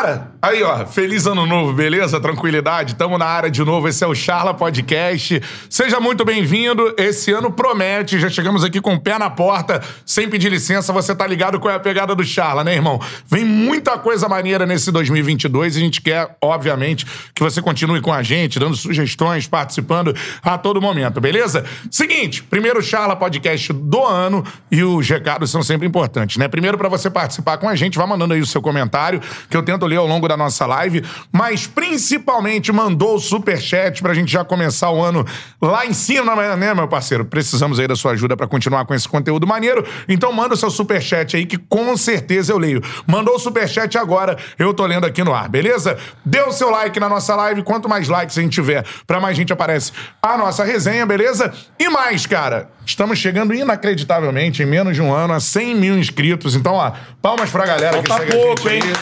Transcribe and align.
Galera, 0.00 0.32
aí 0.42 0.62
ó, 0.62 0.86
feliz 0.86 1.26
ano 1.26 1.44
novo, 1.44 1.72
beleza? 1.72 2.18
Tranquilidade? 2.18 2.94
Tamo 2.94 3.18
na 3.18 3.26
área 3.26 3.50
de 3.50 3.62
novo, 3.62 3.88
esse 3.88 4.02
é 4.02 4.06
o 4.06 4.14
Charla 4.14 4.54
Podcast. 4.54 5.40
Seja 5.68 6.00
muito 6.00 6.24
bem-vindo, 6.24 6.94
esse 6.96 7.30
ano 7.32 7.50
promete, 7.50 8.18
já 8.18 8.30
chegamos 8.30 8.64
aqui 8.64 8.80
com 8.80 8.94
o 8.94 9.00
pé 9.00 9.18
na 9.18 9.28
porta, 9.28 9.82
sem 10.06 10.30
pedir 10.30 10.48
licença, 10.48 10.92
você 10.92 11.14
tá 11.14 11.26
ligado 11.26 11.60
qual 11.60 11.72
é 11.72 11.76
a 11.76 11.80
pegada 11.80 12.14
do 12.14 12.24
Charla, 12.24 12.64
né, 12.64 12.74
irmão? 12.74 12.98
Vem 13.26 13.44
muita 13.44 13.98
coisa 13.98 14.28
maneira 14.28 14.64
nesse 14.64 14.90
2022 14.90 15.76
e 15.76 15.78
a 15.78 15.82
gente 15.82 16.00
quer, 16.00 16.36
obviamente, 16.40 17.06
que 17.34 17.42
você 17.42 17.60
continue 17.60 18.00
com 18.00 18.12
a 18.12 18.22
gente, 18.22 18.58
dando 18.58 18.76
sugestões, 18.76 19.46
participando 19.46 20.14
a 20.42 20.56
todo 20.56 20.80
momento, 20.80 21.20
beleza? 21.20 21.64
Seguinte, 21.90 22.42
primeiro 22.42 22.82
Charla 22.82 23.14
Podcast 23.14 23.72
do 23.72 24.04
ano 24.04 24.42
e 24.70 24.82
os 24.82 25.06
recados 25.06 25.50
são 25.50 25.62
sempre 25.62 25.86
importantes, 25.86 26.38
né? 26.38 26.48
Primeiro, 26.48 26.78
para 26.78 26.88
você 26.88 27.10
participar 27.10 27.58
com 27.58 27.68
a 27.68 27.76
gente, 27.76 27.98
vá 27.98 28.06
mandando 28.06 28.32
aí 28.32 28.40
o 28.40 28.46
seu 28.46 28.62
comentário, 28.62 29.20
que 29.50 29.56
eu 29.56 29.62
tento 29.62 29.84
ler 29.84 29.96
ao 29.96 30.06
longo 30.06 30.29
da 30.30 30.36
nossa 30.36 30.64
live, 30.64 31.04
mas 31.32 31.66
principalmente 31.66 32.72
mandou 32.72 33.16
o 33.16 33.18
superchat 33.18 34.00
pra 34.00 34.14
gente 34.14 34.30
já 34.30 34.44
começar 34.44 34.90
o 34.90 35.02
ano 35.02 35.26
lá 35.60 35.84
em 35.84 35.92
cima, 35.92 36.36
né, 36.56 36.72
meu 36.72 36.86
parceiro? 36.86 37.24
Precisamos 37.24 37.80
aí 37.80 37.88
da 37.88 37.96
sua 37.96 38.12
ajuda 38.12 38.36
para 38.36 38.46
continuar 38.46 38.84
com 38.84 38.94
esse 38.94 39.08
conteúdo 39.08 39.46
maneiro, 39.46 39.84
então 40.08 40.32
manda 40.32 40.54
o 40.54 40.56
seu 40.56 40.70
superchat 40.70 41.36
aí 41.36 41.44
que 41.44 41.58
com 41.58 41.96
certeza 41.96 42.52
eu 42.52 42.58
leio. 42.58 42.80
Mandou 43.06 43.34
o 43.34 43.38
superchat 43.38 43.98
agora, 43.98 44.36
eu 44.58 44.72
tô 44.72 44.86
lendo 44.86 45.04
aqui 45.04 45.24
no 45.24 45.34
ar, 45.34 45.48
beleza? 45.48 45.98
Dê 46.24 46.40
o 46.42 46.52
seu 46.52 46.70
like 46.70 46.98
na 47.00 47.08
nossa 47.08 47.34
live, 47.34 47.62
quanto 47.62 47.88
mais 47.88 48.08
likes 48.08 48.38
a 48.38 48.42
gente 48.42 48.52
tiver, 48.52 48.84
pra 49.06 49.20
mais 49.20 49.36
gente 49.36 49.52
aparece 49.52 49.92
a 50.22 50.38
nossa 50.38 50.64
resenha, 50.64 51.04
beleza? 51.04 51.52
E 51.78 51.88
mais, 51.88 52.26
cara, 52.26 52.70
estamos 52.86 53.18
chegando 53.18 53.52
inacreditavelmente, 53.52 54.62
em 54.62 54.66
menos 54.66 54.94
de 54.94 55.02
um 55.02 55.12
ano, 55.12 55.34
a 55.34 55.40
100 55.40 55.74
mil 55.74 55.98
inscritos, 55.98 56.54
então, 56.54 56.74
ó, 56.74 56.92
palmas 57.20 57.50
pra 57.50 57.66
galera 57.66 58.00
que 58.02 58.08
Falta 58.08 58.26
segue 58.26 58.36
pouco, 58.36 58.68
a 58.68 58.72
gente 58.72 58.86
hein? 58.86 58.92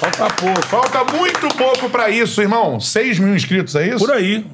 Falta 0.00 0.34
pouco. 0.34 0.66
Falta 0.66 1.04
muito 1.16 1.48
pouco 1.56 1.90
pra 1.90 2.08
isso, 2.08 2.40
irmão. 2.40 2.78
6 2.78 3.18
mil 3.18 3.34
inscritos, 3.34 3.74
é 3.74 3.88
isso? 3.88 3.98
Por 3.98 4.12
aí. 4.12 4.46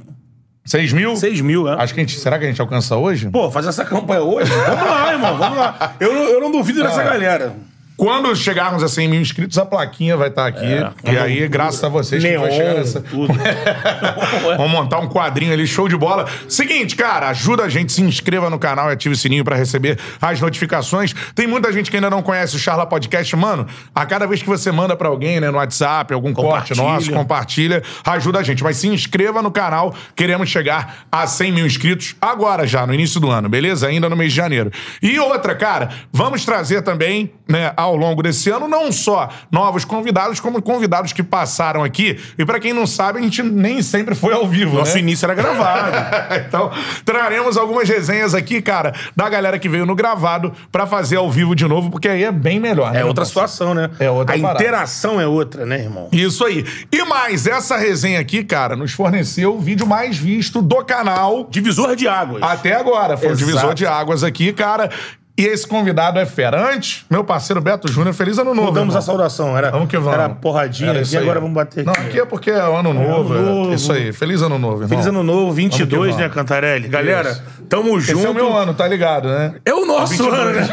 6 0.64 0.92
mil? 0.92 1.14
6 1.16 1.40
mil, 1.42 1.68
é. 1.68 1.74
Acho 1.82 1.92
que 1.92 2.00
a 2.00 2.02
gente. 2.02 2.18
Será 2.18 2.38
que 2.38 2.44
a 2.44 2.48
gente 2.48 2.60
alcança 2.60 2.96
hoje? 2.96 3.28
Pô, 3.28 3.50
fazer 3.50 3.68
essa 3.68 3.84
campanha 3.84 4.22
hoje? 4.22 4.50
Vamos 4.50 4.84
lá, 4.90 5.12
irmão, 5.12 5.36
vamos 5.36 5.58
lá. 5.58 5.94
Eu, 6.00 6.14
não- 6.14 6.22
eu 6.24 6.40
não 6.40 6.50
duvido 6.50 6.82
dessa 6.82 7.02
galera. 7.02 7.54
Quando 7.96 8.34
chegarmos 8.34 8.82
a 8.82 8.88
100 8.88 9.08
mil 9.08 9.20
inscritos, 9.20 9.56
a 9.56 9.64
plaquinha 9.64 10.16
vai 10.16 10.28
estar 10.28 10.46
aqui. 10.46 10.64
e 11.04 11.16
aí, 11.16 11.46
graças 11.48 11.82
a 11.84 11.88
vocês, 11.88 12.22
que 12.22 12.34
a 12.34 12.40
vai 12.40 12.50
chegar 12.50 12.74
nessa. 12.74 13.00
tudo. 13.00 13.32
Vamos 14.56 14.70
montar 14.70 14.98
um 14.98 15.08
quadrinho 15.08 15.52
ali, 15.52 15.66
show 15.66 15.88
de 15.88 15.96
bola. 15.96 16.26
Seguinte, 16.48 16.96
cara, 16.96 17.28
ajuda 17.28 17.64
a 17.64 17.68
gente, 17.68 17.92
se 17.92 18.02
inscreva 18.02 18.50
no 18.50 18.58
canal 18.58 18.90
e 18.90 18.92
ative 18.92 19.14
o 19.14 19.16
sininho 19.16 19.44
pra 19.44 19.56
receber 19.56 19.98
as 20.20 20.40
notificações. 20.40 21.14
Tem 21.34 21.46
muita 21.46 21.72
gente 21.72 21.90
que 21.90 21.96
ainda 21.96 22.10
não 22.10 22.22
conhece 22.22 22.56
o 22.56 22.58
Charla 22.58 22.84
Podcast. 22.86 23.34
Mano, 23.36 23.66
a 23.94 24.04
cada 24.04 24.26
vez 24.26 24.42
que 24.42 24.48
você 24.48 24.72
manda 24.72 24.96
pra 24.96 25.08
alguém, 25.08 25.40
né, 25.40 25.50
no 25.50 25.58
WhatsApp, 25.58 26.12
algum 26.12 26.32
corte 26.32 26.76
nosso, 26.76 27.10
compartilha, 27.12 27.82
ajuda 28.04 28.40
a 28.40 28.42
gente. 28.42 28.62
Mas 28.62 28.76
se 28.76 28.88
inscreva 28.88 29.40
no 29.40 29.50
canal, 29.50 29.94
queremos 30.16 30.48
chegar 30.48 31.06
a 31.10 31.26
100 31.26 31.52
mil 31.52 31.66
inscritos 31.66 32.16
agora 32.20 32.66
já, 32.66 32.86
no 32.86 32.92
início 32.94 33.20
do 33.20 33.30
ano, 33.30 33.48
beleza? 33.48 33.86
Ainda 33.86 34.08
no 34.08 34.16
mês 34.16 34.32
de 34.32 34.36
janeiro. 34.36 34.70
E 35.00 35.18
outra, 35.18 35.54
cara, 35.54 35.90
vamos 36.12 36.44
trazer 36.44 36.82
também, 36.82 37.32
né, 37.48 37.72
ao 37.84 37.96
longo 37.96 38.22
desse 38.22 38.50
ano, 38.50 38.66
não 38.68 38.90
só 38.92 39.28
novos 39.50 39.84
convidados, 39.84 40.40
como 40.40 40.60
convidados 40.62 41.12
que 41.12 41.22
passaram 41.22 41.82
aqui. 41.84 42.18
E 42.38 42.44
pra 42.44 42.58
quem 42.60 42.72
não 42.72 42.86
sabe, 42.86 43.18
a 43.18 43.22
gente 43.22 43.42
nem 43.42 43.82
sempre 43.82 44.14
foi 44.14 44.32
ao 44.34 44.46
vivo, 44.46 44.76
Nosso 44.76 44.94
né? 44.94 45.00
início 45.00 45.26
era 45.26 45.34
gravado. 45.34 45.96
então, 46.46 46.70
traremos 47.04 47.56
algumas 47.56 47.88
resenhas 47.88 48.34
aqui, 48.34 48.60
cara, 48.62 48.94
da 49.14 49.28
galera 49.28 49.58
que 49.58 49.68
veio 49.68 49.86
no 49.86 49.94
gravado 49.94 50.52
pra 50.72 50.86
fazer 50.86 51.16
ao 51.16 51.30
vivo 51.30 51.54
de 51.54 51.66
novo, 51.66 51.90
porque 51.90 52.08
aí 52.08 52.24
é 52.24 52.32
bem 52.32 52.58
melhor, 52.58 52.92
né? 52.92 53.00
É 53.00 53.04
outra 53.04 53.24
situação, 53.24 53.74
né? 53.74 53.90
É 53.98 54.10
outra 54.10 54.34
A 54.36 54.38
parada. 54.40 54.62
interação 54.62 55.20
é 55.20 55.26
outra, 55.26 55.64
né, 55.66 55.80
irmão? 55.80 56.08
Isso 56.12 56.44
aí. 56.44 56.64
E 56.90 57.04
mais, 57.04 57.46
essa 57.46 57.76
resenha 57.76 58.20
aqui, 58.20 58.42
cara, 58.44 58.76
nos 58.76 58.92
forneceu 58.92 59.54
o 59.56 59.60
vídeo 59.60 59.86
mais 59.86 60.16
visto 60.16 60.62
do 60.62 60.84
canal 60.84 61.46
Divisor 61.50 61.94
de 61.96 62.08
águas. 62.08 62.42
até 62.42 62.74
agora. 62.74 63.16
Foi 63.16 63.28
o 63.28 63.32
Exato. 63.32 63.46
divisor 63.46 63.74
de 63.74 63.86
águas 63.86 64.24
aqui, 64.24 64.52
cara. 64.52 64.90
E 65.36 65.44
esse 65.46 65.66
convidado 65.66 66.20
é 66.20 66.24
fera. 66.26 66.72
Antes, 66.72 67.04
meu 67.10 67.24
parceiro 67.24 67.60
Beto 67.60 67.90
Júnior, 67.90 68.14
feliz 68.14 68.38
ano 68.38 68.54
novo. 68.54 68.68
Mudamos 68.68 68.94
irmão. 68.94 68.98
a 68.98 69.02
saudação. 69.02 69.58
Era, 69.58 69.72
Vamos 69.72 69.88
que 69.88 69.98
vamos. 69.98 70.12
Era 70.14 70.28
porradinha 70.28 70.90
Era 70.90 71.00
aqui, 71.00 71.16
agora 71.16 71.40
vamos 71.40 71.54
bater 71.56 71.84
Não, 71.84 71.92
aqui. 71.92 72.02
aqui 72.06 72.20
é 72.20 72.24
porque 72.24 72.50
é 72.52 72.60
ano 72.60 72.92
novo. 72.94 73.32
ano 73.32 73.36
é. 73.36 73.42
novo. 73.42 73.74
Isso 73.74 73.92
aí. 73.92 74.12
Feliz 74.12 74.42
ano 74.42 74.60
novo, 74.60 74.74
irmão. 74.76 74.88
Feliz 74.90 75.06
ano 75.06 75.24
novo, 75.24 75.50
22, 75.50 76.10
vamos. 76.12 76.16
né, 76.16 76.28
Cantarelli? 76.32 76.86
Galera, 76.86 77.30
Isso. 77.32 77.42
tamo 77.68 77.98
junto. 77.98 78.18
Esse 78.18 78.26
é 78.28 78.30
o 78.30 78.34
meu 78.34 78.56
ano, 78.56 78.74
tá 78.74 78.86
ligado, 78.86 79.28
né? 79.28 79.54
É 79.64 79.74
o 79.74 79.84
nosso 79.84 80.12
22. 80.22 80.40
ano, 80.40 80.50
né? 80.52 80.68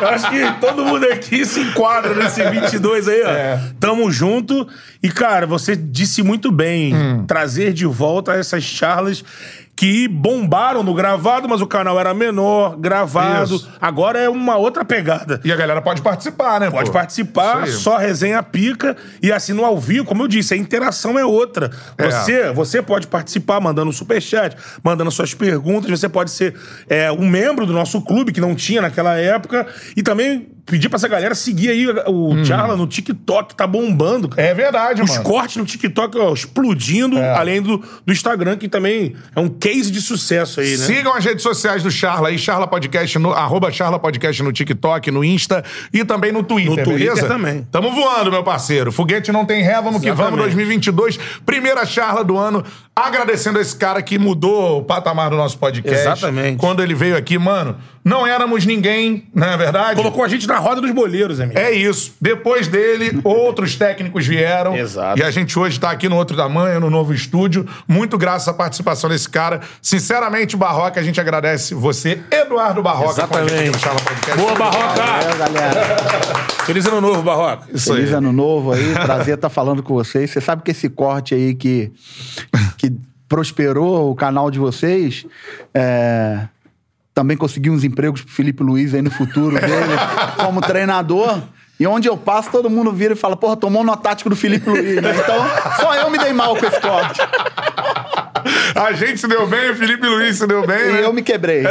Eu 0.00 0.08
acho 0.08 0.30
que 0.30 0.52
todo 0.62 0.82
mundo 0.82 1.04
aqui 1.04 1.44
se 1.44 1.60
enquadra 1.60 2.14
nesse 2.14 2.42
22 2.42 3.06
aí, 3.06 3.22
ó. 3.22 3.28
É. 3.30 3.60
Tamo 3.78 4.10
junto. 4.10 4.66
E, 5.02 5.10
cara, 5.10 5.46
você 5.46 5.76
disse 5.76 6.22
muito 6.22 6.50
bem, 6.50 6.94
Hum. 6.94 7.24
trazer 7.26 7.74
de 7.74 7.84
volta 7.84 8.32
essas 8.32 8.62
charlas 8.62 9.22
que 9.80 10.06
bombaram 10.06 10.82
no 10.82 10.92
gravado, 10.92 11.48
mas 11.48 11.62
o 11.62 11.66
canal 11.66 11.98
era 11.98 12.12
menor, 12.12 12.76
gravado. 12.76 13.54
Isso. 13.54 13.70
Agora 13.80 14.18
é 14.18 14.28
uma 14.28 14.58
outra 14.58 14.84
pegada. 14.84 15.40
E 15.42 15.50
a 15.50 15.56
galera 15.56 15.80
pode 15.80 16.02
participar, 16.02 16.60
né? 16.60 16.70
Pode 16.70 16.90
pô? 16.90 16.92
participar, 16.92 17.66
só 17.66 17.96
resenha 17.96 18.42
pica 18.42 18.94
e 19.22 19.32
assim 19.32 19.54
no 19.54 19.64
ao 19.64 19.80
vivo, 19.80 20.04
como 20.04 20.22
eu 20.22 20.28
disse, 20.28 20.52
a 20.52 20.56
interação 20.58 21.18
é 21.18 21.24
outra. 21.24 21.70
É. 21.96 22.10
Você, 22.10 22.52
você 22.52 22.82
pode 22.82 23.06
participar 23.06 23.58
mandando 23.58 23.88
um 23.88 23.92
superchat, 23.92 24.54
mandando 24.84 25.10
suas 25.10 25.32
perguntas, 25.32 25.90
você 25.90 26.10
pode 26.10 26.30
ser 26.30 26.54
é, 26.86 27.10
um 27.10 27.26
membro 27.26 27.64
do 27.64 27.72
nosso 27.72 28.02
clube 28.02 28.32
que 28.32 28.40
não 28.40 28.54
tinha 28.54 28.82
naquela 28.82 29.16
época 29.16 29.66
e 29.96 30.02
também 30.02 30.46
pedir 30.66 30.88
pra 30.88 30.96
essa 30.96 31.08
galera 31.08 31.34
seguir 31.34 31.70
aí 31.70 31.86
o 32.06 32.44
Charla 32.44 32.76
no 32.76 32.86
TikTok, 32.86 33.54
tá 33.54 33.66
bombando. 33.66 34.28
cara. 34.28 34.46
É 34.48 34.54
verdade, 34.54 35.02
Os 35.02 35.10
mano. 35.10 35.22
cortes 35.24 35.56
no 35.56 35.64
TikTok 35.64 36.16
ó, 36.18 36.32
explodindo, 36.32 37.18
É. 37.18 37.32
além 37.34 37.60
do, 37.62 37.78
do 38.04 38.12
Instagram, 38.12 38.56
que 38.56 38.68
também 38.68 39.14
é 39.34 39.40
um 39.40 39.48
case 39.48 39.90
de 39.90 40.00
sucesso 40.00 40.60
aí, 40.60 40.76
né? 40.76 40.86
Sigam 40.86 41.14
as 41.14 41.24
redes 41.24 41.42
sociais 41.42 41.82
do 41.82 41.90
Charla 41.90 42.28
aí, 42.28 42.38
Charla 42.38 42.66
Podcast, 42.66 43.18
no, 43.18 43.32
arroba 43.32 43.70
Charla 43.72 43.98
Podcast 43.98 44.42
no 44.42 44.52
TikTok, 44.52 45.10
no 45.10 45.24
Insta 45.24 45.64
e 45.92 46.04
também 46.04 46.32
no 46.32 46.42
Twitter, 46.42 46.70
No 46.70 46.84
Twitter 46.84 47.08
beleza? 47.08 47.26
também. 47.28 47.66
Tamo 47.70 47.90
voando, 47.92 48.30
meu 48.30 48.42
parceiro. 48.44 48.90
Foguete 48.92 49.32
não 49.32 49.44
tem 49.44 49.62
ré, 49.62 49.74
vamos 49.80 50.00
que 50.00 50.10
vamos, 50.12 50.20
Exatamente. 50.40 50.42
2022. 50.56 51.18
Primeira 51.44 51.84
Charla 51.86 52.22
do 52.24 52.36
ano. 52.36 52.64
Agradecendo 52.94 53.58
a 53.58 53.62
esse 53.62 53.74
cara 53.76 54.02
que 54.02 54.18
mudou 54.18 54.78
o 54.80 54.84
patamar 54.84 55.30
do 55.30 55.36
nosso 55.36 55.56
podcast. 55.58 56.00
Exatamente. 56.00 56.58
Quando 56.58 56.82
ele 56.82 56.94
veio 56.94 57.16
aqui, 57.16 57.38
mano, 57.38 57.76
não 58.04 58.26
éramos 58.26 58.64
ninguém, 58.64 59.28
não 59.34 59.48
é 59.48 59.56
verdade? 59.56 59.96
Colocou 59.96 60.24
a 60.24 60.28
gente 60.28 60.46
na 60.46 60.58
roda 60.58 60.80
dos 60.80 60.90
boleiros, 60.90 61.38
amigo. 61.38 61.58
É 61.58 61.70
isso. 61.70 62.14
Depois 62.20 62.66
dele, 62.66 63.20
outros 63.22 63.76
técnicos 63.76 64.26
vieram. 64.26 64.76
Exato. 64.76 65.18
E 65.18 65.22
a 65.22 65.30
gente 65.30 65.58
hoje 65.58 65.78
tá 65.78 65.90
aqui 65.90 66.08
no 66.08 66.16
outro 66.16 66.36
tamanho, 66.36 66.80
no 66.80 66.88
novo 66.88 67.12
estúdio. 67.12 67.66
Muito 67.86 68.16
graças 68.16 68.48
à 68.48 68.54
participação 68.54 69.10
desse 69.10 69.28
cara. 69.28 69.60
Sinceramente, 69.82 70.56
Barroca, 70.56 70.98
a 70.98 71.02
gente 71.02 71.20
agradece 71.20 71.74
você, 71.74 72.20
Eduardo 72.30 72.82
Barroca. 72.82 73.26
com 73.26 73.36
a 73.36 73.46
gente 73.46 73.52
aqui 73.52 73.70
no 73.70 73.76
Exatamente. 73.76 74.36
Boa, 74.36 74.54
Barroca! 74.54 75.02
Valeu, 75.02 75.38
galera. 75.38 75.96
Feliz 76.64 76.86
ano 76.86 77.00
novo, 77.00 77.22
Barroca. 77.22 77.68
Isso 77.72 77.92
Feliz 77.92 78.10
aí. 78.10 78.14
ano 78.14 78.32
novo 78.32 78.72
aí. 78.72 78.92
Prazer 78.94 79.34
estar 79.34 79.50
falando 79.50 79.82
com 79.82 79.94
vocês. 79.94 80.30
Você 80.30 80.40
sabe 80.40 80.62
que 80.62 80.70
esse 80.70 80.88
corte 80.88 81.34
aí 81.34 81.54
que, 81.54 81.92
que 82.78 82.92
prosperou 83.28 84.10
o 84.10 84.14
canal 84.14 84.50
de 84.50 84.58
vocês, 84.58 85.26
é, 85.74 86.48
também 87.20 87.36
consegui 87.36 87.68
uns 87.68 87.84
empregos 87.84 88.22
pro 88.22 88.32
Felipe 88.32 88.62
Luiz 88.62 88.94
aí 88.94 89.02
no 89.02 89.10
futuro 89.10 89.54
dele, 89.60 89.92
como 90.38 90.62
treinador. 90.62 91.42
E 91.78 91.86
onde 91.86 92.08
eu 92.08 92.16
passo, 92.16 92.50
todo 92.50 92.70
mundo 92.70 92.92
vira 92.92 93.12
e 93.12 93.16
fala, 93.16 93.36
porra, 93.36 93.56
tomou 93.56 93.84
no 93.84 93.94
tático 93.94 94.30
do 94.30 94.36
Felipe 94.36 94.68
Luiz, 94.68 95.02
né? 95.02 95.14
Então, 95.18 95.46
só 95.78 95.94
eu 95.96 96.10
me 96.10 96.16
dei 96.16 96.32
mal 96.32 96.56
com 96.56 96.64
esse 96.64 96.80
corte. 96.80 97.20
A 98.74 98.92
gente 98.92 99.18
se 99.20 99.26
deu 99.28 99.46
bem, 99.46 99.70
o 99.70 99.76
Felipe 99.76 100.06
Luiz 100.06 100.36
se 100.38 100.46
deu 100.46 100.66
bem, 100.66 100.88
E 100.88 100.92
né? 100.92 101.04
eu 101.04 101.12
me 101.12 101.22
quebrei. 101.22 101.62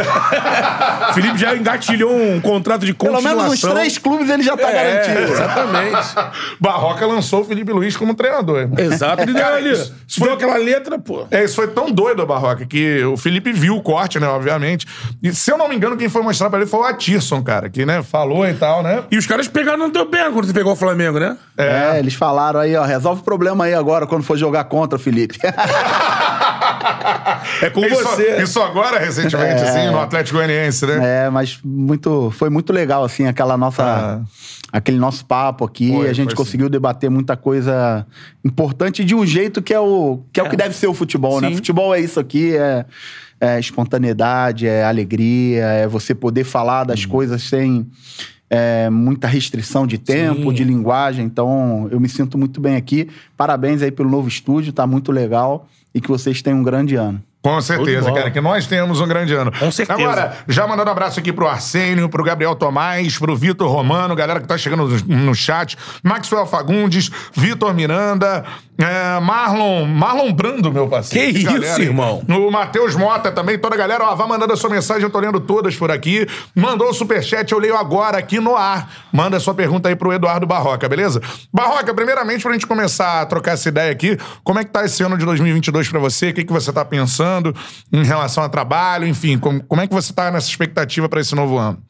Felipe 1.13 1.37
já 1.37 1.55
engatilhou 1.55 2.11
um 2.15 2.39
contrato 2.39 2.85
de 2.85 2.93
Pelo 2.93 3.13
continuação. 3.13 3.43
menos 3.49 3.63
uns 3.63 3.71
três 3.73 3.97
clubes 3.97 4.29
ele 4.29 4.43
já 4.43 4.55
tá 4.57 4.69
É, 4.69 4.73
garantido. 4.73 5.31
exatamente. 5.33 6.15
Barroca 6.59 7.05
lançou 7.05 7.41
o 7.41 7.45
Felipe 7.45 7.71
Luiz 7.71 7.95
como 7.97 8.13
treinador. 8.13 8.59
irmão. 8.59 8.77
Exato. 8.79 9.21
Ele 9.23 9.33
deu, 9.33 9.43
Cara, 9.43 9.55
ali, 9.57 9.71
isso- 9.71 9.93
foi- 10.19 10.33
aquela 10.33 10.57
letra, 10.57 10.99
pô. 10.99 11.25
É, 11.31 11.43
isso 11.43 11.55
foi 11.55 11.67
tão 11.67 11.91
doido, 11.91 12.25
Barroca, 12.25 12.65
que 12.65 13.03
o 13.05 13.17
Felipe 13.17 13.51
viu 13.51 13.75
o 13.75 13.81
corte, 13.81 14.19
né, 14.19 14.27
obviamente. 14.27 14.85
E 15.23 15.33
se 15.33 15.51
eu 15.51 15.57
não 15.57 15.67
me 15.67 15.75
engano, 15.75 15.95
quem 15.97 16.09
foi 16.09 16.21
mostrar 16.21 16.49
pra 16.49 16.59
ele 16.59 16.67
foi 16.69 16.79
o 16.79 16.83
Atirson, 16.83 17.41
cara, 17.43 17.69
que, 17.69 17.85
né, 17.85 18.03
falou 18.03 18.47
e 18.47 18.53
tal, 18.53 18.83
né? 18.83 19.03
E 19.11 19.17
os 19.17 19.25
caras 19.25 19.47
pegaram 19.47 19.77
no 19.79 19.89
teu 19.89 20.05
pé 20.05 20.29
quando 20.31 20.45
você 20.45 20.53
pegou 20.53 20.73
o 20.73 20.75
Flamengo, 20.75 21.19
né? 21.19 21.37
É, 21.57 21.99
eles 21.99 22.13
falaram 22.13 22.59
aí, 22.59 22.75
ó, 22.75 22.83
resolve 22.83 23.21
o 23.21 23.23
problema 23.23 23.65
aí 23.65 23.73
agora 23.73 24.05
quando 24.07 24.23
for 24.23 24.37
jogar 24.37 24.63
contra, 24.65 24.97
Felipe. 24.99 25.37
É 27.61 27.69
com 27.69 27.81
Isso, 27.85 28.03
você. 28.03 28.41
isso 28.41 28.61
agora, 28.61 28.99
recentemente, 28.99 29.61
É. 29.61 29.69
assim, 29.69 29.91
no 29.91 29.99
Atlético 29.99 30.37
Goianiense, 30.37 30.85
né? 30.85 31.25
É, 31.25 31.29
mas 31.29 31.59
muito, 31.63 32.31
foi 32.31 32.49
muito 32.49 32.71
legal, 32.73 33.03
assim, 33.03 33.25
aquela 33.27 33.57
nossa. 33.57 34.21
Aquele 34.71 34.97
nosso 34.99 35.25
papo 35.25 35.65
aqui. 35.65 35.91
Foi, 35.91 36.09
a 36.09 36.13
gente 36.13 36.35
conseguiu 36.35 36.69
debater 36.69 37.09
muita 37.09 37.35
coisa 37.35 38.05
importante 38.45 39.03
de 39.03 39.15
um 39.15 39.25
jeito 39.25 39.61
que 39.63 39.73
é 39.73 39.79
o 39.79 40.19
que, 40.31 40.39
é 40.39 40.43
o 40.43 40.49
que 40.49 40.55
deve 40.55 40.75
ser 40.75 40.85
o 40.87 40.93
futebol, 40.93 41.41
né? 41.41 41.49
Sim. 41.49 41.55
Futebol 41.55 41.93
é 41.95 41.99
isso 41.99 42.19
aqui, 42.19 42.55
é, 42.55 42.85
é 43.41 43.59
espontaneidade, 43.59 44.67
é 44.67 44.83
alegria, 44.83 45.65
é 45.65 45.87
você 45.87 46.13
poder 46.13 46.43
falar 46.43 46.83
das 46.83 47.03
Uhum. 47.03 47.09
coisas 47.09 47.41
sem. 47.43 47.87
é, 48.51 48.89
muita 48.89 49.27
restrição 49.27 49.85
de 49.85 49.99
tempo, 49.99 50.49
Sim. 50.49 50.53
de 50.53 50.63
linguagem. 50.63 51.23
Então, 51.23 51.87
eu 51.91 51.99
me 51.99 52.09
sinto 52.09 52.35
muito 52.35 52.59
bem 52.59 52.75
aqui. 52.77 53.07
Parabéns 53.37 53.83
aí 53.83 53.91
pelo 53.91 54.09
novo 54.09 54.27
estúdio, 54.27 54.73
tá 54.73 54.87
muito 54.87 55.11
legal. 55.11 55.67
E 55.93 55.99
que 56.01 56.07
vocês 56.09 56.41
tenham 56.41 56.59
um 56.59 56.63
grande 56.63 56.95
ano. 56.95 57.23
Com 57.55 57.61
certeza, 57.61 58.11
cara, 58.11 58.31
que 58.31 58.41
nós 58.41 58.67
temos 58.67 59.01
um 59.01 59.07
grande 59.07 59.33
ano. 59.33 59.51
Com 59.51 59.71
certeza. 59.71 59.99
Agora, 59.99 60.37
já 60.47 60.67
mandando 60.67 60.89
um 60.89 60.91
abraço 60.91 61.19
aqui 61.19 61.33
pro 61.33 61.47
Arsênio, 61.47 62.09
pro 62.09 62.23
Gabriel 62.23 62.55
Tomás, 62.55 63.17
pro 63.17 63.35
Vitor 63.35 63.69
Romano, 63.69 64.15
galera 64.15 64.39
que 64.39 64.47
tá 64.47 64.57
chegando 64.57 64.87
no, 64.87 65.15
no 65.15 65.35
chat, 65.35 65.77
Maxwell 66.03 66.45
Fagundes, 66.45 67.09
Vitor 67.33 67.73
Miranda, 67.73 68.45
é, 68.77 69.19
Marlon, 69.19 69.85
Marlon 69.85 70.31
Brando, 70.31 70.71
meu 70.71 70.87
parceiro. 70.87 71.33
Que 71.33 71.39
isso, 71.39 71.51
galera, 71.51 71.81
hein? 71.81 71.87
irmão? 71.87 72.23
O 72.29 72.49
Matheus 72.49 72.95
Mota 72.95 73.29
também, 73.31 73.57
toda 73.59 73.75
a 73.75 73.77
galera, 73.77 74.05
ó, 74.05 74.15
vai 74.15 74.27
mandando 74.27 74.53
a 74.53 74.55
sua 74.55 74.69
mensagem, 74.69 75.03
eu 75.03 75.09
tô 75.09 75.19
lendo 75.19 75.39
todas 75.39 75.75
por 75.75 75.91
aqui. 75.91 76.25
Mandou 76.55 76.89
o 76.89 76.93
superchat, 76.93 77.51
eu 77.51 77.59
leio 77.59 77.75
agora 77.75 78.17
aqui 78.17 78.39
no 78.39 78.55
ar. 78.55 78.89
Manda 79.11 79.37
a 79.37 79.39
sua 79.39 79.53
pergunta 79.53 79.89
aí 79.89 79.95
pro 79.95 80.13
Eduardo 80.13 80.47
Barroca, 80.47 80.87
beleza? 80.87 81.21
Barroca, 81.53 81.93
primeiramente, 81.93 82.41
pra 82.41 82.53
gente 82.53 82.65
começar 82.65 83.21
a 83.21 83.25
trocar 83.25 83.51
essa 83.51 83.67
ideia 83.67 83.91
aqui, 83.91 84.17
como 84.43 84.59
é 84.59 84.63
que 84.63 84.71
tá 84.71 84.85
esse 84.85 85.03
ano 85.03 85.17
de 85.17 85.25
2022 85.25 85.89
pra 85.89 85.99
você? 85.99 86.29
O 86.29 86.33
que, 86.33 86.45
que 86.45 86.53
você 86.53 86.71
tá 86.71 86.85
pensando 86.85 87.38
em 87.91 88.03
relação 88.03 88.43
a 88.43 88.49
trabalho? 88.49 89.07
Enfim, 89.07 89.37
como, 89.37 89.63
como 89.63 89.81
é 89.81 89.87
que 89.87 89.93
você 89.93 90.13
tá 90.13 90.31
nessa 90.31 90.47
expectativa 90.47 91.07
pra 91.07 91.21
esse 91.21 91.35
novo 91.35 91.57
ano? 91.57 91.81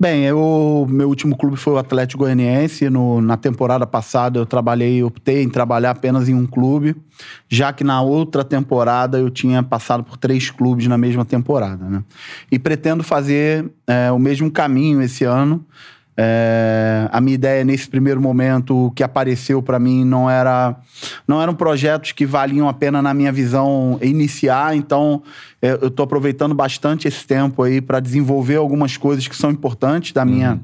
Bem, 0.00 0.24
eu, 0.24 0.86
meu 0.88 1.08
último 1.08 1.36
clube 1.36 1.56
foi 1.56 1.74
o 1.74 1.78
Atlético 1.78 2.24
Goianiense. 2.24 2.88
No, 2.88 3.20
na 3.20 3.36
temporada 3.36 3.86
passada 3.86 4.38
eu 4.38 4.46
trabalhei, 4.46 5.02
optei 5.02 5.42
em 5.42 5.48
trabalhar 5.48 5.90
apenas 5.90 6.28
em 6.28 6.34
um 6.34 6.46
clube, 6.46 6.96
já 7.48 7.72
que 7.72 7.84
na 7.84 8.00
outra 8.00 8.44
temporada 8.44 9.18
eu 9.18 9.28
tinha 9.28 9.62
passado 9.62 10.02
por 10.04 10.16
três 10.16 10.50
clubes 10.50 10.86
na 10.86 10.96
mesma 10.96 11.24
temporada, 11.24 11.84
né? 11.84 12.02
E 12.50 12.58
pretendo 12.58 13.02
fazer 13.02 13.70
é, 13.86 14.10
o 14.10 14.18
mesmo 14.18 14.50
caminho 14.50 15.02
esse 15.02 15.24
ano. 15.24 15.64
É, 16.20 17.08
a 17.12 17.20
minha 17.20 17.36
ideia 17.36 17.62
nesse 17.62 17.88
primeiro 17.88 18.20
momento, 18.20 18.92
que 18.96 19.04
apareceu 19.04 19.62
para 19.62 19.78
mim 19.78 20.04
não 20.04 20.28
era 20.28 20.74
não 21.28 21.40
eram 21.40 21.54
projetos 21.54 22.10
que 22.10 22.26
valiam 22.26 22.68
a 22.68 22.72
pena 22.72 23.00
na 23.00 23.14
minha 23.14 23.30
visão 23.30 23.96
iniciar, 24.02 24.74
então 24.74 25.22
é, 25.62 25.78
eu 25.80 25.86
estou 25.86 26.02
aproveitando 26.02 26.56
bastante 26.56 27.06
esse 27.06 27.24
tempo 27.24 27.62
aí 27.62 27.80
para 27.80 28.00
desenvolver 28.00 28.56
algumas 28.56 28.96
coisas 28.96 29.28
que 29.28 29.36
são 29.36 29.52
importantes 29.52 30.10
da 30.10 30.24
minha 30.24 30.58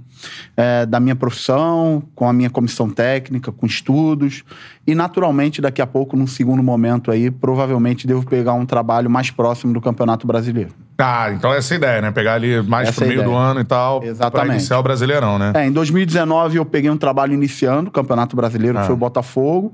é, 0.56 0.85
da 0.87 0.99
minha 0.99 1.15
profissão, 1.15 2.03
com 2.17 2.29
a 2.29 2.33
minha 2.33 2.51
comissão 2.51 2.91
técnica, 2.91 3.53
com 3.53 3.65
estudos 3.65 4.43
e 4.85 4.93
naturalmente 4.93 5.61
daqui 5.61 5.81
a 5.81 5.87
pouco 5.87 6.17
num 6.17 6.27
segundo 6.27 6.65
momento 6.65 7.12
aí 7.12 7.31
provavelmente 7.31 8.09
devo 8.09 8.27
pegar 8.27 8.55
um 8.55 8.67
trabalho 8.67 9.09
mais 9.09 9.31
próximo 9.31 9.73
do 9.73 9.81
Campeonato 9.81 10.27
Brasileiro. 10.27 10.84
Ah, 10.96 11.31
então 11.32 11.52
essa 11.52 11.73
é 11.73 11.76
a 11.76 11.79
ideia, 11.79 12.02
né? 12.02 12.11
Pegar 12.12 12.35
ali 12.35 12.62
mais 12.62 12.88
Essa 12.88 13.00
pro 13.00 13.05
é 13.05 13.08
meio 13.08 13.23
do 13.25 13.31
ideia. 13.31 13.43
ano 13.44 13.61
e 13.61 13.64
tal, 13.64 14.00
pra 14.00 14.08
Exatamente. 14.08 14.50
iniciar 14.52 14.79
o 14.79 14.82
Brasileirão, 14.82 15.38
né? 15.38 15.52
É, 15.55 15.67
em 15.67 15.73
2019 15.73 16.56
eu 16.58 16.64
peguei 16.64 16.88
um 16.91 16.96
trabalho 16.96 17.32
iniciando 17.35 17.88
o 17.88 17.93
Campeonato 17.93 18.37
Brasileiro, 18.37 18.79
que 18.79 18.87
foi 18.87 18.94
o 18.94 18.99
Botafogo. 18.99 19.73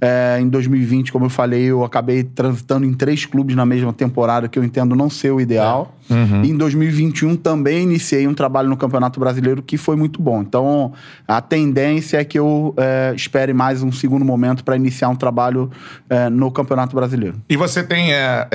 É, 0.00 0.38
em 0.40 0.48
2020, 0.48 1.12
como 1.12 1.26
eu 1.26 1.30
falei, 1.30 1.64
eu 1.64 1.84
acabei 1.84 2.24
transitando 2.24 2.84
em 2.84 2.92
três 2.92 3.24
clubes 3.24 3.54
na 3.54 3.64
mesma 3.64 3.92
temporada, 3.92 4.48
que 4.48 4.58
eu 4.58 4.64
entendo 4.64 4.96
não 4.96 5.08
ser 5.08 5.30
o 5.30 5.40
ideal. 5.40 5.94
E 6.10 6.50
em 6.50 6.56
2021 6.56 7.36
também 7.36 7.82
iniciei 7.82 8.26
um 8.26 8.34
trabalho 8.34 8.68
no 8.68 8.76
Campeonato 8.76 9.18
Brasileiro 9.20 9.62
que 9.62 9.76
foi 9.76 9.96
muito 9.96 10.20
bom. 10.20 10.42
Então, 10.42 10.92
a 11.26 11.40
tendência 11.40 12.18
é 12.18 12.24
que 12.24 12.38
eu 12.38 12.74
é, 12.76 13.12
espere 13.14 13.52
mais 13.52 13.82
um 13.82 13.92
segundo 13.92 14.24
momento 14.24 14.64
para 14.64 14.76
iniciar 14.76 15.08
um 15.08 15.16
trabalho 15.16 15.70
é, 16.08 16.28
no 16.28 16.50
Campeonato 16.50 16.94
Brasileiro. 16.94 17.36
E 17.48 17.56
você 17.56 17.82
tem 17.82 18.12
é, 18.12 18.48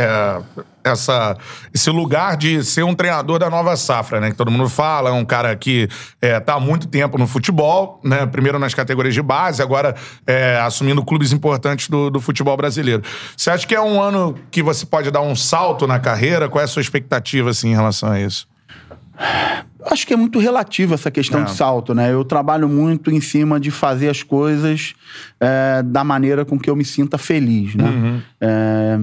essa, 0.83 1.37
esse 1.73 1.89
lugar 1.89 2.37
de 2.37 2.63
ser 2.63 2.83
um 2.83 2.93
treinador 2.93 3.39
da 3.39 3.49
nova 3.49 3.75
safra, 3.75 4.19
né? 4.19 4.31
Que 4.31 4.35
todo 4.35 4.51
mundo 4.51 4.69
fala, 4.69 5.09
é 5.09 5.13
um 5.13 5.25
cara 5.25 5.55
que 5.55 5.87
é, 6.21 6.39
tá 6.39 6.55
há 6.55 6.59
muito 6.59 6.87
tempo 6.87 7.17
no 7.17 7.27
futebol, 7.27 7.99
né? 8.03 8.25
Primeiro 8.25 8.59
nas 8.59 8.73
categorias 8.73 9.13
de 9.13 9.21
base, 9.21 9.61
agora 9.61 9.95
assumindo 10.63 11.03
clubes 11.03 11.31
importantes 11.31 11.89
do, 11.89 12.09
do 12.09 12.19
futebol 12.19 12.55
brasileiro. 12.55 13.01
Você 13.35 13.49
acha 13.49 13.65
que 13.65 13.75
é 13.75 13.81
um 13.81 14.01
ano 14.01 14.35
que 14.51 14.61
você 14.61 14.85
pode 14.85 15.09
dar 15.11 15.21
um 15.21 15.35
salto 15.35 15.87
na 15.87 15.99
carreira? 15.99 16.49
Qual 16.49 16.61
é 16.61 16.65
a 16.65 16.67
sua 16.67 16.81
expectativa, 16.81 17.46
assim, 17.49 17.69
em 17.69 17.75
relação 17.75 18.09
a 18.11 18.19
isso? 18.19 18.47
Acho 19.89 20.05
que 20.05 20.13
é 20.13 20.17
muito 20.17 20.37
relativo 20.39 20.93
essa 20.93 21.09
questão 21.09 21.41
É. 21.41 21.43
de 21.45 21.51
salto, 21.51 21.93
né? 21.93 22.11
Eu 22.11 22.23
trabalho 22.25 22.67
muito 22.67 23.09
em 23.09 23.21
cima 23.21 23.59
de 23.59 23.71
fazer 23.71 24.09
as 24.09 24.21
coisas 24.21 24.93
é, 25.39 25.81
da 25.83 26.03
maneira 26.03 26.43
com 26.43 26.59
que 26.59 26.69
eu 26.69 26.75
me 26.75 26.83
sinta 26.83 27.17
feliz, 27.17 27.73
né? 27.73 28.21
É, 28.41 28.99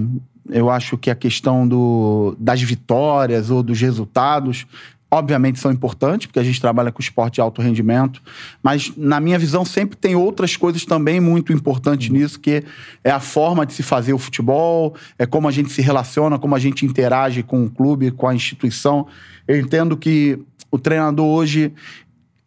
eu 0.51 0.69
acho 0.69 0.99
que 0.99 1.11
a 1.11 1.15
questão 1.15 1.67
do, 1.67 2.37
das 2.39 2.61
vitórias 2.61 3.51
ou 3.51 3.63
dos 3.63 3.81
resultados, 3.81 4.67
obviamente 5.15 5.59
são 5.59 5.71
importantes, 5.71 6.27
porque 6.27 6.39
a 6.39 6.43
gente 6.43 6.61
trabalha 6.61 6.91
com 6.91 7.01
esporte 7.01 7.35
de 7.35 7.41
alto 7.41 7.63
rendimento, 7.63 8.21
mas 8.63 8.93
na 8.97 9.21
minha 9.21 9.39
visão 9.39 9.65
sempre 9.65 9.97
tem 9.97 10.15
outras 10.15 10.57
coisas 10.57 10.85
também 10.85 11.21
muito 11.21 11.53
importantes 11.53 12.09
nisso, 12.09 12.39
que 12.41 12.65
é 13.03 13.11
a 13.11 13.21
forma 13.21 13.65
de 13.65 13.73
se 13.73 13.83
fazer 13.83 14.13
o 14.13 14.19
futebol, 14.19 14.95
é 15.19 15.25
como 15.25 15.49
a 15.49 15.51
gente 15.51 15.71
se 15.71 15.81
relaciona, 15.81 16.39
como 16.39 16.55
a 16.55 16.59
gente 16.59 16.85
interage 16.85 17.43
com 17.43 17.65
o 17.65 17.71
clube, 17.71 18.11
com 18.11 18.27
a 18.27 18.35
instituição. 18.35 19.07
Eu 19.47 19.59
entendo 19.59 19.97
que 19.97 20.39
o 20.71 20.79
treinador 20.79 21.27
hoje, 21.27 21.73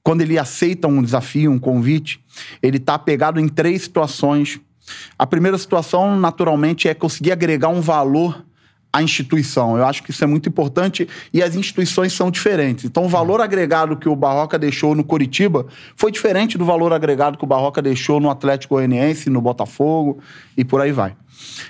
quando 0.03 0.21
ele 0.21 0.37
aceita 0.37 0.87
um 0.87 1.01
desafio, 1.01 1.51
um 1.51 1.59
convite, 1.59 2.19
ele 2.61 2.77
está 2.77 2.95
apegado 2.95 3.39
em 3.39 3.47
três 3.47 3.83
situações. 3.83 4.59
A 5.17 5.25
primeira 5.25 5.57
situação, 5.57 6.19
naturalmente, 6.19 6.87
é 6.87 6.93
conseguir 6.93 7.31
agregar 7.31 7.69
um 7.69 7.81
valor 7.81 8.45
à 8.91 9.01
instituição. 9.01 9.77
Eu 9.77 9.85
acho 9.85 10.01
que 10.03 10.11
isso 10.11 10.23
é 10.23 10.27
muito 10.27 10.49
importante 10.49 11.07
e 11.33 11.43
as 11.43 11.55
instituições 11.55 12.13
são 12.13 12.31
diferentes. 12.31 12.85
Então, 12.85 13.05
o 13.05 13.09
valor 13.09 13.41
agregado 13.41 13.97
que 13.97 14.09
o 14.09 14.15
Barroca 14.15 14.57
deixou 14.57 14.95
no 14.95 15.03
Coritiba 15.03 15.65
foi 15.95 16.11
diferente 16.11 16.57
do 16.57 16.65
valor 16.65 16.93
agregado 16.93 17.37
que 17.37 17.43
o 17.43 17.47
Barroca 17.47 17.81
deixou 17.81 18.19
no 18.19 18.29
Atlético 18.29 18.75
Goianiense, 18.75 19.29
no 19.29 19.41
Botafogo 19.41 20.19
e 20.55 20.63
por 20.63 20.81
aí 20.81 20.91
vai. 20.91 21.15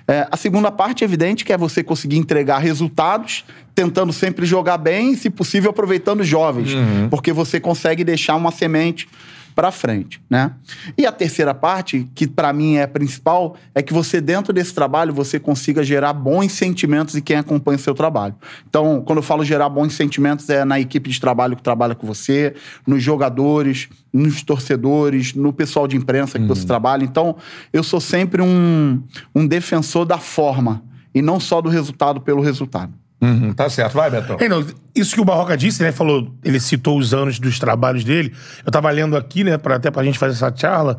É, 0.07 0.27
a 0.31 0.37
segunda 0.37 0.71
parte, 0.71 1.03
é 1.03 1.05
evidente, 1.05 1.43
que 1.43 1.51
é 1.51 1.57
você 1.57 1.83
conseguir 1.83 2.17
entregar 2.17 2.59
resultados, 2.59 3.43
tentando 3.75 4.13
sempre 4.13 4.45
jogar 4.45 4.77
bem 4.77 5.11
e, 5.11 5.17
se 5.17 5.29
possível, 5.29 5.71
aproveitando 5.71 6.21
os 6.21 6.27
jovens, 6.27 6.71
porque 7.09 7.33
você 7.33 7.59
consegue 7.59 8.03
deixar 8.03 8.35
uma 8.35 8.51
semente 8.51 9.07
para 9.57 9.71
frente, 9.71 10.21
né? 10.29 10.51
E 10.95 11.03
a 11.03 11.11
terceira 11.11 11.51
parte, 11.51 12.07
que 12.13 12.27
para 12.27 12.53
mim 12.53 12.75
é 12.75 12.83
a 12.83 12.87
principal, 12.87 13.57
é 13.73 13.81
que 13.81 13.91
você 13.91 14.21
dentro 14.21 14.53
desse 14.53 14.71
trabalho 14.71 15.11
você 15.11 15.39
consiga 15.39 15.83
gerar 15.83 16.13
bons 16.13 16.51
sentimentos 16.51 17.15
em 17.15 17.21
quem 17.21 17.37
acompanha 17.37 17.75
o 17.75 17.81
seu 17.81 17.95
trabalho. 17.95 18.35
Então, 18.69 19.01
quando 19.03 19.17
eu 19.17 19.23
falo 19.23 19.43
gerar 19.43 19.67
bons 19.67 19.95
sentimentos 19.95 20.47
é 20.51 20.63
na 20.63 20.79
equipe 20.79 21.09
de 21.09 21.19
trabalho 21.19 21.55
que 21.55 21.63
trabalha 21.63 21.95
com 21.95 22.05
você, 22.05 22.53
nos 22.85 23.01
jogadores, 23.01 23.89
nos 24.13 24.43
torcedores, 24.43 25.33
no 25.33 25.51
pessoal 25.51 25.87
de 25.87 25.97
imprensa 25.97 26.37
que 26.37 26.45
você 26.45 26.63
trabalha. 26.63 27.03
Então, 27.03 27.35
eu 27.73 27.81
sou 27.81 27.99
sempre 27.99 28.43
um, 28.43 29.01
um 29.33 29.47
defensor 29.47 30.05
da 30.05 30.19
forma 30.19 30.83
e 31.15 31.21
não 31.23 31.39
só 31.39 31.61
do 31.61 31.69
resultado 31.69 32.21
pelo 32.21 32.43
resultado. 32.43 32.93
Uhum, 33.19 33.51
tá 33.53 33.69
certo. 33.69 33.93
Vai, 33.93 34.09
Betão. 34.11 34.37
É, 34.39 34.47
não, 34.47 34.65
isso 34.95 35.15
que 35.15 35.21
o 35.21 35.25
Barroca 35.25 35.57
disse, 35.57 35.81
né? 35.81 35.91
Falou, 35.91 36.31
ele 36.43 36.59
citou 36.59 36.97
os 36.97 37.13
anos 37.13 37.39
dos 37.39 37.57
trabalhos 37.59 38.03
dele. 38.03 38.33
Eu 38.65 38.71
tava 38.71 38.89
lendo 38.91 39.17
aqui, 39.17 39.43
né, 39.43 39.57
pra, 39.57 39.75
até 39.77 39.89
pra 39.89 40.03
gente 40.03 40.19
fazer 40.19 40.33
essa 40.35 40.53
charla. 40.55 40.97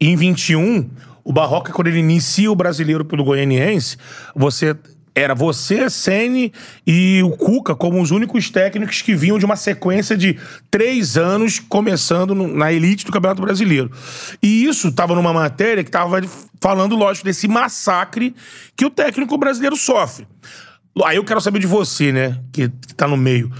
Em 0.00 0.14
21, 0.14 0.90
o 1.24 1.32
Barroca, 1.32 1.72
quando 1.72 1.86
ele 1.88 2.00
inicia 2.00 2.50
o 2.52 2.56
brasileiro 2.56 3.04
pelo 3.04 3.24
Goianiense, 3.24 3.96
você. 4.34 4.76
Era 5.16 5.32
você, 5.32 5.88
Sene 5.88 6.52
e 6.84 7.22
o 7.22 7.30
Cuca 7.30 7.76
como 7.76 8.02
os 8.02 8.10
únicos 8.10 8.50
técnicos 8.50 9.00
que 9.00 9.14
vinham 9.14 9.38
de 9.38 9.44
uma 9.44 9.54
sequência 9.54 10.16
de 10.16 10.36
três 10.68 11.16
anos 11.16 11.60
começando 11.60 12.34
no- 12.34 12.48
na 12.52 12.72
elite 12.72 13.06
do 13.06 13.12
Campeonato 13.12 13.40
Brasileiro. 13.40 13.92
E 14.42 14.64
isso 14.64 14.88
estava 14.88 15.14
numa 15.14 15.32
matéria 15.32 15.84
que 15.84 15.88
estava 15.88 16.20
falando, 16.60 16.96
lógico, 16.96 17.26
desse 17.26 17.46
massacre 17.46 18.34
que 18.76 18.84
o 18.84 18.90
técnico 18.90 19.38
brasileiro 19.38 19.76
sofre. 19.76 20.26
Aí 21.04 21.16
eu 21.16 21.24
quero 21.24 21.40
saber 21.40 21.58
de 21.58 21.66
você, 21.66 22.12
né? 22.12 22.38
Que, 22.52 22.68
que 22.68 22.94
tá 22.94 23.08
no 23.08 23.16
meio. 23.16 23.50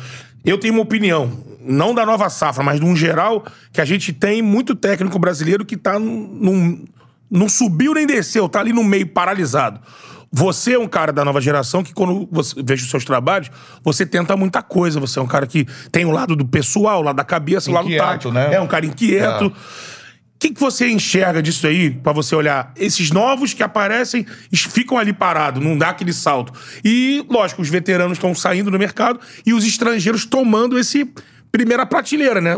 Eu 0.44 0.58
tenho 0.58 0.74
uma 0.74 0.82
opinião, 0.82 1.32
não 1.60 1.94
da 1.94 2.04
nova 2.04 2.28
safra, 2.28 2.62
mas 2.62 2.78
de 2.78 2.86
um 2.86 2.94
geral, 2.94 3.44
que 3.72 3.80
a 3.80 3.84
gente 3.84 4.12
tem 4.12 4.42
muito 4.42 4.74
técnico 4.74 5.18
brasileiro 5.18 5.64
que 5.64 5.76
tá 5.76 5.98
num. 5.98 6.84
não 7.30 7.48
subiu 7.48 7.94
nem 7.94 8.06
desceu, 8.06 8.48
tá 8.48 8.60
ali 8.60 8.72
no 8.72 8.84
meio 8.84 9.06
paralisado. 9.06 9.80
Você 10.36 10.74
é 10.74 10.78
um 10.78 10.88
cara 10.88 11.12
da 11.12 11.24
nova 11.24 11.40
geração 11.40 11.82
que, 11.82 11.94
quando 11.94 12.28
você 12.30 12.60
vejo 12.60 12.84
os 12.84 12.90
seus 12.90 13.04
trabalhos, 13.04 13.52
você 13.84 14.04
tenta 14.04 14.36
muita 14.36 14.62
coisa. 14.62 14.98
Você 14.98 15.20
é 15.20 15.22
um 15.22 15.28
cara 15.28 15.46
que 15.46 15.64
tem 15.92 16.04
o 16.04 16.10
lado 16.10 16.34
do 16.34 16.44
pessoal, 16.44 17.00
o 17.00 17.04
lado 17.04 17.14
da 17.14 17.22
cabeça, 17.24 17.70
o 17.70 17.72
lado 17.72 17.86
Inquieto, 17.86 18.04
tático. 18.04 18.32
né? 18.34 18.52
É 18.52 18.60
um 18.60 18.66
cara 18.66 18.84
inquieto. 18.84 19.44
É. 19.44 19.93
Que, 20.44 20.52
que 20.52 20.60
você 20.60 20.90
enxerga 20.90 21.42
disso 21.42 21.66
aí, 21.66 21.90
pra 21.90 22.12
você 22.12 22.34
olhar? 22.36 22.70
Esses 22.76 23.10
novos 23.10 23.54
que 23.54 23.62
aparecem 23.62 24.26
ficam 24.52 24.98
ali 24.98 25.10
parados, 25.10 25.64
não 25.64 25.78
dá 25.78 25.88
aquele 25.88 26.12
salto. 26.12 26.52
E, 26.84 27.24
lógico, 27.30 27.62
os 27.62 27.68
veteranos 27.70 28.18
estão 28.18 28.34
saindo 28.34 28.70
do 28.70 28.78
mercado 28.78 29.18
e 29.46 29.54
os 29.54 29.64
estrangeiros 29.64 30.26
tomando 30.26 30.78
esse 30.78 31.10
primeira 31.50 31.86
prateleira, 31.86 32.42
né? 32.42 32.52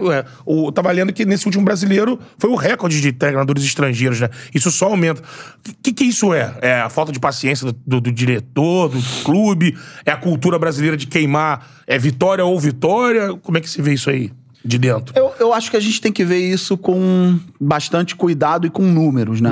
Eu 0.45 0.73
tava 0.73 0.90
lendo 0.90 1.12
que 1.12 1.25
nesse 1.25 1.47
último 1.47 1.64
brasileiro 1.64 2.19
foi 2.38 2.50
o 2.50 2.57
recorde 2.57 3.00
de 3.00 3.12
treinadores 3.12 3.62
estrangeiros, 3.62 4.19
né? 4.21 4.31
Isso 4.52 4.73
só 4.73 4.87
aumenta. 4.87 5.21
O 5.23 5.73
que, 5.81 5.93
que 5.93 6.05
isso 6.05 6.35
é? 6.35 6.57
É 6.62 6.81
a 6.81 6.88
falta 6.90 7.12
de 7.12 7.21
paciência 7.21 7.66
do, 7.66 7.78
do- 7.87 8.00
do 8.00 8.11
diretor, 8.11 8.88
do 8.88 9.00
clube? 9.23 9.76
É 10.05 10.11
a 10.11 10.16
cultura 10.16 10.59
brasileira 10.59 10.97
de 10.97 11.07
queimar? 11.07 11.85
É 11.87 11.97
vitória 11.99 12.45
ou 12.45 12.59
vitória? 12.59 13.33
Como 13.43 13.57
é 13.59 13.61
que 13.61 13.71
se 13.71 13.81
vê 13.81 13.93
isso 13.95 14.11
aí? 14.11 14.33
De 14.66 14.78
dentro. 14.78 15.14
Eu, 15.16 15.32
eu 15.38 15.52
acho 15.52 15.70
que 15.70 15.76
a 15.76 15.80
gente 15.80 16.00
tem 16.00 16.12
que 16.12 16.25
ver 16.25 16.38
isso 16.38 16.76
com 16.76 17.38
bastante 17.61 18.16
cuidado 18.16 18.66
e 18.66 18.70
com 18.70 18.82
números, 18.82 19.40
né? 19.40 19.50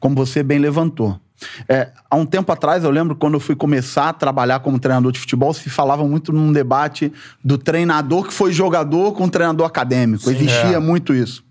Como 0.00 0.14
você 0.14 0.42
bem 0.42 0.58
levantou. 0.58 1.20
É, 1.68 1.88
há 2.10 2.16
um 2.16 2.26
tempo 2.26 2.50
atrás, 2.50 2.82
eu 2.84 2.90
lembro 2.90 3.14
quando 3.14 3.34
eu 3.34 3.40
fui 3.40 3.54
começar 3.54 4.08
a 4.08 4.12
trabalhar 4.12 4.58
como 4.60 4.78
treinador 4.78 5.12
de 5.12 5.20
futebol, 5.20 5.54
se 5.54 5.70
falava 5.70 6.04
muito 6.06 6.32
num 6.32 6.52
debate 6.52 7.12
do 7.44 7.56
treinador 7.56 8.24
que 8.26 8.32
foi 8.32 8.52
jogador 8.52 9.12
com 9.12 9.28
treinador 9.28 9.66
acadêmico. 9.66 10.28
Existia 10.30 10.76
É. 10.76 10.78
muito 10.80 11.14
isso. 11.14 11.44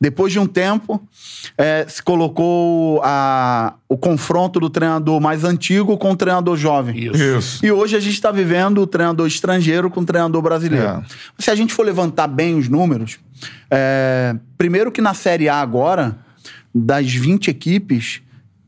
Depois 0.00 0.32
de 0.32 0.38
um 0.38 0.46
tempo, 0.46 1.00
é, 1.56 1.84
se 1.88 2.02
colocou 2.02 3.00
a- 3.04 3.74
o 3.88 3.96
confronto 3.96 4.58
do 4.58 4.68
treinador 4.70 5.20
mais 5.20 5.44
antigo 5.44 5.96
com 5.98 6.10
o 6.12 6.16
treinador 6.16 6.56
jovem. 6.56 6.96
Isso. 7.06 7.22
Isso. 7.22 7.66
E 7.66 7.70
hoje 7.70 7.96
a 7.96 8.00
gente 8.00 8.14
está 8.14 8.30
vivendo 8.32 8.78
o 8.78 8.86
treinador 8.86 9.26
estrangeiro 9.26 9.90
com 9.90 10.00
o 10.00 10.04
treinador 10.04 10.42
brasileiro. 10.42 10.86
É. 10.86 11.02
Se 11.38 11.50
a 11.50 11.54
gente 11.54 11.72
for 11.72 11.84
levantar 11.86 12.26
bem 12.26 12.56
os 12.56 12.68
números, 12.68 13.18
é, 13.70 14.34
primeiro 14.58 14.90
que 14.90 15.00
na 15.00 15.14
Série 15.14 15.48
A 15.48 15.56
agora, 15.60 16.16
das 16.74 17.12
20 17.12 17.48
equipes, 17.48 18.20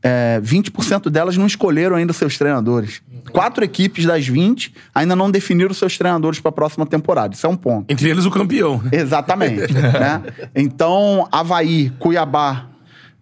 é, 0.07 0.39
20% 0.39 1.09
delas 1.09 1.35
não 1.35 1.47
escolheram 1.47 1.95
ainda 1.95 2.13
seus 2.13 2.37
treinadores. 2.37 3.01
Quatro 3.31 3.63
equipes 3.63 4.05
das 4.05 4.27
20 4.27 4.71
ainda 4.93 5.15
não 5.15 5.31
definiram 5.31 5.73
seus 5.73 5.97
treinadores 5.97 6.39
para 6.39 6.49
a 6.49 6.51
próxima 6.51 6.85
temporada. 6.85 7.33
Isso 7.33 7.43
é 7.43 7.49
um 7.49 7.57
ponto. 7.57 7.91
Entre 7.91 8.07
eles 8.07 8.23
o 8.23 8.29
campeão. 8.29 8.83
Exatamente. 8.91 9.73
né? 9.73 10.21
Então, 10.53 11.27
Havaí, 11.31 11.91
Cuiabá, 11.97 12.67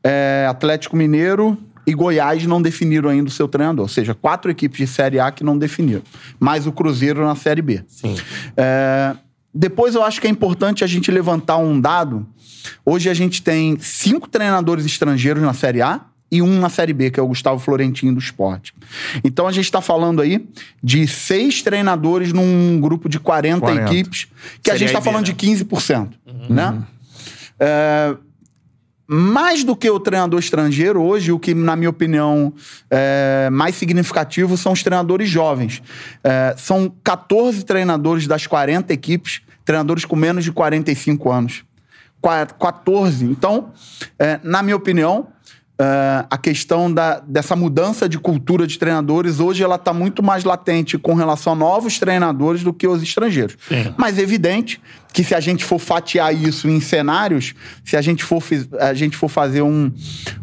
é, 0.03 0.45
Atlético 0.49 0.97
Mineiro 0.97 1.57
e 1.87 1.93
Goiás 1.93 2.45
não 2.45 2.61
definiram 2.61 3.09
ainda 3.09 3.29
o 3.29 3.31
seu 3.31 3.47
treinador. 3.47 3.83
Ou 3.83 3.89
seja, 3.89 4.13
quatro 4.13 4.51
equipes 4.51 4.77
de 4.77 4.87
Série 4.87 5.21
A 5.21 5.31
que 5.31 5.41
não 5.41 5.57
definiram. 5.57 6.03
Mais 6.37 6.67
o 6.67 6.73
Cruzeiro 6.73 7.23
na 7.23 7.35
Série 7.35 7.61
B. 7.61 7.81
Sim. 7.87 8.17
É, 8.57 9.15
depois 9.55 9.95
eu 9.95 10.03
acho 10.03 10.19
que 10.19 10.27
é 10.27 10.29
importante 10.29 10.83
a 10.83 10.87
gente 10.87 11.09
levantar 11.09 11.55
um 11.59 11.79
dado. 11.79 12.27
Hoje 12.85 13.09
a 13.09 13.13
gente 13.13 13.41
tem 13.41 13.79
cinco 13.79 14.27
treinadores 14.27 14.85
estrangeiros 14.85 15.41
na 15.41 15.53
Série 15.53 15.81
A 15.81 16.01
e 16.33 16.41
um 16.41 16.59
na 16.59 16.67
Série 16.67 16.93
B, 16.93 17.11
que 17.11 17.19
é 17.19 17.23
o 17.23 17.27
Gustavo 17.27 17.59
Florentino 17.59 18.13
do 18.13 18.19
esporte. 18.19 18.73
Então 19.23 19.47
a 19.47 19.51
gente 19.51 19.65
está 19.65 19.81
falando 19.81 20.19
aí 20.19 20.47
de 20.81 21.07
seis 21.07 21.61
treinadores 21.61 22.33
num 22.33 22.81
grupo 22.81 23.07
de 23.07 23.19
40, 23.19 23.59
40. 23.59 23.83
equipes, 23.83 24.27
que 24.63 24.71
a 24.71 24.75
gente 24.75 24.87
está 24.87 24.99
falando 24.99 25.27
né? 25.27 25.33
de 25.33 25.35
15%. 25.35 26.09
Né? 26.49 26.81
É, 27.59 28.15
mais 29.05 29.63
do 29.63 29.75
que 29.75 29.87
o 29.89 29.99
treinador 29.99 30.39
estrangeiro, 30.39 31.01
hoje, 31.03 31.31
o 31.31 31.37
que, 31.37 31.53
na 31.53 31.75
minha 31.75 31.89
opinião, 31.91 32.51
é 32.89 33.47
mais 33.51 33.75
significativo 33.75 34.57
são 34.57 34.71
os 34.71 34.81
treinadores 34.81 35.29
jovens. 35.29 35.83
É, 36.23 36.55
são 36.57 36.91
14 37.03 37.63
treinadores 37.63 38.25
das 38.25 38.47
40 38.47 38.91
equipes, 38.91 39.41
treinadores 39.63 40.03
com 40.03 40.15
menos 40.15 40.43
de 40.43 40.51
45 40.51 41.31
anos. 41.31 41.63
Qua- 42.19 42.45
14. 42.47 43.25
Então, 43.25 43.71
é, 44.17 44.39
na 44.41 44.63
minha 44.63 44.77
opinião, 44.77 45.27
é, 45.79 46.23
a 46.29 46.37
questão 46.37 46.91
da, 46.93 47.19
dessa 47.19 47.55
mudança 47.55 48.07
de 48.07 48.19
cultura 48.19 48.67
de 48.67 48.77
treinadores, 48.77 49.39
hoje 49.39 49.63
ela 49.63 49.75
está 49.75 49.91
muito 49.91 50.21
mais 50.21 50.43
latente 50.43 50.97
com 50.99 51.13
relação 51.15 51.53
a 51.53 51.55
novos 51.55 51.97
treinadores 51.99 52.61
do 52.63 52.71
que 52.71 52.87
os 52.87 53.01
estrangeiros. 53.01 53.57
Sim. 53.67 53.93
Mas 53.97 54.19
é 54.19 54.21
evidente 54.21 54.79
que 55.11 55.23
se 55.23 55.33
a 55.33 55.39
gente 55.39 55.65
for 55.65 55.79
fatiar 55.79 56.33
isso 56.33 56.69
em 56.69 56.79
cenários, 56.79 57.53
se 57.83 57.97
a 57.97 58.01
gente 58.01 58.23
for, 58.23 58.41
a 58.79 58.93
gente 58.93 59.17
for 59.17 59.29
fazer 59.29 59.61
um- 59.63 59.91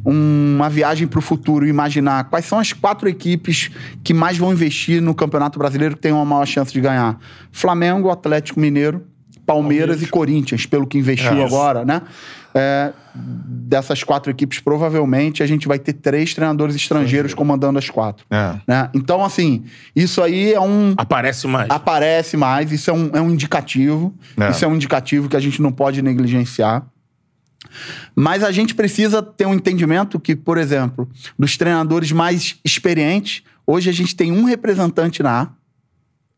um- 0.04 0.54
uma 0.56 0.68
viagem 0.68 1.06
para 1.06 1.18
o 1.18 1.22
futuro 1.22 1.64
e 1.64 1.68
imaginar 1.70 2.24
quais 2.24 2.44
são 2.44 2.58
as 2.58 2.72
quatro 2.72 3.08
equipes 3.08 3.70
que 4.02 4.12
mais 4.12 4.36
vão 4.36 4.52
investir 4.52 5.00
no 5.00 5.14
Campeonato 5.14 5.58
Brasileiro 5.58 5.94
que 5.94 6.02
tem 6.02 6.12
uma 6.12 6.24
maior 6.24 6.46
chance 6.46 6.72
de 6.72 6.80
ganhar: 6.80 7.18
Flamengo, 7.52 8.10
Atlético 8.10 8.58
Mineiro, 8.60 9.04
Palmeiras, 9.46 10.02
e 10.02 10.06
Corinthians, 10.06 10.66
pelo 10.66 10.86
que 10.86 10.98
investiu 10.98 11.32
É. 11.40 11.44
agora, 11.44 11.84
né? 11.84 12.02
É, 12.54 12.92
dessas 13.14 14.02
quatro 14.02 14.30
equipes, 14.30 14.60
provavelmente 14.60 15.42
a 15.42 15.46
gente 15.46 15.66
vai 15.66 15.78
ter 15.78 15.94
três 15.94 16.34
treinadores 16.34 16.74
estrangeiros 16.74 17.34
comandando 17.34 17.78
as 17.78 17.88
quatro. 17.90 18.24
É. 18.30 18.54
né? 18.66 18.90
Então, 18.94 19.24
assim, 19.24 19.64
isso 19.94 20.22
aí 20.22 20.52
é 20.52 20.60
um 20.60 20.94
Aparece 20.96 21.46
mais. 21.46 21.70
aparece 21.70 22.36
mais, 22.36 22.72
isso 22.72 22.90
é 22.90 22.92
um, 22.92 23.10
é 23.14 23.20
um 23.20 23.30
indicativo. 23.30 24.14
É. 24.38 24.50
Isso 24.50 24.64
é 24.64 24.68
um 24.68 24.74
indicativo 24.74 25.28
que 25.28 25.36
a 25.36 25.40
gente 25.40 25.60
não 25.60 25.72
pode 25.72 26.02
negligenciar. 26.02 26.86
Mas 28.14 28.42
a 28.42 28.50
gente 28.50 28.74
precisa 28.74 29.22
ter 29.22 29.46
um 29.46 29.54
entendimento 29.54 30.18
que, 30.18 30.34
por 30.34 30.58
exemplo, 30.58 31.08
dos 31.38 31.56
treinadores 31.56 32.10
mais 32.10 32.56
experientes, 32.64 33.42
hoje 33.66 33.90
a 33.90 33.92
gente 33.92 34.16
tem 34.16 34.32
um 34.32 34.44
representante 34.44 35.22
na 35.22 35.42
A, 35.42 35.48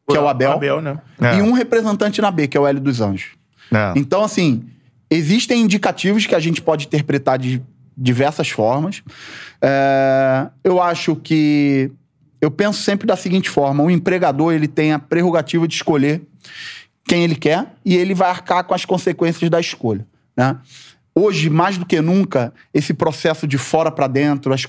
que 0.09 0.17
é 0.17 0.21
o 0.21 0.29
Abel, 0.29 0.53
Abel, 0.53 0.81
né? 0.81 0.99
É. 1.21 1.39
e 1.39 1.43
um 1.43 1.53
representante 1.53 2.21
na 2.21 2.31
B, 2.31 2.49
que 2.49 2.57
é 2.57 2.61
o 2.61 2.67
Hélio 2.67 2.81
dos 2.81 3.01
Anjos. 3.01 3.31
É. 3.73 3.93
Então, 3.97 4.23
assim, 4.23 4.65
existem 5.15 5.61
indicativos 5.63 6.27
que 6.27 6.35
a 6.35 6.41
gente 6.41 6.61
pode 6.63 6.87
interpretar 6.87 7.39
de 7.39 7.63
diversas 7.97 8.49
formas. 8.49 9.03
É, 9.61 10.49
eu 10.65 10.81
acho 10.83 11.17
que. 11.17 11.91
Eu 12.41 12.51
penso 12.51 12.83
sempre 12.83 13.07
da 13.07 13.17
seguinte 13.17 13.49
forma: 13.49 13.83
o 13.85 13.91
empregador 13.91 14.53
ele 14.53 14.67
tem 14.67 14.93
a 14.93 14.99
prerrogativa 14.99 15.67
de 15.69 15.75
escolher 15.75 16.23
quem 17.07 17.25
ele 17.25 17.37
quer 17.37 17.67
e 17.85 17.97
ele 17.97 18.15
vai 18.15 18.31
arcar 18.31 18.65
com 18.65 18.75
as 18.75 18.85
consequências 18.85 19.49
da 19.51 19.61
escolha. 19.61 20.07
Né? 20.37 20.57
Hoje, 21.15 21.51
mais 21.51 21.77
do 21.77 21.85
que 21.85 22.01
nunca, 22.01 22.53
esse 22.73 22.95
processo 22.95 23.47
de 23.47 23.59
fora 23.59 23.91
para 23.91 24.07
dentro, 24.07 24.53
as- 24.53 24.67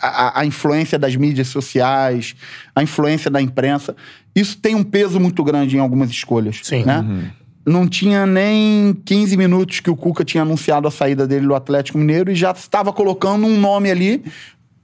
a, 0.00 0.40
a 0.40 0.46
influência 0.46 0.98
das 0.98 1.14
mídias 1.16 1.48
sociais, 1.48 2.34
a 2.74 2.82
influência 2.82 3.30
da 3.30 3.42
imprensa, 3.42 3.94
isso 4.34 4.56
tem 4.58 4.74
um 4.74 4.82
peso 4.84 5.18
muito 5.20 5.42
grande 5.44 5.76
em 5.76 5.80
algumas 5.80 6.10
escolhas. 6.10 6.60
Sim. 6.62 6.84
Né? 6.84 7.32
Não 7.64 7.86
tinha 7.86 8.26
nem 8.26 8.94
15 9.04 9.36
minutos 9.36 9.80
que 9.80 9.90
o 9.90 9.96
Cuca 9.96 10.24
tinha 10.24 10.42
anunciado 10.42 10.88
a 10.88 10.90
saída 10.90 11.26
dele 11.26 11.46
do 11.46 11.54
Atlético 11.54 11.98
Mineiro 11.98 12.30
e 12.30 12.34
já 12.34 12.52
estava 12.52 12.92
colocando 12.92 13.46
um 13.46 13.58
nome 13.58 13.90
ali 13.90 14.24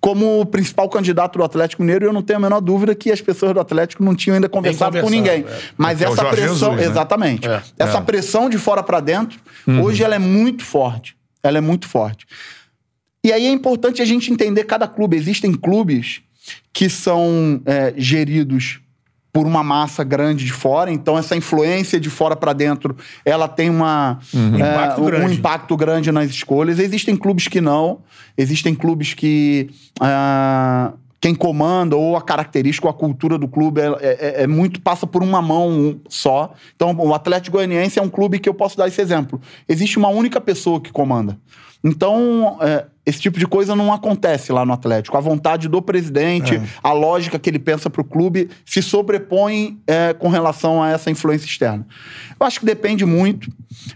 como 0.00 0.40
o 0.40 0.47
principal 0.47 0.88
candidato 0.88 1.38
do 1.38 1.45
Atlético 1.45 1.83
Mineiro. 1.83 2.04
E 2.04 2.09
eu 2.09 2.12
não 2.12 2.23
tenho 2.23 2.38
a 2.38 2.42
menor 2.42 2.61
dúvida 2.61 2.95
que 2.95 3.11
as 3.11 3.21
pessoas 3.21 3.54
do 3.54 3.61
Atlético 3.61 4.04
não 4.04 4.14
tinham 4.14 4.35
ainda 4.35 4.49
conversado 4.49 5.00
com 5.00 5.11
ninguém. 5.11 5.45
é. 5.49 5.61
Mas 5.76 6.00
é 6.00 6.04
essa 6.04 6.25
pressão, 6.26 6.71
Jesus, 6.71 6.76
né? 6.76 6.85
exatamente. 6.85 7.49
É, 7.49 7.62
essa 7.78 7.99
é. 7.99 8.00
pressão 8.02 8.49
de 8.49 8.59
fora 8.59 8.83
para 8.83 9.00
dentro, 9.00 9.40
hoje 9.83 10.04
ela 10.04 10.14
é 10.14 10.18
muito 10.18 10.64
forte. 10.64 11.16
Ela 11.42 11.59
é 11.59 11.61
muito 11.61 11.88
forte. 11.88 12.26
E 13.25 13.33
aí 13.33 13.47
é 13.47 13.50
importante 13.50 14.00
a 14.00 14.04
gente 14.04 14.33
entender 14.33 14.64
cada 14.64 14.87
clube. 14.87 15.16
Existem 15.16 15.52
clubes 15.52 16.21
que 16.73 16.88
são 16.88 17.61
é, 17.66 17.92
geridos 17.97 18.80
por 19.37 19.47
uma 19.47 19.62
massa 19.62 20.02
grande 20.02 20.47
de 20.47 20.52
fora, 20.52 20.90
então 20.90 21.19
essa 21.19 21.37
influência 21.37 22.00
de 22.00 22.09
fora 22.09 22.35
para 22.35 22.55
dentro, 22.55 22.97
ela 23.23 23.47
tem 23.47 23.69
uma, 23.69 24.19
é, 24.35 24.38
Impacto 24.57 25.02
um, 25.02 25.05
um 25.05 25.31
impacto 25.31 25.76
grande 25.76 26.11
nas 26.11 26.31
escolhas. 26.31 26.78
Existem 26.78 27.14
clubes 27.14 27.47
que 27.47 27.61
não, 27.61 27.99
existem 28.38 28.75
clubes 28.75 29.12
que 29.12 29.69
ah, 30.00 30.95
quem 31.21 31.35
comanda 31.35 31.97
ou 31.97 32.16
a 32.16 32.23
característica 32.23 32.87
ou 32.87 32.90
a 32.90 32.95
cultura 32.95 33.37
do 33.37 33.47
clube 33.47 33.78
é, 33.78 33.88
é- 34.00 34.43
é 34.45 34.47
muito 34.47 34.81
passa 34.81 35.07
por 35.07 35.23
uma 35.23 35.43
mão 35.43 36.00
só. 36.09 36.55
Então, 36.75 36.97
o 36.97 37.12
Atlético 37.12 37.59
Goianiense 37.59 37.99
é 37.99 38.02
um 38.02 38.09
clube 38.09 38.38
que 38.38 38.49
eu 38.49 38.55
posso 38.55 38.75
dar 38.78 38.88
esse 38.88 39.02
exemplo. 39.02 39.38
Existe 39.69 39.99
uma 39.99 40.09
única 40.09 40.40
pessoa 40.40 40.81
que 40.81 40.90
comanda. 40.90 41.37
Então, 41.85 42.57
é, 42.62 42.87
esse 43.07 43.21
tipo 43.21 43.39
de 43.39 43.47
coisa 43.47 43.77
não 43.77 43.93
acontece 43.93 44.51
lá 44.51 44.67
no 44.67 44.73
Atlético. 44.73 45.17
A 45.17 45.21
vontade 45.21 45.69
do 45.69 45.81
presidente, 45.81 46.61
a 46.83 46.93
lógica 46.93 47.39
que 47.39 47.49
ele 47.49 47.61
pensa 47.61 47.89
para 47.89 48.01
o 48.01 48.05
clube 48.05 48.51
se 48.65 48.83
sobrepõe 48.83 49.79
é, 49.87 50.13
com 50.13 50.29
relação 50.29 50.83
a 50.83 50.91
essa 50.91 51.09
influência 51.09 51.47
externa. 51.47 51.87
Eu 52.39 52.45
acho 52.45 52.59
que 52.59 52.67
depende 52.67 53.07
muito. 53.07 53.49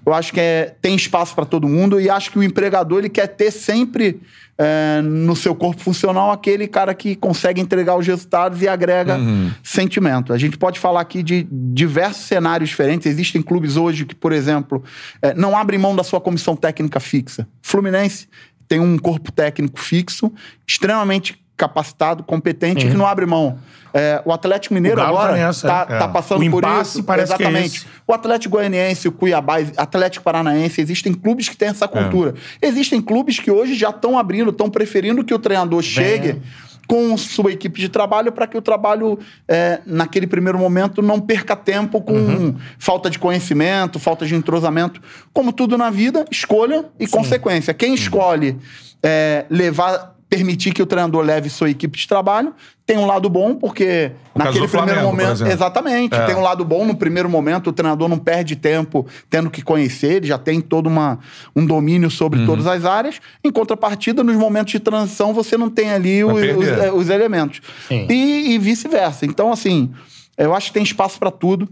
Eu 0.06 0.14
acho 0.14 0.32
que 0.32 0.38
é, 0.38 0.76
tem 0.80 0.94
espaço 0.94 1.34
para 1.34 1.44
todo 1.44 1.66
mundo 1.66 2.00
e 2.00 2.08
acho 2.08 2.30
que 2.30 2.38
o 2.38 2.42
empregador 2.42 3.00
ele 3.00 3.08
quer 3.08 3.26
ter 3.26 3.50
sempre 3.50 4.20
é, 4.56 5.00
no 5.02 5.34
seu 5.34 5.54
corpo 5.54 5.80
funcional 5.80 6.30
aquele 6.30 6.68
cara 6.68 6.94
que 6.94 7.16
consegue 7.16 7.60
entregar 7.60 7.96
os 7.96 8.06
resultados 8.06 8.60
e 8.60 8.68
agrega 8.68 9.18
sentimento. 9.62 10.34
A 10.34 10.38
gente 10.38 10.58
pode 10.58 10.78
falar 10.78 11.00
aqui 11.00 11.22
de 11.22 11.48
diversos 11.50 12.26
cenários 12.26 12.68
diferentes. 12.68 13.06
Existem 13.06 13.40
clubes 13.40 13.76
hoje 13.76 14.04
que, 14.04 14.14
por 14.14 14.32
exemplo, 14.32 14.84
é, 15.22 15.32
não 15.34 15.56
abrem 15.56 15.80
mão 15.80 15.96
da 15.96 16.04
sua 16.04 16.20
comissão 16.20 16.54
técnica 16.54 17.00
fixa. 17.00 17.48
Fluminense 17.62 18.28
tem 18.70 18.78
um 18.78 18.96
corpo 18.96 19.32
técnico 19.32 19.80
fixo, 19.80 20.32
extremamente 20.64 21.44
capacitado, 21.56 22.22
competente, 22.22 22.86
que 22.86 22.94
não 22.94 23.04
abre 23.04 23.26
mão. 23.26 23.58
É, 23.92 24.22
o 24.24 24.32
Atlético 24.32 24.72
Mineiro 24.72 25.00
O 25.00 25.04
agora 25.04 25.32
tá 25.32 25.38
nessa, 25.38 25.66
tá, 25.66 25.86
é. 25.90 25.98
tá 25.98 26.06
passando 26.06 26.48
por 26.48 26.62
isso. 26.80 27.02
parece 27.02 27.32
é 27.32 27.34
Exatamente. 27.34 27.78
esse. 27.78 27.86
O 28.06 28.14
Atlético 28.14 28.56
Goianiense, 28.56 29.08
o 29.08 29.12
Cuiabá, 29.12 29.56
Atlético 29.76 30.24
Paranaense, 30.24 30.80
existem 30.80 31.12
clubes 31.12 31.48
que 31.48 31.56
têm 31.56 31.70
essa 31.70 31.88
cultura. 31.88 32.34
Existem 32.62 33.02
clubes 33.02 33.40
que 33.40 33.50
hoje 33.50 33.74
já 33.74 33.90
estão 33.90 34.16
abrindo, 34.16 34.50
estão 34.50 34.70
preferindo 34.70 35.24
que 35.24 35.34
o 35.34 35.38
treinador 35.40 35.82
chegue 35.82 36.40
com 36.90 37.16
sua 37.16 37.52
equipe 37.52 37.80
de 37.80 37.88
trabalho 37.88 38.32
para 38.32 38.48
que 38.48 38.58
o 38.58 38.60
trabalho, 38.60 39.16
é, 39.46 39.78
naquele 39.86 40.26
primeiro 40.26 40.58
momento, 40.58 41.00
não 41.00 41.20
perca 41.20 41.54
tempo 41.54 42.00
com 42.02 42.14
Uhum. 42.14 42.56
falta 42.80 43.08
de 43.08 43.16
conhecimento, 43.16 44.00
falta 44.00 44.26
de 44.26 44.34
entrosamento. 44.34 45.00
Como 45.32 45.52
tudo 45.52 45.78
na 45.78 45.88
vida, 45.88 46.24
escolha 46.32 46.86
e 46.98 47.06
consequência. 47.06 47.72
Quem 47.72 47.94
escolhe 47.94 48.58
é, 49.04 49.46
levar 49.48 50.16
permitir 50.30 50.72
que 50.72 50.80
o 50.80 50.86
treinador 50.86 51.22
leve 51.24 51.50
sua 51.50 51.68
equipe 51.68 51.98
de 51.98 52.06
trabalho. 52.06 52.54
Tem 52.86 52.96
um 52.96 53.04
lado 53.04 53.28
bom, 53.28 53.54
porque 53.56 54.12
O 54.34 54.38
naquele 54.38 54.66
primeiro 54.68 55.00
Flamengo, 55.00 55.06
momento. 55.16 55.44
Exatamente. 55.46 56.14
É. 56.14 56.24
Tem 56.26 56.36
um 56.36 56.40
lado 56.40 56.64
bom 56.64 56.86
no 56.86 56.94
primeiro 56.94 57.28
momento, 57.28 57.68
o 57.70 57.72
treinador 57.72 58.08
não 58.08 58.16
perde 58.18 58.54
tempo 58.54 59.04
tendo 59.28 59.50
que 59.50 59.60
conhecer, 59.60 60.14
ele 60.14 60.26
já 60.28 60.38
tem 60.38 60.60
todo 60.60 60.86
uma, 60.86 61.18
um 61.54 61.66
domínio 61.66 62.08
sobre 62.10 62.38
Uhum. 62.40 62.46
todas 62.46 62.66
as 62.68 62.84
áreas. 62.84 63.20
Em 63.44 63.50
contrapartida, 63.50 64.22
nos 64.22 64.36
momentos 64.36 64.70
de 64.72 64.78
transição, 64.80 65.34
você 65.34 65.56
não 65.58 65.68
tem 65.68 65.90
ali 65.90 66.22
os, 66.24 66.32
os- 66.32 66.94
os 66.94 67.08
elementos. 67.10 67.60
Sim. 67.88 68.06
E, 68.08 68.52
e 68.54 68.58
vice-versa. 68.58 69.26
Então, 69.26 69.52
assim, 69.52 69.90
eu 70.38 70.54
acho 70.54 70.68
que 70.68 70.74
tem 70.74 70.82
espaço 70.84 71.18
para 71.18 71.30
tudo. 71.32 71.68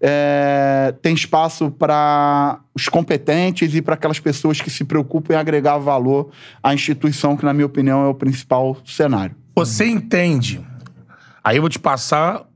É, 0.00 0.94
tem 1.02 1.14
espaço 1.14 1.70
para 1.70 2.60
os 2.74 2.88
competentes 2.88 3.74
e 3.74 3.82
para 3.82 3.94
aquelas 3.94 4.20
pessoas 4.20 4.60
que 4.60 4.70
se 4.70 4.84
preocupam 4.84 5.34
em 5.34 5.36
agregar 5.36 5.78
valor 5.78 6.30
à 6.62 6.72
instituição, 6.72 7.36
que, 7.36 7.44
na 7.44 7.52
minha 7.52 7.66
opinião, 7.66 8.04
é 8.04 8.08
o 8.08 8.14
principal 8.14 8.76
cenário. 8.84 9.34
Você 9.56 9.86
entende? 9.86 10.60
Aí 11.42 11.56
eu 11.56 11.62
vou 11.62 11.70
te 11.70 11.78
passar 11.78 12.48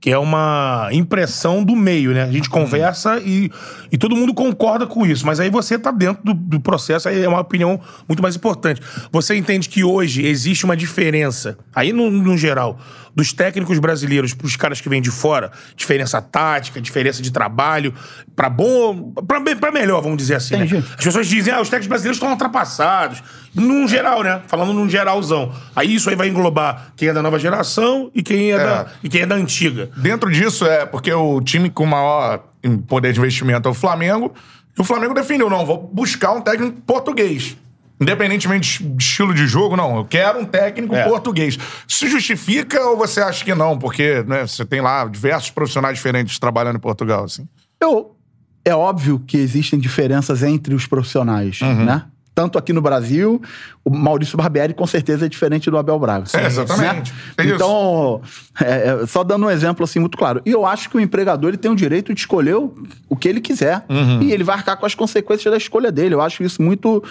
que 0.00 0.10
é 0.10 0.18
uma 0.18 0.88
impressão 0.92 1.62
do 1.62 1.76
meio, 1.76 2.12
né? 2.12 2.22
A 2.22 2.32
gente 2.32 2.48
conversa 2.48 3.18
e, 3.18 3.50
e 3.92 3.98
todo 3.98 4.16
mundo 4.16 4.32
concorda 4.32 4.86
com 4.86 5.04
isso, 5.04 5.26
mas 5.26 5.38
aí 5.38 5.50
você 5.50 5.78
tá 5.78 5.90
dentro 5.90 6.24
do, 6.24 6.32
do 6.32 6.58
processo, 6.58 7.06
aí 7.06 7.22
é 7.22 7.28
uma 7.28 7.40
opinião 7.40 7.78
muito 8.08 8.22
mais 8.22 8.34
importante. 8.34 8.80
Você 9.12 9.36
entende 9.36 9.68
que 9.68 9.84
hoje 9.84 10.24
existe 10.24 10.64
uma 10.64 10.74
diferença, 10.74 11.58
aí 11.74 11.92
no, 11.92 12.10
no 12.10 12.36
geral, 12.38 12.78
dos 13.14 13.32
técnicos 13.32 13.78
brasileiros 13.78 14.34
pros 14.34 14.56
caras 14.56 14.80
que 14.80 14.88
vêm 14.88 15.02
de 15.02 15.10
fora, 15.10 15.50
diferença 15.76 16.20
tática, 16.20 16.80
diferença 16.80 17.22
de 17.22 17.30
trabalho, 17.30 17.94
pra 18.34 18.48
bom, 18.48 19.12
pra 19.60 19.70
melhor, 19.70 20.00
vamos 20.00 20.18
dizer 20.18 20.36
assim, 20.36 20.56
né? 20.56 20.66
As 20.98 21.04
pessoas 21.04 21.26
dizem, 21.26 21.52
ah, 21.52 21.60
os 21.60 21.68
técnicos 21.68 21.88
brasileiros 21.88 22.16
estão 22.16 22.30
ultrapassados. 22.30 23.22
Num 23.54 23.88
geral, 23.88 24.22
né? 24.22 24.42
Falando 24.46 24.72
num 24.72 24.88
geralzão. 24.88 25.52
Aí 25.74 25.94
isso 25.94 26.08
aí 26.08 26.14
vai 26.14 26.28
englobar 26.28 26.92
quem 26.96 27.08
é 27.08 27.12
da 27.12 27.20
nova 27.20 27.38
geração 27.38 28.10
e 28.14 28.22
quem 28.22 28.52
é, 28.52 28.58
Da, 28.58 28.86
e 29.02 29.08
quem 29.08 29.22
é 29.22 29.26
da 29.26 29.34
antiga. 29.34 29.90
Dentro 29.96 30.30
disso, 30.30 30.64
é 30.66 30.86
porque 30.86 31.12
o 31.12 31.40
time 31.40 31.68
com 31.68 31.84
maior 31.84 32.44
poder 32.86 33.12
de 33.12 33.18
investimento 33.18 33.68
é 33.68 33.70
o 33.70 33.74
Flamengo. 33.74 34.32
E 34.76 34.80
o 34.80 34.84
Flamengo 34.84 35.12
definiu, 35.12 35.50
não, 35.50 35.66
vou 35.66 35.90
buscar 35.92 36.32
um 36.32 36.40
técnico 36.40 36.80
português. 36.82 37.56
Independentemente 38.00 38.82
de 38.82 39.02
estilo 39.02 39.34
de 39.34 39.46
jogo, 39.46 39.76
não. 39.76 39.96
Eu 39.98 40.04
quero 40.04 40.38
um 40.40 40.44
técnico 40.44 40.94
É. 40.94 41.04
português. 41.06 41.58
Se 41.86 42.08
justifica 42.08 42.80
ou 42.86 42.96
você 42.96 43.20
acha 43.20 43.44
que 43.44 43.54
não? 43.54 43.78
Porque 43.78 44.22
né, 44.26 44.46
você 44.46 44.64
tem 44.64 44.80
lá 44.80 45.04
diversos 45.06 45.50
profissionais 45.50 45.96
diferentes 45.96 46.38
trabalhando 46.38 46.76
em 46.76 46.80
Portugal, 46.80 47.24
assim. 47.24 47.46
Eu, 47.80 48.16
é 48.64 48.74
óbvio 48.74 49.18
que 49.26 49.36
existem 49.36 49.78
diferenças 49.78 50.42
entre 50.42 50.74
os 50.74 50.86
profissionais, 50.86 51.60
Uhum. 51.60 51.84
né? 51.84 52.04
Tanto 52.34 52.56
aqui 52.56 52.72
no 52.72 52.80
Brasil, 52.80 53.42
o 53.84 53.90
Maurício 53.90 54.36
Barbieri 54.36 54.72
com 54.72 54.86
certeza 54.86 55.26
é 55.26 55.28
diferente 55.28 55.70
do 55.70 55.76
Abel 55.76 55.98
Braga. 55.98 56.24
É, 56.34 56.46
exatamente. 56.46 57.12
É 57.36 57.44
isso. 57.44 57.54
Então, 57.54 58.22
é, 58.60 59.02
é, 59.02 59.06
só 59.06 59.24
dando 59.24 59.46
um 59.46 59.50
exemplo 59.50 59.84
assim 59.84 59.98
muito 59.98 60.16
claro. 60.16 60.40
E 60.46 60.50
eu 60.50 60.64
acho 60.64 60.88
que 60.88 60.96
o 60.96 61.00
empregador 61.00 61.48
ele 61.50 61.56
tem 61.56 61.70
o 61.70 61.76
direito 61.76 62.14
de 62.14 62.20
escolher 62.20 62.54
o, 62.54 62.72
o 63.08 63.16
que 63.16 63.28
ele 63.28 63.40
quiser. 63.40 63.84
Uhum. 63.88 64.22
E 64.22 64.32
ele 64.32 64.44
vai 64.44 64.56
arcar 64.56 64.76
com 64.76 64.86
as 64.86 64.94
consequências 64.94 65.50
da 65.50 65.58
escolha 65.58 65.90
dele. 65.90 66.14
Eu 66.14 66.20
acho 66.20 66.42
isso 66.42 66.62
muito 66.62 67.02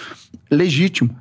legítimo. 0.50 1.14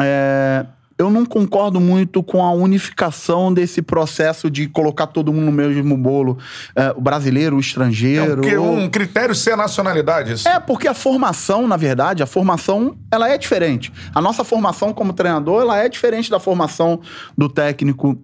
É, 0.00 0.66
eu 0.96 1.10
não 1.10 1.24
concordo 1.26 1.80
muito 1.80 2.22
com 2.22 2.44
a 2.44 2.52
unificação 2.52 3.52
desse 3.52 3.82
processo 3.82 4.48
de 4.50 4.68
colocar 4.68 5.06
todo 5.08 5.32
mundo 5.32 5.46
no 5.46 5.52
mesmo 5.52 5.96
bolo. 5.96 6.38
É, 6.76 6.92
o 6.96 7.00
brasileiro, 7.00 7.56
o 7.56 7.58
É 7.58 7.60
estrangeiro. 7.60 8.42
um, 8.46 8.60
ou- 8.62 8.76
um 8.78 8.88
critério 8.88 9.34
ser 9.34 9.52
a 9.52 9.56
nacionalidade. 9.56 10.32
Isso. 10.34 10.48
é, 10.48 10.60
porque 10.60 10.86
a 10.86 10.94
formação, 10.94 11.66
na 11.66 11.76
verdade, 11.76 12.22
a 12.22 12.26
formação, 12.26 12.96
ela 13.10 13.28
é 13.28 13.36
diferente. 13.36 13.92
A 14.14 14.20
nossa 14.20 14.44
formação 14.44 14.92
como 14.92 15.12
treinador, 15.12 15.62
ela 15.62 15.78
é 15.82 15.88
diferente 15.88 16.30
da 16.30 16.38
formação 16.38 17.00
do 17.36 17.48
técnico 17.48 18.16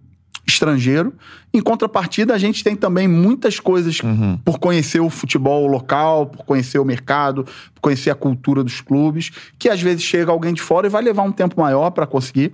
estrangeiro. 0.53 1.13
Em 1.53 1.61
contrapartida, 1.61 2.35
a 2.35 2.39
gente 2.39 2.63
tem 2.63 2.77
também 2.77 3.09
muitas 3.09 3.59
coisas 3.59 3.99
por 4.45 4.59
conhecer 4.59 5.01
o 5.01 5.11
futebol 5.11 5.67
local, 5.67 6.27
por 6.27 6.45
conhecer 6.45 6.79
o 6.79 6.85
mercado, 6.85 7.45
por 7.75 7.81
conhecer 7.81 8.11
a 8.11 8.15
cultura 8.15 8.63
dos 8.63 8.81
clubes, 8.81 9.31
que 9.59 9.69
às 9.69 9.81
vezes 9.81 10.03
chega 10.05 10.31
alguém 10.31 10.55
de 10.55 10.63
fora 10.63 10.87
e 10.87 10.91
vai 10.91 11.03
levar 11.03 11.23
um 11.23 11.33
tempo 11.33 11.61
maior 11.61 11.91
para 11.91 12.07
conseguir. 12.07 12.53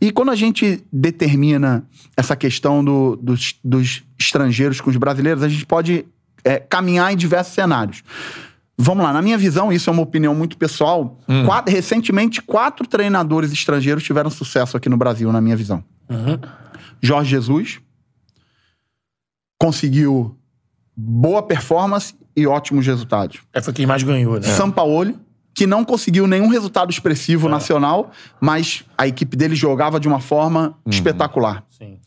E 0.00 0.10
quando 0.10 0.30
a 0.30 0.36
gente 0.36 0.84
determina 0.92 1.84
essa 2.16 2.36
questão 2.36 2.84
do- 2.84 3.16
dos, 3.16 3.54
dos 3.64 4.02
estrangeiros 4.18 4.80
com 4.80 4.90
os 4.90 4.96
brasileiros, 4.96 5.42
a 5.42 5.48
gente 5.48 5.64
pode 5.66 6.04
é, 6.44 6.58
caminhar 6.58 7.12
em 7.12 7.16
diversos 7.16 7.54
cenários. 7.54 8.02
Vamos 8.76 9.04
lá, 9.04 9.12
na 9.12 9.22
minha 9.22 9.38
visão, 9.38 9.72
isso 9.72 9.88
é 9.88 9.92
uma 9.92 10.02
opinião 10.02 10.34
muito 10.34 10.58
pessoal. 10.58 11.18
Quatro- 11.46 11.72
recentemente, 11.72 12.42
quatro 12.42 12.86
treinadores 12.86 13.52
estrangeiros 13.52 14.02
tiveram 14.02 14.28
sucesso 14.30 14.76
aqui 14.76 14.88
no 14.88 14.96
Brasil, 14.96 15.30
na 15.32 15.40
minha 15.40 15.56
visão. 15.56 15.82
Jorge 17.04 17.28
Jesus 17.28 17.80
conseguiu 19.58 20.36
boa 20.96 21.42
performance 21.42 22.14
e 22.34 22.46
ótimos 22.46 22.86
resultados. 22.86 23.40
É, 23.52 23.60
foi 23.60 23.74
quem 23.74 23.86
mais 23.86 24.02
ganhou, 24.02 24.40
né? 24.40 24.42
Sampaoli, 24.42 25.14
que 25.54 25.66
não 25.66 25.84
conseguiu 25.84 26.26
nenhum 26.26 26.48
resultado 26.48 26.90
expressivo 26.90 27.46
nacional, 27.48 28.10
mas 28.40 28.84
a 28.96 29.06
equipe 29.06 29.36
dele 29.36 29.54
jogava 29.54 30.00
de 30.00 30.08
uma 30.08 30.18
forma 30.18 30.78
espetacular. 30.86 31.62
Sim. 31.68 31.98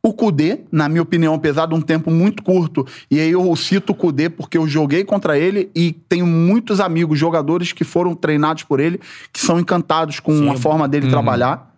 O 0.00 0.12
Kudê, 0.12 0.60
na 0.70 0.88
minha 0.88 1.02
opinião, 1.02 1.34
apesar 1.34 1.66
de 1.66 1.74
um 1.74 1.80
tempo 1.80 2.10
muito 2.10 2.42
curto, 2.42 2.86
e 3.10 3.18
aí 3.18 3.32
eu 3.32 3.56
cito 3.56 3.92
o 3.92 3.94
Kudê 3.94 4.28
porque 4.28 4.56
eu 4.56 4.68
joguei 4.68 5.02
contra 5.02 5.36
ele 5.36 5.70
e 5.74 5.92
tenho 6.08 6.26
muitos 6.26 6.78
amigos, 6.78 7.18
jogadores 7.18 7.72
que 7.72 7.82
foram 7.82 8.14
treinados 8.14 8.62
por 8.62 8.78
ele, 8.78 9.00
que 9.32 9.40
são 9.40 9.58
encantados 9.58 10.20
com 10.20 10.36
Sim. 10.36 10.50
a 10.50 10.56
forma 10.56 10.86
dele 10.86 11.08
trabalhar. 11.10 11.74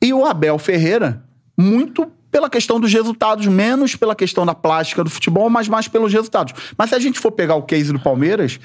E 0.00 0.12
o 0.12 0.24
Abel 0.24 0.58
Ferreira, 0.58 1.24
muito 1.60 2.10
pela 2.30 2.48
questão 2.48 2.78
dos 2.78 2.92
resultados, 2.92 3.46
menos 3.46 3.96
pela 3.96 4.14
questão 4.14 4.46
da 4.46 4.54
plástica 4.54 5.02
do 5.02 5.10
futebol, 5.10 5.50
mas 5.50 5.68
mais 5.68 5.88
pelos 5.88 6.12
resultados. 6.12 6.54
Mas 6.78 6.90
se 6.90 6.94
a 6.94 6.98
gente 6.98 7.18
for 7.18 7.32
pegar 7.32 7.56
o 7.56 7.62
case 7.62 7.92
do 7.92 7.98
Palmeiras, 7.98 8.60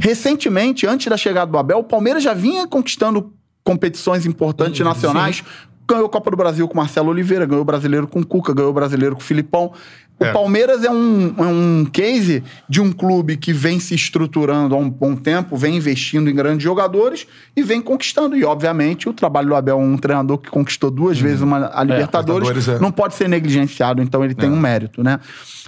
recentemente, 0.00 0.86
antes 0.86 1.06
da 1.06 1.16
chegada 1.16 1.50
do 1.50 1.58
Abel, 1.58 1.78
o 1.78 1.84
Palmeiras 1.84 2.22
já 2.22 2.32
vinha 2.32 2.66
conquistando 2.66 3.32
competições 3.62 4.24
importantes 4.24 4.80
nacionais. 4.80 5.44
Ganhou 5.86 6.06
a 6.06 6.08
Copa 6.08 6.30
do 6.30 6.36
Brasil 6.36 6.66
com 6.66 6.76
Marcelo 6.76 7.10
Oliveira, 7.10 7.44
ganhou 7.44 7.62
o 7.62 7.64
brasileiro 7.64 8.06
com 8.06 8.22
Cuca, 8.22 8.54
ganhou 8.54 8.70
o 8.70 8.74
brasileiro 8.74 9.16
com 9.16 9.20
Filipão. 9.20 9.72
O 10.20 10.24
É. 10.24 10.32
Palmeiras 10.32 10.84
é 10.84 10.90
um, 10.90 11.34
é 11.38 11.46
um 11.46 11.86
case 11.90 12.44
de 12.68 12.78
um 12.78 12.92
clube 12.92 13.38
que 13.38 13.54
vem 13.54 13.80
se 13.80 13.94
estruturando 13.94 14.74
há 14.74 14.78
um 14.78 14.90
bom 14.90 15.16
tempo, 15.16 15.56
vem 15.56 15.76
investindo 15.76 16.28
em 16.28 16.34
grandes 16.34 16.62
jogadores 16.62 17.26
e 17.56 17.62
vem 17.62 17.80
conquistando. 17.80 18.36
E, 18.36 18.44
obviamente, 18.44 19.08
o 19.08 19.14
trabalho 19.14 19.48
do 19.48 19.54
Abel, 19.54 19.78
um 19.78 19.96
treinador 19.96 20.36
que 20.36 20.50
conquistou 20.50 20.90
duas 20.90 21.18
vezes 21.18 21.40
uma, 21.40 21.70
a 21.72 21.82
Libertadores, 21.82 22.48
Libertadores, 22.48 22.68
é. 22.68 22.78
não 22.78 22.92
pode 22.92 23.14
ser 23.14 23.28
negligenciado, 23.28 24.02
então 24.02 24.22
ele 24.22 24.34
tem 24.34 24.50
um 24.50 24.60
mérito, 24.60 25.02
né? 25.02 25.18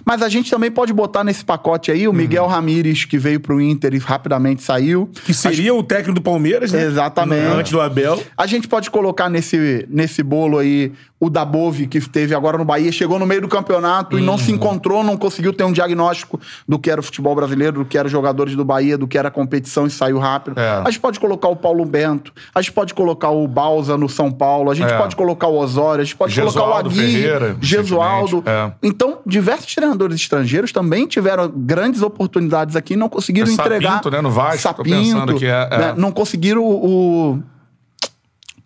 Mas 0.05 0.21
a 0.23 0.29
gente 0.29 0.51
também 0.51 0.71
pode 0.71 0.93
botar 0.93 1.25
nesse 1.25 1.45
pacote 1.45 1.91
aí 1.91 2.07
o 2.07 2.13
Miguel 2.13 2.47
Ramírez, 2.47 3.05
que 3.05 3.17
veio 3.17 3.41
pro 3.41 3.61
Inter 3.61 3.95
e 3.95 3.99
rapidamente 3.99 4.63
saiu. 4.63 5.09
Que 5.25 5.33
seria 5.33 5.75
o 5.75 5.83
técnico 5.83 6.15
do 6.15 6.23
Palmeiras, 6.23 6.73
né? 6.73 6.85
Exatamente. 6.85 7.47
Antes 7.47 7.73
do 7.73 7.81
Abel. 7.81 8.23
A 8.37 8.47
gente 8.47 8.69
pode 8.69 8.91
colocar 8.91 9.31
nesse, 9.31 9.87
nesse 9.89 10.23
bolo 10.23 10.59
aí 10.59 10.93
o 11.25 11.31
Dabove, 11.31 11.87
que 11.87 12.01
teve 12.01 12.35
agora 12.35 12.59
no 12.59 12.65
Bahia, 12.65 12.91
chegou 12.91 13.17
no 13.17 13.25
meio 13.25 13.43
do 13.43 13.47
campeonato 13.47 14.19
e 14.19 14.23
não 14.23 14.37
se 14.37 14.51
encontrou, 14.51 15.05
não 15.05 15.17
conseguiu 15.17 15.53
ter 15.53 15.63
um 15.63 15.71
diagnóstico 15.71 16.41
do 16.67 16.81
que 16.81 16.91
era 16.91 17.01
o 17.01 17.05
futebol 17.05 17.33
brasileiro, 17.33 17.79
do 17.79 17.85
que 17.85 17.97
eram 17.97 18.07
os 18.07 18.13
jogadores 18.13 18.57
do 18.57 18.65
Bahia, 18.65 18.99
do 18.99 19.07
que 19.07 19.17
era 19.17 19.29
a 19.29 19.31
competição 19.31 19.87
e 19.87 19.91
saiu 19.91 20.19
rápido. 20.19 20.59
É. 20.59 20.83
A 20.85 20.91
gente 20.91 20.99
pode 20.99 21.21
colocar 21.21 21.47
o 21.47 21.55
Paulo 21.55 21.85
Bento, 21.85 22.33
a 22.53 22.61
gente 22.61 22.73
pode 22.73 22.93
colocar 22.93 23.31
o 23.31 23.47
Balsa 23.47 23.97
no 23.97 24.09
São 24.09 24.33
Paulo, 24.33 24.69
a 24.69 24.75
gente 24.75 24.93
É. 24.93 24.99
pode 24.99 25.15
colocar 25.15 25.47
o 25.47 25.57
Osório, 25.61 26.03
a 26.03 26.05
gente 26.05 26.17
pode 26.17 26.35
colocar 26.35 26.59
o 26.59 26.65
Gesualdo 26.65 26.89
Agui, 26.91 26.99
Ferreira, 26.99 27.57
Gesualdo. 27.61 28.43
é. 28.45 28.73
Então, 28.83 29.19
diversos 29.25 29.73
treinadores 29.73 30.17
estrangeiros 30.17 30.73
também 30.73 31.07
tiveram 31.07 31.49
grandes 31.55 32.03
oportunidades 32.03 32.75
aqui 32.75 32.95
e 32.95 32.97
não 32.97 33.09
conseguiram 33.09 33.49
É 33.49 33.53
entregar. 33.53 33.91
Sapinto, 33.93 34.11
né, 34.11 34.21
no 34.21 34.31
Vasco, 34.33 34.59
Sapinto, 34.63 35.37
que 35.37 35.47
é- 35.47 35.69
é. 35.71 35.79
né, 35.79 35.95
Não 35.97 36.11
conseguiram 36.11 36.65
o, 36.65 37.35
o 37.35 37.43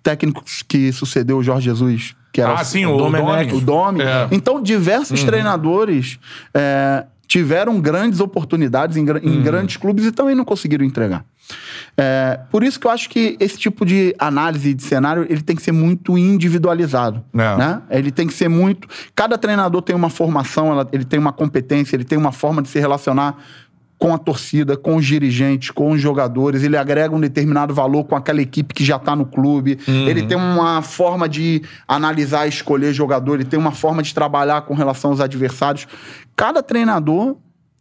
técnico 0.03 0.43
que 0.67 0.91
sucedeu 0.91 1.37
o 1.37 1.43
Jorge 1.43 1.67
Jesus, 1.67 2.16
que 2.37 2.41
era 2.43 2.53
Ah, 2.53 2.63
sim, 2.65 2.85
o 2.85 2.95
o 2.95 2.99
Domenech. 2.99 3.55
O 3.55 3.61
Domi. 3.63 4.03
É. 4.03 4.23
Uhum. 4.25 4.29
Então, 4.31 4.63
diversos 4.63 5.25
treinadores 5.25 6.19
é, 6.53 7.07
tiveram 7.27 7.81
grandes 7.81 8.21
oportunidades 8.21 8.99
em, 8.99 9.05
gra- 9.07 9.21
Uhum. 9.25 9.35
em 9.37 9.43
grandes 9.43 9.79
clubes 9.79 10.05
e 10.05 10.13
também 10.13 10.35
não 10.35 10.45
conseguiram 10.45 10.85
entregar. 10.85 11.25
É, 11.97 12.41
por 12.51 12.63
isso 12.63 12.79
que 12.79 12.87
eu 12.87 12.91
acho 12.91 13.09
que 13.09 13.37
esse 13.41 13.57
tipo 13.57 13.87
de 13.87 14.15
análise 14.19 14.75
de 14.75 14.83
cenário 14.83 15.25
ele 15.31 15.41
tem 15.41 15.57
que 15.57 15.63
ser 15.63 15.73
muito 15.73 16.19
individualizado. 16.19 17.25
É. 17.33 17.57
Né? 17.57 17.81
Ele 17.91 18.11
tem 18.11 18.27
que 18.27 18.35
ser 18.35 18.49
muito. 18.49 18.87
Cada 19.15 19.39
treinador 19.39 19.81
tem 19.81 19.97
uma 19.97 20.11
formação, 20.11 20.71
ela- 20.73 20.87
ele 20.93 21.05
tem 21.05 21.19
uma 21.19 21.33
competência, 21.33 21.97
ele 21.97 22.05
tem 22.05 22.19
uma 22.19 22.33
forma 22.33 22.61
de 22.61 22.69
se 22.69 22.79
relacionar 22.79 23.37
com 23.99 24.13
a 24.13 24.19
torcida, 24.19 24.77
com 24.77 24.97
os 24.97 25.07
dirigentes, 25.07 25.71
com 25.71 25.93
os 25.93 26.01
jogadores. 26.01 26.63
Ele 26.63 26.77
agrega 26.77 27.15
um 27.15 27.21
determinado 27.21 27.75
valor 27.75 28.05
com 28.05 28.15
aquela 28.15 28.43
equipe 28.43 28.75
que 28.75 28.85
já 28.85 28.97
está 28.97 29.17
no 29.17 29.25
clube. 29.25 29.79
Ele 29.87 30.23
tem 30.27 30.37
uma 30.37 30.83
forma 30.83 31.29
de 31.29 31.63
analisar 31.89 32.47
e 32.47 32.51
escolher 32.51 32.93
jogador. 32.93 33.35
Ele 33.35 33.45
tem 33.45 33.59
uma 33.59 33.73
forma 33.73 34.03
de 34.03 34.13
trabalhar 34.13 34.63
com 34.63 34.75
relação 34.75 35.11
aos 35.11 35.21
adversários. 35.21 35.87
Cada 36.35 36.63
treinador 36.63 37.37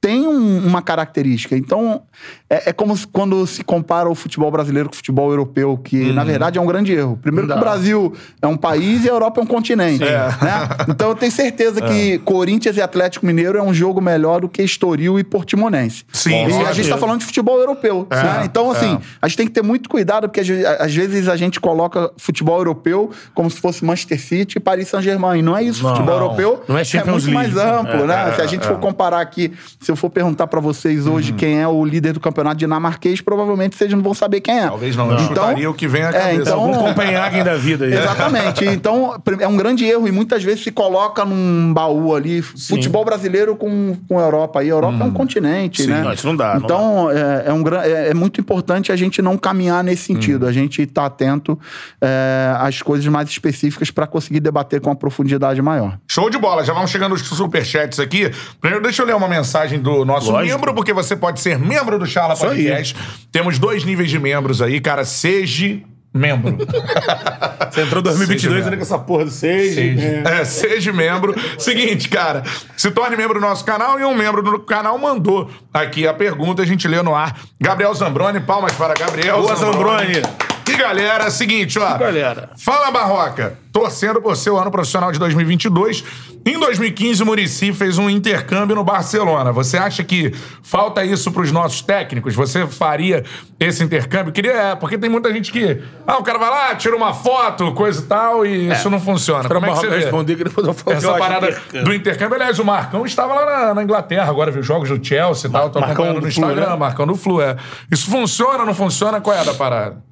tem 0.06 0.28
um- 0.28 0.60
uma 0.68 0.84
característica. 0.84 1.58
Então, 1.58 2.04
é, 2.48 2.70
é 2.70 2.74
como 2.74 2.96
quando 3.12 3.48
se 3.48 3.64
compara 3.64 4.08
o 4.08 4.14
futebol 4.14 4.52
brasileiro 4.52 4.88
com 4.88 4.94
o 4.94 4.96
futebol 4.98 5.32
europeu, 5.32 5.76
que 5.78 6.12
na 6.14 6.24
verdade 6.24 6.60
é 6.60 6.62
um 6.62 6.66
grande 6.68 6.94
erro. 6.94 7.18
Primeiro 7.20 7.48
que 7.48 7.54
o 7.56 7.60
Brasil 7.60 8.14
é 8.40 8.46
um 8.46 8.56
país 8.56 9.04
e 9.04 9.10
a 9.10 9.14
Europa 9.14 9.42
é 9.42 9.44
um 9.44 9.48
continente. 9.48 10.04
né? 10.04 10.30
Então 10.88 11.10
eu 11.10 11.16
tenho 11.16 11.32
certeza 11.32 11.82
que 11.82 12.20
Corinthians 12.20 12.78
e 12.78 12.82
Atlético 12.82 13.26
Mineiro 13.26 13.58
é 13.58 13.64
um 13.64 13.74
jogo 13.74 14.00
melhor 14.00 14.42
do 14.42 14.48
que 14.50 14.62
Estoril 14.62 15.18
e 15.18 15.24
Portimonense. 15.24 16.06
Sim, 16.14 16.46
E 16.48 16.54
a 16.66 16.72
gente 16.72 16.82
está 16.86 16.98
falando 16.98 17.20
de 17.22 17.26
futebol 17.26 17.58
europeu. 17.58 18.06
né? 18.12 18.44
Então, 18.46 18.70
assim, 18.70 19.00
a 19.20 19.28
gente 19.28 19.38
tem 19.38 19.48
que 19.48 19.54
ter 19.54 19.64
muito 19.64 19.90
cuidado, 19.90 20.28
porque 20.30 20.42
às 20.42 20.48
ve- 20.48 20.66
às 20.68 20.94
vezes 20.94 21.28
a 21.28 21.36
gente 21.36 21.60
coloca 21.60 22.12
futebol 22.18 22.58
europeu 22.60 23.10
como 23.34 23.50
se 23.50 23.60
fosse 23.60 23.84
Manchester 23.84 24.22
City 24.22 24.58
e 24.58 24.62
Paris 24.62 24.88
Saint-Germain. 24.90 25.40
E 25.40 25.42
não 25.42 25.58
é 25.58 25.64
isso. 25.64 25.82
Não, 25.82 25.90
futebol 25.96 26.14
europeu 26.16 26.62
Não 26.68 26.78
é 26.78 26.84
muito 27.06 27.32
mais 27.32 27.58
amplo, 27.58 28.04
É, 28.04 28.08
né? 28.08 28.30
é, 28.30 28.34
se 28.34 28.42
a 28.42 28.46
gente 28.46 28.64
é. 28.64 28.68
for 28.68 28.78
comparar 28.80 29.20
aqui, 29.20 29.52
se 29.80 29.95
eu 29.96 29.98
for 29.98 30.10
perguntar 30.10 30.48
pra 30.48 30.60
vocês 30.60 31.08
hoje 31.08 31.32
Uhum. 31.32 31.38
quem 31.38 31.60
é 31.62 31.68
o 31.68 31.84
líder 31.84 32.14
do 32.14 32.20
campeonato 32.20 32.58
dinamarquês, 32.58 33.22
provavelmente 33.22 33.76
vocês 33.76 33.92
não 33.92 34.02
vão 34.02 34.14
saber 34.14 34.42
quem 34.42 34.60
é. 34.60 34.68
Talvez 34.68 34.96
não. 34.96 35.12
Eu 35.12 35.20
chutaria 35.20 35.70
o 35.70 35.74
que 35.74 35.88
vem 35.88 36.04
à 36.04 36.10
é, 36.10 36.12
cabeça. 36.12 36.42
então, 36.42 36.70
Um 36.70 36.74
Copenhagen 36.86 37.44
da 37.44 37.56
vida 37.56 37.86
aí. 37.86 37.94
Exatamente. 37.94 38.66
Então, 38.66 39.20
é 39.40 39.48
um 39.48 39.56
grande 39.58 39.86
erro 39.86 40.08
e 40.08 40.12
muitas 40.12 40.44
vezes 40.44 40.64
se 40.64 40.72
coloca 40.72 41.24
num 41.26 41.74
baú 41.74 42.14
ali, 42.16 42.42
futebol 42.42 43.04
brasileiro 43.06 43.56
com, 43.56 43.96
com 44.08 44.20
Europa. 44.20 44.64
E 44.64 44.68
a 44.68 44.72
Europa 44.72 44.98
é 45.02 45.04
um 45.06 45.12
continente, 45.12 45.84
Sim, 45.84 45.90
né? 45.90 46.02
não, 46.04 46.14
isso 46.14 46.28
não 46.28 46.36
dá, 46.36 46.56
não 46.56 46.62
Então, 46.62 47.12
é, 47.12 47.44
é 47.48 47.54
um, 47.54 47.68
é, 47.76 48.10
é 48.10 48.14
muito 48.14 48.40
importante 48.42 48.92
a 48.92 48.96
gente 48.96 49.22
não 49.22 49.38
caminhar 49.38 49.84
nesse 49.84 50.04
sentido. 50.04 50.46
A 50.46 50.52
gente 50.52 50.82
estar 50.82 51.06
atento 51.06 51.58
é, 52.02 52.54
às 52.60 52.82
coisas 52.82 53.06
mais 53.08 53.30
específicas 53.30 53.90
para 53.92 54.06
conseguir 54.08 54.40
debater 54.40 54.82
com 54.82 54.90
uma 54.90 54.96
profundidade 54.96 55.62
maior. 55.62 55.98
Show 56.08 56.30
de 56.30 56.38
bola, 56.38 56.64
já 56.64 56.74
vamos 56.74 56.92
chegando 56.92 57.14
os 57.14 57.22
superchats 57.22 58.00
aqui. 58.00 58.32
Primeiro, 58.60 58.84
deixa 58.84 59.02
eu 59.02 59.06
ler 59.08 59.16
uma 59.16 59.28
mensagem 59.28 59.80
do 59.86 60.04
nosso 60.04 60.32
Lógico. 60.32 60.52
membro, 60.54 60.74
porque 60.74 60.92
você 60.92 61.16
pode 61.16 61.40
ser 61.40 61.60
membro 61.60 62.00
do 62.00 62.06
Charla 62.06 62.34
Isso 62.34 62.46
aí. 62.48 62.64
Podcast. 62.64 62.96
Temos 63.32 63.60
dois 63.60 63.86
níveis 63.86 64.10
de 64.10 64.20
membros 64.20 64.62
aí, 64.62 64.82
cara. 64.82 65.06
Seja 65.06 65.80
membro. 66.14 66.58
Você 67.70 67.82
entrou 67.82 68.00
em 68.00 68.04
2022 68.04 68.40
Seja 68.40 68.66
ainda 68.66 68.78
com 68.78 68.84
essa 68.84 68.98
porra 68.98 69.26
do 69.26 69.32
6. 69.32 69.78
É, 70.26 70.46
seja 70.46 70.94
membro. 70.94 71.36
Seguinte, 71.58 72.08
cara, 72.08 72.42
se 72.78 72.90
torne 72.90 73.18
membro 73.18 73.34
do 73.34 73.42
nosso 73.42 73.66
canal 73.66 74.00
e 74.00 74.06
um 74.06 74.16
membro 74.16 74.42
do 74.42 74.60
canal 74.60 74.98
mandou 74.98 75.52
aqui 75.74 76.08
a 76.08 76.14
pergunta, 76.14 76.62
a 76.62 76.66
gente 76.66 76.88
lê 76.88 77.02
no 77.02 77.14
ar. 77.14 77.38
Gabriel 77.60 77.94
Zambroni, 77.94 78.40
palmas 78.40 78.72
para 78.76 78.94
Gabriel. 78.94 79.42
Boa, 79.42 79.56
Zambroni. 79.56 80.22
E 80.68 80.76
galera, 80.78 81.30
seguinte, 81.30 81.78
ó. 81.78 81.98
galera. 81.98 82.50
Fala, 82.58 82.90
Barroca. 82.92 83.58
Torcendo 83.72 84.22
por 84.22 84.36
seu 84.38 84.58
ano 84.58 84.72
profissional 84.72 85.12
de 85.12 85.20
2022. 85.20 86.04
Em 86.46 86.58
2015, 86.60 87.24
o 87.24 87.26
Murici 87.26 87.74
fez 87.74 87.98
um 87.98 88.10
intercâmbio 88.10 88.76
no 88.76 88.84
Barcelona. 88.84 89.52
Você 89.52 89.78
acha 89.78 90.04
que 90.04 90.32
falta 90.64 91.04
isso 91.04 91.32
pros 91.32 91.52
nossos 91.52 91.82
técnicos? 91.82 92.34
Você 92.36 92.66
faria 92.68 93.24
esse 93.60 93.84
intercâmbio? 93.84 94.32
Queria, 94.32 94.52
é, 94.54 94.76
porque 94.76 94.98
tem 94.98 95.10
muita 95.10 95.34
gente 95.34 95.52
que. 95.52 95.82
Ah, 96.08 96.18
o 96.18 96.24
cara 96.24 96.38
vai 96.40 96.50
lá, 96.50 96.76
tira 96.76 96.96
uma 96.96 97.14
foto, 97.14 97.74
coisa 97.74 98.00
e 98.02 98.06
tal, 98.06 98.46
e 98.46 98.72
isso 98.72 98.90
não 98.90 99.00
funciona. 99.00 99.50
Como 99.50 99.66
é 99.66 99.70
que 99.72 99.76
você 99.76 99.88
vê? 99.90 99.98
responder 99.98 100.36
que 100.36 100.44
depois 100.46 100.66
eu 100.68 100.74
falo 100.74 100.96
Essa 100.98 101.14
parada 101.18 101.52
que- 101.52 101.82
do 101.82 101.94
intercâmbio. 101.94 102.36
Aliás, 102.36 102.60
o 102.60 102.66
Marcão 102.66 103.06
estava 103.06 103.34
lá 103.34 103.46
na, 103.46 103.74
na 103.74 103.84
Inglaterra 103.84 104.30
agora, 104.30 104.52
viu 104.52 104.64
jogos 104.64 104.88
do 104.88 105.04
Chelsea 105.06 105.50
e 105.50 105.52
tal. 105.52 105.70
Tô 105.70 105.80
Marcão 105.80 106.06
acompanhando 106.06 106.22
do 106.22 106.28
no 106.28 106.32
Flu, 106.32 106.44
Instagram, 106.46 106.70
né? 106.72 106.76
Marcão 106.78 107.08
do 107.08 107.16
Flu, 107.16 107.42
é. 107.42 107.56
Isso 107.92 108.10
funciona, 108.10 108.64
não 108.64 108.74
funciona? 108.76 109.20
Qual 109.20 109.36
é 109.36 109.42
a 109.42 109.44
da 109.44 109.54
parada? 109.54 110.05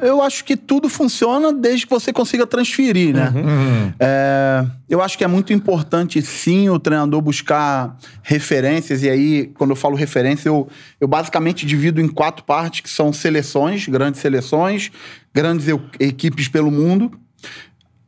Eu 0.00 0.22
acho 0.22 0.44
que 0.44 0.56
tudo 0.56 0.88
funciona 0.88 1.52
desde 1.52 1.86
que 1.86 1.90
você 1.90 2.12
consiga 2.12 2.46
transferir, 2.46 3.14
né? 3.14 3.32
É, 3.98 4.66
eu 4.88 5.00
acho 5.02 5.16
que 5.16 5.24
é 5.24 5.26
muito 5.26 5.52
importante, 5.52 6.20
sim, 6.22 6.68
o 6.68 6.78
treinador 6.78 7.20
buscar 7.20 7.96
referências. 8.22 9.02
E 9.02 9.10
aí, 9.10 9.46
quando 9.54 9.70
eu 9.70 9.76
falo 9.76 9.94
referência, 9.94 10.48
eu, 10.48 10.68
eu 11.00 11.06
basicamente 11.06 11.66
divido 11.66 12.00
em 12.00 12.08
quatro 12.08 12.44
partes, 12.44 12.80
que 12.80 12.90
são 12.90 13.12
seleções, 13.12 13.86
grandes 13.86 14.20
seleções, 14.20 14.90
grandes 15.32 15.66
equipes 16.00 16.48
pelo 16.48 16.70
mundo. 16.70 17.10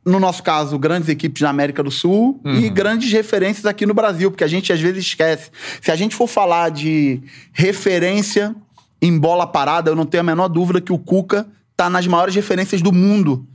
No 0.05 0.21
nosso 0.21 0.43
caso, 0.43 0.79
grandes 0.79 1.09
equipes 1.09 1.43
na 1.43 1.51
América 1.51 1.83
do 1.83 1.91
Sul 1.91 2.41
e 2.45 2.71
grandes 2.71 3.13
referências 3.13 3.67
aqui 3.67 3.85
no 3.85 3.93
Brasil, 3.93 4.31
porque 4.31 4.45
a 4.45 4.49
gente 4.49 4.73
às 4.73 4.81
vezes 4.81 5.05
esquece. 5.05 5.51
Se 5.81 5.91
a 5.91 5.97
gente 5.97 6.15
for 6.15 6.29
falar 6.29 6.71
de 6.71 7.21
referência 7.53 8.55
em 9.03 9.19
bola 9.19 9.47
parada, 9.49 9.91
eu 9.91 9.97
não 9.97 10.07
tenho 10.07 10.21
a 10.21 10.25
menor 10.25 10.47
dúvida 10.49 10.81
que 10.81 10.93
o 10.93 10.99
Cuca 10.99 11.47
tá 11.77 11.91
nas 11.91 12.07
maiores 12.07 12.35
referências 12.35 12.81
do 12.81 12.93
mundo 12.93 13.47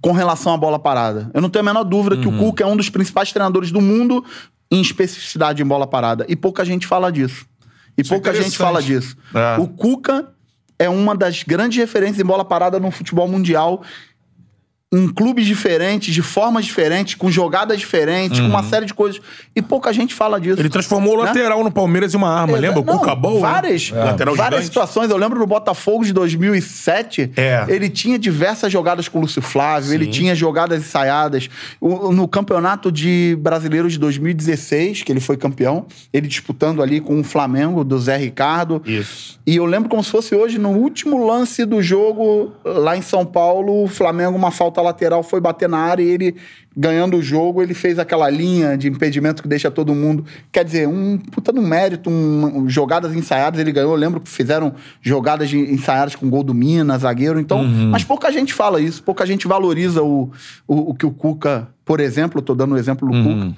com 0.00 0.12
relação 0.12 0.52
à 0.52 0.56
bola 0.56 0.78
parada. 0.78 1.30
Eu 1.32 1.40
não 1.40 1.50
tenho 1.50 1.64
a 1.64 1.66
menor 1.66 1.84
dúvida 1.84 2.16
que 2.16 2.28
o 2.28 2.36
Cuca 2.36 2.64
é 2.64 2.66
um 2.66 2.76
dos 2.76 2.88
principais 2.90 3.32
treinadores 3.32 3.70
do 3.70 3.80
mundo 3.80 4.24
em 4.70 4.80
especificidade 4.80 5.62
em 5.62 5.66
bola 5.66 5.86
parada. 5.86 6.24
E 6.28 6.36
pouca 6.36 6.64
gente 6.64 6.86
fala 6.86 7.10
disso. 7.10 7.46
E 7.96 8.02
Isso 8.02 8.12
é 8.12 8.16
pouca 8.16 8.30
gente 8.30 8.40
interessante. 8.40 8.58
fala 8.58 8.82
disso. 8.82 9.16
É. 9.34 9.58
O 9.58 9.66
Cuca 9.68 10.28
é 10.78 10.88
uma 10.88 11.16
das 11.16 11.42
grandes 11.42 11.78
referências 11.78 12.20
em 12.20 12.24
bola 12.24 12.44
parada 12.44 12.78
no 12.78 12.90
futebol 12.90 13.26
mundial. 13.26 13.82
Em 14.90 15.06
clubes 15.06 15.44
diferentes, 15.44 16.14
de 16.14 16.22
formas 16.22 16.64
diferentes, 16.64 17.14
com 17.14 17.30
jogadas 17.30 17.78
diferentes, 17.78 18.40
com 18.40 18.46
uma 18.46 18.62
série 18.62 18.86
de 18.86 18.94
coisas. 18.94 19.20
E 19.54 19.60
pouca 19.60 19.92
gente 19.92 20.14
fala 20.14 20.40
disso. 20.40 20.58
Ele 20.58 20.70
transformou 20.70 21.12
o 21.14 21.18
Né? 21.18 21.24
lateral 21.26 21.62
no 21.62 21.70
Palmeiras 21.70 22.14
em 22.14 22.16
uma 22.16 22.30
arma, 22.30 22.54
Exa- 22.54 22.60
lembra? 22.62 22.80
O 22.80 22.84
Não, 22.84 22.98
Cuca 22.98 23.14
Ball? 23.14 23.38
Várias, 23.38 23.90
Lateral 23.90 24.34
várias 24.34 24.64
situações. 24.64 25.10
Eu 25.10 25.18
lembro 25.18 25.38
do 25.38 25.46
Botafogo 25.46 26.06
de 26.06 26.12
2007. 26.14 27.32
É. 27.36 27.66
Ele 27.68 27.90
tinha 27.90 28.18
diversas 28.18 28.72
jogadas 28.72 29.08
com 29.08 29.18
o 29.18 29.20
Lúcio 29.20 29.42
Flávio, 29.42 29.92
ele 29.92 30.06
tinha 30.06 30.34
jogadas 30.34 30.78
ensaiadas. 30.80 31.50
O- 31.80 32.10
no 32.10 32.26
campeonato 32.26 32.90
de 32.90 33.36
brasileiro 33.40 33.90
de 33.90 33.98
2016, 33.98 35.02
que 35.02 35.12
ele 35.12 35.20
foi 35.20 35.36
campeão, 35.36 35.84
ele 36.14 36.26
disputando 36.26 36.82
ali 36.82 36.98
com 36.98 37.20
o 37.20 37.24
Flamengo, 37.24 37.84
do 37.84 37.98
Zé 37.98 38.16
Ricardo. 38.16 38.82
Isso. 38.86 39.38
E 39.46 39.56
eu 39.56 39.64
lembro 39.66 39.88
como 39.90 40.02
se 40.02 40.10
fosse 40.10 40.34
hoje, 40.34 40.58
no 40.58 40.70
último 40.70 41.26
lance 41.26 41.64
do 41.64 41.82
jogo, 41.82 42.52
lá 42.64 42.96
em 42.96 43.02
São 43.02 43.26
Paulo, 43.26 43.84
o 43.84 43.88
Flamengo, 43.88 44.36
uma 44.36 44.50
falta 44.50 44.77
lateral, 44.82 45.22
foi 45.22 45.40
bater 45.40 45.68
na 45.68 45.78
área 45.78 46.02
e 46.02 46.08
ele, 46.08 46.36
ganhando 46.76 47.16
o 47.16 47.22
jogo, 47.22 47.62
ele 47.62 47.74
fez 47.74 47.98
aquela 47.98 48.28
linha 48.30 48.76
de 48.76 48.88
impedimento 48.88 49.42
que 49.42 49.48
deixa 49.48 49.70
todo 49.70 49.94
mundo. 49.94 50.24
Quer 50.52 50.64
dizer, 50.64 50.88
um 50.88 51.18
puta 51.18 51.52
um 51.52 51.66
mérito, 51.66 52.08
um- 52.10 52.58
um- 52.64 52.68
jogadas 52.68 53.14
ensaiadas, 53.14 53.60
ele 53.60 53.72
ganhou. 53.72 53.92
Eu 53.92 53.98
lembro 53.98 54.20
que 54.20 54.28
fizeram 54.28 54.74
jogadas 55.02 55.48
de- 55.48 55.58
ensaiadas 55.72 56.14
com 56.16 56.28
gol 56.30 56.42
do 56.42 56.54
Minas, 56.54 57.02
zagueiro. 57.02 57.38
Então, 57.40 57.62
mas 57.90 58.04
pouca 58.04 58.30
gente 58.32 58.54
fala 58.54 58.80
isso, 58.80 59.02
pouca 59.02 59.26
gente 59.26 59.46
valoriza 59.48 60.02
o, 60.02 60.30
o, 60.66 60.90
o 60.90 60.94
que 60.94 61.04
o 61.06 61.10
Cuca, 61.10 61.68
por 61.84 62.00
exemplo, 62.00 62.38
eu 62.38 62.42
tô 62.42 62.54
dando 62.54 62.74
o 62.74 62.78
exemplo 62.78 63.08
do 63.10 63.22
Cuca, 63.22 63.54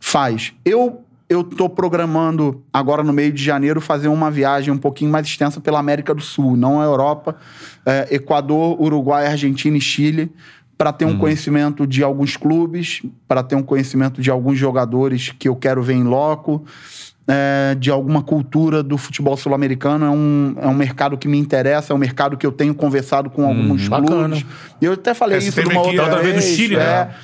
faz. 0.00 0.52
Eu 0.64 1.03
eu 1.28 1.42
tô 1.42 1.68
programando 1.68 2.62
agora 2.72 3.02
no 3.02 3.12
meio 3.12 3.32
de 3.32 3.42
janeiro 3.42 3.80
fazer 3.80 4.08
uma 4.08 4.30
viagem 4.30 4.72
um 4.72 4.78
pouquinho 4.78 5.10
mais 5.10 5.26
extensa 5.26 5.60
pela 5.60 5.78
América 5.78 6.14
do 6.14 6.22
Sul, 6.22 6.56
não 6.56 6.80
a 6.80 6.84
Europa, 6.84 7.36
é, 7.86 8.08
Equador, 8.10 8.80
Uruguai, 8.80 9.26
Argentina 9.26 9.76
e 9.76 9.80
Chile, 9.80 10.30
para 10.76 10.92
ter 10.92 11.04
um 11.04 11.16
conhecimento 11.16 11.86
de 11.86 12.02
alguns 12.02 12.36
clubes, 12.36 13.00
para 13.28 13.42
ter 13.42 13.54
um 13.54 13.62
conhecimento 13.62 14.20
de 14.20 14.30
alguns 14.30 14.58
jogadores 14.58 15.32
que 15.38 15.48
eu 15.48 15.56
quero 15.56 15.82
ver 15.82 15.94
em 15.94 16.02
loco. 16.04 16.64
é, 17.26 17.74
de 17.78 17.90
alguma 17.90 18.22
cultura 18.22 18.82
do 18.82 18.98
futebol 18.98 19.36
sul-americano. 19.36 20.04
É 20.04 20.10
um, 20.10 20.54
é 20.60 20.66
um 20.68 20.74
mercado 20.74 21.16
que 21.16 21.26
me 21.26 21.38
interessa, 21.38 21.92
é 21.92 21.96
um 21.96 21.98
mercado 21.98 22.36
que 22.36 22.46
eu 22.46 22.52
tenho 22.52 22.74
conversado 22.74 23.30
com 23.30 23.46
alguns 23.46 23.88
bacana. 23.88 24.28
clubes. 24.36 24.46
E 24.80 24.84
eu 24.84 24.92
até 24.92 25.14
falei 25.14 25.38
É, 25.38 25.40
você 25.40 25.48
isso 25.48 25.62
numa 25.62 25.80
aqui 25.80 25.98
outra 25.98 26.22
vez 26.22 26.34
do 26.36 26.42
Chile, 26.42 26.74
é, 26.74 26.78
né? 26.78 27.14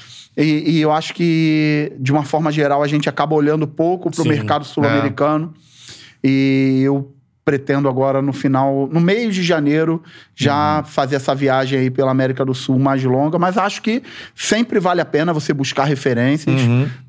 E, 0.43 0.71
e 0.71 0.81
eu 0.81 0.91
acho 0.91 1.13
que, 1.15 1.93
de 1.99 2.11
uma 2.11 2.25
forma 2.25 2.51
geral, 2.51 2.83
a 2.83 2.87
gente 2.87 3.09
acaba 3.09 3.35
olhando 3.35 3.67
pouco 3.67 4.11
para 4.11 4.23
o 4.23 4.27
mercado 4.27 4.65
sul-americano. 4.65 5.53
E 6.23 6.83
eu 6.85 7.15
pretendo 7.45 7.89
agora, 7.89 8.21
no 8.21 8.33
final, 8.33 8.89
no 8.93 9.01
meio 9.01 9.33
de 9.33 9.43
janeiro, 9.43 10.03
já 10.35 10.83
fazer 10.85 11.17
essa 11.17 11.35
viagem 11.35 11.79
aí 11.79 11.91
pela 11.91 12.11
América 12.11 12.45
do 12.45 12.55
Sul 12.55 12.79
mais 12.79 13.03
longa. 13.03 13.39
Mas 13.39 13.57
acho 13.57 13.83
que 13.83 14.03
sempre 14.35 14.79
vale 14.79 15.01
a 15.01 15.05
pena 15.05 15.33
você 15.33 15.53
buscar 15.53 15.85
referências. 15.85 16.61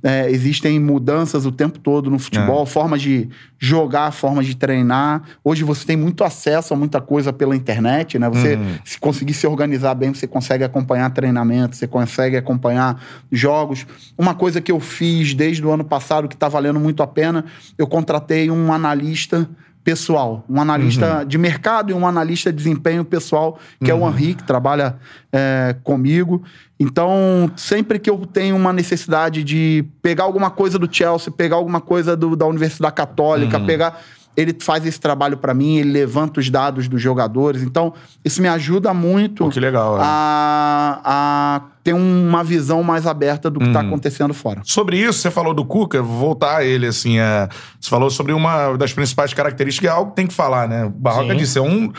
É, 0.02 0.30
existem 0.32 0.80
mudanças 0.80 1.46
o 1.46 1.52
tempo 1.52 1.78
todo 1.80 2.10
no 2.10 2.18
futebol, 2.18 2.66
formas 2.66 3.02
de 3.02 3.30
jogar, 3.60 4.12
formas 4.12 4.46
de 4.46 4.56
treinar. 4.56 5.22
Hoje 5.44 5.64
você 5.64 5.86
tem 5.86 5.98
muito 5.98 6.24
acesso 6.24 6.74
a 6.74 6.78
muita 6.78 7.00
coisa 7.00 7.32
pela 7.32 7.56
internet, 7.56 8.18
né? 8.18 8.28
Você, 8.30 8.58
se 8.84 9.00
conseguir 9.00 9.34
se 9.34 9.46
organizar 9.46 9.94
bem, 9.94 10.14
você 10.14 10.26
consegue 10.26 10.64
acompanhar 10.64 11.10
treinamento, 11.12 11.76
você 11.76 11.88
consegue 11.88 12.38
acompanhar 12.38 13.00
jogos. 13.32 13.86
Uma 14.18 14.34
coisa 14.34 14.60
que 14.62 14.72
eu 14.72 14.80
fiz 14.80 15.34
desde 15.34 15.64
o 15.66 15.72
ano 15.72 15.84
passado 15.84 16.28
que 16.28 16.36
está 16.36 16.48
valendo 16.48 16.80
muito 16.80 17.04
a 17.04 17.08
pena, 17.08 17.46
eu 17.78 17.86
contratei 17.86 18.50
um 18.50 18.74
analista 18.74 19.48
pessoal, 19.84 20.46
um 20.50 20.62
analista 20.62 21.24
de 21.28 21.38
mercado 21.38 21.92
e 21.92 21.94
um 21.94 22.06
analista 22.08 22.52
de 22.52 22.58
desempenho 22.58 23.04
pessoal, 23.04 23.58
que 23.84 23.90
é 23.90 23.94
o 23.94 24.08
Henri, 24.08 24.36
que 24.36 24.44
trabalha 24.44 24.98
é, 25.34 25.76
comigo. 25.84 26.44
Então, 26.80 27.52
sempre 27.56 28.00
que 28.00 28.10
eu 28.10 28.26
tenho 28.26 28.56
uma 28.56 28.74
necessidade 28.74 29.44
de 29.44 29.86
pegar 30.02 30.24
alguma 30.24 30.50
coisa 30.50 30.78
do 30.80 30.88
Chelsea, 30.92 31.32
pegar 31.32 31.56
alguma 31.56 31.80
coisa 31.82 32.16
do- 32.18 32.36
da 32.36 32.46
Universidade 32.46 32.94
Católica, 32.96 33.60
pegar. 33.66 34.02
Ele 34.36 34.56
faz 34.62 34.86
esse 34.86 35.00
trabalho 35.00 35.38
para 35.38 35.54
mim, 35.54 35.78
ele 35.78 35.92
levanta 35.92 36.40
os 36.40 36.50
dados 36.50 36.88
dos 36.88 37.02
jogadores. 37.02 37.62
Então, 37.62 37.94
isso 38.24 38.42
me 38.42 38.48
ajuda 38.48 38.94
muito 38.94 39.44
Pô, 39.46 39.50
que 39.50 39.60
legal, 39.60 39.98
é. 39.98 40.02
a, 40.04 41.02
a 41.04 41.62
ter 41.84 41.94
uma 41.94 42.44
visão 42.44 42.82
mais 42.84 43.06
aberta 43.06 43.50
do 43.50 43.60
que 43.60 43.66
Uhum. 43.66 43.72
está 43.72 43.82
acontecendo 43.82 44.34
fora. 44.34 44.62
Sobre 44.64 44.98
isso, 44.98 45.20
você 45.20 45.32
falou 45.32 45.54
do 45.54 45.66
Cuca, 45.66 46.02
vou 46.02 46.18
voltar 46.18 46.58
a 46.58 46.64
ele, 46.64 46.88
assim, 46.88 47.20
é, 47.20 47.50
você 47.80 47.90
falou 47.90 48.10
sobre 48.10 48.32
uma 48.34 48.76
das 48.78 48.94
principais 48.94 49.34
características, 49.34 49.90
é 49.90 49.94
algo 49.94 50.12
que 50.12 50.16
tem 50.16 50.28
que 50.28 50.34
falar, 50.34 50.68
né? 50.68 50.86
O 50.86 50.90
Barroca 50.90 51.32
Sim. 51.34 51.38
disse, 51.38 51.58
é 51.58 51.62
um 51.62 51.92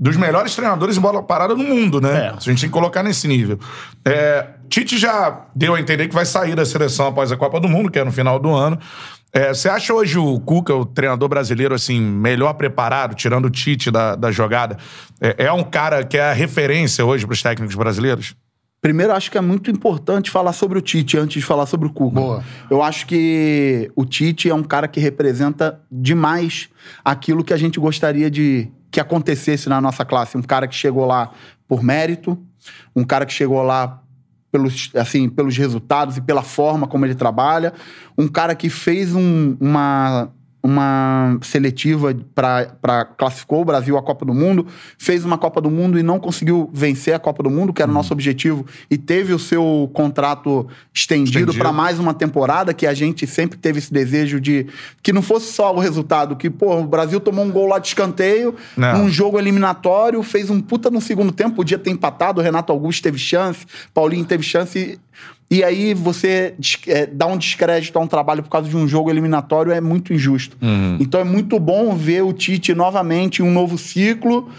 dos 0.00 0.16
melhores 0.16 0.54
treinadores 0.54 0.96
em 0.96 1.00
bola 1.00 1.22
parada 1.22 1.54
no 1.56 1.64
mundo, 1.64 2.00
né? 2.00 2.26
É. 2.26 2.28
A 2.28 2.38
gente 2.40 2.60
tem 2.60 2.68
que 2.68 2.72
colocar 2.72 3.02
nesse 3.02 3.26
nível. 3.26 3.58
É, 4.04 4.46
Tite 4.68 4.96
já 4.98 5.46
deu 5.54 5.74
a 5.74 5.80
entender 5.80 6.06
que 6.06 6.14
vai 6.14 6.24
sair 6.26 6.54
da 6.54 6.64
seleção 6.64 7.08
após 7.08 7.32
a 7.32 7.36
Copa 7.36 7.58
do 7.58 7.68
Mundo, 7.68 7.90
que 7.90 7.98
é 7.98 8.04
no 8.04 8.12
final 8.12 8.38
do 8.38 8.50
ano. 8.54 8.78
É, 9.32 9.52
você 9.52 9.68
acha 9.68 9.92
hoje 9.92 10.18
o 10.18 10.40
Cuca, 10.40 10.74
o 10.74 10.86
treinador 10.86 11.28
brasileiro, 11.28 11.74
assim, 11.74 12.00
melhor 12.00 12.54
preparado, 12.54 13.14
tirando 13.14 13.44
o 13.44 13.50
Tite 13.50 13.90
da, 13.90 14.14
da 14.14 14.30
jogada? 14.30 14.78
É, 15.20 15.46
é 15.46 15.52
um 15.52 15.62
cara 15.62 16.04
que 16.04 16.16
é 16.16 16.30
a 16.30 16.32
referência 16.32 17.04
hoje 17.04 17.26
para 17.26 17.34
os 17.34 17.42
técnicos 17.42 17.74
brasileiros? 17.74 18.34
Primeiro, 18.80 19.12
acho 19.12 19.30
que 19.30 19.36
é 19.36 19.40
muito 19.40 19.70
importante 19.70 20.30
falar 20.30 20.52
sobre 20.52 20.78
o 20.78 20.80
Tite 20.80 21.18
antes 21.18 21.40
de 21.40 21.46
falar 21.46 21.66
sobre 21.66 21.88
o 21.88 21.92
Cuca. 21.92 22.20
Boa. 22.20 22.44
Eu 22.70 22.82
acho 22.82 23.06
que 23.06 23.90
o 23.96 24.04
Tite 24.04 24.48
é 24.48 24.54
um 24.54 24.62
cara 24.62 24.86
que 24.86 25.00
representa 25.00 25.80
demais 25.90 26.68
aquilo 27.04 27.42
que 27.42 27.52
a 27.52 27.56
gente 27.56 27.80
gostaria 27.80 28.30
de 28.30 28.70
que 28.90 29.00
acontecesse 29.00 29.68
na 29.68 29.80
nossa 29.80 30.04
classe. 30.04 30.38
Um 30.38 30.42
cara 30.42 30.66
que 30.68 30.74
chegou 30.74 31.04
lá 31.04 31.32
por 31.66 31.82
mérito, 31.82 32.38
um 32.94 33.04
cara 33.04 33.26
que 33.26 33.32
chegou 33.32 33.62
lá 33.62 34.00
pelos, 34.50 34.90
assim, 34.94 35.28
pelos 35.28 35.56
resultados 35.56 36.16
e 36.16 36.20
pela 36.20 36.42
forma 36.42 36.86
como 36.86 37.04
ele 37.04 37.14
trabalha, 37.14 37.72
um 38.16 38.26
cara 38.28 38.54
que 38.54 38.68
fez 38.70 39.14
um- 39.14 39.56
uma, 39.60 40.30
uma 40.68 41.38
seletiva 41.40 42.14
para 42.34 43.04
classificou 43.16 43.62
o 43.62 43.64
Brasil 43.64 43.96
à 43.96 44.02
Copa 44.02 44.24
do 44.26 44.34
Mundo, 44.34 44.66
fez 44.98 45.24
uma 45.24 45.38
Copa 45.38 45.60
do 45.60 45.70
Mundo 45.70 45.98
e 45.98 46.02
não 46.02 46.20
conseguiu 46.20 46.68
vencer 46.72 47.14
a 47.14 47.18
Copa 47.18 47.42
do 47.42 47.50
Mundo, 47.50 47.72
que 47.72 47.80
era 47.80 47.90
o 47.90 47.94
nosso 47.94 48.12
objetivo, 48.12 48.66
e 48.90 48.98
teve 48.98 49.32
o 49.32 49.38
seu 49.38 49.90
contrato 49.94 50.66
estendido 50.92 51.38
Estendido. 51.38 51.58
para 51.58 51.72
mais 51.72 51.98
uma 51.98 52.12
temporada, 52.12 52.74
que 52.74 52.86
a 52.86 52.92
gente 52.92 53.26
sempre 53.26 53.56
teve 53.58 53.78
esse 53.78 53.92
desejo 53.92 54.38
de 54.40 54.66
que 55.02 55.12
não 55.12 55.22
fosse 55.22 55.52
só 55.52 55.74
o 55.74 55.78
resultado, 55.78 56.36
que, 56.36 56.50
pô, 56.50 56.76
o 56.76 56.86
Brasil 56.86 57.18
tomou 57.18 57.44
um 57.44 57.50
gol 57.50 57.66
lá 57.66 57.78
de 57.78 57.88
escanteio, 57.88 58.54
Não. 58.76 58.98
num 58.98 59.08
jogo 59.08 59.38
eliminatório, 59.38 60.22
fez 60.22 60.50
um 60.50 60.60
puta 60.60 60.90
no 60.90 61.00
segundo 61.00 61.32
tempo, 61.32 61.56
podia 61.56 61.78
ter 61.78 61.90
empatado, 61.90 62.40
o 62.40 62.44
Renato 62.44 62.72
Augusto 62.72 63.02
teve 63.02 63.18
chance, 63.18 63.64
Paulinho 63.94 64.24
teve 64.24 64.42
chance. 64.42 64.98
E 65.50 65.64
aí 65.64 65.94
você 65.94 66.54
é, 66.86 67.06
dá 67.06 67.26
um 67.26 67.38
descrédito 67.38 67.98
a 67.98 68.02
um 68.02 68.06
trabalho 68.06 68.42
por 68.42 68.50
causa 68.50 68.68
de 68.68 68.76
um 68.76 68.86
jogo 68.86 69.10
eliminatório 69.10 69.72
é 69.72 69.80
muito 69.80 70.12
injusto. 70.12 70.56
Então 71.00 71.20
é 71.20 71.24
muito 71.24 71.58
bom 71.58 71.94
ver 71.94 72.22
o 72.22 72.32
Tite 72.32 72.74
novamente 72.74 73.40
em 73.40 73.44
um 73.44 73.52
novo 73.52 73.78
ciclo 73.78 74.50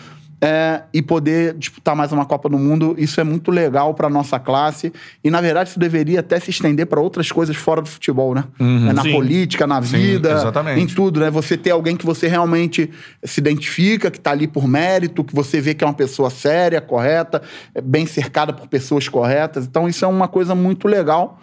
é, 0.41 0.83
e 0.93 1.01
poder 1.01 1.53
disputar 1.55 1.95
mais 1.95 2.11
uma 2.11 2.25
Copa 2.25 2.47
do 2.47 2.57
Mundo. 2.57 2.95
Isso 2.97 3.19
é 3.19 3.23
muito 3.23 3.51
legal 3.51 3.93
para 3.93 4.09
nossa 4.09 4.39
classe. 4.39 4.93
E, 5.23 5.29
na 5.29 5.41
verdade, 5.41 5.69
isso 5.69 5.79
deveria 5.79 6.21
até 6.21 6.39
se 6.39 6.49
estender 6.49 6.85
para 6.85 6.99
outras 6.99 7.31
coisas 7.31 7.55
fora 7.55 7.81
do 7.81 7.89
futebol, 7.89 8.33
né? 8.33 8.45
É 8.59 8.93
na 8.93 9.01
Sim. 9.01 9.11
política, 9.11 9.67
na 9.67 9.79
vida, 9.79 10.31
exatamente. 10.31 10.81
em 10.81 10.87
tudo, 10.87 11.19
né? 11.19 11.29
Você 11.29 11.57
ter 11.57 11.71
alguém 11.71 11.97
que 11.97 12.05
você 12.05 12.27
realmente 12.27 12.89
se 13.23 13.39
identifica, 13.39 14.09
que 14.09 14.19
tá 14.19 14.31
ali 14.31 14.47
por 14.47 14.67
mérito, 14.67 15.23
que 15.23 15.35
você 15.35 15.59
vê 15.59 15.73
que 15.73 15.83
é 15.83 15.87
uma 15.87 15.93
pessoa 15.93 16.29
séria, 16.29 16.79
correta, 16.79 17.41
bem 17.83 18.05
cercada 18.05 18.53
por 18.53 18.67
pessoas 18.67 19.09
corretas. 19.09 19.65
Então, 19.65 19.87
isso 19.89 20.05
é 20.05 20.07
uma 20.07 20.27
coisa 20.27 20.55
muito 20.55 20.87
legal. 20.87 21.39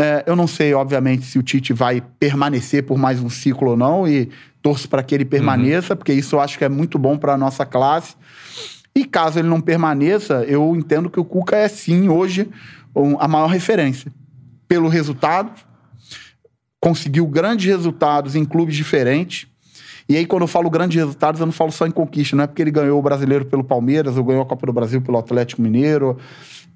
É, 0.00 0.22
eu 0.28 0.36
não 0.36 0.46
sei, 0.46 0.72
obviamente, 0.74 1.24
se 1.26 1.40
o 1.40 1.42
Tite 1.42 1.72
vai 1.72 2.00
permanecer 2.20 2.84
por 2.84 2.96
mais 2.96 3.20
um 3.20 3.28
ciclo 3.28 3.70
ou 3.70 3.76
não, 3.76 4.06
e 4.06 4.28
torço 4.62 4.88
para 4.88 5.02
que 5.02 5.12
ele 5.12 5.24
permaneça, 5.24 5.96
porque 5.96 6.12
isso 6.12 6.36
eu 6.36 6.40
acho 6.40 6.56
que 6.56 6.64
é 6.64 6.68
muito 6.68 7.00
bom 7.00 7.18
para 7.18 7.34
a 7.34 7.36
nossa 7.36 7.66
classe. 7.66 8.14
E 8.94 9.04
caso 9.04 9.40
ele 9.40 9.48
não 9.48 9.60
permaneça, 9.60 10.44
eu 10.44 10.76
entendo 10.76 11.10
que 11.10 11.18
o 11.18 11.24
Cuca 11.24 11.56
é 11.56 11.66
sim, 11.66 12.08
hoje, 12.08 12.48
um- 12.94 13.16
a 13.18 13.26
maior 13.26 13.48
referência. 13.48 14.12
Pelo 14.68 14.88
resultado, 14.88 15.50
conseguiu 16.80 17.26
grandes 17.26 17.66
resultados 17.66 18.36
em 18.36 18.44
clubes 18.44 18.76
diferentes. 18.76 19.48
E 20.08 20.16
aí, 20.16 20.24
quando 20.24 20.42
eu 20.42 20.48
falo 20.48 20.70
grandes 20.70 20.96
resultados, 20.96 21.40
eu 21.40 21.46
não 21.46 21.52
falo 21.52 21.72
só 21.72 21.86
em 21.86 21.90
conquista. 21.90 22.36
Não 22.36 22.44
é 22.44 22.46
porque 22.46 22.62
ele 22.62 22.70
ganhou 22.70 22.98
o 22.98 23.02
brasileiro 23.02 23.44
pelo 23.46 23.64
Palmeiras, 23.64 24.16
ou 24.16 24.22
ganhou 24.22 24.42
a 24.42 24.46
Copa 24.46 24.64
do 24.64 24.72
Brasil 24.72 25.02
pelo 25.02 25.18
Atlético 25.18 25.60
Mineiro. 25.60 26.16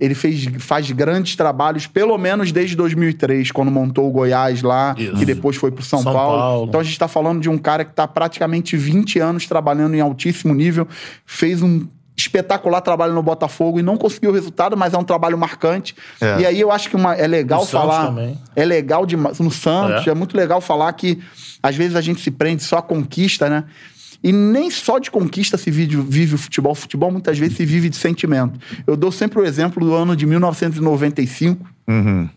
Ele 0.01 0.15
fez, 0.15 0.45
faz 0.59 0.91
grandes 0.91 1.37
trabalhos, 1.37 1.87
pelo 1.87 2.19
menos 2.19 2.51
desde 2.51 2.75
2003, 2.77 3.53
quando 3.53 3.71
montou 3.71 4.09
o 4.09 4.11
Goiás 4.11 4.61
lá, 4.63 4.95
Isso. 4.99 5.15
que 5.15 5.25
depois 5.25 5.57
foi 5.57 5.71
pro 5.71 5.85
São, 5.85 6.03
São 6.03 6.13
Paulo. 6.13 6.39
Paulo. 6.39 6.67
Então 6.69 6.81
a 6.81 6.83
gente 6.85 6.93
está 6.95 7.07
falando 7.07 7.41
de 7.41 7.49
um 7.49 7.57
cara 7.59 7.85
que 7.85 7.93
está 7.93 8.09
praticamente 8.09 8.77
20 8.77 9.21
anos 9.21 9.47
trabalhando 9.47 9.95
em 9.95 10.01
altíssimo 10.01 10.53
nível, 10.55 10.89
fez 11.25 11.63
um 11.63 11.87
espetacular 12.17 12.81
trabalho 12.83 13.15
no 13.15 13.23
Botafogo 13.23 13.79
e 13.79 13.83
não 13.83 13.97
conseguiu 13.97 14.31
o 14.31 14.35
resultado, 14.35 14.77
mas 14.77 14.93
é 14.93 14.99
um 14.99 15.05
trabalho 15.05 15.37
marcante. 15.39 15.95
É. 16.21 16.41
E 16.41 16.47
aí 16.47 16.61
eu 16.61 16.71
acho 16.71 16.91
que 16.91 16.95
uma- 16.97 17.15
é 17.15 17.27
legal 17.27 17.61
No 17.61 17.67
falar. 17.67 18.07
também. 18.07 18.39
É 18.55 18.65
legal 18.65 19.07
demais. 19.07 19.39
No 19.39 19.51
Santos, 19.51 20.07
É. 20.07 20.11
é. 20.11 20.15
muito 20.15 20.37
legal 20.37 20.61
falar 20.61 20.93
que 20.93 21.19
às 21.63 21.75
vezes 21.75 21.97
a 21.97 22.01
gente 22.01 22.21
se 22.21 22.31
prende 22.31 22.63
só 22.63 22.79
a 22.79 22.83
conquista, 22.83 23.49
né? 23.49 23.65
E 24.23 24.33
nem 24.33 24.71
só 24.71 24.99
de 24.99 25.11
conquista 25.11 25.59
se 25.59 25.71
vive, 25.71 25.97
vive 25.97 26.35
o 26.35 26.39
futebol. 26.39 26.73
O 26.73 26.77
futebol 26.77 27.11
muitas 27.11 27.39
vezes 27.39 27.57
se 27.57 27.65
vive 27.65 27.89
de 27.89 27.97
sentimento. 27.97 28.59
Eu 28.87 28.97
dou 28.97 29.11
sempre 29.11 29.41
o 29.41 29.45
exemplo 29.45 29.85
do 29.85 29.95
ano 29.95 30.15
de 30.15 30.27
1995. 30.27 31.67
Uhum. 31.89 32.29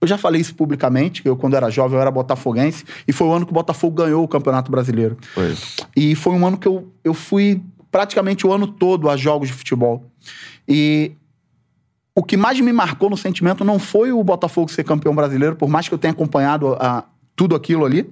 Eu 0.00 0.08
já 0.08 0.16
falei 0.16 0.40
isso 0.40 0.54
publicamente, 0.54 1.20
eu, 1.24 1.36
quando 1.36 1.54
era 1.54 1.68
jovem, 1.70 1.96
eu 1.96 2.00
era 2.00 2.10
botafoguense, 2.10 2.84
e 3.06 3.12
foi 3.12 3.26
o 3.26 3.32
ano 3.32 3.44
que 3.44 3.52
o 3.52 3.54
Botafogo 3.54 4.02
ganhou 4.02 4.24
o 4.24 4.28
Campeonato 4.28 4.70
Brasileiro. 4.70 5.18
Foi. 5.34 5.54
E 5.94 6.14
foi 6.14 6.32
um 6.32 6.46
ano 6.46 6.56
que 6.56 6.66
eu, 6.66 6.90
eu 7.04 7.12
fui 7.12 7.60
praticamente 7.90 8.46
o 8.46 8.52
ano 8.52 8.66
todo 8.66 9.10
a 9.10 9.16
jogos 9.16 9.48
de 9.48 9.54
futebol. 9.54 10.10
E 10.66 11.12
o 12.14 12.22
que 12.22 12.36
mais 12.36 12.58
me 12.60 12.72
marcou 12.72 13.10
no 13.10 13.16
sentimento 13.16 13.62
não 13.62 13.78
foi 13.78 14.10
o 14.10 14.22
Botafogo 14.24 14.70
ser 14.70 14.84
campeão 14.84 15.14
brasileiro, 15.14 15.54
por 15.56 15.68
mais 15.68 15.86
que 15.86 15.92
eu 15.92 15.98
tenha 15.98 16.12
acompanhado 16.12 16.76
ah, 16.80 17.04
tudo 17.36 17.54
aquilo 17.54 17.84
ali. 17.84 18.10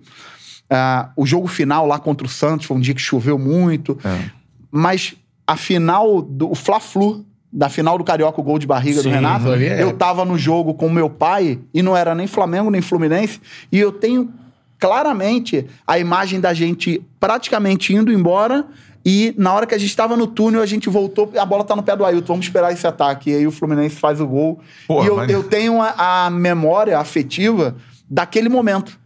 Ah, 0.71 1.11
o 1.17 1.25
jogo 1.27 1.47
final 1.47 1.87
lá 1.87 1.99
contra 1.99 2.27
o 2.27 2.31
Santos 2.31 2.67
foi 2.67 2.77
um 2.77 2.81
dia 2.81 2.95
que 2.95 3.01
choveu 3.01 3.39
muito. 3.39 3.99
Mas 4.71 5.15
a 5.47 5.57
final 5.57 6.21
do 6.21 6.55
Fla-Flu, 6.55 7.25
da 7.51 7.69
final 7.71 7.97
do 7.97 8.05
Carioca, 8.05 8.39
o 8.41 8.45
gol 8.45 8.59
de 8.59 8.67
barriga 8.67 9.01
Sim, 9.03 9.09
do 9.09 9.15
Renato, 9.15 9.53
é- 9.55 9.83
eu 9.83 9.95
tava 9.95 10.25
no 10.25 10.37
jogo 10.37 10.75
com 10.75 10.91
meu 10.91 11.09
pai 11.09 11.59
e 11.73 11.81
não 11.83 11.97
era 11.97 12.15
nem 12.15 12.27
Flamengo 12.27 12.71
nem 12.71 12.83
Fluminense. 12.83 13.41
E 13.73 13.79
eu 13.79 13.91
tenho 13.91 14.31
claramente 14.79 15.67
a 15.87 15.99
imagem 15.99 16.41
da 16.41 16.53
gente 16.55 17.03
praticamente 17.19 17.95
indo 17.95 18.13
embora. 18.13 18.65
E 19.05 19.35
na 19.39 19.53
hora 19.55 19.67
que 19.67 19.75
a 19.75 19.79
gente 19.79 19.89
estava 19.89 20.17
no 20.17 20.27
túnel, 20.27 20.61
a 20.61 20.67
gente 20.67 20.89
voltou, 20.91 21.33
a 21.39 21.45
bola 21.47 21.65
tá 21.65 21.75
no 21.75 21.83
pé 21.83 21.97
do 21.97 22.05
Ailton, 22.05 22.35
vamos 22.35 22.47
esperar 22.47 22.73
esse 22.73 22.87
ataque. 22.87 23.31
E 23.31 23.35
aí 23.37 23.47
o 23.47 23.51
Fluminense 23.51 23.97
faz 23.97 24.21
o 24.21 24.27
gol. 24.27 24.61
Porra, 24.87 25.05
e 25.05 25.09
eu, 25.09 25.17
mas- 25.17 25.31
eu 25.31 25.43
tenho 25.45 25.81
a, 25.81 26.27
a 26.27 26.31
memória 26.31 26.99
afetiva 26.99 27.75
daquele 28.11 28.49
momento. 28.49 28.99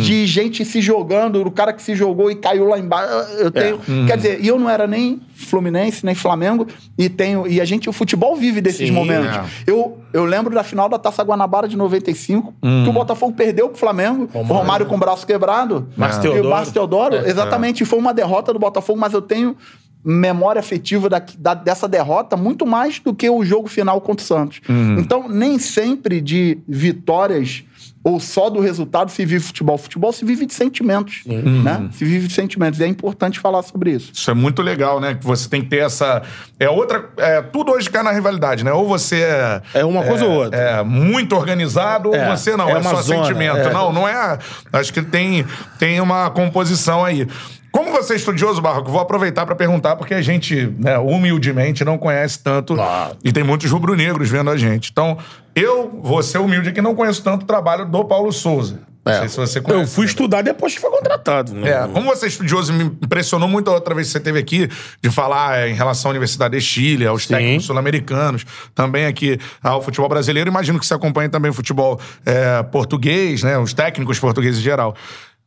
De 0.00 0.26
gente 0.26 0.64
se 0.64 0.80
jogando, 0.80 1.40
o 1.40 1.50
cara 1.52 1.72
que 1.72 1.80
se 1.80 1.94
jogou 1.94 2.30
e 2.30 2.34
caiu 2.34 2.66
lá 2.66 2.78
embaixo. 2.78 3.12
Eu 3.38 3.50
tenho. 3.50 3.78
Quer 4.08 4.16
dizer, 4.16 4.40
e 4.44 4.48
eu 4.48 4.58
não 4.58 4.68
era 4.68 4.86
nem 4.88 5.20
Fluminense, 5.34 6.04
nem 6.04 6.16
Flamengo, 6.16 6.66
e 6.98 7.08
tenho. 7.08 7.46
E 7.46 7.60
a 7.60 7.64
gente, 7.64 7.88
o 7.88 7.92
futebol 7.92 8.34
vive 8.34 8.60
desses 8.60 8.88
Sim, 8.88 8.92
momentos. 8.92 9.36
é. 9.36 9.44
Eu, 9.68 9.98
eu 10.12 10.24
lembro 10.24 10.52
da 10.52 10.64
final 10.64 10.88
da 10.88 10.98
Taça 10.98 11.22
Guanabara 11.22 11.68
de 11.68 11.76
95, 11.76 12.52
que 12.60 12.88
o 12.90 12.92
Botafogo 12.92 13.32
perdeu 13.34 13.68
pro 13.68 13.78
Flamengo, 13.78 14.28
o 14.34 14.42
Romário 14.42 14.84
com 14.86 14.96
o 14.96 14.98
braço 14.98 15.24
quebrado. 15.24 15.86
E 15.96 16.20
Teodoro. 16.20 16.46
o 16.48 16.50
Marcos 16.50 16.72
Teodoro, 16.72 17.14
É. 17.14 17.28
exatamente. 17.30 17.84
Foi 17.84 18.00
uma 18.00 18.12
derrota 18.12 18.52
do 18.52 18.58
Botafogo, 18.58 18.98
mas 18.98 19.12
eu 19.12 19.22
tenho 19.22 19.56
memória 20.04 20.58
afetiva 20.60 21.08
da, 21.08 21.22
da- 21.38 21.54
dessa 21.54 21.86
derrota 21.86 22.36
muito 22.36 22.66
mais 22.66 22.98
do 22.98 23.12
que 23.14 23.28
o 23.30 23.44
jogo 23.44 23.68
final 23.68 24.00
contra 24.00 24.24
o 24.24 24.26
Santos. 24.26 24.60
Então, 24.98 25.28
nem 25.28 25.58
sempre 25.58 26.20
de 26.20 26.58
vitórias 26.66 27.64
ou 28.08 28.20
só 28.20 28.48
do 28.50 28.60
resultado 28.60 29.10
se 29.10 29.24
vive 29.24 29.40
futebol. 29.44 29.76
Futebol 29.78 30.12
se 30.12 30.24
vive 30.24 30.46
de 30.46 30.54
sentimentos, 30.54 31.22
né? 31.26 31.88
Se 31.92 32.04
vive 32.04 32.26
de 32.28 32.34
sentimentos. 32.34 32.80
E 32.80 32.84
é 32.84 32.86
importante 32.86 33.38
falar 33.38 33.62
sobre 33.62 33.90
isso. 33.92 34.10
Isso 34.12 34.30
é 34.30 34.34
muito 34.34 34.62
legal, 34.62 35.00
né? 35.00 35.14
Que 35.14 35.24
você 35.24 35.48
tem 35.48 35.62
que 35.62 35.68
ter 35.68 35.78
essa. 35.78 36.22
É 36.58 36.68
outra. 36.68 37.08
É, 37.16 37.42
tudo 37.42 37.72
hoje 37.72 37.88
cai 37.90 38.02
na 38.02 38.12
rivalidade, 38.12 38.64
né? 38.64 38.72
Ou 38.72 38.86
você 38.86 39.20
é. 39.22 39.62
É 39.74 39.84
uma 39.84 40.02
coisa 40.04 40.24
ou 40.24 40.32
outra. 40.44 40.58
É 40.58 40.82
muito 40.82 41.34
organizado, 41.36 42.14
É, 42.14 42.28
ou 42.30 42.36
você 42.36 42.56
não. 42.56 42.68
é 42.68 42.72
É, 42.72 42.78
uma 42.78 42.90
só 42.90 43.02
zona, 43.02 43.24
sentimento. 43.24 43.58
é. 43.58 43.72
Não, 43.72 43.92
não 43.92 44.08
é. 44.08 44.38
Acho 44.72 44.92
que 44.92 45.02
tem, 45.02 45.44
tem 45.78 46.00
uma 46.00 46.30
composição 46.30 47.04
aí. 47.04 47.26
Como 47.70 47.90
você 47.90 48.14
é 48.14 48.16
estudioso, 48.16 48.60
Barroco, 48.60 48.90
vou 48.90 49.00
aproveitar 49.00 49.44
para 49.44 49.54
perguntar, 49.54 49.96
porque 49.96 50.14
a 50.14 50.22
gente, 50.22 50.74
né, 50.78 50.98
humildemente, 50.98 51.84
não 51.84 51.98
conhece 51.98 52.38
tanto. 52.42 52.74
Claro. 52.74 53.16
E 53.22 53.32
tem 53.32 53.44
muitos 53.44 53.70
rubro-negros 53.70 54.28
vendo 54.28 54.50
a 54.50 54.56
gente. 54.56 54.90
Então, 54.90 55.18
eu 55.54 56.00
vou 56.02 56.22
ser 56.22 56.38
humilde 56.38 56.70
aqui, 56.70 56.80
não 56.80 56.94
conheço 56.94 57.22
tanto 57.22 57.42
o 57.42 57.46
trabalho 57.46 57.84
do 57.84 58.04
Paulo 58.04 58.32
Souza. 58.32 58.80
Não 59.12 59.20
sei 59.20 59.28
se 59.28 59.36
você 59.36 59.60
conhece. 59.60 59.80
É. 59.80 59.84
Eu 59.84 59.88
fui 59.88 60.06
estudar 60.06 60.42
depois 60.42 60.74
que 60.74 60.80
foi 60.80 60.90
contratado. 60.90 61.54
né? 61.54 61.70
É, 61.70 61.88
como 61.88 62.06
você 62.06 62.26
é 62.26 62.28
estudioso, 62.28 62.72
me 62.72 62.84
impressionou 62.84 63.48
muito 63.48 63.70
a 63.70 63.74
outra 63.74 63.94
vez 63.94 64.08
que 64.08 64.12
você 64.12 64.18
esteve 64.18 64.38
aqui, 64.38 64.68
de 65.02 65.10
falar 65.10 65.58
é, 65.58 65.70
em 65.70 65.74
relação 65.74 66.10
à 66.10 66.12
Universidade 66.12 66.56
de 66.56 66.62
Chile, 66.62 67.06
aos 67.06 67.22
Sim. 67.22 67.34
técnicos 67.34 67.66
sul-americanos, 67.66 68.44
também 68.74 69.06
aqui 69.06 69.38
ao 69.62 69.80
futebol 69.80 70.08
brasileiro. 70.08 70.50
Imagino 70.50 70.78
que 70.78 70.86
você 70.86 70.94
acompanha 70.94 71.28
também 71.28 71.50
o 71.50 71.54
futebol 71.54 71.98
é, 72.24 72.62
português, 72.64 73.42
né? 73.42 73.58
Os 73.58 73.72
técnicos 73.72 74.18
portugueses 74.18 74.60
em 74.60 74.62
geral. 74.62 74.94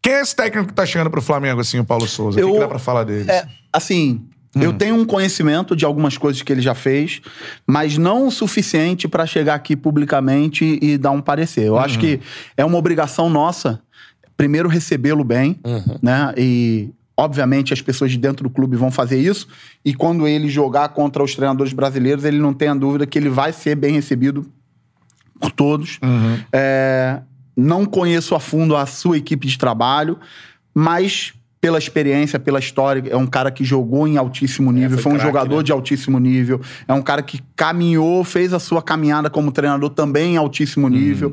Quem 0.02 0.14
é 0.14 0.22
esse 0.22 0.36
técnico 0.36 0.68
que 0.70 0.74
tá 0.74 0.86
chegando 0.86 1.10
pro 1.12 1.22
Flamengo, 1.22 1.62
assim, 1.62 1.80
o 1.80 1.86
Paulo 1.86 2.08
Souza? 2.08 2.40
O 2.40 2.44
que, 2.44 2.50
Eu- 2.50 2.54
que 2.54 2.60
dá 2.60 2.68
pra 2.68 2.80
falar 2.80 3.04
dele? 3.04 3.30
É, 3.30 3.46
assim, 3.72 4.26
Eu 4.54 4.74
tenho 4.74 4.96
um 4.96 5.06
conhecimento 5.06 5.78
de 5.78 5.86
algumas 5.86 6.18
coisas 6.18 6.42
que 6.42 6.52
ele 6.52 6.60
já 6.62 6.76
fez, 6.76 7.22
mas 7.66 7.98
não 7.98 8.28
o 8.28 8.32
suficiente 8.32 9.08
para 9.08 9.26
chegar 9.26 9.56
aqui 9.56 9.78
publicamente 9.78 10.78
e 10.82 10.98
dar 10.98 11.12
um 11.12 11.22
parecer. 11.22 11.68
Eu 11.68 11.78
acho 11.80 11.98
que 11.98 12.20
é 12.58 12.66
uma 12.66 12.78
obrigação 12.78 13.30
nossa, 13.30 13.82
primeiro, 14.36 14.68
recebê-lo 14.68 15.24
bem, 15.24 15.58
né? 16.02 16.34
E, 16.36 16.90
obviamente, 17.16 17.72
as 17.74 17.82
pessoas 17.82 18.12
de 18.12 18.18
dentro 18.18 18.44
do 18.44 18.50
clube 18.50 18.76
vão 18.76 18.92
fazer 18.92 19.18
isso. 19.22 19.48
E 19.86 19.94
quando 19.94 20.28
ele 20.28 20.50
jogar 20.50 20.90
contra 20.90 21.24
os 21.24 21.34
treinadores 21.34 21.72
brasileiros, 21.72 22.26
ele 22.26 22.38
não 22.40 22.54
tenha 22.54 22.76
dúvida 22.76 23.06
que 23.08 23.18
ele 23.18 23.30
vai 23.30 23.54
ser 23.54 23.76
bem 23.76 23.94
recebido 23.94 24.46
por 25.40 25.52
todos. 25.52 25.98
É, 26.52 27.22
não 27.56 27.86
conheço 27.86 28.36
a 28.36 28.40
fundo 28.40 28.76
a 28.76 28.86
sua 28.86 29.18
equipe 29.18 29.48
de 29.48 29.58
trabalho, 29.58 30.18
mas 30.74 31.34
pela 31.62 31.78
experiência, 31.78 32.40
pela 32.40 32.58
história, 32.58 33.04
é 33.12 33.16
um 33.16 33.28
cara 33.28 33.52
que 33.52 33.64
jogou 33.64 34.08
em 34.08 34.18
altíssimo 34.18 34.72
nível, 34.72 34.98
foi 34.98 35.04
foi, 35.04 35.12
um 35.12 35.16
craque, 35.16 35.28
jogador 35.28 35.58
né? 35.58 35.64
de 35.64 35.72
altíssimo 35.72 36.20
nível, 36.20 36.60
é 36.88 36.94
um 36.94 37.04
cara 37.04 37.22
que 37.22 37.40
caminhou, 37.56 38.24
fez 38.24 38.52
a 38.52 38.60
sua 38.60 38.82
caminhada 38.82 39.30
como 39.30 39.52
treinador 39.52 39.92
também 39.92 40.34
em 40.34 40.38
altíssimo 40.38 40.90
nível. 40.90 41.32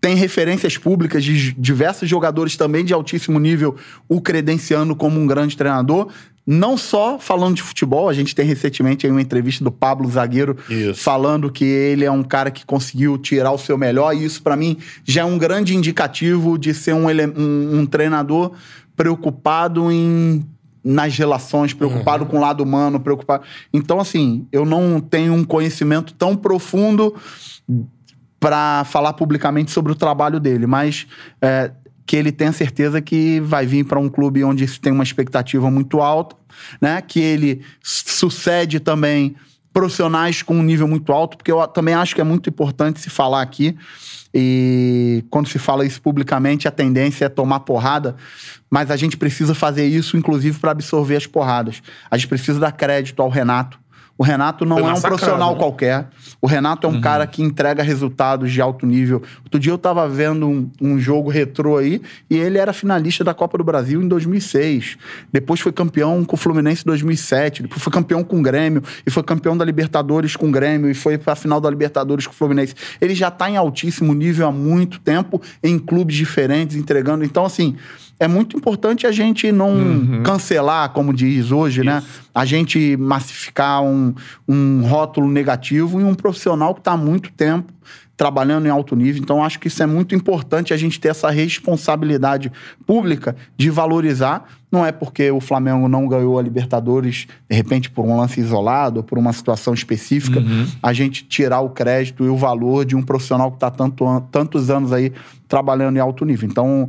Tem 0.00 0.14
referências 0.14 0.78
públicas 0.78 1.24
de 1.24 1.52
diversos 1.54 2.08
jogadores 2.08 2.56
também 2.56 2.84
de 2.84 2.94
altíssimo 2.94 3.40
nível, 3.40 3.74
o 4.08 4.20
credenciando 4.20 4.94
como 4.94 5.18
um 5.18 5.26
grande 5.26 5.56
treinador. 5.56 6.08
Não 6.46 6.76
só 6.76 7.18
falando 7.18 7.56
de 7.56 7.62
futebol, 7.62 8.08
a 8.08 8.12
gente 8.12 8.32
tem 8.34 8.46
recentemente 8.46 9.04
aí 9.04 9.10
uma 9.10 9.20
entrevista 9.20 9.64
do 9.64 9.72
Pablo 9.72 10.08
Zagueiro 10.08 10.56
Isso. 10.70 11.02
falando 11.02 11.50
que 11.50 11.64
ele 11.64 12.04
é 12.04 12.10
um 12.10 12.22
cara 12.22 12.52
que 12.52 12.64
conseguiu 12.64 13.18
tirar 13.18 13.50
o 13.50 13.58
seu 13.58 13.76
melhor, 13.76 14.14
e 14.14 14.24
isso, 14.24 14.40
pra 14.42 14.54
mim, 14.56 14.76
já 15.04 15.22
é 15.22 15.24
um 15.24 15.36
grande 15.38 15.74
indicativo 15.74 16.56
de 16.56 16.72
ser 16.72 16.92
um, 16.94 17.06
um- 17.08 17.80
um 17.80 17.86
treinador 17.86 18.52
preocupado 18.96 19.90
em 19.90 20.46
nas 20.88 21.18
relações, 21.18 21.74
preocupado 21.74 22.24
com 22.26 22.36
o 22.36 22.40
lado 22.40 22.62
humano, 22.62 23.00
preocupado. 23.00 23.42
Então, 23.72 23.98
assim, 23.98 24.46
eu 24.52 24.64
não 24.64 25.00
tenho 25.00 25.34
um 25.34 25.42
conhecimento 25.42 26.14
tão 26.14 26.36
profundo 26.36 27.12
para 28.38 28.84
falar 28.84 29.12
publicamente 29.14 29.72
sobre 29.72 29.90
o 29.90 29.96
trabalho 29.96 30.38
dele, 30.38 30.64
mas 30.64 31.06
é, 31.42 31.72
que 32.06 32.16
ele 32.16 32.30
tenha 32.30 32.52
certeza 32.52 33.02
que 33.02 33.40
vai 33.40 33.66
vir 33.66 33.84
para 33.84 33.98
um 33.98 34.08
clube 34.08 34.44
onde 34.44 34.66
tem 34.78 34.92
uma 34.92 35.02
expectativa 35.02 35.70
muito 35.70 36.00
alta, 36.00 36.36
né? 36.80 37.02
Que 37.02 37.20
ele 37.20 37.62
sucede 37.82 38.78
também 38.78 39.34
profissionais 39.72 40.40
com 40.40 40.56
um 40.56 40.62
nível 40.62 40.88
muito 40.88 41.12
alto, 41.12 41.36
porque 41.36 41.52
eu 41.52 41.66
também 41.66 41.92
acho 41.92 42.14
que 42.14 42.20
é 42.20 42.24
muito 42.24 42.48
importante 42.48 43.00
se 43.00 43.10
falar 43.10 43.42
aqui. 43.42 43.76
E 44.32 45.24
quando 45.30 45.48
se 45.48 45.58
fala 45.58 45.84
isso 45.84 46.00
publicamente, 46.00 46.68
a 46.68 46.70
tendência 46.70 47.24
é 47.24 47.28
tomar 47.28 47.60
porrada, 47.60 48.16
mas 48.70 48.90
a 48.90 48.96
gente 48.96 49.16
precisa 49.16 49.54
fazer 49.54 49.86
isso, 49.86 50.16
inclusive, 50.16 50.58
para 50.58 50.70
absorver 50.70 51.16
as 51.16 51.26
porradas. 51.26 51.82
A 52.10 52.16
gente 52.16 52.28
precisa 52.28 52.60
dar 52.60 52.72
crédito 52.72 53.20
ao 53.20 53.28
Renato. 53.28 53.78
O 54.18 54.24
Renato 54.24 54.64
não 54.64 54.78
é 54.78 54.94
um 54.94 55.00
profissional 55.00 55.52
né? 55.52 55.58
qualquer. 55.58 56.08
O 56.40 56.46
Renato 56.46 56.86
é 56.86 56.90
um 56.90 57.00
cara 57.00 57.26
que 57.26 57.42
entrega 57.42 57.82
resultados 57.82 58.50
de 58.50 58.60
alto 58.60 58.86
nível. 58.86 59.22
Outro 59.44 59.60
dia 59.60 59.72
eu 59.72 59.78
tava 59.78 60.08
vendo 60.08 60.48
um, 60.48 60.70
um 60.80 60.98
jogo 60.98 61.28
retrô 61.28 61.76
aí 61.76 62.00
e 62.30 62.36
ele 62.36 62.56
era 62.56 62.72
finalista 62.72 63.22
da 63.22 63.34
Copa 63.34 63.58
do 63.58 63.64
Brasil 63.64 64.02
em 64.02 64.08
2006. 64.08 64.96
Depois 65.30 65.60
foi 65.60 65.70
campeão 65.70 66.24
com 66.24 66.34
o 66.34 66.38
Fluminense 66.38 66.82
em 66.82 66.86
2007. 66.86 67.62
Depois 67.62 67.82
foi 67.82 67.92
campeão 67.92 68.24
com 68.24 68.38
o 68.38 68.42
Grêmio 68.42 68.82
e 69.06 69.10
foi 69.10 69.22
campeão 69.22 69.56
da 69.56 69.64
Libertadores 69.64 70.34
com 70.34 70.48
o 70.48 70.50
Grêmio 70.50 70.90
e 70.90 70.94
foi 70.94 71.18
pra 71.18 71.34
final 71.34 71.60
da 71.60 71.68
Libertadores 71.68 72.26
com 72.26 72.32
o 72.32 72.36
Fluminense. 72.36 72.74
Ele 73.00 73.14
já 73.14 73.30
tá 73.30 73.50
em 73.50 73.56
altíssimo 73.56 74.14
nível 74.14 74.46
há 74.48 74.52
muito 74.52 74.98
tempo 74.98 75.42
em 75.62 75.78
clubes 75.78 76.16
diferentes, 76.16 76.74
entregando. 76.76 77.22
Então, 77.22 77.44
assim, 77.44 77.76
é 78.18 78.26
muito 78.26 78.56
importante 78.56 79.06
a 79.06 79.12
gente 79.12 79.50
não 79.52 80.22
cancelar, 80.22 80.90
como 80.90 81.12
diz 81.12 81.50
hoje, 81.52 81.82
né? 81.84 82.02
A 82.34 82.44
gente 82.44 82.96
massificar 82.96 83.82
um, 83.82 84.14
um 84.48 84.82
rótulo 84.86 85.28
negativo 85.28 86.00
em 86.00 86.04
um 86.04 86.14
profissional 86.14 86.74
que 86.74 86.80
está 86.80 86.92
há 86.92 86.96
muito 86.96 87.30
tempo 87.32 87.72
trabalhando 88.16 88.64
em 88.66 88.70
alto 88.70 88.96
nível. 88.96 89.20
Então, 89.22 89.44
acho 89.44 89.60
que 89.60 89.68
isso 89.68 89.82
é 89.82 89.86
muito 89.86 90.14
importante 90.14 90.72
a 90.72 90.76
gente 90.78 90.98
ter 90.98 91.08
essa 91.08 91.28
responsabilidade 91.30 92.50
pública 92.86 93.36
de 93.58 93.68
valorizar. 93.68 94.44
Não 94.72 94.84
é 94.84 94.90
porque 94.90 95.30
o 95.30 95.38
Flamengo 95.40 95.86
não 95.86 96.08
ganhou 96.08 96.38
a 96.38 96.42
Libertadores, 96.42 97.26
de 97.48 97.54
repente, 97.54 97.90
por 97.90 98.06
um 98.06 98.16
lance 98.16 98.40
isolado, 98.40 98.98
ou 99.00 99.04
por 99.04 99.18
uma 99.18 99.32
situação 99.34 99.74
específica, 99.74 100.42
a 100.82 100.92
gente 100.94 101.24
tirar 101.24 101.60
o 101.60 101.68
crédito 101.68 102.24
e 102.24 102.28
o 102.28 102.36
valor 102.36 102.86
de 102.86 102.96
um 102.96 103.02
profissional 103.02 103.50
que 103.50 103.58
está 103.58 103.70
tanto, 103.70 104.06
an- 104.06 104.22
tantos 104.32 104.70
anos 104.70 104.92
aí 104.94 105.12
trabalhando 105.46 105.96
em 105.98 106.00
alto 106.00 106.24
nível. 106.24 106.48
Então, 106.48 106.88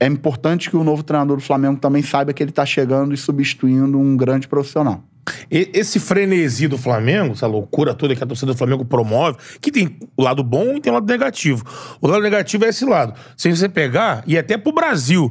é 0.00 0.06
importante 0.06 0.70
que 0.70 0.76
o 0.76 0.82
novo 0.82 1.02
treinador 1.02 1.36
do 1.36 1.42
Flamengo 1.42 1.78
também 1.78 2.02
saiba 2.02 2.32
que 2.32 2.42
ele 2.42 2.50
está 2.50 2.64
chegando 2.64 3.12
e 3.12 3.16
substituindo 3.18 3.98
um 3.98 4.16
grande 4.16 4.48
profissional. 4.48 5.04
Esse 5.50 6.00
frenesi 6.00 6.66
do 6.66 6.78
Flamengo, 6.78 7.34
essa 7.34 7.46
loucura 7.46 7.94
toda 7.94 8.16
que 8.16 8.24
a 8.24 8.26
torcida 8.26 8.52
do 8.52 8.58
Flamengo 8.58 8.84
promove, 8.84 9.36
que 9.60 9.70
tem 9.70 9.98
o 10.16 10.22
lado 10.22 10.42
bom 10.42 10.76
e 10.76 10.80
tem 10.80 10.90
o 10.90 10.94
lado 10.94 11.06
negativo. 11.06 11.62
O 12.00 12.08
lado 12.08 12.22
negativo 12.22 12.64
é 12.64 12.70
esse 12.70 12.84
lado. 12.84 13.14
Se 13.36 13.50
você 13.50 13.68
pegar, 13.68 14.24
e 14.26 14.38
até 14.38 14.56
pro 14.56 14.72
Brasil, 14.72 15.30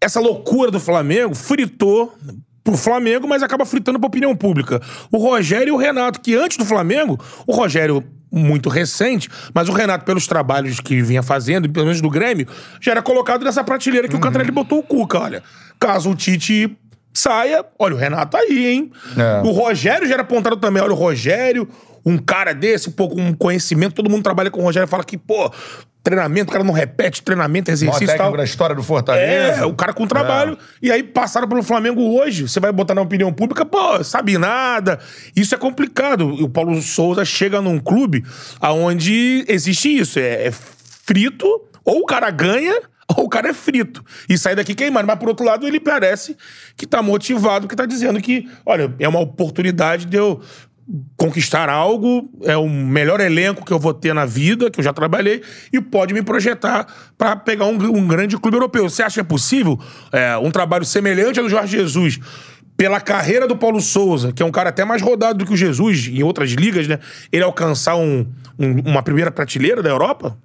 essa 0.00 0.20
loucura 0.20 0.70
do 0.70 0.78
Flamengo 0.78 1.34
fritou 1.34 2.14
pro 2.62 2.76
Flamengo, 2.76 3.26
mas 3.26 3.42
acaba 3.42 3.64
fritando 3.64 3.98
pra 3.98 4.08
opinião 4.08 4.36
pública. 4.36 4.80
O 5.10 5.16
Rogério 5.16 5.68
e 5.68 5.72
o 5.72 5.76
Renato, 5.76 6.20
que 6.20 6.34
antes 6.34 6.58
do 6.58 6.64
Flamengo, 6.64 7.18
o 7.46 7.54
Rogério 7.54 8.04
muito 8.38 8.68
recente, 8.68 9.28
mas 9.54 9.68
o 9.68 9.72
Renato, 9.72 10.04
pelos 10.04 10.26
trabalhos 10.26 10.80
que 10.80 11.02
vinha 11.02 11.22
fazendo, 11.22 11.68
pelo 11.68 11.86
menos 11.86 12.00
do 12.00 12.10
Grêmio, 12.10 12.46
já 12.80 12.92
era 12.92 13.02
colocado 13.02 13.44
nessa 13.44 13.64
prateleira 13.64 14.08
que 14.08 14.16
o 14.16 14.20
Cantarelli 14.20 14.50
botou 14.50 14.78
o 14.78 14.82
Cuca, 14.82 15.18
olha. 15.18 15.42
Caso 15.78 16.10
o 16.10 16.14
Tite 16.14 16.76
saia, 17.12 17.64
olha, 17.78 17.94
o 17.94 17.98
Renato 17.98 18.36
aí, 18.36 18.66
hein? 18.66 18.92
É. 19.16 19.46
O 19.46 19.50
Rogério 19.50 20.06
já 20.06 20.14
era 20.14 20.22
apontado 20.22 20.56
também, 20.56 20.82
olha, 20.82 20.92
o 20.92 20.96
Rogério, 20.96 21.68
um 22.04 22.18
cara 22.18 22.52
desse, 22.52 22.90
pô, 22.90 23.08
com 23.08 23.20
um 23.20 23.32
conhecimento, 23.32 23.94
todo 23.94 24.10
mundo 24.10 24.22
trabalha 24.22 24.50
com 24.50 24.60
o 24.60 24.62
Rogério 24.62 24.86
e 24.86 24.90
fala 24.90 25.02
que, 25.02 25.16
pô, 25.16 25.50
treinamento, 26.06 26.50
o 26.50 26.52
cara 26.52 26.62
não 26.62 26.72
repete 26.72 27.20
treinamento, 27.20 27.68
exercício 27.68 28.14
e 28.14 28.16
tal. 28.16 28.36
da 28.36 28.44
história 28.44 28.76
do 28.76 28.82
Fortaleza. 28.82 29.62
É, 29.62 29.66
o 29.66 29.74
cara 29.74 29.92
com 29.92 30.06
trabalho. 30.06 30.56
E 30.80 30.92
aí 30.92 31.02
passaram 31.02 31.48
pelo 31.48 31.64
Flamengo 31.64 32.00
hoje. 32.00 32.48
Você 32.48 32.60
vai 32.60 32.70
botar 32.70 32.94
na 32.94 33.00
opinião 33.02 33.32
pública, 33.32 33.64
pô, 33.66 34.04
sabe 34.04 34.38
nada. 34.38 35.00
Isso 35.34 35.52
é 35.52 35.58
complicado. 35.58 36.32
E 36.38 36.44
o 36.44 36.48
Paulo 36.48 36.80
Souza 36.80 37.24
chega 37.24 37.60
num 37.60 37.80
clube 37.80 38.24
onde 38.62 39.44
existe 39.48 39.98
isso. 39.98 40.20
É, 40.20 40.46
é 40.46 40.52
frito, 40.52 41.44
ou 41.84 42.02
o 42.02 42.06
cara 42.06 42.30
ganha, 42.30 42.80
ou 43.16 43.24
o 43.24 43.28
cara 43.28 43.48
é 43.48 43.52
frito. 43.52 44.04
E 44.28 44.38
sai 44.38 44.54
daqui 44.54 44.76
queimando. 44.76 45.08
Mas 45.08 45.18
por 45.18 45.28
outro 45.28 45.44
lado, 45.44 45.66
ele 45.66 45.80
parece 45.80 46.36
que 46.76 46.86
tá 46.86 47.02
motivado, 47.02 47.66
que 47.66 47.74
tá 47.74 47.84
dizendo 47.84 48.20
que, 48.20 48.48
olha, 48.64 48.94
é 49.00 49.08
uma 49.08 49.18
oportunidade 49.18 50.04
de 50.04 50.16
eu 50.16 50.40
conquistar 51.16 51.68
algo, 51.68 52.30
é 52.44 52.56
o 52.56 52.68
melhor 52.68 53.20
elenco 53.20 53.64
que 53.64 53.72
eu 53.72 53.78
vou 53.78 53.92
ter 53.92 54.14
na 54.14 54.24
vida, 54.24 54.70
que 54.70 54.78
eu 54.80 54.84
já 54.84 54.92
trabalhei, 54.92 55.42
e 55.72 55.80
pode 55.80 56.14
me 56.14 56.22
projetar 56.22 56.86
pra 57.18 57.34
pegar 57.34 57.64
um, 57.66 57.74
um 57.74 58.06
grande 58.06 58.36
clube 58.38 58.56
europeu. 58.56 58.88
Você 58.88 59.02
acha 59.02 59.14
que 59.14 59.20
é 59.20 59.24
possível 59.24 59.78
é, 60.12 60.36
um 60.38 60.50
trabalho 60.50 60.84
semelhante 60.84 61.38
ao 61.40 61.44
do 61.46 61.50
Jorge 61.50 61.76
Jesus? 61.76 62.20
Pela 62.76 63.00
carreira 63.00 63.48
do 63.48 63.56
Paulo 63.56 63.80
Souza, 63.80 64.32
que 64.32 64.42
é 64.42 64.46
um 64.46 64.50
cara 64.50 64.68
até 64.68 64.84
mais 64.84 65.00
rodado 65.00 65.38
do 65.38 65.46
que 65.46 65.52
o 65.54 65.56
Jesus 65.56 66.08
em 66.08 66.22
outras 66.22 66.50
ligas, 66.50 66.86
né? 66.86 66.98
Ele 67.32 67.42
alcançar 67.42 67.96
um- 67.96 68.26
um- 68.58 68.80
uma 68.84 69.02
primeira 69.02 69.30
prateleira 69.30 69.82
da 69.82 69.88
Europa? 69.88 70.36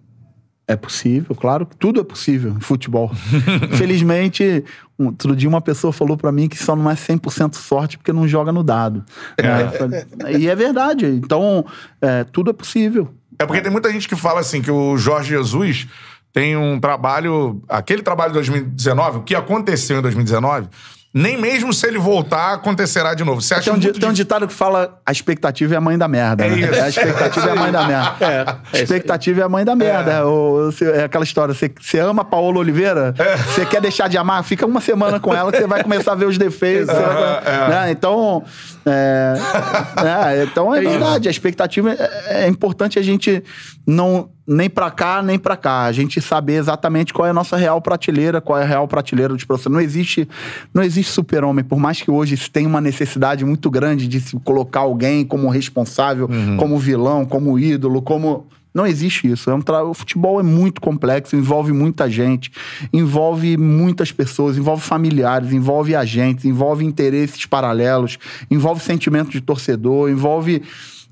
É 0.72 0.76
possível, 0.78 1.36
claro 1.36 1.68
tudo 1.78 2.00
é 2.00 2.04
possível 2.04 2.54
em 2.56 2.60
futebol. 2.62 3.12
Infelizmente, 3.74 4.64
um, 4.98 5.08
outro 5.08 5.36
dia 5.36 5.50
uma 5.50 5.60
pessoa 5.60 5.92
falou 5.92 6.16
pra 6.16 6.32
mim 6.32 6.48
que 6.48 6.58
só 6.58 6.76
não 6.76 6.90
é 6.90 6.94
100% 6.94 7.56
sorte 7.56 7.98
porque 7.98 8.14
não 8.14 8.26
joga 8.28 8.52
no 8.52 8.64
dado. 8.64 9.04
É, 9.38 9.68
falei- 9.78 10.06
e 10.38 10.48
é 10.48 10.56
verdade. 10.56 11.06
Então, 11.08 11.66
é, 12.02 12.24
tudo 12.24 12.52
é 12.52 12.54
possível. 12.54 13.14
É 13.38 13.46
porque 13.46 13.62
tem 13.62 13.72
muita 13.72 13.92
gente 13.92 14.08
que 14.08 14.16
fala 14.16 14.40
assim 14.40 14.62
que 14.62 14.72
o 14.72 14.98
Jorge 14.98 15.30
Jesus 15.30 15.88
tem 16.32 16.56
um 16.56 16.80
trabalho. 16.80 17.62
Aquele 17.68 18.02
trabalho 18.02 18.30
de 18.30 18.36
2019, 18.36 19.18
o 19.18 19.24
que 19.24 19.36
aconteceu 19.36 20.00
em 20.00 20.02
2019, 20.02 20.70
nem 21.14 21.36
mesmo 21.38 21.74
se 21.74 21.86
ele 21.86 21.98
voltar, 22.00 22.54
acontecerá 22.54 23.14
de 23.14 23.24
novo. 23.24 23.42
Você 23.42 23.54
acha 23.54 23.64
Tem 23.66 23.74
um, 23.74 23.78
muito 23.78 24.00
tem 24.00 24.08
um 24.10 24.14
ditado 24.14 24.48
que 24.48 24.54
fala 24.54 24.98
a 25.06 25.12
expectativa 25.12 25.74
é 25.74 25.78
a 25.78 25.82
mãe 25.82 25.98
da 25.98 26.08
merda. 26.08 26.46
É 26.46 26.50
né? 26.50 26.60
isso. 26.60 26.82
A 26.82 26.88
expectativa 26.90 27.50
é 27.50 27.52
a 27.52 27.56
mãe 27.56 27.72
da 27.72 27.88
merda. 27.88 28.62
A 28.74 28.78
expectativa 28.78 29.42
é 29.42 29.44
a 29.44 29.50
mãe 29.50 29.66
da 29.66 29.76
merda. 29.76 30.26
Ou, 30.26 30.72
você- 30.72 30.90
é 30.90 31.04
aquela 31.04 31.24
história, 31.26 31.54
você, 31.54 31.70
você 31.80 32.00
ama 32.00 32.24
Paola 32.24 32.60
Oliveira, 32.60 33.14
É. 33.20 33.36
você 33.38 33.66
quer 33.66 33.82
deixar 33.82 34.08
de 34.08 34.18
amar, 34.18 34.42
fica 34.46 34.66
uma 34.66 34.80
semana 34.80 35.20
com 35.20 35.34
ela 35.34 35.52
que 35.52 35.58
você 35.58 35.68
vai 35.68 35.84
começar 35.84 36.14
a 36.14 36.16
ver 36.16 36.26
os 36.28 36.38
defeitos. 36.38 36.88
vai- 36.88 37.42
É. 37.46 37.70
né? 37.70 37.92
Então, 37.92 38.44
é, 38.86 39.34
é, 40.40 40.44
então 40.44 40.74
é, 40.74 40.80
verdade. 40.82 41.28
A 41.28 41.32
expectativa 41.32 41.92
é, 41.92 42.46
é 42.46 42.48
importante 42.48 42.98
a 42.98 43.02
gente 43.02 43.44
não 43.86 44.30
nem 44.46 44.70
pra 44.70 44.90
cá, 44.92 45.22
nem 45.22 45.38
pra 45.38 45.56
cá. 45.56 45.84
A 45.84 45.92
gente 45.92 46.20
saber 46.22 46.54
exatamente 46.54 47.14
qual 47.14 47.28
é 47.28 47.30
a 47.30 47.34
nossa 47.34 47.56
real 47.56 47.82
prateleira, 47.82 48.42
qual 48.42 48.60
é 48.60 48.64
a 48.64 48.66
real 48.66 48.88
prateleira 48.88 49.34
dos 49.34 49.44
profissionais. 49.44 49.82
Não 49.82 49.84
existe, 49.84 50.28
não 50.74 50.84
existe 50.84 51.12
super-homem. 51.12 51.64
Por 51.64 51.80
mais 51.80 52.02
que 52.02 52.12
hoje 52.12 52.36
se 52.38 52.50
tenha 52.50 52.68
uma 52.68 52.82
necessidade 52.82 53.46
muito 53.46 53.70
grande 53.70 54.08
de 54.08 54.20
se 54.20 54.40
colocar 54.40 54.82
alguém 54.82 55.26
como 55.26 55.50
responsável, 55.50 56.30
como 56.58 56.78
vilão, 56.78 57.26
como 57.26 57.58
ídolo, 57.58 58.02
como 58.02 58.48
Não 58.74 58.86
existe 58.86 59.30
isso. 59.30 59.50
É 59.50 59.54
um 59.54 59.62
tra... 59.62 59.84
O 59.84 59.94
futebol 59.94 60.40
é 60.40 60.44
muito 60.44 60.80
complexo, 60.80 61.36
envolve 61.36 61.74
muita 61.74 62.10
gente, 62.10 62.52
envolve 62.94 63.58
muitas 63.58 64.12
pessoas, 64.12 64.58
envolve 64.58 64.82
familiares, 64.82 65.52
envolve 65.52 65.96
agentes, 65.96 66.46
envolve 66.46 66.86
interesses 66.86 67.46
paralelos, 67.46 68.18
envolve 68.50 68.82
sentimento 68.82 69.30
de 69.30 69.42
torcedor, 69.42 70.10
envolve 70.10 70.62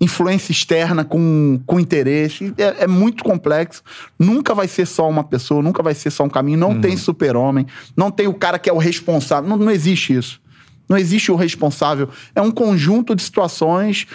influência 0.01 0.51
externa 0.51 1.03
com, 1.03 1.59
com 1.65 1.79
interesse. 1.79 2.53
É, 2.57 2.83
é, 2.83 2.87
muito 2.87 3.23
complexo. 3.23 3.83
Nunca 4.17 4.53
vai 4.55 4.67
ser 4.67 4.85
só 4.85 5.09
uma 5.09 5.23
pessoa, 5.23 5.61
nunca 5.61 5.83
vai 5.83 5.93
ser 5.93 6.09
só 6.09 6.23
um 6.23 6.29
caminho. 6.29 6.57
Não 6.57 6.71
uhum. 6.71 6.81
tem 6.81 6.95
super-homem, 6.95 7.65
não 7.95 8.09
tem 8.09 8.27
o 8.27 8.33
cara 8.33 8.57
que 8.57 8.69
é 8.69 8.73
o 8.73 8.77
responsável. 8.77 9.49
Não, 9.49 9.57
não 9.57 9.71
existe 9.71 10.15
isso. 10.15 10.41
Não 10.89 10.97
existe 10.97 11.31
o 11.31 11.35
responsável. 11.35 12.09
É 12.33 12.41
um 12.41 12.51
conjunto 12.51 13.15
de 13.15 13.21
situações. 13.21 14.07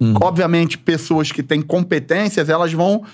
Uhum. 0.00 0.14
Obviamente, 0.22 0.78
pessoas 0.78 1.30
que 1.30 1.42
têm 1.42 1.60
competências, 1.60 2.48
elas 2.48 2.72
vão 2.72 3.04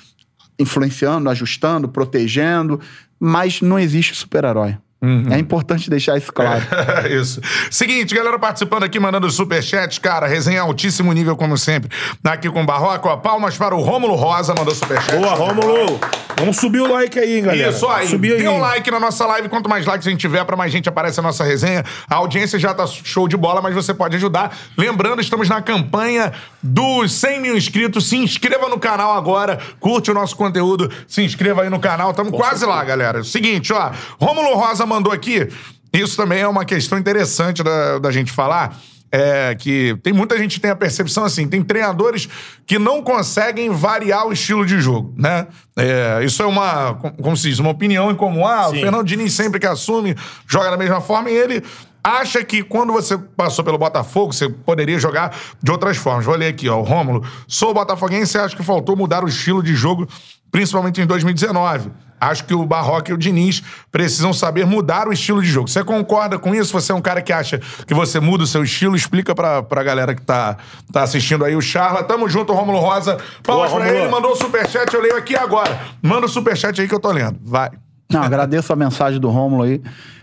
influenciando, 0.58 1.28
ajustando, 1.28 1.88
protegendo, 1.88 2.80
mas 3.18 3.60
não 3.60 3.78
existe 3.78 4.14
super-herói. 4.14 4.76
Uhum. 5.00 5.28
É 5.30 5.38
importante 5.38 5.88
deixar 5.88 6.18
isso 6.18 6.32
claro. 6.32 6.62
É, 7.04 7.08
isso. 7.14 7.40
Seguinte, 7.70 8.14
galera 8.14 8.38
participando 8.38 8.82
aqui, 8.82 8.98
mandando 8.98 9.30
superchat, 9.30 10.00
cara, 10.00 10.26
resenha 10.26 10.62
altíssimo 10.62 11.12
nível, 11.12 11.36
como 11.36 11.56
sempre. 11.56 11.88
Aqui 12.24 12.50
com 12.50 12.62
o 12.62 12.66
Barroca, 12.66 13.16
palmas 13.16 13.56
para 13.56 13.76
o 13.76 13.80
Rômulo 13.80 14.14
Rosa, 14.16 14.54
mandou 14.58 14.74
superchat. 14.74 15.16
Boa, 15.16 15.34
Rômulo! 15.34 16.00
Vamos 16.38 16.56
subir 16.56 16.80
o 16.80 16.92
like 16.92 17.18
aí, 17.18 17.38
hein, 17.38 17.42
galera. 17.42 17.70
Isso 17.70 17.88
aí. 17.88 18.06
Subir 18.06 18.34
aí. 18.34 18.38
Dê 18.38 18.48
um 18.48 18.58
like 18.58 18.88
na 18.90 19.00
nossa 19.00 19.26
live. 19.26 19.48
Quanto 19.48 19.68
mais 19.68 19.84
likes 19.84 20.06
a 20.06 20.10
gente 20.10 20.20
tiver, 20.20 20.44
para 20.44 20.56
mais 20.56 20.70
gente 20.70 20.88
aparece 20.88 21.18
a 21.18 21.22
nossa 21.22 21.42
resenha. 21.42 21.84
A 22.08 22.14
audiência 22.16 22.58
já 22.58 22.72
tá 22.72 22.86
show 22.86 23.26
de 23.26 23.36
bola, 23.36 23.60
mas 23.60 23.74
você 23.74 23.92
pode 23.92 24.16
ajudar. 24.16 24.56
Lembrando, 24.76 25.20
estamos 25.20 25.48
na 25.48 25.60
campanha 25.60 26.32
dos 26.62 27.12
100 27.12 27.40
mil 27.40 27.56
inscritos. 27.56 28.08
Se 28.08 28.16
inscreva 28.16 28.68
no 28.68 28.78
canal 28.78 29.14
agora, 29.14 29.58
curte 29.80 30.10
o 30.12 30.14
nosso 30.14 30.36
conteúdo, 30.36 30.90
se 31.08 31.22
inscreva 31.22 31.62
aí 31.62 31.70
no 31.70 31.80
canal. 31.80 32.10
Estamos 32.10 32.32
quase 32.32 32.60
certeza. 32.60 32.70
lá, 32.70 32.84
galera. 32.84 33.24
Seguinte, 33.24 33.72
ó. 33.72 33.90
Rômulo 34.20 34.54
Rosa 34.54 34.86
mandou 34.88 35.12
aqui. 35.12 35.48
Isso 35.92 36.16
também 36.16 36.40
é 36.40 36.48
uma 36.48 36.64
questão 36.64 36.98
interessante 36.98 37.62
da, 37.62 37.98
da 37.98 38.10
gente 38.10 38.32
falar. 38.32 38.76
É 39.10 39.54
que 39.54 39.96
tem 40.02 40.12
muita 40.12 40.36
gente 40.36 40.56
que 40.56 40.60
tem 40.60 40.70
a 40.70 40.76
percepção 40.76 41.24
assim, 41.24 41.48
tem 41.48 41.62
treinadores 41.62 42.28
que 42.66 42.78
não 42.78 43.02
conseguem 43.02 43.70
variar 43.70 44.26
o 44.26 44.32
estilo 44.34 44.66
de 44.66 44.78
jogo, 44.78 45.14
né? 45.16 45.46
É, 45.74 46.20
isso 46.22 46.42
é 46.42 46.46
uma, 46.46 46.92
como 46.94 47.34
se 47.34 47.48
diz, 47.48 47.58
uma 47.58 47.70
opinião 47.70 48.10
em 48.10 48.14
comum. 48.14 48.46
Ah, 48.46 48.68
Sim. 48.68 48.76
o 48.76 48.80
Fernando 48.80 49.06
Diniz 49.06 49.32
sempre 49.32 49.58
que 49.58 49.66
assume, 49.66 50.14
joga 50.46 50.70
da 50.70 50.76
mesma 50.76 51.00
forma 51.00 51.30
e 51.30 51.34
ele 51.34 51.62
acha 52.04 52.44
que 52.44 52.62
quando 52.62 52.92
você 52.92 53.16
passou 53.16 53.64
pelo 53.64 53.78
Botafogo, 53.78 54.32
você 54.32 54.48
poderia 54.48 54.98
jogar 54.98 55.34
de 55.62 55.70
outras 55.70 55.96
formas. 55.96 56.24
Vou 56.24 56.36
ler 56.36 56.48
aqui, 56.48 56.68
ó, 56.68 56.78
o 56.78 56.82
Rômulo. 56.82 57.26
Sou 57.46 57.72
botafoguense 57.74 58.36
e 58.36 58.40
acho 58.40 58.56
que 58.56 58.62
faltou 58.62 58.96
mudar 58.96 59.24
o 59.24 59.28
estilo 59.28 59.62
de 59.62 59.74
jogo, 59.74 60.06
principalmente 60.50 61.00
em 61.00 61.06
2019. 61.06 61.90
Acho 62.20 62.44
que 62.44 62.54
o 62.54 62.64
Barroca 62.64 63.10
e 63.10 63.14
o 63.14 63.18
Diniz 63.18 63.62
precisam 63.90 64.32
saber 64.32 64.66
mudar 64.66 65.08
o 65.08 65.12
estilo 65.12 65.42
de 65.42 65.48
jogo. 65.48 65.68
Você 65.68 65.82
concorda 65.84 66.38
com 66.38 66.54
isso? 66.54 66.72
Você 66.72 66.92
é 66.92 66.94
um 66.94 67.00
cara 67.00 67.22
que 67.22 67.32
acha 67.32 67.60
que 67.86 67.94
você 67.94 68.20
muda 68.20 68.44
o 68.44 68.46
seu 68.46 68.62
estilo? 68.62 68.96
Explica 68.96 69.34
pra, 69.34 69.62
pra 69.62 69.82
galera 69.82 70.14
que 70.14 70.22
tá, 70.22 70.56
tá 70.92 71.02
assistindo 71.02 71.44
aí 71.44 71.54
o 71.56 71.60
Charla. 71.60 72.02
Tamo 72.02 72.28
junto, 72.28 72.52
Rômulo 72.52 72.78
Rosa. 72.78 73.18
Palmas 73.42 73.72
pra 73.72 73.88
ele, 73.92 74.08
mandou 74.08 74.32
o 74.32 74.36
superchat, 74.36 74.92
eu 74.94 75.00
leio 75.00 75.16
aqui 75.16 75.36
agora. 75.36 75.80
Manda 76.02 76.26
o 76.26 76.28
superchat 76.28 76.80
aí 76.80 76.88
que 76.88 76.94
eu 76.94 77.00
tô 77.00 77.10
lendo. 77.10 77.38
Vai. 77.42 77.70
Não, 78.10 78.22
agradeço 78.22 78.72
a 78.72 78.76
mensagem 78.76 79.20
do 79.20 79.28
Rômulo 79.28 79.64
aí. 79.64 79.82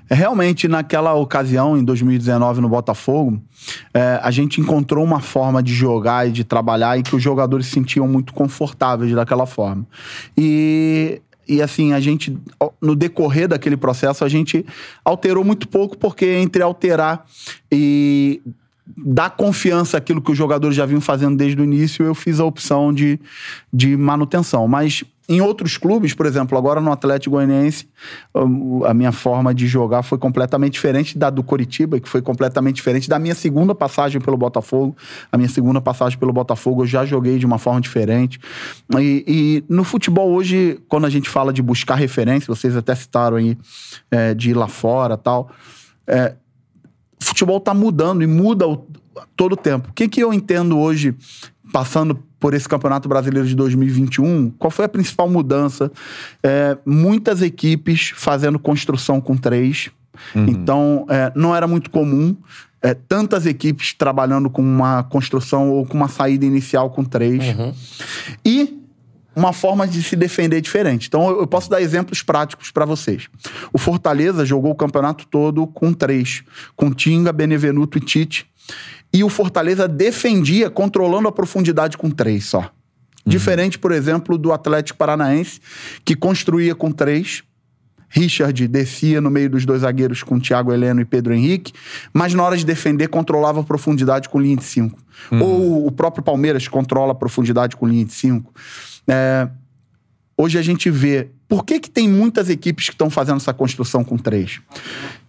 Realmente, 0.10 0.68
naquela 0.68 1.14
ocasião, 1.16 1.76
em 1.76 1.84
2019, 1.84 2.62
no 2.62 2.70
Botafogo, 2.70 3.42
é, 3.92 4.20
a 4.22 4.30
gente 4.30 4.62
encontrou 4.62 5.04
uma 5.04 5.20
forma 5.20 5.64
de 5.64 5.74
jogar 5.74 6.28
e 6.28 6.32
de 6.32 6.44
trabalhar 6.44 6.98
em 6.98 7.02
que 7.02 7.16
os 7.16 7.24
jogadores 7.24 7.66
se 7.66 7.74
sentiam 7.74 8.08
muito 8.08 8.32
confortáveis 8.32 9.12
daquela 9.14 9.48
forma. 9.48 9.86
E 10.38 11.22
e 11.48 11.62
assim, 11.62 11.94
a 11.94 12.00
gente, 12.00 12.38
no 12.82 12.96
decorrer 12.96 13.48
daquele 13.48 13.78
processo, 13.78 14.24
a 14.26 14.30
gente 14.30 14.66
alterou 15.04 15.44
muito 15.44 15.68
pouco, 15.68 15.98
porque 15.98 16.26
entre 16.26 16.62
alterar 16.62 17.26
e 17.72 18.42
dar 18.98 19.32
confiança 19.32 19.98
àquilo 19.98 20.22
que 20.22 20.32
os 20.32 20.38
jogadores 20.38 20.76
já 20.76 20.86
vinham 20.86 21.02
fazendo 21.02 21.36
desde 21.36 21.60
o 21.60 21.64
início, 21.64 22.06
eu 22.06 22.14
fiz 22.14 22.40
a 22.40 22.46
opção 22.46 22.94
de, 22.94 23.20
de 23.74 23.98
manutenção. 23.98 24.68
Mas 24.68 25.04
em 25.28 25.42
outros 25.42 25.76
clubes, 25.76 26.14
por 26.14 26.28
exemplo, 26.28 26.56
agora 26.56 26.80
no 26.80 26.92
Atlético 26.92 27.36
Goianiense, 27.36 27.90
a 28.86 28.94
minha 28.94 29.12
forma 29.12 29.56
de 29.56 29.66
jogar 29.66 30.04
foi 30.04 30.20
completamente 30.20 30.74
diferente 30.74 31.18
da 31.18 31.32
do 31.32 31.44
Coritiba, 31.44 32.00
que 32.00 32.08
foi 32.08 32.22
completamente 32.22 32.76
diferente 32.76 33.10
da 33.10 33.18
minha 33.18 33.34
segunda 33.34 33.74
passagem 33.74 34.22
pelo 34.22 34.38
Botafogo. 34.38 34.96
A 35.32 35.38
minha 35.38 35.50
segunda 35.50 35.82
passagem 35.82 36.20
pelo 36.20 36.32
Botafogo 36.32 36.84
eu 36.84 36.88
já 36.88 37.06
joguei 37.06 37.40
de 37.40 37.46
uma 37.46 37.58
forma 37.58 37.82
diferente. 37.82 38.40
E, 39.00 39.24
e 39.28 39.64
no 39.68 39.84
futebol 39.84 40.32
hoje, 40.32 40.80
quando 40.88 41.06
a 41.06 41.10
gente 41.10 41.28
fala 41.28 41.52
de 41.52 41.62
buscar 41.62 41.96
referência, 41.96 42.54
vocês 42.54 42.78
até 42.78 42.94
citaram 42.94 43.38
aí 43.38 43.58
é, 44.12 44.36
de 44.36 44.52
ir 44.52 44.54
lá 44.54 44.68
fora 44.68 45.18
tal. 45.18 45.50
É, 46.06 46.36
futebol 47.28 47.58
está 47.58 47.74
mudando 47.74 48.24
e 48.24 48.28
muda 48.28 48.68
o, 48.68 48.86
todo 49.36 49.54
o 49.54 49.58
tempo. 49.58 49.90
O 49.90 49.94
que, 49.94 50.08
que 50.08 50.22
eu 50.22 50.34
entendo 50.34 50.78
hoje, 50.78 51.16
passando 51.72 52.16
por 52.40 52.54
esse 52.54 52.68
Campeonato 52.68 53.10
Brasileiro 53.10 53.48
de 53.48 53.56
2021, 53.56 54.52
qual 54.52 54.70
foi 54.70 54.86
a 54.86 54.90
principal 54.90 55.30
mudança? 55.30 55.92
É, 56.44 56.78
muitas 56.86 57.42
equipes 57.42 58.12
fazendo 58.16 58.60
construção 58.60 59.20
com 59.20 59.36
três. 59.36 59.90
Uhum. 60.34 60.46
Então, 60.48 61.06
é, 61.10 61.32
não 61.36 61.56
era 61.56 61.68
muito 61.68 61.90
comum 61.90 62.36
é, 62.86 62.94
tantas 62.94 63.48
equipes 63.48 63.94
trabalhando 63.94 64.48
com 64.48 64.62
uma 64.62 65.02
construção 65.04 65.72
ou 65.72 65.86
com 65.88 65.98
uma 65.98 66.08
saída 66.08 66.46
inicial 66.46 66.92
com 66.92 67.04
três. 67.04 67.44
Uhum. 67.44 67.74
E 68.46 68.85
uma 69.36 69.52
forma 69.52 69.88
de 69.88 70.02
se 70.02 70.16
defender 70.16 70.62
diferente. 70.62 71.08
Então, 71.08 71.30
eu 71.30 71.48
posso 71.48 71.70
dar 71.70 71.82
exemplos 71.82 72.24
práticos 72.24 72.72
para 72.72 72.86
vocês. 72.86 73.28
O 73.74 73.78
Fortaleza 73.78 74.46
jogou 74.46 74.72
o 74.72 74.76
campeonato 74.76 75.28
todo 75.28 75.68
com 75.68 75.94
três, 75.94 76.44
com 76.76 76.94
Tinga, 76.94 77.34
Benevenuto 77.34 77.98
e 77.98 78.02
Tite. 78.02 78.48
E 79.14 79.24
o 79.24 79.30
Fortaleza 79.30 79.88
defendia 79.88 80.70
controlando 80.70 81.28
a 81.28 81.32
profundidade 81.32 81.98
com 81.98 82.10
três 82.10 82.46
só. 82.46 82.60
Uhum. 82.60 82.68
Diferente, 83.26 83.80
por 83.80 83.92
exemplo, 83.92 84.38
do 84.38 84.52
Atlético 84.52 84.98
Paranaense, 84.98 85.60
que 86.04 86.16
construía 86.16 86.76
com 86.76 86.92
três. 86.92 87.44
Richard 88.08 88.68
descia 88.68 89.20
no 89.20 89.30
meio 89.30 89.50
dos 89.50 89.66
dois 89.66 89.82
zagueiros 89.82 90.24
com 90.24 90.40
Thiago 90.40 90.72
Heleno 90.72 91.02
e 91.02 91.06
Pedro 91.06 91.34
Henrique, 91.34 91.74
mas 92.14 92.34
na 92.34 92.44
hora 92.44 92.56
de 92.56 92.66
defender 92.66 93.10
controlava 93.10 93.60
a 93.60 93.64
profundidade 93.64 94.30
com 94.30 94.40
linha 94.40 94.56
de 94.56 94.64
cinco. 94.64 95.00
Uhum. 95.32 95.42
Ou 95.42 95.88
o 95.88 95.92
próprio 95.92 96.24
Palmeiras 96.24 96.68
controla 96.68 97.12
a 97.12 97.16
profundidade 97.16 97.76
com 97.76 97.88
linha 97.88 98.06
de 98.06 98.14
cinco. 98.14 98.54
É, 99.08 99.48
hoje 100.38 100.58
a 100.58 100.62
gente 100.62 100.90
vê. 100.90 101.30
Por 101.48 101.64
que, 101.64 101.80
que 101.80 101.90
tem 101.90 102.10
muitas 102.10 102.50
equipes 102.50 102.88
que 102.88 102.96
estão 102.96 103.10
fazendo 103.10 103.38
essa 103.38 103.54
construção 103.54 104.04
com 104.04 104.18
três? 104.18 104.60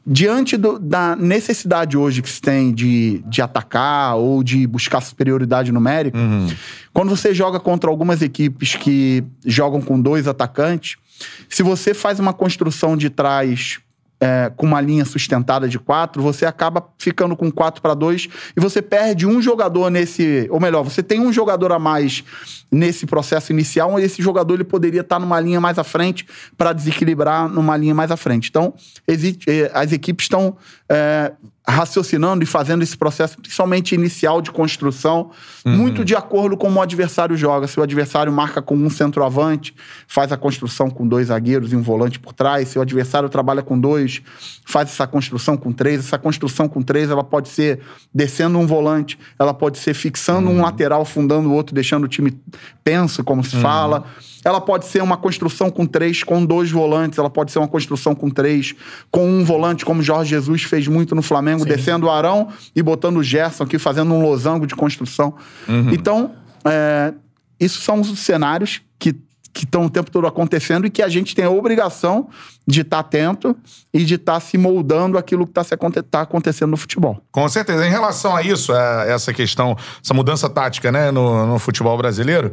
Diante 0.06 0.56
do, 0.56 0.78
da 0.78 1.14
necessidade 1.14 1.96
hoje 1.96 2.22
que 2.22 2.30
se 2.30 2.40
tem 2.40 2.72
de, 2.72 3.22
de 3.26 3.42
atacar 3.42 4.16
ou 4.16 4.42
de 4.42 4.66
buscar 4.66 5.00
superioridade 5.02 5.70
numérica, 5.72 6.16
uhum. 6.16 6.48
quando 6.92 7.10
você 7.10 7.34
joga 7.34 7.60
contra 7.60 7.90
algumas 7.90 8.22
equipes 8.22 8.76
que 8.76 9.24
jogam 9.44 9.82
com 9.82 10.00
dois 10.00 10.26
atacantes, 10.26 10.96
se 11.48 11.62
você 11.62 11.92
faz 11.92 12.18
uma 12.18 12.32
construção 12.32 12.96
de 12.96 13.10
trás 13.10 13.80
é, 14.20 14.50
com 14.56 14.66
uma 14.66 14.80
linha 14.80 15.04
sustentada 15.04 15.68
de 15.68 15.78
quatro, 15.78 16.22
você 16.22 16.46
acaba 16.46 16.86
ficando 16.98 17.36
com 17.36 17.50
quatro 17.50 17.82
para 17.82 17.94
dois 17.94 18.28
e 18.56 18.60
você 18.60 18.80
perde 18.80 19.26
um 19.26 19.42
jogador 19.42 19.90
nesse. 19.90 20.46
Ou 20.50 20.58
melhor, 20.58 20.82
você 20.82 21.02
tem 21.02 21.20
um 21.20 21.32
jogador 21.32 21.72
a 21.72 21.78
mais 21.78 22.24
nesse 22.70 23.06
processo 23.06 23.52
inicial, 23.52 23.98
e 23.98 24.02
esse 24.02 24.20
jogador 24.20 24.54
ele 24.54 24.64
poderia 24.64 25.02
estar 25.02 25.18
numa 25.18 25.38
linha 25.38 25.60
mais 25.60 25.78
à 25.78 25.84
frente 25.84 26.26
para 26.56 26.72
desequilibrar 26.72 27.48
numa 27.48 27.76
linha 27.76 27.94
mais 27.94 28.10
à 28.10 28.16
frente. 28.16 28.48
Então, 28.48 28.74
existe, 29.06 29.48
é, 29.48 29.70
as 29.72 29.92
equipes 29.92 30.24
estão 30.24 30.56
é, 30.88 31.32
raciocinando 31.68 32.44
e 32.44 32.46
fazendo 32.46 32.82
esse 32.82 32.96
processo, 32.96 33.38
principalmente 33.38 33.94
inicial 33.94 34.40
de 34.40 34.50
construção, 34.50 35.30
uhum. 35.64 35.76
muito 35.76 36.04
de 36.04 36.14
acordo 36.14 36.56
com 36.56 36.66
como 36.66 36.80
o 36.80 36.82
adversário 36.82 37.36
joga. 37.36 37.68
Se 37.68 37.78
o 37.78 37.82
adversário 37.82 38.32
marca 38.32 38.60
com 38.60 38.74
um 38.74 38.90
centroavante, 38.90 39.72
faz 40.08 40.32
a 40.32 40.36
construção 40.36 40.90
com 40.90 41.06
dois 41.06 41.28
zagueiros 41.28 41.72
e 41.72 41.76
um 41.76 41.82
volante 41.82 42.18
por 42.18 42.32
trás. 42.32 42.68
Se 42.68 42.78
o 42.78 42.82
adversário 42.82 43.28
trabalha 43.28 43.62
com 43.62 43.78
dois, 43.78 44.20
faz 44.64 44.88
essa 44.88 45.06
construção 45.06 45.56
com 45.56 45.72
três. 45.72 46.00
Essa 46.00 46.18
construção 46.18 46.68
com 46.68 46.82
três, 46.82 47.08
ela 47.08 47.22
pode 47.22 47.48
ser 47.50 47.80
descendo 48.12 48.58
um 48.58 48.66
volante, 48.66 49.16
ela 49.38 49.54
pode 49.54 49.78
ser 49.78 49.94
fixando 49.94 50.48
uhum. 50.48 50.58
um 50.58 50.62
lateral, 50.62 51.04
fundando 51.04 51.48
o 51.50 51.52
outro, 51.52 51.72
deixando 51.72 52.02
o 52.02 52.08
time 52.08 52.36
penso, 52.82 53.22
como 53.22 53.44
se 53.44 53.54
uhum. 53.54 53.62
fala. 53.62 54.04
Ela 54.46 54.60
pode 54.60 54.86
ser 54.86 55.02
uma 55.02 55.16
construção 55.16 55.72
com 55.72 55.84
três, 55.84 56.22
com 56.22 56.46
dois 56.46 56.70
volantes. 56.70 57.18
Ela 57.18 57.28
pode 57.28 57.50
ser 57.50 57.58
uma 57.58 57.66
construção 57.66 58.14
com 58.14 58.30
três, 58.30 58.76
com 59.10 59.28
um 59.28 59.44
volante, 59.44 59.84
como 59.84 60.00
Jorge 60.00 60.30
Jesus 60.30 60.62
fez 60.62 60.86
muito 60.86 61.16
no 61.16 61.22
Flamengo, 61.22 61.64
Sim. 61.64 61.68
descendo 61.68 62.06
o 62.06 62.10
Arão 62.10 62.46
e 62.74 62.80
botando 62.80 63.16
o 63.16 63.24
Gerson 63.24 63.64
aqui, 63.64 63.76
fazendo 63.76 64.14
um 64.14 64.22
losango 64.22 64.64
de 64.64 64.76
construção. 64.76 65.34
Uhum. 65.66 65.90
Então, 65.90 66.30
é, 66.64 67.12
isso 67.58 67.80
são 67.80 68.00
os 68.00 68.20
cenários 68.20 68.82
que 69.00 69.16
que 69.56 69.64
estão 69.64 69.86
o 69.86 69.90
tempo 69.90 70.10
todo 70.10 70.26
acontecendo 70.26 70.86
e 70.86 70.90
que 70.90 71.02
a 71.02 71.08
gente 71.08 71.34
tem 71.34 71.46
a 71.46 71.50
obrigação 71.50 72.28
de 72.68 72.82
estar 72.82 72.96
tá 72.96 73.00
atento 73.00 73.56
e 73.92 74.04
de 74.04 74.16
estar 74.16 74.34
tá 74.34 74.40
se 74.40 74.58
moldando 74.58 75.16
aquilo 75.16 75.46
que 75.46 75.58
está 75.58 76.02
tá 76.02 76.20
acontecendo 76.20 76.72
no 76.72 76.76
futebol. 76.76 77.22
Com 77.32 77.48
certeza. 77.48 77.86
Em 77.86 77.90
relação 77.90 78.36
a 78.36 78.42
isso, 78.42 78.74
a 78.74 79.06
essa 79.06 79.32
questão, 79.32 79.74
essa 80.04 80.12
mudança 80.12 80.50
tática 80.50 80.92
né, 80.92 81.10
no, 81.10 81.46
no 81.46 81.58
futebol 81.58 81.96
brasileiro, 81.96 82.52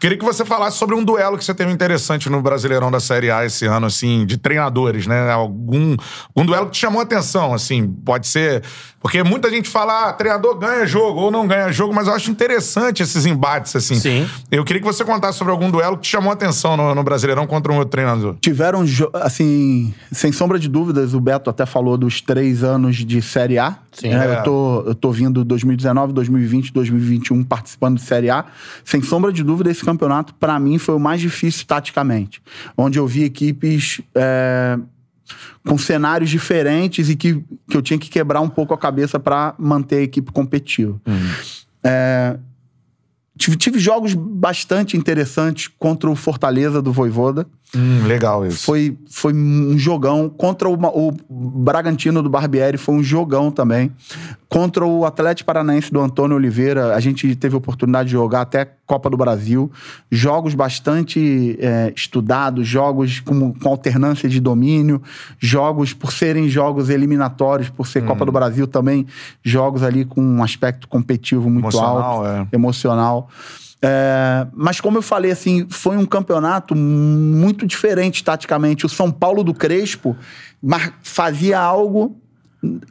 Queria 0.00 0.16
que 0.16 0.24
você 0.24 0.46
falasse 0.46 0.78
sobre 0.78 0.94
um 0.94 1.04
duelo 1.04 1.36
que 1.36 1.44
você 1.44 1.52
teve 1.52 1.70
interessante 1.70 2.30
no 2.30 2.40
Brasileirão 2.40 2.90
da 2.90 2.98
Série 2.98 3.30
A 3.30 3.44
esse 3.44 3.66
ano, 3.66 3.84
assim, 3.84 4.24
de 4.24 4.38
treinadores, 4.38 5.06
né? 5.06 5.30
Algum, 5.30 5.94
algum 6.34 6.46
duelo 6.46 6.66
que 6.66 6.72
te 6.72 6.78
chamou 6.78 7.00
a 7.00 7.02
atenção, 7.02 7.52
assim, 7.52 7.86
pode 7.86 8.26
ser. 8.26 8.62
Porque 8.98 9.22
muita 9.22 9.50
gente 9.50 9.68
fala, 9.68 10.08
ah, 10.08 10.12
treinador 10.12 10.58
ganha 10.58 10.86
jogo 10.86 11.20
ou 11.20 11.30
não 11.30 11.46
ganha 11.46 11.70
jogo, 11.70 11.92
mas 11.94 12.06
eu 12.06 12.14
acho 12.14 12.30
interessante 12.30 13.02
esses 13.02 13.26
embates, 13.26 13.76
assim. 13.76 13.94
Sim. 13.94 14.28
Eu 14.50 14.64
queria 14.64 14.80
que 14.80 14.86
você 14.86 15.04
contasse 15.04 15.36
sobre 15.36 15.52
algum 15.52 15.70
duelo 15.70 15.96
que 15.96 16.02
te 16.04 16.08
chamou 16.08 16.30
a 16.30 16.34
atenção 16.34 16.78
no, 16.78 16.94
no 16.94 17.02
Brasileirão 17.02 17.46
contra 17.46 17.70
um 17.70 17.76
outro 17.76 17.90
treinador. 17.90 18.36
Tiveram, 18.40 18.82
assim, 19.14 19.92
sem 20.10 20.32
sombra 20.32 20.58
de 20.58 20.68
dúvidas, 20.68 21.12
o 21.12 21.20
Beto 21.20 21.50
até 21.50 21.66
falou 21.66 21.98
dos 21.98 22.22
três 22.22 22.64
anos 22.64 22.96
de 22.96 23.20
Série 23.20 23.58
A. 23.58 23.76
Sim. 23.92 24.10
né? 24.10 24.26
É. 24.26 24.38
eu, 24.38 24.42
tô, 24.42 24.82
eu 24.86 24.94
tô 24.94 25.10
vindo 25.10 25.44
2019, 25.44 26.12
2020, 26.12 26.72
2021 26.72 27.42
participando 27.44 27.96
de 27.96 28.02
Série 28.02 28.30
A. 28.30 28.44
Sem 28.84 29.02
sombra 29.02 29.32
de 29.32 29.42
dúvida, 29.42 29.70
esse 29.70 29.84
campeonato, 29.92 30.34
pra 30.34 30.58
mim, 30.58 30.78
foi 30.78 30.94
o 30.94 31.00
mais 31.00 31.20
difícil 31.20 31.66
taticamente. 31.66 32.42
Onde 32.76 32.98
eu 32.98 33.06
vi 33.06 33.24
equipes 33.24 34.00
é, 34.14 34.78
com 35.66 35.76
cenários 35.76 36.30
diferentes 36.30 37.08
e 37.08 37.16
que, 37.16 37.42
que 37.68 37.76
eu 37.76 37.82
tinha 37.82 37.98
que 37.98 38.08
quebrar 38.08 38.40
um 38.40 38.48
pouco 38.48 38.72
a 38.74 38.78
cabeça 38.78 39.18
pra 39.18 39.54
manter 39.58 39.96
a 39.96 40.02
equipe 40.02 40.32
competitiva. 40.32 41.00
É, 41.82 42.36
tive, 43.36 43.56
tive 43.56 43.78
jogos 43.78 44.14
bastante 44.14 44.96
interessantes 44.96 45.68
contra 45.78 46.10
o 46.10 46.14
Fortaleza 46.14 46.82
do 46.82 46.92
Voivoda. 46.92 47.46
Hum, 47.74 48.06
legal 48.06 48.44
isso. 48.46 48.64
Foi, 48.64 48.98
foi 49.08 49.32
um 49.32 49.78
jogão. 49.78 50.28
Contra 50.28 50.68
o, 50.68 50.74
o 50.74 51.12
Bragantino 51.30 52.22
do 52.22 52.28
Barbieri 52.28 52.76
foi 52.76 52.96
um 52.96 53.02
jogão 53.02 53.50
também. 53.50 53.92
Contra 54.48 54.84
o 54.84 55.04
Atlético 55.06 55.46
Paranaense 55.46 55.92
do 55.92 56.00
Antônio 56.00 56.36
Oliveira, 56.36 56.94
a 56.94 57.00
gente 57.00 57.34
teve 57.36 57.54
a 57.54 57.58
oportunidade 57.58 58.08
de 58.08 58.12
jogar 58.12 58.40
até 58.40 58.64
Copa 58.90 59.08
do 59.08 59.16
Brasil. 59.16 59.70
Jogos 60.10 60.52
bastante 60.52 61.56
é, 61.60 61.92
estudados, 61.94 62.66
jogos 62.66 63.20
com, 63.20 63.54
com 63.54 63.68
alternância 63.68 64.28
de 64.28 64.40
domínio, 64.40 65.00
jogos 65.38 65.92
por 65.92 66.10
serem 66.10 66.48
jogos 66.48 66.90
eliminatórios, 66.90 67.68
por 67.68 67.86
ser 67.86 68.04
Copa 68.04 68.26
do 68.26 68.32
Brasil 68.32 68.66
também, 68.66 69.06
jogos 69.44 69.84
ali 69.84 70.04
com 70.04 70.20
um 70.20 70.42
aspecto 70.42 70.88
competitivo 70.88 71.48
muito 71.48 71.66
Emocional, 71.66 72.26
alto, 72.26 72.26
é. 72.26 72.48
emocional. 72.52 73.28
É, 73.80 74.48
mas 74.52 74.80
como 74.80 74.98
eu 74.98 75.02
falei, 75.02 75.30
assim, 75.30 75.68
foi 75.70 75.96
um 75.96 76.04
campeonato 76.04 76.74
muito 76.74 77.68
diferente 77.68 78.24
taticamente. 78.24 78.84
O 78.84 78.88
São 78.88 79.08
Paulo 79.12 79.44
do 79.44 79.54
Crespo 79.54 80.16
fazia 81.00 81.60
algo 81.60 82.16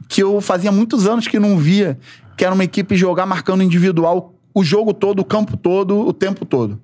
que 0.07 0.23
eu 0.23 0.39
fazia 0.39 0.71
muitos 0.71 1.05
anos 1.05 1.27
que 1.27 1.37
não 1.37 1.57
via, 1.57 1.99
que 2.37 2.45
era 2.45 2.53
uma 2.53 2.63
equipe 2.63 2.95
jogar 2.95 3.25
marcando 3.25 3.61
individual 3.61 4.33
o 4.53 4.63
jogo 4.63 4.93
todo, 4.93 5.19
o 5.19 5.25
campo 5.25 5.55
todo, 5.57 6.07
o 6.07 6.13
tempo 6.13 6.45
todo. 6.45 6.79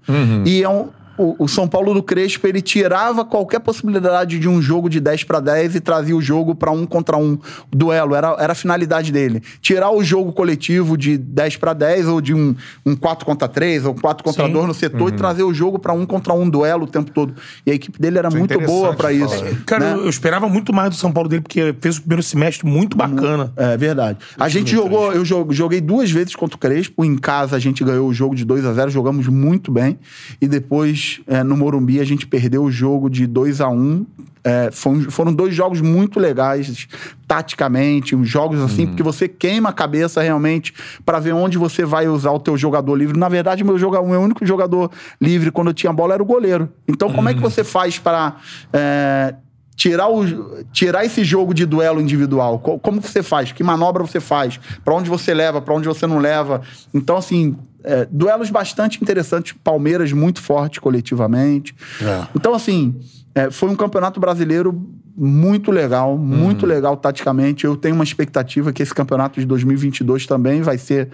E 0.45 0.63
é 0.63 0.70
um- 0.70 0.88
o, 1.18 1.36
o 1.45 1.47
São 1.47 1.68
Paulo 1.68 1.93
do 1.93 2.03
Crespo, 2.03 2.47
ele 2.47 2.61
tirava 2.61 3.24
qualquer 3.26 3.59
possibilidade 3.59 4.39
de 4.39 4.47
um 4.47 4.61
jogo 4.61 4.89
de 4.89 4.99
10 4.99 5.24
para 5.24 5.39
10 5.39 5.76
e 5.76 5.80
trazia 5.80 6.16
o 6.16 6.22
jogo 6.22 6.55
para 6.55 6.72
um 6.72 6.86
contra 6.86 7.18
um 7.18 7.38
duelo. 7.72 8.16
Era, 8.16 8.36
era 8.39 8.51
a 8.51 8.55
finalidade 8.55 9.11
dele. 9.11 9.41
Tirar 9.61 9.91
o 9.91 10.03
jogo 10.03 10.34
coletivo 10.34 10.97
de 10.97 11.18
10 11.18 11.57
para 11.57 11.74
10 11.74 12.07
ou 12.07 12.22
de 12.22 12.34
um, 12.34 12.55
um 12.86 12.95
4 12.95 13.26
contra 13.26 13.47
3 13.47 13.86
ou 13.86 13.95
4 13.95 14.24
contra 14.24 14.45
Sim. 14.45 14.51
2 14.53 14.68
no 14.68 14.74
setor 14.74 15.13
e 15.13 15.16
trazer 15.16 15.43
o 15.43 15.53
jogo 15.53 15.80
para 15.80 15.93
um 15.93 16.05
contra 16.05 16.34
um 16.34 16.49
duelo 16.49 16.84
o 16.84 16.88
tempo 16.88 17.11
todo. 17.11 17.34
E 17.66 17.72
a 17.72 17.74
equipe 17.74 17.99
dele 17.99 18.18
era 18.18 18.28
Isso 18.28 18.38
é 18.38 18.39
muito 18.39 18.59
boa 18.61 18.93
para 18.93 19.11
isso. 19.13 19.30
falar. 19.30 19.51
Cara, 19.66 19.95
né? 19.95 20.03
eu, 20.03 20.09
esperava 20.09 20.47
muito 20.49 20.74
mais 20.74 20.89
do 20.89 20.95
São 20.95 21.11
Paulo 21.11 21.30
dele, 21.30 21.41
porque 21.41 21.76
fez 21.80 21.97
o 21.97 22.01
primeiro 22.01 22.24
semestre 22.24 22.68
muito 22.68 22.97
bacana. 22.97 23.53
É 23.55 23.78
verdade. 23.78 24.20
A 24.38 24.49
gente 24.49 24.72
jogou, 24.72 25.11
eu 25.13 25.24
jo- 25.24 25.47
joguei 25.51 25.82
duas 25.82 26.11
vezes 26.11 26.36
contra 26.36 26.55
o 26.55 26.59
Crespo. 26.59 27.03
Em 27.05 27.16
casa 27.18 27.55
a 27.55 27.59
gente 27.59 27.84
ganhou 27.84 28.07
o 28.07 28.13
jogo 28.13 28.36
de 28.36 28.43
2 28.45 28.66
a 28.66 28.74
0 28.74 28.91
jogamos 28.91 29.28
muito 29.28 29.72
bem. 29.72 29.97
E 30.41 30.47
depois, 30.47 31.05
é, 31.28 31.43
no 31.43 31.56
Morumbi, 31.58 31.99
a 31.99 32.03
gente 32.03 32.26
perdeu 32.28 32.64
o 32.64 32.72
jogo 32.72 33.10
de 33.10 33.26
2 33.28 33.62
a 33.62 33.70
1 33.70 34.06
É, 34.47 34.70
foi- 34.72 35.10
foram 35.10 35.34
dois 35.34 35.56
jogos 35.56 35.82
muito 35.82 36.20
legais, 36.20 36.88
taticamente, 37.28 38.16
uns 38.16 38.30
jogos 38.30 38.62
assim, 38.62 38.86
porque 38.86 39.01
você 39.01 39.28
queima 39.28 39.70
a 39.70 39.74
cabeça 39.74 40.22
realmente 40.22 40.72
para 41.03 41.20
ver 41.20 41.34
onde 41.34 41.58
você 41.58 41.84
vai 41.84 42.08
usar 42.08 42.30
o 42.32 42.39
teu 42.39 42.56
jogador 42.56 42.93
livre. 42.95 43.18
Na 43.18 43.28
verdade, 43.28 43.64
meu, 43.64 43.76
joga, 43.80 43.99
o 43.99 44.08
meu 44.08 44.22
único 44.22 44.45
jogador 44.45 44.91
livre 45.20 45.49
quando 45.49 45.70
eu 45.70 45.74
tinha 45.74 45.91
bola 45.91 46.14
era 46.14 46.22
o 46.22 46.26
goleiro. 46.28 46.70
Então, 46.88 47.12
como 47.12 47.28
é 47.28 47.34
que 47.34 47.41
você 47.41 47.64
faz 47.64 47.97
para 47.97 48.36
é, 48.72 49.34
tirar, 49.76 50.10
o, 50.10 50.64
tirar 50.72 51.04
esse 51.06 51.24
jogo 51.24 51.54
de 51.54 51.66
duelo 51.66 52.00
individual? 52.02 52.60
Co- 52.60 52.80
Como 52.80 53.02
que 53.02 53.10
você 53.10 53.22
faz? 53.24 53.52
Que 53.52 53.64
manobra 53.64 54.04
você 54.06 54.20
faz? 54.20 54.60
Para 54.84 54.94
onde 54.96 55.10
você 55.10 55.34
leva? 55.34 55.62
Para 55.62 55.74
onde 55.74 55.88
você 55.88 56.08
não 56.08 56.18
leva? 56.18 56.62
Então, 56.94 57.18
assim, 57.18 57.56
é, 57.84 58.08
duelos 58.10 58.50
bastante 58.50 59.02
interessantes. 59.02 59.54
Palmeiras 59.64 60.12
muito 60.12 60.42
forte 60.42 60.80
coletivamente. 60.82 61.76
É. 62.02 62.28
Então, 62.36 62.54
assim, 62.54 62.96
é, 63.34 63.52
foi 63.52 63.70
um 63.70 63.76
campeonato 63.76 64.20
brasileiro 64.20 64.88
muito 65.18 65.72
legal, 65.72 66.18
muito 66.18 66.66
legal 66.66 66.98
taticamente. 66.98 67.64
Eu 67.66 67.76
tenho 67.78 67.96
uma 67.96 68.04
expectativa 68.04 68.74
que 68.74 68.84
esse 68.84 68.94
campeonato 68.94 69.40
de 69.40 69.46
2022 69.46 70.26
também 70.26 70.62
vai 70.62 70.78
ser 70.78 71.10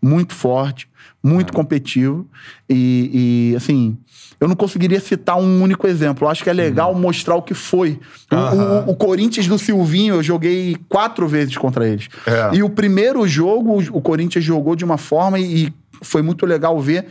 muito 0.00 0.34
forte, 0.34 0.88
muito 1.22 1.52
competitivo. 1.52 2.26
E, 2.68 3.50
e, 3.52 3.56
assim, 3.56 3.96
eu 4.40 4.48
não 4.48 4.56
conseguiria 4.56 4.98
citar 5.00 5.36
um 5.38 5.62
único 5.62 5.86
exemplo. 5.86 6.26
Eu 6.26 6.30
acho 6.30 6.42
que 6.42 6.50
é 6.50 6.52
legal 6.52 6.94
mostrar 6.94 7.36
o 7.36 7.42
que 7.42 7.54
foi. 7.54 7.98
O, 8.30 8.34
o- 8.36 8.90
o 8.92 8.96
Corinthians 8.96 9.46
do 9.46 9.58
Silvinho, 9.58 10.16
eu 10.16 10.22
joguei 10.22 10.76
quatro 10.88 11.28
vezes 11.28 11.56
contra 11.56 11.88
eles. 11.88 12.08
É. 12.26 12.56
E 12.56 12.62
o 12.62 12.68
primeiro 12.70 13.26
jogo, 13.28 13.78
o 13.92 14.00
Corinthians 14.02 14.44
jogou 14.44 14.74
de 14.74 14.84
uma 14.84 14.98
forma 14.98 15.38
e, 15.38 15.66
e 15.66 15.72
foi 16.02 16.22
muito 16.22 16.44
legal 16.44 16.80
ver 16.80 17.06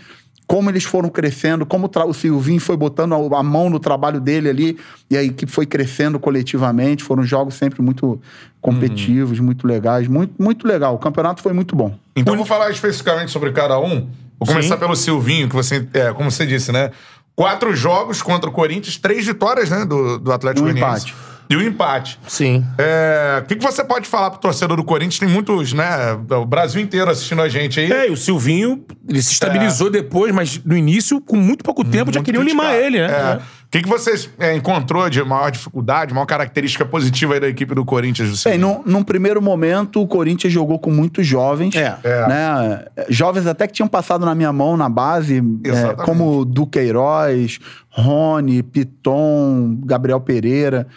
como 0.51 0.69
eles 0.69 0.83
foram 0.83 1.07
crescendo, 1.07 1.65
como 1.65 1.89
o, 2.07 2.13
Silvinho 2.13 2.59
foi 2.59 2.75
botando 2.75 3.13
a, 3.13 3.39
a 3.39 3.41
mão 3.41 3.69
no 3.69 3.79
trabalho 3.79 4.19
dele 4.19 4.49
ali, 4.49 4.77
e 5.09 5.15
a 5.15 5.23
equipe 5.23 5.49
foi 5.49 5.65
crescendo 5.65 6.19
coletivamente. 6.19 7.05
Foram 7.05 7.23
jogos 7.23 7.53
sempre 7.53 7.81
muito 7.81 8.21
competitivos, 8.59 9.39
muito 9.39 9.65
legais, 9.65 10.09
muito, 10.09 10.33
muito 10.37 10.67
legal. 10.67 10.93
O 10.93 10.99
campeonato 10.99 11.41
foi 11.41 11.53
muito 11.53 11.73
bom. 11.73 11.95
Então, 12.17 12.35
vou 12.35 12.45
falar 12.45 12.69
especificamente 12.69 13.31
sobre 13.31 13.53
cada 13.53 13.79
um. 13.79 14.09
Vou 14.37 14.45
começar 14.45 14.73
Sim. 14.73 14.79
pelo 14.81 14.93
Silvinho, 14.93 15.47
que 15.47 15.55
você, 15.55 15.87
é, 15.93 16.11
como 16.11 16.29
você 16.29 16.45
disse, 16.45 16.69
né? 16.69 16.91
Quatro 17.33 17.73
jogos 17.73 18.21
contra 18.21 18.49
o 18.49 18.51
Corinthians, 18.51 18.97
três 18.97 19.25
vitórias, 19.25 19.69
né? 19.69 19.85
Do, 19.85 20.19
do 20.19 20.33
Atlético 20.33 20.67
Um 20.67 20.73
Goianiense. 20.73 21.11
empate. 21.11 21.30
E 21.51 21.57
um 21.57 21.61
empate. 21.61 22.19
Sim. 22.27 22.65
É, 22.77 23.41
O 23.43 23.45
que, 23.45 23.55
que 23.55 23.63
você 23.63 23.83
pode 23.83 24.07
falar 24.07 24.31
pro 24.31 24.39
torcedor 24.39 24.77
do 24.77 24.83
Corinthians? 24.83 25.19
Tem 25.19 25.27
muitos, 25.27 25.73
né? 25.73 26.13
O 26.29 26.45
Brasil 26.45 26.81
inteiro 26.81 27.09
assistindo 27.09 27.41
a 27.41 27.49
gente 27.49 27.79
aí. 27.79 27.91
É, 27.91 28.09
e 28.09 28.11
o 28.11 28.17
Silvinho, 28.17 28.83
ele 29.07 29.21
se 29.21 29.33
estabilizou 29.33 29.89
depois, 29.89 30.33
mas 30.33 30.61
no 30.63 30.75
início, 30.75 31.19
com 31.21 31.37
muito 31.37 31.63
pouco 31.63 31.83
tempo, 31.83 32.11
já 32.11 32.19
Muito 32.19 32.25
queriam 32.25 32.43
limar 32.43 32.75
ele, 32.75 32.99
né? 32.99 33.11
É. 33.11 33.61
O 33.71 33.71
que, 33.71 33.83
que 33.83 33.87
você 33.87 34.29
é, 34.37 34.53
encontrou 34.53 35.09
de 35.09 35.23
maior 35.23 35.49
dificuldade, 35.49 36.13
maior 36.13 36.25
característica 36.25 36.83
positiva 36.83 37.35
aí 37.35 37.39
da 37.39 37.47
equipe 37.47 37.73
do 37.73 37.85
Corinthians? 37.85 38.29
Do 38.29 38.49
Bem, 38.49 38.57
num, 38.57 38.81
num 38.85 39.01
primeiro 39.01 39.41
momento, 39.41 40.01
o 40.01 40.07
Corinthians 40.07 40.51
jogou 40.51 40.77
com 40.77 40.91
muitos 40.91 41.25
jovens. 41.25 41.73
É. 41.73 41.97
É. 42.03 42.27
Né? 42.27 42.85
Jovens 43.07 43.47
até 43.47 43.67
que 43.67 43.73
tinham 43.73 43.87
passado 43.87 44.25
na 44.25 44.35
minha 44.35 44.51
mão 44.51 44.75
na 44.75 44.89
base, 44.89 45.41
é, 45.63 46.03
como 46.03 46.43
Duqueiroz, 46.43 47.59
Rony, 47.89 48.61
Piton, 48.61 49.79
Gabriel 49.85 50.19
Pereira. 50.19 50.87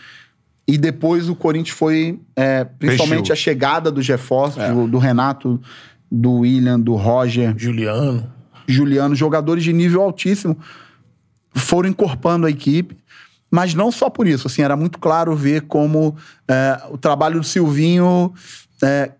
E 0.66 0.78
depois 0.78 1.28
o 1.28 1.34
Corinthians 1.36 1.76
foi, 1.76 2.18
é, 2.34 2.64
principalmente 2.64 3.18
Mexeu. 3.28 3.32
a 3.34 3.36
chegada 3.36 3.90
dos 3.90 4.06
reforços, 4.08 4.62
É. 4.62 4.72
do, 4.72 4.88
do 4.88 4.98
Renato, 4.98 5.60
do 6.10 6.38
William, 6.40 6.80
do 6.80 6.94
Roger, 6.94 7.54
Juliano. 7.56 8.32
Juliano, 8.66 9.14
jogadores 9.14 9.62
de 9.62 9.72
nível 9.72 10.00
altíssimo, 10.00 10.56
foram 11.54 11.88
encorpando 11.90 12.46
a 12.46 12.50
equipe. 12.50 12.96
Mas 13.50 13.74
não 13.74 13.92
só 13.92 14.08
por 14.10 14.26
isso, 14.26 14.48
assim, 14.48 14.62
era 14.62 14.74
muito 14.76 14.98
claro 14.98 15.36
ver 15.36 15.62
como 15.62 16.16
é, 16.48 16.80
o 16.90 16.98
trabalho 16.98 17.38
do 17.40 17.46
Silvinho 17.46 18.32
é, 18.82 19.12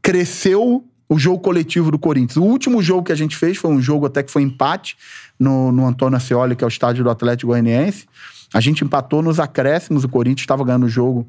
cresceu 0.00 0.84
o 1.08 1.18
jogo 1.18 1.40
coletivo 1.40 1.90
do 1.90 1.98
Corinthians. 1.98 2.36
O 2.36 2.42
último 2.44 2.82
jogo 2.82 3.04
que 3.04 3.12
a 3.12 3.16
gente 3.16 3.36
fez 3.36 3.56
foi 3.56 3.70
um 3.70 3.80
jogo 3.80 4.06
até 4.06 4.22
que 4.22 4.30
foi 4.30 4.42
empate 4.42 4.96
no, 5.38 5.72
no 5.72 5.86
Antônio 5.86 6.16
Ascioli, 6.16 6.54
que 6.54 6.62
é 6.62 6.66
o 6.66 6.68
estádio 6.68 7.02
do 7.02 7.10
Atlético 7.10 7.48
Goianiense. 7.50 8.06
A 8.54 8.60
gente 8.60 8.84
empatou 8.84 9.20
nos 9.20 9.40
acréscimos, 9.40 10.04
o 10.04 10.08
Corinthians 10.08 10.42
estava 10.42 10.64
ganhando 10.64 10.86
o 10.86 10.88
jogo. 10.88 11.26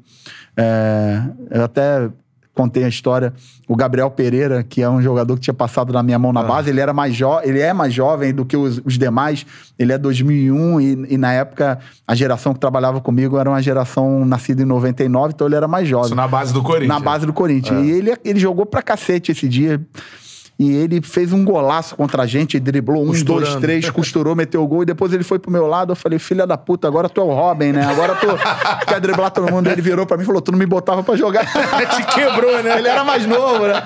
É, 0.56 1.22
eu 1.50 1.64
até 1.64 2.08
contei 2.54 2.84
a 2.84 2.88
história. 2.88 3.34
O 3.68 3.76
Gabriel 3.76 4.08
Pereira, 4.10 4.62
que 4.62 4.80
é 4.80 4.88
um 4.88 5.02
jogador 5.02 5.34
que 5.34 5.40
tinha 5.40 5.52
passado 5.52 5.92
na 5.92 6.04
minha 6.04 6.18
mão 6.18 6.32
na 6.32 6.42
base, 6.42 6.70
ele 6.70 6.80
era 6.80 6.92
mais 6.92 7.14
jo 7.14 7.38
ele 7.42 7.60
é 7.60 7.72
mais 7.72 7.92
jovem 7.92 8.32
do 8.32 8.46
que 8.46 8.56
os, 8.56 8.80
os 8.84 8.96
demais. 8.96 9.44
Ele 9.78 9.92
é 9.92 9.98
2001 9.98 10.80
e, 10.80 11.06
e 11.10 11.18
na 11.18 11.32
época 11.32 11.78
a 12.06 12.14
geração 12.14 12.54
que 12.54 12.60
trabalhava 12.60 13.00
comigo 13.00 13.36
era 13.36 13.50
uma 13.50 13.60
geração 13.60 14.24
nascida 14.24 14.62
em 14.62 14.64
99, 14.64 15.34
então 15.34 15.46
ele 15.46 15.56
era 15.56 15.68
mais 15.68 15.86
jovem. 15.86 16.06
Isso 16.06 16.14
na 16.14 16.28
base 16.28 16.54
do 16.54 16.62
Corinthians. 16.62 16.88
Na 16.88 17.00
base 17.00 17.26
do 17.26 17.32
Corinthians. 17.32 17.84
E 17.84 17.90
ele, 17.90 18.16
ele 18.24 18.40
jogou 18.40 18.64
pra 18.64 18.80
cacete 18.80 19.32
esse 19.32 19.48
dia. 19.48 19.84
E 20.58 20.74
ele 20.74 21.02
fez 21.02 21.34
um 21.34 21.44
golaço 21.44 21.94
contra 21.94 22.22
a 22.22 22.26
gente, 22.26 22.58
driblou 22.58 23.02
um, 23.02 23.08
Costurando. 23.08 23.44
dois, 23.44 23.56
três, 23.60 23.90
costurou, 23.90 24.34
meteu 24.34 24.62
o 24.62 24.66
gol. 24.66 24.84
E 24.84 24.86
depois 24.86 25.12
ele 25.12 25.22
foi 25.22 25.38
pro 25.38 25.50
meu 25.50 25.66
lado. 25.66 25.92
Eu 25.92 25.96
falei, 25.96 26.18
filha 26.18 26.46
da 26.46 26.56
puta, 26.56 26.88
agora 26.88 27.10
tu 27.10 27.20
é 27.20 27.24
o 27.24 27.30
Robin, 27.34 27.72
né? 27.72 27.84
Agora 27.84 28.14
tu 28.14 28.26
quer 28.88 28.98
driblar 28.98 29.30
todo 29.30 29.52
mundo. 29.52 29.68
Ele 29.68 29.82
virou 29.82 30.06
pra 30.06 30.16
mim 30.16 30.22
e 30.22 30.26
falou: 30.26 30.40
tu 30.40 30.52
não 30.52 30.58
me 30.58 30.64
botava 30.64 31.02
pra 31.02 31.14
jogar. 31.14 31.44
Te 31.94 32.06
quebrou, 32.14 32.62
né? 32.62 32.78
Ele 32.78 32.88
era 32.88 33.04
mais 33.04 33.26
novo, 33.26 33.66
né? 33.66 33.82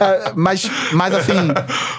É, 0.00 0.32
mas, 0.34 0.70
mas 0.94 1.14
assim, 1.14 1.34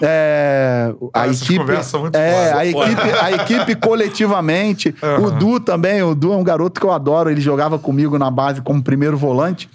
é, 0.01 0.91
a 1.13 1.27
Essas 1.27 1.41
equipe. 1.43 1.63
muito 1.99 2.15
é, 2.15 2.47
foda. 2.47 2.57
a 2.59 2.65
equipe, 2.65 3.01
a 3.21 3.31
equipe 3.31 3.75
coletivamente. 3.75 4.95
O 5.21 5.29
Du 5.31 5.59
também, 5.59 6.01
o 6.01 6.15
Du 6.15 6.33
é 6.33 6.35
um 6.35 6.43
garoto 6.43 6.79
que 6.79 6.85
eu 6.85 6.91
adoro. 6.91 7.29
Ele 7.29 7.41
jogava 7.41 7.77
comigo 7.77 8.17
na 8.17 8.31
base 8.31 8.59
como 8.61 8.81
primeiro 8.81 9.17
volante. 9.17 9.69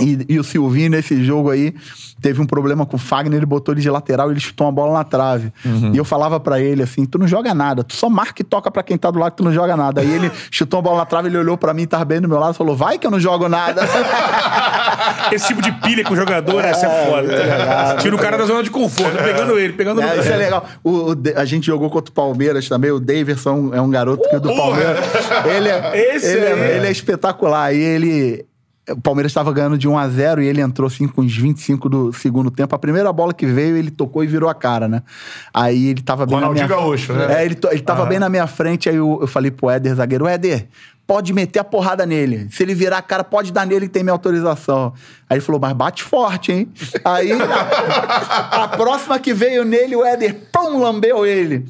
E, 0.00 0.26
e 0.28 0.38
o 0.38 0.44
Silvinho, 0.44 0.90
nesse 0.90 1.24
jogo 1.24 1.50
aí, 1.50 1.74
teve 2.20 2.40
um 2.40 2.46
problema 2.46 2.86
com 2.86 2.96
o 2.96 2.98
Fagner, 2.98 3.36
ele 3.36 3.46
botou 3.46 3.74
ele 3.74 3.80
de 3.80 3.90
lateral 3.90 4.28
e 4.28 4.32
ele 4.34 4.40
chutou 4.40 4.66
uma 4.66 4.72
bola 4.72 4.92
na 4.92 5.04
trave. 5.04 5.52
Uhum. 5.64 5.92
E 5.92 5.96
eu 5.96 6.04
falava 6.04 6.38
pra 6.38 6.60
ele 6.60 6.82
assim: 6.82 7.04
tu 7.04 7.18
não 7.18 7.26
joga 7.26 7.52
nada, 7.52 7.82
tu 7.82 7.94
só 7.94 8.08
marca 8.08 8.40
e 8.40 8.44
toca 8.44 8.70
pra 8.70 8.82
quem 8.82 8.96
tá 8.96 9.10
do 9.10 9.18
lado 9.18 9.32
que 9.32 9.38
tu 9.38 9.44
não 9.44 9.52
joga 9.52 9.76
nada. 9.76 10.00
Aí 10.00 10.10
ele 10.10 10.30
chutou 10.50 10.78
uma 10.78 10.84
bola 10.84 10.98
na 10.98 11.06
trave, 11.06 11.28
ele 11.28 11.38
olhou 11.38 11.56
pra 11.56 11.74
mim, 11.74 11.86
tava 11.86 12.04
bem 12.04 12.20
do 12.20 12.28
meu 12.28 12.38
lado 12.38 12.54
falou: 12.54 12.76
vai 12.76 12.98
que 12.98 13.06
eu 13.06 13.10
não 13.10 13.18
jogo 13.18 13.48
nada. 13.48 13.82
Esse 15.32 15.48
tipo 15.48 15.60
de 15.60 15.72
pilha 15.72 16.04
com 16.04 16.14
o 16.14 16.16
jogador, 16.16 16.64
essa 16.64 16.86
é 16.86 17.06
foda. 17.06 17.22
legal. 17.22 17.96
Tira 17.98 18.14
o 18.14 18.18
cara 18.18 18.36
da 18.38 18.44
zona 18.44 18.62
de 18.62 18.70
conforto, 18.70 19.16
pegando 19.16 19.58
ele, 19.58 19.72
pegando 19.72 20.00
É, 20.00 20.18
isso 20.18 20.32
é 20.32 20.36
legal. 20.36 20.64
O, 20.82 21.12
o 21.12 21.16
a 21.36 21.44
gente 21.44 21.66
jogou 21.66 21.90
contra 21.90 22.10
o 22.10 22.14
Palmeiras 22.14 22.68
também. 22.68 22.90
O 22.90 23.00
Davidson 23.00 23.70
é 23.72 23.80
um 23.80 23.90
garoto 23.90 24.28
que 24.28 24.36
é 24.36 24.40
do 24.40 24.54
Palmeiras. 24.54 24.98
Ele 25.44 25.68
é, 25.68 25.92
ele, 25.94 26.44
é, 26.44 26.52
aí. 26.52 26.76
ele 26.76 26.86
é 26.86 26.90
espetacular. 26.90 27.74
E 27.74 27.78
ele. 27.78 28.46
O 28.90 29.00
Palmeiras 29.00 29.30
estava 29.30 29.52
ganhando 29.52 29.76
de 29.76 29.86
1 29.88 29.98
a 29.98 30.08
0 30.08 30.42
e 30.42 30.46
ele 30.46 30.60
entrou 30.60 30.86
assim 30.86 31.06
com 31.06 31.20
os 31.20 31.36
25 31.36 31.88
do 31.88 32.12
segundo 32.12 32.50
tempo. 32.50 32.74
A 32.74 32.78
primeira 32.78 33.12
bola 33.12 33.34
que 33.34 33.44
veio, 33.46 33.76
ele 33.76 33.90
tocou 33.90 34.24
e 34.24 34.26
virou 34.26 34.48
a 34.48 34.54
cara, 34.54 34.88
né? 34.88 35.02
Aí 35.52 35.88
ele 35.88 36.00
tava 36.02 36.24
bem 36.26 36.40
na 36.40 36.48
minha 36.50 36.64
Ronaldinho 36.66 36.68
Gaúcho, 36.90 37.12
né? 37.12 37.40
É, 37.40 37.44
ele, 37.44 37.54
to- 37.54 37.68
ele 37.70 37.82
tava 37.82 38.06
bem 38.06 38.18
na 38.18 38.28
minha 38.28 38.46
frente, 38.46 38.88
aí 38.88 38.96
eu, 38.96 39.18
eu 39.20 39.26
falei 39.26 39.50
pro 39.50 39.68
Éder, 39.68 39.94
zagueiro, 39.94 40.26
Éder, 40.26 40.66
pode 41.06 41.32
meter 41.32 41.58
a 41.58 41.64
porrada 41.64 42.04
nele. 42.06 42.48
Se 42.50 42.62
ele 42.62 42.74
virar 42.74 42.98
a 42.98 43.02
cara, 43.02 43.24
pode 43.24 43.50
dar 43.52 43.66
nele 43.66 43.86
que 43.86 43.92
tem 43.92 44.02
minha 44.02 44.12
autorização. 44.12 44.92
Aí 45.28 45.36
ele 45.36 45.40
falou, 45.44 45.60
mas 45.60 45.72
bate 45.72 46.02
forte, 46.02 46.52
hein? 46.52 46.68
Aí 47.04 47.30
a, 47.32 48.64
a 48.64 48.68
próxima 48.68 49.18
que 49.18 49.32
veio 49.34 49.64
nele, 49.64 49.96
o 49.96 50.04
Éder, 50.04 50.34
pum, 50.52 50.78
lambeu 50.80 51.24
ele. 51.26 51.66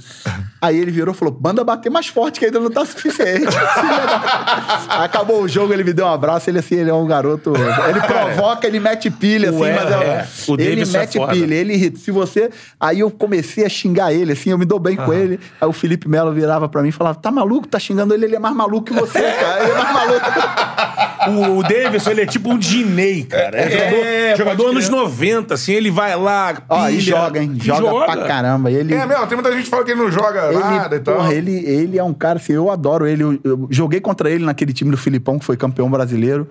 Aí 0.61 0.77
ele 0.77 0.91
virou 0.91 1.15
e 1.15 1.17
falou, 1.17 1.39
manda 1.41 1.63
bater 1.63 1.91
mais 1.91 2.09
forte 2.09 2.41
que 2.41 2.47
ainda 2.47 2.59
não 2.59 2.71
tá 2.71 2.85
suficiente. 2.85 3.47
Acabou 4.89 5.43
o 5.43 5.49
jogo, 5.49 5.73
ele 5.73 5.85
me 5.85 5.93
deu 5.93 6.05
um 6.07 6.13
abraço, 6.13 6.51
ele 6.51 6.59
assim, 6.59 6.75
ele 6.77 6.91
é 6.91 6.95
um 6.95 7.07
garoto... 7.07 7.53
Ele 7.89 8.01
provoca, 8.01 8.67
ele 8.67 8.81
mete 8.81 9.09
pilha, 9.11 9.51
assim, 9.51 9.59
O 9.59 9.61
mas 9.61 9.91
é, 9.91 9.95
é, 9.95 10.27
o 10.49 10.55
ele 10.55 10.71
Davidson 10.71 10.97
é 10.97 11.01
mete 11.01 11.19
foda. 11.19 11.33
pilha, 11.33 11.55
ele 11.55 11.75
irrita. 11.75 11.99
Se 11.99 12.11
você... 12.11 12.51
Aí 12.81 13.01
eu 13.01 13.11
comecei 13.11 13.65
a 13.65 13.69
xingar 13.69 14.13
ele, 14.13 14.33
assim, 14.33 14.51
eu 14.51 14.59
me 14.59 14.65
dou 14.65 14.79
bem 14.81 14.97
com 14.97 15.13
ele. 15.13 15.39
Aí 15.61 15.69
o 15.69 15.73
Felipe 15.73 16.09
Melo 16.09 16.33
virava 16.33 16.69
pra 16.69 16.83
mim 16.83 16.89
e 16.89 16.93
falava, 16.93 17.19
tá 17.19 17.31
maluco? 17.31 17.69
Tá 17.69 17.79
xingando 17.79 18.13
ele? 18.13 18.25
Ele 18.25 18.37
é 18.37 18.41
mais 18.41 18.55
maluco 18.55 18.87
que 18.87 18.93
você, 18.93 19.21
cara. 19.21 19.63
Ele 19.63 19.71
é 19.71 19.75
mais 19.75 19.93
maluco. 19.93 20.27
O, 21.29 21.59
o 21.59 21.63
Davidson, 21.63 22.13
ele 22.13 22.23
é 22.23 22.27
tipo 22.27 22.49
um 22.51 22.57
Diney, 22.57 23.25
cara. 23.25 23.59
É, 23.59 24.31
É, 24.31 24.37
jogador, 24.37 24.39
jogador 24.39 24.65
pode 24.65 24.77
anos 24.77 24.89
90, 24.89 25.55
assim, 25.55 25.73
ele 25.73 25.91
vai 25.91 26.17
lá, 26.17 26.55
pilha. 26.55 26.65
Ó, 26.69 26.89
e 26.89 27.01
joga, 27.01 27.43
hein? 27.43 27.53
e 27.55 27.65
Joga, 27.67 28.05
pra 28.07 28.25
caramba. 28.25 28.71
Ele, 28.71 28.95
É 28.95 29.05
mesmo, 29.05 29.27
tem 29.27 29.37
muita 29.37 29.53
gente 29.53 29.65
que 29.65 29.71
fala 29.71 29.85
que 29.85 29.91
ele 29.91 30.01
não 30.01 30.11
joga 30.11 30.48
e 30.97 31.01
tal. 31.01 31.17
porra, 31.17 31.35
ele, 31.35 31.53
ele 31.67 31.99
é 31.99 32.05
um 32.05 32.15
cara, 32.15 32.39
assim, 32.39 32.53
eu 32.53 32.71
adoro 32.71 33.07
ele. 33.07 33.23
Eu, 33.23 33.41
eu 33.45 33.69
joguei 33.71 34.01
contra 34.01 34.31
ele 34.31 34.45
naquele 34.45 34.73
time 34.73 34.91
do 34.91 34.97
Filipão, 34.97 35.39
que 35.39 35.45
foi 35.45 35.57
campeão 35.57 35.91
brasileiro. 35.91 36.49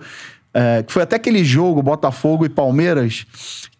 É, 0.54 0.82
que 0.82 0.91
foi 0.91 1.04
até 1.04 1.18
aquele 1.18 1.43
jogo, 1.43 1.84
Botafogo 1.84 2.43
e 2.43 2.50
Palmeiras, 2.50 3.28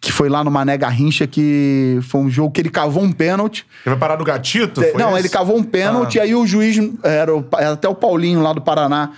que 0.00 0.12
foi 0.12 0.28
lá 0.28 0.44
no 0.44 0.50
Mané 0.50 0.76
Garrincha, 0.76 1.26
que 1.26 1.98
foi 2.02 2.20
um 2.20 2.30
jogo 2.30 2.52
que 2.52 2.60
ele 2.60 2.70
cavou 2.70 3.02
um 3.02 3.10
pênalti. 3.10 3.66
Ele 3.84 3.96
vai 3.96 3.98
parar 3.98 4.14
do 4.16 4.22
gatito? 4.22 4.80
Não, 4.96 5.10
esse? 5.10 5.20
ele 5.20 5.28
cavou 5.28 5.56
um 5.56 5.62
pênalti, 5.64 6.20
Ah. 6.20 6.22
aí 6.22 6.36
o 6.36 6.46
juiz, 6.46 6.76
era, 7.02 7.32
era 7.58 7.72
até 7.72 7.88
o 7.88 7.94
Paulinho 7.96 8.40
lá 8.42 8.52
do 8.52 8.60
Paraná. 8.60 9.10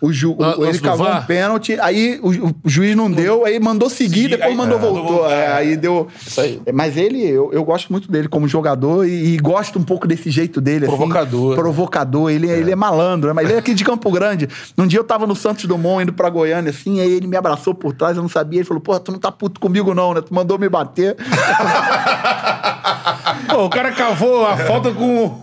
O 0.00 0.12
ju, 0.12 0.32
o- 0.38 0.42
Lance 0.42 0.62
ele 0.62 0.78
cavou 0.80 1.08
um 1.08 1.22
pênalti, 1.22 1.78
aí 1.80 2.20
o, 2.22 2.48
o 2.48 2.54
juiz 2.66 2.94
não 2.94 3.10
deu, 3.10 3.46
aí 3.46 3.58
mandou 3.58 3.88
seguir, 3.88 4.28
depois 4.28 4.50
aí- 4.50 4.54
mandou 4.56 4.76
é, 4.78 4.80
voltou. 4.80 5.30
É, 5.30 5.34
é. 5.44 5.52
aí 5.52 5.76
deu. 5.76 6.06
aí. 6.38 6.60
Mas 6.74 6.96
ele, 6.98 7.26
eu, 7.26 7.50
eu 7.52 7.64
gosto 7.64 7.90
muito 7.90 8.10
dele 8.10 8.28
como 8.28 8.46
jogador 8.46 9.06
e, 9.06 9.34
e 9.34 9.36
gosto 9.38 9.78
um 9.78 9.82
pouco 9.82 10.06
desse 10.06 10.30
jeito 10.30 10.60
dele. 10.60 10.84
assim, 10.86 10.94
Provocador. 10.96 11.54
provocador. 11.56 12.30
Ele, 12.30 12.48
ele 12.50 12.70
é 12.70 12.76
malandro, 12.76 13.28
né? 13.28 13.32
mas 13.32 13.46
ele 13.46 13.54
é 13.54 13.58
aqui 13.58 13.72
de 13.74 13.84
Campo 13.84 14.10
Grande. 14.10 14.48
Um 14.76 14.86
dia 14.86 14.98
eu 14.98 15.04
tava 15.04 15.26
no 15.26 15.34
Santos 15.34 15.64
Dumont 15.64 16.02
indo 16.02 16.12
pra 16.12 16.28
Goiânia, 16.28 16.70
assim, 16.70 17.00
aí 17.00 17.10
ele 17.12 17.26
me 17.26 17.36
abraçou 17.36 17.74
por 17.74 17.92
trás, 17.94 18.16
eu 18.16 18.22
não 18.22 18.28
sabia. 18.28 18.58
Ele 18.60 18.66
falou: 18.68 18.82
Pô, 18.82 19.00
tu 19.00 19.12
não 19.12 19.18
tá 19.18 19.32
puto 19.32 19.58
comigo, 19.58 19.94
não, 19.94 20.12
né? 20.12 20.20
Tu 20.20 20.34
mandou 20.34 20.58
me 20.58 20.68
bater. 20.68 21.16
Pô, 23.56 23.64
o 23.64 23.70
cara 23.70 23.90
cavou 23.90 24.46
a 24.46 24.54
falta 24.54 24.90
com 24.90 25.24
o, 25.24 25.42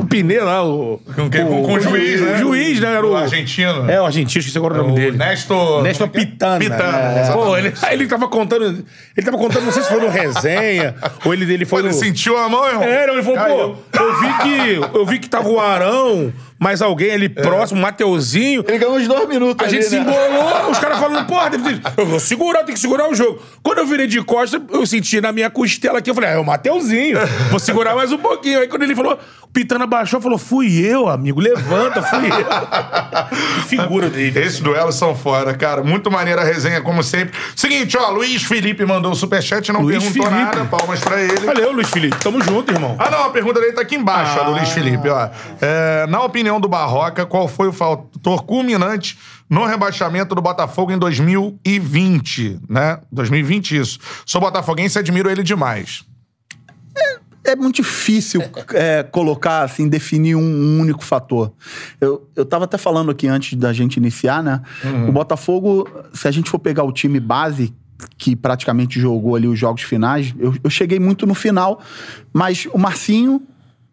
o 0.00 0.04
Pinê 0.06 0.40
lá, 0.40 0.64
o... 0.64 1.00
Com, 1.14 1.30
quem? 1.30 1.46
com, 1.46 1.62
com 1.62 1.74
o 1.74 1.80
juiz, 1.80 2.20
né? 2.20 2.34
O 2.34 2.38
juiz, 2.38 2.80
né? 2.80 2.92
Era 2.96 3.06
o, 3.06 3.12
O 3.12 3.16
argentino. 3.16 3.88
É, 3.88 4.00
o 4.00 4.04
argentino, 4.04 4.40
esqueci 4.40 4.58
agora 4.58 4.74
o 4.74 4.76
nome 4.78 4.90
O 4.90 4.94
dele. 4.96 5.16
Nestor 5.16 5.76
como 5.76 5.86
é 5.86 5.90
é? 5.90 6.06
Pitana. 6.08 6.58
Pitana, 6.58 6.98
É. 6.98 7.32
Pô, 7.32 7.56
ele, 7.56 7.72
aí 7.82 7.94
ele 7.94 8.08
tava 8.08 8.26
contando. 8.26 8.64
Ele 9.16 9.24
tava 9.24 9.38
contando, 9.38 9.64
não 9.64 9.72
sei 9.72 9.82
se 9.84 9.88
foi 9.88 10.00
no 10.00 10.08
resenha, 10.08 10.96
ou 11.24 11.32
ele, 11.32 11.54
ele 11.54 11.64
foi 11.64 11.82
Pô, 11.82 11.86
ele 11.86 11.94
no. 11.94 12.00
sentiu 12.00 12.36
a 12.36 12.48
mão, 12.48 12.66
irmão? 12.66 12.82
É, 12.82 13.04
ele 13.04 13.22
falou, 13.22 13.38
Caiu. 13.38 13.76
pô, 13.92 14.02
eu 14.02 14.20
vi 14.20 14.38
que. 14.42 14.98
Eu 14.98 15.06
vi 15.06 15.18
que 15.20 15.28
tava 15.28 15.48
o 15.48 15.60
Arão, 15.60 16.32
mais 16.60 16.82
alguém 16.82 17.12
ali 17.12 17.26
próximo, 17.26 17.80
Mateuzinho. 17.80 18.62
Ele 18.68 18.78
ganhou 18.78 18.96
uns 18.96 19.08
dois 19.08 19.26
minutos. 19.26 19.64
A 19.64 19.68
ali, 19.68 19.76
gente 19.76 19.88
se 19.88 19.98
né? 19.98 20.02
embolou, 20.02 20.68
os 20.70 20.78
caras 20.78 20.98
falando, 20.98 21.26
porra, 21.26 21.50
eu 21.96 22.04
vou 22.04 22.20
segurar, 22.20 22.64
tem 22.64 22.74
que 22.74 22.80
segurar 22.80 23.08
o 23.10 23.14
jogo. 23.14 23.40
Quando 23.62 23.78
eu 23.78 23.86
virei 23.86 24.06
de 24.06 24.22
costas, 24.22 24.60
eu 24.70 24.84
senti 24.84 25.22
na 25.22 25.32
minha 25.32 25.48
costela 25.48 26.00
aqui, 26.00 26.10
eu 26.10 26.14
falei, 26.14 26.28
ah, 26.28 26.34
é 26.34 26.38
o 26.38 26.44
Mateuzinho, 26.44 27.18
vou 27.48 27.58
segurar 27.58 27.94
mais 27.94 28.12
um 28.12 28.18
pouquinho. 28.18 28.60
Aí 28.60 28.68
quando 28.68 28.82
ele 28.82 28.94
falou, 28.94 29.18
Pitana 29.52 29.86
baixou, 29.86 30.20
falou, 30.20 30.38
fui 30.38 30.78
eu, 30.80 31.08
amigo, 31.08 31.40
levanta, 31.40 32.02
fui 32.02 32.28
eu. 32.28 32.46
Que 33.60 33.62
figura 33.68 34.08
dele. 34.08 34.38
Esses 34.38 34.60
duelos 34.60 34.94
são 34.94 35.14
fora, 35.14 35.54
cara. 35.54 35.82
Muito 35.82 36.10
maneira 36.10 36.40
a 36.42 36.44
resenha, 36.44 36.80
como 36.80 37.02
sempre. 37.02 37.38
Seguinte, 37.54 37.96
ó, 37.96 38.10
Luiz 38.10 38.42
Felipe 38.42 38.84
mandou 38.84 39.12
o 39.12 39.14
superchat, 39.14 39.72
não 39.72 39.82
Luiz 39.82 39.98
perguntou 40.02 40.24
Felipe. 40.30 40.44
nada. 40.56 40.64
Palmas 40.66 41.00
pra 41.00 41.20
ele. 41.20 41.46
Valeu, 41.46 41.72
Luiz 41.72 41.88
Felipe, 41.90 42.16
tamo 42.18 42.40
junto, 42.42 42.72
irmão. 42.72 42.96
Ah, 42.98 43.10
não, 43.10 43.24
a 43.24 43.30
pergunta 43.30 43.60
dele 43.60 43.72
tá 43.72 43.82
aqui 43.82 43.96
embaixo, 43.96 44.38
ó, 44.40 44.44
do 44.44 44.50
Ah. 44.52 44.54
Luiz 44.56 44.68
Felipe, 44.70 45.08
ó. 45.08 45.28
É, 45.60 46.06
na 46.08 46.22
opinião 46.22 46.60
do 46.60 46.68
Barroca, 46.68 47.26
qual 47.26 47.46
foi 47.48 47.68
o 47.68 47.72
fator 47.72 48.44
culminante 48.44 49.18
no 49.48 49.64
rebaixamento 49.66 50.34
do 50.34 50.40
Botafogo 50.42 50.92
em 50.92 50.98
2020, 50.98 52.60
né? 52.68 52.98
2020, 53.12 53.76
isso. 53.76 53.98
Sou 54.24 54.40
botafoguense 54.40 54.98
e 54.98 55.00
admiro 55.00 55.30
ele 55.30 55.42
demais. 55.42 56.04
É 57.44 57.56
muito 57.56 57.76
difícil 57.76 58.42
é, 58.74 59.02
colocar, 59.02 59.62
assim, 59.62 59.88
definir 59.88 60.36
um, 60.36 60.40
um 60.40 60.80
único 60.80 61.04
fator. 61.04 61.52
Eu, 62.00 62.28
eu 62.36 62.44
tava 62.44 62.64
até 62.64 62.76
falando 62.76 63.10
aqui 63.10 63.26
antes 63.26 63.58
da 63.58 63.72
gente 63.72 63.96
iniciar, 63.96 64.42
né? 64.42 64.60
O 65.08 65.12
Botafogo, 65.12 65.88
se 66.12 66.28
a 66.28 66.30
gente 66.30 66.50
for 66.50 66.58
pegar 66.58 66.84
o 66.84 66.92
time 66.92 67.18
base, 67.18 67.74
que 68.16 68.34
praticamente 68.36 69.00
jogou 69.00 69.34
ali 69.34 69.46
os 69.46 69.58
jogos 69.58 69.82
finais, 69.82 70.34
eu, 70.38 70.54
eu 70.62 70.70
cheguei 70.70 70.98
muito 70.98 71.26
no 71.26 71.34
final, 71.34 71.80
mas 72.32 72.66
o 72.72 72.78
Marcinho. 72.78 73.42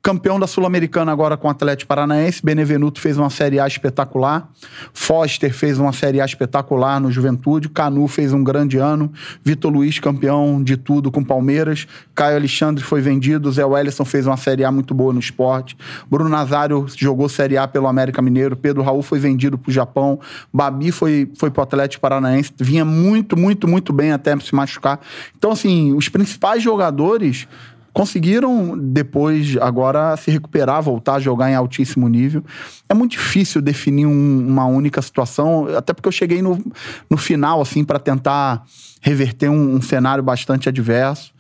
Campeão 0.07 0.39
da 0.39 0.47
Sul-Americana 0.47 1.11
agora 1.11 1.35
com 1.35 1.49
o 1.49 1.51
Atlético 1.51 1.89
Paranaense. 1.89 2.39
Benevenuto 2.41 3.01
fez 3.01 3.17
uma 3.17 3.29
Série 3.29 3.59
A 3.59 3.67
espetacular. 3.67 4.47
Foster 4.93 5.53
fez 5.53 5.79
uma 5.79 5.91
Série 5.91 6.21
A 6.21 6.25
espetacular 6.25 7.01
no 7.01 7.11
Juventude. 7.11 7.67
Canu 7.67 8.07
fez 8.07 8.31
um 8.31 8.41
grande 8.41 8.77
ano. 8.77 9.11
Vitor 9.43 9.69
Luiz, 9.69 9.99
campeão 9.99 10.63
de 10.63 10.77
tudo 10.77 11.11
com 11.11 11.21
Palmeiras. 11.21 11.85
Caio 12.15 12.37
Alexandre 12.37 12.81
foi 12.85 13.01
vendido. 13.01 13.51
Zé 13.51 13.65
Wellison 13.65 14.05
fez 14.05 14.25
uma 14.25 14.37
Série 14.37 14.63
A 14.63 14.71
muito 14.71 14.93
boa 14.93 15.11
no 15.11 15.19
esporte. 15.19 15.75
Bruno 16.09 16.29
Nazário 16.29 16.85
jogou 16.95 17.27
Série 17.27 17.57
A 17.57 17.67
pelo 17.67 17.85
América 17.85 18.21
Mineiro. 18.21 18.55
Pedro 18.55 18.83
Raul 18.83 19.01
foi 19.01 19.19
vendido 19.19 19.57
pro 19.57 19.73
Japão. 19.73 20.21
Babi 20.53 20.89
foi, 20.89 21.29
foi 21.37 21.51
pro 21.51 21.63
Atlético 21.63 21.99
Paranaense. 22.01 22.53
Vinha 22.57 22.85
muito, 22.85 23.35
muito, 23.37 23.67
muito 23.67 23.91
bem 23.91 24.13
até 24.13 24.39
se 24.39 24.55
machucar. 24.55 25.01
Então, 25.37 25.51
assim, 25.51 25.91
os 25.91 26.07
principais 26.07 26.63
jogadores 26.63 27.45
conseguiram 27.97 28.77
depois 28.77 29.57
agora 29.59 30.15
se 30.17 30.29
recuperar, 30.29 30.83
voltar 30.83 31.15
a 31.15 31.19
jogar 31.19 31.49
em 31.49 31.55
altíssimo 31.55 32.07
nível. 32.07 32.43
É 32.87 32.93
muito 32.93 33.13
difícil 33.13 33.59
definir 33.59 34.05
um- 34.05 34.45
uma 34.47 34.65
única 34.67 35.01
situação, 35.01 35.67
até 35.75 35.93
porque 35.95 36.07
eu 36.07 36.11
cheguei 36.11 36.39
no, 36.39 36.63
no 37.09 37.17
final 37.17 37.59
assim 37.59 37.83
para 37.83 37.97
tentar 37.97 38.63
reverter 39.01 39.49
um, 39.49 39.75
um 39.77 39.81
cenário 39.81 40.23
bastante 40.23 40.69
adverso. 40.69 41.33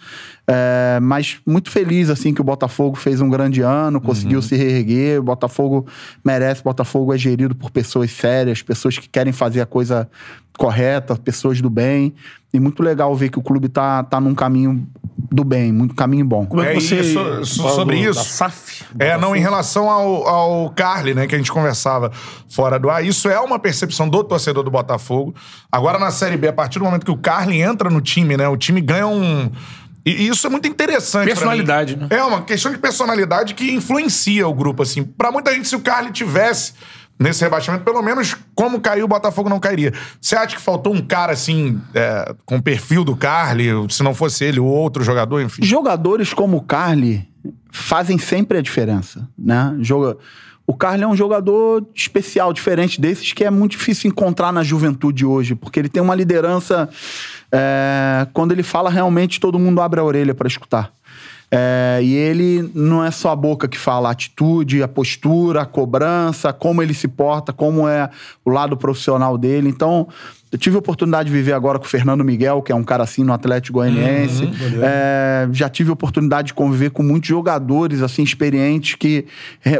É, 0.47 0.97
mas 0.99 1.37
muito 1.45 1.69
feliz 1.69 2.09
assim 2.09 2.33
que 2.33 2.41
o 2.41 2.43
Botafogo 2.43 2.95
fez 2.95 3.21
um 3.21 3.29
grande 3.29 3.61
ano, 3.61 4.01
conseguiu 4.01 4.41
se 4.41 4.55
reerguer. 4.55 5.19
O 5.19 5.23
Botafogo 5.23 5.85
merece, 6.25 6.61
o 6.61 6.63
Botafogo 6.63 7.13
é 7.13 7.19
gerido 7.19 7.53
por 7.53 7.69
pessoas 7.69 8.09
sérias, 8.09 8.63
pessoas 8.63 8.97
que 8.97 9.07
querem 9.07 9.31
fazer 9.31 9.61
a 9.61 9.65
coisa 9.67 10.09
correta, 10.57 11.15
pessoas 11.17 11.61
do 11.61 11.69
bem. 11.69 12.15
E 12.51 12.59
muito 12.59 12.81
legal 12.81 13.13
ver 13.15 13.29
que 13.29 13.37
o 13.37 13.43
clube 13.43 13.69
tá, 13.69 14.01
tá 14.03 14.19
num 14.19 14.33
caminho 14.33 14.87
do 15.31 15.43
bem, 15.43 15.71
muito 15.71 15.93
caminho 15.95 16.25
bom. 16.25 16.45
Como 16.45 16.61
é 16.61 16.71
É 16.71 16.75
que 16.75 16.81
você. 16.81 16.99
isso, 17.01 17.45
so- 17.45 17.61
falou 17.63 17.75
sobre 17.75 18.03
da 18.03 18.09
isso. 18.11 18.23
SAF? 18.23 18.83
É, 18.99 19.17
não, 19.17 19.35
em 19.35 19.39
relação 19.39 19.89
ao, 19.89 20.27
ao 20.27 20.69
Carly, 20.71 21.13
né, 21.13 21.27
que 21.27 21.35
a 21.35 21.37
gente 21.37 21.51
conversava 21.51 22.11
fora 22.49 22.79
do 22.79 22.89
ar, 22.89 23.03
isso 23.05 23.27
é 23.29 23.39
uma 23.39 23.59
percepção 23.59 24.07
do 24.07 24.23
torcedor 24.23 24.63
do 24.63 24.71
Botafogo. 24.71 25.35
Agora 25.71 25.99
na 25.99 26.11
Série 26.11 26.37
B, 26.37 26.47
a 26.47 26.53
partir 26.53 26.79
do 26.79 26.85
momento 26.85 27.05
que 27.05 27.11
o 27.11 27.17
Carly 27.17 27.61
entra 27.61 27.89
no 27.89 27.99
time, 28.01 28.37
né, 28.37 28.47
o 28.47 28.55
time 28.57 28.79
ganha 28.81 29.07
um. 29.07 29.51
E, 30.05 30.27
isso 30.29 30.47
é 30.47 30.49
muito 30.49 30.67
interessante. 30.67 31.25
pra 31.25 31.33
Personalidade, 31.35 31.95
mim. 31.97 32.03
né? 32.03 32.07
É 32.17 32.23
uma 32.23 32.41
questão 32.41 32.71
de 32.71 32.77
personalidade 32.77 33.53
que 33.53 33.73
influencia 33.73 34.47
o 34.47 34.53
grupo, 34.53 34.83
assim. 34.83 35.03
Pra 35.03 35.31
muita 35.33 35.53
gente, 35.53 35.67
se 35.67 35.75
o 35.75 35.81
Carly 35.81 36.11
tivesse 36.11 36.73
nesse 37.19 37.43
rebaixamento, 37.43 37.83
pelo 37.83 38.01
menos 38.01 38.35
como 38.53 38.79
caiu, 38.79 39.05
o 39.05 39.07
Botafogo 39.07 39.49
não 39.49 39.59
cairia. 39.59 39.93
Você 40.21 40.35
acha 40.35 40.55
que 40.55 40.61
faltou 40.61 40.93
um 40.93 41.01
cara, 41.01 41.33
assim, 41.33 41.81
é, 41.93 42.33
com 42.45 42.57
o 42.57 42.61
perfil 42.61 43.03
do 43.03 43.15
Carly, 43.15 43.69
se 43.89 44.03
não 44.03 44.13
fosse 44.13 44.43
ele, 44.43 44.59
ou 44.59 44.67
outro 44.67 45.03
jogador, 45.03 45.41
enfim? 45.41 45.63
Jogadores 45.63 46.33
como 46.33 46.57
o 46.57 46.61
Carly 46.61 47.27
fazem 47.71 48.17
sempre 48.17 48.57
a 48.57 48.61
diferença, 48.61 49.27
né? 49.37 49.75
Joga... 49.79 50.17
O 50.69 50.73
Carly 50.73 51.03
é 51.03 51.07
um 51.07 51.15
jogador 51.15 51.87
especial, 51.95 52.51
diferente 52.51 52.99
desses, 52.99 53.31
que 53.31 53.45
é 53.45 53.49
muito 53.49 53.71
difícil 53.71 54.09
encontrar 54.09 54.51
na 54.51 54.63
juventude 54.63 55.25
hoje, 55.25 55.55
porque 55.55 55.79
ele 55.79 55.87
tem 55.87 56.03
uma 56.03 56.13
liderança. 56.13 56.89
é, 57.49 58.27
quando 58.33 58.51
ele 58.51 58.63
fala, 58.63 58.89
realmente 58.89 59.39
todo 59.39 59.57
mundo 59.57 59.79
abre 59.81 59.99
a 59.99 60.03
orelha 60.03 60.35
para 60.35 60.45
escutar. 60.45 60.91
É, 61.49 61.99
e 62.03 62.13
ele 62.13 62.69
não 62.75 63.05
é 63.05 63.09
só 63.09 63.31
a 63.31 63.35
boca 63.35 63.69
que 63.69 63.77
fala, 63.77 64.09
a 64.09 64.11
atitude, 64.11 64.83
a 64.83 64.87
postura, 64.87 65.61
a 65.61 65.65
cobrança, 65.65 66.51
como 66.51 66.81
ele 66.83 66.93
se 66.93 67.07
porta, 67.07 67.53
como 67.53 67.87
é 67.87 68.09
o 68.43 68.49
lado 68.49 68.75
profissional 68.75 69.37
dele. 69.37 69.69
Então, 69.69 70.09
eu 70.51 70.57
tive 70.57 70.75
a 70.75 70.79
oportunidade 70.79 71.29
de 71.29 71.33
viver 71.33 71.53
agora 71.53 71.79
com 71.79 71.85
o 71.85 71.87
Fernando 71.87 72.21
Miguel, 72.21 72.61
que 72.61 72.71
é 72.71 72.75
um 72.75 72.83
cara 72.83 73.03
assim 73.03 73.23
no 73.23 73.31
Atlético 73.31 73.79
Goianiense. 73.79 74.49
É, 74.81 75.47
já 75.53 75.69
tive 75.69 75.89
a 75.89 75.93
oportunidade 75.93 76.47
de 76.47 76.53
conviver 76.53 76.89
com 76.89 77.01
muitos 77.01 77.29
jogadores 77.29 78.01
assim 78.01 78.23
experientes 78.23 78.95
que 78.95 79.25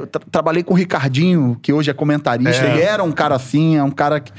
tra- 0.10 0.22
trabalhei 0.32 0.64
com 0.64 0.74
o 0.74 0.78
Ricardinho, 0.78 1.58
que 1.62 1.74
hoje 1.74 1.92
é 1.92 1.94
comentarista. 1.94 2.66
É. 2.66 2.72
Ele 2.76 2.82
era 2.82 3.04
um 3.04 3.12
cara 3.12 3.36
assim, 3.36 3.76
é 3.76 3.84
um 3.84 3.92
cara 3.92 4.22
que 4.22 4.32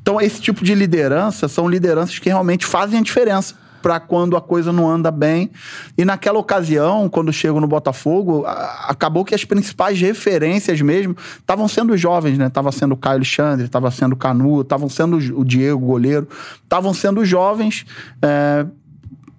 então 0.00 0.18
esse 0.18 0.40
tipo 0.40 0.64
de 0.64 0.74
liderança 0.74 1.46
são 1.46 1.68
lideranças 1.68 2.18
que 2.18 2.30
realmente 2.30 2.64
fazem 2.64 2.98
a 2.98 3.02
diferença 3.02 3.54
para 3.82 3.98
quando 4.00 4.36
a 4.36 4.40
coisa 4.40 4.72
não 4.72 4.90
anda 4.90 5.10
bem. 5.10 5.50
E 5.96 6.04
naquela 6.04 6.38
ocasião, 6.38 7.08
quando 7.08 7.32
chego 7.32 7.60
no 7.60 7.66
Botafogo, 7.66 8.44
a- 8.46 8.86
acabou 8.88 9.24
que 9.24 9.34
as 9.34 9.44
principais 9.44 10.00
referências 10.00 10.80
mesmo 10.80 11.16
estavam 11.38 11.66
sendo 11.68 11.96
jovens, 11.96 12.38
né? 12.38 12.48
Tava 12.48 12.70
sendo 12.72 12.92
o 12.92 12.96
Caio 12.96 13.16
Alexandre, 13.16 13.68
tava 13.68 13.90
sendo 13.90 14.12
o 14.12 14.16
Canu, 14.16 14.60
estavam 14.60 14.88
sendo 14.88 15.16
o 15.38 15.44
Diego, 15.44 15.84
goleiro, 15.84 16.28
estavam 16.62 16.92
sendo 16.94 17.24
jovens. 17.24 17.84
é, 18.22 18.66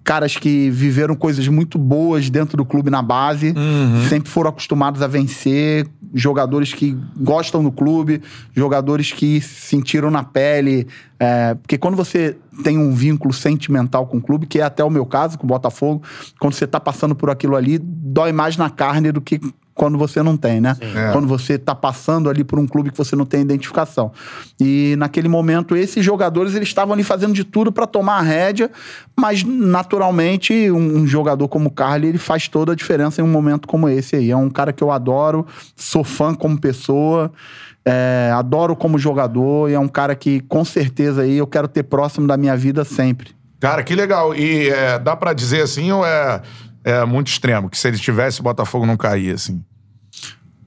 caras 0.04 0.36
que 0.36 0.70
viveram 0.70 1.14
coisas 1.14 1.46
muito 1.48 1.78
boas 1.78 2.28
dentro 2.28 2.56
do 2.56 2.64
clube 2.64 2.90
na 2.90 3.02
base, 3.02 3.54
sempre 4.08 4.30
foram 4.30 4.50
acostumados 4.50 5.00
a 5.02 5.06
vencer, 5.06 5.86
jogadores 6.14 6.74
que 6.74 6.96
gostam 7.16 7.62
do 7.62 7.72
clube, 7.72 8.20
jogadores 8.54 9.12
que 9.12 9.40
sentiram 9.40 10.10
na 10.10 10.22
pele. 10.22 10.86
é, 11.18 11.54
porque 11.54 11.78
quando 11.78 11.96
você 11.96 12.36
tem 12.62 12.76
um 12.76 12.92
vínculo 12.92 13.32
sentimental 13.32 14.06
com 14.06 14.18
o 14.18 14.20
clube, 14.20 14.46
que 14.46 14.58
é 14.58 14.62
até 14.62 14.84
o 14.84 14.90
meu 14.90 15.06
caso 15.06 15.38
com 15.38 15.44
o 15.44 15.48
Botafogo, 15.48 16.02
quando 16.38 16.54
você 16.54 16.66
tá 16.66 16.78
passando 16.80 17.14
por 17.14 17.30
aquilo 17.30 17.56
ali, 17.56 17.78
dói 17.78 18.32
mais 18.32 18.56
na 18.56 18.68
carne 18.68 19.12
do 19.12 19.20
que 19.20 19.40
quando 19.74 19.96
você 19.96 20.22
não 20.22 20.36
tem, 20.36 20.60
né? 20.60 20.76
É. 20.80 21.12
Quando 21.12 21.26
você 21.26 21.58
tá 21.58 21.74
passando 21.74 22.28
ali 22.28 22.44
por 22.44 22.58
um 22.58 22.66
clube 22.66 22.90
que 22.90 22.98
você 22.98 23.16
não 23.16 23.24
tem 23.24 23.40
identificação. 23.40 24.12
E 24.60 24.94
naquele 24.98 25.28
momento, 25.28 25.76
esses 25.76 26.04
jogadores, 26.04 26.54
eles 26.54 26.68
estavam 26.68 26.92
ali 26.94 27.02
fazendo 27.02 27.32
de 27.32 27.44
tudo 27.44 27.72
para 27.72 27.86
tomar 27.86 28.18
a 28.18 28.22
rédea, 28.22 28.70
mas 29.18 29.42
naturalmente, 29.42 30.70
um, 30.70 30.98
um 30.98 31.06
jogador 31.06 31.48
como 31.48 31.68
o 31.68 31.72
Carly, 31.72 32.08
ele 32.08 32.18
faz 32.18 32.48
toda 32.48 32.72
a 32.72 32.74
diferença 32.74 33.20
em 33.20 33.24
um 33.24 33.28
momento 33.28 33.66
como 33.66 33.88
esse 33.88 34.16
aí. 34.16 34.30
É 34.30 34.36
um 34.36 34.50
cara 34.50 34.72
que 34.72 34.82
eu 34.82 34.90
adoro, 34.90 35.46
sou 35.74 36.04
fã 36.04 36.34
como 36.34 36.60
pessoa, 36.60 37.32
é, 37.84 38.30
adoro 38.34 38.76
como 38.76 38.98
jogador, 38.98 39.70
e 39.70 39.74
é 39.74 39.78
um 39.78 39.88
cara 39.88 40.14
que, 40.14 40.40
com 40.40 40.64
certeza, 40.64 41.22
aí 41.22 41.38
eu 41.38 41.46
quero 41.46 41.66
ter 41.66 41.82
próximo 41.82 42.26
da 42.26 42.36
minha 42.36 42.56
vida 42.56 42.84
sempre. 42.84 43.30
Cara, 43.58 43.82
que 43.82 43.94
legal. 43.94 44.34
E 44.34 44.68
é, 44.68 44.98
dá 44.98 45.14
pra 45.14 45.32
dizer 45.32 45.62
assim, 45.62 45.92
ou 45.92 46.04
é, 46.04 46.42
é 46.84 47.04
muito 47.04 47.28
extremo? 47.28 47.68
Que 47.70 47.78
se 47.78 47.88
ele 47.88 47.98
tivesse, 47.98 48.40
o 48.40 48.42
Botafogo 48.42 48.86
não 48.86 48.96
caía, 48.96 49.34
assim. 49.34 49.62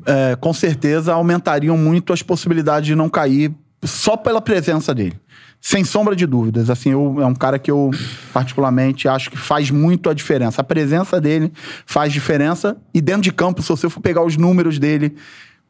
é, 0.06 0.36
com 0.36 0.54
certeza 0.54 1.14
aumentariam 1.14 1.78
muito 1.78 2.14
as 2.14 2.22
possibilidades 2.22 2.88
de 2.88 2.96
não 2.96 3.10
cair 3.10 3.52
só 3.84 4.16
pela 4.16 4.42
presença 4.42 4.94
dele. 4.94 5.20
Sem 5.60 5.84
sombra 5.84 6.16
de 6.16 6.28
dúvidas. 6.28 6.70
Assim, 6.70 6.92
eu, 6.92 7.18
é 7.20 7.26
um 7.26 7.34
cara 7.34 7.58
que 7.58 7.72
eu, 7.72 7.90
particularmente, 8.32 9.08
acho 9.08 9.32
que 9.32 9.38
faz 9.38 9.72
muito 9.72 10.10
a 10.10 10.14
diferença. 10.14 10.62
A 10.62 10.64
presença 10.64 11.20
dele 11.20 11.52
faz 11.88 12.14
diferença. 12.14 12.78
E 12.94 13.02
dentro 13.02 13.24
de 13.24 13.32
campo, 13.32 13.64
se 13.64 13.70
você 13.70 13.90
for 13.90 14.00
pegar 14.00 14.24
os 14.24 14.38
números 14.38 14.78
dele, 14.78 15.16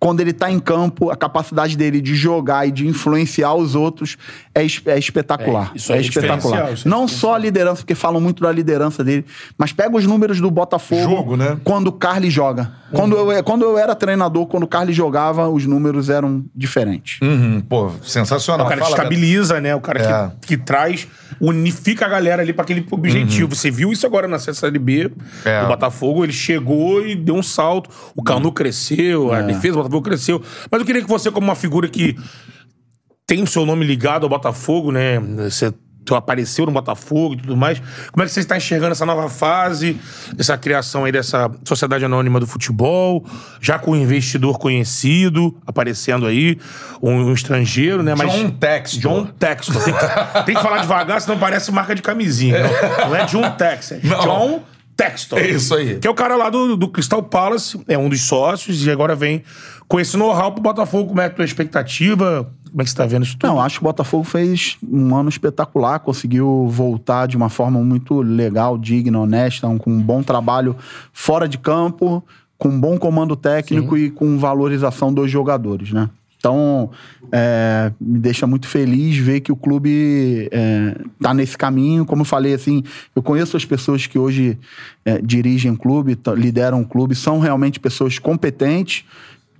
quando 0.06 0.20
ele 0.20 0.34
tá 0.34 0.52
em 0.52 0.60
campo, 0.60 1.10
a 1.10 1.16
capacidade 1.16 1.76
dele 1.76 2.00
de 2.00 2.14
jogar 2.14 2.68
e 2.68 2.72
de 2.72 2.86
influenciar 2.88 3.56
os 3.56 3.74
outros 3.74 4.18
é, 4.54 4.64
es- 4.64 4.80
é 4.86 5.00
espetacular. 5.00 5.72
É, 5.74 5.78
isso 5.78 5.92
aí 5.92 5.98
é 5.98 6.02
espetacular. 6.04 6.74
isso 6.74 6.88
é 6.88 6.92
Não 6.92 7.08
só 7.08 7.34
a 7.34 7.40
liderança, 7.40 7.78
porque 7.82 7.96
falam 7.96 8.22
muito 8.22 8.44
da 8.44 8.52
liderança 8.52 9.04
dele, 9.04 9.26
mas 9.58 9.74
pega 9.74 9.98
os 9.98 10.06
números 10.06 10.40
do 10.40 10.52
Botafogo 10.52 11.02
Jogo, 11.02 11.36
né? 11.36 11.58
quando 11.64 11.88
o 11.88 11.92
Carly 11.92 12.30
joga. 12.30 12.72
Quando, 12.92 13.18
eu, 13.18 13.44
quando 13.44 13.64
eu 13.66 13.78
era 13.80 13.96
treinador, 13.96 14.46
quando 14.46 14.64
o 14.64 14.68
Carly 14.68 14.94
jogava, 14.94 15.50
os 15.50 15.66
números 15.66 16.08
eram 16.08 16.46
diferentes. 16.56 17.20
Uhum, 17.22 17.60
pô, 17.68 17.92
sensacional. 18.04 18.68
O 18.68 18.70
cara 18.70 18.80
que 18.82 18.88
Fala, 18.88 18.98
estabiliza, 18.98 19.60
né? 19.60 19.76
O 19.76 19.82
cara 19.82 20.00
É. 20.02 20.32
que, 20.40 20.48
que 20.50 20.58
traz, 20.58 21.08
unifica 21.42 22.06
a 22.06 22.10
galera 22.10 22.42
ali 22.44 22.54
pra 22.54 22.64
aquele 22.64 22.86
objetivo. 22.92 23.54
Você 23.56 23.70
viu 23.72 23.92
isso 23.92 24.06
agora 24.06 24.28
na 24.28 24.38
Série 24.40 24.80
B 24.80 25.12
É. 25.44 25.62
do 25.62 25.68
Botafogo. 25.68 26.24
Ele 26.24 26.32
chegou 26.32 27.06
e 27.06 27.16
deu 27.16 27.36
um 27.36 27.44
salto. 27.44 27.90
O 28.16 28.24
Canu 28.24 28.52
cresceu, 28.52 29.34
a 29.34 29.42
defesa 29.42 29.72
do 29.76 29.84
Botafogo 29.84 29.95
cresceu. 30.02 30.42
Mas 30.72 30.80
eu 30.80 30.86
queria 30.86 31.02
que 31.02 31.08
você, 31.08 31.32
como 31.32 31.48
uma 31.48 31.56
figura 31.56 31.88
que 31.88 32.16
tem 33.28 33.42
o 33.42 33.48
seu 33.48 33.66
nome 33.66 33.86
ligado 33.86 34.24
ao 34.24 34.30
Botafogo, 34.30 34.92
né? 34.92 35.20
Você 35.20 35.74
apareceu 36.14 36.66
no 36.68 36.72
Botafogo 36.72 37.34
e 37.34 37.38
tudo 37.38 37.58
mais. 37.58 37.82
Como 38.12 38.22
é 38.22 38.26
que 38.28 38.32
você 38.32 38.42
está 38.42 38.56
enxergando 38.58 38.92
essa 38.92 39.06
nova 39.06 39.28
fase, 39.30 39.98
essa 40.38 40.56
criação 40.58 41.06
aí 41.06 41.12
dessa 41.12 41.50
sociedade 41.64 42.06
anônima 42.06 42.40
do 42.40 42.46
futebol, 42.46 43.26
já 43.60 43.80
com 43.80 43.92
um 43.92 43.96
investidor 43.96 44.60
conhecido 44.60 45.58
aparecendo 45.66 46.28
aí, 46.28 46.60
um, 47.02 47.14
um 47.14 47.34
estrangeiro, 47.34 48.04
né? 48.04 48.14
Mas 48.14 48.32
John 48.32 48.52
Textor. 48.52 49.02
John 49.02 49.26
Textor. 49.26 49.84
Tem 49.84 49.94
que, 49.94 50.44
tem 50.46 50.56
que 50.56 50.62
falar 50.62 50.80
devagar, 50.80 51.22
senão 51.22 51.40
parece 51.40 51.72
marca 51.72 51.96
de 51.96 52.02
camisinha. 52.02 52.60
Não, 52.62 53.10
não 53.10 53.16
é 53.16 53.26
John 53.26 53.50
Textor, 53.52 53.98
é. 53.98 54.02
John 54.02 54.64
Textor. 54.96 55.40
É 55.40 55.50
isso 55.50 55.76
aí. 55.76 56.00
Que 56.00 56.08
é 56.08 56.10
o 56.10 56.16
cara 56.16 56.36
lá 56.36 56.50
do, 56.50 56.78
do 56.78 56.88
Crystal 56.88 57.22
Palace, 57.22 57.80
é 57.88 57.98
um 57.98 58.08
dos 58.08 58.22
sócios, 58.22 58.86
e 58.86 58.90
agora 58.90 59.16
vem 59.16 59.44
com 59.88 60.00
esse 60.00 60.16
know-how 60.16 60.52
pro 60.52 60.62
Botafogo. 60.62 61.10
Como 61.10 61.22
é 61.22 61.26
a 61.26 61.30
tua 61.30 61.46
expectativa? 61.46 62.50
Como 62.70 62.82
é 62.82 62.84
que 62.84 62.90
você 62.90 62.98
tá 62.98 63.06
vendo 63.06 63.24
isso 63.24 63.38
tudo? 63.38 63.50
Não, 63.50 63.62
acho 63.62 63.80
que 63.80 63.84
o 63.84 63.88
Botafogo 63.88 64.24
fez 64.24 64.78
um 64.86 65.16
ano 65.16 65.30
espetacular, 65.30 66.00
conseguiu 66.00 66.68
voltar 66.70 67.28
de 67.28 67.38
uma 67.38 67.50
forma 67.50 67.80
muito 67.82 68.22
legal, 68.22 68.78
digna, 68.78 69.20
honesta, 69.20 69.68
com 69.80 69.92
um 69.92 70.02
bom 70.02 70.22
trabalho 70.22 70.76
fora 71.14 71.48
de 71.48 71.58
campo, 71.58 72.24
com 72.58 72.70
um 72.70 72.80
bom 72.80 72.98
comando 72.98 73.36
técnico 73.36 73.98
e 73.98 74.10
com 74.10 74.38
valorização 74.38 75.14
dos 75.14 75.30
jogadores, 75.32 75.92
né? 75.92 76.10
Então, 76.46 76.92
é, 77.32 77.92
me 78.00 78.20
deixa 78.20 78.46
muito 78.46 78.68
feliz 78.68 79.18
ver 79.18 79.40
que 79.40 79.52
o 79.52 79.56
clube 79.56 80.48
é, 80.52 80.96
tá 81.20 81.34
nesse 81.34 81.58
caminho. 81.58 82.06
Como 82.06 82.22
eu 82.22 82.26
falei, 82.26 82.54
assim, 82.54 82.84
eu 83.16 83.24
conheço 83.24 83.58
as 83.58 83.66
pessoas 83.66 84.06
que 84.06 84.20
hoje 84.20 84.56
é, 85.04 85.20
dirigem 85.24 85.72
o 85.72 85.76
clube, 85.78 86.16
lideram 86.38 86.82
o 86.82 86.86
clube, 86.86 87.16
são 87.16 87.40
realmente 87.40 87.80
pessoas 87.80 88.20
competentes, 88.20 89.06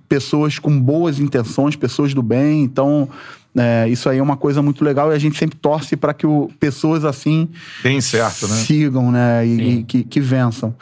pessoas 0.08 0.60
com 0.60 0.80
boas 0.80 1.18
intenções, 1.18 1.74
pessoas 1.74 2.14
do 2.14 2.22
bem. 2.22 2.62
Então, 2.62 3.08
é, 3.56 3.88
isso 3.88 4.08
aí 4.08 4.18
é 4.18 4.22
uma 4.22 4.36
coisa 4.36 4.62
muito 4.62 4.84
legal 4.84 5.10
e 5.10 5.14
a 5.16 5.18
gente 5.18 5.36
sempre 5.36 5.58
torce 5.58 5.96
para 5.96 6.14
que 6.14 6.24
o- 6.24 6.48
pessoas 6.60 7.04
assim 7.04 7.48
Bem 7.82 8.00
certo, 8.00 8.46
né? 8.46 8.54
sigam, 8.54 9.10
né? 9.10 9.44
E, 9.44 9.78
e 9.78 9.82
que, 9.82 10.04
que 10.04 10.20
vençam. 10.20 10.72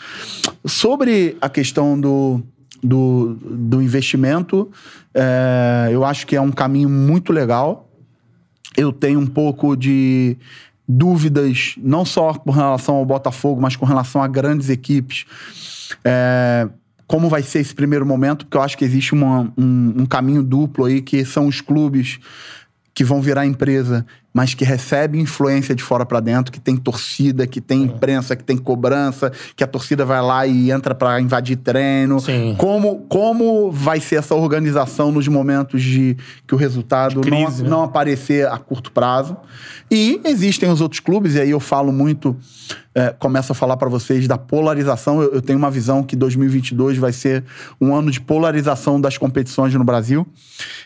Sobre 0.67 1.35
a 1.41 1.49
questão 1.49 1.99
do, 1.99 2.43
do, 2.85 3.35
do 3.41 3.80
investimento, 3.80 4.70
é, 5.14 5.89
eu 5.91 6.05
acho 6.05 6.26
que 6.26 6.37
é 6.37 6.41
um 6.41 6.53
caminho 6.53 6.89
muito 6.89 7.32
legal. 7.32 7.89
Eu 8.76 8.93
tenho 8.93 9.18
um 9.18 9.26
pouco 9.26 9.74
de 9.74 10.37
dúvidas, 10.87 11.76
não 11.78 12.05
só 12.05 12.35
com 12.35 12.51
relação 12.51 12.97
ao 12.97 13.07
Botafogo, 13.07 13.61
mas 13.61 13.74
com 13.74 13.87
relação 13.87 14.22
a 14.22 14.28
grandes 14.28 14.68
equipes. 14.68 15.24
É, 16.05 16.68
como 17.07 17.28
vai 17.30 17.43
ser 17.43 17.61
esse 17.61 17.74
primeiro 17.74 18.05
momento, 18.05 18.45
porque 18.45 18.57
eu 18.59 18.62
acho 18.62 18.76
que 18.76 18.85
existe 18.85 19.14
uma- 19.14 19.51
um, 19.57 20.03
um 20.03 20.07
caminho 20.07 20.43
duplo 20.43 20.85
aí, 20.85 21.01
que 21.01 21.24
são 21.24 21.47
os 21.47 21.61
clubes 21.62 22.18
que 22.93 23.03
vão 23.03 23.22
virar 23.22 23.47
empresa, 23.47 24.05
mas 24.35 24.53
que 24.53 24.64
recebem 24.64 25.20
influência 25.20 25.76
de 25.76 25.82
fora 25.82 26.05
para 26.05 26.18
dentro, 26.18 26.51
que 26.51 26.59
tem 26.59 26.76
torcida, 26.76 27.47
que 27.47 27.61
tem 27.61 27.82
imprensa, 27.85 28.35
que 28.35 28.43
tem 28.43 28.57
cobrança, 28.57 29.30
que 29.55 29.62
a 29.62 29.66
torcida 29.66 30.05
vai 30.05 30.20
lá 30.20 30.45
e 30.45 30.72
entra 30.72 30.93
para 30.93 31.20
invadir 31.20 31.57
treino. 31.57 32.18
Sim. 32.18 32.57
Como, 32.59 33.03
como 33.09 33.70
vai 33.70 34.01
ser 34.01 34.16
essa 34.16 34.35
organização 34.35 35.12
nos 35.12 35.28
momentos 35.28 35.80
de 35.80 36.16
que 36.49 36.55
o 36.55 36.59
resultado 36.59 37.20
crise, 37.20 37.62
não, 37.62 37.64
né? 37.64 37.70
não 37.70 37.82
aparecer 37.85 38.49
a 38.49 38.59
curto 38.59 38.91
prazo? 38.91 39.37
E 39.89 40.20
existem 40.24 40.68
os 40.68 40.80
outros 40.80 40.99
clubes, 40.99 41.37
e 41.37 41.41
aí 41.41 41.51
eu 41.51 41.61
falo 41.61 41.93
muito, 41.93 42.37
é, 42.95 43.11
começo 43.11 43.53
a 43.53 43.55
falar 43.55 43.77
para 43.77 43.89
vocês 43.89 44.27
da 44.27 44.37
polarização. 44.37 45.23
Eu, 45.23 45.35
eu 45.35 45.43
tenho 45.43 45.59
uma 45.59 45.71
visão 45.71 46.03
que 46.03 46.17
2022 46.17 46.99
vai 46.99 47.13
ser 47.13 47.45
um 47.81 47.95
ano 47.95 48.11
de 48.11 48.21
polarização 48.21 49.01
das 49.01 49.17
competições 49.17 49.75
no 49.75 49.85
Brasil. 49.85 50.27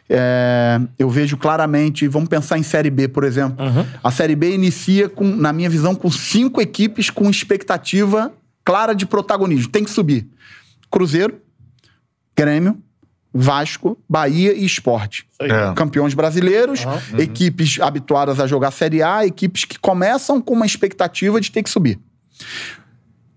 É, 0.08 0.80
eu 0.98 1.08
vejo 1.08 1.36
claramente, 1.36 2.06
vamos 2.08 2.28
pensar 2.28 2.58
em 2.58 2.62
Série 2.62 2.90
B, 2.90 3.08
por 3.08 3.24
exemplo. 3.24 3.38
exemplo. 3.38 3.64
Uhum. 3.64 3.86
A 4.02 4.10
Série 4.10 4.34
B 4.34 4.54
inicia, 4.54 5.08
com, 5.08 5.24
na 5.24 5.52
minha 5.52 5.70
visão, 5.70 5.94
com 5.94 6.10
cinco 6.10 6.60
equipes 6.60 7.10
com 7.10 7.28
expectativa 7.30 8.32
clara 8.64 8.94
de 8.94 9.06
protagonismo. 9.06 9.70
Tem 9.70 9.84
que 9.84 9.90
subir. 9.90 10.28
Cruzeiro, 10.90 11.40
Grêmio, 12.36 12.78
Vasco, 13.32 13.98
Bahia 14.08 14.52
e 14.54 14.64
Esporte. 14.64 15.26
É. 15.40 15.72
Campeões 15.74 16.14
brasileiros, 16.14 16.84
Uhum. 16.84 17.18
equipes 17.18 17.78
habituadas 17.80 18.40
a 18.40 18.46
jogar 18.46 18.70
Série 18.70 19.02
A, 19.02 19.26
equipes 19.26 19.64
que 19.64 19.78
começam 19.78 20.40
com 20.40 20.54
uma 20.54 20.66
expectativa 20.66 21.40
de 21.40 21.50
ter 21.50 21.62
que 21.62 21.70
subir. 21.70 21.98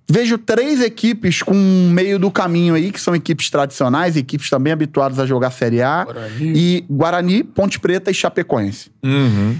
Vejo 0.09 0.37
três 0.37 0.81
equipes 0.81 1.41
com 1.41 1.55
meio 1.55 2.19
do 2.19 2.29
caminho 2.29 2.75
aí, 2.75 2.91
que 2.91 2.99
são 2.99 3.15
equipes 3.15 3.49
tradicionais, 3.49 4.17
equipes 4.17 4.49
também 4.49 4.73
habituadas 4.73 5.19
a 5.19 5.25
jogar 5.25 5.51
Série 5.51 5.81
A. 5.81 6.03
Guarani. 6.03 6.53
E 6.53 6.85
Guarani, 6.89 7.43
Ponte 7.43 7.79
Preta 7.79 8.11
e 8.11 8.13
Chapecoense. 8.13 8.91
Uhum. 9.01 9.57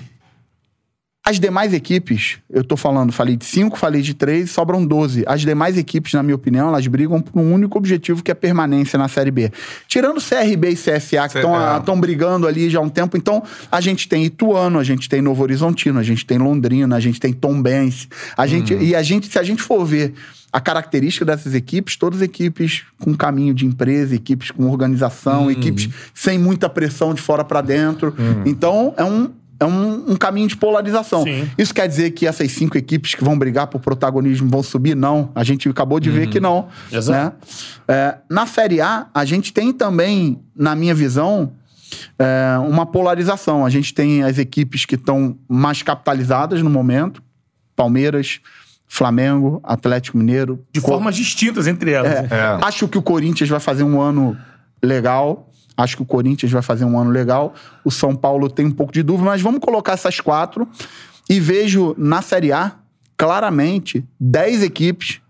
As 1.24 1.40
demais 1.40 1.72
equipes, 1.72 2.40
eu 2.50 2.64
tô 2.64 2.76
falando, 2.76 3.12
falei 3.12 3.38
de 3.38 3.46
cinco, 3.46 3.78
falei 3.78 4.02
de 4.02 4.16
três, 4.16 4.50
sobram 4.50 4.84
12. 4.84 5.24
As 5.28 5.42
demais 5.42 5.78
equipes, 5.78 6.14
na 6.14 6.24
minha 6.24 6.36
opinião, 6.36 6.70
elas 6.70 6.88
brigam 6.88 7.22
por 7.22 7.40
um 7.40 7.54
único 7.54 7.78
objetivo, 7.78 8.24
que 8.24 8.32
é 8.32 8.34
permanência 8.34 8.98
na 8.98 9.08
Série 9.08 9.30
B. 9.30 9.52
Tirando 9.88 10.20
CRB 10.20 10.72
e 10.72 10.76
CSA, 10.76 11.30
que 11.30 11.38
estão 11.38 11.96
é. 11.96 12.00
brigando 12.00 12.48
ali 12.48 12.72
já 12.72 12.80
há 12.80 12.82
um 12.82 12.90
tempo. 12.90 13.16
Então, 13.16 13.44
a 13.72 13.80
gente 13.80 14.10
tem 14.10 14.26
Ituano, 14.26 14.80
a 14.80 14.84
gente 14.84 15.08
tem 15.08 15.22
Novo 15.22 15.44
Horizontino, 15.44 16.00
a 16.00 16.04
gente 16.04 16.26
tem 16.26 16.40
Londrina, 16.40 16.96
a 16.96 17.00
gente 17.00 17.20
tem 17.20 17.32
Tombense. 17.32 18.08
A 18.36 18.48
gente, 18.48 18.74
E 18.74 18.96
a 18.96 19.04
gente, 19.04 19.28
se 19.28 19.38
a 19.38 19.44
gente 19.44 19.62
for 19.62 19.86
ver 19.86 20.16
a 20.52 20.60
característica 20.60 21.24
dessas 21.24 21.54
equipes, 21.54 21.96
todas 21.96 22.22
equipes 22.22 22.84
com 23.00 23.16
caminho 23.16 23.54
de 23.54 23.66
empresa, 23.66 24.16
equipes 24.16 24.52
com 24.52 24.68
organização, 24.70 25.50
equipes 25.50 25.88
sem 26.14 26.38
muita 26.38 26.68
pressão 26.68 27.14
de 27.14 27.22
fora 27.22 27.44
para 27.44 27.62
dentro. 27.62 28.14
Então, 28.46 28.94
é 28.98 29.04
um, 29.04 29.32
é 29.62 29.66
um, 29.66 30.12
um 30.12 30.16
caminho 30.16 30.48
de 30.48 30.58
polarização. 30.58 31.24
Sim. 31.24 31.48
Isso 31.58 31.74
quer 31.74 31.88
dizer 31.88 32.12
que 32.12 32.26
essas 32.26 32.52
cinco 32.52 32.78
equipes 32.78 33.14
que 33.16 33.24
vão 33.24 33.38
brigar 33.38 33.68
por 33.68 33.80
protagonismo 33.80 34.50
vão 34.50 34.64
subir? 34.64 34.96
Não. 34.96 35.32
A 35.36 35.44
gente 35.44 35.70
acabou 35.70 36.00
de 36.00 36.10
ver 36.10 36.28
que 36.28 36.40
não. 36.40 36.68
Exato. 36.92 37.12
né? 37.12 37.34
É, 37.88 38.18
na 38.30 38.46
Série 38.48 38.82
A, 38.82 39.08
a 39.14 39.24
gente 39.24 39.54
tem 39.54 39.72
também, 39.72 40.42
na 40.56 40.76
minha 40.76 40.96
visão, 40.96 41.54
é, 42.18 42.58
uma 42.68 42.86
polarização. 42.88 43.64
A 43.66 43.70
gente 43.70 43.94
tem 43.94 44.24
as 44.24 44.38
equipes 44.40 44.84
que 44.86 44.96
estão 44.96 45.38
mais 45.48 45.84
capitalizadas 45.84 46.62
no 46.64 46.70
momento. 46.70 47.22
Palmeiras, 47.76 48.40
Flamengo, 48.88 49.60
Atlético 49.64 50.18
Mineiro. 50.18 50.60
De 50.74 50.82
Co- 50.82 50.88
formas 50.88 51.16
distintas 51.16 51.68
entre 51.68 51.92
elas. 51.92 52.12
é. 52.12 52.28
É. 52.32 52.66
Acho 52.66 52.88
que 52.88 52.98
o 52.98 53.02
Corinthians 53.02 53.50
vai 53.50 53.60
fazer 53.60 53.84
um 53.84 54.02
ano 54.02 54.36
legal. 54.84 55.51
Acho 55.82 55.98
que 55.98 56.04
o 56.04 56.06
Corinthians 56.06 56.52
vai 56.52 56.62
fazer 56.62 56.86
um 56.86 57.00
ano 57.00 57.10
legal. 57.10 57.54
O 57.84 57.92
São 57.92 58.16
Paulo 58.16 58.50
tem 58.50 58.66
um 58.66 58.72
pouco 58.72 58.94
de 58.94 59.02
dúvida, 59.02 59.26
mas 59.26 59.42
vamos 59.42 59.60
colocar 59.60 59.94
essas 59.94 60.20
quatro. 60.20 60.68
E 61.30 61.40
vejo 61.40 61.96
na 61.98 62.22
Série 62.22 62.52
A, 62.52 62.74
claramente, 63.18 64.06
10 64.20 64.64
equipes 64.64 65.22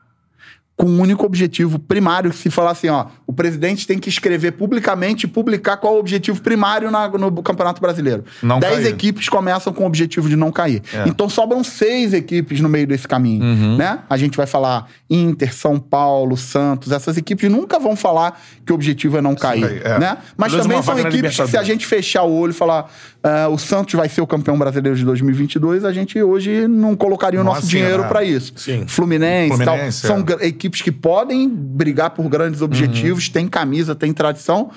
com 0.81 0.87
um 0.87 0.99
único 0.99 1.23
objetivo 1.27 1.77
primário. 1.77 2.33
Se 2.33 2.49
falar 2.49 2.71
assim, 2.71 2.89
ó, 2.89 3.05
o 3.27 3.31
presidente 3.31 3.85
tem 3.85 3.99
que 3.99 4.09
escrever 4.09 4.53
publicamente 4.53 5.27
e 5.27 5.29
publicar 5.29 5.77
qual 5.77 5.93
é 5.93 5.97
o 5.97 5.99
objetivo 5.99 6.41
primário 6.41 6.89
na- 6.89 7.07
no 7.07 7.43
Campeonato 7.43 7.79
Brasileiro. 7.79 8.25
Não 8.41 8.59
10 8.59 8.73
cair. 8.77 8.87
equipes 8.87 9.29
começam 9.29 9.71
com 9.71 9.83
o 9.83 9.85
objetivo 9.85 10.27
de 10.27 10.35
não 10.35 10.51
cair. 10.51 10.81
É. 10.91 11.07
Então 11.07 11.29
sobram 11.29 11.63
seis 11.63 12.13
equipes 12.13 12.59
no 12.61 12.67
meio 12.67 12.87
desse 12.87 13.07
caminho, 13.07 13.43
Uhum. 13.43 13.77
né? 13.77 13.99
A 14.09 14.17
gente 14.17 14.35
vai 14.35 14.47
falar 14.47 14.87
Inter, 15.07 15.53
São 15.53 15.77
Paulo, 15.79 16.35
Santos, 16.35 16.91
essas 16.91 17.15
equipes 17.15 17.47
nunca 17.51 17.77
vão 17.77 17.95
falar 17.95 18.41
que 18.65 18.71
o 18.71 18.75
objetivo 18.75 19.17
é 19.17 19.21
não 19.21 19.35
cair, 19.35 19.83
é. 19.85 19.99
né? 19.99 20.17
Mas 20.35 20.51
menos 20.51 20.65
também 20.65 20.81
são 20.81 20.97
equipes 20.97 21.37
que 21.39 21.47
se 21.47 21.57
a 21.57 21.63
gente 21.63 21.85
fechar 21.85 22.23
o 22.23 22.33
olho 22.33 22.49
e 22.49 22.55
falar 22.55 22.89
ah, 23.23 23.49
o 23.49 23.57
Santos 23.59 23.93
vai 23.93 24.09
ser 24.09 24.21
o 24.21 24.25
campeão 24.25 24.57
brasileiro 24.57 24.97
de 24.97 25.05
2022, 25.05 25.85
a 25.85 25.93
gente 25.93 26.19
hoje 26.23 26.67
não 26.67 26.95
colocaria 26.95 27.39
o 27.39 27.43
nosso 27.43 27.67
dinheiro 27.67 28.01
né? 28.01 28.07
para 28.07 28.23
isso. 28.23 28.53
Sim. 28.55 28.85
Fluminense, 28.87 29.61
e 29.61 29.63
tal, 29.63 29.75
Fluminense, 29.75 30.07
são 30.07 30.25
é. 30.39 30.47
Equipes 30.71 30.81
que 30.81 30.91
podem 30.91 31.49
brigar 31.49 32.11
por 32.11 32.27
grandes 32.29 32.61
objetivos, 32.61 33.27
Uhum. 33.27 33.33
tem 33.33 33.47
camisa, 33.47 33.93
tem 33.93 34.13
tradição, 34.13 34.71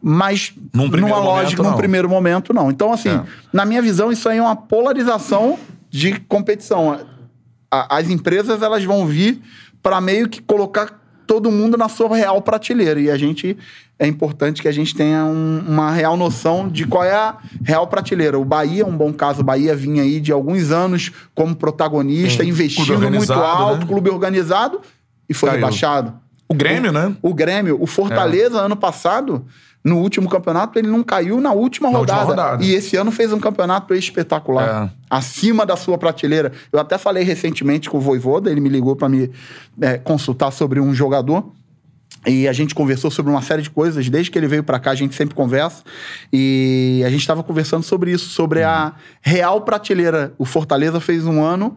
mas 0.00 0.52
Num 0.72 0.88
primeiro 0.88 1.16
numa 1.16 1.24
momento, 1.24 1.42
lógica, 1.44 1.62
num 1.62 1.70
não. 1.70 1.76
primeiro 1.76 2.08
momento, 2.08 2.54
não. 2.54 2.70
Então, 2.70 2.92
assim, 2.92 3.08
É. 3.10 3.22
na 3.52 3.64
minha 3.64 3.82
visão, 3.82 4.12
isso 4.12 4.28
aí 4.28 4.38
é 4.38 4.42
uma 4.42 4.54
polarização 4.56 5.58
de 5.90 6.20
competição. 6.20 7.00
As 7.70 8.08
empresas, 8.08 8.62
elas 8.62 8.84
vão 8.84 9.06
vir 9.06 9.40
para 9.82 10.00
meio 10.00 10.28
que 10.28 10.40
colocar 10.40 11.02
todo 11.26 11.50
mundo 11.50 11.76
na 11.76 11.88
sua 11.88 12.14
real 12.16 12.40
prateleira. 12.40 13.00
E 13.00 13.10
a 13.10 13.18
gente, 13.18 13.56
é 13.98 14.06
importante 14.06 14.62
que 14.62 14.68
a 14.68 14.72
gente 14.72 14.94
tenha 14.94 15.24
um- 15.24 15.64
uma 15.66 15.90
real 15.90 16.16
noção 16.16 16.68
de 16.68 16.86
qual 16.86 17.02
é 17.02 17.12
a 17.12 17.36
real 17.64 17.84
prateleira. 17.88 18.38
O 18.38 18.44
Bahia 18.44 18.82
é 18.82 18.86
um 18.86 18.96
bom 18.96 19.12
caso. 19.12 19.40
O 19.40 19.44
Bahia 19.44 19.74
vinha 19.74 20.04
aí 20.04 20.20
de 20.20 20.30
alguns 20.30 20.70
anos 20.70 21.10
como 21.34 21.56
protagonista, 21.56 22.44
investindo 22.44 22.96
muito 23.10 23.32
alto, 23.32 23.80
né? 23.80 23.86
clube 23.86 24.08
organizado, 24.08 24.80
e 25.28 25.34
foi 25.34 25.48
Caiu. 25.50 25.60
rebaixado. 25.60 26.14
O 26.48 26.54
Grêmio, 26.54 26.92
né? 26.92 27.14
O 27.22 27.34
Grêmio, 27.34 27.76
o 27.80 27.86
Fortaleza, 27.86 28.60
ano 28.60 28.76
passado, 28.76 29.44
no 29.82 29.98
último 29.98 30.28
campeonato, 30.28 30.78
ele 30.78 30.88
não 30.88 31.02
caiu 31.02 31.40
na 31.40 31.52
última, 31.52 31.90
Na 31.90 31.98
última 31.98 32.18
rodada. 32.18 32.42
rodada. 32.42 32.64
E 32.64 32.74
esse 32.74 32.96
ano 32.96 33.10
fez 33.10 33.32
um 33.32 33.38
campeonato 33.38 33.94
espetacular. 33.94 34.86
É. 34.86 34.96
Acima 35.10 35.66
da 35.66 35.76
sua 35.76 35.98
prateleira. 35.98 36.52
Eu 36.72 36.78
até 36.78 36.98
falei 36.98 37.24
recentemente 37.24 37.90
com 37.90 37.98
o 37.98 38.00
Voivoda, 38.00 38.50
ele 38.50 38.60
me 38.60 38.68
ligou 38.68 38.94
para 38.96 39.08
me 39.08 39.30
é, 39.80 39.98
consultar 39.98 40.50
sobre 40.50 40.80
um 40.80 40.94
jogador. 40.94 41.52
E 42.26 42.48
a 42.48 42.52
gente 42.52 42.74
conversou 42.74 43.10
sobre 43.10 43.30
uma 43.30 43.42
série 43.42 43.62
de 43.62 43.70
coisas. 43.70 44.08
Desde 44.08 44.30
que 44.30 44.38
ele 44.38 44.48
veio 44.48 44.64
para 44.64 44.80
cá, 44.80 44.90
a 44.90 44.94
gente 44.96 45.14
sempre 45.14 45.34
conversa. 45.34 45.84
E 46.32 47.02
a 47.06 47.10
gente 47.10 47.20
estava 47.20 47.42
conversando 47.44 47.84
sobre 47.84 48.10
isso, 48.10 48.28
sobre 48.28 48.64
a 48.64 48.92
real 49.20 49.60
prateleira. 49.60 50.32
O 50.36 50.44
Fortaleza 50.44 50.98
fez 50.98 51.24
um 51.24 51.40
ano 51.40 51.76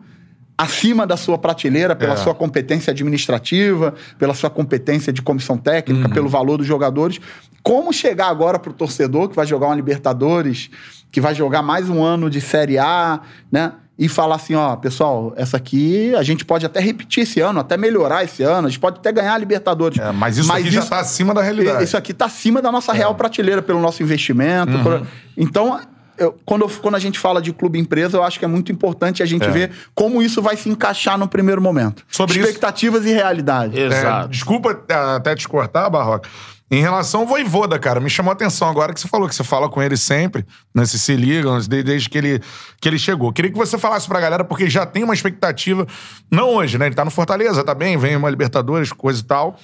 acima 0.61 1.07
da 1.07 1.15
sua 1.15 1.37
prateleira, 1.37 1.95
pela 1.95 2.13
É. 2.13 2.17
sua 2.17 2.35
competência 2.35 2.91
administrativa, 2.91 3.93
pela 4.17 4.33
sua 4.33 4.49
competência 4.49 5.13
de 5.13 5.21
comissão 5.21 5.57
técnica, 5.57 6.07
Uhum. 6.09 6.13
pelo 6.13 6.27
valor 6.27 6.57
dos 6.57 6.67
jogadores. 6.67 7.17
Como 7.63 7.93
chegar 7.93 8.27
agora 8.27 8.59
pro 8.59 8.73
torcedor 8.73 9.29
que 9.29 9.35
vai 9.37 9.45
jogar 9.45 9.67
uma 9.67 9.75
Libertadores, 9.75 10.69
que 11.11 11.21
vai 11.21 11.33
jogar 11.33 11.61
mais 11.61 11.89
um 11.89 12.03
ano 12.03 12.29
de 12.29 12.41
Série 12.41 12.77
A, 12.77 13.21
né? 13.49 13.71
E 13.97 14.07
falar 14.07 14.35
assim, 14.35 14.55
ó, 14.55 14.75
pessoal, 14.77 15.33
essa 15.35 15.57
aqui 15.57 16.13
a 16.15 16.23
gente 16.23 16.43
pode 16.45 16.65
até 16.65 16.79
repetir 16.79 17.23
esse 17.23 17.39
ano, 17.41 17.59
até 17.59 17.75
melhorar 17.77 18.23
esse 18.23 18.43
ano, 18.43 18.67
a 18.67 18.69
gente 18.69 18.79
pode 18.79 18.99
até 18.99 19.11
ganhar 19.11 19.33
a 19.33 19.37
Libertadores. 19.37 19.97
É, 19.99 20.11
mas 20.11 20.37
isso 20.37 20.51
aqui 20.51 20.71
já 20.71 20.85
tá 20.85 20.99
acima 20.99 21.33
da 21.33 21.41
realidade. 21.41 21.83
Isso 21.83 21.97
aqui 21.97 22.13
tá 22.13 22.25
acima 22.25 22.61
da 22.61 22.71
nossa 22.71 22.91
real 22.93 23.13
prateleira, 23.15 23.61
pelo 23.61 23.79
nosso 23.79 24.01
investimento. 24.03 24.73
Uhum. 24.77 24.83
por- 24.83 25.07
Então, 25.37 25.79
eu- 26.19 26.37
quando, 26.45 26.61
eu- 26.63 26.69
quando 26.69 26.95
a 26.95 26.99
gente 26.99 27.17
fala 27.17 27.41
de 27.41 27.51
clube 27.53 27.79
empresa, 27.79 28.17
eu 28.17 28.23
acho 28.23 28.37
que 28.37 28.45
é 28.45 28.47
muito 28.47 28.71
importante 28.71 29.23
a 29.23 29.25
gente 29.25 29.45
É. 29.45 29.49
ver 29.51 29.71
como 29.95 30.21
isso 30.21 30.41
vai 30.41 30.55
se 30.57 30.69
encaixar 30.69 31.17
no 31.17 31.27
primeiro 31.27 31.61
momento. 31.61 32.03
Sobre 32.09 32.37
isso- 32.39 32.47
Expectativas 32.47 33.05
e 33.05 33.09
realidade. 33.13 33.79
É, 33.79 33.85
Exato. 33.87 34.29
desculpa 34.29 34.79
é, 34.87 34.93
até 34.93 35.35
te 35.35 35.47
cortar, 35.47 35.89
Barroca. 35.89 36.29
Em 36.71 36.81
relação 36.81 37.21
ao 37.21 37.25
Voivoda, 37.25 37.79
cara, 37.79 37.99
me 37.99 38.11
chamou 38.11 38.29
a 38.29 38.33
atenção 38.33 38.69
agora 38.69 38.93
que 38.93 38.99
você 38.99 39.07
falou 39.07 39.27
que 39.27 39.33
você 39.33 39.43
fala 39.43 39.67
com 39.67 39.81
ele 39.81 39.97
sempre, 39.97 40.45
né? 40.75 40.85
Se 40.85 41.15
liga, 41.15 41.49
desde, 41.53 41.81
desde 41.83 42.09
que, 42.09 42.17
ele, 42.19 42.39
que 42.79 42.87
ele 42.87 42.99
chegou. 42.99 43.33
Queria 43.33 43.49
que 43.51 43.57
você 43.57 43.75
falasse 43.75 44.07
pra 44.07 44.19
galera, 44.19 44.43
porque 44.43 44.69
já 44.69 44.85
tem 44.85 45.03
uma 45.03 45.15
expectativa, 45.15 45.87
não 46.31 46.49
hoje, 46.53 46.77
né? 46.77 46.85
Ele 46.85 46.93
tá 46.93 47.03
no 47.03 47.09
Fortaleza, 47.09 47.63
tá 47.63 47.73
bem, 47.73 47.97
vem 47.97 48.15
uma 48.15 48.29
Libertadores, 48.29 48.91
coisa 48.93 49.19
e 49.19 49.23
tal, 49.23 49.57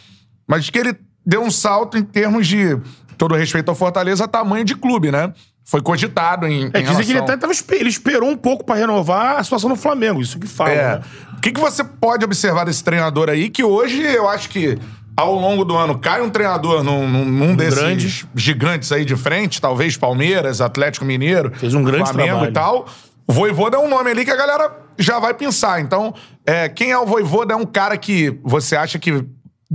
mas 0.48 0.68
que 0.72 0.80
ele 0.80 0.96
deu 1.24 1.44
um 1.44 1.52
salto 1.52 1.96
em 1.96 2.02
termos 2.04 2.48
de, 2.48 2.76
todo 3.20 3.36
respeito 3.36 3.70
ao 3.70 3.76
Fortaleza, 3.76 4.28
tamanho 4.28 4.66
de 4.66 4.74
clube, 4.76 5.12
né? 5.12 5.32
Foi 5.68 5.82
cogitado 5.82 6.46
em, 6.48 6.70
É, 6.74 6.80
em 6.80 6.84
dizem 6.84 6.96
que 6.98 7.12
ele 7.12 7.14
relação- 7.14 7.24
até 7.24 7.38
tava, 7.38 7.54
ele 7.72 7.90
esperou 7.90 8.30
um 8.30 8.38
pouco 8.38 8.64
pra 8.64 8.76
renovar 8.76 9.38
a 9.38 9.44
situação 9.44 9.68
no 9.68 9.76
Flamengo, 9.76 10.22
isso 10.22 10.38
que 10.40 10.46
fala. 10.48 10.70
É. 10.70 10.96
né? 10.98 11.02
O 11.38 11.42
que, 11.42 11.52
que 11.52 11.60
você 11.60 11.84
pode 11.84 12.24
observar 12.24 12.66
desse 12.66 12.84
treinador 12.84 13.30
aí, 13.30 13.50
que 13.50 13.64
hoje 13.64 14.02
eu 14.02 14.30
acho 14.30 14.48
que 14.50 14.78
ao 15.18 15.34
longo 15.34 15.66
do 15.66 15.76
ano 15.76 15.98
cai 15.98 16.22
um 16.22 16.30
treinador 16.30 16.84
num, 16.84 17.08
num- 17.10 17.26
num 17.26 17.56
desses 17.56 17.80
grande. 17.80 18.26
gigantes 18.36 18.92
aí 18.92 19.04
de 19.06 19.16
frente, 19.16 19.60
talvez 19.60 19.98
Palmeiras, 19.98 20.62
Atlético 20.62 21.04
Mineiro, 21.06 21.52
Fez 21.56 21.74
um 21.74 21.84
grande 21.84 22.04
Flamengo 22.12 22.30
trabalho. 22.42 22.50
e 22.50 22.54
tal. 22.54 22.86
O 23.28 23.34
Voivoda 23.34 23.78
é 23.78 23.80
um 23.80 23.90
nome 23.90 24.12
ali 24.12 24.24
que 24.24 24.30
a 24.32 24.36
galera 24.36 24.72
já 25.00 25.18
vai 25.18 25.34
pensar. 25.34 25.82
Então, 25.82 26.14
é, 26.46 26.70
quem 26.70 26.92
é 26.92 26.98
o 27.00 27.08
Voivoda 27.08 27.54
é 27.56 27.58
um 27.58 27.66
cara 27.66 27.98
que 27.98 28.40
você 28.44 28.76
acha 28.76 29.00
que 29.00 29.26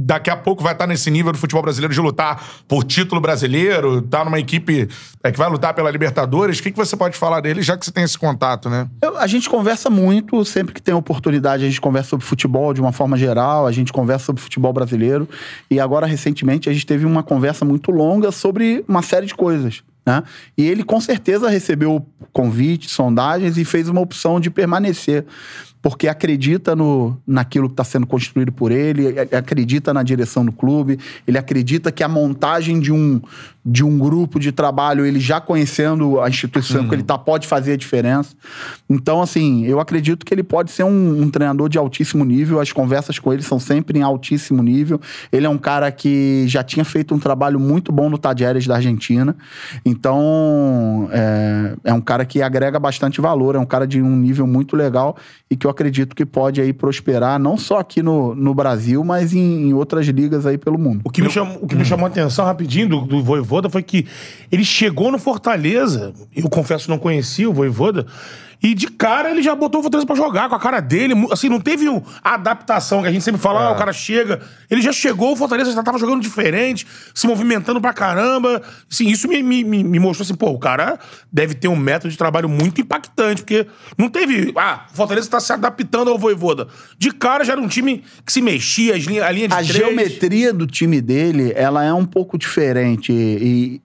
daqui 0.03 0.31
a 0.31 0.37
pouco 0.37 0.63
vai 0.63 0.73
estar 0.73 0.87
nesse 0.87 1.11
nível 1.11 1.33
do 1.33 1.39
futebol 1.39 1.63
brasileiro 1.63 1.93
de 1.93 2.01
lutar 2.01 2.43
por 2.67 2.85
título 2.85 3.21
brasileiro, 3.21 4.01
tá 4.03 4.25
numa 4.25 4.39
equipe 4.39 4.89
é, 5.23 5.31
que 5.31 5.39
vai 5.39 5.49
lutar 5.51 5.75
pela 5.75 5.91
Libertadores. 5.91 6.59
O 6.59 6.63
que, 6.63 6.71
que 6.71 6.77
você 6.77 6.97
pode 6.97 7.17
falar 7.17 7.41
dele, 7.41 7.63
já 7.63 7.77
que 7.77 7.85
você 7.85 7.93
tem 7.93 8.05
esse 8.05 8.19
contato, 8.19 8.71
né? 8.71 8.89
Eu- 9.03 9.19
a 9.19 9.27
gente 9.27 9.49
conversa 9.51 9.91
muito, 9.91 10.45
sempre 10.45 10.73
que 10.75 10.81
tem 10.81 10.95
oportunidade, 10.95 11.65
a 11.65 11.69
gente 11.69 11.81
conversa 11.81 12.11
sobre 12.11 12.25
futebol 12.25 12.73
de 12.73 12.81
uma 12.81 12.93
forma 12.93 13.17
geral, 13.17 13.67
a 13.67 13.73
gente 13.73 13.93
conversa 13.93 14.27
sobre 14.27 14.41
futebol 14.43 14.73
brasileiro. 14.73 15.29
E 15.71 15.79
agora, 15.79 16.07
recentemente, 16.07 16.69
a 16.69 16.73
gente 16.73 16.87
teve 16.87 17.05
uma 17.05 17.23
conversa 17.23 17.65
muito 17.65 17.91
longa 17.91 18.33
sobre 18.33 18.85
uma 18.89 19.03
série 19.03 19.27
de 19.27 19.35
coisas. 19.35 19.83
Né? 20.07 20.23
E 20.57 20.67
ele 20.67 20.83
com 20.83 20.99
certeza 20.99 21.49
recebeu 21.51 22.05
convites, 22.33 22.91
sondagens 22.91 23.59
e 23.59 23.65
fez 23.67 23.87
uma 23.89 24.01
opção 24.01 24.41
de 24.41 24.49
permanecer. 24.51 25.27
Porque 25.83 26.09
acredita 26.09 26.77
no, 26.77 27.17
naquilo 27.27 27.69
que 27.69 27.73
está 27.73 27.85
sendo 27.85 28.07
construído 28.07 28.53
por 28.53 28.71
ele, 28.71 29.19
acredita 29.19 29.95
na 29.95 30.03
direção 30.03 30.45
do 30.45 30.53
clube, 30.53 30.99
ele 31.27 31.39
acredita 31.39 31.91
que 31.91 32.03
a 32.03 32.09
montagem 32.09 32.79
de 32.79 32.93
um, 32.93 33.21
de 33.65 33.83
um 33.83 33.99
grupo 33.99 34.39
de 34.39 34.53
trabalho, 34.53 35.07
ele 35.07 35.19
já 35.19 35.41
conhecendo 35.41 36.21
a 36.21 36.29
instituição 36.29 36.87
que 36.87 36.95
ele 36.95 37.03
tá, 37.03 37.17
pode 37.17 37.47
fazer 37.47 37.73
a 37.73 37.77
diferença. 37.77 38.35
Então, 38.89 39.23
assim, 39.23 39.65
eu 39.65 39.81
acredito 39.81 40.25
que 40.25 40.35
ele 40.35 40.43
pode 40.43 40.71
ser 40.71 40.85
um, 40.85 41.23
um 41.23 41.31
treinador 41.31 41.69
de 41.69 41.79
altíssimo 41.79 42.25
nível, 42.25 42.61
as 42.61 42.73
conversas 42.73 43.19
com 43.19 43.33
ele 43.33 43.43
são 43.43 43.59
sempre 43.59 43.99
em 43.99 44.03
altíssimo 44.03 44.63
nível. 44.63 45.01
Ele 45.33 45.47
é 45.47 45.49
um 45.49 45.59
cara 45.59 45.91
que 45.91 46.45
já 46.47 46.63
tinha 46.63 46.85
feito 46.85 47.15
um 47.15 47.19
trabalho 47.19 47.59
muito 47.59 47.91
bom 47.91 48.11
no 48.11 48.19
Tadieres 48.19 48.67
da 48.67 48.77
Argentina, 48.77 49.35
então 49.85 51.09
é, 51.11 51.75
é 51.85 51.95
um 51.95 52.01
cara 52.01 52.25
que 52.27 52.43
agrega 52.43 52.79
bastante 52.79 53.21
valor, 53.21 53.55
é 53.55 53.59
um 53.59 53.67
cara 53.67 53.87
de 53.87 54.03
um 54.03 54.17
nível 54.17 54.47
muito 54.47 54.77
legal 54.77 55.17
e 55.51 55.57
que 55.57 55.67
eu 55.67 55.70
acredito 55.71 56.15
que 56.15 56.27
pode 56.27 56.61
aí 56.61 56.73
prosperar, 56.73 57.39
não 57.39 57.57
só 57.57 57.79
aqui 57.79 58.03
no, 58.03 58.35
no 58.35 58.55
Brasil, 58.55 59.03
mas 59.05 59.33
em, 59.33 59.69
em 59.69 59.73
outras 59.73 60.07
ligas 60.07 60.45
aí 60.47 60.59
pelo 60.59 60.79
mundo. 60.79 61.01
O 61.05 61.11
que, 61.11 61.23
me 61.23 61.31
chamou, 61.31 61.59
o 61.63 61.67
que 61.67 61.75
me 61.75 61.85
chamou 61.85 62.07
a 62.07 62.09
atenção 62.09 62.45
rapidinho 62.45 62.89
do, 62.89 63.01
do 63.03 63.23
Voivoda 63.23 63.71
foi 63.71 63.83
que 63.83 64.07
ele 64.51 64.65
chegou 64.65 65.11
no 65.11 65.19
Fortaleza, 65.19 66.13
eu 66.35 66.49
confesso 66.49 66.91
não 66.91 66.99
conhecia 66.99 67.49
o 67.49 67.53
Voivoda, 67.53 68.07
e 68.63 68.75
de 68.75 68.89
cara 68.89 69.31
ele 69.31 69.43
já 69.43 69.55
botou 69.55 69.81
o 69.81 69.83
Fortaleza 69.83 70.07
pra 70.07 70.15
jogar 70.17 70.49
com 70.49 70.55
a 70.55 70.59
cara 70.61 70.81
dele. 70.81 71.15
Assim, 71.31 71.49
não 71.49 71.61
teve 71.61 71.89
um- 71.89 72.03
a 72.23 72.35
adaptação 72.35 73.03
que 73.03 73.09
a 73.09 73.13
gente 73.13 73.23
sempre 73.25 73.41
fala, 73.41 73.69
ah, 73.69 73.73
o 73.73 73.77
cara 73.77 73.93
chega. 73.93 74.41
Ele 74.71 74.83
já 74.83 74.93
chegou, 74.93 75.33
o 75.33 75.37
Fortaleza 75.37 75.73
já 75.73 75.83
tava 75.83 75.99
jogando 75.99 76.21
diferente, 76.21 76.87
se 77.15 77.27
movimentando 77.27 77.81
pra 77.81 77.93
caramba. 77.93 78.61
Assim, 78.91 79.09
isso 79.09 79.27
me, 79.29 79.43
me, 79.43 79.65
me- 79.65 79.85
me 79.85 79.99
mostrou 79.99 80.25
assim, 80.25 80.35
pô, 80.35 80.51
o 80.51 80.59
cara 80.59 80.99
deve 81.33 81.55
ter 81.55 81.69
um 81.69 81.77
método 81.77 82.11
de 82.11 82.19
trabalho 82.19 82.49
muito 82.49 82.81
impactante, 82.81 83.43
porque 83.43 83.67
não 83.97 84.09
teve. 84.09 84.53
Ah, 84.57 84.87
o 84.93 84.97
Fortaleza 84.97 85.29
tá 85.31 85.41
se 85.41 85.53
adaptando 85.53 86.11
ao 86.11 86.19
Voivoda. 86.19 86.69
De 86.99 87.11
cara 87.13 87.45
já 87.45 87.53
era 87.53 87.61
um 87.61 87.69
time 87.69 88.05
que 88.27 88.33
se 88.33 88.43
mexia, 88.43 88.95
as 88.97 89.05
linha- 89.05 89.25
a 89.25 89.31
linha 89.31 89.49
de 89.49 89.55
a 89.55 89.59
três. 89.59 89.73
geometria 89.75 90.53
do 90.53 90.67
time 90.67 91.01
dele, 91.01 91.53
ela 91.57 91.83
é 91.85 91.93
um 91.93 92.05
pouco 92.05 92.37
diferente 92.39 93.13
e, 93.13 93.81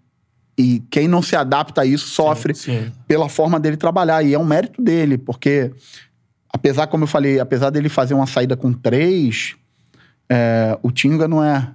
e 0.58 0.82
quem 0.90 1.08
não 1.08 1.22
se 1.22 1.36
adapta 1.36 1.82
a 1.82 1.86
isso 1.86 2.08
sofre 2.08 2.54
sim. 2.56 2.92
pela 3.08 3.28
forma 3.28 3.60
dele 3.60 3.78
trabalhar 3.78 4.24
e 4.24 4.34
é 4.34 4.40
um 4.40 4.46
mérito 4.46 4.82
dele, 4.82 5.18
porque 5.18 5.72
apesar, 6.52 6.88
como 6.88 7.04
eu 7.04 7.08
falei, 7.08 7.40
apesar 7.40 7.70
dele 7.70 7.90
fazer 7.90 8.14
uma 8.14 8.26
saída 8.26 8.56
com 8.56 8.72
três, 8.72 9.56
é, 10.30 10.78
o 10.82 10.92
Tinga 10.92 11.28
não 11.28 11.44
é 11.44 11.72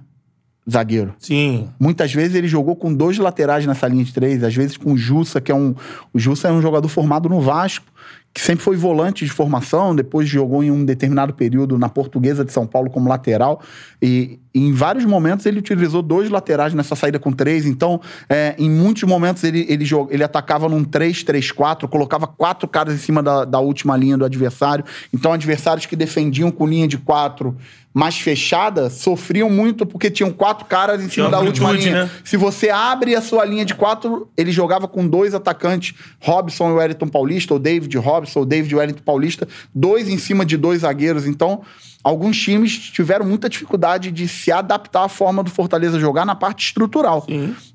zagueiro. 0.69 1.13
Sim. 1.19 1.69
Muitas 1.79 2.13
vezes 2.13 2.35
ele 2.35 2.47
jogou 2.47 2.75
com 2.75 2.93
dois 2.93 3.17
laterais 3.17 3.65
nessa 3.65 3.87
linha 3.87 4.03
de 4.03 4.13
três, 4.13 4.43
às 4.43 4.55
vezes 4.55 4.77
com 4.77 4.93
o 4.93 4.97
Jussa, 4.97 5.39
que 5.39 5.51
é 5.51 5.55
um. 5.55 5.75
O 6.13 6.19
Jussa 6.19 6.47
é 6.47 6.51
um 6.51 6.61
jogador 6.61 6.87
formado 6.87 7.29
no 7.29 7.41
Vasco, 7.41 7.85
que 8.33 8.39
sempre 8.41 8.63
foi 8.63 8.77
volante 8.77 9.25
de 9.25 9.31
formação, 9.31 9.93
depois 9.93 10.27
jogou 10.29 10.63
em 10.63 10.71
um 10.71 10.85
determinado 10.85 11.33
período 11.33 11.77
na 11.77 11.89
Portuguesa 11.89 12.45
de 12.45 12.51
São 12.53 12.65
Paulo 12.65 12.89
como 12.89 13.09
lateral. 13.09 13.61
E, 14.01 14.39
em 14.53 14.73
vários 14.73 15.05
momentos 15.05 15.45
ele 15.45 15.59
utilizou 15.59 16.01
dois 16.01 16.29
laterais 16.29 16.73
nessa 16.73 16.93
saída 16.95 17.17
com 17.19 17.31
três. 17.31 17.65
Então, 17.65 18.01
é, 18.29 18.53
em 18.57 18.69
muitos 18.69 19.03
momentos 19.03 19.43
ele, 19.45 19.65
ele, 19.69 19.85
jog- 19.85 20.09
ele 20.13 20.23
atacava 20.23 20.67
num 20.67 20.83
3-3-4, 20.83 21.87
colocava 21.87 22.27
quatro 22.27 22.67
caras 22.67 22.93
em 22.93 22.97
cima 22.97 23.21
da, 23.23 23.45
da 23.45 23.59
última 23.59 23.95
linha 23.95 24.17
do 24.17 24.25
adversário. 24.25 24.83
Então, 25.13 25.31
adversários 25.33 25.85
que 25.85 25.95
defendiam 25.95 26.51
com 26.51 26.67
linha 26.67 26.87
de 26.87 26.97
quatro 26.97 27.55
mais 27.93 28.17
fechada 28.17 28.89
sofriam 28.89 29.49
muito 29.49 29.85
porque 29.85 30.09
tinham 30.09 30.31
quatro 30.31 30.65
caras 30.65 31.03
em 31.03 31.09
cima 31.09 31.29
da 31.29 31.39
última 31.47 31.71
linha. 31.73 32.03
né? 32.05 32.11
Se 32.23 32.37
você 32.37 32.69
abre 32.69 33.15
a 33.15 33.21
sua 33.21 33.43
linha 33.43 33.65
de 33.65 33.75
quatro, 33.75 34.29
ele 34.37 34.49
jogava 34.51 34.87
com 34.87 35.05
dois 35.05 35.33
atacantes, 35.33 35.93
Robson 36.21 36.69
e 36.69 36.73
Wellington 36.73 37.07
Paulista, 37.09 37.53
ou 37.53 37.59
David 37.59 37.97
Robson, 37.97 38.20
ou 38.35 38.45
David 38.45 38.75
Wellington 38.75 39.03
Paulista, 39.03 39.47
dois 39.73 40.07
em 40.09 40.17
cima 40.17 40.45
de 40.45 40.57
dois 40.57 40.81
zagueiros. 40.81 41.25
Então, 41.25 41.61
alguns 42.03 42.37
times 42.39 42.71
tiveram 42.77 43.25
muita 43.25 43.47
dificuldade 43.49 44.11
de 44.11 44.27
se 44.27 44.51
adaptar 44.51 45.03
à 45.05 45.09
forma 45.09 45.43
do 45.43 45.49
Fortaleza 45.49 45.99
jogar 45.99 46.25
na 46.25 46.35
parte 46.35 46.65
estrutural. 46.65 47.25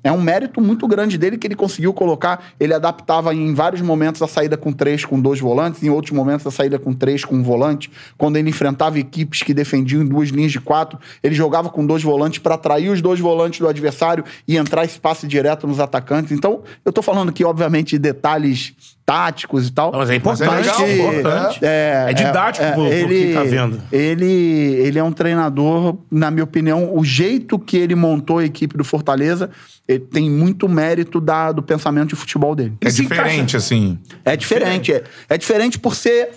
É 0.03 0.11
um 0.11 0.21
mérito 0.21 0.61
muito 0.61 0.87
grande 0.87 1.17
dele 1.17 1.37
que 1.37 1.47
ele 1.47 1.55
conseguiu 1.55 1.93
colocar. 1.93 2.43
Ele 2.59 2.73
adaptava 2.73 3.33
em 3.33 3.53
vários 3.53 3.81
momentos 3.81 4.21
a 4.21 4.27
saída 4.27 4.57
com 4.57 4.71
três, 4.71 5.03
com 5.05 5.19
dois 5.19 5.39
volantes, 5.39 5.81
em 5.83 5.89
outros 5.89 6.11
momentos 6.13 6.45
a 6.47 6.51
saída 6.51 6.77
com 6.79 6.93
três, 6.93 7.23
com 7.25 7.35
um 7.35 7.43
volante. 7.43 7.89
Quando 8.17 8.37
ele 8.37 8.49
enfrentava 8.49 8.99
equipes 8.99 9.41
que 9.43 9.53
defendiam 9.53 10.01
em 10.01 10.05
duas 10.07 10.29
linhas 10.29 10.51
de 10.51 10.59
quatro, 10.59 10.99
ele 11.23 11.35
jogava 11.35 11.69
com 11.69 11.85
dois 11.85 12.03
volantes 12.03 12.39
para 12.39 12.55
atrair 12.55 12.89
os 12.89 13.01
dois 13.01 13.19
volantes 13.19 13.59
do 13.59 13.67
adversário 13.67 14.23
e 14.47 14.57
entrar 14.57 14.85
esse 14.85 14.99
passe 14.99 15.27
direto 15.27 15.67
nos 15.67 15.79
atacantes. 15.79 16.31
Então, 16.31 16.61
eu 16.85 16.91
tô 16.91 17.01
falando 17.01 17.29
aqui, 17.29 17.43
obviamente, 17.43 17.91
de 17.91 17.99
detalhes 17.99 18.73
táticos 19.05 19.67
e 19.67 19.71
tal. 19.71 19.91
Não, 19.91 19.99
mas 19.99 20.09
é 20.09 20.15
importante. 20.15 20.49
Mas 20.49 20.67
é 20.67 20.71
legal, 20.71 20.85
que- 20.85 20.93
importante. 21.21 21.59
É, 21.63 22.05
É 22.09 22.13
didático 22.13 22.65
pro- 22.73 22.89
pro 22.89 23.07
quem 23.07 23.33
tá 23.33 23.43
vendo. 23.43 23.81
Ele, 23.91 24.16
ele 24.25 24.97
é 24.99 25.03
um 25.03 25.11
treinador, 25.11 25.97
na 26.09 26.31
minha 26.31 26.43
opinião, 26.43 26.95
o 26.95 27.03
jeito 27.03 27.57
que 27.57 27.77
ele 27.77 27.95
montou 27.95 28.39
a 28.39 28.45
equipe 28.45 28.77
do 28.77 28.83
Fortaleza 28.83 29.49
ele 29.87 29.99
tem 29.99 30.29
muito 30.29 30.67
mérito 30.67 31.21
da, 31.21 31.51
do 31.51 31.63
pensamento 31.63 32.09
de 32.09 32.15
futebol 32.15 32.53
dele. 32.53 32.73
É 32.81 32.89
diferente, 32.89 33.55
assim. 33.55 33.97
É 34.25 34.35
diferente. 34.35 34.91
É, 34.91 35.03
é 35.29 35.37
diferente 35.37 35.79
por 35.79 35.95
ser 35.95 36.31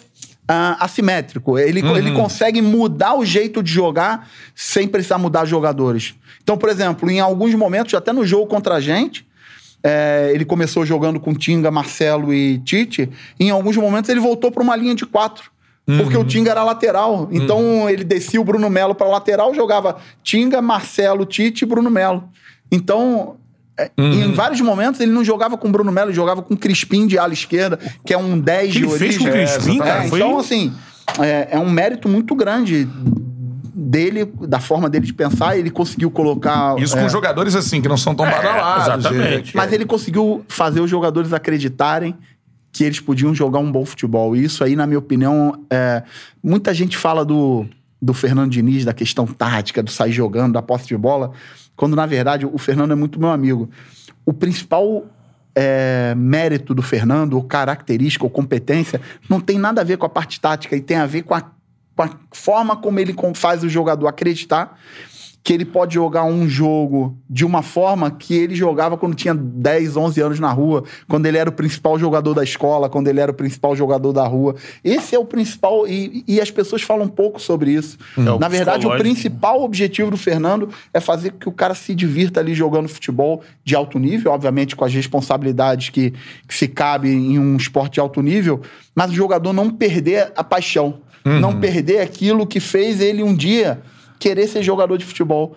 ah, 0.47 0.77
assimétrico. 0.79 1.59
Ele, 1.59 1.81
ele 1.81 2.13
consegue 2.13 2.63
mudar 2.63 3.15
o 3.15 3.25
jeito 3.25 3.63
de 3.63 3.73
jogar 3.73 4.29
sem 4.55 4.87
precisar 4.87 5.19
mudar 5.19 5.45
jogadores. 5.47 6.15
Então, 6.43 6.57
por 6.57 6.69
exemplo, 6.69 7.11
em 7.11 7.19
alguns 7.19 7.53
momentos, 7.55 7.93
até 7.95 8.13
no 8.13 8.25
jogo 8.25 8.47
contra 8.47 8.77
a 8.77 8.81
gente, 8.81 9.27
é, 9.83 10.31
ele 10.33 10.45
começou 10.45 10.87
jogando 10.87 11.19
com 11.19 11.35
Tinga, 11.35 11.73
Marcelo 11.73 12.33
e 12.33 12.59
Tite. 12.59 13.11
E 13.39 13.47
em 13.47 13.51
alguns 13.51 13.77
momentos 13.77 14.09
ele 14.11 14.21
voltou 14.21 14.53
para 14.53 14.63
uma 14.63 14.77
linha 14.77 14.95
de 14.95 15.05
quatro. 15.05 15.51
Porque 15.99 16.17
o 16.17 16.25
Tinga 16.25 16.51
era 16.51 16.63
lateral. 16.63 17.29
Então 17.31 17.89
ele 17.89 18.05
descia 18.05 18.41
o 18.41 18.45
Bruno 18.45 18.69
Melo 18.71 18.95
para 18.95 19.07
lateral, 19.09 19.55
jogava 19.55 19.97
Tinga, 20.23 20.61
Marcelo, 20.63 21.25
Tite 21.25 21.63
e 21.65 21.67
Bruno 21.67 21.91
Melo. 21.91 22.25
Então, 22.71 23.37
é, 23.79 23.91
em 23.99 24.33
vários 24.33 24.61
momentos 24.61 25.01
ele 25.01 25.11
não 25.13 25.25
jogava 25.25 25.57
com 25.57 25.71
Bruno 25.73 25.91
Melo, 25.91 26.09
ele 26.11 26.17
jogava 26.17 26.43
com 26.43 26.57
Crispim 26.57 27.07
de 27.07 27.19
ala 27.19 27.33
esquerda, 27.33 27.79
que 28.05 28.13
é 28.15 28.19
um 28.19 28.39
10 28.39 28.73
que 28.73 28.79
de 28.81 28.85
ele 28.87 28.99
fez 28.99 29.19
com 29.19 29.25
o 29.25 29.29
origem. 29.29 29.47
Crispim, 29.55 29.81
É, 29.81 29.85
cara, 29.85 30.09
foi- 30.09 30.19
Então, 30.21 30.39
assim, 30.39 30.73
é, 31.21 31.49
é 31.53 31.59
um 31.59 31.69
mérito 31.71 32.09
muito 32.09 32.35
grande 32.35 32.87
dele, 33.75 34.31
da 34.47 34.61
forma 34.61 34.89
dele 34.89 35.07
de 35.07 35.13
pensar. 35.15 35.57
Ele 35.57 35.71
conseguiu 35.71 36.11
colocar. 36.11 36.79
Isso 36.79 36.97
é, 36.97 37.03
com 37.03 37.09
jogadores 37.09 37.55
assim, 37.57 37.81
que 37.81 37.89
não 37.89 37.97
são 37.97 38.15
tão 38.15 38.27
badalados. 38.27 39.05
exatamente. 39.05 39.51
é, 39.51 39.57
mas 39.57 39.73
ele 39.73 39.85
conseguiu 39.87 40.45
fazer 40.49 40.81
os 40.81 40.91
jogadores 40.91 41.33
acreditarem 41.33 42.15
que 42.73 42.85
eles 42.85 43.01
podiam 43.01 43.35
jogar 43.35 43.59
um 43.59 43.71
bom 43.71 43.85
futebol. 43.85 44.37
E 44.37 44.45
isso 44.45 44.63
aí, 44.63 44.77
na 44.77 44.87
minha 44.87 44.99
opinião, 44.99 45.65
é... 45.71 46.03
muita 46.43 46.73
gente 46.73 46.97
fala 46.97 47.25
do, 47.25 47.67
do 48.01 48.15
Fernando 48.15 48.51
Diniz, 48.51 48.85
da 48.85 48.95
questão 48.95 49.27
tática, 49.27 49.83
do 49.83 49.91
sair 49.91 50.13
jogando, 50.13 50.55
da 50.55 50.63
posse 50.63 50.87
de 50.87 50.97
bola, 50.97 51.33
quando 51.77 51.97
na 51.97 52.07
verdade 52.07 52.47
o 52.47 52.59
Fernando 52.59 52.93
é 52.93 52.95
muito 52.95 53.19
meu 53.19 53.31
amigo. 53.31 53.69
O 54.25 54.33
principal 54.33 55.07
é, 55.55 56.15
mérito 56.17 56.75
do 56.75 56.83
Fernando, 56.83 57.35
ou 57.35 57.43
característica, 57.43 58.25
ou 58.25 58.31
competência, 58.31 59.01
não 59.29 59.41
tem 59.41 59.59
nada 59.59 59.81
a 59.81 59.85
ver 59.85 59.97
com 59.97 60.07
a 60.07 60.09
parte 60.09 60.41
tática 60.41 60.77
e 60.77 60.81
tem 60.81 60.97
a 60.97 61.07
ver 61.07 61.23
com 61.23 61.35
a, 61.35 61.41
com 61.41 62.03
a 62.03 62.11
forma 62.33 62.77
como 62.77 63.01
ele 63.01 63.15
faz 63.35 63.63
o 63.65 63.69
jogador 63.69 64.07
acreditar 64.07 64.79
que 65.43 65.53
ele 65.53 65.65
pode 65.65 65.95
jogar 65.95 66.25
um 66.25 66.47
jogo 66.47 67.17
de 67.29 67.45
uma 67.47 67.63
forma 67.63 68.11
que 68.11 68.35
ele 68.35 68.55
jogava 68.55 68.97
quando 68.97 69.15
tinha 69.15 69.35
10, 69.35 69.97
11 69.97 70.21
anos 70.21 70.41
na 70.41 70.53
rua, 70.53 70.85
quando 71.09 71.25
ele 71.27 71.39
era 71.39 71.49
o 71.49 71.53
principal 71.53 71.99
jogador 71.99 72.35
da 72.35 72.45
escola, 72.45 72.91
quando 72.91 73.09
ele 73.09 73.21
era 73.21 73.31
o 73.31 73.35
principal 73.35 73.75
jogador 73.75 74.13
da 74.13 74.27
rua. 74.27 74.55
Esse 74.85 75.15
é 75.15 75.19
o 75.19 75.25
principal, 75.25 75.89
e, 75.89 76.25
e 76.29 76.41
as 76.41 76.51
pessoas 76.51 76.83
falam 76.83 77.07
um 77.07 77.09
pouco 77.09 77.41
sobre 77.41 77.73
isso. 77.73 77.97
É, 78.19 78.31
o 78.31 78.39
Na 78.39 78.49
verdade, 78.49 78.87
o 78.87 78.97
principal 78.99 79.63
objetivo 79.63 80.11
do 80.11 80.17
Fernando 80.17 80.69
é 80.93 81.01
fazer 81.01 81.31
com 81.31 81.39
que 81.39 81.49
o 81.49 81.53
cara 81.53 81.75
se 81.75 81.95
divirta 81.95 82.41
ali 82.41 82.55
jogando 82.55 82.89
futebol 82.89 83.43
de 83.65 83.75
alto 83.75 83.99
nível, 83.99 84.33
obviamente 84.33 84.77
com 84.77 84.85
as 84.85 84.93
responsabilidades 84.93 85.89
que, 85.89 86.13
que 86.47 86.55
se 86.55 86.69
cabe 86.69 87.09
em 87.09 87.39
um 87.39 87.57
esporte 87.57 87.95
de 87.95 88.01
alto 88.01 88.21
nível, 88.21 88.61
mas 88.95 89.11
o 89.11 89.15
jogador 89.15 89.55
não 89.55 89.71
perder 89.71 90.33
a 90.37 90.45
paixão, 90.45 91.01
não 91.25 91.61
perder 91.61 92.01
aquilo 92.01 92.47
que 92.47 92.61
fez 92.61 93.01
ele 93.01 93.23
um 93.23 93.35
dia 93.35 93.81
querer 94.21 94.47
ser 94.47 94.63
jogador 94.63 94.97
de 94.99 95.05
futebol. 95.05 95.57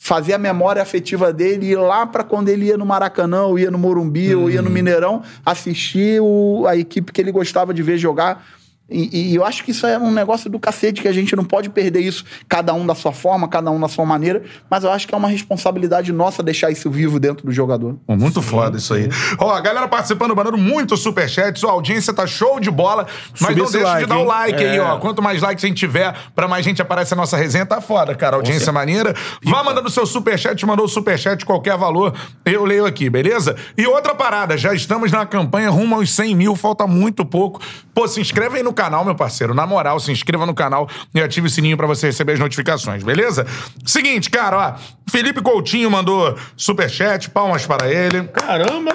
Fazer 0.00 0.32
a 0.32 0.38
memória 0.38 0.80
afetiva 0.80 1.32
dele 1.32 1.66
ir 1.66 1.76
lá 1.76 2.06
para 2.06 2.24
quando 2.24 2.48
ele 2.48 2.66
ia 2.66 2.76
no 2.78 2.86
Maracanã, 2.86 3.42
ou 3.44 3.58
ia 3.58 3.70
no 3.70 3.76
Morumbi, 3.78 4.34
ou 4.34 4.50
ia 4.50 4.62
no 4.62 4.70
Mineirão, 4.70 5.22
assistir 5.44 6.20
o- 6.22 6.66
a 6.66 6.76
equipe 6.76 7.12
que 7.12 7.20
ele 7.20 7.30
gostava 7.30 7.74
de 7.74 7.82
ver 7.82 7.98
jogar. 7.98 8.46
E, 8.90 9.32
e 9.32 9.34
eu 9.34 9.44
acho 9.44 9.62
que 9.64 9.70
isso 9.70 9.86
é 9.86 9.98
um 9.98 10.10
negócio 10.10 10.48
do 10.48 10.58
cacete, 10.58 11.02
que 11.02 11.08
a 11.08 11.12
gente 11.12 11.36
não 11.36 11.44
pode 11.44 11.68
perder 11.68 12.00
isso, 12.00 12.24
cada 12.48 12.72
um 12.72 12.86
da 12.86 12.94
sua 12.94 13.12
forma, 13.12 13.46
cada 13.48 13.70
um 13.70 13.78
da 13.78 13.88
sua 13.88 14.06
maneira, 14.06 14.42
mas 14.70 14.82
eu 14.84 14.90
acho 14.90 15.06
que 15.06 15.14
é 15.14 15.18
uma 15.18 15.28
responsabilidade 15.28 16.12
nossa 16.12 16.42
deixar 16.42 16.70
isso 16.70 16.90
vivo 16.90 17.20
dentro 17.20 17.44
do 17.46 17.52
jogador. 17.52 17.98
Muito 18.08 18.40
foda 18.40 18.78
isso 18.78 18.94
aí. 18.94 19.08
Ó, 19.38 19.50
a 19.52 19.60
galera 19.60 19.86
participando, 19.88 20.34
mandando 20.34 20.56
muito 20.56 20.96
superchat. 20.96 21.58
Sua 21.58 21.72
audiência 21.72 22.12
tá 22.14 22.26
show 22.26 22.58
de 22.58 22.70
bola. 22.70 23.06
Mas 23.32 23.50
Subir 23.50 23.56
não 23.62 23.70
deixa 23.70 23.78
de 23.78 23.84
like, 23.84 24.06
dar 24.06 24.16
o 24.16 24.20
hein? 24.20 24.26
like 24.26 24.64
aí, 24.64 24.76
É. 24.76 24.80
ó. 24.80 24.98
Quanto 24.98 25.20
mais 25.22 25.42
likes 25.42 25.64
a 25.64 25.68
gente 25.68 25.76
tiver, 25.78 26.14
pra 26.34 26.48
mais 26.48 26.64
gente 26.64 26.80
aparece 26.80 27.12
a 27.12 27.16
nossa 27.16 27.36
resenha, 27.36 27.66
tá 27.66 27.80
foda, 27.80 28.14
cara. 28.14 28.36
Audiência 28.36 28.72
maneira. 28.72 29.14
Vá 29.44 29.62
mandando 29.62 29.90
seu 29.90 30.06
superchat, 30.06 30.64
mandou 30.64 30.86
o 30.86 30.88
superchat, 30.88 31.44
qualquer 31.44 31.76
valor, 31.76 32.14
eu 32.44 32.64
leio 32.64 32.86
aqui, 32.86 33.10
beleza? 33.10 33.56
E 33.76 33.86
outra 33.86 34.14
parada, 34.14 34.56
já 34.56 34.72
estamos 34.72 35.12
na 35.12 35.26
campanha 35.26 35.68
rumo 35.70 35.94
aos 35.94 36.10
100 36.14 36.34
mil, 36.34 36.56
falta 36.56 36.86
muito 36.86 37.24
pouco. 37.24 37.60
Pô, 37.98 38.06
se 38.06 38.20
inscreve 38.20 38.58
aí 38.58 38.62
no 38.62 38.72
canal, 38.72 39.04
meu 39.04 39.16
parceiro. 39.16 39.52
Na 39.52 39.66
moral, 39.66 39.98
se 39.98 40.12
inscreva 40.12 40.46
no 40.46 40.54
canal 40.54 40.88
e 41.12 41.20
ative 41.20 41.48
o 41.48 41.50
sininho 41.50 41.76
pra 41.76 41.84
você 41.84 42.06
receber 42.06 42.34
as 42.34 42.38
notificações, 42.38 43.02
beleza? 43.02 43.44
Seguinte, 43.84 44.30
cara, 44.30 44.56
ó. 44.56 44.74
Felipe 45.10 45.42
Coutinho 45.42 45.90
mandou 45.90 46.38
superchat, 46.56 47.28
palmas 47.28 47.66
para 47.66 47.88
ele. 47.92 48.22
Caramba! 48.28 48.92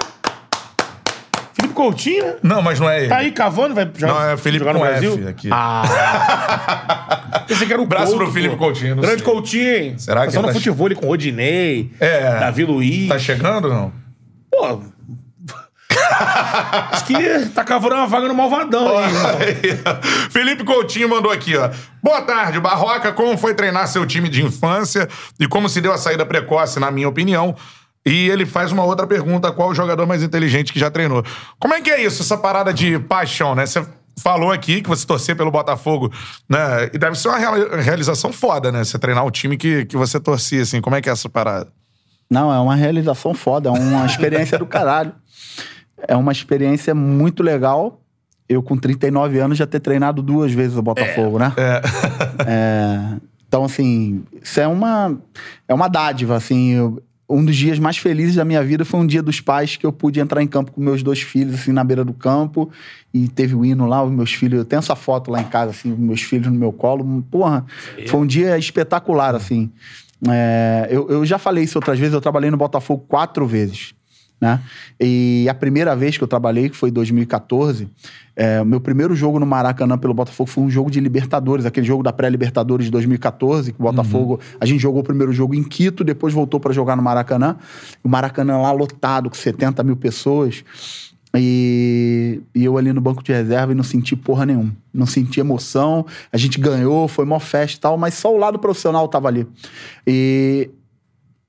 Felipe 1.52 1.74
Coutinho, 1.74 2.24
né? 2.24 2.34
Não, 2.42 2.62
mas 2.62 2.80
não 2.80 2.88
é 2.88 3.00
ele. 3.00 3.08
Tá 3.10 3.16
aí 3.18 3.30
cavando, 3.30 3.74
vai 3.74 3.90
jogar, 3.94 4.14
Não, 4.14 4.30
é 4.30 4.36
Felipe 4.38 4.60
jogar 4.64 4.72
no 4.72 4.80
Brasil? 4.80 5.12
F 5.18 5.28
aqui. 5.28 5.48
Ah! 5.52 7.42
Pensei 7.46 7.66
que 7.66 7.74
era 7.74 7.82
o 7.82 7.86
Braço 7.86 8.12
Couto, 8.12 8.24
pro 8.24 8.32
Felipe 8.32 8.56
pô. 8.56 8.64
Coutinho, 8.64 8.96
Grande 8.96 9.22
sei. 9.22 9.22
Coutinho, 9.22 9.68
hein? 9.70 9.98
Será 9.98 10.20
que 10.20 10.26
Passou 10.28 10.40
ele 10.40 10.46
no 10.46 10.52
tá- 10.54 10.58
futebol 10.58 10.86
ali 10.86 10.94
com 10.94 11.06
Rodinei, 11.08 11.90
É. 12.00 12.38
Davi 12.40 12.64
Luiz. 12.64 13.10
Tá 13.10 13.18
chegando 13.18 13.66
ou 13.68 13.74
não? 13.74 13.92
Pô... 14.50 14.93
Acho 16.92 17.04
que 17.04 17.48
tá 17.50 17.64
cavando 17.64 17.94
uma 17.96 18.06
vaga 18.06 18.28
no 18.28 18.34
Malvadão 18.34 18.96
aí. 18.98 19.80
Felipe 20.30 20.64
Coutinho 20.64 21.08
mandou 21.08 21.30
aqui, 21.32 21.56
ó. 21.56 21.70
Boa 22.02 22.22
tarde, 22.22 22.60
Barroca. 22.60 23.12
Como 23.12 23.36
foi 23.36 23.54
treinar 23.54 23.88
seu 23.88 24.06
time 24.06 24.28
de 24.28 24.44
infância 24.44 25.08
e 25.40 25.46
como 25.46 25.68
se 25.68 25.80
deu 25.80 25.92
a 25.92 25.98
saída 25.98 26.24
precoce, 26.24 26.78
na 26.78 26.90
minha 26.90 27.08
opinião? 27.08 27.54
E 28.06 28.28
ele 28.28 28.44
faz 28.46 28.70
uma 28.70 28.84
outra 28.84 29.06
pergunta: 29.06 29.50
qual 29.50 29.70
o 29.70 29.74
jogador 29.74 30.06
mais 30.06 30.22
inteligente 30.22 30.72
que 30.72 30.78
já 30.78 30.90
treinou? 30.90 31.24
Como 31.58 31.74
é 31.74 31.80
que 31.80 31.90
é 31.90 32.02
isso, 32.04 32.22
essa 32.22 32.36
parada 32.36 32.72
de 32.72 32.98
paixão, 32.98 33.54
né? 33.54 33.64
Você 33.66 33.84
falou 34.22 34.52
aqui 34.52 34.80
que 34.80 34.88
você 34.88 35.06
torcer 35.06 35.34
pelo 35.36 35.50
Botafogo, 35.50 36.12
né? 36.48 36.90
E 36.92 36.98
deve 36.98 37.16
ser 37.18 37.28
uma 37.28 37.38
reali- 37.38 37.82
realização 37.82 38.32
foda, 38.32 38.70
né? 38.70 38.84
Você 38.84 38.98
treinar 38.98 39.24
o 39.24 39.30
time 39.30 39.56
que, 39.56 39.86
que 39.86 39.96
você 39.96 40.20
torcia, 40.20 40.62
assim. 40.62 40.80
Como 40.80 40.94
é 40.94 41.00
que 41.00 41.08
é 41.08 41.12
essa 41.12 41.28
parada? 41.28 41.68
Não, 42.30 42.52
é 42.52 42.58
uma 42.58 42.74
realização 42.74 43.34
foda, 43.34 43.68
é 43.68 43.72
uma 43.72 44.06
experiência 44.06 44.58
do 44.58 44.66
caralho. 44.66 45.12
É 46.08 46.16
uma 46.16 46.32
experiência 46.32 46.94
muito 46.94 47.42
legal. 47.42 48.00
Eu, 48.48 48.62
com 48.62 48.76
39 48.76 49.38
anos, 49.38 49.56
já 49.56 49.66
ter 49.66 49.80
treinado 49.80 50.20
duas 50.22 50.52
vezes 50.52 50.76
o 50.76 50.82
Botafogo, 50.82 51.38
né? 51.38 51.52
É, 52.46 53.16
então, 53.48 53.64
assim, 53.64 54.22
isso 54.42 54.60
é 54.60 54.66
uma, 54.66 55.16
é 55.68 55.72
uma 55.74 55.88
dádiva, 55.88 56.36
assim. 56.36 56.70
eu- 56.72 57.02
um 57.26 57.42
dos 57.42 57.56
dias 57.56 57.78
mais 57.78 57.96
felizes 57.96 58.34
da 58.34 58.44
minha 58.44 58.62
vida 58.62 58.84
foi 58.84 59.00
um 59.00 59.06
dia 59.06 59.22
dos 59.22 59.40
pais 59.40 59.76
que 59.76 59.86
eu 59.86 59.90
pude 59.92 60.20
entrar 60.20 60.42
em 60.42 60.46
campo 60.46 60.70
com 60.72 60.80
meus 60.80 61.02
dois 61.02 61.22
filhos, 61.22 61.54
assim, 61.54 61.72
na 61.72 61.82
beira 61.82 62.04
do 62.04 62.12
campo. 62.12 62.70
E 63.14 63.28
teve 63.28 63.54
o 63.54 63.64
hino 63.64 63.86
lá, 63.86 64.02
os 64.04 64.12
meus 64.12 64.34
filhos... 64.34 64.58
Eu 64.58 64.64
tenho 64.64 64.78
essa 64.80 64.94
foto 64.94 65.30
lá 65.30 65.40
em 65.40 65.44
casa, 65.44 65.70
assim, 65.70 65.90
os 65.90 65.98
meus 65.98 66.20
filhos 66.20 66.48
no 66.48 66.58
meu 66.58 66.70
colo. 66.70 67.24
Porra, 67.30 67.64
foi 68.08 68.20
um 68.20 68.26
dia 68.26 68.58
espetacular, 68.58 69.34
assim. 69.34 69.70
É, 70.28 70.86
eu, 70.90 71.08
eu 71.08 71.24
já 71.24 71.38
falei 71.38 71.64
isso 71.64 71.78
outras 71.78 71.98
vezes, 71.98 72.12
eu 72.12 72.20
trabalhei 72.20 72.50
no 72.50 72.56
Botafogo 72.58 73.04
quatro 73.08 73.46
vezes. 73.46 73.94
Né? 74.44 74.60
E 75.00 75.46
a 75.48 75.54
primeira 75.54 75.96
vez 75.96 76.18
que 76.18 76.22
eu 76.22 76.28
trabalhei, 76.28 76.68
que 76.68 76.76
foi 76.76 76.90
em 76.90 76.92
2014, 76.92 77.88
é, 78.36 78.62
meu 78.62 78.78
primeiro 78.78 79.16
jogo 79.16 79.40
no 79.40 79.46
Maracanã 79.46 79.96
pelo 79.96 80.12
Botafogo 80.12 80.50
foi 80.50 80.62
um 80.62 80.68
jogo 80.68 80.90
de 80.90 81.00
Libertadores, 81.00 81.64
aquele 81.64 81.86
jogo 81.86 82.02
da 82.02 82.12
pré-Libertadores 82.12 82.84
de 82.84 82.92
2014, 82.92 83.72
que 83.72 83.80
o 83.80 83.82
Botafogo. 83.82 84.38
A 84.60 84.66
gente 84.66 84.82
jogou 84.82 85.00
o 85.00 85.04
primeiro 85.04 85.32
jogo 85.32 85.54
em 85.54 85.64
Quito, 85.64 86.04
depois 86.04 86.34
voltou 86.34 86.60
para 86.60 86.74
jogar 86.74 86.94
no 86.94 87.02
Maracanã. 87.02 87.56
O 88.02 88.08
Maracanã 88.08 88.58
lá 88.58 88.70
lotado, 88.70 89.30
com 89.30 89.36
70 89.36 89.82
mil 89.82 89.96
pessoas. 89.96 90.62
E, 91.34 92.42
e 92.54 92.66
eu 92.66 92.76
ali 92.76 92.92
no 92.92 93.00
banco 93.00 93.22
de 93.22 93.32
reserva 93.32 93.72
e 93.72 93.74
não 93.74 93.82
senti 93.82 94.14
porra 94.14 94.44
nenhuma. 94.44 94.76
Não 94.92 95.06
senti 95.06 95.40
emoção. 95.40 96.04
A 96.30 96.36
gente 96.36 96.60
ganhou, 96.60 97.08
foi 97.08 97.24
mó 97.24 97.40
festa 97.40 97.78
e 97.78 97.80
tal, 97.80 97.96
mas 97.96 98.12
só 98.12 98.30
o 98.30 98.36
lado 98.36 98.58
profissional 98.58 99.08
tava 99.08 99.28
ali. 99.28 99.46
E, 100.06 100.68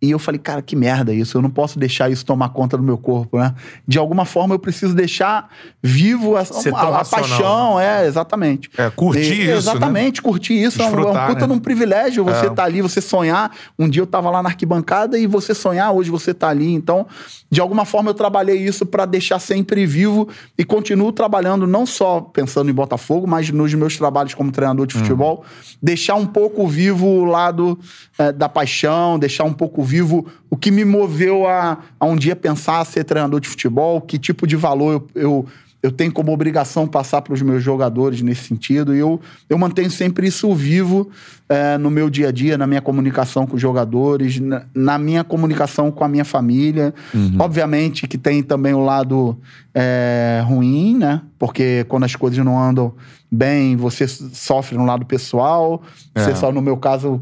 e 0.08 0.12
eu 0.12 0.20
falei, 0.20 0.40
cara, 0.40 0.62
que 0.62 0.76
merda 0.76 1.14
isso. 1.14 1.38
Eu 1.38 1.42
não 1.42 1.50
posso 1.50 1.78
deixar 1.80 2.10
isso 2.12 2.26
tomar 2.26 2.50
conta 2.50 2.78
do 2.78 2.84
meu 2.84 2.98
corpo, 2.98 3.38
né? 3.40 3.54
De 3.88 3.98
alguma 3.98 4.26
forma 4.26 4.56
eu 4.56 4.60
preciso 4.60 4.94
deixar 4.96 5.50
vivo 5.82 6.36
a, 6.36 6.40
a 6.40 6.44
racional, 6.44 7.06
paixão. 7.06 7.80
É, 7.80 8.06
exatamente. 8.06 8.70
É, 8.78 8.90
curtir 8.90 9.20
E- 9.20 9.42
isso, 9.42 9.48
né? 9.52 9.58
Exatamente, 9.58 10.22
curtir 10.22 10.54
isso. 10.54 10.82
É 10.82 10.86
um, 10.86 11.00
é 11.00 11.06
um 11.12 11.28
puta 11.28 11.42
né? 11.42 11.48
de 11.48 11.54
um 11.54 11.60
privilégio 11.60 12.24
você 12.24 12.46
É. 12.48 12.50
tá 12.50 12.64
ali, 12.64 12.82
você 12.82 13.02
sonhar. 13.02 13.52
Um 13.78 13.88
dia 13.90 14.02
eu 14.02 14.08
tava 14.08 14.30
lá 14.30 14.42
na 14.44 14.50
arquibancada 14.50 15.18
e 15.18 15.26
você 15.28 15.54
sonhar, 15.54 15.92
hoje 15.92 16.10
você 16.10 16.34
tá 16.34 16.50
ali. 16.50 16.74
Então, 16.74 17.06
de 17.50 17.62
alguma 17.62 17.86
forma 17.86 18.10
eu 18.10 18.14
trabalhei 18.14 18.58
isso 18.58 18.86
pra 18.86 19.06
deixar 19.06 19.40
sempre 19.40 19.86
vivo 19.86 20.28
e 20.58 20.64
continuo 20.64 21.12
trabalhando 21.12 21.66
não 21.68 21.86
só 21.86 22.22
pensando 22.22 22.70
em 22.70 22.74
Botafogo, 22.74 23.26
mas 23.28 23.50
nos 23.50 23.74
meus 23.74 23.98
trabalhos 23.98 24.34
como 24.34 24.52
treinador 24.52 24.86
de 24.86 24.94
futebol, 24.96 25.44
deixar 25.82 26.16
um 26.16 26.26
pouco 26.26 26.68
vivo 26.68 27.06
o 27.08 27.26
lado 27.26 27.80
eh, 28.20 28.32
da 28.32 28.50
paixão, 28.50 29.18
deixar 29.18 29.44
um 29.46 29.54
pouco 29.54 29.82
vivo 29.84 29.95
o 30.02 30.58
que 30.58 30.72
me 30.72 30.84
moveu 30.86 31.48
a, 31.48 31.78
a 32.00 32.06
um 32.06 32.16
dia 32.16 32.36
pensar 32.36 32.84
ser 32.86 33.04
treinador 33.04 33.40
de 33.40 33.48
futebol, 33.48 34.02
que 34.02 34.18
tipo 34.18 34.46
de 34.48 34.56
valor 34.56 34.94
eu, 35.16 35.22
eu, 35.22 35.46
eu 35.84 35.92
tenho 35.92 36.12
como 36.12 36.32
obrigação 36.34 36.88
passar 36.88 37.22
para 37.22 37.34
os 37.34 37.42
meus 37.42 37.62
jogadores 37.62 38.22
nesse 38.22 38.46
sentido. 38.48 38.96
E 38.96 39.00
eu, 39.00 39.22
eu 39.50 39.58
mantenho 39.58 39.92
sempre 39.92 40.28
isso 40.28 40.52
vivo 40.56 41.10
eh, 41.48 41.78
no 41.78 41.92
meu 41.92 42.10
dia 42.10 42.30
a 42.30 42.32
dia, 42.32 42.58
na 42.58 42.66
minha 42.66 42.82
comunicação 42.82 43.46
com 43.46 43.56
os 43.56 43.62
jogadores, 43.62 44.40
na, 44.40 44.64
na 44.74 44.98
minha 44.98 45.24
comunicação 45.24 45.92
com 45.92 46.04
a 46.04 46.08
minha 46.08 46.26
família. 46.26 46.92
Obviamente 47.38 48.08
que 48.08 48.18
tem 48.18 48.42
também 48.42 48.74
o 48.74 48.84
lado 48.84 49.38
eh, 49.76 50.42
ruim, 50.48 50.98
né? 50.98 51.22
Porque 51.38 51.86
quando 51.88 52.06
as 52.06 52.16
coisas 52.16 52.44
não 52.44 52.60
andam 52.60 52.94
bem, 53.32 53.76
você 53.76 54.08
sofre 54.08 54.78
no 54.78 54.86
lado 54.86 55.06
pessoal. 55.06 55.84
Você 56.16 56.32
É. 56.32 56.36
só, 56.36 56.52
no 56.52 56.62
meu 56.64 56.78
caso, 56.78 57.22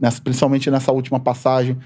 nessa- 0.00 0.20
principalmente 0.22 0.70
nessa 0.70 0.92
última 0.92 1.18
passagem, 1.18 1.76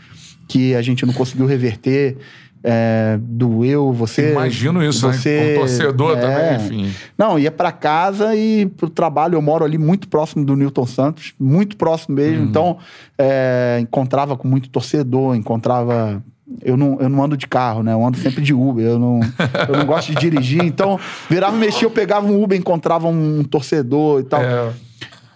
que 0.49 0.75
a 0.75 0.83
gente 0.83 1.05
não 1.07 1.13
conseguiu 1.13 1.47
reverter. 1.47 2.17
É, 2.65 3.17
doeu, 3.23 3.93
você. 3.93 4.33
Imagino 4.33 4.83
isso, 4.83 5.07
né? 5.07 5.13
você, 5.13 5.39
Como 5.39 5.61
torcedor 5.61 6.19
é. 6.19 6.21
também, 6.21 6.57
enfim. 6.57 6.95
Não, 7.17 7.39
ia 7.39 7.53
pra 7.53 7.71
casa 7.71 8.35
e 8.35 8.67
pro 8.67 8.91
trabalho. 8.91 9.37
Eu 9.37 9.43
moro 9.43 9.65
ali 9.65 9.79
muito 9.79 10.09
próximo 10.09 10.45
do 10.45 10.57
Newton 10.57 10.87
Santos, 10.87 11.35
muito 11.39 11.77
próximo 11.77 12.17
mesmo. 12.17 12.43
Uhum. 12.43 12.49
Então, 12.49 12.79
é, 13.17 13.79
encontrava 13.81 14.37
com 14.37 14.49
muito 14.49 14.69
torcedor, 14.71 15.37
encontrava. 15.37 16.21
Eu 16.65 16.77
não, 16.77 16.99
eu 16.99 17.09
não 17.09 17.23
ando 17.23 17.37
de 17.37 17.47
carro, 17.47 17.83
né? 17.83 17.93
Eu 17.93 18.05
ando 18.05 18.19
sempre 18.19 18.43
de 18.43 18.53
Uber. 18.53 18.85
Eu 18.85 18.99
não, 18.99 19.21
eu 19.69 19.77
não 19.77 19.87
gosto 19.87 20.13
de 20.13 20.19
dirigir. 20.19 20.65
Então, 20.65 20.99
virava, 21.31 21.57
mexia, 21.57 21.87
eu 21.87 21.91
pegava 21.91 22.27
um 22.27 22.43
Uber, 22.43 22.59
encontrava 22.59 23.07
um 23.07 23.45
torcedor 23.45 24.21
e 24.21 24.25
tal. 24.25 24.43
É. 24.43 24.73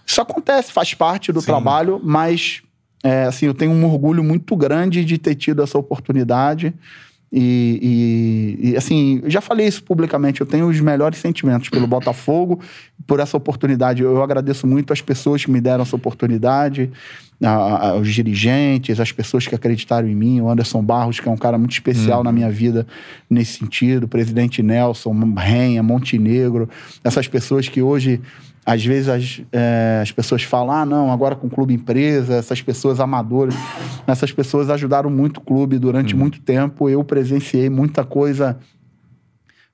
Isso 0.05 0.19
acontece, 0.19 0.73
faz 0.73 0.93
parte 0.93 1.31
do 1.31 1.39
Sim. 1.39 1.47
trabalho, 1.47 2.01
mas 2.03 2.61
é, 3.03 3.23
assim, 3.25 3.45
eu 3.45 3.53
tenho 3.53 3.71
um 3.71 3.83
orgulho 3.85 4.23
muito 4.23 4.55
grande 4.55 5.03
de 5.03 5.17
ter 5.17 5.35
tido 5.35 5.61
essa 5.61 5.77
oportunidade. 5.77 6.73
E, 7.35 8.57
e- 8.61 8.69
e, 8.69 8.77
assim, 8.77 9.19
eu 9.23 9.29
já 9.29 9.41
falei 9.41 9.67
isso 9.67 9.83
publicamente, 9.83 10.39
eu 10.39 10.45
tenho 10.45 10.67
os 10.67 10.79
melhores 10.79 11.17
sentimentos 11.17 11.67
pelo 11.67 11.87
Botafogo, 11.87 12.59
por 13.07 13.19
essa 13.19 13.35
oportunidade. 13.35 14.03
Eu 14.03 14.21
agradeço 14.21 14.67
muito 14.67 14.93
as 14.93 15.01
pessoas 15.01 15.43
que 15.43 15.49
me 15.49 15.59
deram 15.59 15.81
essa 15.81 15.95
oportunidade, 15.95 16.91
a- 17.43 17.87
a- 17.89 17.95
os 17.95 18.13
dirigentes, 18.13 18.99
as 18.99 19.11
pessoas 19.11 19.47
que 19.47 19.55
acreditaram 19.55 20.07
em 20.07 20.13
mim, 20.15 20.41
o 20.41 20.47
Anderson 20.49 20.83
Barros, 20.83 21.19
que 21.19 21.27
é 21.27 21.31
um 21.31 21.35
cara 21.37 21.57
muito 21.57 21.71
especial 21.71 22.23
na 22.23 22.31
minha 22.31 22.51
vida 22.51 22.85
nesse 23.27 23.57
sentido, 23.57 24.03
o 24.03 24.07
presidente 24.07 24.61
Nelson, 24.61 25.33
Renha, 25.35 25.81
Montenegro, 25.81 26.69
essas 27.03 27.27
pessoas 27.27 27.67
que 27.67 27.81
hoje 27.81 28.21
às 28.65 28.83
vezes 28.83 29.09
as, 29.09 29.41
é, 29.51 29.99
as 30.01 30.11
pessoas 30.11 30.43
falam, 30.43 30.73
ah, 30.73 30.85
não, 30.85 31.11
agora 31.11 31.35
com 31.35 31.47
o 31.47 31.49
clube 31.49 31.73
empresa, 31.73 32.35
essas 32.35 32.61
pessoas 32.61 32.99
amadoras, 32.99 33.55
essas 34.07 34.31
pessoas 34.31 34.69
ajudaram 34.69 35.09
muito 35.09 35.37
o 35.37 35.41
clube 35.41 35.77
durante 35.77 36.15
muito 36.15 36.39
tempo. 36.41 36.89
Eu 36.89 37.03
presenciei 37.03 37.69
muita 37.69 38.03
coisa. 38.03 38.57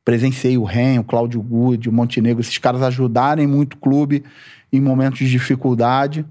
Presenciei 0.03 0.57
o 0.57 0.63
Ren, 0.63 0.99
o 0.99 1.03
Cláudio 1.03 1.41
Good, 1.41 1.87
o 1.87 1.91
Montenegro, 1.91 2.41
esses 2.41 2.57
caras 2.57 2.81
ajudarem 2.81 3.45
muito 3.45 3.73
o 3.73 3.77
clube 3.77 4.23
em 4.71 4.79
momentos 4.81 5.19
de 5.19 5.29
dificuldade. 5.29 6.25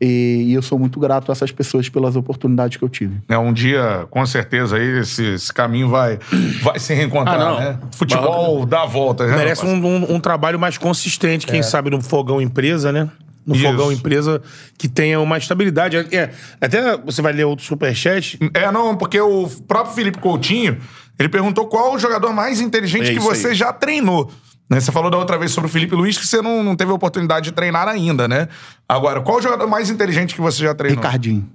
E, 0.00 0.44
e 0.48 0.54
eu 0.54 0.62
sou 0.62 0.78
muito 0.78 0.98
grato 0.98 1.30
a 1.30 1.32
essas 1.32 1.52
pessoas 1.52 1.88
pelas 1.88 2.16
oportunidades 2.16 2.78
que 2.78 2.82
eu 2.84 2.88
tive. 2.88 3.16
É, 3.28 3.36
um 3.36 3.52
dia, 3.52 4.06
com 4.10 4.24
certeza, 4.24 4.76
aí 4.76 5.00
esse, 5.00 5.22
esse 5.34 5.52
caminho 5.52 5.88
vai, 5.90 6.18
vai 6.62 6.78
se 6.78 6.94
reencontrar, 6.94 7.38
Ah, 7.40 7.44
não. 7.44 7.60
né? 7.60 7.78
Futebol 7.92 8.64
dá 8.64 8.82
a 8.82 8.86
volta, 8.86 9.26
né? 9.26 9.36
Merece 9.36 9.64
um, 9.66 9.74
um- 9.74 10.14
um 10.14 10.20
trabalho 10.20 10.58
mais 10.58 10.78
consistente, 10.78 11.46
É. 11.46 11.50
quem 11.52 11.62
sabe 11.62 11.90
no 11.90 12.00
fogão 12.00 12.40
empresa, 12.40 12.90
né? 12.92 13.10
No 13.46 13.54
Isso. 13.54 13.64
fogão 13.64 13.92
empresa 13.92 14.40
que 14.78 14.88
tenha 14.88 15.20
uma 15.20 15.36
estabilidade. 15.36 15.98
É, 16.16 16.30
até 16.58 16.96
você 16.96 17.20
vai 17.20 17.34
ler 17.34 17.44
outro 17.44 17.62
superchat. 17.66 18.38
É, 18.54 18.70
não, 18.72 18.96
porque 18.96 19.20
o 19.20 19.46
próprio 19.68 19.94
Felipe 19.94 20.18
Coutinho, 20.18 20.78
ele 21.18 21.28
perguntou 21.28 21.66
qual 21.66 21.94
o 21.94 21.98
jogador 21.98 22.32
mais 22.32 22.58
inteligente 22.58 23.10
É 23.10 23.12
que 23.12 23.20
você 23.20 23.48
aí. 23.48 23.54
já 23.54 23.70
treinou. 23.70 24.30
Né? 24.68 24.80
Você 24.80 24.90
falou 24.90 25.10
da 25.10 25.18
outra 25.18 25.38
vez 25.38 25.50
sobre 25.52 25.68
o 25.68 25.72
Felipe 25.72 25.94
Luiz 25.94 26.16
que 26.16 26.26
você 26.26 26.40
não, 26.40 26.62
não 26.62 26.74
teve 26.74 26.90
a 26.90 26.94
oportunidade 26.94 27.46
de 27.46 27.52
treinar 27.52 27.86
ainda, 27.86 28.26
né? 28.26 28.48
Agora, 28.88 29.20
qual 29.20 29.38
o 29.38 29.42
jogador 29.42 29.66
mais 29.66 29.90
inteligente 29.90 30.34
que 30.34 30.40
você 30.40 30.62
já 30.62 30.74
treinou? 30.74 31.02
Ricardinho. 31.02 31.48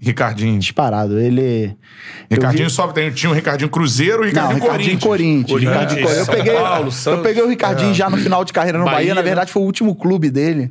Ricardinho. 0.00 0.58
Disparado. 0.58 1.18
Ele. 1.18 1.74
Ricardinho 2.30 2.68
vi- 2.68 2.74
só 2.74 2.88
tem, 2.88 3.10
tinha 3.10 3.30
o 3.30 3.34
Ricardinho 3.34 3.70
Cruzeiro 3.70 4.26
e 4.26 4.30
o 4.30 4.34
Não, 4.34 4.48
Ricardinho, 4.52 4.62
Ricardinho 4.62 4.98
Corinthians. 5.00 5.50
Corinthians. 5.50 5.60
Ricardinho 5.60 6.02
Corinthians, 6.02 6.26
Corinthians. 6.26 6.28
Eu 6.28 6.34
peguei, 6.44 6.54
Paulo, 6.60 6.90
eu 7.18 7.22
peguei 7.22 7.42
o 7.42 7.48
Ricardinho 7.48 7.94
já 7.94 8.10
no 8.10 8.16
final 8.18 8.44
de 8.44 8.52
carreira 8.52 8.78
no 8.78 8.84
Bahia. 8.84 8.96
Bahia, 8.98 9.14
Na 9.14 9.22
né? 9.22 9.26
verdade, 9.26 9.50
foi 9.52 9.62
o 9.62 9.64
último 9.64 9.94
clube 9.94 10.28
dele. 10.30 10.70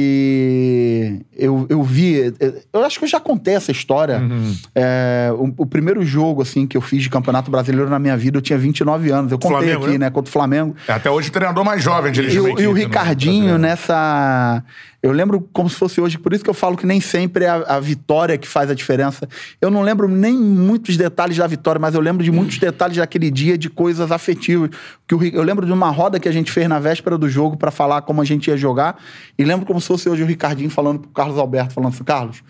E 0.00 1.20
eu, 1.36 1.66
eu 1.68 1.82
vi. 1.82 2.32
Eu 2.72 2.84
acho 2.84 2.98
que 2.98 3.04
eu 3.04 3.08
já 3.08 3.18
contei 3.20 3.54
essa 3.54 3.70
história. 3.72 4.18
Uhum. 4.18 4.54
É, 4.74 5.30
o, 5.34 5.52
o 5.58 5.66
primeiro 5.66 6.04
jogo 6.04 6.42
assim 6.42 6.66
que 6.66 6.76
eu 6.76 6.80
fiz 6.80 7.02
de 7.02 7.10
Campeonato 7.10 7.50
Brasileiro 7.50 7.88
na 7.90 7.98
minha 7.98 8.16
vida, 8.16 8.38
eu 8.38 8.42
tinha 8.42 8.58
29 8.58 9.10
anos. 9.10 9.32
Eu 9.32 9.38
contei 9.38 9.56
Flamengo, 9.58 9.84
aqui, 9.84 9.92
né? 9.92 10.06
né? 10.06 10.10
Contra 10.10 10.28
o 10.28 10.32
Flamengo. 10.32 10.76
É 10.86 10.92
Até 10.92 11.10
hoje 11.10 11.28
o 11.28 11.32
treinador 11.32 11.64
mais 11.64 11.82
jovem 11.82 12.12
de 12.12 12.20
E 12.22 12.38
o, 12.40 12.60
e 12.60 12.66
o 12.66 12.70
no 12.70 12.72
Ricardinho 12.76 13.58
Brasileiro. 13.58 13.58
nessa. 13.58 14.62
Eu 15.02 15.12
lembro 15.12 15.48
como 15.52 15.68
se 15.70 15.76
fosse 15.76 15.98
hoje, 16.00 16.18
por 16.18 16.34
isso 16.34 16.44
que 16.44 16.50
eu 16.50 16.54
falo 16.54 16.76
que 16.76 16.84
nem 16.84 17.00
sempre 17.00 17.46
é 17.46 17.48
a, 17.48 17.76
a 17.76 17.80
vitória 17.80 18.36
que 18.36 18.46
faz 18.46 18.70
a 18.70 18.74
diferença. 18.74 19.26
Eu 19.60 19.70
não 19.70 19.80
lembro 19.80 20.06
nem 20.06 20.36
muitos 20.36 20.96
detalhes 20.96 21.38
da 21.38 21.46
vitória, 21.46 21.78
mas 21.78 21.94
eu 21.94 22.00
lembro 22.02 22.22
de 22.22 22.30
muitos 22.30 22.58
detalhes 22.58 22.98
daquele 22.98 23.30
dia 23.30 23.56
de 23.56 23.70
coisas 23.70 24.12
afetivas. 24.12 24.70
Que 25.08 25.14
eu 25.14 25.42
lembro 25.42 25.64
de 25.64 25.72
uma 25.72 25.90
roda 25.90 26.20
que 26.20 26.28
a 26.28 26.32
gente 26.32 26.52
fez 26.52 26.68
na 26.68 26.78
véspera 26.78 27.16
do 27.16 27.30
jogo 27.30 27.56
pra 27.56 27.70
falar 27.70 28.02
como 28.02 28.20
a 28.20 28.24
gente 28.24 28.48
ia 28.48 28.56
jogar. 28.58 29.02
E 29.38 29.44
lembro 29.44 29.64
como 29.64 29.80
se 29.80 29.86
fosse 29.86 30.08
hoje 30.08 30.22
o 30.22 30.26
Ricardinho 30.26 30.68
falando 30.68 31.00
pro 31.00 31.10
Carlos 31.10 31.38
Alberto, 31.38 31.72
falando 31.72 31.94
assim, 31.94 32.04
Carlos, 32.04 32.42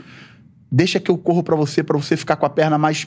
deixa 0.71 0.99
que 0.99 1.11
eu 1.11 1.17
corro 1.17 1.45
pra 1.45 1.55
você, 1.55 1.85
pra 1.85 1.97
você 1.97 2.17
ficar 2.17 2.35
com 2.35 2.47
a 2.47 2.51
perna 2.51 2.77
mais 2.77 3.07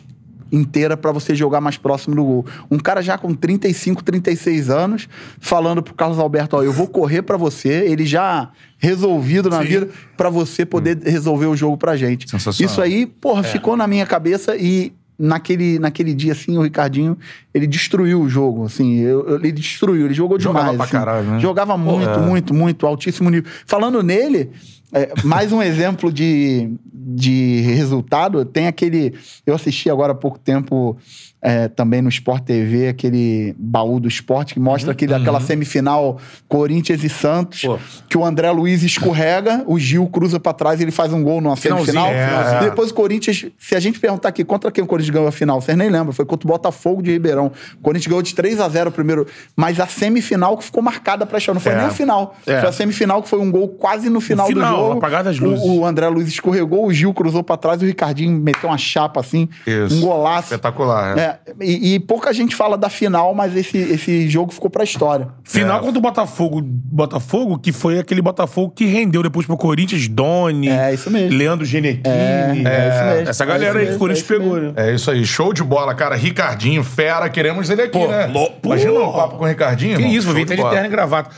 inteira 0.54 0.96
pra 0.96 1.12
você 1.12 1.34
jogar 1.34 1.60
mais 1.60 1.78
próximo 1.78 2.16
do 2.16 2.24
gol. 2.24 2.46
Um 2.70 2.78
cara 2.78 3.02
já 3.02 3.18
com 3.18 3.34
35, 3.34 4.04
36 4.04 4.70
anos, 4.70 5.10
falando 5.40 5.82
pro 5.82 5.94
Carlos 5.96 6.20
Alberto, 6.20 6.56
ó, 6.56 6.64
eu 6.64 6.72
vou 6.72 6.88
correr 6.88 7.24
pra 7.24 7.36
você, 7.36 7.70
ele 7.88 8.06
já 8.06 8.50
resolvido 8.78 9.50
na 9.50 9.62
vida 9.64 9.90
pra 10.16 10.30
você 10.30 10.66
poder 10.66 11.00
resolver 11.04 11.48
o 11.48 11.56
jogo 11.56 11.76
pra 11.76 11.98
gente. 11.98 12.28
Isso 12.64 12.82
aí, 12.82 13.06
porra, 13.08 13.42
ficou 13.44 13.76
na 13.76 13.88
minha 13.88 14.06
cabeça 14.06 14.56
e 14.56 14.94
naquele, 15.18 15.80
naquele 15.80 16.14
dia, 16.14 16.34
assim, 16.34 16.58
o 16.58 16.62
Ricardinho, 16.62 17.18
ele 17.54 17.66
destruiu 17.66 18.22
o 18.22 18.28
jogo, 18.30 18.66
assim, 18.66 19.00
eu- 19.00 19.28
eu- 19.28 19.36
ele 19.38 19.52
destruiu, 19.52 20.06
ele 20.06 20.14
jogou 20.14 20.40
Jogava 20.40 20.72
demais. 20.72 20.78
pra 20.90 21.00
assim. 21.00 21.06
caralho, 21.06 21.28
né? 21.32 21.40
Jogava 21.40 21.78
muito, 21.78 22.10
É. 22.10 22.18
muito, 22.18 22.54
muito, 22.54 22.86
altíssimo 22.86 23.30
nível. 23.30 23.50
Falando 23.66 24.02
nele, 24.04 24.50
é, 24.94 25.12
mais 25.24 25.52
um 25.52 25.62
exemplo 25.62 26.12
de, 26.12 26.70
de 26.94 27.62
resultado, 27.62 28.46
tem 28.46 28.68
aquele. 28.68 29.14
Eu 29.46 29.56
assisti 29.56 29.90
agora 29.90 30.12
há 30.14 30.16
pouco 30.16 30.38
tempo 30.40 30.96
é, 31.42 31.68
também 31.68 32.02
no 32.02 32.08
Sport 32.10 32.44
TV, 32.44 32.88
aquele 32.88 33.54
baú 33.58 34.00
do 34.00 34.08
esporte, 34.08 34.54
que 34.54 34.60
mostra 34.60 34.90
Uhum. 34.90 34.94
aquele, 34.94 35.14
aquela 35.14 35.42
semifinal 35.42 36.18
Corinthians 36.48 37.04
e 37.04 37.10
Santos, 37.10 37.62
Pô. 37.64 37.78
que 38.10 38.18
o 38.18 38.24
André 38.26 38.50
Luiz 38.52 38.82
escorrega, 38.84 39.64
o 39.68 39.78
Gil 39.78 40.08
cruza 40.08 40.40
pra 40.40 40.54
trás 40.54 40.80
e 40.80 40.84
ele 40.84 40.92
faz 40.92 41.12
um 41.12 41.22
gol 41.22 41.42
numa 41.42 41.56
semifinal. 41.58 42.08
é, 42.08 42.28
finalzinho. 42.28 42.62
E 42.62 42.70
depois 42.70 42.92
o 42.92 42.94
Corinthians, 42.94 43.46
se 43.60 43.76
a 43.76 43.80
gente 43.80 44.00
perguntar 44.00 44.30
aqui 44.30 44.44
contra 44.46 44.72
quem 44.72 44.84
o 44.84 44.88
Corinthians 44.88 45.14
ganhou 45.14 45.28
a 45.28 45.32
final, 45.32 45.60
vocês 45.60 45.78
nem 45.78 45.90
lembram, 45.90 46.14
foi 46.14 46.24
contra 46.26 46.48
o 46.48 46.52
Botafogo 46.52 47.02
de 47.02 47.12
Ribeirão. 47.12 47.52
O 47.78 47.82
Corinthians 47.82 48.08
ganhou 48.08 48.22
de 48.22 48.34
3 48.34 48.60
a 48.62 48.70
0 48.70 48.90
o 48.90 48.94
primeiro, 48.94 49.28
mas 49.56 49.80
a 49.82 49.88
semifinal 49.88 50.58
que 50.58 50.64
ficou 50.64 50.82
marcada 50.82 51.26
pra 51.26 51.38
história, 51.38 51.56
não 51.56 51.62
foi 51.62 51.74
É. 51.74 51.78
nem 51.78 51.86
a 51.88 51.90
final. 51.92 52.36
É. 52.48 52.60
Foi 52.62 52.70
a 52.70 52.72
semifinal 52.72 53.22
que 53.22 53.28
foi 53.28 53.40
um 53.40 53.52
gol 53.52 53.68
quase 53.68 54.10
no 54.10 54.22
final, 54.22 54.48
final, 54.48 54.72
do 54.72 54.78
jogo. 54.78 54.83
Apagado 54.92 55.30
as 55.30 55.40
O- 55.40 55.44
luzes. 55.46 55.64
O, 55.66 55.86
André 55.86 56.08
Luiz 56.10 56.28
escorregou, 56.28 56.86
o 56.86 56.94
Gil 56.94 57.14
cruzou 57.14 57.44
pra 57.44 57.56
trás, 57.58 57.82
o 57.82 57.86
Ricardinho 57.86 58.38
meteu 58.40 58.70
uma 58.70 58.78
chapa 58.78 59.20
assim, 59.22 59.48
Isso. 59.66 59.96
um 59.98 60.02
golaço. 60.02 60.54
Espetacular. 60.54 61.18
É. 61.18 61.22
É, 61.24 61.40
e, 61.62 61.96
e 61.96 62.00
pouca 62.00 62.34
gente 62.34 62.56
fala 62.56 62.78
da 62.78 62.90
final, 62.90 63.34
mas 63.34 63.56
esse, 63.56 63.78
esse 63.78 64.28
jogo 64.30 64.52
ficou 64.54 64.70
pra 64.70 64.84
história. 64.84 65.28
Final 65.44 65.78
É. 65.80 65.82
contra 65.82 65.98
o 65.98 66.02
Botafogo. 66.02 66.62
Botafogo, 66.64 67.58
que 67.58 67.72
foi 67.72 67.98
aquele 68.00 68.22
Botafogo 68.22 68.72
que 68.76 68.86
rendeu 68.86 69.24
depois 69.24 69.46
pro 69.46 69.56
Corinthians, 69.58 70.08
Doni. 70.08 70.68
É, 70.70 70.94
isso 70.94 71.10
mesmo. 71.10 71.38
Leandro 71.38 71.66
Genequini. 71.66 72.04
É, 72.06 72.52
é 72.66 72.90
isso 72.90 73.06
mesmo. 73.16 73.30
Essa 73.30 73.44
É 73.44 73.48
galera 73.48 73.70
isso 73.72 73.78
aí 73.80 73.88
que 73.88 73.96
o 73.96 74.00
Corinthians 74.00 74.30
é 74.30 74.34
pegou, 74.34 74.58
né? 74.60 74.74
É 74.76 74.94
isso 74.96 75.10
aí, 75.12 75.26
show 75.26 75.54
de 75.54 75.64
bola, 75.64 75.94
cara. 75.96 76.16
Ricardinho, 76.16 76.84
fera, 76.84 77.30
queremos 77.30 77.70
ele 77.70 77.82
aqui, 77.84 77.92
Pô, 77.98 78.08
né? 78.08 78.28
lo-. 78.28 78.52
Imagina 78.64 78.92
um 78.94 79.12
papo 79.12 79.38
com 79.38 79.44
o 79.44 79.48
Ricardinho. 79.48 79.96
Que 79.96 80.02
irmão. 80.04 80.16
isso, 80.18 80.26
vou 80.28 80.36
vir 80.36 80.46
de 80.46 80.56
terno 80.56 80.86
e 80.86 80.90
gravata. 80.90 81.30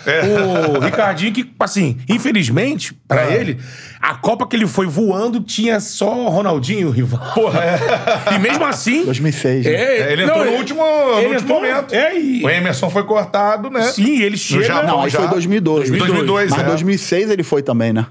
O 0.76 0.80
Ricardinho, 0.80 1.32
que, 1.34 1.50
assim, 1.60 1.98
infelizmente, 2.10 2.94
pra 3.08 3.22
Ah. 3.24 3.35
Ele, 3.41 3.60
a 4.02 4.16
Copa 4.16 4.48
que 4.48 4.56
ele 4.56 4.68
foi 4.68 4.86
voando 4.88 5.40
tinha 5.40 5.80
só 5.80 6.12
Ronaldinho, 6.30 6.88
o 6.88 6.91
rival. 6.91 7.22
Porra, 7.34 7.60
é. 7.64 7.80
E 8.36 8.40
mesmo 8.40 8.66
assim. 8.66 9.06
2006. 9.06 9.66
né? 9.66 9.72
É, 9.72 10.14
ele 10.14 10.24
entrou 10.24 10.40
não, 10.45 10.52
no 10.52 10.57
último, 10.57 10.82
no 10.84 11.20
ele 11.20 11.28
último 11.28 11.34
entrou- 11.56 11.62
momento. 11.62 11.94
É, 11.94 12.18
e. 12.20 12.44
O 12.44 12.49
Emerson 12.49 12.90
foi 12.90 13.03
cortado, 13.03 13.70
né? 13.70 13.82
Sim, 13.84 14.22
ele 14.22 14.38
chega. 14.38 14.64
Japão. 14.64 14.88
Não, 14.88 15.02
aí 15.02 15.10
já. 15.10 15.20
foi 15.20 15.28
2002. 15.30 15.90
2002, 15.90 16.52
Mas 16.52 16.60
é. 16.62 16.64
2006 16.64 17.30
ele 17.30 17.44
foi 17.44 17.62
também, 17.64 17.94
né? 17.94 18.06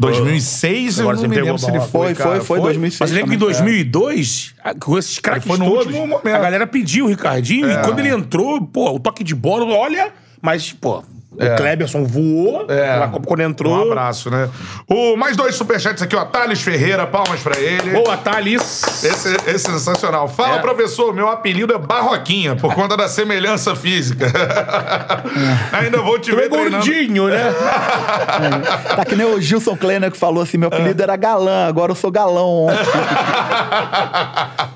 2006, 0.00 1.00
Agora 1.00 1.16
eu 1.16 1.20
você 1.20 1.26
não 1.26 1.34
me 1.34 1.40
lembro 1.40 1.58
se 1.58 1.68
ele 1.70 1.80
foi, 1.80 1.88
Foi, 1.88 2.14
cara. 2.14 2.30
foi, 2.36 2.40
foi, 2.44 2.60
2006. 2.60 3.00
Mas 3.00 3.10
lembra 3.10 3.28
que 3.30 3.34
em 3.34 3.38
também. 3.38 3.54
2002, 3.56 4.54
a- 4.62 4.74
com 4.74 4.96
esses 4.96 5.18
craques 5.18 5.44
foi 5.46 5.58
no 5.58 5.64
todos, 5.64 5.86
último 5.86 6.06
momento. 6.06 6.28
a 6.28 6.38
galera 6.38 6.66
pediu 6.66 7.06
o 7.06 7.08
Ricardinho 7.08 7.68
e 7.70 7.76
quando 7.82 7.98
ele 7.98 8.10
entrou, 8.10 8.60
pô, 8.62 8.92
o 8.94 9.00
toque 9.00 9.24
de 9.24 9.34
bola, 9.34 9.64
olha, 9.66 10.12
mas, 10.40 10.72
pô, 10.72 11.02
o 11.40 11.56
Kleberson 11.56 12.04
voou, 12.04 12.66
É. 12.68 12.94
a 13.02 13.08
Copa 13.08 13.26
quando 13.26 13.40
entrou. 13.40 13.72
Um 13.74 13.90
abraço, 13.90 14.30
né? 14.30 14.48
O, 14.88 15.16
mais 15.16 15.36
dois 15.36 15.54
superchats 15.54 16.02
aqui, 16.02 16.16
ó. 16.16 16.24
Thales 16.24 16.60
Ferreira, 16.60 17.06
palmas 17.06 17.40
pra 17.40 17.58
ele. 17.58 17.90
Boa, 17.90 18.16
Thales. 18.16 18.82
Esse, 19.04 19.34
esse 19.46 19.66
é 19.68 19.72
sensacional. 19.72 20.28
Fala, 20.28 20.56
É. 20.56 20.58
professor, 20.60 21.14
meu 21.14 21.28
apelido 21.28 21.72
é 21.74 21.78
Barroquinha, 21.78 22.56
por 22.56 22.74
conta 22.74 22.96
da 22.96 23.08
semelhança 23.08 23.74
física. 23.76 24.26
Ainda 25.72 25.98
vou 26.02 26.18
te 26.18 26.30
Tu 26.30 26.38
é 26.38 26.42
ver 26.42 26.48
treinando. 26.50 26.76
gordinho, 26.84 27.28
né? 27.28 27.52
Tá 28.96 29.04
que 29.04 29.14
nem 29.14 29.26
o 29.26 29.40
Gilson 29.40 29.76
Kleiner 29.76 30.10
que 30.10 30.18
falou 30.18 30.42
assim: 30.42 30.56
meu 30.58 30.68
apelido 30.68 31.02
era 31.02 31.14
galã, 31.16 31.66
agora 31.68 31.92
eu 31.92 31.96
sou 31.96 32.10
galão. 32.10 32.66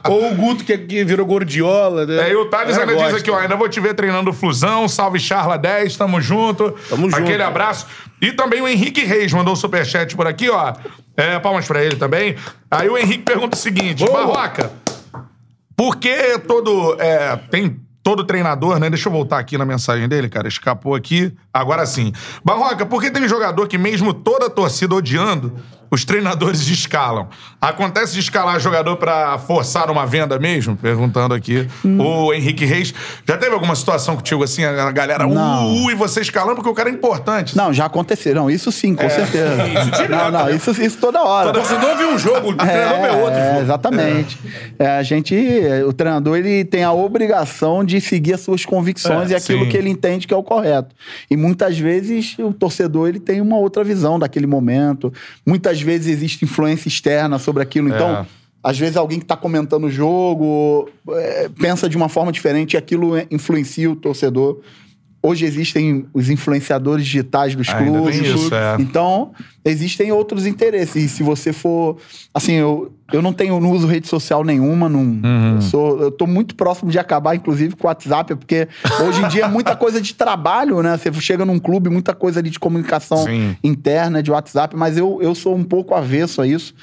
Ou 0.09 0.33
o 0.33 0.35
Guto, 0.35 0.65
que, 0.65 0.77
que 0.77 1.05
virou 1.05 1.25
gordiola, 1.25 2.05
né? 2.05 2.29
É, 2.29 2.33
e 2.33 2.37
o 2.37 2.47
Thales 2.47 2.77
ainda 2.77 2.95
diz 2.97 3.15
aqui, 3.15 3.31
ó, 3.31 3.39
ainda 3.39 3.57
vou 3.57 3.69
te 3.69 3.81
ver 3.81 3.95
treinando 3.95 4.33
Flusão, 4.33 4.89
salve 4.89 5.19
Charla 5.19 5.57
10, 5.57 5.97
tamo 5.97 6.21
junto. 6.21 6.52
Tamo 6.55 7.11
junto. 7.11 7.17
Aquele 7.23 7.43
abraço. 7.43 7.87
E 8.21 8.33
também 8.33 8.61
o 8.61 8.69
Henrique 8.69 9.05
Reis 9.05 9.33
mandou 9.33 9.53
um 9.53 9.57
superchat 9.57 10.15
por 10.15 10.27
aqui, 10.27 10.49
ó. 10.49 10.75
É, 11.17 11.39
palmas 11.39 11.67
pra 11.67 11.83
ele 11.83 11.97
também. 11.97 12.37
Aí 12.71 12.89
o 12.89 12.97
Henrique 12.97 13.25
pergunta 13.25 13.57
o 13.57 13.59
seguinte, 13.59 14.05
Ô. 14.05 14.13
Barroca, 14.13 14.73
por 15.77 15.97
que 15.97 16.39
todo... 16.41 16.97
é, 17.01 17.37
tem 17.51 17.81
todo 18.03 18.25
treinador, 18.25 18.79
né? 18.79 18.91
Deixa 18.91 19.09
eu 19.09 19.13
voltar 19.13 19.39
aqui 19.39 19.57
na 19.57 19.65
mensagem 19.65 20.09
dele, 20.09 20.29
cara, 20.29 20.49
escapou 20.49 20.95
aqui. 20.95 21.33
Agora 21.53 21.87
sim. 21.87 22.13
Barroca, 22.45 22.85
por 22.85 23.01
que 23.01 23.11
tem 23.11 23.29
jogador 23.29 23.69
que 23.69 23.79
mesmo 23.79 24.13
toda 24.13 24.47
a 24.47 24.51
torcida 24.51 24.95
odiando, 24.95 25.53
os 25.93 26.05
treinadores 26.05 26.67
escalam? 26.69 27.29
Acontece 27.61 28.15
de 28.15 28.21
escalar 28.21 28.59
jogador 28.59 28.97
pra 28.97 29.39
forçar 29.39 29.91
uma 29.91 30.07
venda 30.07 30.39
mesmo? 30.39 30.75
Perguntando 30.77 31.35
aqui. 31.35 31.69
O 31.85 32.33
Henrique 32.33 32.65
Reis. 32.65 32.93
Já 33.29 33.37
teve 33.37 33.53
alguma 33.55 33.77
situação 33.77 34.17
contigo 34.17 34.43
assim, 34.43 34.65
a 34.65 34.91
galera, 34.91 35.27
Não. 35.27 35.69
uh, 35.69 35.85
uh, 35.87 35.91
e 35.91 35.95
você 35.95 36.21
escalando 36.23 36.57
porque 36.57 36.71
o 36.71 36.75
cara 36.75 36.89
é 36.89 36.93
importante? 36.93 37.57
Não, 37.57 37.73
já 37.73 37.85
aconteceram. 37.87 38.51
Isso 38.51 38.73
sim, 38.73 38.95
com 38.95 39.09
certeza. 39.09 39.67
isso 39.69 39.91
direto, 39.93 40.11
não, 40.11 40.31
não, 40.31 40.47
né? 40.47 40.57
isso, 40.57 40.71
isso 40.83 40.99
toda 40.99 41.23
hora. 41.23 41.51
O 41.51 41.53
torcedor 41.53 41.97
viu 41.97 42.09
um 42.11 42.19
jogo, 42.19 42.51
o 42.51 42.55
treinador 42.57 43.01
vê 43.03 43.09
outro 43.23 43.39
É, 43.39 43.49
jogo. 43.51 43.61
exatamente. 43.63 44.39
É, 44.79 44.87
a 44.97 45.03
gente, 45.03 45.37
o 45.87 45.93
treinador, 45.93 46.37
ele 46.39 46.65
tem 46.65 46.83
a 46.83 46.93
obrigação 46.93 47.85
de 47.85 48.01
seguir 48.01 48.33
as 48.35 48.41
suas 48.41 48.65
convicções 48.65 49.31
É, 49.31 49.35
e 49.35 49.37
aquilo 49.37 49.65
sim. 49.65 49.71
que 49.71 49.77
ele 49.77 49.91
entende 49.91 50.27
que 50.27 50.33
é 50.33 50.37
o 50.37 50.43
correto. 50.43 50.95
E 51.31 51.37
muitas 51.37 51.79
vezes 51.79 52.35
o 52.39 52.53
torcedor 52.53 53.09
ele 53.09 53.21
tem 53.21 53.41
uma 53.41 53.57
outra 53.59 53.85
visão 53.85 54.19
daquele 54.19 54.47
momento. 54.47 55.13
Muitas 55.47 55.81
vezes 55.83 56.07
existe 56.07 56.45
influência 56.45 56.89
externa 56.89 57.39
sobre 57.39 57.63
aquilo. 57.63 57.89
Então, 57.89 58.11
É. 58.17 58.27
às 58.63 58.79
vezes 58.79 58.97
alguém 58.97 59.19
que 59.19 59.25
está 59.25 59.37
comentando 59.37 59.85
o 59.85 59.91
jogo 59.91 60.89
é, 61.11 61.49
pensa 61.61 61.89
de 61.89 61.97
uma 61.97 62.09
forma 62.09 62.33
diferente 62.33 62.75
e 62.75 62.77
aquilo 62.77 63.13
influencia 63.31 63.91
o 63.91 63.97
torcedor. 63.97 64.61
Hoje 65.25 65.45
existem 65.45 66.05
os 66.13 66.29
influenciadores 66.29 67.05
digitais 67.05 67.55
dos 67.55 67.69
Ainda 67.69 67.85
clubes. 68.01 68.17
isso, 68.19 68.53
é. 68.53 68.77
Então, 68.81 69.31
existem 69.65 70.11
outros 70.11 70.47
interesses. 70.47 71.05
E 71.05 71.09
se 71.09 71.23
você 71.23 71.53
for. 71.53 71.97
Assim, 72.35 72.55
eu, 72.55 72.93
eu 73.13 73.23
não 73.23 73.33
tenho, 73.33 73.61
não 73.61 73.71
uso 73.71 73.87
rede 73.87 74.09
social 74.09 74.43
nenhuma. 74.43 74.89
Não, 74.89 75.01
Uhum. 75.01 75.55
eu, 75.57 75.63
sou, 75.63 76.03
eu 76.03 76.11
tô 76.11 76.27
muito 76.27 76.57
próximo 76.57 76.91
de 76.91 76.99
acabar, 76.99 77.37
inclusive, 77.37 77.77
com 77.77 77.87
o 77.87 77.89
WhatsApp, 77.89 78.35
porque 78.35 78.67
hoje 79.07 79.23
em 79.23 79.29
dia 79.29 79.45
é 79.45 79.49
muita 79.49 79.77
coisa 79.77 80.01
de 80.01 80.13
trabalho, 80.13 80.83
né? 80.83 80.97
Você 80.99 81.13
chega 81.21 81.45
num 81.45 81.61
clube, 81.61 81.89
muita 81.89 82.15
coisa 82.15 82.41
ali 82.41 82.51
de 82.51 82.59
comunicação 82.59 83.19
Sim. 83.25 83.57
interna, 83.63 84.23
de 84.23 84.31
WhatsApp, 84.33 84.75
mas 84.77 84.97
eu, 84.99 85.21
eu 85.23 85.35
sou 85.37 85.55
um 85.55 85.63
pouco 85.65 85.95
avesso 85.95 86.43
a 86.43 86.47
isso. 86.49 86.75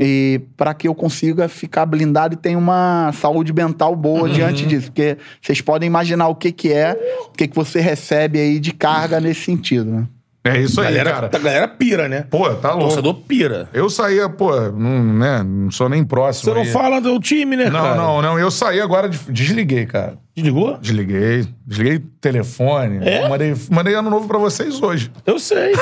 E 0.00 0.40
para 0.56 0.72
que 0.74 0.88
eu 0.88 0.94
consiga 0.94 1.48
ficar 1.48 1.84
blindado 1.86 2.34
e 2.34 2.36
tenha 2.36 2.58
uma 2.58 3.12
saúde 3.12 3.52
mental 3.52 3.94
boa 3.94 4.22
Uhum. 4.22 4.32
diante 4.32 4.66
disso. 4.66 4.86
Porque 4.86 5.18
vocês 5.40 5.60
podem 5.60 5.86
imaginar 5.86 6.28
o 6.28 6.34
que, 6.34 6.50
que 6.50 6.72
é, 6.72 6.92
o 7.28 7.30
que, 7.32 7.46
que 7.46 7.54
você 7.54 7.80
recebe 7.80 8.38
aí 8.40 8.58
de 8.58 8.72
carga 8.72 9.20
nesse 9.20 9.42
sentido, 9.42 9.84
né? 9.90 10.06
É 10.44 10.58
isso 10.58 10.80
aí, 10.80 10.88
galera, 10.88 11.10
cara. 11.12 11.26
a 11.32 11.38
galera 11.38 11.68
pira, 11.68 12.08
né? 12.08 12.24
Pô, 12.28 12.50
tá 12.54 12.70
louco. 12.70 12.86
Torcedor 12.86 13.14
pira. 13.14 13.68
Eu 13.72 13.88
saía, 13.88 14.28
pô, 14.28 14.50
não, 14.72 15.04
né, 15.14 15.40
não 15.44 15.70
sou 15.70 15.88
nem 15.88 16.02
próximo. 16.04 16.46
Você 16.52 16.54
não 16.54 16.62
aí. 16.62 16.72
fala 16.72 17.00
do 17.00 17.16
time, 17.20 17.54
né, 17.56 17.66
Não, 17.70 17.80
cara? 17.80 17.94
não, 17.94 18.20
não. 18.20 18.38
Eu 18.40 18.50
saí 18.50 18.80
agora, 18.80 19.08
de- 19.08 19.18
desliguei, 19.30 19.86
cara. 19.86 20.14
Desligou? 20.34 20.78
Desliguei. 20.80 21.46
Desliguei 21.64 21.96
o 21.98 22.00
telefone. 22.20 23.06
É? 23.06 23.28
Mandei, 23.28 23.54
mandei 23.70 23.94
ano 23.94 24.10
novo 24.10 24.26
pra 24.26 24.38
vocês 24.38 24.82
hoje. 24.82 25.12
Eu 25.24 25.38
sei. 25.38 25.74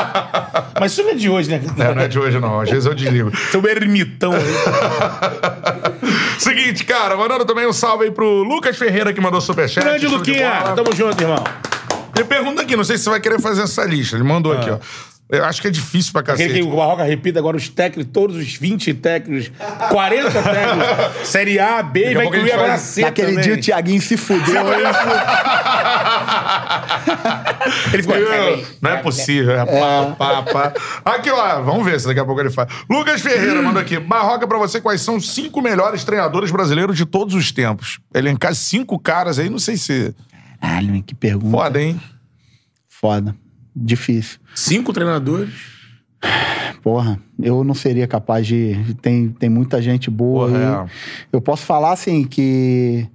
Mas 0.80 0.92
isso 0.92 1.02
não 1.02 1.10
é 1.10 1.14
de 1.14 1.28
hoje, 1.28 1.50
né? 1.50 1.60
É, 1.78 1.94
não 1.94 2.02
é 2.02 2.08
de 2.08 2.18
hoje, 2.18 2.38
não. 2.40 2.58
Às 2.60 2.70
vezes 2.70 2.86
eu 2.86 2.94
desligo. 2.94 3.30
Seu 3.50 3.62
ermitão 3.68 4.32
aí. 4.32 4.40
Seguinte, 6.38 6.84
cara, 6.84 7.16
mandando 7.16 7.44
também 7.44 7.66
um 7.66 7.72
salve 7.72 8.04
aí 8.04 8.10
pro 8.10 8.42
Lucas 8.44 8.78
Ferreira 8.78 9.12
que 9.12 9.20
mandou 9.20 9.40
superchat. 9.40 9.84
Grande 9.84 10.06
Luquinha. 10.06 10.72
Tamo 10.74 10.94
junto, 10.94 11.20
irmão. 11.20 11.44
Ele 12.20 12.28
pergunta 12.28 12.62
aqui, 12.62 12.76
não 12.76 12.84
sei 12.84 12.98
se 12.98 13.04
você 13.04 13.10
vai 13.10 13.20
querer 13.20 13.40
fazer 13.40 13.62
essa 13.62 13.84
lista. 13.84 14.16
Ele 14.16 14.24
mandou 14.24 14.52
aqui, 14.52 14.70
ó. 14.70 14.78
Eu 15.32 15.44
acho 15.44 15.62
que 15.62 15.68
é 15.68 15.70
difícil 15.70 16.10
pra 16.12 16.22
Aquele 16.22 16.38
cacete. 16.38 16.60
que 16.60 16.66
o 16.72 16.76
Barroca 16.76 17.04
repita 17.04 17.38
agora 17.38 17.56
os 17.56 17.68
técnicos, 17.68 18.12
todos 18.12 18.34
os 18.36 18.52
20 18.56 18.92
técnicos, 18.94 19.52
40 19.88 20.42
técnicos, 20.42 21.16
Série 21.28 21.56
A, 21.60 21.80
B, 21.84 22.00
e 22.00 22.08
a 22.08 22.14
vai 22.14 22.22
pouco 22.24 22.34
a 22.34 22.38
incluir 22.40 22.50
gente 22.50 22.54
agora 22.54 22.68
faz- 22.70 22.80
C 22.82 23.02
Naquele 23.02 23.28
também. 23.28 23.44
dia 23.44 23.54
o 23.54 23.60
Thiaguinho 23.60 24.02
se 24.02 24.16
fudeu. 24.16 24.68
aí 24.72 24.82
Ele 27.92 28.02
ficou... 28.02 28.16
Eu- 28.16 28.66
Não 28.82 28.90
é 28.90 28.96
possível, 28.96 29.52
é 29.52 29.64
pá, 29.64 30.14
pá, 30.18 30.42
pá. 30.42 30.72
Aqui, 31.04 31.30
ó, 31.30 31.62
vamos 31.62 31.84
ver 31.84 32.00
se 32.00 32.06
daqui 32.08 32.18
a 32.20 32.24
pouco 32.24 32.40
ele 32.40 32.50
faz. 32.50 32.68
Lucas 32.90 33.20
Ferreira 33.20 33.62
mandou 33.62 33.80
aqui. 33.80 33.98
Barroca, 34.00 34.48
pra 34.48 34.58
você, 34.58 34.80
quais 34.80 35.00
são 35.00 35.14
os 35.16 35.30
cinco 35.30 35.62
melhores 35.62 36.02
treinadores 36.02 36.50
brasileiros 36.50 36.96
de 36.96 37.06
todos 37.06 37.34
os 37.34 37.52
tempos? 37.52 38.00
Elencar 38.12 38.52
cinco 38.54 38.98
caras 38.98 39.38
aí, 39.38 39.48
não 39.48 39.58
sei 39.60 39.76
se. 39.76 40.12
Caralho, 40.60 41.02
que 41.02 41.14
pergunta. 41.14 41.56
Foda, 41.56 41.82
hein? 41.82 42.00
Foda. 42.88 43.36
Difícil. 43.74 44.38
Cinco 44.54 44.92
treinadores. 44.92 45.54
Porra, 46.82 47.20
eu 47.38 47.62
não 47.62 47.74
seria 47.74 48.06
capaz 48.06 48.46
de. 48.46 48.76
Tem, 49.02 49.28
tem 49.28 49.48
muita 49.48 49.80
gente 49.82 50.10
boa 50.10 50.48
Porra, 50.48 50.82
aí. 50.82 50.90
Eu 51.32 51.40
posso 51.40 51.64
falar 51.64 51.92
assim 51.92 52.24
que 52.24 53.08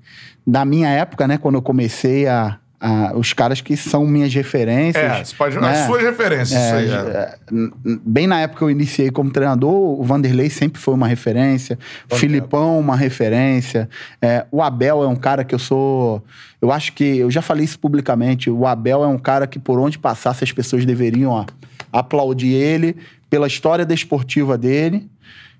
na 0.45 0.63
minha 0.63 0.89
época, 0.89 1.27
né, 1.27 1.37
quando 1.37 1.55
eu 1.55 1.61
comecei 1.61 2.27
a. 2.27 2.59
a- 2.87 3.13
os 3.17 3.33
caras 3.33 3.61
que 3.61 3.75
são 3.75 4.05
minhas 4.05 4.33
referências. 4.33 5.03
É, 5.03 5.23
você 5.23 5.35
pode. 5.35 5.59
né, 5.59 5.69
As 5.81 5.85
suas 5.87 6.03
referências, 6.03 6.51
é, 6.59 6.65
isso 6.85 6.93
aí. 6.95 7.07
É. 7.07 7.17
é, 7.17 7.35
n- 7.51 7.71
bem 8.05 8.27
na 8.27 8.39
época 8.41 8.59
que 8.59 8.63
eu 8.65 8.69
iniciei 8.69 9.09
como 9.09 9.31
treinador, 9.31 9.71
o 9.99 10.03
Vanderlei 10.03 10.49
sempre 10.49 10.79
foi 10.79 10.93
uma 10.93 11.07
referência, 11.07 11.79
o 12.11 12.15
Filipão 12.15 12.79
uma 12.79 12.95
referência, 12.95 13.89
é, 14.21 14.45
o 14.51 14.61
Abel 14.61 15.03
é 15.03 15.07
um 15.07 15.15
cara 15.15 15.43
que 15.43 15.55
eu 15.55 15.59
sou, 15.59 16.23
eu 16.61 16.71
acho 16.71 16.93
que 16.93 17.03
eu 17.17 17.31
já 17.31 17.41
falei 17.41 17.65
isso 17.65 17.79
publicamente, 17.79 18.49
o 18.51 18.67
Abel 18.67 19.03
é 19.03 19.07
um 19.07 19.17
cara 19.17 19.47
que 19.47 19.57
por 19.57 19.79
onde 19.79 19.97
passasse 19.97 20.43
as 20.43 20.51
pessoas 20.51 20.85
deveriam 20.85 21.31
ó, 21.31 21.45
aplaudir 21.91 22.53
ele 22.53 22.95
pela 23.29 23.47
história 23.47 23.85
desportiva 23.85 24.57
dele. 24.57 25.09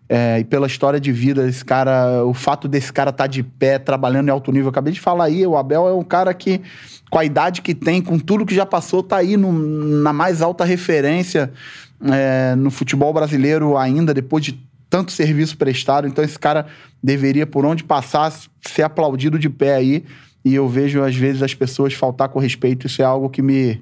É, 0.07 0.40
e 0.40 0.44
pela 0.44 0.68
história 0.68 0.99
de 0.99 1.11
vida 1.11 1.44
desse 1.45 1.65
cara, 1.65 2.23
o 2.26 2.34
fato 2.34 2.68
desse 2.68 2.94
cara 2.94 3.10
estar 3.10 3.27
de 3.27 3.41
pé, 3.41 3.80
trabalhando 3.80 4.27
em 4.27 4.32
alto 4.32 4.52
nível. 4.52 4.65
Eu 4.68 4.69
acabei 4.69 4.94
de 4.94 5.02
falar 5.02 5.26
aí, 5.26 5.45
o 5.45 5.57
Abel 5.57 5.88
é 5.88 5.94
um 5.94 6.03
cara 6.03 6.34
que, 6.34 6.61
com 7.10 7.18
a 7.18 7.26
idade 7.26 7.61
que 7.61 7.73
tem, 7.73 8.02
com 8.02 8.19
tudo 8.19 8.45
que 8.45 8.53
já 8.53 8.65
passou, 8.65 9.02
tá 9.02 9.18
aí 9.18 9.36
no- 9.36 9.52
na 10.02 10.14
mais 10.14 10.41
alta 10.41 10.64
referência 10.64 11.52
é, 12.11 12.56
no 12.56 12.69
futebol 12.69 13.14
brasileiro 13.14 13.77
ainda, 13.77 14.14
depois 14.14 14.44
de 14.44 14.60
tanto 14.90 15.11
serviço 15.11 15.57
prestado. 15.57 16.07
Então, 16.07 16.23
esse 16.23 16.38
cara 16.38 16.68
deveria, 17.02 17.48
por 17.48 17.65
onde 17.65 17.84
passar, 17.84 18.32
ser 18.61 18.84
aplaudido 18.84 19.40
de 19.40 19.49
pé 19.49 19.76
aí. 19.76 20.06
E 20.44 20.53
eu 20.53 20.68
vejo, 20.69 21.02
às 21.02 21.15
vezes, 21.15 21.41
as 21.41 21.56
pessoas 21.56 21.94
faltar 21.94 22.30
com 22.30 22.38
respeito. 22.38 22.86
Isso 22.86 23.02
é 23.02 23.06
algo 23.06 23.30
que 23.30 23.41
me, 23.41 23.82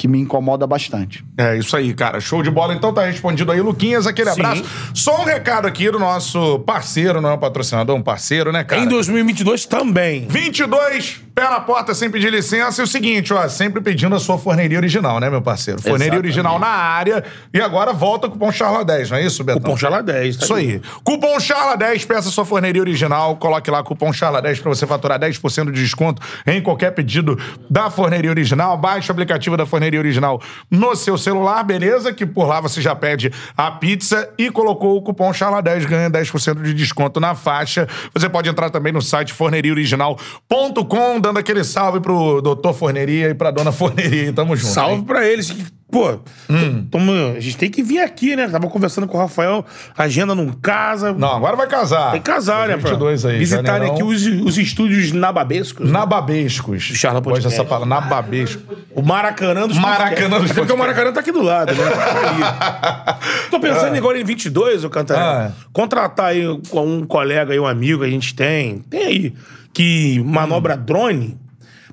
que 0.00 0.08
me 0.08 0.18
incomoda 0.18 0.66
bastante. 0.66 1.22
É 1.36 1.58
isso 1.58 1.76
aí, 1.76 1.92
cara. 1.92 2.22
Show 2.22 2.42
de 2.42 2.50
bola. 2.50 2.72
Então 2.72 2.90
tá 2.90 3.04
respondido 3.04 3.52
aí, 3.52 3.60
Luquinhas. 3.60 4.06
Aquele 4.06 4.30
Sim. 4.30 4.40
abraço. 4.40 4.64
Só 4.94 5.20
um 5.20 5.24
recado 5.24 5.68
aqui 5.68 5.90
do 5.90 5.98
nosso 5.98 6.58
parceiro, 6.60 7.20
não 7.20 7.28
é 7.28 7.34
um 7.34 7.38
patrocinador, 7.38 7.94
um 7.94 8.02
parceiro, 8.02 8.50
né, 8.50 8.64
cara? 8.64 8.80
Em 8.80 8.88
2022 8.88 9.66
também. 9.66 10.26
22, 10.26 11.20
pé 11.40 11.48
na 11.48 11.60
porta 11.60 11.94
sem 11.94 12.10
pedir 12.10 12.30
licença. 12.30 12.82
E 12.82 12.84
o 12.84 12.86
seguinte, 12.86 13.32
ó, 13.32 13.48
sempre 13.48 13.80
pedindo 13.80 14.14
a 14.14 14.20
sua 14.20 14.36
forneria 14.36 14.78
original, 14.78 15.18
né, 15.18 15.30
meu 15.30 15.40
parceiro? 15.40 15.80
Forneria 15.80 16.06
Exatamente. 16.06 16.26
original 16.26 16.58
na 16.58 16.68
área. 16.68 17.24
E 17.52 17.60
agora 17.60 17.92
volta 17.92 18.28
com 18.28 18.34
o 18.34 18.38
cupom 18.38 18.52
Charla 18.52 18.84
10, 18.84 19.10
não 19.10 19.18
é 19.18 19.24
isso, 19.24 19.42
Betão? 19.42 19.62
Cupom 19.62 19.76
Chala 19.76 20.02
10. 20.02 20.36
Tá 20.36 20.44
Isso 20.44 20.54
aí. 20.54 20.80
Cupom 21.02 21.36
Charla10, 21.38 22.06
peça 22.06 22.30
sua 22.30 22.44
forneria 22.44 22.80
original, 22.80 23.36
coloque 23.36 23.70
lá 23.70 23.82
cupom 23.82 24.10
Charla10 24.10 24.60
pra 24.60 24.68
você 24.68 24.86
faturar 24.86 25.18
10% 25.18 25.70
de 25.72 25.82
desconto 25.82 26.20
em 26.46 26.60
qualquer 26.60 26.90
pedido 26.92 27.38
da 27.68 27.90
forneria 27.90 28.30
original. 28.30 28.76
Baixe 28.76 29.10
o 29.10 29.12
aplicativo 29.12 29.56
da 29.56 29.64
forneria 29.64 29.98
original 29.98 30.40
no 30.70 30.94
seu 30.94 31.16
celular, 31.16 31.62
beleza? 31.64 32.12
Que 32.12 32.26
por 32.26 32.46
lá 32.46 32.60
você 32.60 32.80
já 32.82 32.94
pede 32.94 33.32
a 33.56 33.70
pizza 33.70 34.28
e 34.36 34.50
colocou 34.50 34.96
o 34.96 35.02
cupom 35.02 35.30
Charla10, 35.30 35.86
ganha 35.86 36.10
10% 36.10 36.62
de 36.62 36.74
desconto 36.74 37.18
na 37.18 37.34
faixa. 37.34 37.88
Você 38.12 38.28
pode 38.28 38.48
entrar 38.48 38.70
também 38.70 38.92
no 38.92 39.00
site 39.00 39.32
forneriaoriginal.com, 39.32 41.20
dando 41.30 41.38
aquele 41.38 41.64
salve 41.64 42.00
pro 42.00 42.40
doutor 42.40 42.74
Forneria 42.74 43.30
e 43.30 43.34
pra 43.34 43.50
dona 43.50 43.70
Forneria. 43.72 44.32
Tamo 44.32 44.54
junto. 44.56 44.72
Salve 44.72 44.96
hein? 44.96 45.02
pra 45.04 45.26
eles. 45.26 45.54
Pô, 45.90 46.20
Hum. 46.48 46.86
tamo- 46.88 47.34
a 47.36 47.40
gente 47.40 47.56
tem 47.56 47.68
que 47.68 47.82
vir 47.82 47.98
aqui, 47.98 48.36
né? 48.36 48.46
Tava 48.48 48.68
conversando 48.68 49.08
com 49.08 49.18
o 49.18 49.20
Rafael, 49.20 49.64
a 49.98 50.04
agenda 50.04 50.36
não 50.36 50.52
casa. 50.52 51.12
Não, 51.12 51.34
agora 51.34 51.56
vai 51.56 51.66
casar. 51.66 52.12
Tem 52.12 52.20
que 52.20 52.30
casar, 52.30 52.68
né? 52.68 52.76
22 52.76 53.24
aí. 53.26 53.38
Visitarem 53.40 53.88
janeirão. 53.88 53.94
aqui 53.94 54.02
os, 54.04 54.24
os 54.46 54.56
estúdios 54.56 55.10
nababescos. 55.10 55.84
né? 55.84 55.92
Nababescos. 55.92 56.80
Charla 56.94 57.18
Gosto 57.18 57.30
Podcast. 57.34 57.58
dessa 57.58 57.68
palavra, 57.68 57.88
nababesco. 57.88 58.62
O 58.94 59.02
Maracanã 59.02 59.66
dos 59.66 59.76
Maracanã 59.78 60.38
dos. 60.38 60.52
Até 60.52 60.60
porque 60.60 60.72
o 60.72 60.78
Maracanã 60.78 61.12
tá 61.12 61.18
aqui 61.18 61.32
do 61.32 61.42
lado, 61.42 61.72
né? 61.74 61.82
Tô 63.50 63.58
pensando 63.58 63.96
agora 63.96 64.16
em 64.20 64.22
22, 64.24 64.84
o 64.84 64.90
Cantaré. 64.90 65.20
Ah. 65.20 65.50
Contratar 65.72 66.26
aí 66.26 66.44
com 66.68 66.86
um 66.86 67.04
colega 67.04 67.52
aí, 67.52 67.58
um 67.58 67.66
amigo 67.66 68.00
que 68.02 68.06
a 68.06 68.10
gente 68.10 68.32
tem. 68.32 68.78
Tem 68.88 69.02
aí. 69.04 69.34
Que 69.72 70.22
manobra 70.24 70.76
drone. 70.76 71.39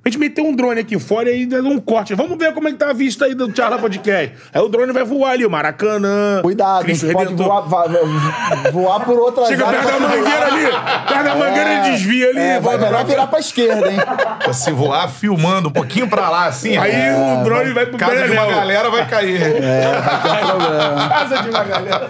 A 0.08 0.10
gente 0.10 0.20
meter 0.20 0.42
um 0.42 0.56
drone 0.56 0.80
aqui 0.80 0.98
fora 0.98 1.30
e 1.30 1.34
aí 1.34 1.46
dar 1.46 1.60
um 1.60 1.80
corte. 1.82 2.16
Vamos 2.16 2.38
ver 2.38 2.54
como 2.54 2.70
é 2.70 2.72
que 2.72 2.78
tá 2.78 2.92
a 2.92 2.94
vista 2.94 3.26
aí 3.26 3.36
do 3.36 3.54
Charla 3.54 3.78
Podcast. 3.78 4.34
Aí 4.54 4.62
o 4.62 4.70
drone 4.70 4.94
vai 4.94 5.04
voar 5.04 5.32
ali, 5.32 5.46
o 5.46 5.50
Maracanã. 5.50 6.40
Cuidado, 6.42 6.84
Cristo 6.86 7.08
pode 7.12 7.32
Redentor. 7.32 7.46
voar, 7.46 7.62
va- 7.68 8.72
voar 8.72 9.00
por 9.02 9.20
outras 9.20 9.50
Chega 9.50 9.68
áreas. 9.68 9.84
perto 9.86 10.00
da 10.02 10.08
mangueira 10.08 10.46
ali. 10.46 10.66
Perto 11.10 11.24
da 11.26 11.36
mangueira 11.36 11.74
ele 11.74 11.92
desvia 11.92 12.30
ali. 12.30 12.40
É, 12.40 12.58
vai 12.62 12.78
melhor 12.78 13.04
virar 13.04 13.28
pra 13.28 13.40
esquerda, 13.40 13.92
hein? 13.92 14.00
Se 14.54 14.72
voar 14.72 15.10
filmando 15.10 15.68
um 15.68 15.74
pouquinho 15.74 16.08
pra 16.08 16.30
lá, 16.30 16.46
assim, 16.46 16.78
Aí 16.78 16.94
ó. 17.14 17.42
o 17.42 17.44
drone 17.44 17.74
vai 17.74 17.86
pro 17.88 17.98
casa 17.98 18.24
de 18.28 18.32
uma 18.32 18.46
galera 18.46 18.90
vai 18.90 19.06
cair. 19.10 19.42
Casa 21.20 21.42
de 21.44 21.50
uma 21.50 21.64
galera. 21.66 22.10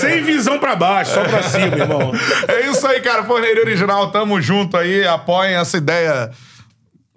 Sem 0.00 0.22
visão 0.22 0.58
pra 0.58 0.74
baixo, 0.74 1.12
só 1.12 1.24
pra 1.24 1.42
cima, 1.42 1.76
irmão. 1.76 2.10
É 2.48 2.60
isso 2.70 2.86
aí, 2.86 3.00
cara. 3.02 3.22
Forneria 3.24 3.60
Original, 3.62 4.10
tamo 4.10 4.40
junto 4.40 4.78
aí. 4.78 5.06
Apoiem 5.06 5.56
essa 5.56 5.76
ideia. 5.76 6.05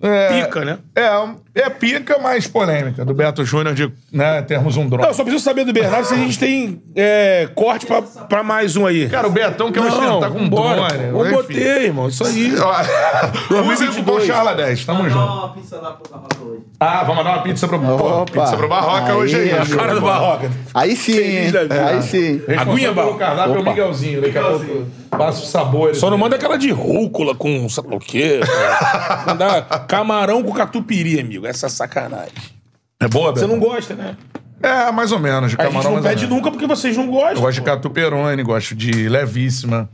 É, 0.02 0.44
Pica, 0.44 0.64
né? 0.64 0.78
É, 0.96 1.62
é 1.62 1.70
pica, 1.70 2.18
mas 2.20 2.48
polêmica. 2.48 3.04
Do 3.04 3.14
Beto 3.14 3.44
Júnior 3.44 3.76
de 3.76 3.92
né, 4.14 4.42
termos 4.44 4.78
um 4.78 4.88
drone. 4.88 5.04
Não, 5.04 5.10
eu 5.10 5.14
só 5.14 5.24
preciso 5.24 5.44
saber 5.44 5.66
do 5.66 5.74
Bernardo 5.74 6.06
se 6.08 6.14
a 6.14 6.18
gente 6.18 6.40
tem 6.40 6.82
é, 6.96 7.50
corte 7.54 7.86
pra, 7.86 8.02
pra 8.02 8.42
mais 8.42 8.78
um 8.78 8.86
aí. 8.86 9.10
Cara, 9.10 9.28
o 9.28 9.30
Betão 9.30 9.74
quer 9.74 9.82
ostentar 9.82 10.32
com 10.32 10.40
um 10.40 10.50
vambora. 10.50 10.88
drone. 10.88 11.04
Eu 11.10 11.26
enfim. 11.26 11.36
botei, 11.36 11.86
irmão. 11.88 12.08
Isso 12.08 12.24
aí. 12.26 12.54
O 12.56 13.48
cupom 13.48 13.64
2022. 13.68 14.26
Charla 14.26 14.54
10, 14.56 14.86
tamo 14.86 15.10
junto. 15.10 15.22
uma 15.22 15.50
pizza 15.50 15.76
lá 15.82 15.92
pro 15.92 16.10
Barroca 16.10 16.44
hoje. 16.46 16.62
Ah, 16.80 17.00
vamos 17.04 17.18
mandar 17.18 17.34
uma 17.34 17.44
pizza 17.44 17.68
pro, 17.68 17.78
Opa. 17.94 18.32
pizza 18.32 18.56
pro 18.56 18.70
Barroca 18.70 19.06
Aí, 19.12 19.18
hoje 19.18 19.36
aí. 19.36 19.52
amigo. 19.52 19.76
Cara 19.76 19.96
do 19.96 20.02
Barroca. 20.02 20.50
Aí 20.74 20.96
sim, 20.96 21.12
Feliz 21.12 21.46
hein? 21.46 21.52
da 21.52 21.62
vida. 21.64 21.86
Aí 21.88 22.02
sim. 22.04 22.42
Aguinha, 22.58 22.94
pelo 22.94 22.96
Barro. 22.96 23.18
cardápio 23.18 23.56
é 23.56 23.60
o. 23.60 23.64
Miguelzinho. 23.66 24.22
Daqui 24.22 24.38
a 24.38 24.44
pouco 24.44 24.86
passa 25.10 25.44
o 25.44 25.46
sabor. 25.46 25.96
Só 25.96 26.10
não 26.10 26.18
manda 26.18 26.36
aquela 26.36 26.58
de 26.58 26.70
rúcula 26.72 27.36
com 27.36 27.68
lá 27.70 27.96
o 27.96 28.00
quê. 28.00 28.40
Mandar 29.26 29.62
camarão 29.88 30.44
com 30.44 30.52
catupiry, 30.54 31.20
amigo. 31.20 31.46
Essa 31.46 31.68
é 31.68 31.70
sacanagem. 31.70 32.34
É 33.02 33.08
boa, 33.08 33.32
Você 33.32 33.42
Beto? 33.42 33.48
não 33.54 33.60
gosta, 33.60 33.94
né? 33.96 34.16
É, 34.62 34.92
mais 34.92 35.12
ou 35.12 35.20
menos. 35.20 35.52
De 35.52 35.58
A 35.60 35.64
gente 35.64 35.74
camarão, 35.74 35.96
não 35.96 36.04
pede 36.04 36.28
nunca 36.28 36.52
porque 36.52 36.68
vocês 36.68 36.96
não 36.98 37.08
gostam. 37.08 37.36
Eu 37.36 37.42
gosto 37.42 37.60
de 37.60 37.62
catuperone, 37.62 38.44
gosto 38.44 38.76
de 38.76 39.08
levíssima. 39.08 39.90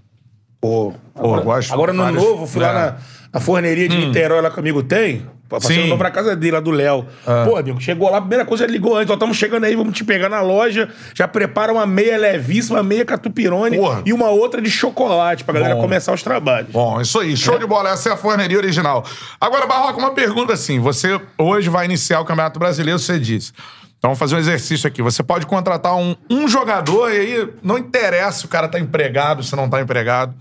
Pô, 0.60 0.94
Pô, 1.14 1.36
eu 1.38 1.44
gosto 1.44 1.72
Agora 1.72 1.94
no 1.94 2.02
vários- 2.04 2.24
novo, 2.24 2.48
fui 2.48 2.62
lá 2.62 2.70
É. 2.70 2.74
na, 2.74 2.98
na 3.36 3.42
forneria 3.42 3.90
de 3.90 3.98
Niterói, 3.98 4.40
lá 4.40 4.50
que 4.50 4.56
o 4.56 4.60
amigo 4.62 4.82
tem. 4.82 5.26
Passei. 5.50 5.90
Sim. 5.90 5.98
pra 5.98 6.10
casa 6.10 6.38
dele, 6.38 6.54
lá 6.54 6.60
do 6.62 6.72
Léo. 6.72 7.06
Pô, 7.44 7.58
amigo, 7.58 7.82
chegou 7.82 8.10
lá, 8.10 8.18
a 8.18 8.22
primeira 8.22 8.46
coisa, 8.46 8.64
ele 8.64 8.72
ligou 8.72 8.96
antes. 8.96 9.10
Ó, 9.12 9.14
estamos 9.14 9.36
chegando 9.36 9.66
aí, 9.66 9.76
vamos 9.76 9.94
te 9.94 10.06
pegar 10.06 10.30
na 10.30 10.42
loja. 10.42 10.88
Já 11.14 11.28
prepara 11.28 11.74
uma 11.74 11.86
meia 11.86 12.18
levíssima, 12.18 12.82
meia 12.82 13.04
catupirone 13.04 13.78
Porra. 13.78 14.04
e 14.06 14.14
uma 14.14 14.30
outra 14.30 14.62
de 14.62 14.72
chocolate 14.72 15.44
pra 15.44 15.54
galera 15.54 15.76
Bom. 15.76 15.82
começar 15.82 16.14
os 16.14 16.24
trabalhos. 16.24 16.72
Bom, 16.72 17.02
isso 17.02 17.20
aí, 17.20 17.36
show 17.36 17.60
de 17.60 17.68
bola. 17.68 17.90
Essa 17.90 18.10
é 18.10 18.14
a 18.14 18.18
forneria 18.18 18.58
original. 18.58 19.04
Agora, 19.40 19.68
Barroca, 19.68 20.00
uma 20.00 20.12
pergunta 20.12 20.54
assim. 20.54 20.80
Você 20.80 21.20
hoje 21.38 21.70
vai 21.70 21.84
iniciar 21.84 22.22
o 22.22 22.26
Campeonato 22.26 22.58
Brasileiro, 22.58 22.98
você 22.98 23.20
disse. 23.20 23.52
Então 23.98 24.10
vamos 24.12 24.20
fazer 24.20 24.36
um 24.36 24.40
exercício 24.40 24.88
aqui. 24.88 25.02
Você 25.02 25.22
pode 25.22 25.46
contratar 25.46 25.94
um, 25.98 26.16
um 26.30 26.48
jogador 26.48 27.12
e 27.12 27.18
aí 27.18 27.50
não 27.62 27.78
interessa 27.78 28.40
se 28.40 28.46
o 28.46 28.48
cara 28.48 28.70
tá 28.70 28.80
empregado, 28.80 29.44
se 29.44 29.54
não 29.58 29.70
tá 29.70 29.82
empregado. 29.82 30.34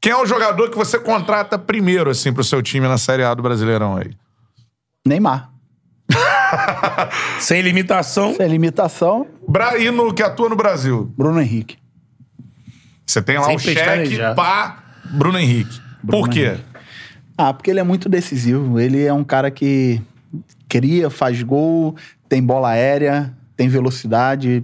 Quem 0.00 0.12
é 0.12 0.16
o 0.16 0.26
jogador 0.26 0.70
que 0.70 0.76
você 0.76 0.98
contrata 0.98 1.58
primeiro, 1.58 2.10
assim, 2.10 2.32
pro 2.32 2.44
seu 2.44 2.62
time 2.62 2.86
na 2.86 2.98
Série 2.98 3.24
A 3.24 3.34
do 3.34 3.42
Brasileirão 3.42 3.96
aí? 3.96 4.10
Neymar. 5.06 5.50
Sem 7.40 7.60
limitação. 7.62 8.34
Sem 8.34 8.48
limitação, 8.48 9.26
Bra- 9.46 9.78
E 9.78 9.90
no 9.90 10.12
que 10.14 10.22
atua 10.22 10.48
no 10.48 10.56
Brasil? 10.56 11.12
Bruno 11.16 11.40
Henrique. 11.40 11.76
Você 13.06 13.20
tem 13.22 13.36
lá 13.38 13.44
Sem 13.44 13.56
o 13.56 13.58
cheque 13.58 14.18
pá, 14.34 14.82
Bruno 15.04 15.38
Henrique. 15.38 15.80
Por 16.06 16.28
quê? 16.28 16.58
Ah, 17.36 17.52
porque 17.54 17.70
ele 17.70 17.80
é 17.80 17.84
muito 17.84 18.08
decisivo. 18.08 18.78
Ele 18.78 19.04
é 19.04 19.12
um 19.12 19.24
cara 19.24 19.50
que 19.50 20.00
cria, 20.68 21.08
faz 21.08 21.42
gol, 21.42 21.96
tem 22.28 22.42
bola 22.42 22.70
aérea, 22.70 23.32
tem 23.56 23.68
velocidade, 23.68 24.62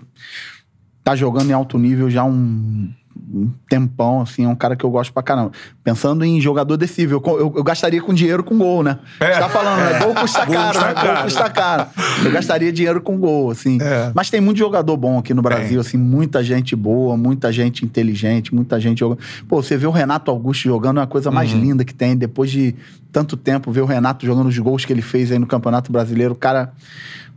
tá 1.03 1.17
jogando 1.17 1.51
em 1.51 1.55
alto 1.55 1.79
nível 1.79 2.11
já 2.11 2.25
um, 2.25 2.93
um 3.35 3.51
tempão, 3.69 4.21
assim, 4.21 4.45
é 4.45 4.49
um 4.49 4.55
cara 4.55 4.77
que 4.77 4.85
eu 4.85 4.91
gosto 4.91 5.13
pra 5.13 5.23
caramba. 5.23 5.51
Pensando 5.83 6.25
em 6.25 6.41
jogador 6.41 6.77
decisivo, 6.77 7.15
eu, 7.15 7.39
eu- 7.41 7.53
eu 7.57 7.65
gastaria 7.65 8.01
com 8.01 8.15
dinheiro 8.15 8.45
com 8.45 8.57
gol, 8.57 8.83
né? 8.83 8.99
É. 9.19 9.33
Você 9.35 9.41
tá 9.41 9.49
falando, 9.49 9.79
né? 9.81 9.99
Gol 9.99 10.15
custa 10.15 10.45
Gol 10.45 10.55
caro, 10.55 10.81
né? 10.81 10.95
Gol 10.95 11.23
custa 11.25 11.51
caro. 11.51 11.87
Eu 12.25 12.31
gastaria 12.31 12.73
dinheiro 12.73 13.01
com 13.03 13.19
gol, 13.19 13.51
assim. 13.51 13.79
É. 13.83 14.13
Mas 14.15 14.31
tem 14.31 14.41
muito 14.41 14.59
jogador 14.59 14.97
bom 14.97 15.19
aqui 15.19 15.35
no 15.35 15.43
Brasil, 15.43 15.81
assim, 15.81 15.97
muita 15.97 16.45
gente 16.45 16.77
boa, 16.77 17.17
muita 17.17 17.51
gente 17.53 17.85
inteligente, 17.85 18.55
muita 18.55 18.79
gente 18.79 19.01
jogando. 19.01 19.19
Pô, 19.49 19.63
você 19.63 19.77
vê 19.77 19.87
o 19.87 19.91
Renato 19.91 20.31
Augusto 20.31 20.63
jogando 20.65 20.99
é 20.99 21.01
uma 21.01 21.07
coisa 21.09 21.31
mais 21.31 21.51
linda 21.51 21.85
que 21.85 21.93
tem. 21.95 22.17
Depois 22.17 22.51
de 22.51 22.75
tanto 23.11 23.37
tempo, 23.37 23.71
ver 23.73 23.81
o 23.81 23.87
Renato 23.87 24.25
jogando 24.27 24.47
os 24.49 24.59
gols 24.59 24.85
que 24.85 24.93
ele 24.93 25.03
fez 25.03 25.33
aí 25.33 25.39
no 25.39 25.47
Campeonato 25.47 25.91
Brasileiro, 25.91 26.35
o 26.35 26.37
cara. 26.37 26.73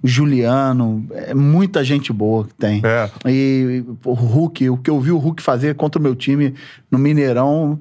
Juliano, 0.03 1.05
é 1.11 1.33
muita 1.33 1.83
gente 1.83 2.13
boa 2.13 2.45
que 2.45 2.53
tem. 2.53 2.81
É. 2.83 3.09
E 3.25 3.83
o 4.03 4.13
Hulk, 4.13 4.69
o 4.69 4.77
que 4.77 4.89
eu 4.89 4.99
vi 4.99 5.11
o 5.11 5.17
Hulk 5.17 5.41
fazer 5.41 5.75
contra 5.75 5.99
o 5.99 6.03
meu 6.03 6.15
time 6.15 6.53
no 6.91 6.97
Mineirão 6.97 7.79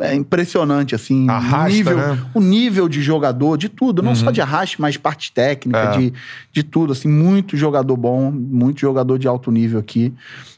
é 0.00 0.14
impressionante, 0.14 0.94
assim. 0.94 1.28
Arrasta, 1.28 1.68
o 1.68 1.72
nível, 1.72 1.96
né? 1.96 2.18
o 2.34 2.40
nível 2.40 2.88
de 2.88 3.02
jogador, 3.02 3.56
de 3.58 3.68
tudo, 3.68 4.02
não 4.02 4.14
só 4.14 4.30
de 4.30 4.40
arraste, 4.40 4.80
mas 4.80 4.96
parte 4.96 5.30
técnica, 5.30 5.78
É. 5.78 5.96
de, 5.98 6.12
de 6.50 6.62
tudo, 6.62 6.92
assim, 6.92 7.08
muito 7.08 7.56
jogador 7.56 7.96
bom, 7.96 8.30
muito 8.30 8.80
jogador 8.80 9.18
de 9.18 9.28
alto 9.28 9.50
nível 9.50 9.78
aqui. 9.78 10.12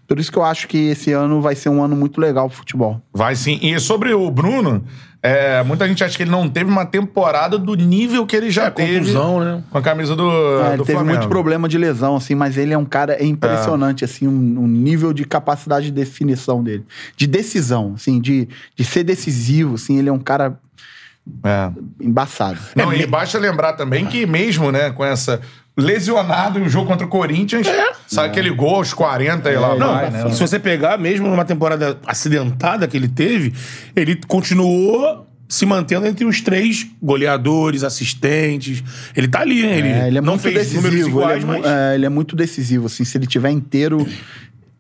Por 0.07 0.21
isso 0.21 0.31
que 0.31 0.39
eu 0.39 0.45
acho 0.45 0.69
que 0.69 0.79
esse 0.79 1.13
ano 1.13 1.41
vai 1.41 1.55
ser 1.55 1.69
um 1.69 1.83
ano 1.83 1.97
muito 1.97 2.21
legal 2.21 2.49
pro 2.49 2.59
futebol. 2.59 3.01
Vai 3.13 3.35
sim. 3.35 3.59
E 3.63 3.79
sobre 3.81 4.13
o 4.15 4.31
Bruno, 4.31 4.85
é, 5.27 5.63
muita 5.63 5.89
gente 5.89 6.05
acha 6.05 6.15
que 6.17 6.23
ele 6.23 6.31
não 6.31 6.47
teve 6.51 6.71
uma 6.71 6.85
temporada 6.85 7.57
do 7.59 7.75
nível 7.75 8.27
que 8.27 8.37
ele 8.37 8.51
já 8.51 8.71
teve 8.71 8.99
contusão, 8.99 9.41
né? 9.41 9.63
com 9.71 9.79
a 9.79 9.81
camisa 9.83 10.15
do, 10.15 10.29
É, 10.31 10.65
do 10.65 10.73
ele 10.75 10.77
teve 10.85 10.93
Flamengo. 10.93 11.19
muito 11.19 11.29
problema 11.31 11.67
de 11.67 11.79
lesão, 11.79 12.15
assim, 12.17 12.35
mas 12.35 12.59
ele 12.59 12.75
é 12.75 12.79
um 12.79 12.85
cara 12.85 13.15
é 13.15 13.25
impressionante, 13.25 14.05
assim, 14.05 14.29
um, 14.29 14.31
um 14.61 14.69
nível 14.69 15.15
de 15.15 15.25
capacidade 15.25 15.87
de 15.87 15.93
definição 15.93 16.63
dele. 16.63 16.85
De 17.17 17.27
decisão, 17.27 17.95
assim, 17.97 18.21
de, 18.21 18.47
de 18.77 18.85
ser 18.85 19.03
decisivo, 19.03 19.77
assim, 19.77 19.99
ele 19.99 20.11
é 20.11 20.13
um 20.13 20.19
cara 20.19 20.59
É. 21.43 21.71
embaçado. 22.01 22.59
Não, 22.77 22.93
e 22.93 23.07
basta 23.07 23.39
lembrar 23.39 23.73
também 23.73 24.05
que 24.05 24.27
mesmo, 24.27 24.71
né, 24.71 24.91
com 24.91 25.03
essa 25.03 25.41
lesionado 25.77 26.59
em 26.59 26.63
um 26.63 26.69
jogo 26.69 26.87
contra 26.87 27.07
o 27.07 27.11
Corinthians, 27.11 27.67
sabe 28.07 28.29
aquele 28.29 28.51
gol 28.51 28.77
aos 28.77 28.95
40 28.95 29.51
e 29.51 29.57
lá 29.57 29.77
Não, 29.77 29.93
vai, 29.95 30.11
né? 30.11 30.31
se 30.31 30.41
você 30.41 30.59
pegar, 30.59 30.97
mesmo 30.99 31.29
numa 31.29 31.45
temporada 31.45 31.99
acidentada 32.07 32.87
que 32.87 32.97
ele 32.97 33.09
teve, 33.09 33.53
ele 33.97 34.21
continuou 34.29 35.27
se 35.49 35.67
mantendo 35.67 36.07
entre 36.07 36.25
os 36.25 36.41
três 36.41 36.87
goleadores, 37.03 37.85
assistentes. 37.85 38.83
Ele 39.15 39.29
tá 39.29 39.41
ali, 39.41 39.63
né? 39.63 39.79
Ele, 39.79 39.89
É, 39.89 40.09
ele 40.09 40.19
é 40.19 40.21
não 40.21 40.33
muito 40.35 40.43
fez 40.43 40.73
números 40.73 40.91
decisivo, 40.91 41.19
iguais, 41.21 41.43
ele, 41.43 41.53
é, 41.53 41.59
mas... 41.59 41.67
é, 41.67 41.95
ele 41.95 42.07
é 42.07 42.09
muito 42.09 42.35
decisivo, 42.37 42.87
assim, 42.87 43.05
se 43.05 43.19
ele 43.19 43.27
tiver 43.27 43.51
inteiro 43.51 44.07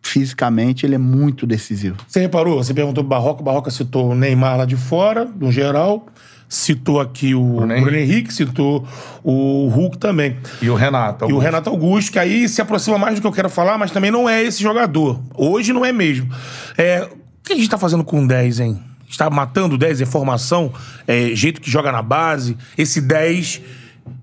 fisicamente, 0.00 0.84
ele 0.84 0.94
é 0.94 0.98
muito 0.98 1.46
decisivo. 1.46 1.96
Você 2.06 2.20
reparou? 2.20 2.62
Você 2.62 2.74
perguntou 2.74 3.02
pro 3.02 3.08
Barroca, 3.08 3.40
o 3.40 3.44
Barroca 3.44 3.70
citou 3.70 4.10
o 4.10 4.14
Neymar 4.14 4.58
lá 4.58 4.64
de 4.64 4.76
fora, 4.76 5.24
no 5.24 5.50
geral. 5.50 6.06
Citou 6.54 7.00
aqui 7.00 7.34
o 7.34 7.42
Bruno 7.42 7.74
Henrique. 7.74 7.96
Henrique, 7.96 8.32
citou 8.32 8.86
o 9.24 9.68
Hulk 9.68 9.98
também. 9.98 10.36
E 10.62 10.70
o 10.70 10.76
Renato. 10.76 11.28
E 11.28 11.32
o 11.32 11.38
Renato 11.38 11.68
Augusto, 11.68 12.12
que 12.12 12.18
aí 12.18 12.48
se 12.48 12.62
aproxima 12.62 12.96
mais 12.96 13.16
do 13.16 13.20
que 13.20 13.26
eu 13.26 13.32
quero 13.32 13.50
falar, 13.50 13.76
mas 13.76 13.90
também 13.90 14.08
não 14.08 14.28
é 14.28 14.40
esse 14.40 14.62
jogador. 14.62 15.20
Hoje 15.34 15.72
não 15.72 15.84
é 15.84 15.92
mesmo. 15.92 16.32
É, 16.78 17.02
o 17.02 17.42
que 17.42 17.54
a 17.54 17.56
gente 17.56 17.68
tá 17.68 17.76
fazendo 17.76 18.04
com 18.04 18.22
o 18.22 18.28
10, 18.28 18.60
hein? 18.60 18.80
Está 19.08 19.28
matando 19.28 19.74
o 19.74 19.78
10, 19.78 20.02
é 20.02 20.06
formação, 20.06 20.72
é 21.08 21.34
jeito 21.34 21.60
que 21.60 21.68
joga 21.68 21.90
na 21.90 22.02
base. 22.02 22.56
Esse 22.78 23.00
10, 23.00 23.60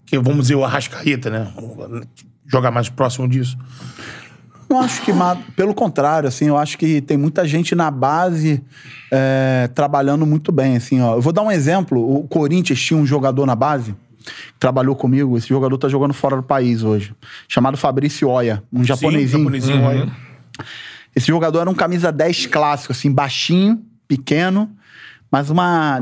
que 0.05 0.17
vamos 0.17 0.43
dizer 0.43 0.55
o 0.55 0.63
Arrascaeta, 0.63 1.29
né? 1.29 1.51
Joga 2.47 2.71
mais 2.71 2.87
próximo 2.87 3.27
disso. 3.27 3.57
Não 4.71 4.79
acho 4.79 5.01
que, 5.01 5.11
pelo 5.53 5.73
contrário, 5.73 6.29
assim, 6.29 6.45
eu 6.45 6.57
acho 6.57 6.77
que 6.77 7.01
tem 7.01 7.17
muita 7.17 7.45
gente 7.45 7.75
na 7.75 7.91
base 7.91 8.63
é, 9.11 9.69
trabalhando 9.75 10.25
muito 10.25 10.49
bem, 10.49 10.77
assim, 10.77 11.01
ó. 11.01 11.15
Eu 11.15 11.21
vou 11.21 11.33
dar 11.33 11.41
um 11.41 11.51
exemplo. 11.51 11.99
O 11.99 12.25
Corinthians 12.25 12.81
tinha 12.81 12.97
um 12.97 13.05
jogador 13.05 13.45
na 13.45 13.53
base, 13.53 13.93
que 14.19 14.57
trabalhou 14.57 14.95
comigo. 14.95 15.37
Esse 15.37 15.49
jogador 15.49 15.77
tá 15.77 15.89
jogando 15.89 16.13
fora 16.13 16.37
do 16.37 16.43
país 16.43 16.83
hoje, 16.83 17.13
chamado 17.49 17.75
Fabrício 17.75 18.29
Oya, 18.29 18.63
um 18.71 18.81
japonesinho. 18.81 19.27
Sim, 19.27 19.37
japonesinho, 19.39 19.83
olha. 19.83 20.11
Esse 21.13 21.27
jogador 21.27 21.59
era 21.59 21.69
um 21.69 21.75
camisa 21.75 22.09
10 22.09 22.45
clássico, 22.45 22.93
assim, 22.93 23.11
baixinho, 23.11 23.81
pequeno, 24.07 24.71
mas 25.29 25.49
uma 25.49 26.01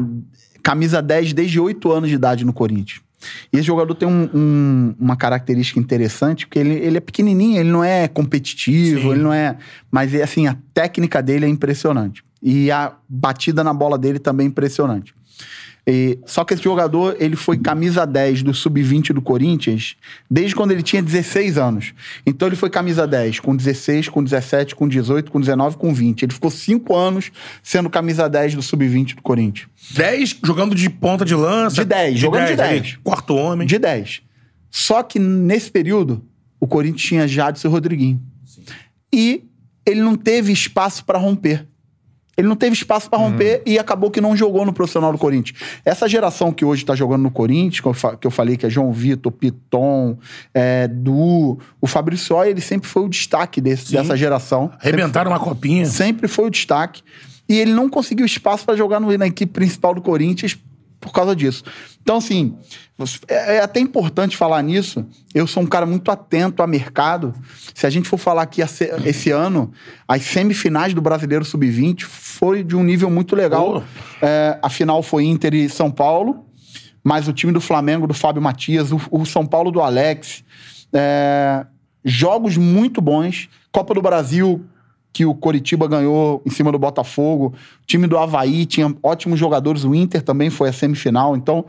camisa 0.61 1.01
10 1.01 1.33
desde 1.33 1.59
8 1.59 1.91
anos 1.91 2.09
de 2.09 2.15
idade 2.15 2.45
no 2.45 2.53
Corinthians. 2.53 3.01
E 3.51 3.57
esse 3.57 3.65
jogador 3.67 3.93
tem 3.95 4.07
um- 4.07 4.29
um- 4.33 4.95
uma 4.99 5.15
característica 5.15 5.79
interessante, 5.79 6.47
porque 6.47 6.59
ele, 6.59 6.73
ele 6.75 6.97
é 6.97 7.01
pequenininho, 7.01 7.59
ele 7.59 7.69
não 7.69 7.83
é 7.83 8.07
competitivo, 8.07 9.01
Sim. 9.01 9.11
ele 9.11 9.21
não 9.21 9.33
é... 9.33 9.57
Mas, 9.91 10.13
é, 10.13 10.23
assim, 10.23 10.47
a 10.47 10.55
técnica 10.73 11.21
dele 11.21 11.45
é 11.45 11.49
impressionante. 11.49 12.23
E 12.41 12.71
a 12.71 12.93
batida 13.07 13.63
na 13.63 13.73
bola 13.73 13.97
dele 13.97 14.19
também 14.19 14.45
é 14.45 14.49
impressionante. 14.49 15.13
E- 15.91 16.19
só 16.25 16.43
que 16.43 16.53
esse 16.53 16.61
jogador, 16.63 17.15
ele 17.19 17.35
foi 17.35 17.57
camisa 17.57 18.05
10 18.05 18.43
do 18.43 18.53
Sub-20 18.53 19.11
do 19.11 19.21
Corinthians 19.21 19.95
desde 20.29 20.55
quando 20.55 20.71
ele 20.71 20.83
tinha 20.83 21.01
16 21.01 21.57
anos. 21.57 21.93
Então 22.25 22.47
ele 22.47 22.55
foi 22.55 22.69
camisa 22.69 23.07
10 23.07 23.39
com 23.39 23.55
16, 23.55 24.07
com 24.07 24.23
17, 24.23 24.75
com 24.75 24.87
18, 24.87 25.31
com 25.31 25.39
19, 25.39 25.77
com 25.77 25.91
20. 25.91 26.23
Ele 26.23 26.33
ficou 26.33 26.51
5 26.51 26.95
anos 26.95 27.31
sendo 27.63 27.89
camisa 27.89 28.29
10 28.29 28.53
do 28.53 28.61
Sub-20 28.61 29.15
do 29.15 29.21
Corinthians. 29.23 29.67
10 29.91 30.37
jogando 30.43 30.75
de 30.75 30.89
ponta 30.89 31.25
de 31.25 31.33
lança. 31.33 31.77
De 31.77 31.85
10, 31.85 32.19
jogando 32.19 32.47
de 32.49 32.55
10. 32.55 32.69
ali, 32.81 32.97
Quarto 33.03 33.35
homem. 33.35 33.67
De 33.67 33.79
10. 33.79 34.21
Só 34.69 35.01
que 35.01 35.17
nesse 35.17 35.71
período, 35.71 36.23
o 36.59 36.67
Corinthians 36.67 37.01
tinha 37.01 37.27
Jadson 37.27 37.67
e 37.67 37.71
Rodriguinho. 37.71 38.21
E 39.11 39.43
ele 39.85 40.01
não 40.01 40.15
teve 40.15 40.51
espaço 40.51 41.03
para 41.03 41.17
romper. 41.17 41.65
Ele 42.39 42.47
não 42.47 42.55
teve 42.55 42.73
espaço 42.73 43.09
para 43.09 43.19
romper 43.19 43.61
e 43.65 43.77
acabou 43.77 44.09
que 44.09 44.21
não 44.21 44.35
jogou 44.35 44.65
no 44.65 44.71
profissional 44.73 45.11
do 45.11 45.17
Corinthians. 45.17 45.57
Essa 45.83 46.07
geração 46.07 46.51
que 46.51 46.63
hoje 46.63 46.85
tá 46.85 46.95
jogando 46.95 47.21
no 47.23 47.31
Corinthians, 47.31 47.81
que 47.81 47.87
eu, 47.87 47.93
fa- 47.93 48.15
que 48.15 48.25
eu 48.25 48.31
falei 48.31 48.55
que 48.57 48.65
é 48.65 48.69
João 48.69 48.91
Vitor, 48.93 49.31
Piton, 49.31 50.17
é, 50.53 50.87
Du, 50.87 51.59
o 51.81 51.87
Fabrício 51.87 52.41
ele 52.43 52.61
sempre 52.61 52.87
foi 52.87 53.03
o 53.03 53.09
destaque 53.09 53.59
desse- 53.59 53.91
dessa 53.91 54.15
geração. 54.15 54.71
Arrebentaram 54.81 55.31
uma 55.31 55.39
copinha. 55.39 55.85
sempre 55.85 56.27
foi 56.27 56.45
o 56.45 56.49
destaque. 56.49 57.01
E 57.47 57.57
ele 57.57 57.73
não 57.73 57.89
conseguiu 57.89 58.25
espaço 58.25 58.63
para 58.65 58.75
jogar 58.75 58.99
no- 58.99 59.15
na 59.17 59.27
equipe 59.27 59.51
principal 59.51 59.93
do 59.93 60.01
Corinthians 60.01 60.57
por 60.99 61.11
causa 61.11 61.35
disso. 61.35 61.63
Então, 62.01 62.17
assim, 62.17 62.57
é, 63.27 63.57
é 63.57 63.59
até 63.61 63.79
importante 63.79 64.35
falar 64.35 64.61
nisso. 64.61 65.05
Eu 65.33 65.45
sou 65.47 65.63
um 65.63 65.65
cara 65.67 65.85
muito 65.85 66.09
atento 66.11 66.61
a 66.63 66.67
mercado. 66.67 67.33
Se 67.73 67.85
a 67.85 67.89
gente 67.89 68.09
for 68.09 68.17
falar 68.17 68.41
aqui 68.43 68.61
esse- 68.61 69.31
ano, 69.31 69.71
as 70.07 70.23
semifinais 70.23 70.93
do 70.93 71.01
Brasileiro 71.01 71.45
Sub-20 71.45 72.03
foi 72.03 72.63
de 72.63 72.75
um 72.75 72.83
nível 72.83 73.09
muito 73.09 73.35
legal. 73.35 73.83
É, 74.21 74.57
a 74.61 74.69
final 74.69 75.01
foi 75.03 75.25
Inter 75.25 75.53
e 75.53 75.69
São 75.69 75.91
Paulo, 75.91 76.45
mas 77.03 77.27
o 77.27 77.33
time 77.33 77.51
do 77.53 77.61
Flamengo, 77.61 78.07
do 78.07 78.13
Fábio 78.13 78.41
Matias, 78.41 78.91
o, 78.91 78.99
o 79.11 79.25
São 79.25 79.45
Paulo 79.45 79.71
do 79.71 79.81
Alex. 79.81 80.43
É, 80.91 81.65
jogos 82.03 82.57
muito 82.57 82.99
bons. 83.01 83.47
Copa 83.71 83.93
do 83.93 84.01
Brasil, 84.01 84.65
que 85.11 85.25
o 85.25 85.33
Coritiba 85.33 85.87
ganhou 85.87 86.41
em 86.45 86.49
cima 86.49 86.71
do 86.71 86.79
Botafogo. 86.79 87.53
O 87.83 87.85
time 87.85 88.07
do 88.07 88.17
Havaí 88.17 88.65
tinha 88.65 88.95
ótimos 89.01 89.39
jogadores. 89.39 89.83
O 89.83 89.95
Inter 89.95 90.21
também 90.21 90.49
foi 90.49 90.69
a 90.69 90.73
semifinal. 90.73 91.35
Então, 91.35 91.65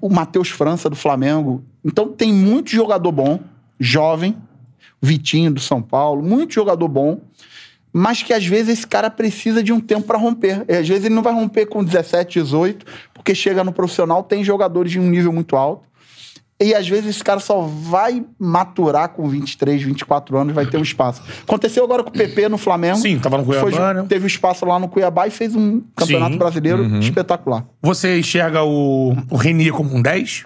o 0.00 0.08
Matheus 0.08 0.48
França 0.48 0.90
do 0.90 0.96
Flamengo. 0.96 1.64
Então, 1.84 2.08
tem 2.08 2.32
muito 2.32 2.70
jogador 2.70 3.12
bom, 3.12 3.40
jovem. 3.78 4.36
Vitinho 5.00 5.52
do 5.52 5.60
São 5.60 5.82
Paulo. 5.82 6.22
Muito 6.22 6.54
jogador 6.54 6.86
bom. 6.88 7.20
Mas 7.92 8.22
que 8.22 8.32
às 8.32 8.46
vezes 8.46 8.78
esse 8.78 8.86
cara 8.86 9.10
precisa 9.10 9.62
de 9.62 9.72
um 9.72 9.80
tempo 9.80 10.06
para 10.06 10.18
romper. 10.18 10.64
E, 10.68 10.74
às 10.74 10.88
vezes 10.88 11.04
ele 11.04 11.14
não 11.14 11.22
vai 11.22 11.34
romper 11.34 11.66
com 11.66 11.84
17, 11.84 12.40
18, 12.40 12.86
porque 13.12 13.34
chega 13.34 13.62
no 13.62 13.72
profissional, 13.72 14.22
tem 14.22 14.42
jogadores 14.42 14.92
de 14.92 14.98
um 14.98 15.08
nível 15.08 15.32
muito 15.32 15.56
alto. 15.56 15.91
E 16.62 16.74
às 16.74 16.88
vezes 16.88 17.10
esse 17.16 17.24
cara 17.24 17.40
só 17.40 17.60
vai 17.62 18.24
maturar 18.38 19.08
com 19.08 19.28
23, 19.28 19.82
24 19.82 20.36
anos, 20.38 20.54
vai 20.54 20.64
ter 20.66 20.76
um 20.78 20.82
espaço. 20.82 21.22
Aconteceu 21.42 21.82
agora 21.84 22.02
com 22.04 22.10
o 22.10 22.12
PP 22.12 22.48
no 22.48 22.56
Flamengo. 22.58 22.96
Sim, 22.98 23.18
tava 23.18 23.38
no 23.38 23.44
Cuiabá, 23.44 23.70
Foi- 23.70 23.94
né? 23.94 24.04
Teve 24.08 24.24
um 24.24 24.26
espaço 24.26 24.64
lá 24.64 24.78
no 24.78 24.88
Cuiabá 24.88 25.26
e 25.26 25.30
fez 25.30 25.56
um 25.56 25.82
campeonato 25.96 26.32
Sim. 26.32 26.38
brasileiro 26.38 26.96
espetacular. 26.98 27.64
Você 27.82 28.18
enxerga 28.20 28.62
o, 28.62 29.16
o 29.30 29.36
Renier 29.36 29.72
como 29.72 29.94
um 29.94 30.00
10? 30.00 30.44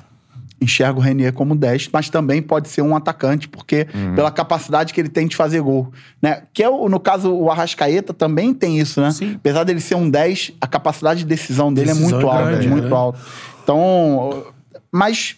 Enxergo 0.58 1.00
o 1.00 1.02
Renier 1.02 1.34
como 1.34 1.54
10, 1.54 1.90
mas 1.92 2.08
também 2.08 2.40
pode 2.40 2.68
ser 2.70 2.80
um 2.80 2.96
atacante, 2.96 3.46
porque 3.46 3.86
pela 4.14 4.30
capacidade 4.30 4.94
que 4.94 4.98
ele 4.98 5.10
tem 5.10 5.26
de 5.26 5.36
fazer 5.36 5.60
gol. 5.60 5.92
Né? 6.22 6.44
Que 6.54 6.62
é, 6.62 6.68
o- 6.70 6.88
no 6.88 6.98
caso, 6.98 7.30
o 7.30 7.50
Arrascaeta 7.50 8.14
também 8.14 8.54
tem 8.54 8.78
isso, 8.80 8.98
né? 9.02 9.10
Sim. 9.10 9.34
Apesar 9.34 9.64
dele 9.64 9.80
ser 9.80 9.96
um 9.96 10.08
10, 10.08 10.52
a 10.58 10.66
capacidade 10.66 11.20
de 11.20 11.26
decisão 11.26 11.70
dele 11.70 11.88
Decisão 11.88 12.08
é 12.08 12.12
muito 12.12 12.26
é 12.26 12.30
alta, 12.38 12.50
grande, 12.50 12.68
muito 12.68 12.88
né? 12.88 12.96
alta. 12.96 13.18
Então, 13.62 14.44
mas 14.90 15.36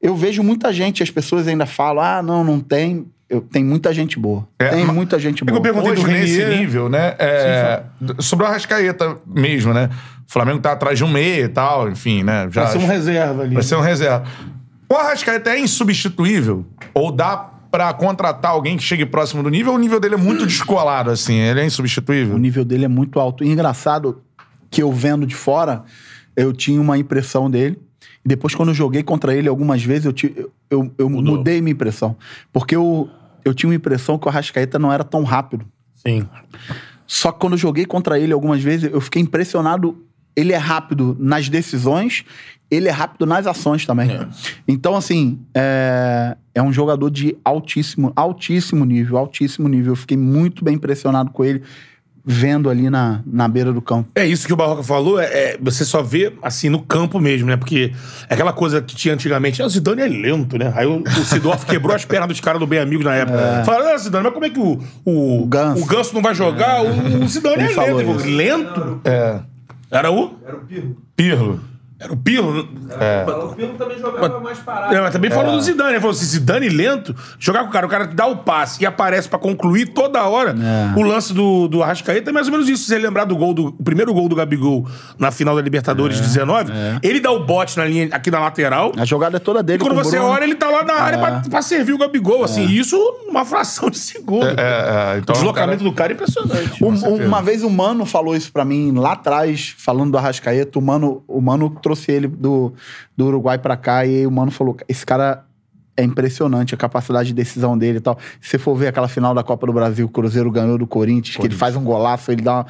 eu 0.00 0.16
vejo 0.16 0.42
muita 0.42 0.72
gente, 0.72 1.02
as 1.02 1.10
pessoas 1.10 1.46
ainda 1.48 1.66
falam, 1.66 2.02
ah, 2.02 2.22
não, 2.22 2.42
não 2.44 2.60
tem. 2.60 3.06
Eu, 3.28 3.40
tem 3.40 3.62
muita 3.64 3.92
gente 3.94 4.18
boa. 4.18 4.46
É, 4.58 4.68
tem 4.70 4.84
muita 4.86 5.16
gente 5.18 5.44
É 5.44 5.46
que 5.46 5.52
eu 5.52 5.60
boa. 5.60 5.62
perguntei 5.62 5.92
Hoje, 5.92 6.02
do 6.02 6.08
nesse 6.08 6.44
nível, 6.46 6.88
né? 6.88 7.14
é, 7.18 7.82
sobre 8.18 8.44
o 8.44 8.48
Arrascaeta 8.48 9.18
mesmo, 9.24 9.72
né? 9.72 9.88
O 10.28 10.32
Flamengo 10.32 10.58
tá 10.58 10.72
atrás 10.72 10.98
de 10.98 11.04
um 11.04 11.08
meia 11.08 11.44
e 11.44 11.48
tal, 11.48 11.88
enfim, 11.88 12.24
né? 12.24 12.48
Já 12.50 12.64
Vai 12.64 12.72
ser 12.72 12.78
um 12.78 12.86
reserva 12.86 13.42
ali. 13.42 13.54
vai 13.54 13.62
ser 13.62 13.76
um 13.76 13.80
reserva. 13.80 14.24
O 14.88 14.94
Arrascaeta 14.96 15.50
é 15.50 15.60
insubstituível? 15.60 16.66
Ou 16.92 17.12
dá 17.12 17.36
pra 17.70 17.92
contratar 17.92 18.50
alguém 18.50 18.76
que 18.76 18.82
chegue 18.82 19.06
próximo 19.06 19.44
do 19.44 19.48
nível? 19.48 19.70
Ou 19.72 19.78
o 19.78 19.80
nível 19.80 20.00
dele 20.00 20.14
é 20.14 20.18
muito 20.18 20.44
descolado, 20.44 21.10
assim? 21.10 21.34
Ele 21.38 21.60
é 21.60 21.64
insubstituível? 21.64 22.34
O 22.34 22.38
nível 22.38 22.64
dele 22.64 22.84
é 22.84 22.88
muito 22.88 23.20
alto. 23.20 23.44
E 23.44 23.48
engraçado 23.48 24.22
que 24.68 24.82
eu 24.82 24.90
vendo 24.90 25.24
de 25.24 25.36
fora, 25.36 25.84
eu 26.36 26.52
tinha 26.52 26.80
uma 26.80 26.98
impressão 26.98 27.48
dele. 27.48 27.78
E 28.24 28.28
depois, 28.28 28.54
quando 28.54 28.70
eu 28.70 28.74
joguei 28.74 29.02
contra 29.02 29.34
ele 29.34 29.48
algumas 29.48 29.82
vezes, 29.82 30.04
eu, 30.04 30.14
eu, 30.70 30.92
eu 30.98 31.08
mudei 31.08 31.60
minha 31.60 31.72
impressão. 31.72 32.16
Porque 32.52 32.76
eu, 32.76 33.08
eu 33.44 33.54
tinha 33.54 33.68
uma 33.68 33.74
impressão 33.74 34.18
que 34.18 34.26
o 34.26 34.28
Arrascaeta 34.28 34.78
não 34.78 34.92
era 34.92 35.04
tão 35.04 35.22
rápido. 35.24 35.64
Sim. 35.94 36.26
Só 37.06 37.32
que 37.32 37.40
quando 37.40 37.54
eu 37.54 37.58
joguei 37.58 37.84
contra 37.86 38.18
ele 38.18 38.32
algumas 38.32 38.62
vezes, 38.62 38.90
eu 38.92 39.00
fiquei 39.00 39.22
impressionado. 39.22 40.04
Ele 40.36 40.52
é 40.52 40.56
rápido 40.56 41.16
nas 41.18 41.48
decisões, 41.48 42.24
ele 42.70 42.88
é 42.88 42.90
rápido 42.90 43.26
nas 43.26 43.46
ações 43.46 43.84
também. 43.84 44.08
Então, 44.66 44.94
assim, 44.94 45.40
é, 45.52 46.36
é 46.54 46.62
um 46.62 46.72
jogador 46.72 47.10
de 47.10 47.36
altíssimo, 47.44 48.12
altíssimo 48.14 48.84
nível, 48.84 49.18
altíssimo 49.18 49.68
nível. 49.68 49.92
Eu 49.92 49.96
fiquei 49.96 50.16
muito 50.16 50.64
bem 50.64 50.76
impressionado 50.76 51.30
com 51.30 51.44
ele, 51.44 51.62
vendo 52.30 52.70
ali 52.70 52.88
na, 52.88 53.20
na 53.26 53.48
beira 53.48 53.72
do 53.72 53.82
campo. 53.82 54.08
É 54.14 54.24
isso 54.24 54.46
que 54.46 54.52
o 54.52 54.56
Barroca 54.56 54.82
falou, 54.82 55.20
é, 55.20 55.24
é- 55.26 55.58
você 55.60 55.84
só 55.84 56.02
vê 56.02 56.32
assim 56.42 56.68
no 56.68 56.80
campo 56.80 57.18
mesmo, 57.18 57.48
né? 57.48 57.56
Porque 57.56 57.92
é 58.28 58.34
aquela 58.34 58.52
coisa 58.52 58.80
que 58.80 58.94
tinha 58.94 59.12
antigamente, 59.14 59.60
ah, 59.60 59.66
o 59.66 59.68
Zidane 59.68 60.02
é 60.02 60.06
lento, 60.08 60.56
né? 60.56 60.72
Aí 60.76 60.86
o, 60.86 61.02
o 61.02 61.24
Sidorf 61.24 61.66
quebrou 61.66 61.94
as 61.94 62.04
pernas 62.04 62.28
dos 62.28 62.40
caras 62.40 62.60
do 62.60 62.66
Bem 62.66 62.78
Amigos 62.78 63.04
na 63.04 63.14
época. 63.14 63.62
Falaram, 63.64 63.94
ah, 63.94 63.98
Zidane, 63.98 64.24
mas 64.24 64.32
como 64.32 64.44
é 64.46 64.50
que 64.50 64.58
o, 64.60 64.78
o, 65.04 65.42
O 65.42 65.46
Ganso. 65.46 65.82
o 65.82 65.86
Ganso 65.86 66.14
não 66.14 66.22
vai 66.22 66.34
jogar? 66.34 66.82
O, 66.82 67.24
o 67.24 67.28
Zidane 67.28 67.56
Ele 67.64 67.72
é 67.72 67.74
falou 67.74 67.96
lento. 67.96 68.00
Ele 68.00 68.12
isso. 68.12 68.20
falou, 68.20 68.36
Lento? 68.36 69.00
É. 69.04 69.40
Era 69.90 70.10
o? 70.12 70.36
Pirlo. 71.16 71.60
Era 72.00 72.12
o 72.14 72.16
Pirlo. 72.16 72.66
O 73.50 73.54
Pirlo 73.54 73.74
também 73.76 73.98
jogava 73.98 74.40
mais 74.40 74.58
parado. 74.58 74.94
É, 74.94 75.00
mas 75.02 75.12
também 75.12 75.30
falou 75.30 75.52
do 75.56 75.60
Zidane. 75.60 75.90
Ele 75.90 76.00
falou 76.00 76.12
assim: 76.16 76.24
Zidane 76.24 76.68
lento, 76.70 77.14
jogar 77.38 77.60
com 77.64 77.68
o 77.68 77.70
cara, 77.70 77.86
o 77.86 77.90
cara 77.90 78.06
dá 78.06 78.26
o 78.26 78.38
passe 78.38 78.82
e 78.82 78.86
aparece 78.86 79.28
pra 79.28 79.38
concluir 79.38 79.86
toda 79.92 80.22
hora. 80.26 80.54
É. 80.58 80.98
O 80.98 81.02
lance 81.02 81.34
do, 81.34 81.68
do 81.68 81.82
Arrascaeta 81.82 82.30
é 82.30 82.32
mais 82.32 82.46
ou 82.46 82.52
menos 82.52 82.68
isso. 82.70 82.84
Se 82.84 82.88
você 82.88 82.98
lembrar 82.98 83.24
do 83.24 83.36
gol 83.36 83.52
do. 83.52 83.66
O 83.78 83.82
primeiro 83.84 84.14
gol 84.14 84.28
do 84.30 84.34
Gabigol 84.34 84.86
na 85.18 85.30
final 85.30 85.54
da 85.54 85.60
Libertadores 85.60 86.18
É, 86.18 86.22
19, 86.22 86.72
ele 87.02 87.20
dá 87.20 87.30
o 87.30 87.44
bote 87.44 87.76
na 87.76 87.84
linha, 87.84 88.08
aqui 88.12 88.30
na 88.30 88.40
lateral. 88.40 88.92
A 88.96 89.04
jogada 89.04 89.36
é 89.36 89.40
toda 89.40 89.60
E 89.60 89.62
dele. 89.62 89.78
quando 89.80 89.92
com 89.94 90.00
o 90.00 90.04
você 90.04 90.16
Bruno. 90.16 90.32
olha, 90.32 90.44
ele 90.44 90.54
tá 90.54 90.70
lá 90.70 90.82
na 90.82 90.94
área 90.94 91.18
pra, 91.18 91.42
pra 91.50 91.60
servir 91.62 91.92
o 91.92 91.98
Gabigol. 91.98 92.42
Assim, 92.44 92.64
isso 92.66 92.96
uma 93.28 93.44
fração 93.44 93.90
de 93.90 93.98
segundo. 93.98 94.46
É, 94.46 94.54
é, 95.16 95.18
então, 95.18 95.34
o 95.34 95.38
deslocamento 95.38 95.84
do 95.84 95.92
cara 95.92 96.12
é 96.12 96.14
impressionante. 96.14 96.82
Um- 96.82 96.88
um- 96.88 97.26
uma 97.26 97.42
vez 97.42 97.62
o 97.62 97.68
Mano 97.68 98.06
falou 98.06 98.34
isso 98.34 98.50
pra 98.50 98.64
mim 98.64 98.92
lá 98.92 99.12
atrás, 99.12 99.74
falando 99.76 100.12
do 100.12 100.18
Arrascaeta. 100.18 100.78
O 100.78 100.82
Mano, 100.82 101.22
o 101.28 101.40
Mano 101.42 101.68
trouxe 101.90 102.12
ele 102.12 102.28
do, 102.28 102.72
do 103.16 103.26
Uruguai 103.26 103.58
pra 103.58 103.76
cá 103.76 104.06
e 104.06 104.26
o 104.26 104.30
Mano 104.30 104.50
falou: 104.50 104.76
esse 104.88 105.04
cara 105.04 105.44
é 105.96 106.04
impressionante 106.04 106.74
a 106.74 106.78
capacidade 106.78 107.28
de 107.28 107.34
decisão 107.34 107.76
dele 107.76 107.98
e 107.98 108.00
tal. 108.00 108.18
Se 108.40 108.50
você 108.50 108.58
for 108.58 108.74
ver 108.76 108.88
aquela 108.88 109.08
final 109.08 109.34
da 109.34 109.42
Copa 109.42 109.66
do 109.66 109.72
Brasil, 109.72 110.06
o 110.06 110.08
Cruzeiro 110.08 110.50
ganhou 110.50 110.78
do 110.78 110.86
Corinthians, 110.86 111.36
que 111.36 111.46
ele 111.46 111.54
faz 111.54 111.76
um 111.76 111.82
golaço, 111.82 112.30
ele 112.30 112.42
dá 112.42 112.64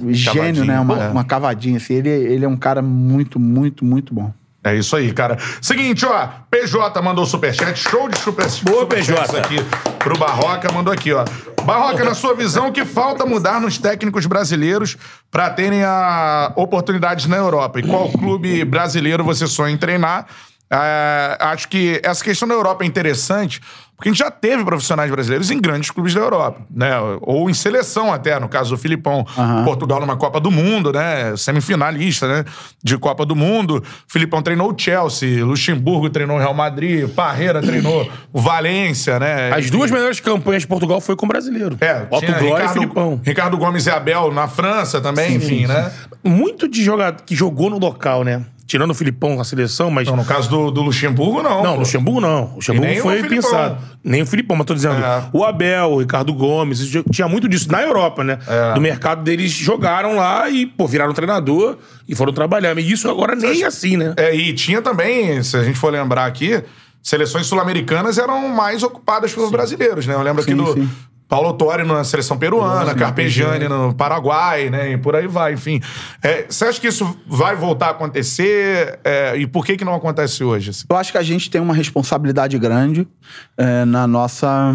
uma. 0.00 0.12
Gênio, 0.12 0.64
né? 0.64 0.80
Uma, 0.80 1.04
é. 1.04 1.08
uma 1.10 1.24
cavadinha. 1.24 1.76
Assim. 1.76 1.94
Ele, 1.94 2.08
ele 2.08 2.44
é 2.44 2.48
um 2.48 2.56
cara 2.56 2.80
muito, 2.80 3.38
muito, 3.38 3.84
muito 3.84 4.14
bom. 4.14 4.32
É 4.66 4.74
isso 4.74 4.96
aí, 4.96 5.12
cara. 5.12 5.38
Seguinte, 5.62 6.04
ó. 6.04 6.28
PJ 6.50 7.00
mandou 7.00 7.24
superchat. 7.24 7.78
Show 7.78 8.08
de 8.08 8.18
super, 8.18 8.46
Boa, 8.64 8.80
superchats 8.80 9.30
PJ. 9.30 9.38
aqui 9.38 9.56
pro 10.00 10.18
Barroca. 10.18 10.72
Mandou 10.72 10.92
aqui, 10.92 11.12
ó. 11.12 11.24
Barroca, 11.62 12.04
na 12.04 12.14
sua 12.14 12.34
visão, 12.34 12.68
o 12.68 12.72
que 12.72 12.84
falta 12.84 13.24
mudar 13.24 13.60
nos 13.60 13.78
técnicos 13.78 14.26
brasileiros 14.26 14.96
pra 15.30 15.50
terem 15.50 15.84
a 15.84 16.52
oportunidades 16.56 17.26
na 17.26 17.36
Europa? 17.36 17.78
E 17.78 17.84
qual 17.84 18.10
clube 18.10 18.64
brasileiro 18.64 19.22
você 19.22 19.46
sonha 19.46 19.72
em 19.72 19.76
treinar? 19.76 20.26
É, 20.68 21.38
acho 21.40 21.68
que 21.68 22.00
essa 22.02 22.24
questão 22.24 22.48
da 22.48 22.54
Europa 22.54 22.82
é 22.82 22.88
interessante, 22.88 23.60
porque 23.96 24.10
a 24.10 24.12
gente 24.12 24.18
já 24.18 24.30
teve 24.30 24.62
profissionais 24.62 25.10
brasileiros 25.10 25.50
em 25.50 25.58
grandes 25.58 25.90
clubes 25.90 26.12
da 26.12 26.20
Europa, 26.20 26.60
né? 26.70 26.90
Ou 27.22 27.48
em 27.48 27.54
seleção 27.54 28.12
até, 28.12 28.38
no 28.38 28.46
caso 28.46 28.70
do 28.70 28.76
Filipão. 28.76 29.24
Portugal 29.64 30.00
numa 30.00 30.16
Copa 30.16 30.38
do 30.38 30.50
Mundo, 30.50 30.92
né? 30.92 31.34
Semifinalista, 31.36 32.28
né? 32.28 32.44
De 32.82 32.98
Copa 32.98 33.24
do 33.24 33.34
Mundo. 33.34 33.82
O 33.82 34.12
Filipão 34.12 34.42
treinou 34.42 34.70
o 34.70 34.74
Chelsea, 34.78 35.42
Luxemburgo 35.42 36.10
treinou 36.10 36.36
o 36.36 36.38
Real 36.38 36.52
Madrid, 36.52 37.08
Parreira 37.08 37.62
treinou 37.62 38.06
o 38.32 38.40
Valência, 38.40 39.18
né? 39.18 39.50
As 39.52 39.70
duas 39.70 39.90
melhores 39.90 40.20
campanhas 40.20 40.62
de 40.62 40.68
Portugal 40.68 41.00
foi 41.00 41.16
com 41.16 41.24
o 41.24 41.28
brasileiro. 41.28 41.78
É, 41.80 42.06
Otto 42.10 42.26
Glória 42.26 42.42
e 42.42 42.50
Ricardo, 42.50 42.72
Filipão. 42.72 43.20
Ricardo 43.24 43.56
Gomes 43.56 43.86
e 43.86 43.90
Abel 43.90 44.30
na 44.30 44.46
França 44.46 45.00
também, 45.00 45.36
enfim, 45.36 45.66
né? 45.66 45.90
Muito 46.22 46.68
de 46.68 46.84
jogador 46.84 47.22
que 47.22 47.34
jogou 47.34 47.70
no 47.70 47.78
local, 47.78 48.24
né? 48.24 48.44
Tirando 48.66 48.90
o 48.90 48.94
Filipão 48.94 49.36
com 49.36 49.40
a 49.40 49.44
seleção, 49.44 49.90
mas. 49.90 50.08
Então, 50.08 50.16
no 50.16 50.24
caso 50.24 50.50
do, 50.50 50.70
do 50.72 50.82
Luxemburgo, 50.82 51.40
não. 51.40 51.62
Não, 51.62 51.70
pô. 51.70 51.76
o 51.76 51.78
Luxemburgo 51.80 52.20
não. 52.20 52.44
O 52.52 52.54
Luxemburgo 52.56 52.86
nem 52.88 52.98
o 52.98 53.02
foi 53.02 53.22
Filipão. 53.22 53.36
pensado. 53.36 53.78
Nem 54.02 54.22
o 54.22 54.26
Filipão, 54.26 54.56
mas 54.56 54.66
tô 54.66 54.74
dizendo. 54.74 54.96
É. 54.96 55.24
O 55.32 55.44
Abel, 55.44 55.92
o 55.92 55.98
Ricardo 56.00 56.34
Gomes, 56.34 56.80
tinha 57.12 57.28
muito 57.28 57.48
disso 57.48 57.70
na 57.70 57.80
Europa, 57.82 58.24
né? 58.24 58.38
É. 58.46 58.74
Do 58.74 58.80
mercado 58.80 59.22
deles 59.22 59.52
jogaram 59.52 60.16
lá 60.16 60.50
e, 60.50 60.66
pô, 60.66 60.86
viraram 60.86 61.12
treinador 61.12 61.78
e 62.08 62.14
foram 62.16 62.32
trabalhar. 62.32 62.74
Mas 62.74 62.86
isso 62.86 63.08
agora 63.08 63.36
nem 63.36 63.62
assim, 63.62 63.96
né? 63.96 64.14
É, 64.16 64.34
e 64.34 64.52
tinha 64.52 64.82
também, 64.82 65.40
se 65.44 65.56
a 65.56 65.62
gente 65.62 65.78
for 65.78 65.92
lembrar 65.92 66.26
aqui, 66.26 66.60
seleções 67.00 67.46
sul-americanas 67.46 68.18
eram 68.18 68.48
mais 68.48 68.82
ocupadas 68.82 69.32
pelos 69.32 69.50
brasileiros, 69.50 70.08
né? 70.08 70.14
Eu 70.14 70.22
lembro 70.22 70.42
aqui 70.42 70.50
Sim, 70.50 70.56
do 70.56 70.72
sim. 70.72 70.88
Paulo 71.28 71.52
Torre 71.54 71.82
na 71.82 72.04
seleção 72.04 72.38
peruana, 72.38 72.94
Carpegiani 72.94 73.68
no 73.68 73.92
Paraguai, 73.94 74.70
né? 74.70 74.92
E 74.92 74.96
por 74.98 75.16
aí 75.16 75.26
vai, 75.26 75.54
enfim. 75.54 75.80
É, 76.22 76.46
você 76.48 76.66
acha 76.66 76.80
que 76.80 76.86
isso 76.86 77.16
vai 77.26 77.56
voltar 77.56 77.88
a 77.88 77.90
acontecer? 77.90 79.00
É, 79.02 79.36
e 79.36 79.46
por 79.46 79.66
que 79.66 79.76
que 79.76 79.84
não 79.84 79.94
acontece 79.94 80.44
hoje? 80.44 80.70
assim? 80.70 80.84
Eu 80.88 80.96
acho 80.96 81.10
que 81.10 81.18
a 81.18 81.22
gente 81.22 81.50
tem 81.50 81.60
uma 81.60 81.74
responsabilidade 81.74 82.56
grande 82.58 83.08
é, 83.56 83.84
na 83.84 84.06
nossa. 84.06 84.72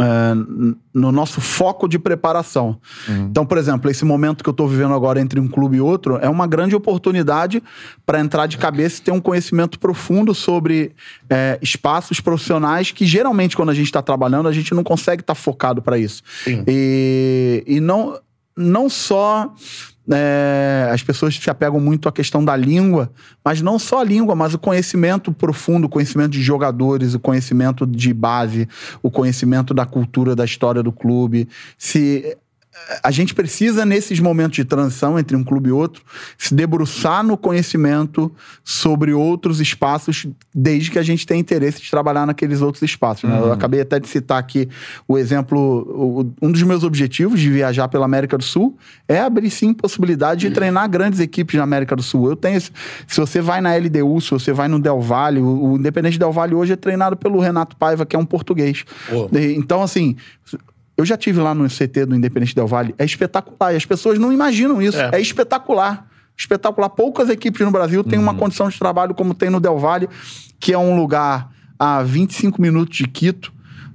N- 0.00 0.76
no 0.92 1.12
nosso 1.12 1.40
foco 1.40 1.88
de 1.88 1.98
preparação. 1.98 2.78
Então, 3.08 3.46
por 3.46 3.58
exemplo, 3.58 3.90
esse 3.90 4.04
momento 4.04 4.42
que 4.42 4.48
eu 4.48 4.52
estou 4.52 4.66
vivendo 4.68 4.92
agora 4.94 5.20
entre 5.20 5.38
um 5.38 5.46
clube 5.48 5.76
e 5.76 5.80
outro 5.80 6.16
é 6.20 6.28
uma 6.28 6.46
grande 6.46 6.74
oportunidade 6.74 7.62
para 8.04 8.20
entrar 8.20 8.46
de 8.46 8.58
cabeça 8.58 9.00
e 9.00 9.02
ter 9.04 9.12
um 9.12 9.20
conhecimento 9.20 9.78
profundo 9.78 10.34
sobre 10.34 10.92
é, 11.30 11.58
espaços 11.62 12.20
profissionais 12.20 12.90
que 12.90 13.06
geralmente, 13.06 13.56
quando 13.56 13.70
a 13.70 13.74
gente 13.74 13.86
está 13.86 14.02
trabalhando, 14.02 14.48
a 14.48 14.52
gente 14.52 14.74
não 14.74 14.82
consegue 14.82 15.22
estar 15.22 15.34
focado 15.34 15.80
para 15.82 15.96
isso. 15.98 16.22
E, 16.66 17.62
e 17.66 17.80
não, 17.80 18.18
não 18.56 18.88
só 18.88 19.52
é, 20.10 20.90
as 20.92 21.02
pessoas 21.02 21.36
se 21.36 21.50
apegam 21.50 21.80
muito 21.80 22.08
à 22.08 22.12
questão 22.12 22.44
da 22.44 22.56
língua, 22.56 23.10
mas 23.44 23.60
não 23.60 23.78
só 23.78 24.00
a 24.00 24.04
língua, 24.04 24.34
mas 24.34 24.54
o 24.54 24.58
conhecimento 24.58 25.32
profundo, 25.32 25.86
o 25.86 25.88
conhecimento 25.88 26.30
de 26.30 26.42
jogadores, 26.42 27.14
o 27.14 27.20
conhecimento 27.20 27.86
de 27.86 28.12
base, 28.14 28.68
o 29.02 29.10
conhecimento 29.10 29.74
da 29.74 29.84
cultura, 29.84 30.34
da 30.34 30.44
história 30.44 30.82
do 30.82 30.92
clube. 30.92 31.48
Se 31.76 32.36
a 33.02 33.10
gente 33.10 33.34
precisa, 33.34 33.84
nesses 33.84 34.18
momentos 34.18 34.56
de 34.56 34.64
transição 34.64 35.18
entre 35.18 35.36
um 35.36 35.44
clube 35.44 35.68
e 35.68 35.72
outro, 35.72 36.02
se 36.38 36.54
debruçar 36.54 37.22
no 37.22 37.36
conhecimento 37.36 38.32
sobre 38.64 39.12
outros 39.12 39.60
espaços, 39.60 40.26
desde 40.54 40.90
que 40.90 40.98
a 40.98 41.02
gente 41.02 41.26
tenha 41.26 41.38
interesse 41.40 41.82
de 41.82 41.90
trabalhar 41.90 42.26
naqueles 42.26 42.60
outros 42.62 42.82
espaços. 42.82 43.28
né? 43.28 43.38
Eu 43.38 43.52
acabei 43.52 43.80
até 43.82 44.00
de 44.00 44.08
citar 44.08 44.38
aqui 44.38 44.68
o 45.06 45.18
exemplo. 45.18 45.58
o- 45.58 46.32
um 46.46 46.50
dos 46.50 46.62
meus 46.62 46.82
objetivos 46.84 47.40
de 47.40 47.50
viajar 47.50 47.88
pela 47.88 48.04
América 48.04 48.36
do 48.38 48.44
Sul 48.44 48.76
é 49.06 49.20
abrir 49.20 49.50
sim 49.50 49.72
possibilidade 49.74 50.40
de 50.40 50.50
treinar 50.50 50.88
grandes 50.88 51.20
equipes 51.20 51.54
na 51.56 51.62
América 51.64 51.94
do 51.94 52.02
Sul. 52.02 52.28
Eu 52.30 52.36
tenho. 52.36 52.56
esse- 52.56 52.70
Se 53.06 53.20
você 53.20 53.40
vai 53.40 53.60
na 53.60 53.74
LDU, 53.76 54.20
se 54.20 54.30
você 54.30 54.52
vai 54.52 54.68
no 54.68 54.78
Del 54.80 55.00
Valle, 55.00 55.40
o, 55.40 55.72
o 55.72 55.76
Independente 55.76 56.18
Del 56.18 56.32
Valle 56.32 56.54
hoje 56.54 56.72
é 56.72 56.76
treinado 56.76 57.16
pelo 57.16 57.38
Renato 57.40 57.76
Paiva, 57.76 58.04
que 58.06 58.16
é 58.16 58.18
um 58.18 58.24
português. 58.26 58.84
E- 59.32 59.54
Então, 59.56 59.82
assim. 59.82 60.16
Eu 60.98 61.06
já 61.06 61.16
tive 61.16 61.40
lá 61.40 61.54
no 61.54 61.68
CT 61.68 62.06
do 62.06 62.16
Independente 62.16 62.54
Del 62.56 62.66
Valle. 62.66 62.92
É 62.98 63.04
espetacular. 63.04 63.72
E 63.72 63.76
as 63.76 63.86
pessoas 63.86 64.18
não 64.18 64.32
imaginam 64.32 64.82
isso. 64.82 64.98
É. 64.98 65.10
É, 65.14 65.20
espetacular. 65.20 66.08
Espetacular. 66.36 66.88
Poucas 66.90 67.30
equipes 67.30 67.60
no 67.64 67.70
Brasil 67.70 68.02
têm 68.02 68.18
Uhum. 68.18 68.24
uma 68.24 68.34
condição 68.34 68.68
de 68.68 68.76
trabalho 68.76 69.14
como 69.14 69.32
tem 69.32 69.48
no 69.48 69.60
Del 69.60 69.78
Valle, 69.78 70.08
que 70.58 70.72
é 70.72 70.78
um 70.78 70.96
lugar 70.96 71.50
a 71.78 72.02
25 72.02 72.60
minutos 72.60 72.96
de 72.98 73.06
Quito, 73.06 73.52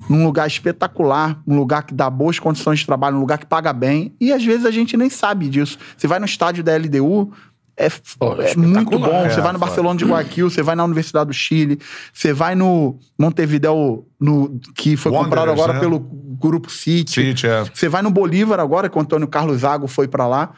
num 0.09 0.23
lugar 0.25 0.47
espetacular, 0.47 1.41
um 1.45 1.55
lugar 1.57 1.83
que 1.83 1.93
dá 1.93 2.09
boas 2.09 2.39
condições 2.39 2.79
de 2.79 2.85
trabalho, 2.85 3.17
um 3.17 3.19
lugar 3.19 3.37
que 3.37 3.45
paga 3.45 3.73
bem. 3.73 4.13
E 4.19 4.31
às 4.31 4.43
vezes 4.43 4.65
a 4.65 4.71
gente 4.71 4.95
nem 4.95 5.09
sabe 5.09 5.49
disso. 5.49 5.77
Você 5.97 6.07
vai 6.07 6.19
no 6.19 6.25
estádio 6.25 6.63
da 6.63 6.73
LDU, 6.75 7.31
é, 7.75 7.89
Pô, 8.19 8.35
é 8.39 8.55
muito 8.55 8.99
bom. 8.99 9.29
você 9.29 9.41
vai 9.41 9.51
no. 9.51 9.59
Barcelona 9.59 9.97
de 9.97 10.05
Guayaquil, 10.05 10.49
você 10.49 10.61
vai 10.61 10.75
na 10.75 10.83
Universidade 10.83 11.27
do 11.27 11.33
Chile, 11.33 11.79
você 12.13 12.31
vai 12.31 12.53
no 12.53 12.99
Montevideo, 13.17 14.05
no, 14.19 14.59
que 14.75 14.95
foi 14.95 15.11
comprado 15.11 15.49
Wanderers, 15.49 15.59
agora 15.59 15.73
né? 15.73 15.79
pelo 15.79 15.99
Grupo 15.99 16.69
City. 16.69 17.11
City, 17.11 17.47
é. 17.47 17.63
Você 17.73 17.89
vai 17.89 18.01
no 18.01 18.11
Bolívar 18.11 18.59
agora, 18.59 18.89
que 18.89 18.97
o 18.97 19.01
Antônio 19.01 19.27
Carlos 19.27 19.61
Zago 19.61 19.87
foi 19.87 20.07
pra 20.07 20.27
lá. 20.27 20.51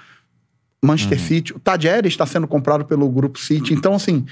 Manchester 0.83 1.19
City. 1.19 1.53
O 1.53 1.59
Tadjeres 1.59 2.13
está 2.13 2.25
sendo 2.25 2.47
comprado 2.47 2.85
pelo 2.85 3.09
Grupo 3.09 3.39
City. 3.39 3.73
Então, 3.73 3.95
assim, 3.95 4.25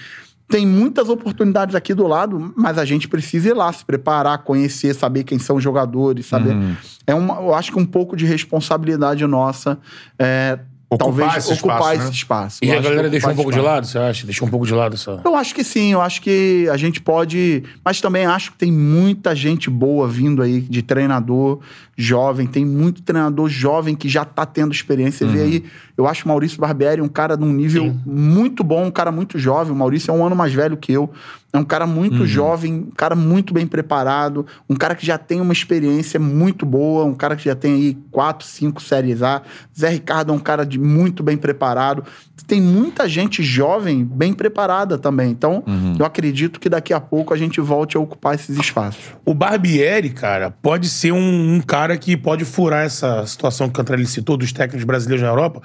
tem 0.48 0.68
muitas 0.68 1.10
oportunidades 1.10 1.74
aqui 1.74 1.94
do 1.94 2.06
lado, 2.06 2.54
mas 2.56 2.78
a 2.78 2.86
gente 2.86 3.08
precisa 3.08 3.50
ir 3.50 3.54
lá, 3.54 3.72
se 3.72 3.84
preparar, 3.84 4.40
conhecer, 4.40 4.94
saber 4.94 5.24
quem 5.24 5.40
são 5.40 5.56
os 5.56 5.64
jogadores, 5.64 6.26
saber. 6.26 6.54
Uhum. 6.54 6.76
É 7.08 7.16
uma, 7.16 7.36
eu 7.36 7.56
acho 7.56 7.72
que 7.72 7.80
um 7.80 7.86
pouco 7.86 8.16
de 8.16 8.26
responsabilidade 8.26 9.26
nossa. 9.26 9.80
É, 10.20 10.60
Ocupar 10.96 11.08
talvez 11.08 11.38
esse 11.38 11.54
ocupar 11.54 11.78
espaço, 11.78 11.94
esse 11.94 12.06
né? 12.06 12.12
espaço. 12.12 12.60
E 12.62 12.68
Eu 12.68 12.74
a 12.74 12.74
acho 12.76 12.84
que 12.84 12.90
galera 12.90 13.10
deixou 13.10 13.32
um 13.32 13.36
pouco 13.36 13.52
de 13.52 13.60
lado, 13.60 13.88
você 13.88 13.98
acha? 13.98 14.26
Deixou 14.26 14.48
um 14.48 14.52
pouco 14.52 14.66
de 14.66 14.74
lado 14.74 14.96
essa. 14.96 15.22
Eu 15.24 15.36
acho 15.36 15.56
que 15.56 15.64
sim, 15.64 15.94
eu 15.94 16.02
acho 16.02 16.22
que 16.22 16.68
a 16.72 16.78
gente 16.78 17.02
pode. 17.02 17.64
Mas 17.84 18.02
também 18.02 18.26
acho 18.26 18.52
que 18.52 18.58
tem 18.58 18.72
muita 18.72 19.36
gente 19.36 19.70
boa 19.70 20.08
vindo 20.08 20.42
aí 20.42 20.62
de 20.62 20.82
treinador 20.82 21.60
jovem, 21.96 22.48
tem 22.48 22.66
muito 22.66 23.02
treinador 23.02 23.48
jovem 23.50 23.96
que 23.96 24.10
já 24.10 24.26
tá 24.26 24.46
tendo 24.46 24.74
experiência. 24.74 25.28
Você 25.28 25.34
vê 25.34 25.42
aí, 25.42 25.64
eu 25.98 26.08
acho 26.08 26.26
o 26.26 26.28
Maurício 26.28 26.60
Barbieri 26.60 27.02
um 27.02 27.08
cara 27.08 27.36
de 27.38 27.44
um 27.44 27.54
nível 27.54 27.96
muito 28.06 28.64
bom, 28.64 28.86
um 28.86 28.92
cara 28.92 29.12
muito 29.12 29.38
jovem. 29.38 29.74
O 29.74 29.76
Maurício 29.76 30.12
é 30.12 30.14
um 30.14 30.26
ano 30.26 30.36
mais 30.36 30.54
velho 30.54 30.76
que 30.78 30.92
eu. 30.92 31.12
É 31.56 31.60
um 31.60 31.64
cara 31.64 31.86
muito 31.86 32.26
jovem, 32.26 32.74
um 32.74 32.92
cara 32.98 33.16
muito 33.16 33.54
bem 33.54 33.68
preparado, 33.68 34.44
um 34.68 34.74
cara 34.76 34.96
que 34.96 35.06
já 35.06 35.20
tem 35.20 35.40
uma 35.40 35.54
experiência 35.54 36.20
muito 36.20 36.66
boa, 36.66 37.06
um 37.06 37.14
cara 37.14 37.36
que 37.36 37.46
já 37.46 37.54
tem 37.54 37.76
aí 37.76 37.98
quatro, 38.10 38.48
cinco 38.48 38.82
séries 38.82 39.22
A. 39.22 39.44
Zé 39.78 39.90
Ricardo 39.90 40.32
é 40.34 40.36
um 40.36 40.40
cara 40.40 40.66
de 40.66 40.80
muito 40.80 41.22
bem 41.22 41.38
preparado. 41.38 42.04
Tem 42.48 42.60
muita 42.60 43.08
gente 43.08 43.44
jovem 43.44 44.04
bem 44.04 44.34
preparada 44.34 44.98
também. 44.98 45.30
Então, 45.30 45.64
eu 46.00 46.06
acredito 46.06 46.60
que 46.60 46.68
daqui 46.68 46.92
a 46.92 47.00
pouco 47.00 47.34
a 47.36 47.38
gente 47.38 47.62
volte 47.62 47.96
a 47.96 48.00
ocupar 48.00 48.34
esses 48.34 48.58
espaços. 48.58 49.04
O 49.24 49.36
Barbieri, 49.36 50.10
cara, 50.10 50.50
pode 50.50 50.90
ser 50.90 51.12
um, 51.12 51.56
um 51.56 51.62
cara 51.62 51.96
que 51.98 52.18
pode 52.18 52.46
furar 52.46 52.84
essa 52.84 53.28
situação 53.28 53.68
que 53.68 53.74
o 53.74 53.76
Cantrelli 53.76 54.08
citou 54.08 54.36
dos 54.38 54.52
técnicos 54.52 54.84
brasileiros 54.84 55.22
na 55.22 55.30
Europa, 55.30 55.62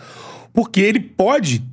porque 0.52 0.80
ele 0.80 1.00
pode. 1.00 1.64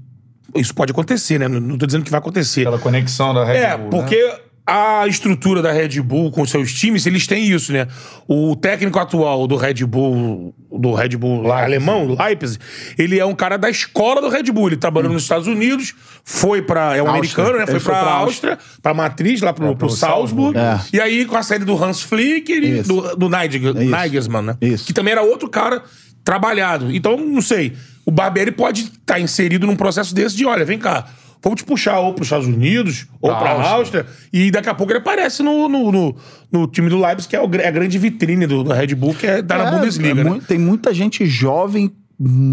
Isso 0.56 0.74
pode 0.74 0.92
acontecer, 0.92 1.40
né? 1.40 1.48
Não, 1.48 1.78
tô 1.78 1.86
dizendo 1.86 2.04
que 2.04 2.12
vai 2.12 2.20
acontecer. 2.20 2.64
Pela 2.64 2.80
conexão 2.80 3.34
da 3.34 3.44
Red 3.44 3.54
É, 3.58 3.78
Bull, 3.78 3.84
né? 3.86 3.90
porque 3.92 4.34
a 4.68 5.06
estrutura 5.08 5.62
da 5.62 5.72
Red 5.72 6.02
Bull 6.02 6.32
com 6.32 6.44
seus 6.44 6.74
times, 6.74 7.06
eles 7.06 7.28
têm 7.28 7.46
isso, 7.52 7.72
né? 7.72 7.86
O 8.28 8.56
técnico 8.56 8.98
atual 8.98 9.46
do 9.46 9.56
Red 9.56 9.86
Bull, 9.86 10.56
do 10.72 10.92
Red 10.94 11.10
Bull 11.10 11.52
alemão, 11.52 12.16
Leipzig, 12.20 12.58
ele 12.98 13.20
é 13.20 13.26
um 13.26 13.36
cara 13.36 13.58
da 13.58 13.70
escola 13.70 14.20
do 14.22 14.28
Red 14.28 14.44
Bull. 14.52 14.70
Ele 14.70 14.78
trabalhou 14.78 15.14
nos 15.14 15.22
Estados 15.22 15.46
Unidos, 15.46 15.94
foi 16.24 16.64
pra. 16.64 16.96
É 16.98 17.04
um 17.04 17.08
Áustria. 17.08 17.12
americano, 17.44 17.60
né? 17.60 17.66
Foi 17.68 17.80
foi 17.80 17.94
pra 17.94 18.02
pra 18.02 18.12
Áustria, 18.14 18.60
pra 18.82 18.94
matriz, 18.96 19.40
lá 19.42 19.54
pro, 19.54 19.68
pro 19.68 19.76
pro 19.76 19.90
Salzburg. 19.92 20.58
É. 20.58 20.80
E 20.94 21.00
aí, 21.00 21.26
com 21.26 21.38
a 21.38 21.44
série 21.44 21.64
do 21.64 21.82
Hans 21.84 22.02
Flick, 22.02 22.52
ele, 22.52 22.82
do, 22.82 23.16
do 23.16 23.30
Nigel-. 23.30 23.74
Nagelsmann, 23.74 24.42
né? 24.42 24.58
Isso. 24.62 24.86
Que 24.88 24.94
também 24.94 25.12
era 25.12 25.22
outro 25.22 25.48
cara 25.48 25.84
trabalhado. 26.24 26.92
Então, 26.96 27.18
não 27.18 27.42
sei. 27.42 27.74
O 28.06 28.12
Barbieri 28.12 28.52
pode 28.52 28.84
estar 28.84 29.20
inserido 29.20 29.66
num 29.66 29.76
processo 29.76 30.14
desse 30.14 30.36
de, 30.36 30.46
olha, 30.46 30.64
vem 30.64 30.78
cá, 30.78 31.06
vamos 31.42 31.62
te 31.62 31.66
puxar 31.66 32.00
ou 32.00 32.14
pros 32.14 32.28
Estados 32.28 32.48
Unidos, 32.48 33.08
ou 33.22 33.32
Pra 33.32 33.40
pra 33.40 33.70
Áustria. 33.70 34.06
E 34.32 34.52
daqui 34.52 34.70
a 34.70 34.74
pouco 34.76 34.92
ele 34.92 35.00
aparece 35.00 35.42
no, 35.42 35.68
no, 35.68 35.92
no, 35.92 36.16
no 36.52 36.68
time 36.68 36.90
do 36.90 37.00
Leipzig, 37.00 37.30
que 37.30 37.36
é 37.36 37.42
o 37.42 37.50
é 37.56 37.68
a 37.68 37.72
grande 37.72 37.98
vitrine 37.98 38.46
do, 38.46 38.64
do 38.64 38.72
Red 38.72 38.94
Bull, 38.96 39.16
que 39.16 39.26
é, 39.26 39.42
tá 39.42 39.58
na 39.58 39.68
É, 39.68 39.72
Bundesliga, 39.72 40.22
é 40.22 40.24
né? 40.24 40.40
Tem 40.48 40.60
muita 40.60 40.94
gente 40.94 41.26
jovem 41.26 41.92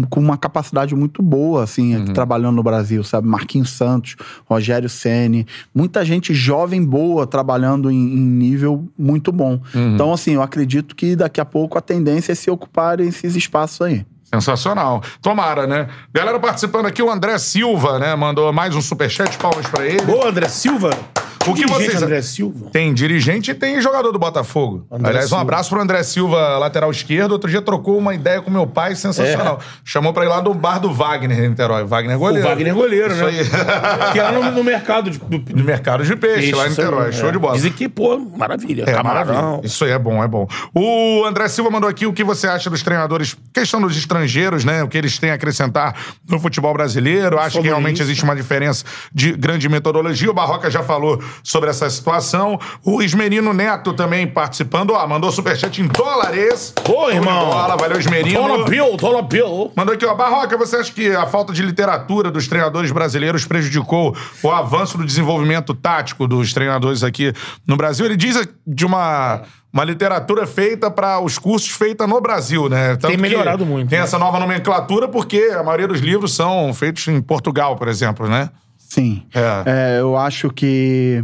com 0.09 0.19
uma 0.19 0.37
capacidade 0.37 0.93
muito 0.93 1.23
boa, 1.23 1.63
assim, 1.63 1.95
aqui 1.95 2.11
trabalhando 2.11 2.55
no 2.57 2.63
Brasil, 2.63 3.03
sabe? 3.03 3.27
Marquinhos 3.27 3.69
Santos, 3.69 4.15
Rogério 4.45 4.89
Ceni, 4.89 5.47
muita 5.73 6.03
gente 6.03 6.33
jovem 6.33 6.83
boa 6.83 7.25
trabalhando 7.25 7.89
em, 7.89 7.95
em 7.95 8.19
nível 8.19 8.91
muito 8.97 9.31
bom. 9.31 9.61
Então, 9.73 10.11
assim, 10.11 10.33
eu 10.33 10.41
acredito 10.41 10.95
que 10.95 11.15
daqui 11.15 11.39
a 11.39 11.45
pouco 11.45 11.77
a 11.77 11.81
tendência 11.81 12.33
é 12.33 12.35
se 12.35 12.51
ocupar 12.51 12.99
esses 12.99 13.35
espaços 13.35 13.81
aí. 13.81 14.05
Sensacional. 14.33 15.03
Tomara, 15.21 15.67
né? 15.67 15.87
Galera 16.11 16.39
participando 16.39 16.87
aqui, 16.87 17.03
o 17.03 17.11
André 17.11 17.37
Silva, 17.37 17.99
né? 17.99 18.15
Mandou 18.15 18.51
mais 18.51 18.75
um 18.75 18.81
superchat, 18.81 19.37
palmas 19.37 19.67
pra 19.67 19.85
ele. 19.85 20.01
Boa, 20.01 20.27
André 20.27 20.47
Silva. 20.47 20.89
O 21.47 21.53
que 21.53 21.65
vocês- 21.67 22.01
André 22.01 22.21
Silva? 22.21 22.69
Tem 22.71 22.93
dirigente 22.93 23.51
e 23.51 23.53
tem 23.53 23.81
jogador 23.81 24.11
do 24.11 24.19
Botafogo. 24.19 24.85
André 24.91 25.09
Aliás, 25.09 25.25
um 25.25 25.29
Silva. 25.29 25.41
abraço 25.41 25.69
pro 25.69 25.81
André 25.81 26.01
Silva, 26.03 26.57
lateral 26.57 26.89
esquerdo. 26.91 27.31
Outro 27.33 27.49
dia 27.49 27.61
trocou 27.61 27.97
uma 27.97 28.13
ideia 28.13 28.41
com 28.41 28.49
meu 28.49 28.65
pai, 28.65 28.95
sensacional. 28.95 29.59
Chamou 29.83 30.13
pra 30.13 30.25
ir 30.25 30.29
lá 30.29 30.39
do 30.39 30.53
bar 30.53 30.79
do 30.79 30.91
Wagner, 30.93 31.39
em 31.43 31.49
Niterói. 31.49 31.83
Wagner 31.83 32.15
O 32.15 32.19
goleiro. 32.19 32.47
Wagner 32.47 32.73
goleiro, 32.73 33.13
Isso 33.13 33.23
né? 33.23 33.29
aí. 33.29 33.43
Que 34.13 34.19
era 34.19 34.31
no, 34.31 34.51
no 34.51 34.63
mercado 34.63 35.09
de, 35.09 35.17
do, 35.19 35.37
Do 35.39 35.63
mercado 35.63 36.03
de 36.03 36.15
peixe, 36.15 36.53
lá 36.53 36.67
em 36.67 36.69
Niterói. 36.69 37.09
é. 37.09 37.11
Show 37.11 37.31
de 37.31 37.39
bola. 37.39 37.55
Dizem 37.55 37.71
que, 37.71 37.89
pô, 37.89 38.17
maravilha. 38.37 38.83
É, 38.87 38.93
camarão. 38.93 39.33
maravilha. 39.33 39.65
Isso 39.67 39.83
aí 39.85 39.91
é 39.91 39.99
bom, 39.99 40.23
é 40.23 40.27
bom. 40.27 40.47
O 40.73 41.23
André 41.25 41.47
Silva 41.47 41.69
mandou 41.69 41.89
aqui 41.89 42.05
o 42.05 42.13
que 42.13 42.23
você 42.23 42.47
acha 42.47 42.69
dos 42.69 42.81
treinadores, 42.83 43.35
questão 43.53 43.81
dos 43.81 43.95
estrangeiros, 43.97 44.63
né? 44.63 44.83
O 44.83 44.87
que 44.87 44.97
eles 44.97 45.17
têm 45.19 45.31
a 45.31 45.33
acrescentar 45.33 45.95
no 46.29 46.39
futebol 46.39 46.73
brasileiro. 46.73 47.37
Acho 47.39 47.59
que 47.61 47.67
realmente 47.67 47.95
isso. 47.95 48.03
existe 48.03 48.23
uma 48.23 48.35
diferença 48.35 48.85
de 49.13 49.31
grande 49.33 49.67
metodologia. 49.67 50.29
O 50.29 50.33
Barroca 50.33 50.69
já 50.69 50.83
falou 50.83 51.21
sobre 51.43 51.69
essa 51.69 51.89
situação. 51.89 52.59
O 52.83 53.01
Ismerino 53.01 53.53
Neto 53.53 53.93
também 53.93 54.27
participando. 54.27 54.91
Ó, 54.91 55.07
mandou 55.07 55.31
superchat 55.31 55.81
em 55.81 55.87
dólares. 55.87 56.73
Ô, 56.87 57.09
irmão. 57.09 57.49
bola, 57.49 57.75
valeu, 57.77 57.99
Ismerino. 57.99 58.39
Tola 58.39 58.65
Bill, 58.65 58.97
Tola 58.97 59.21
Bill. 59.21 59.71
Mandou 59.75 59.95
aqui, 59.95 60.05
ó. 60.05 60.13
Barroca, 60.13 60.57
você 60.57 60.77
acha 60.77 60.91
que 60.91 61.09
a 61.09 61.25
falta 61.25 61.53
de 61.53 61.61
literatura 61.61 62.29
dos 62.31 62.47
treinadores 62.47 62.91
brasileiros 62.91 63.45
prejudicou 63.45 64.15
o 64.41 64.51
avanço 64.51 64.97
do 64.97 65.05
desenvolvimento 65.05 65.73
tático 65.73 66.27
dos 66.27 66.53
treinadores 66.53 67.03
aqui 67.03 67.33
no 67.65 67.75
Brasil? 67.75 68.05
Ele 68.05 68.15
diz 68.17 68.47
de 68.65 68.85
uma, 68.85 69.41
uma 69.71 69.83
literatura 69.83 70.45
feita 70.45 70.89
para 70.91 71.19
os 71.19 71.37
cursos 71.37 71.69
feita 71.69 72.05
no 72.07 72.21
Brasil, 72.21 72.69
né? 72.69 72.95
Tanto 72.95 73.07
Tem 73.07 73.17
melhorado 73.17 73.65
muito, 73.65 73.89
Tem 73.89 73.99
né? 73.99 74.05
essa 74.05 74.17
nova 74.19 74.39
nomenclatura 74.39 75.07
porque 75.07 75.51
a 75.57 75.63
maioria 75.63 75.87
dos 75.87 75.99
livros 75.99 76.35
são 76.35 76.73
feitos 76.73 77.07
em 77.07 77.21
Portugal, 77.21 77.75
por 77.75 77.87
exemplo, 77.87 78.27
né? 78.27 78.49
Sim. 78.93 79.23
É. 79.33 79.63
É, 79.65 79.99
eu 79.99 80.15
acho 80.15 80.51
que 80.51 81.23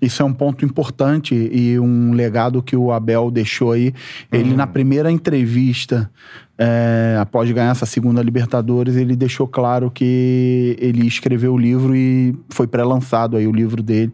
isso 0.00 0.22
é 0.22 0.24
um 0.24 0.32
ponto 0.32 0.64
importante 0.64 1.34
e 1.34 1.78
um 1.78 2.14
legado 2.14 2.62
que 2.62 2.74
o 2.74 2.90
Abel 2.90 3.30
deixou 3.30 3.72
aí. 3.72 3.92
Ele, 4.32 4.54
na 4.56 4.66
primeira 4.66 5.10
entrevista, 5.10 6.10
é, 6.56 7.18
após 7.20 7.50
ganhar 7.50 7.72
essa 7.72 7.84
segunda 7.84 8.22
Libertadores, 8.22 8.96
ele 8.96 9.14
deixou 9.14 9.46
claro 9.46 9.90
que 9.90 10.74
ele 10.80 11.06
escreveu 11.06 11.52
o 11.52 11.58
livro 11.58 11.94
e 11.94 12.34
foi 12.48 12.66
pré-lançado 12.66 13.36
aí 13.36 13.46
o 13.46 13.52
livro 13.52 13.82
dele. 13.82 14.12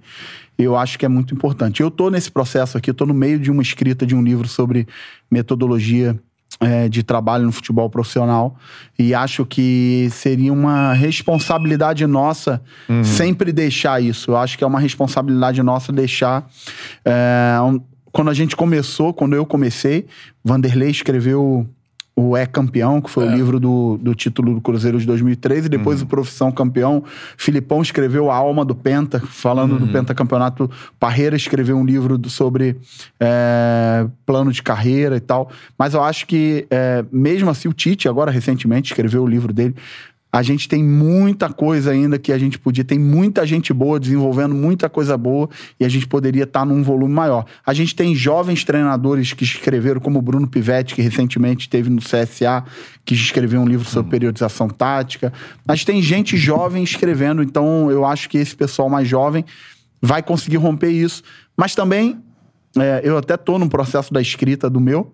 Eu 0.59 0.77
acho 0.77 0.99
que 0.99 1.07
é 1.07 1.09
muito 1.09 1.33
importante. 1.33 1.83
Eu 1.83 1.93
tô 1.93 2.11
nesse 2.11 2.31
processo 2.31 2.77
aqui, 2.77 2.93
tô 2.93 3.07
no 3.07 3.15
meio 3.15 3.39
de 3.39 3.53
uma 3.53 3.63
escrita 3.63 4.05
de 4.05 4.17
um 4.17 4.23
livro 4.23 4.49
sobre 4.49 4.85
metodologia 5.31 6.21
é, 6.61 6.89
de 6.89 7.03
trabalho 7.03 7.45
no 7.45 7.53
futebol 7.53 7.89
profissional 7.89 8.55
e 8.99 9.15
acho 9.15 9.47
que 9.47 10.09
seria 10.13 10.53
uma 10.53 10.93
responsabilidade 10.93 12.07
nossa 12.07 12.63
sempre 13.03 13.51
deixar 13.53 14.03
isso. 14.03 14.33
Eu 14.33 14.37
acho 14.37 14.59
que 14.59 14.65
é 14.65 14.67
uma 14.67 14.79
responsabilidade 14.81 15.63
nossa 15.63 15.91
deixar. 15.93 16.47
é, 17.05 17.57
um- 17.63 17.81
quando 18.13 18.29
a 18.29 18.35
gente 18.35 18.57
começou, 18.57 19.15
quando 19.15 19.35
eu 19.37 19.47
comecei, 19.47 20.07
Vanderlei 20.45 20.91
escreveu 20.91 21.67
o 22.17 22.37
É 22.37 22.45
Campeão, 22.45 23.01
que 23.01 23.09
foi 23.09 23.25
o 23.27 23.31
livro 23.37 23.59
do, 23.59 23.97
do 24.03 24.15
título 24.15 24.55
do 24.55 24.61
Cruzeiro 24.61 24.99
de 24.99 25.07
2003, 25.07 25.67
e 25.67 25.69
depois 25.69 26.03
o 26.03 26.07
Profissão 26.07 26.53
Campeão. 26.53 27.03
Filipão 27.37 27.81
escreveu 27.81 28.31
A 28.31 28.35
Alma 28.37 28.65
do 28.65 28.75
Penta, 28.75 29.19
falando 29.21 29.79
do 29.79 29.87
pentacampeonato. 29.93 30.71
Parreira 30.99 31.35
escreveu 31.37 31.77
um 31.79 31.85
livro 31.85 32.19
do- 32.19 32.29
sobre 32.29 32.77
é, 33.19 34.07
plano 34.27 34.53
de 34.53 34.63
carreira 34.63 35.17
e 35.17 35.21
tal. 35.21 35.51
Mas 35.79 35.95
eu 35.95 36.03
acho 36.03 36.27
que, 36.27 36.67
é, 36.71 37.05
mesmo 37.11 37.49
assim, 37.51 37.69
o 37.69 37.73
Tite, 37.73 38.09
agora 38.09 38.31
recentemente, 38.31 38.93
escreveu 38.93 39.23
o 39.23 39.27
livro 39.27 39.53
dele. 39.53 39.75
A 40.33 40.43
gente 40.43 40.69
tem 40.69 40.83
muita 40.83 41.49
coisa 41.53 41.91
ainda 41.91 42.19
que 42.19 42.33
a 42.33 42.39
gente 42.39 42.59
podia. 42.59 42.85
Tem 42.85 42.99
muita 42.99 43.45
gente 43.45 43.73
boa 43.73 43.99
desenvolvendo 43.99 44.55
muita 44.55 44.89
coisa 44.89 45.17
boa 45.17 45.49
e 45.79 45.85
a 45.85 45.89
gente 45.89 46.07
poderia 46.07 46.45
estar 46.45 46.65
num 46.65 46.83
volume 46.83 47.13
maior. 47.13 47.45
A 47.67 47.75
gente 47.75 47.95
tem 47.97 48.15
jovens 48.15 48.63
treinadores 48.63 49.33
que 49.33 49.43
escreveram, 49.43 50.01
como 50.01 50.19
o 50.21 50.23
Bruno 50.23 50.47
Pivetti, 50.47 50.95
que 50.95 51.03
recentemente 51.03 51.63
esteve 51.63 51.91
no 51.91 52.01
CSA, 52.01 52.65
que 53.05 53.15
escreveu 53.15 53.61
um 53.61 53.67
livro 53.67 53.89
sobre 53.89 54.11
periodização 54.11 54.69
tática. 54.69 55.33
A 55.67 55.75
gente 55.75 55.87
tem 55.87 56.03
gente 56.03 56.37
jovem 56.37 56.85
escrevendo, 56.85 57.43
então 57.43 57.91
eu 57.91 58.05
acho 58.05 58.29
que 58.29 58.39
esse 58.39 58.55
pessoal 58.55 58.89
mais 58.89 59.09
jovem 59.09 59.45
vai 60.01 60.23
conseguir 60.23 60.59
romper 60.59 60.91
isso. 60.91 61.23
Mas 61.57 61.75
também 61.75 62.19
é, 62.79 63.01
eu 63.03 63.17
até 63.17 63.37
tô 63.37 63.59
no 63.59 63.69
processo 63.69 64.13
da 64.13 64.21
escrita 64.21 64.71
do 64.71 64.81
meu. 64.81 65.13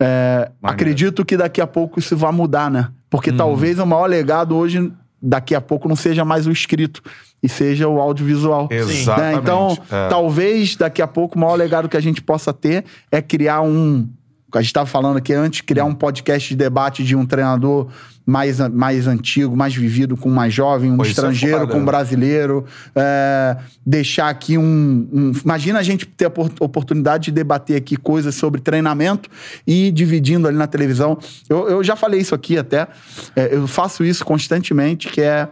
É, 0.00 0.50
acredito 0.62 1.24
que 1.24 1.36
daqui 1.36 1.60
a 1.60 1.66
pouco 1.66 1.98
isso 1.98 2.16
vai 2.16 2.32
mudar, 2.32 2.70
né? 2.70 2.88
Porque 3.08 3.32
talvez 3.32 3.78
o 3.78 3.86
maior 3.86 4.06
legado 4.06 4.54
hoje, 4.56 4.92
daqui 5.20 5.54
a 5.54 5.60
pouco, 5.60 5.88
não 5.88 5.96
seja 5.96 6.24
mais 6.24 6.46
o 6.46 6.52
escrito, 6.52 7.02
e 7.42 7.48
seja 7.48 7.88
o 7.88 8.00
audiovisual. 8.00 8.68
Exatamente. 8.70 9.34
Né? 9.34 9.40
Então, 9.42 9.78
É. 9.90 10.08
talvez 10.08 10.76
daqui 10.76 11.00
a 11.00 11.06
pouco 11.06 11.36
o 11.36 11.40
maior 11.40 11.54
legado 11.54 11.88
que 11.88 11.96
a 11.96 12.00
gente 12.00 12.20
possa 12.20 12.52
ter 12.52 12.84
é 13.10 13.22
criar 13.22 13.62
um. 13.62 14.08
A 14.52 14.58
gente 14.60 14.68
estava 14.68 14.86
falando 14.86 15.18
aqui 15.18 15.32
antes, 15.32 15.60
criar 15.60 15.84
um 15.84 15.94
podcast 15.94 16.48
de 16.48 16.56
debate 16.56 17.04
de 17.04 17.14
um 17.14 17.24
treinador 17.26 17.88
mais, 18.30 18.58
mais 18.68 19.06
antigo, 19.06 19.56
mais 19.56 19.74
vivido 19.74 20.14
com 20.16 20.28
um 20.28 20.34
mais 20.34 20.52
jovem, 20.52 20.92
um 20.92 20.96
Pô, 20.98 21.02
isso 21.02 21.10
é 21.10 21.12
estrangeiro 21.12 21.60
foda, 21.60 21.72
com 21.72 21.78
um 21.78 21.80
né? 21.80 21.86
brasileiro. 21.86 22.64
é, 22.94 23.56
deixar 23.86 24.28
aqui 24.28 24.58
um, 24.58 25.08
um- 25.10 25.32
Imagina 25.42 25.78
a 25.78 25.82
gente 25.82 26.04
ter 26.04 26.26
a 26.26 26.30
por- 26.30 26.52
oportunidade 26.60 27.24
de 27.26 27.30
debater 27.32 27.76
aqui 27.76 27.96
coisas 27.96 28.34
sobre 28.34 28.60
treinamento 28.60 29.30
e 29.66 29.90
dividindo 29.90 30.46
ali 30.46 30.58
na 30.58 30.66
televisão. 30.66 31.16
Eu, 31.48 31.68
eu 31.70 31.82
já 31.82 31.96
falei 31.96 32.20
isso 32.20 32.34
aqui 32.34 32.58
até. 32.58 32.86
é, 33.34 33.54
eu 33.54 33.66
faço 33.66 34.04
isso 34.04 34.24
constantemente, 34.26 35.08
que 35.08 35.22
é 35.22 35.48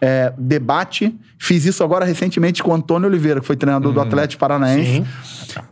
é, 0.00 0.32
debate. 0.36 1.14
Fiz 1.38 1.64
isso 1.64 1.84
agora 1.84 2.04
recentemente 2.04 2.62
com 2.62 2.70
o 2.70 2.74
Antônio 2.74 3.08
Oliveira, 3.08 3.40
que 3.40 3.46
foi 3.46 3.56
treinador 3.56 3.92
do 3.92 4.00
Atlético 4.00 4.40
Paranaense. 4.40 5.04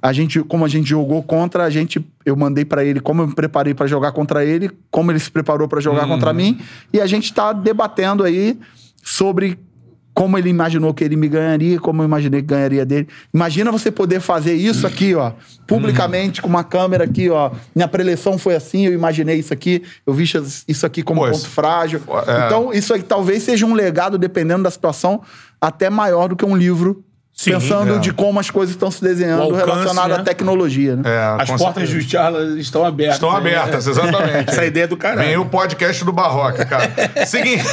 A 0.00 0.12
gente, 0.12 0.42
como 0.42 0.64
a 0.64 0.68
gente 0.68 0.88
jogou 0.88 1.22
contra, 1.22 1.64
a 1.64 1.70
gente, 1.70 2.04
eu 2.24 2.36
mandei 2.36 2.64
pra 2.64 2.84
ele 2.84 3.00
como 3.00 3.22
eu 3.22 3.28
me 3.28 3.34
preparei 3.34 3.74
pra 3.74 3.86
jogar 3.86 4.12
contra 4.12 4.44
ele, 4.44 4.70
como 4.90 5.10
ele 5.10 5.18
se 5.18 5.30
preparou 5.30 5.68
pra 5.68 5.80
jogar 5.80 6.06
contra 6.06 6.32
mim, 6.32 6.60
e 6.92 7.00
a 7.00 7.06
gente 7.06 7.32
tá 7.32 7.52
debatendo 7.52 8.24
aí 8.24 8.58
sobre 9.02 9.58
como 10.14 10.38
ele 10.38 10.48
imaginou 10.48 10.94
que 10.94 11.02
ele 11.02 11.16
me 11.16 11.26
ganharia, 11.28 11.80
como 11.80 12.00
eu 12.00 12.06
imaginei 12.06 12.40
que 12.40 12.46
ganharia 12.46 12.86
dele. 12.86 13.08
Imagina 13.34 13.72
você 13.72 13.90
poder 13.90 14.20
fazer 14.20 14.54
isso 14.54 14.86
aqui, 14.86 15.12
ó, 15.14 15.32
publicamente, 15.66 16.40
com 16.40 16.48
uma 16.48 16.62
câmera 16.62 17.02
aqui, 17.04 17.28
ó. 17.28 17.50
Minha 17.74 17.88
preleção 17.88 18.38
foi 18.38 18.54
assim, 18.54 18.86
eu 18.86 18.92
imaginei 18.92 19.38
isso 19.40 19.52
aqui, 19.52 19.82
eu 20.06 20.14
vi 20.14 20.24
isso 20.68 20.86
aqui 20.86 21.02
como 21.02 21.20
Pô, 21.20 21.26
ponto 21.26 21.38
isso- 21.38 21.48
frágil. 21.50 22.00
é. 22.28 22.46
Então, 22.46 22.72
isso 22.72 22.94
aí 22.94 23.02
talvez 23.02 23.42
seja 23.42 23.66
um 23.66 23.74
legado, 23.74 24.16
dependendo 24.16 24.62
da 24.62 24.70
situação, 24.70 25.20
até 25.60 25.90
maior 25.90 26.28
do 26.28 26.36
que 26.36 26.44
um 26.44 26.56
livro. 26.56 27.04
Sim, 27.34 27.50
pensando 27.50 27.96
é. 27.96 27.98
de 27.98 28.12
como 28.12 28.38
as 28.38 28.48
coisas 28.48 28.76
estão 28.76 28.92
se 28.92 29.02
desenhando 29.02 29.42
alcance, 29.42 29.64
relacionado 29.64 30.10
né? 30.10 30.16
à 30.18 30.22
tecnologia, 30.22 30.94
né? 30.94 31.02
É, 31.04 31.42
As 31.42 31.50
portas 31.50 31.88
certeza. 31.88 31.94
do 31.94 32.02
Charles 32.10 32.56
estão 32.58 32.84
abertas. 32.84 33.16
Estão 33.16 33.32
né? 33.32 33.36
abertas, 33.38 33.86
exatamente. 33.88 34.50
Essa 34.54 34.64
ideia 34.64 34.84
é 34.84 34.86
do 34.86 34.96
caralho. 34.96 35.26
Vem 35.26 35.36
o 35.36 35.44
podcast 35.44 36.04
do 36.04 36.12
Barroca, 36.12 36.64
cara. 36.64 36.92
Seguinte, 37.26 37.64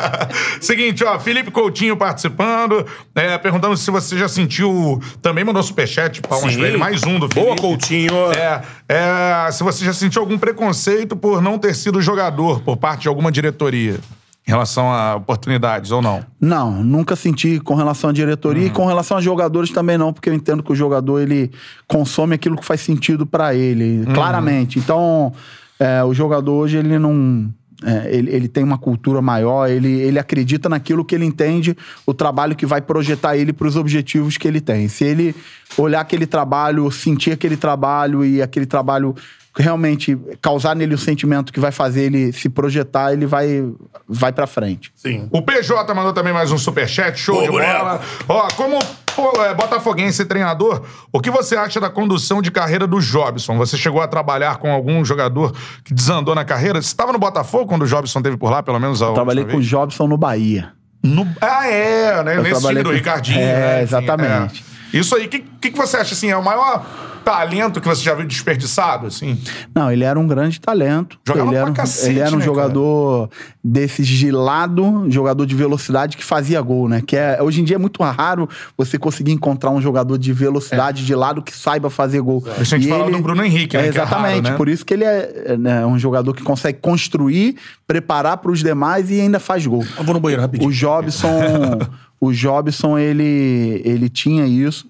Seguinte, 0.58 1.04
ó, 1.04 1.20
Felipe 1.20 1.50
Coutinho 1.50 1.98
participando, 1.98 2.86
é, 3.14 3.36
perguntando 3.36 3.76
se 3.76 3.90
você 3.90 4.16
já 4.16 4.26
sentiu. 4.26 4.98
Também 5.20 5.44
mandou 5.44 5.62
superchat, 5.62 6.22
palmas 6.22 6.54
Sim. 6.54 6.60
pra 6.60 6.68
ele, 6.68 6.78
mais 6.78 7.02
um 7.02 7.18
do 7.18 7.28
Boa, 7.28 7.48
Felipe. 7.48 7.60
Coutinho. 7.60 8.32
É, 8.32 8.62
é, 8.88 9.52
se 9.52 9.62
você 9.62 9.84
já 9.84 9.92
sentiu 9.92 10.22
algum 10.22 10.38
preconceito 10.38 11.14
por 11.14 11.42
não 11.42 11.58
ter 11.58 11.74
sido 11.74 12.00
jogador 12.00 12.60
por 12.60 12.78
parte 12.78 13.02
de 13.02 13.08
alguma 13.08 13.30
diretoria 13.30 13.96
em 14.46 14.50
relação 14.50 14.92
a 14.92 15.16
oportunidades 15.16 15.90
ou 15.90 16.02
não? 16.02 16.24
Não, 16.40 16.84
nunca 16.84 17.16
senti 17.16 17.58
com 17.58 17.74
relação 17.74 18.10
à 18.10 18.12
diretoria 18.12 18.66
e 18.66 18.70
com 18.70 18.84
relação 18.86 19.16
a 19.16 19.20
jogadores 19.20 19.70
também 19.70 19.96
não, 19.96 20.12
porque 20.12 20.28
eu 20.28 20.34
entendo 20.34 20.62
que 20.62 20.70
o 20.70 20.74
jogador 20.74 21.20
ele 21.20 21.50
consome 21.88 22.34
aquilo 22.34 22.56
que 22.56 22.64
faz 22.64 22.82
sentido 22.82 23.24
pra 23.26 23.54
ele, 23.54 24.04
claramente. 24.12 24.78
Então, 24.78 25.32
é, 25.80 26.04
o 26.04 26.12
jogador 26.12 26.52
hoje 26.52 26.76
ele 26.76 26.98
não 26.98 27.50
é, 27.84 28.14
ele, 28.14 28.30
ele 28.30 28.48
tem 28.48 28.64
uma 28.64 28.78
cultura 28.78 29.20
maior, 29.20 29.68
ele, 29.68 29.92
ele 30.00 30.18
acredita 30.18 30.68
naquilo 30.68 31.04
que 31.04 31.14
ele 31.14 31.24
entende, 31.24 31.76
o 32.06 32.14
trabalho 32.14 32.54
que 32.56 32.64
vai 32.64 32.80
projetar 32.80 33.36
ele 33.36 33.52
para 33.52 33.66
os 33.66 33.76
objetivos 33.76 34.36
que 34.38 34.48
ele 34.48 34.60
tem. 34.60 34.88
Se 34.88 35.04
ele 35.04 35.34
olhar 35.76 36.00
aquele 36.00 36.26
trabalho, 36.26 36.90
sentir 36.90 37.32
aquele 37.32 37.56
trabalho 37.56 38.24
e 38.24 38.40
aquele 38.40 38.66
trabalho 38.66 39.14
realmente 39.56 40.18
causar 40.42 40.74
nele 40.74 40.94
o 40.94 40.98
sentimento 40.98 41.52
que 41.52 41.60
vai 41.60 41.70
fazer 41.70 42.02
ele 42.02 42.32
se 42.32 42.48
projetar, 42.48 43.12
ele 43.12 43.26
vai, 43.26 43.64
vai 44.08 44.32
para 44.32 44.46
frente. 44.46 44.92
Sim. 44.96 45.28
O 45.30 45.40
PJ 45.42 45.94
mandou 45.94 46.12
também 46.12 46.32
mais 46.32 46.50
um 46.50 46.58
superchat, 46.58 47.18
show 47.18 47.38
Ô, 47.38 47.42
de 47.42 47.50
boneco. 47.50 47.78
bola. 47.78 48.00
Ó, 48.28 48.48
como 48.56 48.78
pô, 49.14 49.30
é, 49.42 49.54
botafoguense 49.54 50.22
e 50.22 50.24
treinador, 50.24 50.82
o 51.12 51.20
que 51.20 51.30
você 51.30 51.56
acha 51.56 51.80
da 51.80 51.88
condução 51.88 52.42
de 52.42 52.50
carreira 52.50 52.86
do 52.86 53.00
Jobson? 53.00 53.56
Você 53.58 53.76
chegou 53.76 54.00
a 54.02 54.08
trabalhar 54.08 54.56
com 54.58 54.72
algum 54.72 55.04
jogador 55.04 55.54
que 55.84 55.94
desandou 55.94 56.34
na 56.34 56.44
carreira? 56.44 56.82
Você 56.82 56.88
estava 56.88 57.12
no 57.12 57.18
Botafogo 57.18 57.66
quando 57.66 57.82
o 57.82 57.86
Jobson 57.86 58.18
esteve 58.18 58.36
por 58.36 58.50
lá, 58.50 58.62
pelo 58.62 58.80
menos 58.80 59.00
a 59.02 59.12
Trabalhei 59.12 59.44
com 59.44 59.58
o 59.58 59.62
Jobson 59.62 60.08
no 60.08 60.16
Bahia. 60.16 60.72
No... 61.02 61.28
Ah, 61.40 61.68
é, 61.68 62.24
né? 62.24 62.36
Eu 62.38 62.42
Nesse 62.42 62.66
time 62.66 62.82
do 62.82 62.88
com- 62.88 62.94
Ricardinho. 62.96 63.38
É, 63.38 63.42
né? 63.44 63.74
Enfim, 63.74 63.82
exatamente. 63.84 64.64
é. 64.70 64.73
Isso 64.98 65.14
aí, 65.16 65.26
o 65.26 65.28
que, 65.28 65.44
que, 65.60 65.70
que 65.70 65.76
você 65.76 65.96
acha, 65.96 66.14
assim, 66.14 66.30
é 66.30 66.36
o 66.36 66.44
maior 66.44 66.84
talento 67.24 67.80
que 67.80 67.88
você 67.88 68.02
já 68.02 68.12
viu 68.12 68.26
desperdiçado, 68.26 69.06
assim? 69.06 69.40
Não, 69.74 69.90
ele 69.90 70.04
era 70.04 70.18
um 70.20 70.26
grande 70.26 70.60
talento. 70.60 71.18
Jogava 71.26 71.48
ele 71.48 71.56
era, 71.56 71.64
pra 71.64 71.70
um- 71.72 71.74
cacete, 71.74 72.10
ele 72.10 72.20
era 72.20 72.34
um 72.34 72.38
né, 72.38 72.44
jogador 72.44 73.30
desses 73.64 74.06
de 74.06 74.30
lado, 74.30 75.06
jogador 75.08 75.46
de 75.46 75.54
velocidade 75.54 76.18
que 76.18 76.22
fazia 76.24 76.60
gol, 76.60 76.86
né? 76.86 77.00
Que 77.00 77.16
é, 77.16 77.38
hoje 77.42 77.62
em 77.62 77.64
dia 77.64 77.76
é 77.76 77.78
muito 77.78 78.02
raro 78.02 78.46
você 78.76 78.98
conseguir 78.98 79.32
encontrar 79.32 79.70
um 79.70 79.80
jogador 79.80 80.18
de 80.18 80.32
velocidade 80.34 81.06
de 81.06 81.14
lado 81.14 81.40
que 81.42 81.56
saiba 81.56 81.88
fazer 81.88 82.20
gol. 82.20 82.44
A 82.58 82.62
gente 82.62 82.86
E 82.86 82.90
fala 82.90 83.10
do 83.10 83.18
Bruno 83.20 83.42
Henrique, 83.42 83.74
né, 83.74 83.88
É, 83.88 83.90
que 83.90 83.96
é 83.98 84.02
raro, 84.02 84.16
exatamente. 84.26 84.50
né? 84.50 84.56
Por 84.58 84.68
isso 84.68 84.84
que 84.84 84.92
ele 84.92 85.04
é, 85.04 85.44
é, 85.46 85.56
né, 85.56 85.86
um 85.86 85.98
jogador 85.98 86.34
que 86.34 86.42
consegue 86.42 86.78
construir, 86.80 87.56
preparar 87.86 88.36
para 88.36 88.50
os 88.50 88.60
demais 88.62 89.10
e 89.10 89.18
ainda 89.18 89.40
faz 89.40 89.66
gol. 89.66 89.82
Eu 89.96 90.04
vou 90.04 90.12
no 90.14 90.20
banheiro 90.20 90.42
rapidinho. 90.42 90.68
O 90.68 90.72
Jobson, 90.72 91.28
o 92.24 92.32
Jobson 92.32 92.98
ele, 92.98 93.82
ele 93.84 94.08
tinha 94.08 94.46
isso, 94.46 94.88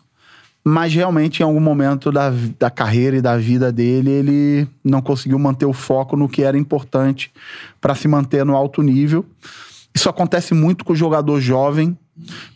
mas 0.65 0.95
realmente 0.95 1.41
em 1.41 1.43
algum 1.43 1.61
momento 1.61 2.11
da, 2.11 2.33
da 2.59 2.71
carreira 2.71 3.17
e 3.17 3.23
da 3.23 3.37
vida 3.37 3.71
dele, 3.71 4.11
ele 4.11 4.69
não 4.83 5.03
conseguiu 5.03 5.39
manter 5.39 5.67
o 5.67 5.73
foco 5.73 6.17
no 6.17 6.29
que 6.29 6.43
era 6.43 6.57
importante 6.57 7.31
para 7.81 7.95
se 7.95 8.09
manter 8.09 8.45
no 8.45 8.57
alto 8.57 8.83
nível. 8.83 9.27
Isso 9.95 10.09
acontece 10.09 10.55
muito 10.55 10.85
com 10.85 10.95
o 10.95 10.97
jogador 10.97 11.41
jovem, 11.41 11.97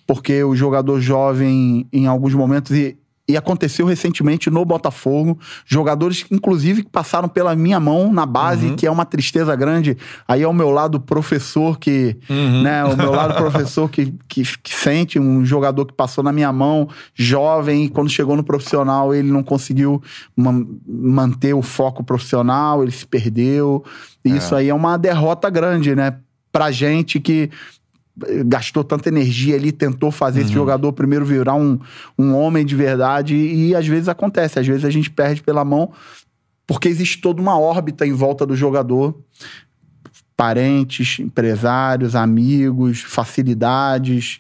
porque 0.07 0.43
o 0.43 0.57
jogador 0.57 1.01
jovem, 1.01 1.87
em 1.93 2.07
alguns 2.07 2.35
momentos, 2.35 2.73
e, 2.73 2.97
e 3.29 3.37
aconteceu 3.37 3.85
recentemente 3.87 4.49
no 4.49 4.65
Botafogo, 4.65 5.39
jogadores, 5.67 6.25
inclusive, 6.31 6.83
que 6.83 6.89
passaram 6.91 7.29
pela 7.29 7.55
minha 7.55 7.79
mão 7.79 8.11
na 8.11 8.25
base, 8.25 8.69
que 8.75 8.87
é 8.87 8.91
uma 8.91 9.05
tristeza 9.05 9.55
grande. 9.55 9.99
Aí 10.27 10.43
é 10.43 10.49
o 10.49 10.53
meu 10.55 10.71
lado 10.71 10.99
professor 10.99 11.79
que, 11.79 12.17
né, 12.63 12.85
o 12.87 12.97
meu 12.97 13.11
lado 13.13 13.35
professor 13.37 13.89
que, 13.91 14.15
que, 14.27 14.43
que 14.63 14.75
sente 14.75 15.19
um 15.19 15.45
jogador 15.45 15.85
que 15.85 15.93
passou 15.93 16.25
na 16.25 16.33
minha 16.33 16.51
mão, 16.51 16.89
jovem, 17.15 17.85
e 17.85 17.89
quando 17.91 18.09
chegou 18.09 18.35
no 18.35 18.43
profissional, 18.43 19.15
ele 19.15 19.31
não 19.31 19.43
conseguiu 19.43 20.03
man- 20.35 20.67
manter 20.87 21.53
o 21.55 21.61
foco 21.61 22.03
profissional, 22.03 22.83
ele 22.83 22.93
se 22.93 23.07
perdeu. 23.07 23.85
E 24.25 24.37
Isso 24.37 24.55
aí 24.55 24.69
é 24.71 24.75
uma 24.75 24.97
derrota 24.97 25.51
grande, 25.51 25.95
né? 25.95 26.17
Pra 26.51 26.71
gente 26.71 27.21
que 27.21 27.51
gastou 28.47 28.83
tanta 28.83 29.09
energia 29.09 29.57
ali, 29.57 29.73
tentou 29.73 30.11
fazer 30.11 30.41
esse 30.43 30.53
jogador 30.53 30.93
primeiro 30.93 31.25
virar 31.25 31.55
um, 31.55 31.79
um 32.19 32.35
homem 32.35 32.65
de 32.65 32.75
verdade 32.75 33.37
e, 33.37 33.75
às 33.75 33.87
vezes 33.87 34.09
acontece, 34.09 34.59
às 34.59 34.67
vezes 34.67 34.85
a 34.85 34.91
gente 34.91 35.11
perde 35.11 35.43
pela 35.43 35.65
mão 35.65 35.93
porque 36.69 36.87
existe 36.87 37.23
toda 37.23 37.41
uma 37.41 37.59
órbita 37.59 38.07
em 38.07 38.13
volta 38.13 38.45
do 38.45 38.55
jogador, 38.55 39.15
parentes, 40.37 41.19
empresários, 41.19 42.15
amigos, 42.15 43.01
facilidades, 43.01 44.39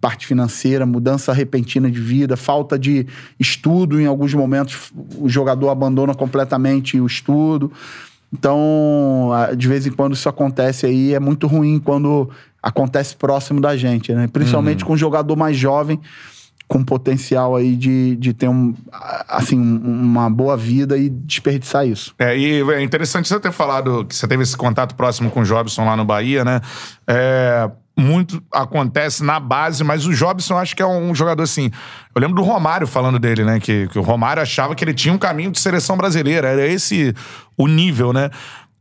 parte 0.00 0.26
financeira, 0.26 0.86
mudança 0.86 1.34
repentina 1.34 1.90
de 1.90 2.00
vida, 2.00 2.34
falta 2.34 2.78
de 2.78 3.06
estudo. 3.38 4.00
Em 4.00 4.06
alguns 4.06 4.32
momentos, 4.32 4.90
o 5.18 5.28
jogador 5.28 5.68
abandona 5.68 6.14
completamente 6.14 6.98
o 6.98 7.06
estudo. 7.06 7.70
Então, 8.32 9.30
de 9.56 9.68
vez 9.68 9.86
em 9.86 9.90
quando 9.90 10.14
isso 10.14 10.28
acontece 10.28 10.86
aí, 10.86 11.12
é 11.12 11.20
muito 11.20 11.46
ruim 11.46 11.78
quando 11.78 12.30
acontece 12.62 13.16
próximo 13.16 13.60
da 13.60 13.76
gente, 13.76 14.12
né? 14.12 14.28
Principalmente 14.28 14.84
com 14.84 14.92
um 14.92 14.96
jogador 14.96 15.34
mais 15.36 15.56
jovem, 15.56 16.00
com 16.68 16.84
potencial 16.84 17.56
aí 17.56 17.74
de, 17.74 18.14
de 18.16 18.32
ter 18.32 18.48
um, 18.48 18.72
assim, 19.28 19.58
um- 19.58 20.02
uma 20.02 20.30
boa 20.30 20.56
vida 20.56 20.96
e 20.96 21.08
desperdiçar 21.08 21.86
isso. 21.86 22.14
É, 22.18 22.36
e 22.38 22.60
é 22.70 22.80
interessante 22.82 23.26
você 23.28 23.40
ter 23.40 23.50
falado 23.50 24.04
que 24.04 24.14
você 24.14 24.28
teve 24.28 24.42
esse 24.44 24.56
contato 24.56 24.94
próximo 24.94 25.30
com 25.30 25.40
o 25.40 25.44
Jobson 25.44 25.84
lá 25.84 25.96
no 25.96 26.04
Bahia, 26.04 26.44
né? 26.44 26.60
É, 27.08 27.68
muito 27.98 28.40
acontece 28.52 29.22
na 29.24 29.38
base, 29.40 29.82
mas 29.82 30.06
o 30.06 30.12
Jobson 30.14 30.56
acho 30.56 30.74
que 30.76 30.82
é 30.82 30.86
um 30.86 31.12
jogador 31.14 31.42
assim. 31.42 31.70
Eu 32.14 32.20
lembro 32.22 32.36
do 32.36 32.42
Romário 32.42 32.86
falando 32.86 33.18
dele, 33.18 33.44
né? 33.44 33.58
Que, 33.58 33.88
que 33.88 33.98
o 33.98 34.02
Romário 34.02 34.40
achava 34.42 34.74
que 34.74 34.84
ele 34.84 34.94
tinha 34.94 35.12
um 35.12 35.18
caminho 35.18 35.50
de 35.50 35.58
seleção 35.60 35.96
brasileira. 35.96 36.48
Era 36.48 36.66
esse 36.66 37.12
o 37.58 37.66
nível, 37.66 38.12
né? 38.12 38.30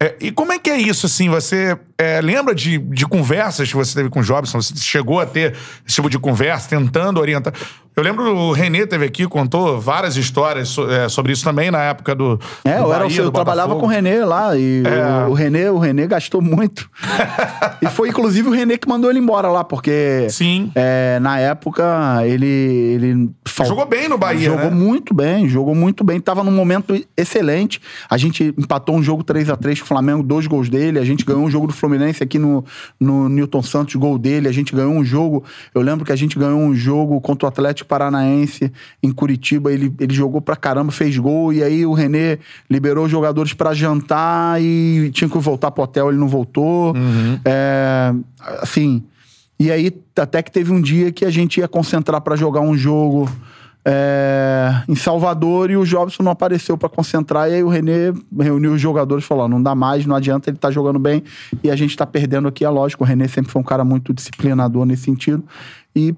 É, 0.02 0.16
e 0.22 0.32
como 0.32 0.54
é 0.54 0.60
que 0.60 0.70
é 0.70 0.78
isso, 0.78 1.06
assim? 1.06 1.30
Você 1.30 1.78
é, 1.98 2.22
lembra 2.22 2.56
de, 2.56 2.78
de 2.78 3.06
conversas 3.06 3.68
que 3.68 3.76
você 3.76 3.94
teve 3.94 4.10
com 4.10 4.22
o 4.22 4.24
Jobson? 4.24 4.62
Você 4.62 4.74
chegou 4.78 5.20
a 5.20 5.26
ter 5.26 5.58
esse 5.86 5.96
tipo 5.96 6.10
de 6.10 6.18
conversa, 6.18 6.70
tentando 6.70 7.20
orientar? 7.20 7.54
Eu 8.00 8.04
lembro 8.04 8.34
o 8.34 8.54
Renê 8.54 8.88
teve 8.88 9.04
aqui, 9.04 9.28
contou 9.28 9.78
várias 9.78 10.16
histórias 10.16 10.70
so- 10.70 10.90
é, 10.90 11.10
sobre 11.10 11.34
isso 11.34 11.44
também 11.44 11.70
na 11.70 11.82
época 11.82 12.16
do. 12.16 12.40
É, 12.64 12.78
do 12.78 12.84
eu, 12.86 12.94
era, 12.94 13.04
Bahia, 13.04 13.22
eu 13.22 13.30
trabalhava 13.30 13.76
com 13.76 13.86
o 13.86 13.90
Renê 13.90 14.24
lá 14.24 14.56
e 14.58 14.84
É. 14.86 15.26
o, 15.28 15.32
o 15.32 15.34
Renê, 15.34 15.68
o 15.70 15.78
Renê 15.78 16.08
gastou 16.08 16.42
muito. 16.42 16.90
e 17.82 17.88
foi 17.88 18.08
inclusive 18.08 18.48
o 18.48 18.52
Renê 18.54 18.78
que 18.78 18.88
mandou 18.88 19.10
ele 19.10 19.20
embora 19.20 19.50
lá, 19.50 19.66
porque 19.66 20.28
Sim. 20.30 20.72
é, 20.76 21.20
na 21.20 21.40
época 21.40 22.22
ele, 22.26 22.46
ele 22.48 23.30
Jogou 23.66 23.86
bem 23.86 24.08
no 24.08 24.18
Bahia, 24.18 24.50
Jogou 24.50 24.72
né? 24.72 24.78
muito 24.78 25.14
bem, 25.14 25.50
jogou 25.50 25.76
muito 25.76 26.02
bem. 26.02 26.22
Tava 26.22 26.42
num 26.42 26.52
momento 26.52 26.98
excelente. 27.18 27.82
A 28.10 28.16
gente 28.16 28.54
empatou 28.58 28.96
um 28.96 29.04
jogo 29.04 29.26
3 29.26 29.50
a 29.50 29.58
3 29.58 29.80
com 29.80 29.84
o 29.86 29.88
Flamengo, 29.90 30.24
dois 30.24 30.48
gols 30.48 30.70
dele. 30.70 31.00
A 31.00 31.04
gente 31.04 31.26
ganhou 31.26 31.44
um 31.44 31.52
jogo 31.52 31.68
do 31.68 31.74
Fluminense 31.74 32.24
aqui 32.24 32.40
no, 32.40 32.64
no 32.98 33.28
Newton 33.28 33.62
Santos, 33.62 33.96
gol 33.96 34.18
dele. 34.18 34.48
A 34.48 34.54
gente 34.54 34.74
ganhou 34.74 34.94
um 34.94 35.04
jogo. 35.04 35.44
Eu 35.76 35.82
lembro 35.82 36.06
que 36.06 36.14
a 36.14 36.16
gente 36.16 36.40
ganhou 36.40 36.58
um 36.62 36.74
jogo 36.74 37.20
contra 37.20 37.46
o 37.46 37.50
Atlético 37.50 37.89
Paranaense 37.90 38.72
em 39.04 39.12
Curitiba. 39.12 39.74
Ele, 39.74 39.94
ele 40.00 40.14
jogou 40.14 40.40
pra 40.40 40.56
caramba, 40.56 40.92
fez 40.92 41.18
gol. 41.18 41.52
E 41.52 41.64
aí 41.64 41.86
o 41.86 41.94
Renê 41.94 42.40
liberou 42.70 43.06
os 43.06 43.12
jogadores 43.12 43.54
pra 43.54 43.74
jantar 43.74 44.62
e 44.62 45.10
tinha 45.12 45.30
que 45.30 45.38
voltar 45.38 45.72
pro 45.72 45.84
hotel, 45.84 46.10
ele 46.10 46.20
não 46.20 46.30
voltou. 46.30 46.94
É, 47.44 48.14
assim. 48.62 49.04
E 49.60 49.70
aí, 49.70 49.92
até 50.18 50.42
que 50.42 50.52
teve 50.52 50.72
um 50.72 50.80
dia 50.80 51.12
que 51.12 51.26
a 51.26 51.30
gente 51.30 51.60
ia 51.60 51.68
concentrar 51.68 52.22
pra 52.22 52.38
jogar 52.38 52.62
um 52.62 52.78
jogo 52.78 53.30
é, 53.86 54.84
em 54.88 54.96
Salvador 54.96 55.72
e 55.72 55.78
o 55.78 55.86
Jobson 55.86 56.24
não 56.24 56.32
apareceu 56.32 56.78
para 56.78 56.90
concentrar. 56.90 57.50
E 57.50 57.56
aí 57.56 57.64
o 57.64 57.70
René 57.70 58.14
reuniu 58.40 58.74
os 58.74 58.82
jogadores 58.82 59.24
e 59.24 59.28
falou: 59.28 59.48
não 59.48 59.62
dá 59.62 59.74
mais, 59.74 60.06
não 60.06 60.16
adianta, 60.16 60.50
ele 60.50 60.58
tá 60.58 60.70
jogando 60.70 61.00
bem 61.00 61.24
e 61.64 61.72
a 61.72 61.76
gente 61.76 61.96
tá 61.98 62.06
perdendo 62.06 62.48
aqui. 62.48 62.64
É 62.64 62.70
lógico, 62.70 63.04
o 63.04 63.08
René 63.08 63.28
sempre 63.28 63.52
foi 63.52 63.62
um 63.62 63.66
cara 63.66 63.84
muito 63.84 64.14
disciplinador 64.14 64.86
nesse 64.86 65.04
sentido 65.04 65.44
e 65.96 66.14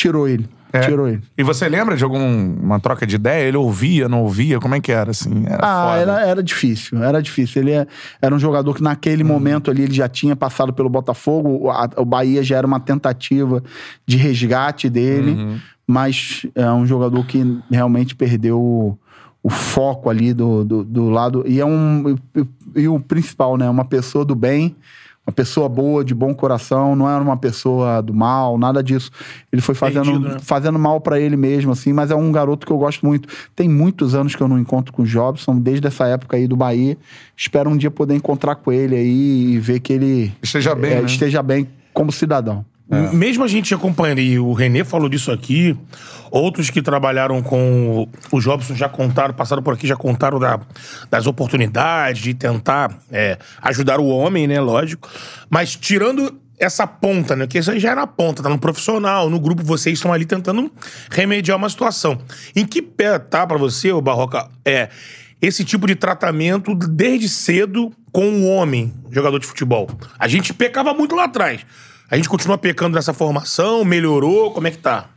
tirou 0.00 0.26
ele. 0.28 0.48
É. 0.72 0.80
Tirou 0.82 1.08
ele. 1.08 1.20
E 1.36 1.42
você 1.42 1.68
lembra 1.68 1.96
de 1.96 2.04
alguma 2.04 2.78
troca 2.78 3.04
de 3.04 3.16
ideia? 3.16 3.48
Ele 3.48 3.56
ouvia, 3.56 4.08
não 4.08 4.22
ouvia? 4.22 4.60
Como 4.60 4.72
é 4.74 4.80
que 4.80 4.92
era, 4.92 5.10
assim? 5.10 5.44
Era 5.46 5.58
Ah, 5.62 5.96
era, 5.98 6.20
era 6.26 6.42
difícil, 6.44 7.02
era 7.02 7.20
difícil. 7.20 7.60
Ele 7.62 7.72
é- 7.72 7.86
era 8.22 8.32
um 8.32 8.38
jogador 8.38 8.72
que 8.74 8.82
naquele 8.82 9.24
momento 9.24 9.68
ali 9.70 9.82
ele 9.82 9.92
já 9.94 10.08
tinha 10.08 10.36
passado 10.36 10.72
pelo 10.72 10.88
Botafogo, 10.88 11.48
o, 11.66 11.70
a- 11.70 11.90
o 11.96 12.04
Bahia 12.04 12.42
já 12.44 12.56
era 12.56 12.66
uma 12.66 12.78
tentativa 12.78 13.62
de 14.06 14.16
resgate 14.16 14.88
dele, 14.88 15.60
mas 15.86 16.46
é 16.54 16.70
um 16.70 16.86
jogador 16.86 17.26
que 17.26 17.44
realmente 17.68 18.14
perdeu 18.14 18.60
o, 18.60 18.96
o 19.42 19.50
foco 19.50 20.08
ali 20.08 20.32
do, 20.32 20.64
do, 20.64 20.84
do 20.84 21.10
lado. 21.10 21.42
E 21.48 21.58
é 21.58 21.66
um. 21.66 22.16
E, 22.36 22.82
e 22.82 22.86
o 22.88 23.00
principal, 23.00 23.56
né? 23.56 23.68
Uma 23.68 23.84
pessoa 23.84 24.24
do 24.24 24.36
bem. 24.36 24.76
Uma 25.26 25.32
pessoa 25.32 25.68
boa, 25.68 26.04
de 26.04 26.14
bom 26.14 26.34
coração, 26.34 26.96
não 26.96 27.08
era 27.08 27.22
uma 27.22 27.36
pessoa 27.36 28.00
do 28.00 28.12
mal, 28.12 28.58
nada 28.58 28.82
disso. 28.82 29.10
Ele 29.52 29.62
foi 29.62 29.74
fazendo, 29.74 30.06
Perdido, 30.06 30.28
né? 30.28 30.38
fazendo 30.40 30.78
mal 30.78 31.00
pra 31.00 31.20
ele 31.20 31.36
mesmo, 31.36 31.72
assim, 31.72 31.92
mas 31.92 32.10
é 32.10 32.16
um 32.16 32.32
garoto 32.32 32.66
que 32.66 32.72
eu 32.72 32.78
gosto 32.78 33.06
muito. 33.06 33.28
Tem 33.54 33.68
muitos 33.68 34.14
anos 34.14 34.34
que 34.34 34.42
eu 34.42 34.48
não 34.48 34.58
encontro 34.58 34.92
com 34.92 35.02
o 35.02 35.06
Jobson, 35.06 35.58
desde 35.58 35.86
essa 35.86 36.06
época 36.06 36.36
aí 36.36 36.48
do 36.48 36.56
Bahia. 36.56 36.96
Espero 37.36 37.70
um 37.70 37.76
dia 37.76 37.90
poder 37.90 38.14
encontrar 38.14 38.56
com 38.56 38.72
ele 38.72 38.96
aí 38.96 39.52
e 39.52 39.58
ver 39.58 39.80
que 39.80 39.92
ele 39.92 40.32
Esteja 40.42 40.74
bem, 40.74 40.92
é, 40.92 41.00
né? 41.00 41.06
esteja 41.06 41.42
bem 41.42 41.68
como 41.92 42.10
cidadão. 42.10 42.64
Mesmo 43.12 43.44
a 43.44 43.48
gente 43.48 43.72
acompanhando, 43.72 44.18
e 44.20 44.38
o 44.38 44.52
Renê 44.52 44.82
falou 44.84 45.08
disso 45.08 45.30
aqui, 45.30 45.76
outros 46.30 46.70
que 46.70 46.82
trabalharam 46.82 47.40
com 47.42 48.08
o 48.32 48.40
Jobson 48.40 48.74
já 48.74 48.88
contaram, 48.88 49.32
passaram 49.32 49.62
por 49.62 49.74
aqui, 49.74 49.86
já 49.86 49.96
contaram 49.96 50.38
da- 50.40 50.58
das 51.10 51.26
oportunidades 51.26 52.22
de 52.22 52.34
tentar 52.34 52.98
é, 53.10 53.38
ajudar 53.62 54.00
o 54.00 54.08
homem, 54.08 54.46
né? 54.46 54.60
Lógico. 54.60 55.08
Mas 55.48 55.76
tirando 55.76 56.36
essa 56.58 56.86
ponta, 56.86 57.34
né? 57.36 57.46
Que 57.46 57.58
isso 57.58 57.70
aí 57.70 57.78
já 57.80 57.90
era 57.92 58.02
a 58.02 58.06
ponta, 58.06 58.42
tá 58.42 58.48
no 58.48 58.58
profissional, 58.58 59.30
no 59.30 59.38
grupo, 59.40 59.62
vocês 59.62 59.96
estão 59.98 60.12
ali 60.12 60.26
tentando 60.26 60.70
remediar 61.10 61.56
uma 61.56 61.68
situação. 61.70 62.18
Em 62.54 62.66
que 62.66 62.82
pé 62.82 63.18
tá 63.18 63.46
pra 63.46 63.56
você, 63.56 63.92
ô 63.92 64.00
Barroca, 64.00 64.48
é 64.64 64.88
esse 65.40 65.64
tipo 65.64 65.86
de 65.86 65.94
tratamento 65.94 66.74
desde 66.74 67.28
cedo 67.28 67.90
com 68.12 68.28
o 68.28 68.46
homem, 68.48 68.92
jogador 69.10 69.38
de 69.38 69.46
futebol? 69.46 69.88
A 70.18 70.28
gente 70.28 70.52
pecava 70.52 70.92
muito 70.92 71.14
lá 71.14 71.24
atrás. 71.24 71.60
A 72.10 72.16
gente 72.16 72.28
continua 72.28 72.58
pecando 72.58 72.96
nessa 72.96 73.14
formação, 73.14 73.84
melhorou, 73.84 74.50
como 74.50 74.66
é 74.66 74.70
que 74.72 74.78
tá? 74.78 75.10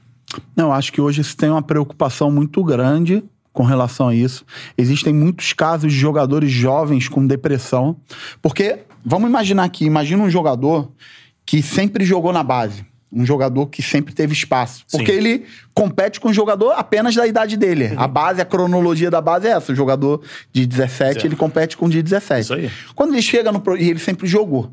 Não, 0.56 0.72
acho 0.72 0.94
que 0.94 1.02
hoje 1.02 1.24
se 1.24 1.36
tem 1.36 1.50
uma 1.50 1.62
preocupação 1.62 2.30
muito 2.30 2.64
grande 2.64 3.24
com 3.52 3.64
relação 3.64 4.10
a 4.10 4.16
isso. 4.16 4.46
Existem 4.78 5.12
muitos 5.12 5.54
casos 5.54 5.92
de 5.92 5.98
jogadores 5.98 6.52
jovens 6.52 7.08
com 7.08 7.26
depressão. 7.26 7.98
Porque, 8.44 8.80
vamos 9.04 9.28
imaginar 9.28 9.64
aqui, 9.64 9.86
imagina 9.86 10.22
um 10.24 10.30
jogador 10.30 10.92
que 11.44 11.64
sempre 11.64 12.06
jogou 12.06 12.32
na 12.32 12.44
base. 12.44 12.86
Um 13.12 13.26
jogador 13.26 13.68
que 13.68 13.82
sempre 13.82 14.14
teve 14.14 14.34
espaço. 14.34 14.86
Porque 14.92 15.12
Sim. 15.12 15.18
ele 15.18 15.46
compete 15.74 16.20
com 16.20 16.30
um 16.30 16.34
jogador 16.34 16.72
apenas 16.72 17.16
da 17.16 17.26
idade 17.26 17.58
dele. 17.58 17.94
A 17.96 18.08
base, 18.08 18.40
a 18.40 18.46
cronologia 18.46 19.10
da 19.10 19.22
base 19.22 19.48
é 19.48 19.52
essa. 19.52 19.72
O 19.72 19.76
jogador 19.76 20.22
de 20.52 20.66
17, 20.66 21.14
Certo. 21.14 21.26
ele 21.26 21.36
compete 21.36 21.76
com 21.76 21.88
o 21.88 21.90
de 21.90 22.04
17. 22.04 22.42
Isso 22.42 22.54
aí. 22.54 22.72
Quando 22.96 23.14
ele 23.14 23.22
chega 23.22 23.52
no. 23.52 23.62
E 23.78 23.90
ele 23.90 24.00
sempre 24.00 24.28
jogou. 24.28 24.72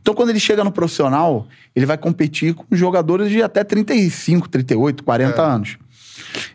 Então, 0.00 0.14
quando 0.14 0.30
ele 0.30 0.40
chega 0.40 0.64
no 0.64 0.72
profissional, 0.72 1.46
ele 1.74 1.86
vai 1.86 1.98
competir 1.98 2.54
com 2.54 2.64
jogadores 2.72 3.30
de 3.30 3.42
até 3.42 3.64
35, 3.64 4.48
38, 4.48 5.02
40 5.02 5.42
anos. 5.42 5.78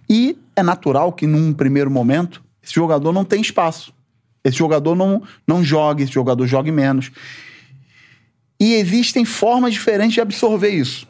E 0.10 0.38
é 0.56 0.64
natural 0.64 1.12
que, 1.14 1.28
num 1.28 1.54
primeiro 1.54 1.90
momento, 1.90 2.44
esse 2.62 2.74
jogador 2.74 3.12
não 3.12 3.26
tem 3.26 3.42
espaço. 3.42 3.94
Esse 4.44 4.58
jogador 4.58 4.96
não, 4.96 5.22
não 5.46 5.64
joga, 5.64 6.04
esse 6.04 6.14
jogador 6.14 6.46
jogue 6.48 6.72
menos. 6.72 7.12
E 8.60 8.74
existem 8.76 9.26
formas 9.26 9.74
diferentes 9.74 10.14
de 10.14 10.22
absorver 10.22 10.70
isso. 10.70 11.08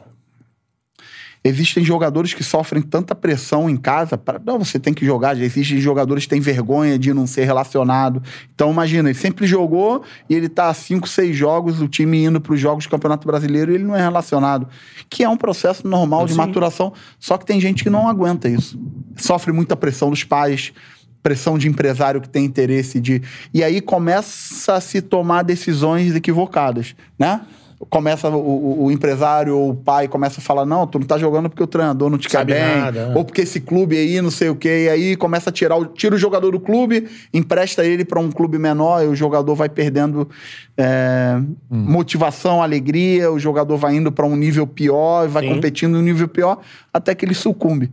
Existem 1.42 1.82
jogadores 1.82 2.34
que 2.34 2.44
sofrem 2.44 2.82
tanta 2.82 3.14
pressão 3.14 3.68
em 3.68 3.76
casa. 3.76 4.18
Pra, 4.18 4.38
não, 4.44 4.58
você 4.58 4.78
tem 4.78 4.92
que 4.92 5.06
jogar. 5.06 5.34
Já 5.34 5.42
existem 5.42 5.78
jogadores 5.78 6.24
que 6.24 6.30
têm 6.30 6.40
vergonha 6.40 6.98
de 6.98 7.14
não 7.14 7.26
ser 7.26 7.44
relacionado. 7.44 8.22
Então, 8.54 8.70
imagina, 8.70 9.08
ele 9.08 9.18
sempre 9.18 9.46
jogou 9.46 10.02
e 10.28 10.34
ele 10.34 10.50
tá 10.50 10.68
a 10.68 10.74
5, 10.74 11.08
6 11.08 11.34
jogos, 11.34 11.80
o 11.80 11.88
time 11.88 12.24
indo 12.24 12.42
para 12.42 12.52
os 12.52 12.60
jogos 12.60 12.84
do 12.84 12.90
Campeonato 12.90 13.26
Brasileiro 13.26 13.72
e 13.72 13.76
ele 13.76 13.84
não 13.84 13.96
é 13.96 14.02
relacionado. 14.02 14.68
Que 15.08 15.24
é 15.24 15.28
um 15.28 15.36
processo 15.36 15.88
normal 15.88 16.26
de 16.26 16.32
Sim. 16.32 16.38
maturação. 16.38 16.92
Só 17.18 17.38
que 17.38 17.46
tem 17.46 17.58
gente 17.58 17.82
que 17.82 17.88
não 17.88 18.06
aguenta 18.06 18.46
isso. 18.46 18.78
Sofre 19.16 19.50
muita 19.50 19.74
pressão 19.74 20.10
dos 20.10 20.22
pais, 20.22 20.74
pressão 21.22 21.56
de 21.56 21.68
empresário 21.68 22.20
que 22.20 22.28
tem 22.28 22.44
interesse 22.44 23.00
de. 23.00 23.22
E 23.52 23.64
aí 23.64 23.80
começa 23.80 24.74
a 24.74 24.80
se 24.80 25.00
tomar 25.00 25.42
decisões 25.42 26.14
equivocadas, 26.14 26.94
né? 27.18 27.40
Começa 27.88 28.28
o, 28.28 28.36
o- 28.36 28.84
o 28.84 28.90
empresário 28.92 29.56
ou 29.56 29.70
o 29.70 29.74
pai 29.74 30.06
começa 30.06 30.38
a 30.38 30.42
falar: 30.42 30.66
não, 30.66 30.86
tu 30.86 30.98
não 30.98 31.06
tá 31.06 31.16
jogando 31.16 31.48
porque 31.48 31.62
o 31.62 31.66
treinador 31.66 32.10
não 32.10 32.18
te 32.18 32.28
quer 32.28 32.38
Sabe 32.38 32.52
bem, 32.52 32.62
nada, 32.62 33.08
né? 33.08 33.14
ou 33.16 33.24
porque 33.24 33.40
esse 33.40 33.58
clube 33.58 33.96
aí, 33.96 34.20
não 34.20 34.30
sei 34.30 34.50
o 34.50 34.54
quê, 34.54 34.84
e 34.84 34.88
aí 34.90 35.16
começa 35.16 35.48
a 35.48 35.52
tirar 35.52 35.76
o, 35.76 35.86
tira 35.86 36.14
o 36.14 36.18
jogador 36.18 36.50
do 36.50 36.60
clube, 36.60 37.08
empresta 37.32 37.82
ele 37.82 38.04
para 38.04 38.20
um 38.20 38.30
clube 38.30 38.58
menor, 38.58 39.02
e 39.02 39.06
o 39.06 39.14
jogador 39.16 39.54
vai 39.54 39.70
perdendo 39.70 40.28
é, 40.76 41.36
Hum. 41.70 41.84
motivação, 41.88 42.62
alegria, 42.62 43.32
o 43.32 43.38
jogador 43.38 43.78
vai 43.78 43.94
indo 43.96 44.12
para 44.12 44.26
um 44.26 44.36
nível 44.36 44.66
pior, 44.66 45.26
vai 45.26 45.42
Sim. 45.42 45.48
competindo 45.48 45.96
em 45.96 46.00
um 46.00 46.04
nível 46.04 46.28
pior, 46.28 46.58
até 46.92 47.14
que 47.14 47.24
ele 47.24 47.34
sucumbe. 47.34 47.90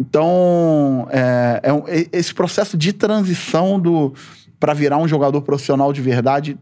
Então, 0.00 1.06
é, 1.10 1.60
é 1.62 1.72
um- 1.72 1.84
esse 2.12 2.34
processo 2.34 2.76
de 2.76 2.92
transição 2.92 3.78
do 3.78 4.12
para 4.58 4.74
virar 4.74 4.98
um 4.98 5.06
jogador 5.06 5.40
profissional 5.42 5.92
de 5.92 6.00
verdade, 6.02 6.58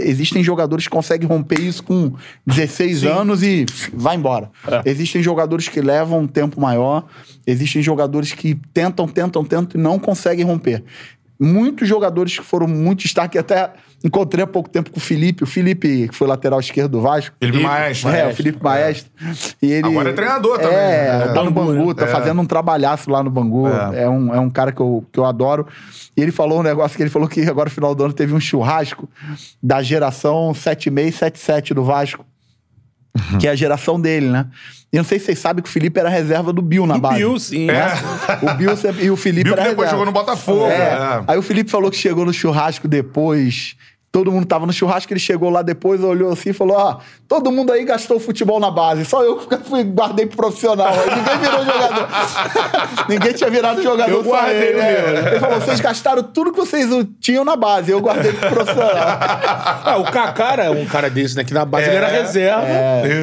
existem 0.00 0.42
jogadores 0.42 0.84
que 0.84 0.90
conseguem 0.90 1.28
romper 1.28 1.60
isso 1.60 1.82
com 1.82 2.12
16 2.46 3.00
Sim. 3.00 3.08
anos 3.08 3.42
e 3.42 3.66
vai 3.92 4.16
embora. 4.16 4.50
É. 4.66 4.82
Existem 4.90 5.22
jogadores 5.22 5.68
que 5.68 5.80
levam 5.80 6.20
um 6.20 6.26
tempo 6.26 6.60
maior, 6.60 7.04
existem 7.46 7.82
jogadores 7.82 8.32
que 8.32 8.54
tentam, 8.72 9.06
tentam, 9.06 9.44
tentam 9.44 9.80
e 9.80 9.82
não 9.82 9.98
conseguem 9.98 10.44
romper. 10.44 10.82
Muitos 11.38 11.86
jogadores 11.88 12.38
que 12.38 12.44
foram 12.44 12.66
muito 12.66 13.00
destaque, 13.00 13.36
até 13.36 13.70
encontrei 14.02 14.42
há 14.44 14.46
pouco 14.46 14.68
tempo 14.70 14.90
com 14.90 14.98
o 14.98 15.00
Felipe, 15.00 15.44
o 15.44 15.46
Felipe, 15.46 16.08
que 16.08 16.14
foi 16.14 16.26
lateral 16.26 16.58
esquerdo 16.60 16.92
do 16.92 17.00
Vasco. 17.00 17.36
Felipe 17.38 17.62
Maestro. 17.62 18.10
É, 18.10 18.26
o 18.28 18.34
Felipe 18.34 18.62
Maestro. 18.62 19.10
E 19.60 19.70
ele, 19.72 19.86
Agora 19.88 20.10
é 20.10 20.12
treinador 20.12 20.58
também, 20.58 20.76
É, 20.78 21.18
né? 21.26 21.32
tá 21.34 21.44
no 21.44 21.50
Bangu, 21.50 21.72
Bangu, 21.74 21.88
né? 21.88 21.94
tá 21.94 22.04
É. 22.06 22.08
fazendo 22.08 22.40
um 22.40 22.46
trabalhaço 22.46 23.10
lá 23.10 23.22
no 23.22 23.30
Bangu. 23.30 23.68
É. 23.68 24.02
É, 24.04 24.08
um, 24.08 24.34
é 24.34 24.40
um 24.40 24.48
cara 24.48 24.72
que 24.72 24.80
eu, 24.80 25.04
que 25.12 25.18
eu 25.18 25.24
adoro. 25.26 25.66
E 26.16 26.22
ele 26.22 26.32
falou 26.32 26.60
um 26.60 26.62
negócio 26.62 26.96
que 26.96 27.02
ele 27.02 27.10
falou 27.10 27.28
que 27.28 27.42
agora, 27.42 27.68
no 27.68 27.74
final 27.74 27.94
do 27.94 28.04
ano, 28.04 28.14
teve 28.14 28.32
um 28.32 28.40
churrasco 28.40 29.08
da 29.62 29.82
geração 29.82 30.54
76 30.54 31.14
e 31.14 31.18
77 31.18 31.74
do 31.74 31.84
Vasco. 31.84 32.24
Uhum. 33.32 33.38
Que 33.38 33.48
é 33.48 33.50
a 33.50 33.54
geração 33.54 33.98
dele, 34.00 34.26
né? 34.28 34.46
E 34.96 34.98
eu 34.98 35.02
não 35.02 35.08
sei 35.08 35.18
se 35.18 35.26
vocês 35.26 35.38
sabem 35.38 35.62
que 35.62 35.68
o 35.68 35.72
Felipe 35.72 36.00
era 36.00 36.08
reserva 36.08 36.52
do 36.52 36.62
Bill 36.62 36.86
na 36.86 36.94
Do 36.94 37.00
base. 37.00 37.16
Bill, 37.18 37.38
sim. 37.38 37.68
É. 37.70 37.86
O 38.50 38.54
Bill 38.54 38.76
sempre- 38.76 39.04
e 39.04 39.10
o 39.10 39.16
Felipe 39.16 39.44
Bill 39.44 39.54
que 39.54 39.60
era 39.60 39.68
depois 39.70 39.88
reserva. 39.90 40.04
jogou 40.04 40.06
no 40.06 40.12
Botafogo. 40.12 40.66
É. 40.66 40.74
é. 40.74 41.24
Aí 41.26 41.38
o 41.38 41.42
Felipe 41.42 41.70
falou 41.70 41.90
que 41.90 41.96
chegou 41.96 42.24
no 42.24 42.32
churrasco 42.32 42.88
depois. 42.88 43.76
Todo 44.16 44.32
mundo 44.32 44.46
tava 44.46 44.64
no 44.64 44.72
churrasco, 44.72 45.12
ele 45.12 45.20
chegou 45.20 45.50
lá 45.50 45.60
depois, 45.60 46.02
olhou 46.02 46.32
assim 46.32 46.48
e 46.48 46.52
falou: 46.54 46.74
Ó, 46.78 46.96
todo 47.28 47.52
mundo 47.52 47.70
aí 47.70 47.84
gastou 47.84 48.18
futebol 48.18 48.58
na 48.58 48.70
base, 48.70 49.04
só 49.04 49.22
eu 49.22 49.36
que 49.36 49.58
fui, 49.58 49.84
guardei 49.84 50.24
pro 50.24 50.38
profissional. 50.38 50.90
Ninguém 50.90 51.38
virou 51.38 51.64
jogador. 51.66 52.08
ninguém 53.10 53.32
tinha 53.34 53.50
virado 53.50 53.82
jogador. 53.82 54.10
Eu 54.10 54.22
guardei 54.22 54.68
ele, 54.68 54.80
é. 54.80 55.02
meu, 55.02 55.22
né? 55.22 55.30
Ele 55.32 55.40
falou: 55.40 55.60
vocês 55.60 55.80
gastaram 55.80 56.22
tudo 56.22 56.50
que 56.50 56.56
vocês 56.58 56.88
tinham 57.20 57.44
na 57.44 57.56
base, 57.56 57.90
eu 57.90 58.00
guardei 58.00 58.32
pro 58.32 58.48
profissional. 58.48 58.86
Ah, 59.86 59.98
o 59.98 60.04
Kaká 60.04 60.52
era 60.54 60.72
um 60.72 60.86
cara 60.86 61.10
desse, 61.10 61.36
né? 61.36 61.44
Que 61.44 61.52
na 61.52 61.64
base 61.64 61.84
É, 61.84 61.88
ele 61.88 61.96
era 61.96 62.08
reserva. 62.08 62.66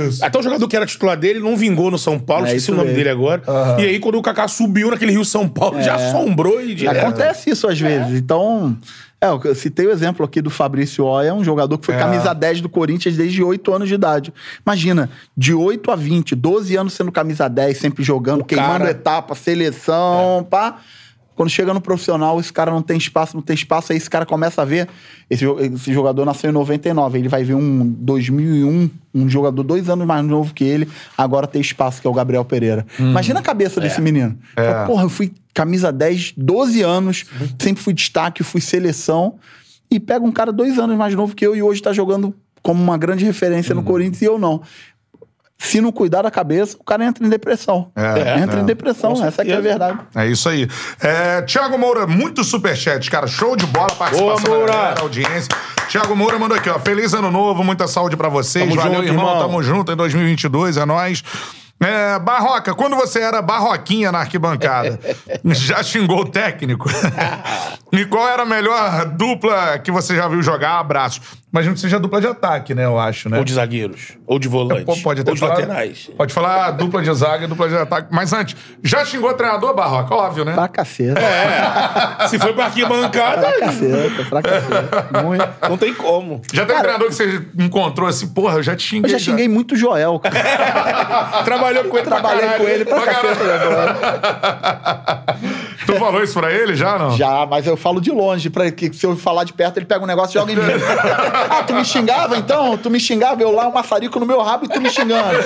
Isso. 0.07 0.23
Até 0.23 0.37
o 0.39 0.41
jogador 0.43 0.67
que 0.67 0.75
era 0.75 0.85
titular 0.85 1.17
dele 1.17 1.39
não 1.39 1.57
vingou 1.57 1.89
no 1.89 1.97
São 1.97 2.19
Paulo, 2.19 2.45
É 2.45 2.49
esqueci 2.49 2.71
o 2.71 2.75
nome 2.75 2.85
mesmo. 2.85 2.97
dele 2.97 3.09
agora. 3.09 3.41
E 3.79 3.81
aí, 3.85 3.99
quando 3.99 4.15
o 4.15 4.21
Kaká 4.21 4.47
subiu 4.47 4.91
naquele 4.91 5.11
Rio 5.11 5.25
São 5.25 5.49
Paulo, 5.49 5.81
já 5.81 5.95
assombrou 5.95 6.61
e 6.61 6.75
direto. 6.75 6.97
Acontece 6.99 7.49
isso 7.49 7.67
às 7.67 7.79
vezes. 7.79 8.17
Então, 8.17 8.77
é, 9.25 9.47
eu 9.49 9.55
citei 9.55 9.85
o 9.87 9.91
exemplo 9.91 10.25
aqui 10.25 10.41
do 10.41 10.49
Fabrício 10.49 11.05
Oia, 11.05 11.33
um 11.33 11.43
jogador 11.43 11.77
que 11.77 11.85
foi 11.85 11.95
É. 11.95 11.99
camisa 11.99 12.33
10 12.33 12.61
do 12.61 12.69
Corinthians 12.69 13.15
desde 13.15 13.41
8 13.43 13.73
anos 13.73 13.87
de 13.87 13.95
idade. 13.95 14.33
Imagina, 14.65 15.09
de 15.35 15.53
8 15.53 15.91
a 15.91 15.95
20, 15.95 16.35
12 16.35 16.75
anos 16.75 16.93
sendo 16.93 17.11
camisa 17.11 17.47
10, 17.47 17.77
sempre 17.77 18.03
jogando, 18.03 18.43
queimando 18.43 18.79
cara- 18.79 18.91
etapa, 18.91 19.35
seleção, 19.35 20.45
pá. 20.49 20.77
Quando 21.35 21.49
chega 21.49 21.73
no 21.73 21.81
profissional, 21.81 22.39
esse 22.39 22.53
cara 22.53 22.69
não 22.69 22.83
tem 22.83 22.95
espaço, 22.95 23.35
não 23.35 23.41
tem 23.41 23.55
espaço, 23.55 23.91
aí 23.91 23.97
esse 23.97 24.07
cara 24.07 24.23
começa 24.23 24.61
a 24.61 24.65
ver. 24.65 24.87
Esse, 25.27 25.43
esse 25.73 25.91
jogador 25.91 26.25
nasceu 26.25 26.51
em 26.51 26.53
99, 26.53 27.17
ele 27.17 27.27
vai 27.27 27.43
ver 27.43 27.55
um 27.55 27.83
2001, 27.87 28.87
um 29.15 29.27
jogador 29.27 29.63
dois 29.63 29.89
anos 29.89 30.05
mais 30.05 30.23
novo 30.23 30.53
que 30.53 30.63
ele, 30.63 30.87
agora 31.17 31.47
tem 31.47 31.59
espaço, 31.59 31.99
que 31.99 32.05
é 32.05 32.09
o 32.09 32.13
Gabriel 32.13 32.45
Pereira. 32.45 32.85
Imagina 32.99 33.39
a 33.39 33.43
cabeça 33.43 33.81
desse 33.81 33.99
menino. 33.99 34.37
Fala, 34.55 34.85
Porra, 34.85 35.03
eu 35.05 35.09
fui 35.09 35.33
camisa 35.53 35.91
10, 35.91 36.33
12 36.37 36.81
anos, 36.81 37.25
sempre 37.59 37.83
fui 37.83 37.93
destaque, 37.93 38.43
fui 38.43 38.61
seleção, 38.61 39.35
e 39.89 39.99
pega 39.99 40.25
um 40.25 40.31
cara 40.31 40.51
dois 40.51 40.79
anos 40.79 40.97
mais 40.97 41.13
novo 41.13 41.35
que 41.35 41.45
eu 41.45 41.55
e 41.55 41.61
hoje 41.61 41.81
tá 41.81 41.93
jogando 41.93 42.33
como 42.61 42.81
uma 42.81 42.97
grande 42.97 43.25
referência 43.25 43.75
no 43.75 43.83
Corinthians 43.83 44.21
e 44.21 44.25
eu 44.25 44.39
não 44.39 44.61
se 45.63 45.79
não 45.79 45.93
cuidar 45.93 46.23
da 46.23 46.29
cabeça, 46.29 46.75
o 46.77 46.83
cara 46.83 47.05
entra 47.05 47.25
em 47.25 47.29
depressão. 47.29 47.89
É, 47.95 48.37
entra 48.37 48.59
é. 48.59 48.61
em 48.61 48.65
depressão, 48.65 49.13
essa 49.25 49.45
que 49.45 49.51
é 49.51 49.55
a 49.55 49.61
verdade. 49.61 49.97
É 50.13 50.27
isso 50.27 50.49
aí. 50.49 50.67
É, 50.99 51.41
Tiago 51.43 51.77
Moura, 51.77 52.05
muito 52.05 52.43
superchat, 52.43 53.09
cara. 53.09 53.27
Show 53.27 53.55
de 53.55 53.65
bola, 53.67 53.89
participação 53.91 54.43
Boa, 54.43 54.67
da 54.67 54.73
galera, 54.73 55.01
audiência. 55.01 55.49
Tiago 55.87 56.15
Moura 56.17 56.37
mandou 56.37 56.57
aqui, 56.57 56.69
ó. 56.69 56.77
Feliz 56.79 57.13
ano 57.13 57.31
novo, 57.31 57.63
muita 57.63 57.87
saúde 57.87 58.17
pra 58.17 58.27
vocês. 58.27 58.65
Tamo 58.65 58.75
Valeu, 58.75 58.95
junto, 58.95 59.07
irmão. 59.07 59.25
irmão. 59.25 59.41
Tamo 59.41 59.63
junto 59.63 59.91
em 59.91 59.95
2022, 59.95 60.75
é 60.75 60.85
nóis. 60.85 61.23
É, 61.79 62.17
Barroca, 62.19 62.73
quando 62.73 62.95
você 62.95 63.19
era 63.19 63.41
barroquinha 63.41 64.11
na 64.11 64.19
arquibancada, 64.19 64.99
já 65.45 65.83
xingou 65.83 66.21
o 66.21 66.29
técnico? 66.29 66.89
e 67.91 68.05
qual 68.05 68.27
era 68.27 68.43
a 68.43 68.45
melhor 68.45 69.05
dupla 69.05 69.77
que 69.79 69.91
você 69.91 70.15
já 70.15 70.27
viu 70.27 70.41
jogar? 70.41 70.79
Abraço. 70.79 71.19
Imagino 71.53 71.75
que 71.75 71.81
seja 71.81 71.99
dupla 71.99 72.19
de 72.19 72.25
ataque, 72.25 72.73
né? 72.73 72.83
Eu 72.83 72.97
acho, 72.99 73.29
né? 73.29 73.37
Ou 73.37 73.43
de 73.43 73.53
zagueiros. 73.53 74.13
Ou 74.25 74.39
de 74.39 74.47
volantes. 74.47 74.85
Pô, 74.85 74.97
Pode 75.03 75.21
até 75.21 75.29
ou 75.29 75.35
de 75.35 75.39
falar, 75.39 75.53
laterais. 75.53 76.09
Pode 76.17 76.33
falar 76.33 76.71
dupla 76.71 77.01
de 77.03 77.13
zaga 77.13 77.47
dupla 77.47 77.69
de 77.69 77.75
ataque. 77.77 78.07
Mas 78.09 78.33
antes, 78.33 78.55
já 78.83 79.05
xingou 79.05 79.29
o 79.29 79.33
treinador, 79.35 79.75
Barroca? 79.75 80.15
Óbvio, 80.15 80.43
né? 80.45 80.53
Pra 80.53 80.67
caceta. 80.67 81.21
Se 82.27 82.39
foi 82.39 82.53
pra 82.53 82.65
arquibancada, 82.65 83.41
Pra 83.51 83.59
caceta, 83.67 84.23
pra 84.31 84.41
caceta. 84.41 85.21
Muito. 85.23 85.47
não 85.69 85.77
tem 85.77 85.93
como. 85.93 86.41
Já 86.51 86.65
tem 86.65 86.75
treinador 86.79 87.07
que 87.09 87.13
você 87.13 87.45
encontrou 87.59 88.07
assim, 88.09 88.27
porra, 88.29 88.55
eu 88.57 88.63
já 88.63 88.75
te 88.75 88.83
Eu 88.85 88.89
xinguei. 88.89 89.11
já 89.11 89.19
xinguei 89.19 89.47
muito 89.47 89.73
o 89.75 89.77
Joel, 89.77 90.17
cara. 90.17 90.33
Trabalhou 91.45 91.83
com 91.83 91.97
ele 91.99 92.07
pra 92.07 92.19
Trabalhei 92.19 92.49
com 92.57 92.63
ele 92.63 92.83
pra 92.85 92.99
Pra 92.99 93.13
caceta. 93.13 93.43
Tu 95.85 95.93
falou 95.95 96.23
isso 96.23 96.33
pra 96.39 96.51
ele 96.51 96.75
já, 96.75 96.97
não? 96.97 97.11
Já, 97.17 97.45
mas 97.49 97.65
eu 97.67 97.75
falo 97.77 97.99
de 98.01 98.11
longe, 98.11 98.49
pra 98.49 98.71
que 98.71 98.93
se 98.93 99.05
eu 99.05 99.15
falar 99.15 99.43
de 99.43 99.53
perto, 99.53 99.77
ele 99.77 99.85
pega 99.85 100.03
um 100.03 100.07
negócio 100.07 100.37
e 100.37 100.39
joga 100.39 100.51
em 100.51 100.55
mim. 100.55 100.61
ah, 101.49 101.63
tu 101.63 101.73
me 101.73 101.83
xingava 101.85 102.37
então? 102.37 102.77
Tu 102.77 102.89
me 102.89 102.99
xingava, 102.99 103.41
eu 103.41 103.51
lá, 103.51 103.67
um 103.67 103.73
maçarico 103.73 104.19
no 104.19 104.25
meu 104.25 104.41
rabo 104.41 104.65
e 104.65 104.67
tu 104.69 104.79
me 104.81 104.89
xingando. 104.89 105.37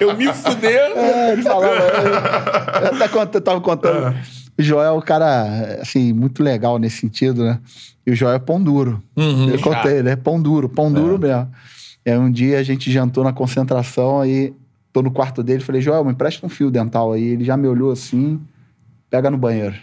Eu 0.00 0.16
me 0.16 0.32
fudendo. 0.32 0.96
É, 0.98 1.32
ele 1.32 1.42
falava. 1.42 1.66
Eu, 1.72 2.82
eu 2.82 2.94
até 2.94 3.08
cont- 3.08 3.34
eu 3.34 3.40
tava 3.40 3.60
contando. 3.60 4.14
O 4.58 4.62
Joel 4.62 4.84
é 4.86 4.92
um 4.92 5.00
cara, 5.00 5.78
assim, 5.80 6.12
muito 6.12 6.42
legal 6.42 6.78
nesse 6.78 6.98
sentido, 7.00 7.44
né? 7.44 7.58
E 8.06 8.10
o 8.10 8.14
Joel 8.16 8.34
é 8.34 8.38
pão 8.38 8.60
duro. 8.62 9.02
eu 9.16 9.60
contei, 9.60 9.98
ele 9.98 10.10
é 10.10 10.16
pão 10.16 10.40
duro, 10.40 10.68
pão 10.68 10.92
duro 10.92 11.18
mesmo. 11.18 11.48
E 12.06 12.10
aí 12.10 12.18
um 12.18 12.30
dia 12.30 12.58
a 12.58 12.62
gente 12.62 12.90
jantou 12.90 13.22
na 13.22 13.32
concentração, 13.32 14.20
aí 14.20 14.52
tô 14.98 15.02
no 15.02 15.10
quarto 15.12 15.42
dele, 15.44 15.62
falei, 15.62 15.80
Joel, 15.80 16.04
me 16.04 16.10
empresta 16.12 16.44
um 16.44 16.48
fio 16.48 16.70
dental 16.70 17.12
aí. 17.12 17.22
Ele 17.28 17.44
já 17.44 17.56
me 17.56 17.68
olhou 17.68 17.92
assim, 17.92 18.40
pega 19.08 19.30
no 19.30 19.38
banheiro. 19.38 19.76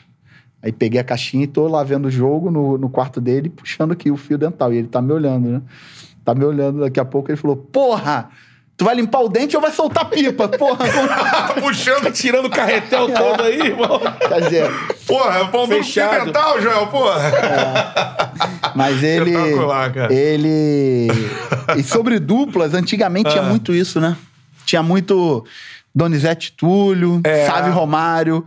Aí 0.61 0.71
peguei 0.71 0.99
a 0.99 1.03
caixinha 1.03 1.43
e 1.43 1.47
tô 1.47 1.67
lá 1.67 1.83
vendo 1.83 2.05
o 2.07 2.11
jogo 2.11 2.49
no, 2.51 2.77
no 2.77 2.89
quarto 2.89 3.21
dele, 3.21 3.49
puxando 3.49 3.91
aqui 3.93 4.11
o 4.11 4.17
fio 4.17 4.37
dental. 4.37 4.73
E 4.73 4.77
ele 4.77 4.87
tá 4.87 5.01
me 5.01 5.13
olhando, 5.13 5.47
né? 5.49 5.61
Tá 6.23 6.33
me 6.35 6.43
olhando, 6.43 6.79
daqui 6.81 6.99
a 6.99 7.05
pouco 7.05 7.29
ele 7.31 7.37
falou, 7.37 7.55
porra! 7.55 8.29
Tu 8.77 8.83
vai 8.83 8.93
limpar 8.93 9.21
o 9.21 9.29
dente 9.29 9.55
ou 9.55 9.61
vai 9.61 9.71
soltar 9.71 10.09
pipa? 10.09 10.49
Porra! 10.49 10.83
Tá 11.47 11.53
puxando. 11.61 12.11
Tirando 12.11 12.45
o 12.47 12.49
carretel 12.49 13.07
todo 13.13 13.41
aí, 13.43 13.59
irmão. 13.67 14.01
Quer 14.27 14.41
dizer, 14.41 14.69
Porra, 15.07 15.47
pão 15.47 15.65
duro 15.67 15.81
Fechado. 15.83 16.25
dental, 16.25 16.59
Joel, 16.61 16.87
porra. 16.87 17.21
mas 18.75 19.01
ele. 19.03 19.31
Espetacular, 19.31 19.93
cara. 19.93 20.13
Ele. 20.13 21.07
E 21.77 21.83
sobre 21.83 22.19
duplas, 22.19 22.73
antigamente 22.73 23.27
Ah. 23.29 23.31
tinha 23.31 23.43
muito 23.43 23.73
isso, 23.73 24.01
né? 24.01 24.17
Tinha 24.65 24.83
muito 24.83 25.45
Donizete 25.93 26.51
Túlio, 26.51 27.21
É. 27.23 27.45
Sávio 27.45 27.73
Romário. 27.73 28.45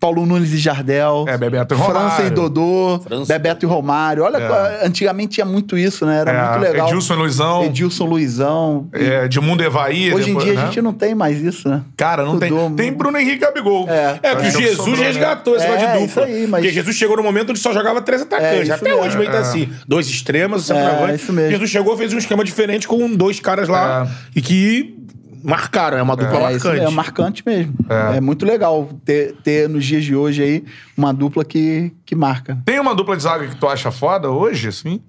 Paulo 0.00 0.26
Nunes 0.26 0.52
e 0.52 0.56
Jardel. 0.58 1.26
É, 1.28 1.38
Bebeto 1.38 1.74
e 1.74 1.78
França 1.78 1.92
Romário. 1.92 2.26
e 2.26 2.30
Dodô. 2.30 3.00
França. 3.06 3.32
Bebeto 3.32 3.64
e 3.64 3.68
Romário. 3.68 4.24
Olha, 4.24 4.38
É. 4.38 4.84
antigamente 4.84 5.34
tinha 5.34 5.46
muito 5.46 5.78
isso, 5.78 6.04
né? 6.04 6.18
Era 6.22 6.32
É, 6.32 6.48
muito 6.50 6.60
legal. 6.72 6.88
Edilson 6.88 7.14
e 7.14 7.16
Luizão. 7.18 7.64
Edilson 7.66 8.04
Luizão. 8.06 8.88
É, 8.92 9.26
Edmundo 9.26 9.62
Evaí. 9.62 10.12
Hoje 10.12 10.24
em 10.30 10.34
depois, 10.34 10.44
dia 10.44 10.54
né? 10.54 10.62
a 10.62 10.66
gente 10.66 10.82
não 10.82 10.92
tem 10.92 11.14
mais 11.14 11.40
isso, 11.40 11.68
né? 11.68 11.82
Cara, 11.96 12.24
não 12.24 12.36
tem. 12.36 12.52
Tem. 12.74 12.92
Bruno 12.92 13.16
Henrique 13.16 13.36
e 13.36 13.38
Gabigol. 13.38 13.88
É. 13.88 14.18
É, 14.24 14.30
que 14.34 14.36
Acho 14.38 14.38
o 14.38 14.42
que 14.42 14.50
Jesus 14.64 14.76
sobrou, 14.78 14.96
né? 14.96 15.06
resgatou 15.06 15.54
esse 15.54 15.66
É, 15.66 15.68
negócio 15.70 15.88
de 15.98 16.04
isso 16.04 16.14
dupla. 16.20 16.24
aí, 16.24 16.46
mas- 16.48 16.60
Porque 16.62 16.74
Jesus 16.74 16.96
chegou 16.96 17.16
no 17.16 17.22
momento 17.22 17.50
onde 17.50 17.60
só 17.60 17.72
jogava 17.72 18.02
três 18.02 18.22
atacantes. 18.22 18.62
isso 18.62 18.72
Até 18.72 18.84
mesmo. 18.88 19.02
hoje 19.04 19.16
meio 19.16 19.30
tá 19.30 19.38
assim. 19.38 19.68
Dois 19.86 20.08
extremos, 20.08 20.68
o 20.68 20.72
É, 20.72 20.76
centroavante. 20.80 21.22
isso 21.22 21.32
mesmo. 21.32 21.52
Jesus 21.52 21.70
chegou, 21.70 21.96
fez 21.96 22.12
um 22.12 22.18
esquema 22.18 22.42
diferente 22.42 22.88
com 22.88 23.08
dois 23.14 23.38
caras 23.38 23.68
lá. 23.68 24.08
E 24.34 24.42
que 24.42 24.96
marcaram, 25.42 25.98
é 25.98 26.02
uma 26.02 26.16
dupla 26.16 26.38
É, 26.38 26.42
marcante. 26.52 26.80
é 26.80 26.90
marcante 26.90 27.42
mesmo. 27.44 27.74
É. 27.88 28.16
É. 28.16 28.20
muito 28.20 28.44
legal 28.46 28.88
ter, 29.04 29.34
ter 29.42 29.68
nos 29.68 29.84
dias 29.84 30.04
de 30.04 30.14
hoje 30.14 30.42
aí 30.42 30.64
uma 30.96 31.12
dupla 31.12 31.44
que, 31.44 31.92
que 32.04 32.14
marca. 32.14 32.58
Tem 32.64 32.78
uma 32.80 32.94
dupla 32.94 33.16
de 33.16 33.22
zaga 33.22 33.46
que 33.48 33.56
tu 33.56 33.68
acha 33.68 33.90
foda 33.90 34.30
hoje, 34.30 34.68
assim? 34.68 35.00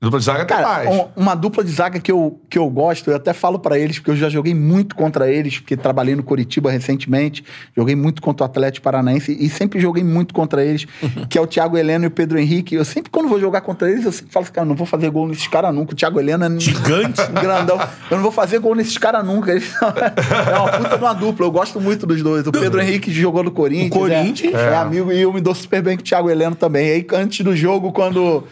Dupla 0.00 0.20
de 0.20 0.24
zaga 0.26 0.44
tem 0.44 0.56
Cara, 0.56 0.68
mais. 0.68 0.88
um- 0.88 1.08
uma 1.16 1.34
dupla 1.34 1.64
de 1.64 1.72
zaga 1.72 1.98
que 1.98 2.12
eu, 2.12 2.40
que 2.48 2.56
eu 2.56 2.70
gosto, 2.70 3.10
eu 3.10 3.16
até 3.16 3.32
falo 3.32 3.58
pra 3.58 3.76
eles, 3.76 3.98
porque 3.98 4.12
eu 4.12 4.16
já 4.16 4.28
joguei 4.28 4.54
muito 4.54 4.94
contra 4.94 5.28
eles, 5.28 5.58
porque 5.58 5.76
trabalhei 5.76 6.14
no 6.14 6.22
Curitiba 6.22 6.70
recentemente, 6.70 7.42
joguei 7.76 7.96
muito 7.96 8.22
contra 8.22 8.44
o 8.44 8.46
Atlético 8.48 8.84
Paranaense 8.84 9.36
e 9.40 9.50
sempre 9.50 9.80
joguei 9.80 10.04
muito 10.04 10.32
contra 10.32 10.64
eles, 10.64 10.86
que 11.28 11.36
é 11.36 11.40
o 11.40 11.48
Thiago 11.48 11.76
Heleno 11.76 12.04
e 12.04 12.06
o 12.06 12.10
Pedro 12.12 12.38
Henrique. 12.38 12.76
Eu 12.76 12.84
sempre, 12.84 13.10
quando 13.10 13.28
vou 13.28 13.40
jogar 13.40 13.60
contra 13.62 13.90
eles, 13.90 14.04
eu 14.04 14.12
sempre 14.12 14.32
falo 14.32 14.44
assim, 14.44 14.52
cara, 14.52 14.64
eu 14.64 14.68
não 14.68 14.76
vou 14.76 14.86
fazer 14.86 15.10
gol 15.10 15.26
nesses 15.26 15.48
caras 15.48 15.74
nunca. 15.74 15.92
O 15.94 15.96
Thiago 15.96 16.20
Heleno 16.20 16.44
é 16.44 16.60
Gigante. 16.60 17.20
grandão. 17.34 17.80
Eu 18.08 18.16
não 18.18 18.22
vou 18.22 18.30
fazer 18.32 18.60
gol 18.60 18.76
nesses 18.76 18.96
caras 18.98 19.26
nunca. 19.26 19.50
Eles 19.52 19.64
são- 19.64 19.88
é 19.88 20.58
uma 20.60 20.70
puta 20.78 20.96
de 20.96 21.02
uma 21.04 21.12
dupla. 21.12 21.44
Eu 21.44 21.50
gosto 21.50 21.80
muito 21.80 22.06
dos 22.06 22.22
dois. 22.22 22.46
O 22.46 22.52
Pedro 22.52 22.80
Henrique 22.80 23.10
jogou 23.10 23.42
no 23.42 23.50
Corinthians. 23.50 23.90
No 23.90 23.96
Corinthians? 23.98 24.54
É, 24.54 24.74
é 24.74 24.76
amigo 24.76 25.10
e 25.12 25.20
eu 25.20 25.32
me 25.32 25.40
dou 25.40 25.56
super 25.56 25.82
bem 25.82 25.96
com 25.96 26.02
o 26.02 26.04
Thiago 26.04 26.30
Heleno 26.30 26.54
também. 26.54 26.88
Aí, 26.88 27.06
antes 27.14 27.44
do 27.44 27.56
jogo, 27.56 27.90
quando 27.90 28.44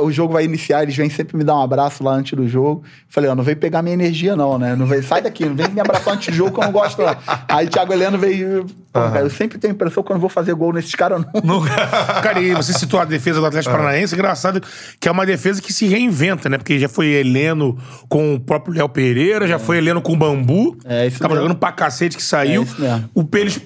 o 0.00 0.12
jogo 0.12 0.34
vai 0.34 0.44
iniciar, 0.44 0.82
eles 0.82 0.94
vêm 0.94 1.08
sempre 1.08 1.36
me 1.36 1.44
dar 1.44 1.56
um 1.56 1.62
abraço 1.62 2.04
lá 2.04 2.12
antes 2.12 2.34
do 2.36 2.46
jogo. 2.46 2.82
Falei, 3.08 3.30
ó, 3.30 3.34
não 3.34 3.42
vem 3.42 3.56
pegar 3.56 3.82
minha 3.82 3.94
energia, 3.94 4.36
não, 4.36 4.58
né? 4.58 4.76
Não 4.76 4.86
vem, 4.86 5.00
sai 5.00 5.22
daqui, 5.22 5.46
não 5.46 5.54
vem 5.54 5.68
me 5.68 5.80
abraçar 5.80 6.14
antes 6.14 6.28
do 6.28 6.34
jogo 6.34 6.52
que 6.52 6.60
eu 6.60 6.64
não 6.64 6.72
gosto, 6.72 7.00
não. 7.00 7.16
Aí 7.48 7.66
o 7.66 7.70
Thiago 7.70 7.92
Heleno 7.92 8.18
veio. 8.18 8.66
Pô, 8.92 9.00
cara, 9.00 9.20
eu 9.20 9.30
sempre 9.30 9.56
tenho 9.56 9.72
a 9.72 9.74
impressão 9.74 10.02
que 10.02 10.10
eu 10.10 10.14
não 10.14 10.20
vou 10.20 10.28
fazer 10.28 10.52
gol 10.54 10.72
nesses 10.72 10.94
caras, 10.94 11.24
não. 11.44 11.62
Cara, 12.22 12.40
e 12.40 12.52
você 12.54 12.72
citou 12.72 12.98
a 12.98 13.04
defesa 13.04 13.38
do 13.38 13.46
Atlético 13.46 13.72
Paranaense, 13.72 14.14
engraçado 14.14 14.60
que 14.98 15.08
é 15.08 15.12
uma 15.12 15.24
defesa 15.24 15.62
que 15.62 15.72
se 15.72 15.86
reinventa, 15.86 16.48
né? 16.48 16.58
Porque 16.58 16.76
já 16.78 16.88
foi 16.88 17.06
Heleno 17.06 17.78
com 18.08 18.34
o 18.34 18.40
próprio 18.40 18.74
Léo 18.74 18.88
Pereira, 18.88 19.46
já 19.46 19.60
foi 19.60 19.78
Heleno 19.78 20.02
com 20.02 20.12
o 20.12 20.16
Bambu. 20.16 20.76
É, 20.84 21.06
isso 21.06 21.20
Tava 21.20 21.34
mesmo. 21.34 21.44
jogando 21.44 21.58
pra 21.58 21.70
cacete 21.70 22.16
que 22.16 22.22
saiu. 22.22 22.62
É, 22.62 22.64
isso 22.64 22.80
mesmo. 22.80 23.10
o, 23.14 23.28
eles, 23.36 23.60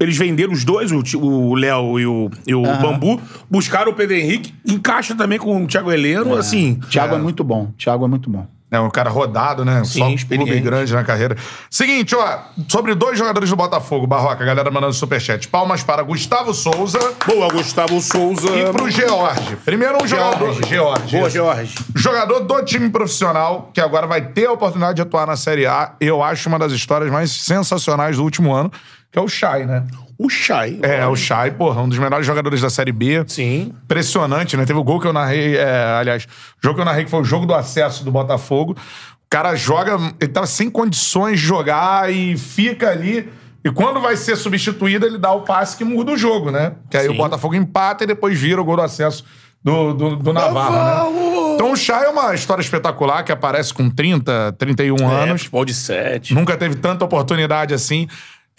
eles 0.00 0.16
venderam 0.16 0.52
os 0.52 0.64
dois, 0.64 0.90
o, 0.90 1.54
Léo 1.54 2.00
e 2.00 2.06
o, 2.06 2.30
e 2.46 2.54
o 2.54 2.62
Bambu. 2.62 3.20
Buscaram 3.50 3.92
o 3.92 3.94
Pedro 3.94 4.16
Henrique, 4.16 4.54
encaixa 4.66 5.14
também 5.14 5.38
com 5.38 5.59
o 5.64 5.66
Thiago 5.66 5.90
Heleno, 5.90 6.36
assim. 6.36 6.80
Thiago 6.90 7.14
é. 7.14 7.18
muito 7.18 7.44
bom. 7.44 7.72
Thiago 7.76 8.04
é 8.04 8.08
muito 8.08 8.30
bom. 8.30 8.46
É 8.70 8.78
um 8.78 8.88
cara 8.88 9.10
rodado, 9.10 9.64
né? 9.64 9.82
Sim, 9.84 9.98
Só 9.98 10.06
um 10.06 10.16
clube 10.16 10.60
grande 10.60 10.94
na 10.94 11.02
carreira. 11.02 11.36
Seguinte, 11.68 12.14
ó. 12.14 12.38
Sobre 12.68 12.94
dois 12.94 13.18
jogadores 13.18 13.50
do 13.50 13.56
Botafogo, 13.56 14.06
Barroca, 14.06 14.44
a 14.44 14.46
galera 14.46 14.70
mandando 14.70 14.92
superchat. 14.92 15.48
Palmas 15.48 15.82
para 15.82 16.04
Gustavo 16.04 16.54
Souza 16.54 17.00
Boa, 17.26 17.48
Gustavo 17.48 18.00
Souza. 18.00 18.48
e 18.56 18.70
pro 18.72 18.88
George. 18.88 19.56
Primeiro 19.64 20.00
um 20.00 20.06
jogador. 20.06 20.54
George. 20.64 21.16
Boa, 21.16 21.28
Jorge. 21.28 21.74
Jogador 21.96 22.40
do 22.40 22.62
time 22.62 22.88
profissional, 22.90 23.70
que 23.74 23.80
agora 23.80 24.06
vai 24.06 24.20
ter 24.20 24.46
a 24.46 24.52
oportunidade 24.52 24.94
de 24.94 25.02
atuar 25.02 25.26
na 25.26 25.36
Série 25.36 25.66
A. 25.66 25.94
Eu 26.00 26.22
acho 26.22 26.48
uma 26.48 26.58
das 26.58 26.70
histórias 26.70 27.10
mais 27.10 27.32
sensacionais 27.32 28.18
do 28.18 28.22
último 28.22 28.54
ano, 28.54 28.70
que 29.10 29.18
é 29.18 29.22
o 29.22 29.26
Chay, 29.26 29.66
né? 29.66 29.84
O 30.22 30.28
Chay. 30.28 30.78
É, 30.82 31.06
o 31.06 31.16
Chay, 31.16 31.50
porra, 31.52 31.80
um 31.80 31.88
dos 31.88 31.96
melhores 31.98 32.26
jogadores 32.26 32.60
da 32.60 32.68
Série 32.68 32.92
B. 32.92 33.24
Sim. 33.26 33.72
Impressionante, 33.84 34.54
né? 34.56 34.66
Teve 34.66 34.78
o 34.78 34.84
gol 34.84 35.00
que 35.00 35.06
eu 35.06 35.12
narrei, 35.14 35.56
é, 35.56 35.96
aliás, 35.98 36.24
o 36.24 36.28
jogo 36.62 36.74
que 36.74 36.80
eu 36.82 36.84
narrei 36.84 37.04
que 37.04 37.10
foi 37.10 37.20
o 37.20 37.24
jogo 37.24 37.46
do 37.46 37.54
acesso 37.54 38.04
do 38.04 38.10
Botafogo. 38.12 38.72
O 38.72 39.30
cara 39.30 39.54
joga, 39.54 39.96
ele 40.20 40.30
tava 40.30 40.46
sem 40.46 40.68
condições 40.68 41.40
de 41.40 41.46
jogar 41.46 42.12
e 42.12 42.36
fica 42.36 42.90
ali. 42.90 43.30
E 43.64 43.70
quando 43.70 43.98
vai 44.00 44.14
ser 44.16 44.36
substituído, 44.36 45.06
ele 45.06 45.16
dá 45.16 45.32
o 45.32 45.40
passe 45.42 45.76
que 45.76 45.84
muda 45.84 46.12
o 46.12 46.18
jogo, 46.18 46.50
né? 46.50 46.72
Que 46.90 46.96
aí 46.98 47.06
Sim. 47.06 47.14
o 47.14 47.16
Botafogo 47.16 47.54
empata 47.54 48.04
e 48.04 48.06
depois 48.06 48.38
vira 48.38 48.60
o 48.60 48.64
gol 48.64 48.76
do 48.76 48.82
acesso 48.82 49.24
do, 49.62 49.92
do, 49.94 50.16
do 50.16 50.32
Navarro, 50.32 50.72
né? 51.12 51.54
Então 51.54 51.72
o 51.72 51.76
Chay 51.76 52.04
é 52.04 52.08
uma 52.08 52.34
história 52.34 52.62
espetacular 52.62 53.22
que 53.22 53.30
aparece 53.32 53.72
com 53.72 53.88
30, 53.90 54.54
31 54.58 54.96
É, 54.96 55.04
anos. 55.22 55.40
futebol 55.42 55.64
de 55.64 55.74
sete. 55.74 56.34
Nunca 56.34 56.56
teve 56.56 56.74
tanta 56.74 57.04
oportunidade 57.04 57.74
assim. 57.74 58.08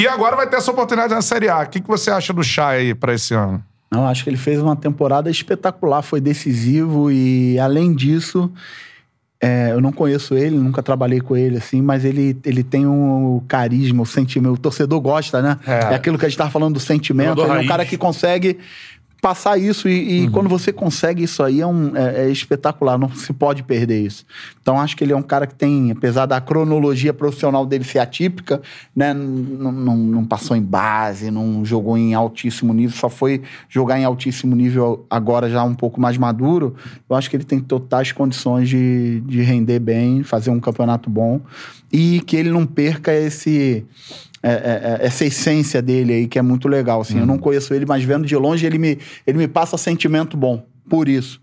E 0.02 0.08
agora 0.08 0.36
vai 0.36 0.48
ter 0.48 0.56
essa 0.56 0.72
oportunidade 0.72 1.14
na 1.14 1.22
Série 1.22 1.48
A. 1.48 1.60
O 1.60 1.68
que, 1.68 1.80
que 1.80 1.88
você 1.88 2.10
acha 2.10 2.34
do 2.34 2.44
Chay 2.44 2.78
aí 2.78 2.96
pra 2.96 3.14
esse 3.14 3.36
ano? 3.36 3.64
Não, 3.92 4.08
acho 4.08 4.24
que 4.24 4.32
ele 4.32 4.38
fez 4.38 4.60
uma 4.60 4.76
temporada 4.76 5.30
espetacular, 5.30 6.02
foi 6.02 6.20
decisivo 6.20 7.12
e, 7.12 7.60
além 7.60 7.94
disso, 7.94 8.52
é, 9.40 9.70
eu 9.74 9.80
não 9.80 9.92
conheço 9.92 10.34
ele, 10.34 10.58
nunca 10.58 10.82
trabalhei 10.82 11.22
com 11.22 11.38
ele, 11.38 11.58
assim, 11.58 11.84
mas 11.84 12.04
ele, 12.04 12.36
ele 12.44 12.64
tem 12.64 12.88
um 12.88 13.44
carisma, 13.48 14.02
o 14.02 14.06
sentimento. 14.06 14.56
O 14.56 14.58
torcedor 14.58 15.00
gosta, 15.00 15.40
né? 15.40 15.60
É. 15.68 15.92
É, 15.92 15.96
aquilo 15.96 16.18
que 16.18 16.26
a 16.26 16.30
gente 16.30 16.38
tava 16.38 16.50
falando 16.50 16.74
do 16.74 16.80
sentimento. 16.80 17.40
Ele 17.40 17.42
é 17.42 17.52
um 17.52 17.56
raiz. 17.58 17.68
cara 17.68 17.86
que 17.86 17.96
consegue 17.96 18.58
passar 19.22 19.56
isso 19.58 19.88
e, 19.88 20.24
e 20.24 20.30
quando 20.30 20.50
você 20.50 20.74
consegue 20.74 21.24
isso 21.24 21.44
aí 21.44 21.62
é, 21.62 21.68
um, 21.68 21.96
é, 21.96 22.26
é 22.26 22.30
espetacular, 22.30 22.98
não 22.98 23.10
se 23.12 23.32
pode 23.32 23.62
perder 23.62 24.04
isso. 24.04 24.26
Então 24.60 24.80
acho 24.80 24.98
que 24.98 25.04
ele 25.04 25.14
é 25.14 25.16
um 25.16 25.22
cara 25.22 25.46
que 25.46 25.54
tem, 25.54 25.92
apesar 25.92 26.26
da 26.26 26.42
cronologia 26.42 27.14
profissional 27.14 27.64
dele 27.64 27.84
ser 27.84 28.00
atípica, 28.00 28.62
né, 28.96 29.14
não, 29.14 29.72
não, 29.72 29.96
não 29.96 30.26
passou 30.26 30.58
em 30.58 30.62
base, 30.62 31.30
não 31.30 31.64
jogou 31.64 31.96
em 31.96 32.16
altíssimo 32.16 32.74
nível, 32.74 32.98
só 32.98 33.10
foi 33.10 33.44
jogar 33.70 34.00
em 34.00 34.04
altíssimo 34.04 34.56
nível 34.56 35.06
agora 35.08 35.48
já 35.50 35.64
um 35.64 35.76
pouco 35.76 36.02
mais 36.02 36.18
maduro. 36.18 36.76
Eu 37.08 37.16
acho 37.16 37.30
que 37.30 37.36
ele 37.36 37.44
tem 37.44 37.60
totais 37.60 38.12
condições 38.12 38.68
de, 38.68 39.22
de 39.22 39.42
render 39.44 39.80
bem, 39.80 40.24
fazer 40.24 40.50
um 40.50 40.60
campeonato 40.60 41.12
bom 41.12 41.40
e 41.94 42.22
que 42.22 42.36
ele 42.36 42.50
não 42.50 42.66
perca 42.66 43.14
esse 43.14 43.86
é, 44.44 44.52
é, 44.52 44.54
é, 44.54 45.06
essa 45.06 45.26
essência 45.26 45.82
dele 45.82 46.14
aí, 46.14 46.28
que 46.28 46.40
é 46.40 46.42
muito 46.42 46.68
legal. 46.68 47.02
Assim. 47.02 47.20
Eu 47.20 47.26
não 47.26 47.38
conheço 47.38 47.74
ele, 47.74 47.86
mas 47.86 48.04
vendo 48.04 48.26
de 48.26 48.36
longe, 48.36 48.66
ele 48.66 48.78
me, 48.78 48.98
ele 49.26 49.38
me 49.38 49.48
passa 49.48 49.78
sentimento 49.78 50.36
bom, 50.36 50.66
por 50.90 51.08
isso. 51.08 51.42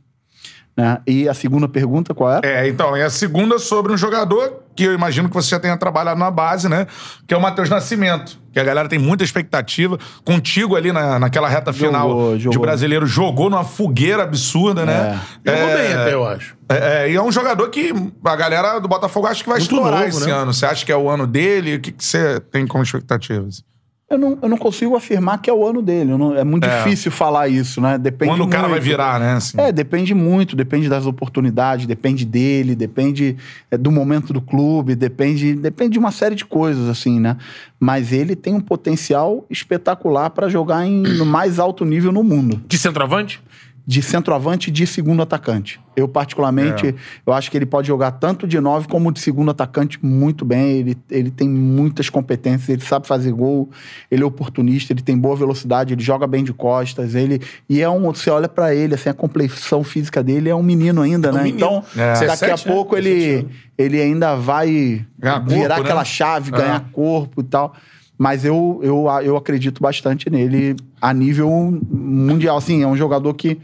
Né? 0.77 0.99
E 1.07 1.29
a 1.29 1.35
segunda 1.35 1.69
pergunta, 1.69 2.15
qual 2.15 2.33
é? 2.33 2.41
É, 2.45 2.69
então, 2.69 2.97
e 2.97 3.03
a 3.03 3.11
segunda 3.11 3.59
sobre 3.59 3.93
um 3.93 3.97
jogador 3.97 4.63
que 4.79 4.85
eu 4.85 4.95
imagino 4.95 5.29
que 5.29 5.35
você 5.35 5.51
já 5.51 5.59
tenha 5.59 5.77
trabalhado 5.77 6.21
na 6.21 6.31
base, 6.31 6.69
né? 6.69 6.87
Que 7.27 7.35
é 7.35 7.37
o 7.37 7.43
Matheus 7.43 7.69
Nascimento. 7.69 8.39
Que 8.53 8.61
a 8.61 8.63
galera 8.63 8.89
tem 8.89 8.97
muita 8.97 9.25
expectativa. 9.25 9.99
Contigo 10.25 10.77
ali 10.77 10.93
na, 10.93 11.19
naquela 11.19 11.49
reta 11.49 11.73
final 11.73 12.09
Jogou, 12.09 12.37
de 12.37 12.45
jogou. 12.45 12.61
brasileiro, 12.61 13.05
jogou 13.05 13.51
numa 13.51 13.65
fogueira 13.65 14.23
absurda, 14.23 14.87
né? 14.87 15.21
Jogou 15.45 15.61
É, 15.69 15.77
bem 15.77 15.93
até, 15.95 16.15
eu 16.15 16.25
acho. 16.25 16.57
É, 16.69 16.77
é, 17.07 17.11
e 17.11 17.17
é 17.17 17.21
um 17.21 17.33
jogador 17.33 17.69
que 17.71 17.93
a 18.25 18.37
galera 18.37 18.79
do 18.79 18.87
Botafogo 18.87 19.27
acha 19.27 19.43
que 19.43 19.49
vai 19.49 19.59
Muito 19.59 19.73
estourar 19.75 20.05
novo, 20.05 20.17
esse 20.17 20.27
né? 20.29 20.33
ano. 20.33 20.55
Você 20.55 20.65
acha 20.65 20.87
que 20.87 20.93
é 20.93 20.97
o 20.97 21.11
ano 21.11 21.27
dele? 21.27 21.75
O 21.75 21.81
que, 21.81 21.91
que 21.91 22.05
você 22.05 22.39
tem 22.39 22.65
como 22.65 22.85
expectativas? 22.85 23.65
Eu 24.11 24.17
não, 24.17 24.39
eu 24.41 24.49
não 24.49 24.57
consigo 24.57 24.97
afirmar 24.97 25.37
que 25.43 25.51
é 25.51 25.53
o 25.53 25.67
ano 25.67 25.83
dele. 25.83 26.17
não- 26.17 26.35
é 26.35 26.43
muito 26.43 26.65
É. 26.67 26.79
difícil 26.83 27.11
falar 27.13 27.47
isso, 27.49 27.79
né? 27.79 27.99
Depende 27.99 28.33
Quando 28.33 28.45
o 28.45 28.49
cara 28.49 28.63
vai 28.63 28.71
muito. 28.79 28.85
virar, 28.85 29.21
né? 29.21 29.33
Assim. 29.35 29.61
É, 29.61 29.71
depende 29.71 30.15
muito, 30.15 30.57
depende 30.57 30.89
das 30.89 31.05
oportunidades, 31.05 31.85
depende 31.87 32.25
dele, 32.25 32.75
depende 32.75 33.37
é, 33.71 33.77
do 33.77 33.93
momento 33.93 34.33
do 34.33 34.41
clube, 34.41 34.95
depende, 34.95 35.55
depende 35.55 35.91
de 35.93 35.99
uma 35.99 36.11
série 36.11 36.35
de 36.35 36.47
coisas, 36.47 36.89
assim, 36.89 37.21
né? 37.21 37.37
Mas 37.79 38.11
ele 38.11 38.35
tem 38.35 38.55
um 38.55 38.61
potencial 38.63 39.45
espetacular 39.51 40.31
para 40.31 40.49
jogar 40.49 40.87
em, 40.87 41.03
no 41.03 41.27
mais 41.27 41.59
alto 41.59 41.85
nível 41.85 42.11
no 42.11 42.23
mundo. 42.25 42.63
De 42.67 42.79
centroavante? 42.79 43.43
De 43.91 44.03
centroavante 44.03 44.69
e 44.69 44.71
de 44.71 44.87
segundo 44.87 45.23
atacante. 45.23 45.81
Eu, 45.97 46.07
particularmente, 46.07 46.95
eu 47.27 47.33
acho 47.33 47.51
que 47.51 47.57
ele 47.57 47.65
pode 47.65 47.89
jogar 47.89 48.11
tanto 48.13 48.47
de 48.47 48.61
nove 48.61 48.87
como 48.87 49.11
de 49.11 49.19
segundo 49.19 49.51
atacante 49.51 49.99
muito 50.05 50.45
bem. 50.45 50.73
Ele, 50.81 50.99
ele 51.11 51.31
tem 51.31 51.49
muitas 51.49 52.11
competências, 52.11 52.69
ele 52.69 52.83
sabe 52.83 53.07
fazer 53.07 53.33
gol, 53.33 53.71
ele 54.11 54.23
é 54.23 54.27
oportunista, 54.27 54.93
ele 54.93 55.01
tem 55.01 55.17
boa 55.17 55.35
velocidade, 55.35 55.95
ele 55.95 56.03
joga 56.03 56.27
bem 56.27 56.45
de 56.45 56.53
costas, 56.53 57.15
ele. 57.15 57.41
E 57.67 57.81
é 57.81 57.89
um. 57.89 58.03
Você 58.13 58.29
olha 58.29 58.47
pra 58.47 58.75
ele, 58.75 58.95
assim, 58.95 59.09
a 59.09 59.15
complexão 59.15 59.83
física 59.83 60.23
dele 60.23 60.51
é 60.51 60.55
um 60.55 60.63
menino 60.63 61.01
ainda, 61.01 61.33
né? 61.33 61.45
menino. 61.45 61.57
Então, 61.57 61.85
É. 61.97 62.13
daqui 62.13 62.27
17, 62.27 62.45
a 62.45 62.69
né? 62.69 62.75
pouco 62.77 62.95
17 62.95 63.25
ele, 63.25 63.49
ele 63.79 64.03
ainda 64.03 64.37
vai 64.37 65.07
Ganhar 65.19 65.39
virar 65.47 65.69
corpo, 65.77 65.81
aquela 65.83 66.01
né? 66.01 66.05
chave, 66.05 66.51
É. 66.55 66.59
ganhar 66.59 66.81
corpo 66.93 67.41
e 67.41 67.45
tal. 67.45 67.75
Mas 68.21 68.45
eu, 68.45 68.81
eu, 68.83 69.07
eu 69.23 69.37
acredito 69.37 69.81
bastante 69.81 70.29
nele 70.29 70.75
a 71.01 71.15
nível 71.15 71.49
mundial. 71.89 72.57
Assim, 72.57 72.83
é 72.83 72.87
um 72.87 72.97
jogador 72.97 73.33
que, 73.35 73.61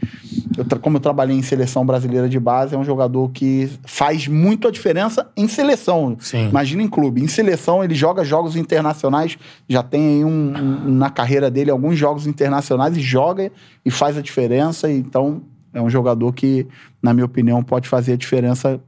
eu 0.57 0.79
como 0.79 0.95
eu 0.95 1.01
trabalhei 1.01 1.35
em 1.35 1.41
seleção 1.41 1.85
brasileira 1.85 2.29
de 2.29 2.39
base, 2.39 2.73
é 2.73 2.77
um 2.77 2.83
jogador 2.85 3.29
que 3.31 3.69
faz 3.85 4.29
muito 4.29 4.65
a 4.65 4.71
diferença 4.71 5.29
em 5.35 5.45
seleção. 5.49 6.15
Sim. 6.21 6.47
Imagina 6.47 6.81
em 6.81 6.87
clube. 6.87 7.21
Em 7.21 7.27
seleção, 7.27 7.83
ele 7.83 7.93
joga 7.93 8.23
jogos 8.23 8.55
internacionais, 8.55 9.37
já 9.67 9.83
tem 9.83 10.19
aí 10.19 10.23
um, 10.23 10.53
um- 10.57 10.89
na 10.93 11.09
carreira 11.09 11.51
dele 11.51 11.69
alguns 11.69 11.97
jogos 11.97 12.25
internacionais 12.25 12.95
e 12.95 13.01
joga 13.01 13.51
e 13.85 13.91
faz 13.91 14.17
a 14.17 14.21
diferença. 14.21 14.89
Então, 14.89 15.41
é 15.73 15.81
um 15.81 15.89
jogador 15.89 16.31
que, 16.31 16.65
na 17.03 17.13
minha 17.13 17.25
opinião, 17.25 17.61
pode 17.61 17.89
fazer 17.89 18.13
a 18.13 18.15
diferença 18.17 18.79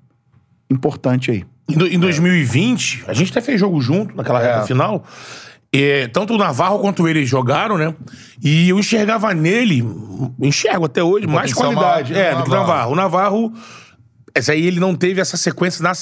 importante 0.70 1.30
aí. 1.32 1.46
Em, 1.70 1.78
do- 1.78 1.88
em 1.88 2.00
2020, 2.00 3.04
a 3.08 3.14
gente 3.14 3.32
até 3.32 3.42
fez 3.42 3.60
jogo 3.60 3.82
junto 3.82 4.16
naquela 4.16 4.42
É. 4.42 4.66
final. 4.66 5.04
E, 5.80 6.08
tanto 6.10 6.34
o 6.34 6.38
Navarro 6.38 6.80
quanto 6.80 7.08
ele 7.08 7.26
jogaram, 7.26 7.78
né? 7.78 7.94
E 8.44 8.70
eu 8.70 8.80
enxergava 8.80 9.34
nele, 9.34 9.86
enxergo 10.42 10.86
até 10.86 11.04
hoje, 11.04 11.28
mais 11.28 11.54
qualidade. 11.54 12.14
maior 12.14 12.24
que 12.26 12.30
É, 12.30 12.34
o 12.34 12.38
do 12.38 12.44
que 12.44 12.50
o 12.50 12.54
Navarro. 12.54 12.92
O 12.92 12.96
Navarro. 12.96 13.54
Esse 14.36 14.52
aí 14.52 14.68
ele 14.68 14.80
não 14.80 14.94
teve 14.94 15.20
essa 15.20 15.36
sequência. 15.36 15.82
na- 15.82 15.94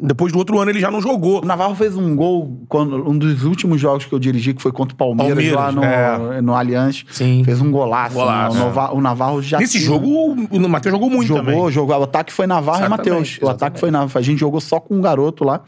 depois 0.00 0.32
do 0.32 0.38
outro 0.38 0.58
ano 0.58 0.70
ele 0.70 0.80
já 0.80 0.90
não 0.90 1.00
jogou. 1.02 1.42
O 1.42 1.44
Navarro 1.46 1.74
fez 1.74 1.94
um 1.94 2.16
gol, 2.16 2.64
quando, 2.66 3.06
um 3.06 3.16
dos 3.18 3.44
últimos 3.44 3.78
jogos 3.78 4.06
que 4.06 4.14
eu 4.14 4.18
dirigi, 4.18 4.54
que 4.54 4.62
foi 4.62 4.72
contra 4.72 4.94
o 4.94 4.96
Palmeiras, 4.96 5.34
Palmeiras, 5.34 5.54
lá 5.58 5.72
no, 5.72 6.32
é. 6.32 6.40
no 6.40 6.54
Allianz. 6.54 7.04
Sim. 7.10 7.42
Fez 7.44 7.60
um 7.60 7.70
golaço. 7.70 8.14
Golaço. 8.14 8.56
né? 8.56 8.62
O, 8.62 8.66
Nova- 8.66 8.92
o 8.94 9.00
Navarro 9.02 9.42
já 9.42 9.58
Nesse 9.58 9.72
tinha- 9.72 9.84
jogo, 9.84 10.08
o 10.50 10.68
Matheus 10.70 10.94
jogou 10.94 11.10
muito 11.10 11.28
jogou, 11.28 11.44
também. 11.44 11.70
jogou. 11.70 11.98
O 11.98 12.02
ataque 12.04 12.32
foi 12.32 12.46
Navarro 12.46 12.78
e 12.78 12.86
Exatamente, 12.86 13.10
Matheus. 13.10 13.38
O 13.42 13.48
ataque 13.48 13.78
foi 13.78 13.90
Navarro. 13.90 14.10
A 14.18 14.22
gente 14.22 14.38
jogou 14.38 14.60
só 14.60 14.80
com 14.80 14.94
um 14.96 15.00
garoto 15.02 15.44
lá. 15.44 15.60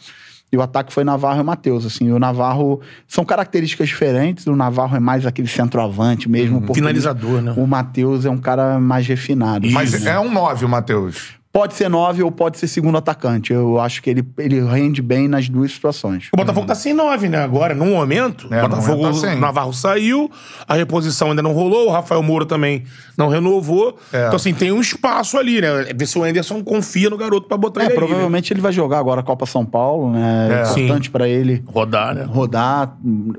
E 0.54 0.56
o 0.56 0.62
ataque 0.62 0.92
foi 0.92 1.02
Navarro 1.02 1.40
e 1.40 1.42
Matheus. 1.42 1.84
Assim, 1.84 2.10
o 2.12 2.18
Navarro. 2.18 2.80
São 3.08 3.24
características 3.24 3.88
diferentes. 3.88 4.46
O 4.46 4.54
Navarro 4.54 4.96
é 4.96 5.00
mais 5.00 5.26
aquele 5.26 5.48
centroavante 5.48 6.28
mesmo. 6.28 6.58
oportunista. 6.58 6.80
Finalizador, 6.80 7.42
né? 7.42 7.54
O 7.56 7.66
Matheus 7.66 8.24
é 8.24 8.30
um 8.30 8.38
cara 8.38 8.78
mais 8.78 9.06
refinado. 9.06 9.68
Mas 9.70 10.06
é 10.06 10.18
um 10.18 10.32
9 10.32 10.64
o 10.64 10.68
Matheus. 10.68 11.34
Pode 11.54 11.74
ser 11.74 11.88
nove 11.88 12.20
ou 12.20 12.32
pode 12.32 12.58
ser 12.58 12.66
segundo 12.66 12.98
atacante. 12.98 13.52
Eu 13.52 13.78
acho 13.78 14.02
que 14.02 14.10
ele, 14.10 14.26
ele 14.38 14.60
rende 14.64 15.00
bem 15.00 15.28
nas 15.28 15.48
duas 15.48 15.70
situações. 15.70 16.28
O 16.32 16.36
Botafogo 16.36 16.66
tá 16.66 16.74
sem 16.74 16.92
nove, 16.92 17.28
né? 17.28 17.44
Agora, 17.44 17.76
no 17.76 17.86
momento. 17.86 18.52
É, 18.52 18.58
o 18.58 18.68
Botafogo, 18.68 19.02
momento 19.02 19.20
tá 19.20 19.28
sem. 19.28 19.36
o 19.36 19.40
Navarro 19.40 19.72
saiu, 19.72 20.28
a 20.66 20.74
reposição 20.74 21.30
ainda 21.30 21.42
não 21.42 21.52
rolou, 21.52 21.86
o 21.86 21.92
Rafael 21.92 22.20
Moura 22.24 22.44
também 22.44 22.82
não 23.16 23.28
renovou. 23.28 23.96
É. 24.12 24.24
Então, 24.24 24.34
assim, 24.34 24.52
tem 24.52 24.72
um 24.72 24.80
espaço 24.80 25.38
ali, 25.38 25.60
né? 25.60 25.84
Ver 25.94 26.06
se 26.08 26.18
o 26.18 26.24
Anderson 26.24 26.60
confia 26.64 27.08
no 27.08 27.16
garoto 27.16 27.46
pra 27.46 27.56
botar 27.56 27.82
É, 27.82 27.84
ele 27.84 27.92
ali, 27.92 27.98
provavelmente 28.00 28.52
ele 28.52 28.60
vai 28.60 28.72
jogar 28.72 28.98
agora 28.98 29.20
a 29.20 29.22
Copa 29.24 29.46
São 29.46 29.64
Paulo, 29.64 30.10
né? 30.10 30.48
É 30.50 30.54
É. 30.66 30.70
importante 30.72 31.08
pra 31.08 31.28
ele 31.28 31.52
né? 31.54 31.62
Rodar, 31.66 32.16
né? 32.16 32.24
rodar, 32.24 32.96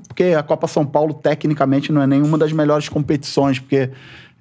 porque 0.08 0.24
a 0.24 0.42
Copa 0.42 0.68
São 0.68 0.86
Paulo 0.86 1.14
tecnicamente 1.14 1.92
não 1.92 2.02
é 2.02 2.08
nenhuma 2.08 2.38
das 2.38 2.54
melhores 2.54 2.88
competições, 2.88 3.60
porque 3.60 3.90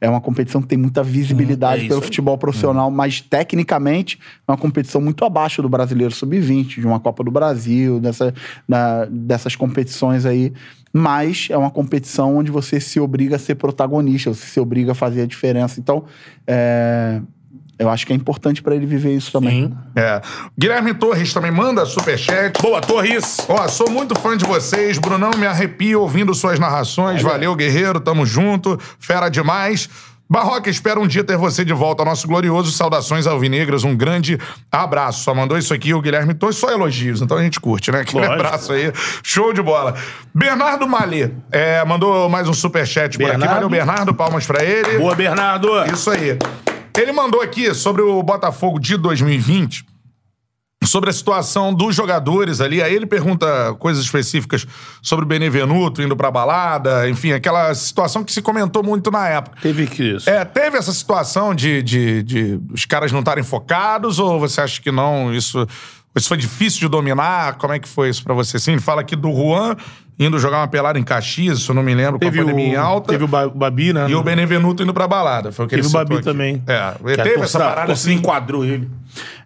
é 0.00 0.08
uma 0.08 0.20
competição 0.20 0.60
que 0.60 0.68
tem 0.68 0.76
muita 0.78 1.02
visibilidade 1.02 1.82
Hum, 1.82 1.86
é 1.86 1.88
pelo 1.88 2.02
futebol 2.02 2.36
profissional, 2.36 2.90
mas 2.90 3.20
tecnicamente 3.20 4.18
é 4.46 4.50
uma 4.52 4.58
competição 4.58 5.00
muito 5.00 5.24
abaixo 5.24 5.62
do 5.62 5.68
Brasileiro 5.68 6.14
Sub-20, 6.14 6.80
de 6.80 6.86
uma 6.86 7.00
Copa 7.00 7.24
do 7.24 7.30
Brasil, 7.30 7.98
dessa, 8.00 8.34
da- 8.68 9.06
dessas 9.06 9.56
competições 9.56 10.26
aí. 10.26 10.52
Mas 10.92 11.48
é 11.50 11.56
uma 11.56 11.70
competição 11.70 12.36
onde 12.36 12.50
você 12.50 12.78
se 12.80 13.00
obriga 13.00 13.36
a 13.36 13.38
ser 13.38 13.54
protagonista, 13.56 14.32
você 14.32 14.46
se 14.46 14.60
obriga 14.60 14.92
a 14.92 14.94
fazer 14.94 15.22
a 15.22 15.26
diferença. 15.26 15.80
Então, 15.80 16.04
é, 16.46 17.20
eu 17.78 17.88
acho 17.90 18.06
que 18.06 18.12
é 18.12 18.16
importante 18.16 18.62
para 18.62 18.74
ele 18.74 18.86
viver 18.86 19.14
isso 19.14 19.32
também. 19.32 19.66
Sim. 19.66 19.76
É. 19.96 20.20
Guilherme 20.58 20.94
Torres 20.94 21.32
também 21.32 21.50
manda 21.50 21.84
superchat. 21.84 22.60
Boa, 22.62 22.80
Torres! 22.80 23.38
Ó, 23.48 23.66
sou 23.68 23.90
muito 23.90 24.14
fã 24.18 24.36
de 24.36 24.44
vocês. 24.44 24.98
Brunão, 24.98 25.30
me 25.36 25.46
arrepio 25.46 26.00
ouvindo 26.00 26.34
suas 26.34 26.58
narrações. 26.58 27.22
Valeu, 27.22 27.54
guerreiro. 27.54 27.98
Tamo 28.00 28.24
junto. 28.24 28.78
Fera 28.98 29.28
demais. 29.28 29.88
Barroca, 30.28 30.70
espero 30.70 31.02
um 31.02 31.06
dia 31.06 31.22
ter 31.22 31.36
você 31.36 31.64
de 31.64 31.72
volta 31.72 32.02
ao 32.02 32.06
nosso 32.06 32.26
glorioso. 32.26 32.72
Saudações 32.72 33.26
alvinegras. 33.26 33.84
Um 33.84 33.94
grande 33.94 34.38
abraço. 34.72 35.22
Só 35.22 35.34
mandou 35.34 35.58
isso 35.58 35.74
aqui 35.74 35.92
o 35.92 36.00
Guilherme 36.00 36.32
Torres. 36.32 36.56
Só 36.56 36.70
elogios, 36.70 37.20
então 37.20 37.36
a 37.36 37.42
gente 37.42 37.60
curte, 37.60 37.92
né? 37.92 38.00
Aquele 38.00 38.26
Lógico. 38.26 38.46
abraço 38.46 38.72
aí. 38.72 38.90
Show 39.22 39.52
de 39.52 39.60
bola. 39.60 39.94
Bernardo 40.34 40.88
Malê 40.88 41.30
é, 41.52 41.84
mandou 41.84 42.28
mais 42.28 42.48
um 42.48 42.54
superchat 42.54 43.18
por 43.18 43.24
aqui. 43.24 43.32
Bernardo. 43.32 43.54
Valeu, 43.54 43.68
Bernardo. 43.68 44.14
Palmas 44.14 44.46
pra 44.46 44.64
ele. 44.64 44.98
Boa, 44.98 45.14
Bernardo! 45.14 45.68
Isso 45.92 46.10
aí. 46.10 46.38
Ele 46.96 47.12
mandou 47.12 47.40
aqui 47.40 47.74
sobre 47.74 48.02
o 48.02 48.22
Botafogo 48.22 48.78
de 48.78 48.96
2020, 48.96 49.84
sobre 50.84 51.10
a 51.10 51.12
situação 51.12 51.74
dos 51.74 51.94
jogadores 51.94 52.60
ali. 52.60 52.80
Aí 52.80 52.94
ele 52.94 53.04
pergunta 53.06 53.74
coisas 53.80 54.04
específicas 54.04 54.64
sobre 55.02 55.24
o 55.24 55.28
Benevenuto 55.28 56.00
indo 56.00 56.16
pra 56.16 56.30
balada, 56.30 57.08
enfim, 57.08 57.32
aquela 57.32 57.74
situação 57.74 58.22
que 58.22 58.32
se 58.32 58.40
comentou 58.40 58.82
muito 58.82 59.10
na 59.10 59.26
época. 59.28 59.58
Teve 59.60 59.88
que 59.88 60.14
isso. 60.14 60.30
É, 60.30 60.44
teve 60.44 60.78
essa 60.78 60.92
situação 60.92 61.52
de, 61.52 61.82
de, 61.82 62.22
de 62.22 62.60
os 62.72 62.84
caras 62.84 63.10
não 63.10 63.20
estarem 63.20 63.42
focados 63.42 64.20
ou 64.20 64.38
você 64.38 64.60
acha 64.60 64.80
que 64.80 64.92
não? 64.92 65.34
Isso, 65.34 65.66
isso 66.14 66.28
foi 66.28 66.36
difícil 66.36 66.80
de 66.80 66.88
dominar? 66.88 67.54
Como 67.54 67.72
é 67.72 67.80
que 67.80 67.88
foi 67.88 68.08
isso 68.08 68.22
pra 68.22 68.34
você? 68.34 68.58
Sim, 68.60 68.72
ele 68.72 68.80
fala 68.80 69.00
aqui 69.00 69.16
do 69.16 69.32
Juan 69.32 69.74
indo 70.18 70.38
jogar 70.38 70.58
uma 70.58 70.68
pelada 70.68 70.98
em 70.98 71.02
Caxias, 71.02 71.60
se 71.62 71.68
eu 71.70 71.74
não 71.74 71.82
me 71.82 71.94
lembro, 71.94 72.18
Teve 72.18 72.36
com 72.38 72.42
a 72.42 72.44
o, 72.44 72.48
pandemia 72.50 72.72
em 72.72 72.76
alta. 72.76 73.08
teve 73.12 73.24
o 73.24 73.28
Ba- 73.28 73.48
Babi, 73.48 73.92
né? 73.92 74.06
E 74.08 74.14
o 74.14 74.22
Benevenuto 74.22 74.82
indo 74.82 74.94
pra 74.94 75.08
balada. 75.08 75.50
Foi 75.52 75.64
o 75.64 75.68
que 75.68 75.74
Teve 75.76 75.86
ele 75.86 75.90
o 75.90 75.98
Babi 75.98 76.14
aqui. 76.14 76.24
também. 76.24 76.62
É, 76.66 76.94
Que 77.16 77.22
teve 77.22 77.40
essa 77.42 77.58
parada 77.58 77.92
assim. 77.92 78.14
enquadrou 78.14 78.64
ele. 78.64 78.88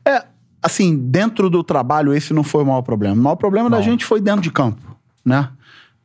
É, 0.05 0.25
assim, 0.63 0.97
dentro 0.97 1.49
do 1.49 1.63
trabalho, 1.65 2.13
esse 2.13 2.33
não 2.35 2.43
foi 2.45 2.63
o 2.63 2.67
maior 2.67 2.83
problema. 2.83 3.15
O 3.15 3.19
maior 3.25 3.37
problema 3.37 3.71
da 3.71 3.81
gente 3.81 4.05
foi 4.05 4.21
dentro 4.21 4.43
de 4.43 4.51
campo, 4.51 4.97
né? 5.25 5.49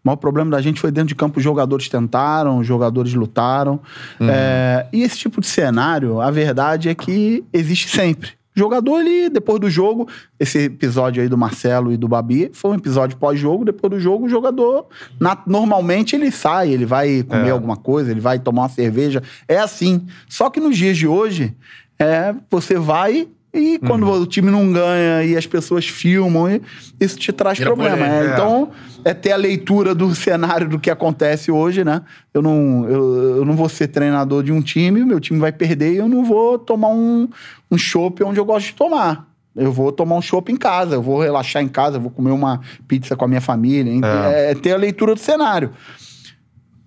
O 0.04 0.08
maior 0.10 0.18
problema 0.18 0.52
da 0.52 0.62
gente 0.62 0.82
foi 0.82 0.92
dentro 0.92 1.08
de 1.10 1.16
campo. 1.16 1.38
Os 1.38 1.44
jogadores 1.44 1.88
tentaram, 1.88 2.58
os 2.58 2.68
jogadores 2.68 3.14
lutaram. 3.14 3.80
É, 4.20 4.86
e 4.92 5.02
esse 5.02 5.18
tipo 5.18 5.40
de 5.40 5.48
cenário, 5.48 6.20
a 6.20 6.30
verdade 6.30 6.90
é 6.90 6.96
que 6.96 7.44
existe 7.54 7.90
sempre. 7.90 8.32
Jogador, 8.56 9.00
ele, 9.02 9.30
depois 9.30 9.60
do 9.60 9.70
jogo, 9.70 10.08
esse 10.40 10.60
episódio 10.66 11.22
aí 11.24 11.28
do 11.30 11.38
Marcelo 11.38 11.92
e 11.92 11.98
do 11.98 12.08
Babi, 12.08 12.50
foi 12.54 12.72
um 12.72 12.76
episódio 12.76 13.18
pós-jogo. 13.18 13.66
Depois 13.66 13.92
do 13.92 14.00
jogo, 14.00 14.26
o 14.26 14.30
jogador, 14.30 14.88
na- 15.20 15.42
normalmente, 15.48 16.16
ele 16.16 16.32
sai, 16.32 16.72
ele 16.72 16.86
vai 16.86 17.24
comer 17.24 17.50
alguma 17.52 17.76
coisa, 17.78 18.12
ele 18.12 18.20
vai 18.22 18.40
tomar 18.40 18.64
uma 18.64 18.70
cerveja. 18.70 19.22
É 19.48 19.58
assim. 19.58 20.06
Só 20.30 20.50
que 20.50 20.60
nos 20.60 20.78
dias 20.78 20.98
de 20.98 21.08
hoje, 21.08 21.56
é, 22.00 22.34
você 22.50 22.78
vai 22.78 23.28
e 23.54 23.78
quando 23.78 24.10
o 24.10 24.26
time 24.26 24.50
não 24.50 24.74
ganha 24.74 25.24
e 25.24 25.38
as 25.38 25.46
pessoas 25.46 25.88
filmam, 25.88 26.50
e 26.50 26.62
isso 27.00 27.18
te 27.18 27.32
traz 27.32 27.60
Vira 27.60 27.70
problema. 27.70 27.98
polêmica, 27.98 28.24
é. 28.24 28.34
Então, 28.34 28.72
é 29.06 29.14
ter 29.14 29.32
a 29.32 29.36
leitura 29.36 29.94
do 29.94 30.14
cenário 30.16 30.68
do 30.68 30.80
que 30.80 30.90
acontece 30.90 31.52
hoje, 31.52 31.84
né? 31.84 32.02
Eu 32.34 32.42
não, 32.42 32.90
eu, 32.90 33.38
eu 33.38 33.46
não 33.46 33.56
vou 33.56 33.70
ser 33.70 33.90
treinador 33.90 34.42
de 34.42 34.52
um 34.52 34.60
time, 34.60 35.04
o 35.04 35.06
meu 35.06 35.20
time 35.20 35.40
vai 35.40 35.52
perder 35.52 35.94
e 35.94 35.98
eu 35.98 36.10
não 36.10 36.26
vou 36.26 36.58
tomar 36.58 36.88
um, 36.88 37.30
um 37.70 37.78
chopp 37.78 38.24
onde 38.24 38.40
eu 38.40 38.46
gosto 38.46 38.68
de 38.68 38.74
tomar. 38.74 39.28
Eu 39.56 39.72
vou 39.72 39.92
tomar 39.92 40.16
um 40.16 40.22
chopp 40.22 40.52
em 40.52 40.58
casa, 40.58 40.96
eu 40.96 41.02
vou 41.04 41.22
relaxar 41.22 41.62
em 41.62 41.68
casa, 41.68 41.98
eu 41.98 42.02
vou 42.02 42.10
comer 42.10 42.32
uma 42.32 42.60
pizza 42.88 43.16
com 43.16 43.24
a 43.24 43.28
minha 43.28 43.42
família. 43.42 43.94
É, 44.34 44.52
é 44.52 44.56
ter 44.56 44.72
a 44.72 44.78
leitura 44.78 45.14
do 45.14 45.20
cenário. 45.20 45.70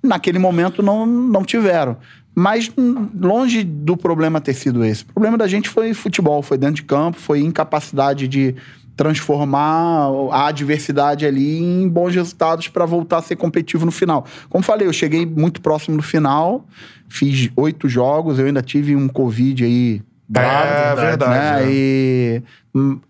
Naquele 0.02 0.40
momento 0.40 0.82
não, 0.82 1.06
não 1.06 1.44
tiveram. 1.44 1.96
Mas 2.38 2.70
longe 3.18 3.64
do 3.64 3.96
problema 3.96 4.42
ter 4.42 4.52
sido 4.52 4.84
esse. 4.84 5.04
O 5.04 5.06
problema 5.06 5.38
da 5.38 5.48
gente 5.48 5.70
foi 5.70 5.94
futebol, 5.94 6.42
foi 6.42 6.58
dentro 6.58 6.76
de 6.76 6.82
campo, 6.82 7.18
foi 7.18 7.40
incapacidade 7.40 8.28
de 8.28 8.54
transformar 8.94 10.10
a 10.30 10.48
adversidade 10.48 11.24
ali 11.24 11.58
em 11.58 11.88
bons 11.88 12.14
resultados 12.14 12.68
para 12.68 12.84
voltar 12.84 13.18
a 13.18 13.22
ser 13.22 13.36
competitivo 13.36 13.86
no 13.86 13.90
final. 13.90 14.26
Como 14.50 14.62
falei, 14.62 14.86
eu 14.86 14.92
cheguei 14.92 15.24
muito 15.24 15.62
próximo 15.62 15.96
do 15.96 16.02
final, 16.02 16.66
fiz 17.08 17.50
oito 17.56 17.88
jogos, 17.88 18.38
eu 18.38 18.46
ainda 18.46 18.62
tive 18.62 18.94
um 18.94 19.08
Covid 19.08 19.64
aí 19.64 20.02
É, 20.92 20.94
verdade, 20.94 21.30
né? 21.30 21.62
é. 21.62 21.72
E, 21.72 22.42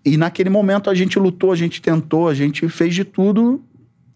e 0.04 0.16
naquele 0.16 0.50
momento 0.50 0.88
a 0.88 0.94
gente 0.94 1.18
lutou, 1.18 1.50
a 1.50 1.56
gente 1.56 1.82
tentou, 1.82 2.28
a 2.28 2.34
gente 2.34 2.68
fez 2.68 2.94
de 2.94 3.04
tudo 3.04 3.60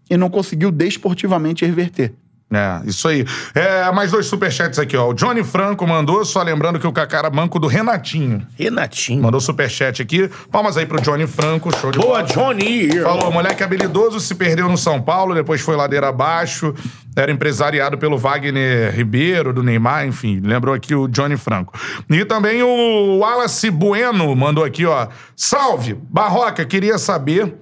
e 0.09 0.15
não 0.15 0.29
conseguiu 0.29 0.71
desportivamente 0.71 1.65
reverter. 1.65 2.13
É, 2.53 2.81
isso 2.85 3.07
aí. 3.07 3.25
É, 3.55 3.89
mais 3.91 4.11
dois 4.11 4.25
superchats 4.25 4.77
aqui, 4.77 4.97
ó. 4.97 5.09
O 5.09 5.13
Johnny 5.13 5.41
Franco 5.43 5.87
mandou, 5.87 6.25
só 6.25 6.41
lembrando 6.43 6.79
que 6.79 6.85
o 6.85 6.91
Kaká 6.91 7.19
era 7.19 7.29
banco 7.29 7.57
do 7.57 7.67
Renatinho. 7.67 8.45
Renatinho. 8.59 9.21
Mandou 9.21 9.39
superchat 9.39 10.01
aqui. 10.01 10.29
Palmas 10.51 10.75
aí 10.75 10.85
pro 10.85 10.99
Johnny 10.99 11.25
Franco, 11.25 11.73
show 11.77 11.91
de 11.91 11.99
Boa, 11.99 12.21
bola. 12.21 12.23
Johnny! 12.23 12.99
Falou, 12.99 13.31
moleque 13.31 13.63
habilidoso, 13.63 14.19
se 14.19 14.35
perdeu 14.35 14.67
no 14.67 14.77
São 14.77 15.01
Paulo, 15.01 15.33
depois 15.33 15.61
foi 15.61 15.77
ladeira 15.77 16.09
abaixo, 16.09 16.75
era 17.15 17.31
empresariado 17.31 17.97
pelo 17.97 18.17
Wagner 18.17 18.93
Ribeiro, 18.93 19.53
do 19.53 19.63
Neymar, 19.63 20.05
enfim, 20.05 20.41
lembrou 20.43 20.75
aqui 20.75 20.93
o 20.93 21.07
Johnny 21.07 21.37
Franco. 21.37 21.73
E 22.09 22.25
também 22.25 22.61
o 22.63 23.19
Wallace 23.19 23.69
Bueno 23.71 24.35
mandou 24.35 24.65
aqui, 24.65 24.85
ó. 24.85 25.07
Salve! 25.35 25.97
Barroca, 26.09 26.65
queria 26.65 26.97
saber 26.97 27.55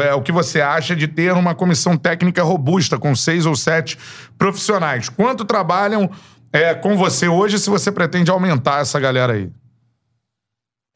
é, 0.00 0.14
o 0.14 0.22
que 0.22 0.32
você 0.32 0.60
acha 0.60 0.96
de 0.96 1.06
ter 1.06 1.32
uma 1.32 1.54
comissão 1.54 1.96
técnica 1.96 2.42
robusta, 2.42 2.98
com 2.98 3.14
seis 3.14 3.46
ou 3.46 3.54
sete 3.54 3.98
profissionais. 4.38 5.08
Quanto 5.08 5.44
trabalham 5.44 6.10
é, 6.52 6.74
com 6.74 6.96
você 6.96 7.28
hoje, 7.28 7.58
se 7.58 7.68
você 7.68 7.90
pretende 7.90 8.30
aumentar 8.30 8.80
essa 8.80 8.98
galera 8.98 9.34
aí? 9.34 9.50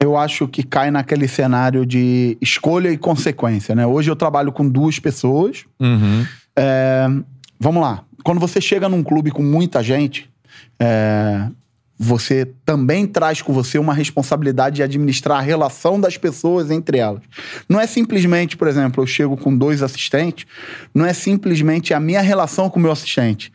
Eu 0.01 0.15
acho 0.15 0.47
que 0.47 0.61
cai 0.61 0.91
naquele 0.91 1.27
cenário 1.27 1.85
de 1.85 2.37
escolha 2.39 2.89
e 2.89 2.97
consequência, 2.97 3.73
né? 3.73 3.85
Hoje 3.85 4.11
eu 4.11 4.15
trabalho 4.15 4.51
com 4.51 4.67
duas 4.67 4.99
pessoas. 4.99 5.65
É, 6.55 7.07
vamos 7.59 7.81
lá. 7.81 8.03
Quando 8.23 8.39
você 8.39 8.61
chega 8.61 8.87
num 8.87 9.03
clube 9.03 9.31
com 9.31 9.41
muita 9.41 9.81
gente, 9.81 10.29
é, 10.79 11.47
você 11.97 12.45
também 12.63 13.07
traz 13.07 13.41
com 13.41 13.51
você 13.51 13.79
uma 13.79 13.93
responsabilidade 13.93 14.77
de 14.77 14.83
administrar 14.83 15.39
a 15.39 15.41
relação 15.41 15.99
das 15.99 16.15
pessoas 16.15 16.69
entre 16.69 16.99
elas. 16.99 17.21
Não 17.67 17.79
é 17.79 17.87
simplesmente, 17.87 18.55
por 18.55 18.67
exemplo, 18.67 19.01
eu 19.01 19.07
chego 19.07 19.35
com 19.35 19.55
dois 19.55 19.81
assistentes, 19.81 20.45
não 20.93 21.05
é 21.05 21.13
simplesmente 21.13 21.93
a 21.93 21.99
minha 21.99 22.21
relação 22.21 22.69
com 22.69 22.79
o 22.79 22.81
meu 22.81 22.91
assistente. 22.91 23.51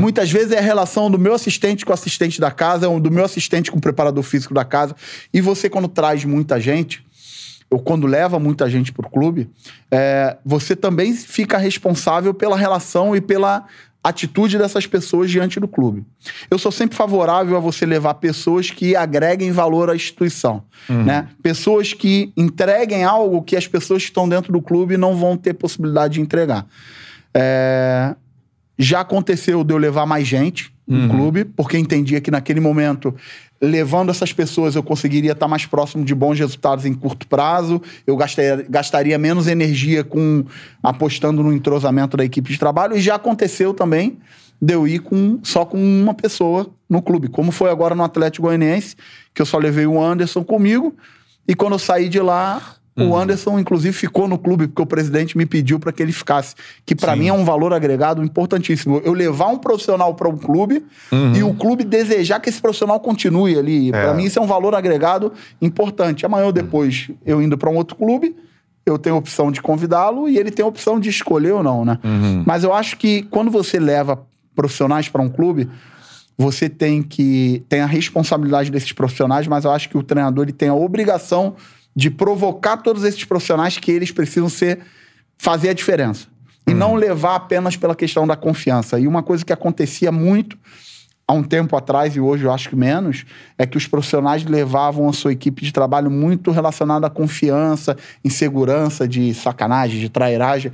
Muitas 0.00 0.30
vezes 0.30 0.52
é 0.52 0.58
a 0.58 0.62
relação 0.62 1.10
do 1.10 1.18
meu 1.18 1.32
assistente 1.32 1.84
com 1.84 1.90
o 1.90 1.94
assistente 1.94 2.40
da 2.40 2.50
casa, 2.50 2.88
ou 2.88 3.00
do 3.00 3.10
meu 3.10 3.24
assistente 3.24 3.70
com 3.70 3.78
o 3.78 3.80
preparador 3.80 4.22
físico 4.22 4.52
da 4.52 4.64
casa. 4.64 4.94
E 5.32 5.40
você, 5.40 5.70
quando 5.70 5.88
traz 5.88 6.24
muita 6.24 6.60
gente, 6.60 7.02
ou 7.70 7.78
quando 7.78 8.06
leva 8.06 8.38
muita 8.38 8.68
gente 8.68 8.92
para 8.92 9.06
o 9.06 9.10
clube, 9.10 9.50
é, 9.90 10.36
você 10.44 10.74
também 10.74 11.14
fica 11.14 11.58
responsável 11.58 12.32
pela 12.32 12.56
relação 12.56 13.14
e 13.14 13.20
pela 13.20 13.66
atitude 14.02 14.56
dessas 14.56 14.86
pessoas 14.86 15.30
diante 15.30 15.58
do 15.58 15.68
clube. 15.68 16.04
Eu 16.50 16.58
sou 16.58 16.70
sempre 16.70 16.96
favorável 16.96 17.56
a 17.56 17.60
você 17.60 17.84
levar 17.84 18.14
pessoas 18.14 18.70
que 18.70 18.96
agreguem 18.96 19.50
valor 19.50 19.90
à 19.90 19.96
instituição, 19.96 20.62
né? 21.04 21.28
Pessoas 21.42 21.92
que 21.92 22.32
entreguem 22.36 23.04
algo 23.04 23.42
que 23.42 23.56
as 23.56 23.66
pessoas 23.66 24.02
que 24.02 24.08
estão 24.08 24.28
dentro 24.28 24.52
do 24.52 24.62
clube 24.62 24.96
não 24.96 25.16
vão 25.16 25.36
ter 25.36 25.54
possibilidade 25.54 26.14
de 26.14 26.20
entregar. 26.20 26.66
É, 27.34 28.14
já 28.78 29.00
aconteceu 29.00 29.62
de 29.64 29.74
eu 29.74 29.78
levar 29.78 30.06
mais 30.06 30.26
gente 30.26 30.72
no 30.88 31.08
clube, 31.10 31.44
porque 31.44 31.76
entendia 31.76 32.20
que 32.20 32.30
naquele 32.30 32.60
momento, 32.60 33.14
levando 33.60 34.10
essas 34.10 34.32
pessoas, 34.32 34.74
eu 34.74 34.82
conseguiria 34.82 35.32
estar 35.32 35.46
mais 35.46 35.66
próximo 35.66 36.02
de 36.04 36.14
bons 36.14 36.38
resultados 36.38 36.86
em 36.86 36.94
curto 36.94 37.26
prazo, 37.26 37.82
eu 38.06 38.16
gastaria, 38.16 38.66
gastaria 38.68 39.18
menos 39.18 39.46
energia 39.46 40.02
com 40.02 40.44
apostando 40.82 41.42
no 41.42 41.52
entrosamento 41.52 42.16
da 42.16 42.24
equipe 42.24 42.50
de 42.50 42.58
trabalho, 42.58 42.96
e 42.96 43.00
já 43.00 43.16
aconteceu 43.16 43.74
também 43.74 44.18
de 44.60 44.72
eu 44.72 44.88
ir 44.88 45.00
com, 45.00 45.38
só 45.42 45.64
com 45.64 45.78
uma 45.78 46.14
pessoa 46.14 46.70
no 46.88 47.02
clube, 47.02 47.28
como 47.28 47.52
foi 47.52 47.70
agora 47.70 47.94
no 47.94 48.02
Atlético 48.02 48.46
Goianiense, 48.46 48.96
que 49.34 49.42
eu 49.42 49.46
só 49.46 49.58
levei 49.58 49.86
o 49.86 50.02
Anderson 50.02 50.42
comigo, 50.42 50.96
e 51.46 51.54
quando 51.54 51.74
eu 51.74 51.78
saí 51.78 52.08
de 52.08 52.20
lá, 52.20 52.77
o 53.04 53.16
Anderson, 53.16 53.58
inclusive, 53.58 53.92
ficou 53.94 54.26
no 54.26 54.38
clube, 54.38 54.66
porque 54.66 54.82
o 54.82 54.86
presidente 54.86 55.36
me 55.36 55.46
pediu 55.46 55.78
para 55.78 55.92
que 55.92 56.02
ele 56.02 56.12
ficasse. 56.12 56.54
Que 56.84 56.94
para 56.94 57.14
mim 57.14 57.28
é 57.28 57.32
um 57.32 57.44
valor 57.44 57.72
agregado 57.72 58.22
importantíssimo. 58.22 59.00
Eu 59.04 59.12
levar 59.12 59.48
um 59.48 59.58
profissional 59.58 60.14
para 60.14 60.28
um 60.28 60.36
clube 60.36 60.84
e 61.34 61.42
o 61.42 61.54
clube 61.54 61.84
desejar 61.84 62.40
que 62.40 62.48
esse 62.48 62.60
profissional 62.60 63.00
continue 63.00 63.58
ali. 63.58 63.90
Para 63.90 64.14
mim, 64.14 64.24
isso 64.24 64.38
é 64.38 64.42
um 64.42 64.46
valor 64.46 64.74
agregado 64.74 65.32
importante. 65.60 66.24
Amanhã 66.26 66.46
ou 66.46 66.52
depois, 66.52 67.10
eu 67.24 67.42
indo 67.42 67.56
para 67.56 67.70
um 67.70 67.76
outro 67.76 67.96
clube, 67.96 68.34
eu 68.84 68.98
tenho 68.98 69.16
a 69.16 69.18
opção 69.18 69.52
de 69.52 69.60
convidá-lo 69.60 70.28
e 70.28 70.38
ele 70.38 70.50
tem 70.50 70.64
a 70.64 70.68
opção 70.68 70.98
de 70.98 71.08
escolher 71.10 71.52
ou 71.52 71.62
não, 71.62 71.84
né? 71.84 71.98
Mas 72.46 72.64
eu 72.64 72.72
acho 72.72 72.96
que 72.96 73.22
quando 73.24 73.50
você 73.50 73.78
leva 73.78 74.26
profissionais 74.54 75.08
para 75.08 75.22
um 75.22 75.28
clube, 75.28 75.68
você 76.36 76.68
tem 76.68 77.02
que 77.02 77.64
tem 77.68 77.80
a 77.80 77.86
responsabilidade 77.86 78.70
desses 78.70 78.92
profissionais, 78.92 79.46
mas 79.46 79.64
eu 79.64 79.72
acho 79.72 79.88
que 79.88 79.98
o 79.98 80.02
treinador 80.02 80.44
ele 80.44 80.52
tem 80.52 80.68
a 80.68 80.74
obrigação 80.74 81.56
de 81.98 82.10
provocar 82.10 82.76
todos 82.76 83.02
esses 83.02 83.24
profissionais 83.24 83.76
que 83.76 83.90
eles 83.90 84.12
precisam 84.12 84.48
ser 84.48 84.78
fazer 85.36 85.70
a 85.70 85.72
diferença 85.72 86.28
e 86.64 86.72
não 86.72 86.94
levar 86.94 87.34
apenas 87.34 87.76
pela 87.76 87.92
questão 87.92 88.24
da 88.24 88.36
confiança. 88.36 89.00
E 89.00 89.08
uma 89.08 89.20
coisa 89.20 89.44
que 89.44 89.52
acontecia 89.52 90.12
muito 90.12 90.56
há 91.26 91.32
um 91.32 91.42
tempo 91.42 91.74
atrás 91.74 92.14
e 92.14 92.20
hoje 92.20 92.44
eu 92.44 92.52
acho 92.52 92.68
que 92.68 92.76
menos 92.76 93.26
é 93.58 93.66
que 93.66 93.76
os 93.76 93.88
profissionais 93.88 94.44
levavam 94.44 95.08
a 95.08 95.12
sua 95.12 95.32
equipe 95.32 95.64
de 95.64 95.72
trabalho 95.72 96.08
muito 96.08 96.52
relacionada 96.52 97.08
à 97.08 97.10
confiança, 97.10 97.96
insegurança, 98.24 99.08
de 99.08 99.34
sacanagem, 99.34 99.98
de 99.98 100.08
trairagem. 100.08 100.70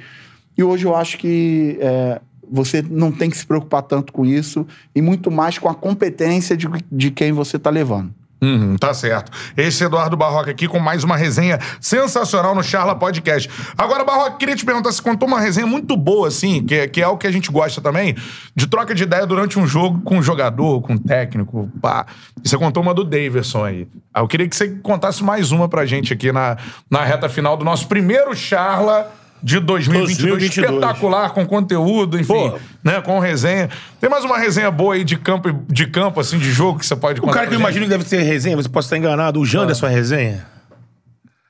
E 0.59 0.62
hoje 0.62 0.84
eu 0.84 0.94
acho 0.94 1.16
que 1.16 1.78
é, 1.80 2.20
você 2.52 2.82
não 2.82 3.10
tem 3.10 3.30
que 3.30 3.38
se 3.38 3.46
preocupar 3.46 3.80
tanto 3.80 4.12
com 4.12 4.26
isso 4.26 4.66
e 4.94 5.01
muito 5.01 5.30
mais 5.30 5.56
com 5.56 5.70
a 5.70 5.74
competência 5.74 6.55
de, 6.55 6.68
de 6.92 7.10
quem 7.10 7.32
você 7.32 7.56
está 7.56 7.70
levando. 7.70 8.12
Uhum, 8.45 8.77
tá 8.77 8.93
certo. 8.93 9.33
Esse 9.57 9.83
é 9.83 9.87
Eduardo 9.87 10.19
Barroca 10.19 10.51
aqui 10.51 10.69
com 10.69 10.79
mais 10.79 11.03
uma 11.03 11.16
resenha 11.16 11.59
sensacional 11.81 12.55
no 12.55 12.62
Charla 12.62 12.95
Podcast. 12.95 13.49
Agora, 13.79 14.05
Barroca, 14.05 14.37
queria 14.37 14.55
te 14.55 14.66
perguntar, 14.66 14.93
você 14.93 15.01
contou 15.01 15.27
uma 15.27 15.41
resenha 15.41 15.66
muito 15.66 15.97
boa, 15.97 16.29
assim, 16.29 16.62
que, 16.62 16.87
que 16.89 17.01
é 17.01 17.09
o 17.09 17.16
que 17.16 17.27
a 17.27 17.31
gente 17.33 17.51
gosta 17.51 17.81
também, 17.81 18.15
de 18.55 18.66
troca 18.66 18.95
de 18.95 19.05
ideia 19.05 19.27
durante 19.27 19.59
um 19.59 19.66
jogo 19.66 20.03
com 20.03 20.19
um 20.19 20.23
jogador, 20.23 20.83
com 20.83 20.93
um 20.93 20.99
técnico, 20.99 21.71
pá. 21.81 22.05
Você 22.45 22.59
contou 22.59 22.83
uma 22.83 22.93
do 22.93 23.03
Daverson 23.03 23.65
aí. 23.65 23.89
Ah, 24.12 24.21
Eu 24.21 24.29
queria 24.29 24.47
que 24.47 24.55
você 24.55 24.69
contasse 24.83 25.25
mais 25.25 25.51
uma 25.51 25.66
pra 25.66 25.87
gente 25.87 26.12
aqui 26.12 26.31
na, 26.31 26.59
na 26.91 27.03
reta 27.03 27.31
final 27.31 27.57
do 27.57 27.65
nosso 27.65 27.89
primeiro 27.89 28.37
Charla 28.37 29.11
de 29.45 29.61
2022. 29.61 30.31
2022. 30.31 30.73
Espetacular, 30.73 31.31
com 31.31 31.45
conteúdo, 31.45 32.19
enfim, 32.19 32.33
Pô. 32.33 32.59
né, 32.83 33.03
com 33.03 33.19
resenha. 33.19 33.69
Tem 34.01 34.09
mais 34.09 34.25
uma 34.25 34.39
resenha 34.39 34.71
boa 34.71 34.95
aí 34.95 35.05
de 35.05 35.19
campo, 35.19 35.53
de 35.69 35.87
campo 35.87 36.19
assim, 36.19 36.39
de 36.39 36.51
jogo 36.51 36.79
que 36.79 36.87
você 36.87 36.97
pode 36.97 37.21
O 37.21 37.25
contar 37.25 37.35
cara 37.35 37.47
que 37.49 37.55
eu 37.55 37.61
imagino 37.61 37.85
que 37.85 37.91
deve 37.91 38.09
ser 38.09 38.23
resenha, 38.23 38.57
você 38.57 38.71
pode 38.71 38.87
estar 38.87 38.97
enganado. 38.97 39.39
O 39.39 39.45
Janderson 39.45 39.87
é 39.87 39.91
resenha? 39.91 40.47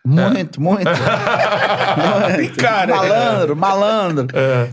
Muito, 0.05 0.61
muito. 0.61 0.85
Tem 2.37 2.49
cara. 2.51 2.97
Malandro, 2.97 3.57
malandro. 3.57 4.27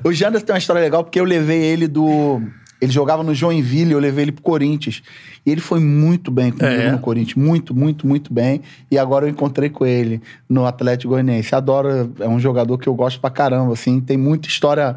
O 0.03 0.11
Janderson 0.11 0.45
tem 0.45 0.53
uma 0.53 0.59
história 0.59 0.81
legal 0.81 1.03
porque 1.03 1.19
eu 1.19 1.23
levei 1.23 1.61
ele 1.61 1.87
do, 1.87 2.41
Ele 2.81 2.91
jogava 2.91 3.21
no 3.21 3.33
Joinville, 3.35 3.91
eu 3.91 3.99
levei 3.99 4.25
ele 4.25 4.31
pro 4.31 4.41
Corinthians. 4.41 5.03
E 5.45 5.51
ele 5.51 5.61
foi 5.61 5.79
muito 5.79 6.31
bem 6.31 6.51
comigo 6.51 6.81
É. 6.81 6.91
no 6.91 6.99
Corinthians. 6.99 7.35
Muito, 7.35 7.75
muito, 7.75 8.07
muito 8.07 8.33
bem. 8.33 8.61
E 8.89 8.97
agora 8.97 9.25
eu 9.25 9.29
encontrei 9.29 9.69
com 9.69 9.85
ele 9.85 10.19
no 10.49 10.65
Atlético 10.65 11.09
Goianiense. 11.13 11.53
Adoro, 11.53 12.11
é 12.19 12.27
um 12.27 12.39
jogador 12.39 12.77
que 12.79 12.87
eu 12.87 12.95
gosto 12.95 13.19
pra 13.19 13.29
caramba, 13.29 13.73
assim. 13.73 14.01
Tem 14.01 14.17
muita 14.17 14.47
história... 14.47 14.95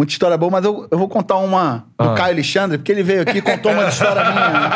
Muita 0.00 0.14
história 0.14 0.34
boa, 0.38 0.50
mas 0.50 0.64
eu, 0.64 0.88
eu 0.90 0.96
vou 0.96 1.10
contar 1.10 1.36
uma 1.36 1.84
do 1.98 2.08
Ah. 2.08 2.14
Caio 2.14 2.32
Alexandre, 2.32 2.78
porque 2.78 2.90
ele 2.90 3.02
veio 3.02 3.20
aqui 3.20 3.36
e 3.36 3.42
contou 3.42 3.70
uma 3.70 3.86
história 3.86 4.22
minha. 4.32 4.48
né? 4.50 4.70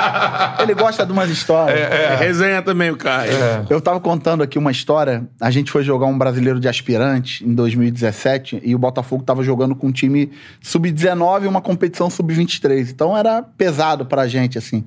Ele 0.61 0.75
gosta 0.75 1.07
de 1.07 1.13
umas 1.13 1.31
histórias. 1.31 1.81
É. 1.81 2.15
resenha 2.17 2.61
também, 2.61 2.91
o 2.91 2.97
Caio. 2.99 3.33
Eu 3.71 3.81
tava 3.81 3.99
contando 4.01 4.43
aqui 4.43 4.59
uma 4.59 4.71
história. 4.71 5.27
A 5.41 5.51
gente 5.51 5.71
foi 5.71 5.83
jogar 5.83 6.05
um 6.05 6.19
brasileiro 6.19 6.61
de 6.61 6.69
aspirante 6.69 7.43
em 7.43 7.55
2017 7.55 8.61
e 8.63 8.75
o 8.75 8.79
Botafogo 8.79 9.23
tava 9.25 9.43
jogando 9.43 9.75
com 9.75 9.87
um 9.87 9.93
time 9.93 10.31
sub-19 10.61 11.45
e 11.45 11.47
uma 11.47 11.63
competição 11.63 12.11
sub-23. 12.11 12.91
Então 12.91 13.17
era 13.17 13.43
pesado 13.43 14.05
pra 14.05 14.29
gente, 14.29 14.59
assim. 14.59 14.85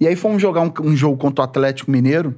E 0.00 0.06
aí 0.06 0.14
fomos 0.14 0.40
jogar 0.40 0.60
um, 0.60 0.72
um 0.84 0.94
jogo 0.96 1.16
contra 1.16 1.42
o 1.42 1.44
Atlético 1.44 1.90
Mineiro. 1.90 2.36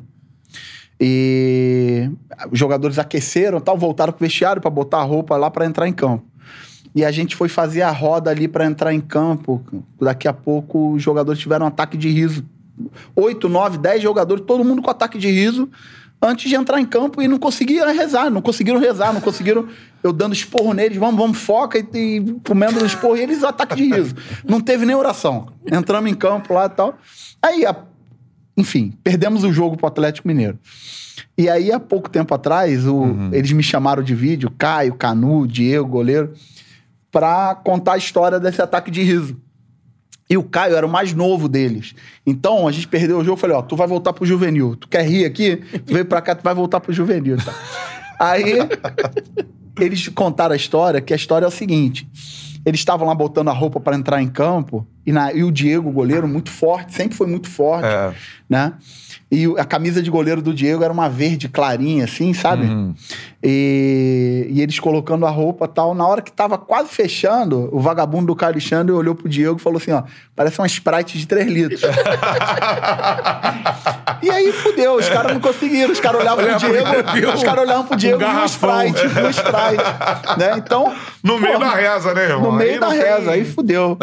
E 0.98 2.08
os 2.50 2.58
jogadores 2.58 2.98
aqueceram, 2.98 3.60
tal, 3.60 3.76
voltaram 3.76 4.12
pro 4.12 4.24
vestiário 4.24 4.62
pra 4.62 4.70
botar 4.70 5.00
a 5.00 5.02
roupa 5.02 5.36
lá 5.36 5.50
pra 5.50 5.66
entrar 5.66 5.86
em 5.86 5.92
campo. 5.92 6.24
E 6.94 7.04
a 7.04 7.10
gente 7.10 7.34
foi 7.34 7.48
fazer 7.48 7.82
a 7.82 7.90
roda 7.90 8.30
ali 8.30 8.46
pra 8.46 8.66
entrar 8.66 8.92
em 8.92 9.00
campo. 9.00 9.62
Daqui 10.00 10.28
a 10.28 10.32
pouco 10.32 10.92
os 10.92 11.02
jogadores 11.02 11.40
tiveram 11.40 11.64
um 11.64 11.68
ataque 11.68 11.96
de 11.96 12.08
riso. 12.10 12.44
Oito, 13.16 13.48
nove, 13.48 13.78
dez 13.78 14.02
jogadores, 14.02 14.44
todo 14.46 14.64
mundo 14.64 14.82
com 14.82 14.90
ataque 14.90 15.18
de 15.18 15.30
riso, 15.30 15.68
antes 16.20 16.48
de 16.48 16.56
entrar 16.56 16.80
em 16.80 16.84
campo 16.86 17.20
e 17.22 17.28
não 17.28 17.38
conseguiam 17.38 17.86
rezar, 17.94 18.30
não 18.30 18.42
conseguiram 18.42 18.78
rezar, 18.80 19.12
não 19.12 19.20
conseguiram. 19.20 19.66
Eu 20.02 20.12
dando 20.12 20.32
esporro 20.34 20.72
neles, 20.74 20.96
vamos, 20.98 21.16
vamos, 21.20 21.38
foca 21.38 21.78
e, 21.78 21.82
e 21.94 22.40
comendo 22.46 22.84
esporro, 22.84 23.16
e 23.16 23.20
eles 23.20 23.42
ataque 23.44 23.76
de 23.76 23.84
riso. 23.94 24.14
Não 24.46 24.60
teve 24.60 24.84
nem 24.84 24.96
oração. 24.96 25.48
Entramos 25.70 26.10
em 26.10 26.14
campo 26.14 26.52
lá 26.54 26.66
e 26.66 26.70
tal. 26.70 26.98
Aí, 27.40 27.64
a- 27.64 27.76
enfim, 28.56 28.92
perdemos 29.02 29.44
o 29.44 29.52
jogo 29.52 29.76
pro 29.76 29.86
Atlético 29.86 30.26
Mineiro. 30.28 30.58
E 31.38 31.48
aí, 31.48 31.70
há 31.72 31.78
pouco 31.80 32.10
tempo 32.10 32.34
atrás, 32.34 32.86
o- 32.86 33.04
eles 33.32 33.52
me 33.52 33.62
chamaram 33.62 34.02
de 34.02 34.14
vídeo, 34.14 34.50
Caio, 34.58 34.94
Canu, 34.94 35.46
Diego, 35.46 35.88
goleiro, 35.88 36.32
pra 37.12 37.54
contar 37.54 37.92
a 37.92 37.96
história 37.98 38.40
desse 38.40 38.60
ataque 38.60 38.90
de 38.90 39.02
riso. 39.02 39.36
E 40.30 40.36
o 40.36 40.42
Caio 40.42 40.74
era 40.74 40.86
o 40.86 40.90
mais 40.90 41.12
novo 41.12 41.46
deles. 41.46 41.94
Então, 42.26 42.66
a 42.66 42.72
gente 42.72 42.88
perdeu 42.88 43.18
o 43.18 43.24
jogo. 43.24 43.36
Falei, 43.36 43.54
ó, 43.54 43.60
tu 43.60 43.76
vai 43.76 43.86
voltar 43.86 44.14
pro 44.14 44.24
juvenil. 44.24 44.74
Tu 44.76 44.88
quer 44.88 45.04
rir 45.06 45.26
aqui? 45.26 45.56
Tu 45.56 45.92
veio 45.92 46.06
pra 46.06 46.22
cá, 46.22 46.34
tu 46.34 46.42
vai 46.42 46.54
voltar 46.54 46.80
pro 46.80 46.90
juvenil. 46.92 47.36
Tá? 47.36 47.52
Aí, 48.18 48.54
eles 49.78 50.08
contaram 50.08 50.54
a 50.54 50.56
história, 50.56 51.00
que 51.02 51.12
a 51.12 51.16
história 51.16 51.44
é 51.44 51.48
o 51.48 51.50
seguinte. 51.50 52.08
Eles 52.64 52.80
estavam 52.80 53.06
lá 53.08 53.14
botando 53.14 53.48
a 53.48 53.52
roupa 53.52 53.78
pra 53.80 53.94
entrar 53.96 54.22
em 54.22 54.28
campo. 54.28 54.86
E, 55.04 55.12
na- 55.12 55.32
e 55.34 55.42
o 55.44 55.50
Diego, 55.50 55.90
o 55.90 55.92
goleiro, 55.92 56.26
muito 56.28 56.50
forte. 56.50 56.94
Sempre 56.94 57.16
foi 57.16 57.26
muito 57.26 57.50
forte, 57.50 57.86
É. 57.86 58.14
né? 58.48 58.72
E 59.32 59.46
a 59.58 59.64
camisa 59.64 60.00
de 60.02 60.10
goleiro 60.10 60.42
do 60.42 60.52
Diego 60.52 60.84
era 60.84 60.92
uma 60.92 61.08
verde 61.08 61.48
clarinha, 61.48 62.04
assim, 62.04 62.34
sabe? 62.34 62.68
E, 63.42 64.46
e 64.50 64.60
eles 64.60 64.78
colocando 64.78 65.24
a 65.24 65.30
roupa 65.30 65.64
e 65.64 65.68
tal. 65.68 65.94
Na 65.94 66.06
hora 66.06 66.20
que 66.20 66.30
tava 66.30 66.58
quase 66.58 66.90
fechando, 66.90 67.70
o 67.72 67.80
vagabundo 67.80 68.26
do 68.26 68.36
Caio 68.36 68.52
Alexandre 68.52 68.92
olhou 68.92 69.14
pro 69.14 69.30
Diego 69.30 69.56
e 69.58 69.62
falou 69.62 69.78
assim: 69.78 69.92
ó, 69.92 70.02
parece 70.36 70.58
uma 70.58 70.66
Sprite 70.66 71.16
de 71.16 71.26
3 71.26 71.50
litros. 71.50 71.80
e 74.22 74.30
aí 74.30 74.52
fudeu, 74.52 74.96
os 74.96 75.08
caras 75.08 75.32
não 75.32 75.40
conseguiram. 75.40 75.92
Os 75.92 76.00
caras 76.00 76.20
olhavam 76.20 76.44
pro 76.44 76.58
Diego, 76.58 77.32
os 77.32 77.42
caras 77.42 77.64
olhavam 77.64 77.86
pro 77.86 77.96
Diego 77.96 78.22
e 78.22 78.26
um. 78.26 78.44
Sprite, 78.44 79.06
um 79.06 79.30
Sprite. 79.30 80.38
Né? 80.38 80.56
Então. 80.58 80.92
No 81.22 81.38
meio 81.38 81.58
da 81.58 81.70
reza, 81.70 82.12
né, 82.12 82.24
irmão? 82.24 82.52
No 82.52 82.58
meio 82.58 82.72
Aí 82.72 82.78
da 82.80 82.86
não 82.86 82.92
tem- 82.92 83.02
reza, 83.02 83.30
aí 83.30 83.46
fudeu. 83.46 83.96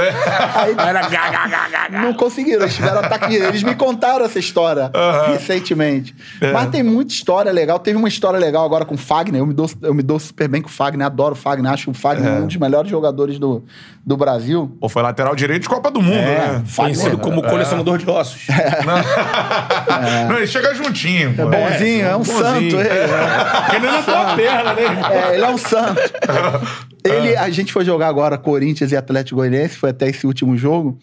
Aí 0.56 0.74
gá, 0.74 0.94
gá. 0.94 1.88
não 2.02 2.14
conseguiram, 2.14 2.64
eles 2.64 2.74
tiveram 2.74 3.00
ataque. 3.00 3.36
Eles 3.36 3.62
me 3.62 3.76
contaram 3.76 4.26
essa 4.26 4.40
história 4.40 4.90
recentemente. 5.28 6.16
Mas 6.54 6.70
tem 6.70 6.84
muita 6.84 7.14
história 7.14 7.52
legal. 7.52 7.80
Teve 7.80 7.98
uma 7.98 8.08
história 8.08 8.40
legal 8.40 8.66
agora 8.66 8.86
com 8.86 8.96
o 8.96 8.98
Fagner. 8.98 9.42
Eu 9.42 9.46
me 9.46 9.54
dou, 9.54 9.70
eu 9.82 9.94
me 9.94 10.04
dou 10.04 10.20
super 10.20 10.48
bem 10.48 10.62
com 10.62 10.70
o 10.70 10.72
Fagner, 10.72 11.06
adoro 11.06 11.34
o 11.34 11.38
Fagner. 11.38 11.72
Acho 11.72 11.92
o 11.92 11.94
Fagner 11.94 12.42
um 12.42 12.48
dos 12.48 12.56
melhores 12.56 12.90
jogadores 12.90 13.40
do, 13.40 13.64
do 14.06 14.18
Brasil. 14.18 14.76
Pô, 14.80 14.90
foi 14.90 15.02
lateral 15.02 15.36
direito 15.36 15.64
de 15.64 15.70
Copa 15.70 15.92
do 15.92 16.02
Mundo, 16.02 16.16
né? 16.16 16.64
Conhecido 16.76 17.18
como 17.18 17.42
colecionador 17.42 17.98
de 17.98 18.10
ossos. 18.10 18.48
Não, 20.30 20.38
ele 20.38 20.48
chega 20.48 20.74
juntinho. 20.74 21.36
pô. 21.36 21.48
Bonzinho, 21.48 22.06
é, 22.06 22.16
um 22.16 22.20
bonzinho. 22.20 22.44
santo. 22.44 22.76
Ele, 22.80 23.76
Ele 23.76 23.92
não 23.92 24.04
tua 24.04 24.36
perna, 24.36 24.74
né? 24.74 24.82
é, 25.12 25.36
ele 25.36 25.44
é 25.44 25.50
um 25.50 25.58
santo. 25.58 26.02
Ele, 27.04 27.36
a 27.38 27.50
gente 27.50 27.72
foi 27.72 27.86
jogar 27.86 28.08
agora 28.08 28.38
Corinthians 28.38 28.92
e 28.92 28.98
Atlético 28.98 29.38
Goianiense, 29.38 29.78
foi 29.78 29.92
até 29.92 30.10
esse 30.10 30.28
último 30.28 30.58
jogo. 30.58 31.00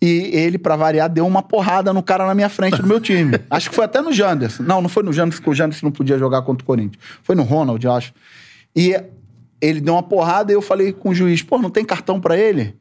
E 0.00 0.30
ele, 0.32 0.58
pra 0.58 0.76
variar, 0.76 1.08
deu 1.08 1.26
uma 1.26 1.42
porrada 1.42 1.92
no 1.92 2.02
cara 2.02 2.24
na 2.26 2.34
minha 2.34 2.48
frente 2.48 2.80
do 2.80 2.86
meu 2.86 3.00
time. 3.00 3.40
Acho 3.50 3.68
que 3.68 3.74
foi 3.74 3.84
até 3.84 4.00
no 4.00 4.12
Janderson. 4.12 4.62
Não, 4.62 4.80
não 4.80 4.88
foi 4.88 5.02
no 5.02 5.12
Janderson, 5.12 5.38
porque 5.38 5.50
o 5.50 5.54
Janderson 5.54 5.86
não 5.86 5.92
podia 5.92 6.16
jogar 6.16 6.42
contra 6.42 6.62
o 6.62 6.66
Corinthians. 6.66 7.02
Foi 7.22 7.34
no 7.34 7.42
Ronald, 7.42 7.84
eu 7.84 7.92
acho. 7.92 8.12
E 8.76 8.94
ele 9.60 9.80
deu 9.80 9.94
uma 9.94 10.02
porrada 10.02 10.52
e 10.52 10.54
eu 10.54 10.62
falei 10.62 10.92
com 10.92 11.08
o 11.08 11.14
juiz, 11.14 11.42
pô, 11.42 11.58
não 11.58 11.70
tem 11.70 11.84
cartão 11.84 12.20
pra 12.20 12.36
ele? 12.36 12.76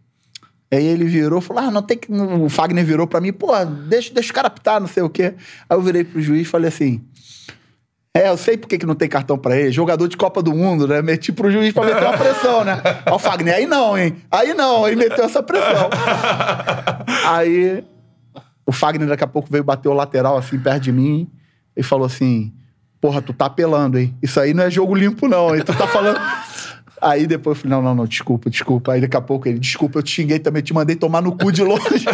Aí 0.71 0.85
ele 0.85 1.05
virou, 1.05 1.41
falou, 1.41 1.63
ah, 1.63 1.71
não 1.71 1.81
tem 1.81 1.97
que... 1.97 2.11
O 2.11 2.49
Fagner 2.49 2.85
virou 2.85 3.07
pra 3.07 3.19
mim, 3.19 3.33
pô, 3.33 3.47
deixa, 3.65 4.13
deixa 4.13 4.31
o 4.31 4.35
cara 4.35 4.47
apitar, 4.47 4.79
não 4.79 4.87
sei 4.87 5.01
o 5.01 5.09
quê. 5.09 5.33
Aí 5.67 5.77
eu 5.77 5.81
virei 5.81 6.03
pro 6.03 6.21
juiz 6.21 6.41
e 6.41 6.45
falei 6.45 6.67
assim, 6.67 7.01
é, 8.17 8.29
eu 8.29 8.37
sei 8.37 8.57
por 8.57 8.67
que 8.67 8.79
que 8.79 8.85
não 8.85 8.95
tem 8.95 9.07
cartão 9.07 9.37
pra 9.37 9.55
ele. 9.55 9.71
Jogador 9.71 10.07
de 10.07 10.17
Copa 10.17 10.41
do 10.41 10.51
Mundo, 10.51 10.87
né? 10.87 11.03
Meti 11.03 11.31
pro 11.31 11.51
juiz 11.51 11.71
pra 11.71 11.85
meter 11.85 12.01
uma 12.01 12.17
pressão, 12.17 12.63
né? 12.63 12.81
O 13.11 13.19
Fagner, 13.19 13.53
aí 13.53 13.67
não, 13.67 13.95
hein? 13.95 14.15
Aí 14.31 14.55
não, 14.55 14.85
aí 14.85 14.95
meteu 14.95 15.23
essa 15.23 15.43
pressão. 15.43 15.87
aí 17.25 17.83
o 18.65 18.71
Fagner 18.71 19.07
daqui 19.07 19.23
a 19.23 19.27
pouco 19.27 19.49
veio 19.49 19.63
bater 19.63 19.87
o 19.87 19.93
lateral 19.93 20.37
assim 20.37 20.59
perto 20.59 20.83
de 20.83 20.91
mim 20.91 21.31
e 21.75 21.81
falou 21.81 22.05
assim: 22.05 22.53
Porra, 22.99 23.21
tu 23.21 23.31
tá 23.33 23.45
apelando, 23.45 23.97
hein? 23.97 24.15
Isso 24.21 24.39
aí 24.39 24.53
não 24.53 24.63
é 24.63 24.71
jogo 24.71 24.93
limpo, 24.93 25.27
não, 25.27 25.55
hein? 25.55 25.61
Tu 25.63 25.73
tá 25.73 25.87
falando. 25.87 26.19
Aí 27.01 27.27
depois 27.27 27.57
eu 27.57 27.61
falei, 27.63 27.77
não, 27.77 27.83
não, 27.83 27.93
não, 27.95 28.05
desculpa, 28.07 28.49
desculpa. 28.49 28.93
Aí 28.93 29.01
daqui 29.01 29.15
a 29.15 29.21
pouco 29.21 29.47
ele, 29.47 29.59
desculpa, 29.59 29.99
eu 29.99 30.03
te 30.03 30.11
xinguei 30.11 30.39
também, 30.39 30.63
te 30.63 30.73
mandei 30.73 30.95
tomar 30.95 31.21
no 31.21 31.31
cu 31.37 31.51
de 31.51 31.63
longe. 31.63 32.05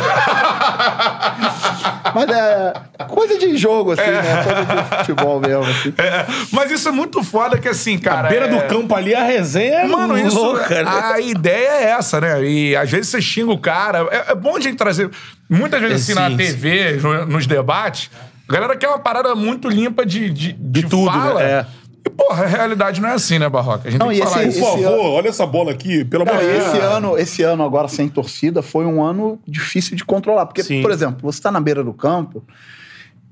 Mas 2.15 2.30
é 2.30 2.73
coisa 3.07 3.38
de 3.39 3.57
jogo, 3.57 3.91
assim, 3.93 4.01
né? 4.11 4.43
Coisa 4.43 4.65
de 4.65 4.84
futebol 4.97 5.39
mesmo, 5.39 5.64
assim. 5.64 5.93
É, 5.97 6.26
mas 6.51 6.69
isso 6.72 6.88
é 6.88 6.91
muito 6.91 7.23
foda 7.23 7.57
que 7.57 7.68
assim, 7.68 7.97
cara. 7.97 8.27
A 8.27 8.30
beira 8.30 8.45
é- 8.45 8.49
do 8.49 8.61
campo 8.68 8.93
ali, 8.95 9.15
a 9.15 9.23
resenha 9.23 9.80
é 9.80 9.88
Mano, 9.88 10.15
isso. 10.18 10.35
louca, 10.38 10.84
né? 10.84 10.89
A 10.91 11.19
ideia 11.19 11.69
é 11.69 11.84
essa, 11.91 12.22
né? 12.22 12.43
E 12.43 12.76
às 12.76 12.89
vezes 12.91 13.07
você 13.10 13.22
xinga 13.22 13.51
o 13.51 13.57
cara. 13.57 14.07
É, 14.11 14.31
é 14.31 14.35
bom 14.35 14.55
a 14.55 14.60
gente 14.60 14.76
trazer. 14.76 15.10
Muitas 15.49 15.81
vezes, 15.81 16.10
É, 16.10 16.11
assim, 16.11 16.22
na 16.22 16.30
sim, 16.30 16.38
TV, 16.38 16.99
no- 17.01 17.26
nos 17.26 17.47
debates, 17.47 18.11
a 18.47 18.53
galera 18.53 18.76
quer 18.76 18.88
uma 18.89 18.99
parada 18.99 19.34
muito 19.35 19.68
limpa 19.69 20.05
de, 20.05 20.30
de, 20.30 20.53
de 20.53 20.84
tudo, 20.84 21.11
fala. 21.11 21.39
né? 21.39 21.45
É. 21.45 21.65
E, 22.05 22.09
porra, 22.09 22.43
a 22.43 22.47
realidade 22.47 22.99
não 23.01 23.07
é 23.09 23.13
assim, 23.13 23.39
né, 23.39 23.47
Barroca? 23.49 23.88
A 23.88 23.91
gente 23.91 23.99
Não, 23.99 24.09
tem 24.09 24.17
e 24.17 24.21
que 24.21 24.27
falar 24.27 24.43
esse- 24.43 24.59
isso. 24.59 24.67
Por 24.69 24.80
favor, 24.80 24.93
ano- 24.99 25.09
olha 25.11 25.30
essa 25.30 25.45
bola 25.45 25.71
aqui, 25.71 26.03
pelo 26.03 26.23
amor 26.30 26.38
de 26.41 26.45
Deus. 26.47 26.65
esse 26.67 26.77
ano, 26.80 27.17
esse 27.17 27.41
ano 27.43 27.63
agora 27.63 27.88
sem 27.88 28.09
torcida 28.09 28.61
foi 28.61 28.85
um 28.85 29.01
ano 29.01 29.39
difícil 29.47 29.95
de 29.95 30.03
controlar. 30.03 30.45
Porque, 30.45 30.63
Sim. 30.63 30.81
por 30.81 30.91
exemplo, 30.91 31.19
você 31.21 31.39
está 31.39 31.49
na 31.51 31.59
beira 31.61 31.84
do 31.84 31.93
campo, 31.93 32.43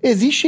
existe. 0.01 0.47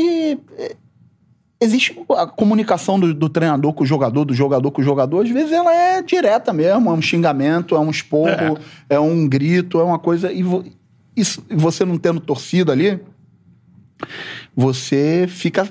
Existe 1.62 1.98
a 2.18 2.28
comunicação 2.28 3.00
do, 3.00 3.14
do 3.14 3.30
treinador 3.30 3.72
com 3.72 3.84
o 3.84 3.88
jogador, 3.88 4.26
do 4.26 4.34
jogador 4.34 4.70
com 4.70 4.82
o 4.82 4.84
jogador, 4.84 5.24
às 5.24 5.30
vezes 5.30 5.54
ela 5.54 5.74
é 5.74 6.02
direta 6.02 6.52
mesmo, 6.52 6.90
é 6.90 6.94
um 6.94 7.02
xingamento, 7.02 7.74
é 7.74 7.80
um 7.80 7.90
esporro, 7.90 8.58
é, 8.90 9.00
um 9.00 9.26
grito, 9.26 9.80
é 9.80 9.84
uma 9.84 9.98
coisa. 9.98 10.30
E 10.30 10.44
vo- 10.44 10.66
isso, 11.16 11.42
e 11.50 11.56
você 11.56 11.86
não 11.86 11.98
tendo 11.98 12.20
torcida 12.20 12.74
ali, 12.74 13.00
você 14.56 15.26
fica, 15.30 15.68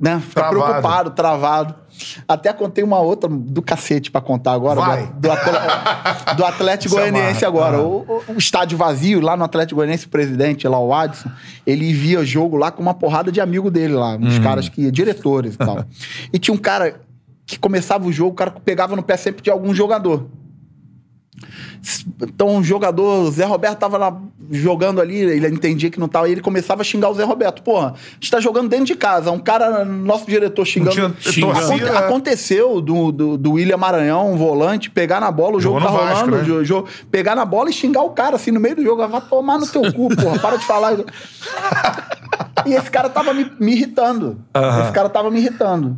né, 0.00 0.20
fica 0.20 0.40
Travado. 0.42 0.60
preocupado, 0.64 1.10
travado. 1.10 1.74
Até 2.28 2.52
contei 2.52 2.84
uma 2.84 2.98
outra 3.00 3.28
do 3.28 3.62
cacete 3.62 4.10
pra 4.10 4.20
contar 4.20 4.52
agora, 4.52 4.80
Vai. 4.80 5.06
do, 5.06 5.28
do, 6.36 6.44
Atlético 6.44 6.94
Se 6.94 7.00
Goianiense 7.00 7.44
agora. 7.44 7.80
O, 7.80 8.00
o- 8.02 8.22
o 8.34 8.38
estádio 8.38 8.76
vazio, 8.76 9.20
lá 9.20 9.36
no 9.36 9.44
Atlético 9.44 9.76
Goianiense, 9.76 10.06
o 10.06 10.08
presidente 10.10 10.68
lá, 10.68 10.78
o 10.78 10.92
Adson, 10.92 11.30
ele 11.66 11.92
via 11.92 12.24
jogo 12.24 12.56
lá 12.56 12.70
com 12.70 12.82
uma 12.82 12.94
porrada 12.94 13.32
de 13.32 13.40
amigo 13.40 13.70
dele 13.70 13.94
lá, 13.94 14.16
Uhum. 14.16 14.26
uns 14.26 14.38
caras 14.38 14.68
que, 14.68 14.90
diretores 14.90 15.54
e 15.54 15.58
tal. 15.58 15.84
e 16.32 16.38
tinha 16.38 16.54
um 16.54 16.58
cara 16.58 17.00
que 17.46 17.58
começava 17.58 18.06
o 18.06 18.12
jogo, 18.12 18.32
o 18.32 18.34
cara 18.34 18.50
pegava 18.50 18.94
no 18.96 19.02
pé 19.02 19.16
sempre 19.16 19.42
de 19.42 19.50
algum 19.50 19.72
jogador. 19.74 20.26
Então, 22.20 22.56
o 22.58 22.64
jogador, 22.64 23.22
o 23.24 23.30
Zé 23.30 23.44
Roberto 23.44 23.78
tava 23.78 23.96
lá 23.96 24.20
jogando 24.50 25.00
ali, 25.00 25.16
ele 25.18 25.46
entendia 25.48 25.88
que 25.90 26.00
não 26.00 26.08
tava, 26.08 26.28
e 26.28 26.32
ele 26.32 26.40
começava 26.40 26.80
a 26.80 26.84
xingar 26.84 27.10
o 27.10 27.14
Zé 27.14 27.22
Roberto. 27.24 27.62
Porra, 27.62 27.94
a 27.94 28.14
gente 28.14 28.30
tá 28.30 28.40
jogando 28.40 28.68
dentro 28.68 28.86
de 28.86 28.96
casa, 28.96 29.30
um 29.30 29.38
cara, 29.38 29.84
nosso 29.84 30.26
diretor 30.26 30.64
xingando. 30.64 30.94
Tinha 31.20 31.32
Xingando. 31.32 31.58
Aconte-? 31.58 31.84
Aconteceu 31.84 32.80
do, 32.80 33.12
do, 33.12 33.36
do 33.38 33.52
William 33.52 33.76
Maranhão, 33.76 34.32
um 34.32 34.36
volante, 34.36 34.90
pegar 34.90 35.20
na 35.20 35.30
bola, 35.30 35.56
o 35.56 35.60
jogo 35.60 35.80
tá 35.80 35.88
rolando, 35.88 36.36
né? 36.38 36.42
jo- 36.44 36.64
jo- 36.64 36.84
pegar 37.10 37.36
na 37.36 37.44
bola 37.44 37.70
e 37.70 37.72
xingar 37.72 38.02
o 38.02 38.10
cara 38.10 38.36
assim 38.36 38.50
no 38.50 38.58
meio 38.60 38.76
do 38.76 38.82
jogo. 38.82 39.06
Vai 39.06 39.20
tomar 39.20 39.58
no 39.58 39.66
teu 39.66 39.82
cu, 39.92 40.08
porra, 40.16 40.38
para 40.40 40.56
de 40.56 40.64
falar. 40.64 40.96
e 42.66 42.72
esse 42.74 42.90
cara 42.90 43.08
tava 43.08 43.32
me, 43.32 43.50
me 43.60 43.72
irritando. 43.72 44.38
Esse 44.82 44.92
cara 44.92 45.08
tava 45.08 45.30
me 45.30 45.38
irritando. 45.38 45.96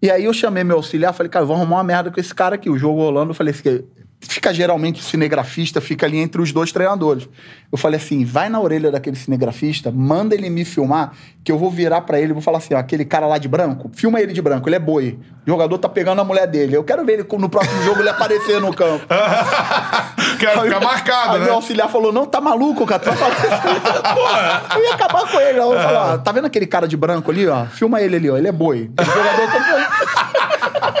E 0.00 0.10
aí 0.10 0.24
eu 0.24 0.32
chamei 0.32 0.64
meu 0.64 0.76
auxiliar, 0.76 1.12
falei, 1.14 1.30
cara, 1.30 1.44
vamos 1.44 1.62
arrumar 1.62 1.76
uma 1.76 1.84
merda 1.84 2.10
com 2.10 2.18
esse 2.18 2.34
cara 2.34 2.56
aqui. 2.56 2.68
O 2.68 2.76
jogo 2.78 3.00
rolando, 3.00 3.30
eu 3.30 3.34
falei 3.34 3.54
fica 4.28 4.52
geralmente 4.54 5.00
o 5.00 5.04
cinegrafista, 5.04 5.80
fica 5.80 6.06
ali 6.06 6.18
entre 6.18 6.40
os 6.40 6.52
dois 6.52 6.72
treinadores. 6.72 7.28
Eu 7.72 7.78
falei 7.78 7.98
assim: 7.98 8.22
vai 8.22 8.50
na 8.50 8.60
orelha 8.60 8.90
daquele 8.90 9.16
cinegrafista, 9.16 9.90
manda 9.90 10.34
ele 10.34 10.50
me 10.50 10.62
filmar, 10.62 11.12
que 11.42 11.50
eu 11.50 11.56
vou 11.58 11.70
virar 11.70 12.02
pra 12.02 12.20
ele 12.20 12.28
e 12.30 12.32
vou 12.34 12.42
falar 12.42 12.58
assim: 12.58 12.74
ó, 12.74 12.78
aquele 12.78 13.02
cara 13.04 13.26
lá 13.26 13.38
de 13.38 13.48
branco, 13.48 13.90
filma 13.94 14.20
ele 14.20 14.34
de 14.34 14.42
branco, 14.42 14.68
ele 14.68 14.76
é 14.76 14.78
boi. 14.78 15.18
O 15.46 15.50
jogador 15.50 15.78
tá 15.78 15.88
pegando 15.88 16.20
a 16.20 16.24
mulher 16.24 16.46
dele. 16.46 16.76
Eu 16.76 16.84
quero 16.84 17.02
ver 17.04 17.14
ele 17.14 17.26
no 17.38 17.48
próximo 17.48 17.82
jogo 17.82 18.00
ele 18.00 18.10
aparecer 18.10 18.60
no 18.60 18.72
campo. 18.74 19.06
Quero 20.38 20.60
Aí- 20.60 20.68
ficar 20.68 20.80
marcado, 20.80 21.32
aí 21.34 21.38
né? 21.40 21.44
meu 21.46 21.54
auxiliar 21.54 21.88
falou: 21.88 22.12
não, 22.12 22.26
tá 22.26 22.40
maluco, 22.40 22.84
cara. 22.86 23.00
Tu 23.00 23.10
vai 23.10 23.16
falar 23.16 23.32
isso? 23.32 24.02
Porra. 24.14 24.62
Eu 24.76 24.82
ia 24.84 24.94
acabar 24.94 25.30
com 25.30 25.40
ele. 25.40 25.58
Eu 25.58 25.72
falei, 25.72 25.96
ó, 25.96 26.18
tá 26.18 26.32
vendo 26.32 26.46
aquele 26.46 26.66
cara 26.66 26.86
de 26.88 26.96
branco 26.96 27.30
ali, 27.30 27.46
ó? 27.48 27.64
Filma 27.66 28.00
ele 28.00 28.16
ali, 28.16 28.30
ó. 28.30 28.36
Ele 28.36 28.48
é 28.48 28.52
boi. 28.52 28.90
O 29.00 29.04
jogador 29.04 29.46
tá... 29.50 30.82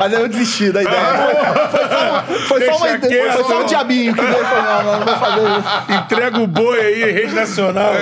Mas 0.00 0.14
aí 0.14 0.20
eu 0.22 0.28
desisti 0.28 0.72
da 0.72 0.82
ideia. 0.82 0.96
Foi, 0.96 1.34
foi 1.78 1.88
só, 1.88 2.06
uma- 2.06 2.22
foi 2.48 2.60
só, 2.64 2.76
uma 2.76 3.32
foi 3.32 3.44
só 3.44 3.60
um 3.62 3.66
diabinho 3.66 4.14
que 4.14 4.20
veio 4.22 4.40
e 4.40 4.44
falou, 4.44 4.62
não, 4.64 4.82
não, 4.82 4.98
não 5.00 5.06
vou 5.06 5.16
fazer 5.16 5.40
isso. 5.58 5.59
Entrega 5.88 6.38
o 6.40 6.46
boi 6.46 6.78
aí, 6.80 7.12
rede 7.12 7.34
nacional. 7.34 7.92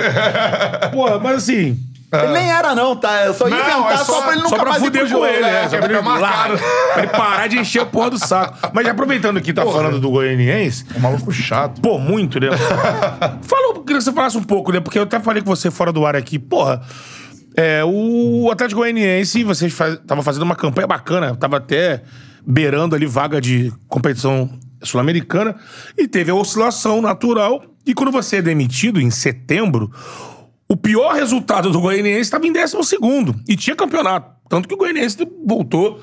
Porra, 0.91 1.19
mas 1.19 1.37
assim. 1.37 1.77
Ele 2.11 2.27
nem 2.33 2.49
era 2.51 2.73
não, 2.73 2.95
tá? 2.95 3.25
Eu 3.25 3.35
só 3.35 3.47
ia 3.47 3.55
Não, 3.55 3.61
inventar 3.61 3.93
é 3.93 3.97
só, 3.97 4.03
só- 4.05 4.21
pra 4.23 4.31
ele 4.31 4.41
nunca 4.41 4.49
Só 4.55 4.61
pra 4.63 4.69
mais 4.71 4.81
fuder 4.83 5.11
com 5.11 5.25
ele, 5.27 5.37
é. 5.37 5.41
né? 5.41 5.69
Só 5.69 5.77
pra 5.77 5.85
ele, 5.93 6.01
pra 6.01 7.03
ele 7.03 7.07
parar 7.11 7.47
de 7.47 7.59
encher 7.59 7.83
a 7.83 7.85
porra 7.85 8.09
do 8.09 8.17
saco. 8.17 8.57
Mas 8.73 8.87
aproveitando 8.87 9.39
que 9.39 9.53
tá 9.53 9.63
falando 9.63 9.99
do 9.99 10.09
goianiense, 10.09 10.85
Um 10.95 10.99
maluco 11.01 11.31
chato. 11.31 11.79
Pô, 11.81 11.99
muito, 11.99 12.39
né? 12.39 12.47
Fala, 13.43 13.67
eu 13.75 13.81
queria 13.83 13.97
que 13.99 14.03
você 14.03 14.11
falasse 14.11 14.35
um 14.39 14.43
pouco, 14.43 14.71
né? 14.71 14.79
Porque 14.79 14.97
eu 14.97 15.03
até 15.03 15.19
falei 15.19 15.43
com 15.43 15.55
você 15.55 15.69
fora 15.69 15.91
do 15.93 16.03
ar 16.03 16.15
aqui. 16.15 16.39
Porra, 16.39 16.81
é, 17.55 17.83
o 17.85 18.49
Atlético 18.51 18.81
Goianiense, 18.81 19.43
vocês 19.43 19.71
faz, 19.71 19.99
tava 20.07 20.23
fazendo 20.23 20.41
uma 20.43 20.55
campanha 20.55 20.87
bacana, 20.87 21.35
tava 21.35 21.57
até 21.57 22.01
beirando 22.43 22.95
ali 22.95 23.05
vaga 23.05 23.39
de 23.39 23.71
competição 23.87 24.49
sul-americana 24.81 25.55
e 25.97 26.07
teve 26.07 26.31
a 26.31 26.35
oscilação 26.35 27.01
natural. 27.01 27.63
E 27.85 27.93
quando 27.93 28.11
você 28.11 28.37
é 28.37 28.41
demitido 28.41 28.99
em 29.01 29.09
setembro, 29.09 29.91
o 30.67 30.77
pior 30.77 31.13
resultado 31.13 31.71
do 31.71 31.81
Goianiense 31.81 32.21
estava 32.21 32.45
em 32.45 32.53
12 32.53 32.77
e 33.47 33.55
tinha 33.55 33.75
campeonato. 33.75 34.39
Tanto 34.47 34.67
que 34.67 34.73
o 34.73 34.77
Goianiense 34.77 35.17
voltou. 35.45 36.01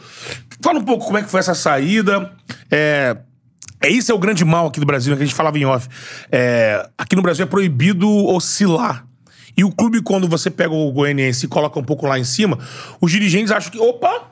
Fala 0.60 0.78
um 0.78 0.84
pouco 0.84 1.06
como 1.06 1.18
é 1.18 1.22
que 1.22 1.30
foi 1.30 1.40
essa 1.40 1.54
saída. 1.54 2.32
É, 2.70 3.16
é 3.80 3.88
isso 3.88 4.10
é 4.10 4.14
o 4.14 4.18
grande 4.18 4.44
mal 4.44 4.66
aqui 4.66 4.80
do 4.80 4.86
Brasil, 4.86 5.10
né, 5.12 5.16
que 5.16 5.22
a 5.22 5.26
gente 5.26 5.36
falava 5.36 5.58
em 5.58 5.64
off. 5.64 5.88
É, 6.30 6.88
aqui 6.96 7.14
no 7.14 7.22
Brasil 7.22 7.44
é 7.44 7.48
proibido 7.48 8.08
oscilar. 8.26 9.06
E 9.56 9.64
o 9.64 9.70
clube, 9.70 10.02
quando 10.02 10.28
você 10.28 10.50
pega 10.50 10.74
o 10.74 10.92
Goianiense 10.92 11.46
e 11.46 11.48
coloca 11.48 11.78
um 11.78 11.84
pouco 11.84 12.06
lá 12.06 12.18
em 12.18 12.24
cima, 12.24 12.58
os 13.00 13.10
dirigentes 13.10 13.50
acham 13.50 13.70
que, 13.70 13.78
opa, 13.78 14.25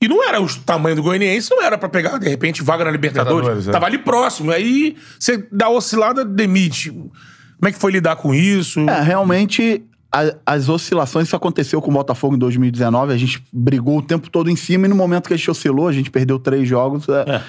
e 0.00 0.08
não 0.08 0.26
era 0.26 0.40
o 0.40 0.46
tamanho 0.60 0.96
do 0.96 1.02
Goianiense, 1.02 1.50
não 1.50 1.62
era 1.62 1.76
pra 1.76 1.88
pegar, 1.88 2.18
de 2.18 2.28
repente, 2.28 2.62
vaga 2.62 2.84
na 2.84 2.90
Libertadores. 2.90 3.36
Libertadores, 3.40 3.68
é. 3.68 3.72
Tava 3.72 3.86
ali 3.86 3.98
próximo. 3.98 4.50
Aí 4.50 4.96
você 5.18 5.46
dá 5.52 5.68
oscilada, 5.68 6.24
demite. 6.24 6.90
Como 6.90 7.68
é 7.68 7.72
que 7.72 7.78
foi 7.78 7.92
lidar 7.92 8.16
com 8.16 8.34
isso? 8.34 8.80
É, 8.88 9.02
realmente, 9.02 9.82
a- 10.10 10.34
as 10.46 10.68
oscilações, 10.70 11.26
isso 11.26 11.36
aconteceu 11.36 11.82
com 11.82 11.90
o 11.90 11.94
Botafogo 11.94 12.34
em 12.34 12.38
2019, 12.38 13.12
a 13.12 13.16
gente 13.18 13.42
brigou 13.52 13.98
o 13.98 14.02
tempo 14.02 14.30
todo 14.30 14.48
em 14.50 14.56
cima 14.56 14.86
e 14.86 14.88
no 14.88 14.94
momento 14.96 15.26
que 15.28 15.34
a 15.34 15.36
gente 15.36 15.50
oscilou, 15.50 15.86
a 15.86 15.92
gente 15.92 16.10
perdeu 16.10 16.38
três 16.38 16.66
jogos. 16.66 17.06
é. 17.08 17.42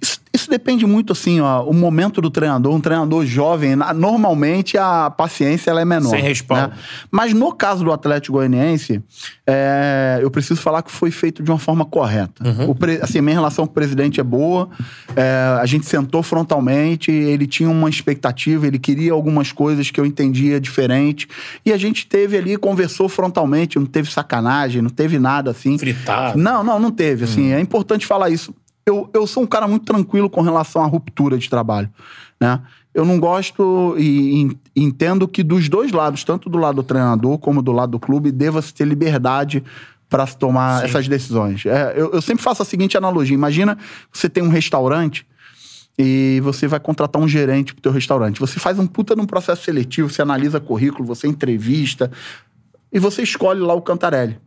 Isso, 0.00 0.20
isso 0.46 0.50
depende 0.50 0.86
muito, 0.86 1.12
assim, 1.12 1.40
ó, 1.40 1.64
o 1.64 1.74
momento 1.74 2.20
do 2.20 2.30
treinador. 2.30 2.72
Um 2.72 2.80
treinador 2.80 3.26
jovem, 3.26 3.74
normalmente 3.74 4.78
a 4.78 5.10
paciência 5.10 5.70
ela 5.70 5.80
é 5.80 5.84
menor. 5.84 6.10
Sem 6.10 6.22
respaldo. 6.22 6.68
né? 6.74 6.78
Mas 7.10 7.32
no 7.34 7.52
caso 7.52 7.84
do 7.84 7.92
Atlético 7.92 8.34
Goianiense, 8.34 9.02
é, 9.46 10.20
eu 10.22 10.30
preciso 10.30 10.60
falar 10.60 10.82
que 10.82 10.90
foi 10.90 11.10
feito 11.10 11.42
de 11.42 11.50
uma 11.50 11.58
forma 11.58 11.84
correta. 11.84 12.42
O 12.68 12.74
pre- 12.74 13.00
assim, 13.02 13.20
minha 13.20 13.34
relação 13.34 13.66
com 13.66 13.72
o 13.72 13.74
presidente 13.74 14.20
é 14.20 14.22
boa, 14.24 14.68
é, 15.16 15.58
a 15.60 15.66
gente 15.66 15.84
sentou 15.86 16.22
frontalmente, 16.22 17.10
ele 17.10 17.46
tinha 17.46 17.68
uma 17.68 17.90
expectativa, 17.90 18.66
ele 18.66 18.78
queria 18.78 19.12
algumas 19.12 19.50
coisas 19.50 19.90
que 19.90 19.98
eu 20.00 20.06
entendia 20.06 20.60
diferente, 20.60 21.26
e 21.64 21.72
a 21.72 21.76
gente 21.76 22.06
teve 22.06 22.36
ali, 22.36 22.56
conversou 22.56 23.08
frontalmente, 23.08 23.78
não 23.78 23.86
teve 23.86 24.10
sacanagem, 24.12 24.80
não 24.80 24.90
teve 24.90 25.18
nada 25.18 25.50
assim. 25.50 25.76
Fritado. 25.76 26.38
Não, 26.38 26.62
não, 26.62 26.78
não 26.78 26.90
teve. 26.92 27.24
Assim, 27.24 27.52
é 27.52 27.60
importante 27.60 28.06
falar 28.06 28.30
isso. 28.30 28.54
Eu, 28.88 29.10
eu 29.12 29.26
sou 29.26 29.42
um 29.42 29.46
cara 29.46 29.66
muito 29.66 29.84
tranquilo 29.84 30.30
com 30.30 30.40
relação 30.42 30.80
à 30.80 30.86
ruptura 30.86 31.36
de 31.36 31.50
trabalho, 31.50 31.90
né? 32.40 32.62
Eu 32.94 33.04
não 33.04 33.18
gosto 33.18 33.96
e, 33.98 34.40
en- 34.42 34.56
entendo 34.76 35.26
que 35.26 35.42
dos 35.42 35.68
dois 35.68 35.90
lados, 35.90 36.22
tanto 36.22 36.48
do 36.48 36.56
lado 36.56 36.76
do 36.76 36.82
treinador 36.84 37.36
como 37.38 37.60
do 37.60 37.72
lado 37.72 37.90
do 37.90 37.98
clube, 37.98 38.30
deva-se 38.30 38.72
ter 38.72 38.86
liberdade 38.86 39.62
para 40.08 40.24
se 40.24 40.36
tomar 40.38 40.84
essas 40.84 41.08
decisões. 41.08 41.66
É, 41.66 41.94
eu, 41.96 42.12
eu 42.12 42.22
sempre 42.22 42.44
faço 42.44 42.62
a 42.62 42.64
seguinte 42.64 42.96
analogia: 42.96 43.34
imagina 43.34 43.76
você 44.12 44.28
tem 44.28 44.44
um 44.44 44.48
restaurante 44.48 45.26
e 45.98 46.40
você 46.44 46.68
vai 46.68 46.78
contratar 46.78 47.20
um 47.20 47.26
gerente 47.26 47.74
pro 47.74 47.82
teu 47.82 47.90
restaurante. 47.90 48.38
Você 48.38 48.60
faz 48.60 48.78
um 48.78 48.86
puta 48.86 49.16
num 49.16 49.26
processo 49.26 49.64
seletivo, 49.64 50.08
você 50.08 50.22
analisa 50.22 50.60
currículo, 50.60 51.04
você 51.04 51.26
entrevista 51.26 52.08
e 52.92 53.00
você 53.00 53.22
escolhe 53.22 53.58
lá 53.60 53.74
o 53.74 53.82
Cantarelli. 53.82 54.38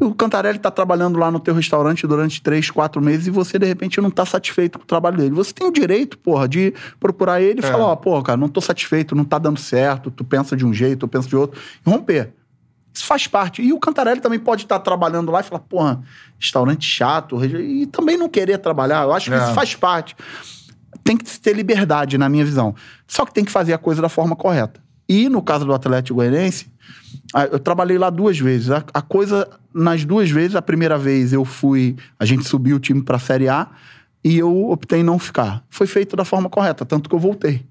O 0.00 0.14
Cantarelli 0.14 0.58
tá 0.58 0.70
trabalhando 0.70 1.18
lá 1.18 1.30
no 1.30 1.40
teu 1.40 1.54
restaurante 1.54 2.06
durante 2.06 2.42
três, 2.42 2.70
quatro 2.70 3.00
meses 3.00 3.26
e 3.26 3.30
você, 3.30 3.58
de 3.58 3.66
repente, 3.66 4.00
não 4.00 4.10
tá 4.10 4.26
satisfeito 4.26 4.78
com 4.78 4.84
o 4.84 4.86
trabalho 4.86 5.16
dele. 5.16 5.30
Você 5.30 5.52
tem 5.52 5.66
o 5.66 5.72
direito, 5.72 6.18
porra, 6.18 6.46
de 6.46 6.74
procurar 7.00 7.40
ele 7.40 7.60
e 7.60 7.62
falar, 7.62 7.86
ó, 7.86 7.96
porra, 7.96 8.22
cara, 8.22 8.36
não 8.36 8.48
tô 8.48 8.60
satisfeito, 8.60 9.14
não 9.14 9.24
tá 9.24 9.38
dando 9.38 9.58
certo, 9.58 10.10
tu 10.10 10.22
pensa 10.24 10.56
de 10.56 10.66
um 10.66 10.72
jeito, 10.72 11.04
eu 11.04 11.08
penso 11.08 11.28
de 11.28 11.36
outro, 11.36 11.60
e 11.86 11.90
romper. 11.90 12.32
Isso 12.92 13.06
faz 13.06 13.26
parte. 13.26 13.62
E 13.62 13.72
o 13.72 13.78
Cantarelli 13.78 14.20
também 14.20 14.38
pode 14.38 14.64
estar 14.64 14.78
trabalhando 14.80 15.30
lá 15.30 15.40
e 15.40 15.44
falar, 15.44 15.60
porra, 15.60 16.02
restaurante 16.38 16.84
chato, 16.84 17.42
e 17.44 17.86
também 17.86 18.16
não 18.16 18.28
querer 18.28 18.58
trabalhar. 18.58 19.04
Eu 19.04 19.12
acho 19.12 19.30
que 19.30 19.36
É. 19.36 19.42
isso 19.42 19.54
faz 19.54 19.74
parte. 19.74 20.16
Tem 21.04 21.16
que 21.16 21.24
ter 21.38 21.54
liberdade, 21.54 22.18
na 22.18 22.28
minha 22.28 22.44
visão. 22.44 22.74
Só 23.06 23.24
que 23.24 23.32
tem 23.32 23.44
que 23.44 23.52
fazer 23.52 23.72
a 23.72 23.78
coisa 23.78 24.02
da 24.02 24.08
forma 24.08 24.36
correta. 24.36 24.80
E 25.08 25.28
no 25.28 25.40
caso 25.40 25.64
do 25.64 25.72
Atlético 25.72 26.16
Goianiense, 26.16 26.66
eu 27.50 27.58
trabalhei 27.58 27.96
lá 27.96 28.10
duas 28.10 28.38
vezes. 28.38 28.70
A, 28.70 28.84
a 28.92 29.00
coisa, 29.00 29.48
nas 29.72 30.04
duas 30.04 30.30
vezes, 30.30 30.54
a 30.54 30.62
primeira 30.62 30.98
vez 30.98 31.32
eu 31.32 31.44
fui, 31.44 31.96
a 32.18 32.24
gente 32.24 32.44
subiu 32.44 32.76
o 32.76 32.80
time 32.80 33.02
para 33.02 33.16
a 33.16 33.20
Série 33.20 33.48
A 33.48 33.68
e 34.22 34.36
eu 34.38 34.70
optei 34.70 35.02
não 35.02 35.18
ficar. 35.18 35.64
Foi 35.70 35.86
feito 35.86 36.14
da 36.14 36.24
forma 36.24 36.50
correta, 36.50 36.84
tanto 36.84 37.08
que 37.08 37.14
eu 37.14 37.18
voltei. 37.18 37.64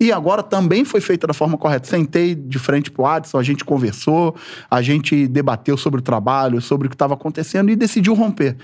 E 0.00 0.10
agora 0.10 0.42
também 0.42 0.84
foi 0.84 1.00
feito 1.00 1.26
da 1.28 1.32
forma 1.32 1.56
correta. 1.56 1.86
Sentei 1.86 2.34
de 2.34 2.58
frente 2.58 2.90
pro 2.90 3.06
Adson, 3.06 3.38
a 3.38 3.42
gente 3.42 3.64
conversou, 3.64 4.34
a 4.68 4.82
gente 4.82 5.28
debateu 5.28 5.76
sobre 5.76 6.00
o 6.00 6.02
trabalho, 6.02 6.60
sobre 6.60 6.86
o 6.86 6.90
que 6.90 6.96
estava 6.96 7.14
acontecendo 7.14 7.70
e 7.70 7.76
decidiu 7.76 8.14
romper. 8.14 8.56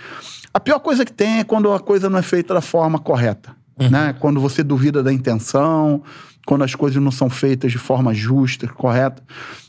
A 0.52 0.58
pior 0.58 0.80
coisa 0.80 1.04
que 1.04 1.12
tem 1.12 1.38
é 1.38 1.44
quando 1.44 1.72
a 1.72 1.78
coisa 1.78 2.10
não 2.10 2.18
é 2.18 2.22
feita 2.22 2.54
da 2.54 2.60
forma 2.60 2.98
correta. 2.98 3.56
Né? 3.78 4.12
Quando 4.18 4.40
você 4.40 4.64
duvida 4.64 5.04
da 5.04 5.12
intenção, 5.12 6.02
quando 6.46 6.64
as 6.64 6.74
coisas 6.74 7.02
não 7.02 7.10
são 7.10 7.28
feitas 7.28 7.72
de 7.72 7.78
forma 7.78 8.14
justa, 8.14 8.66
correta. 8.68 9.22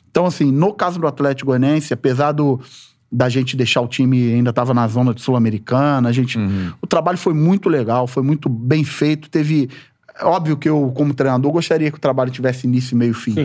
Então, 0.10 0.26
assim, 0.26 0.52
no 0.52 0.74
caso 0.74 1.00
do 1.00 1.08
Atlético 1.08 1.48
Goianiense, 1.48 1.94
apesar 1.94 2.32
do, 2.32 2.60
da 3.12 3.30
gente 3.30 3.56
deixar 3.56 3.82
o 3.82 3.88
time 3.88 4.34
ainda 4.34 4.50
estava 4.50 4.74
na 4.74 4.88
zona 4.88 5.14
sul-americana, 5.18 6.10
a 6.10 6.12
gente, 6.12 6.38
o 6.82 6.88
trabalho 6.88 7.18
foi 7.18 7.34
muito 7.34 7.70
legal, 7.70 8.08
foi 8.08 8.24
muito 8.24 8.50
bem 8.50 8.84
feito, 8.84 9.30
teve 9.30 9.70
óbvio 10.22 10.58
que 10.58 10.68
eu 10.68 10.92
como 10.96 11.14
treinador 11.14 11.52
gostaria 11.52 11.90
que 11.90 11.98
o 11.98 12.02
trabalho 12.02 12.30
tivesse 12.30 12.68
início, 12.68 12.98
meio 12.98 13.12
e 13.12 13.14
fim, 13.14 13.36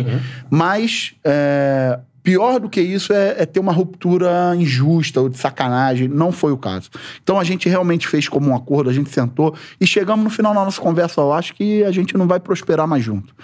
mas 0.51 1.15
é, 1.23 2.01
pior 2.25 2.59
do 2.59 2.71
que 2.71 2.81
isso 2.81 3.13
é, 3.13 3.43
é 3.43 3.47
ter 3.47 3.61
uma 3.61 3.71
ruptura 3.71 4.57
injusta 4.57 5.21
ou 5.21 5.29
de 5.29 5.37
sacanagem, 5.37 6.09
não 6.09 6.33
foi 6.33 6.51
o 6.51 6.57
caso. 6.57 6.89
Então 7.23 7.39
a 7.39 7.45
gente 7.45 7.69
realmente 7.69 8.09
fez 8.09 8.29
como 8.29 8.49
um 8.49 8.57
acordo, 8.57 8.89
a 8.89 8.93
gente 8.93 9.11
sentou 9.11 9.55
e 9.79 9.87
chegamos 9.87 10.25
no 10.25 10.31
final 10.31 10.55
da 10.55 10.65
nossa 10.65 10.81
conversa, 10.81 11.21
eu 11.21 11.33
acho 11.35 11.55
que 11.55 11.85
a 11.85 11.93
gente 11.93 12.17
não 12.17 12.27
vai 12.27 12.41
prosperar 12.41 12.89
mais 12.89 13.05
junto. 13.05 13.35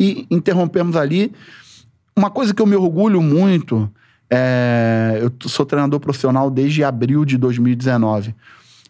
E 0.00 0.26
interrompemos 0.30 0.96
ali. 0.96 1.30
Uma 2.16 2.30
coisa 2.30 2.54
que 2.54 2.60
eu 2.60 2.66
me 2.66 2.74
orgulho 2.74 3.20
muito, 3.20 3.90
é, 4.30 5.18
eu 5.20 5.30
sou 5.48 5.66
treinador 5.66 6.00
profissional 6.00 6.50
desde 6.50 6.82
abril 6.82 7.26
de 7.26 7.36
2019. 7.36 8.34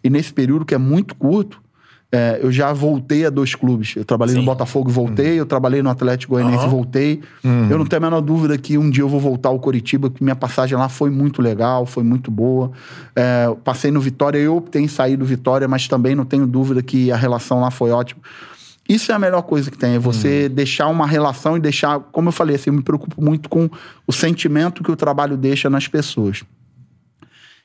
E 0.05 0.09
nesse 0.09 0.33
período, 0.33 0.65
que 0.65 0.75
é 0.75 0.79
muito 0.79 1.17
curto, 1.17 1.61
é, 2.15 2.41
eu 2.43 2.53
já 2.53 2.71
voltei 2.75 3.25
a 3.25 3.31
dois 3.31 3.55
clubes. 3.55 3.97
Eu 3.97 4.05
trabalhei 4.05 4.35
no 4.35 4.45
Botafogo 4.45 4.91
e 4.91 4.93
voltei, 4.93 5.41
eu 5.41 5.47
trabalhei 5.47 5.83
no 5.83 5.89
Atlético 5.89 6.35
Goianiense 6.35 6.67
e 6.67 6.69
voltei. 6.69 7.23
Eu 7.71 7.79
não 7.79 7.87
tenho 7.87 8.03
a 8.03 8.05
menor 8.05 8.21
dúvida 8.21 8.59
que 8.59 8.77
um 8.77 8.91
dia 8.91 9.03
eu 9.03 9.09
vou 9.09 9.19
voltar 9.19 9.49
ao 9.49 9.59
Coritiba, 9.59 10.11
que 10.11 10.23
minha 10.23 10.37
passagem 10.37 10.77
lá 10.77 10.91
foi 10.91 11.09
muito 11.09 11.41
legal, 11.41 11.87
foi 11.87 12.03
muito 12.03 12.31
boa. 12.31 12.71
É, 13.17 13.51
passei 13.65 13.91
no 13.91 14.01
Vitória, 14.01 14.39
eu 14.39 14.57
optei 14.57 14.83
em 14.83 14.89
sair 14.89 15.17
do 15.17 15.25
Vitória, 15.25 15.67
mas 15.67 15.89
também 15.89 16.15
não 16.15 16.27
tenho 16.27 16.47
dúvida 16.47 16.83
que 16.83 17.11
a 17.11 17.17
relação 17.17 17.61
lá 17.61 17.71
foi 17.71 17.91
ótima. 17.91 18.21
Isso 18.87 19.11
é 19.11 19.15
a 19.15 19.19
melhor 19.19 19.43
coisa 19.43 19.71
que 19.71 19.79
tem, 19.79 19.95
é 19.95 19.99
você 19.99 20.49
deixar 20.49 20.89
uma 20.89 21.07
relação 21.07 21.57
e 21.57 21.61
deixar, 21.61 21.99
como 21.99 22.29
eu 22.29 22.33
falei, 22.33 22.57
assim, 22.57 22.69
eu 22.69 22.75
me 22.75 22.83
preocupo 22.83 23.23
muito 23.25 23.49
com 23.49 23.71
o 24.07 24.13
sentimento 24.13 24.83
que 24.83 24.91
o 24.91 24.97
trabalho 24.97 25.37
deixa 25.37 25.71
nas 25.71 25.89
pessoas. 25.89 26.43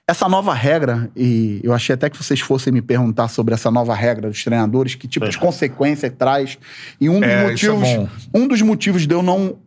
Essa 0.10 0.30
nova 0.30 0.54
regra, 0.54 1.12
e 1.18 1.60
eu 1.62 1.74
achei 1.74 1.94
até 1.94 2.10
que 2.10 2.16
vocês 2.16 2.40
fossem 2.40 2.72
me 2.72 2.82
perguntar 2.82 3.28
sobre 3.28 3.54
essa 3.54 3.70
nova 3.70 3.94
regra 3.94 4.30
dos 4.30 4.42
treinadores, 4.42 4.96
que 4.96 5.06
tipo 5.06 5.28
de 5.28 5.38
consequência 5.38 6.10
traz. 6.10 6.58
E 7.00 7.10
um 7.10 7.20
dos 7.20 7.30
É, 7.30 7.44
é 7.44 7.50
motivos. 7.50 7.90
bom. 7.90 8.08
um 8.34 8.48
dos 8.48 8.62
motivos 8.62 9.06
de 9.06 9.14
eu 9.14 9.22
não 9.22 9.58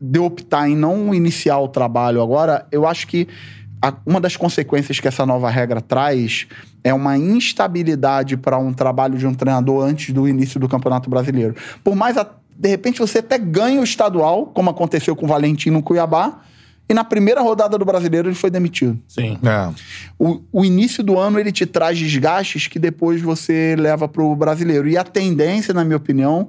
de 0.00 0.18
eu 0.20 0.24
optar 0.24 0.68
em 0.68 0.76
não 0.76 1.12
iniciar 1.12 1.58
o 1.58 1.66
trabalho 1.66 2.22
agora, 2.22 2.64
eu 2.70 2.86
acho 2.86 3.08
que 3.08 3.26
a- 3.80 3.94
uma 4.06 4.20
das 4.20 4.36
consequências 4.36 5.00
que 5.00 5.08
essa 5.08 5.26
nova 5.26 5.50
regra 5.50 5.80
traz 5.80 6.46
é 6.84 6.94
uma 6.94 7.16
instabilidade 7.18 8.36
para 8.36 8.58
um 8.58 8.72
trabalho 8.72 9.18
de 9.18 9.26
um 9.26 9.34
treinador 9.34 9.84
antes 9.84 10.14
do 10.14 10.28
início 10.28 10.60
do 10.60 10.68
Campeonato 10.68 11.10
Brasileiro. 11.10 11.56
Por 11.82 11.96
mais, 11.96 12.16
a- 12.16 12.28
de 12.56 12.68
repente, 12.68 13.00
você 13.00 13.18
até 13.18 13.36
ganha 13.36 13.80
o 13.80 13.84
estadual, 13.84 14.46
como 14.46 14.70
aconteceu 14.70 15.16
com 15.16 15.24
o 15.24 15.28
Valentim 15.28 15.70
no 15.70 15.82
Cuiabá, 15.82 16.40
e 16.88 16.94
na 16.94 17.04
primeira 17.04 17.40
rodada 17.40 17.78
do 17.78 17.84
Brasileiro 17.84 18.28
ele 18.28 18.34
foi 18.34 18.50
demitido. 18.50 18.98
Sim. 19.08 19.38
É. 19.42 19.72
O, 20.18 20.42
o 20.52 20.64
início 20.64 21.02
do 21.02 21.18
ano 21.18 21.38
ele 21.38 21.52
te 21.52 21.64
traz 21.64 21.98
desgastes 21.98 22.66
que 22.66 22.78
depois 22.78 23.20
você 23.20 23.74
leva 23.78 24.08
para 24.08 24.22
o 24.22 24.36
brasileiro. 24.36 24.88
E 24.88 24.96
a 24.96 25.04
tendência, 25.04 25.72
na 25.72 25.84
minha 25.84 25.96
opinião, 25.96 26.48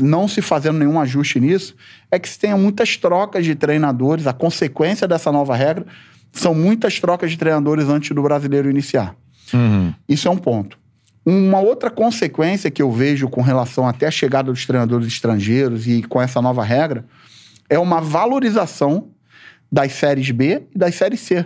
não 0.00 0.26
se 0.26 0.42
fazendo 0.42 0.78
nenhum 0.78 1.00
ajuste 1.00 1.38
nisso, 1.38 1.74
é 2.10 2.18
que 2.18 2.28
se 2.28 2.38
tenha 2.38 2.56
muitas 2.56 2.96
trocas 2.96 3.44
de 3.44 3.54
treinadores. 3.54 4.26
A 4.26 4.32
consequência 4.32 5.06
dessa 5.06 5.30
nova 5.30 5.54
regra 5.54 5.86
são 6.32 6.54
muitas 6.54 6.98
trocas 6.98 7.30
de 7.30 7.36
treinadores 7.36 7.88
antes 7.88 8.10
do 8.14 8.22
brasileiro 8.22 8.68
iniciar. 8.68 9.14
Isso 10.08 10.26
é 10.26 10.30
um 10.30 10.36
ponto. 10.36 10.78
Uma 11.24 11.60
outra 11.60 11.90
consequência 11.90 12.70
que 12.70 12.82
eu 12.82 12.90
vejo 12.90 13.28
com 13.28 13.40
relação 13.40 13.86
até 13.86 14.06
a 14.06 14.10
chegada 14.10 14.52
dos 14.52 14.64
treinadores 14.64 15.08
estrangeiros 15.08 15.86
e 15.86 16.02
com 16.02 16.20
essa 16.20 16.40
nova 16.40 16.62
regra 16.62 17.04
é 17.68 17.78
uma 17.78 18.00
valorização 18.00 19.08
das 19.70 19.92
séries 19.92 20.30
B 20.30 20.62
e 20.74 20.78
das 20.78 20.94
séries 20.94 21.20
C. 21.20 21.44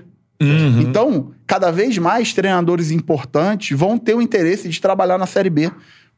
Então, 0.80 1.32
cada 1.47 1.70
vez 1.70 1.98
mais 1.98 2.32
treinadores 2.32 2.90
importantes 2.90 3.76
vão 3.76 3.98
ter 3.98 4.14
o 4.14 4.22
interesse 4.22 4.68
de 4.68 4.80
trabalhar 4.80 5.18
na 5.18 5.26
Série 5.26 5.51
B, 5.51 5.70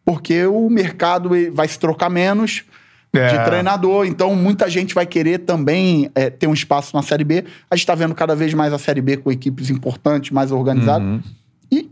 porque 0.04 0.46
o 0.46 0.70
mercado 0.70 1.30
vai 1.52 1.66
se 1.66 1.78
trocar 1.78 2.08
menos 2.08 2.62
É. 3.14 3.28
de 3.36 3.44
treinador. 3.44 4.06
Então, 4.06 4.34
muita 4.34 4.70
gente 4.70 4.94
vai 4.94 5.04
querer 5.06 5.38
também 5.40 6.08
eh, 6.14 6.30
ter 6.30 6.46
um 6.46 6.54
espaço 6.54 6.94
na 6.96 7.02
Série 7.02 7.24
B. 7.24 7.44
A 7.70 7.74
gente 7.76 7.82
está 7.82 7.94
vendo 7.94 8.14
cada 8.14 8.34
vez 8.34 8.54
mais 8.54 8.72
a 8.72 8.78
Série 8.78 9.00
B 9.02 9.16
com 9.18 9.30
equipes 9.30 9.68
importantes, 9.70 10.30
mais 10.30 10.50
organizadas. 10.52 11.20
E 11.70 11.90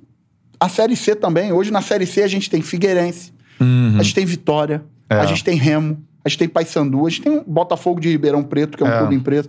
a 0.59 0.69
Série 0.69 0.97
C 0.97 1.15
também. 1.15 1.53
Hoje, 1.53 1.71
na 1.71 1.83
Série 1.83 2.07
C, 2.07 2.23
a 2.23 2.29
gente 2.29 2.49
tem 2.49 2.63
Figueirense, 2.63 3.33
a 3.99 4.03
gente 4.03 4.15
tem 4.15 4.25
Vitória, 4.25 4.83
É. 5.11 5.17
a 5.17 5.27
gente 5.27 5.43
tem 5.45 5.57
Remo, 5.59 6.03
a 6.25 6.29
gente 6.29 6.39
tem 6.39 6.49
Paysandu, 6.49 7.07
a 7.07 7.11
gente 7.11 7.23
tem 7.23 7.43
Botafogo 7.47 8.01
de 8.01 8.09
Ribeirão 8.09 8.43
Preto, 8.43 8.79
que 8.79 8.83
é 8.85 8.87
um 8.87 8.91
É. 8.91 8.99
clube 8.99 9.15
empresa. 9.17 9.49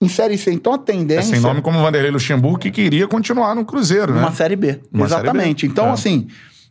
Em 0.00 0.08
Série 0.08 0.38
C, 0.38 0.52
então 0.52 0.72
a 0.72 0.76
É 0.76 0.78
tendência... 0.78 1.24
sem 1.34 1.40
nome 1.40 1.60
como 1.60 1.80
Vanderlei 1.80 2.10
Luxemburgo, 2.12 2.58
que 2.58 2.70
queria 2.70 3.08
continuar 3.08 3.54
no 3.56 3.64
Cruzeiro, 3.64 4.14
né? 4.14 4.20
Uma 4.20 4.32
Série 4.32 4.54
B. 4.54 4.78
Uma 4.92 5.06
Exatamente. 5.06 5.62
Série 5.62 5.68
B. 5.68 5.72
Então, 5.72 5.86
É. 5.88 5.90
assim, 5.90 6.28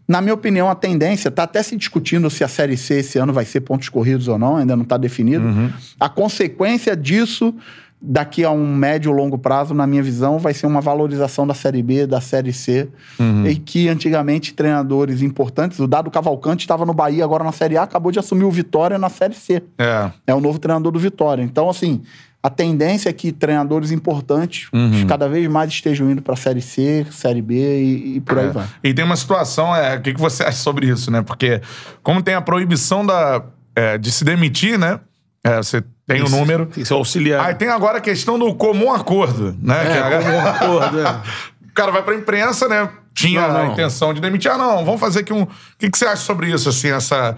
na 0.08 0.22
minha 0.22 0.34
opinião, 0.34 0.70
a 0.70 0.76
tendência, 0.76 1.30
tá 1.30 1.44
até 1.44 1.62
se 1.62 1.76
discutindo 1.76 2.30
se 2.30 2.42
a 2.46 2.48
Série 2.48 2.78
C 2.78 3.00
esse 3.00 3.18
ano 3.20 3.34
vai 3.34 3.44
ser 3.44 3.60
pontos 3.62 3.90
corridos 3.90 4.30
ou 4.30 4.38
não, 4.40 4.56
ainda 4.56 4.78
não 4.78 4.84
está 4.84 4.96
definido. 4.96 5.44
Uhum. 5.46 5.70
A 6.00 6.08
consequência 6.08 6.96
disso, 6.96 7.54
daqui 8.00 8.44
a 8.44 8.52
um 8.52 8.76
médio 8.76 9.12
longo 9.12 9.38
prazo, 9.40 9.74
na 9.74 9.88
minha 9.88 10.04
visão, 10.04 10.38
vai 10.38 10.54
ser 10.54 10.68
uma 10.68 10.80
valorização 10.80 11.48
da 11.48 11.54
Série 11.56 11.82
B, 11.82 12.06
da 12.06 12.22
Série 12.22 12.54
C, 12.54 12.88
Uhum. 13.20 13.48
e 13.48 13.56
que 13.56 13.90
antigamente 13.90 14.54
treinadores 14.54 15.22
importantes, 15.24 15.80
o 15.80 15.88
Dado 15.88 16.12
Cavalcante 16.12 16.64
estava 16.64 16.86
no 16.86 16.94
Bahia, 16.94 17.24
agora 17.24 17.44
na 17.44 17.52
Série 17.52 17.76
A, 17.76 17.84
acabou 17.84 18.12
de 18.12 18.20
assumir 18.20 18.44
o 18.44 18.52
Vitória 18.52 18.98
na 19.00 19.10
Série 19.10 19.34
C. 19.34 19.64
É. 19.80 20.12
É 20.28 20.34
o 20.36 20.40
novo 20.40 20.60
treinador 20.60 20.92
do 20.92 21.00
Vitória. 21.00 21.42
Então, 21.42 21.68
assim, 21.70 22.04
a 22.44 22.52
tendência 22.52 23.10
é 23.10 23.14
que 23.14 23.32
treinadores 23.32 23.92
importantes 23.92 24.70
Uhum. 24.72 25.08
cada 25.08 25.28
vez 25.28 25.48
mais 25.48 25.72
estejam 25.72 26.10
indo 26.12 26.22
para 26.22 26.36
a 26.36 26.38
Série 26.38 26.62
C, 26.62 27.04
Série 27.10 27.42
B 27.42 27.56
e, 27.82 28.18
e 28.18 28.22
por 28.22 28.38
aí 28.38 28.46
É. 28.46 28.50
vai. 28.50 28.68
E 28.84 28.94
tem 28.94 29.04
uma 29.04 29.16
situação, 29.16 29.76
é, 29.76 29.96
o 29.98 30.02
que, 30.02 30.14
que 30.14 30.20
você 30.22 30.44
acha 30.46 30.58
sobre 30.60 30.88
isso, 30.88 31.10
né? 31.10 31.24
Porque 31.24 31.62
como 32.04 32.22
tem 32.22 32.36
a 32.36 32.42
proibição 32.42 33.04
da, 33.04 33.44
é, 33.76 33.98
de 33.98 34.12
se 34.12 34.24
demitir, 34.24 34.78
né? 34.78 35.00
É, 35.48 35.58
você 35.58 35.84
tem 36.06 36.22
o 36.22 36.30
número. 36.30 36.66
Tem 36.66 36.84
que 36.84 36.86
ser 36.86 36.94
auxiliar. 36.94 37.46
Aí 37.46 37.56
tem 37.56 37.70
agora 37.70 37.98
a 37.98 38.02
questão 38.02 38.38
do 38.38 38.54
comum 38.56 38.92
acordo, 38.94 39.56
né? 39.62 39.86
Que 39.86 39.98
a- 39.98 40.22
comum 40.22 40.40
acordo, 40.48 41.00
é. 41.00 41.22
O 41.70 41.74
cara 41.74 41.92
vai 41.92 42.02
pra 42.04 42.16
imprensa, 42.16 42.68
né? 42.68 42.90
Tinha 43.14 43.48
Não, 43.48 43.56
a 43.56 43.64
não. 43.66 43.72
intenção 43.74 44.14
de 44.14 44.22
demitir. 44.22 44.50
Ah, 44.52 44.58
não, 44.58 44.84
vamos 44.86 45.00
fazer 45.00 45.20
aqui 45.22 45.34
um. 45.34 45.44
O 45.44 45.48
que, 45.78 45.90
que 45.90 45.98
você 45.98 46.06
acha 46.06 46.22
sobre 46.24 46.52
isso, 46.52 46.70
assim, 46.70 46.90
essa. 46.90 47.36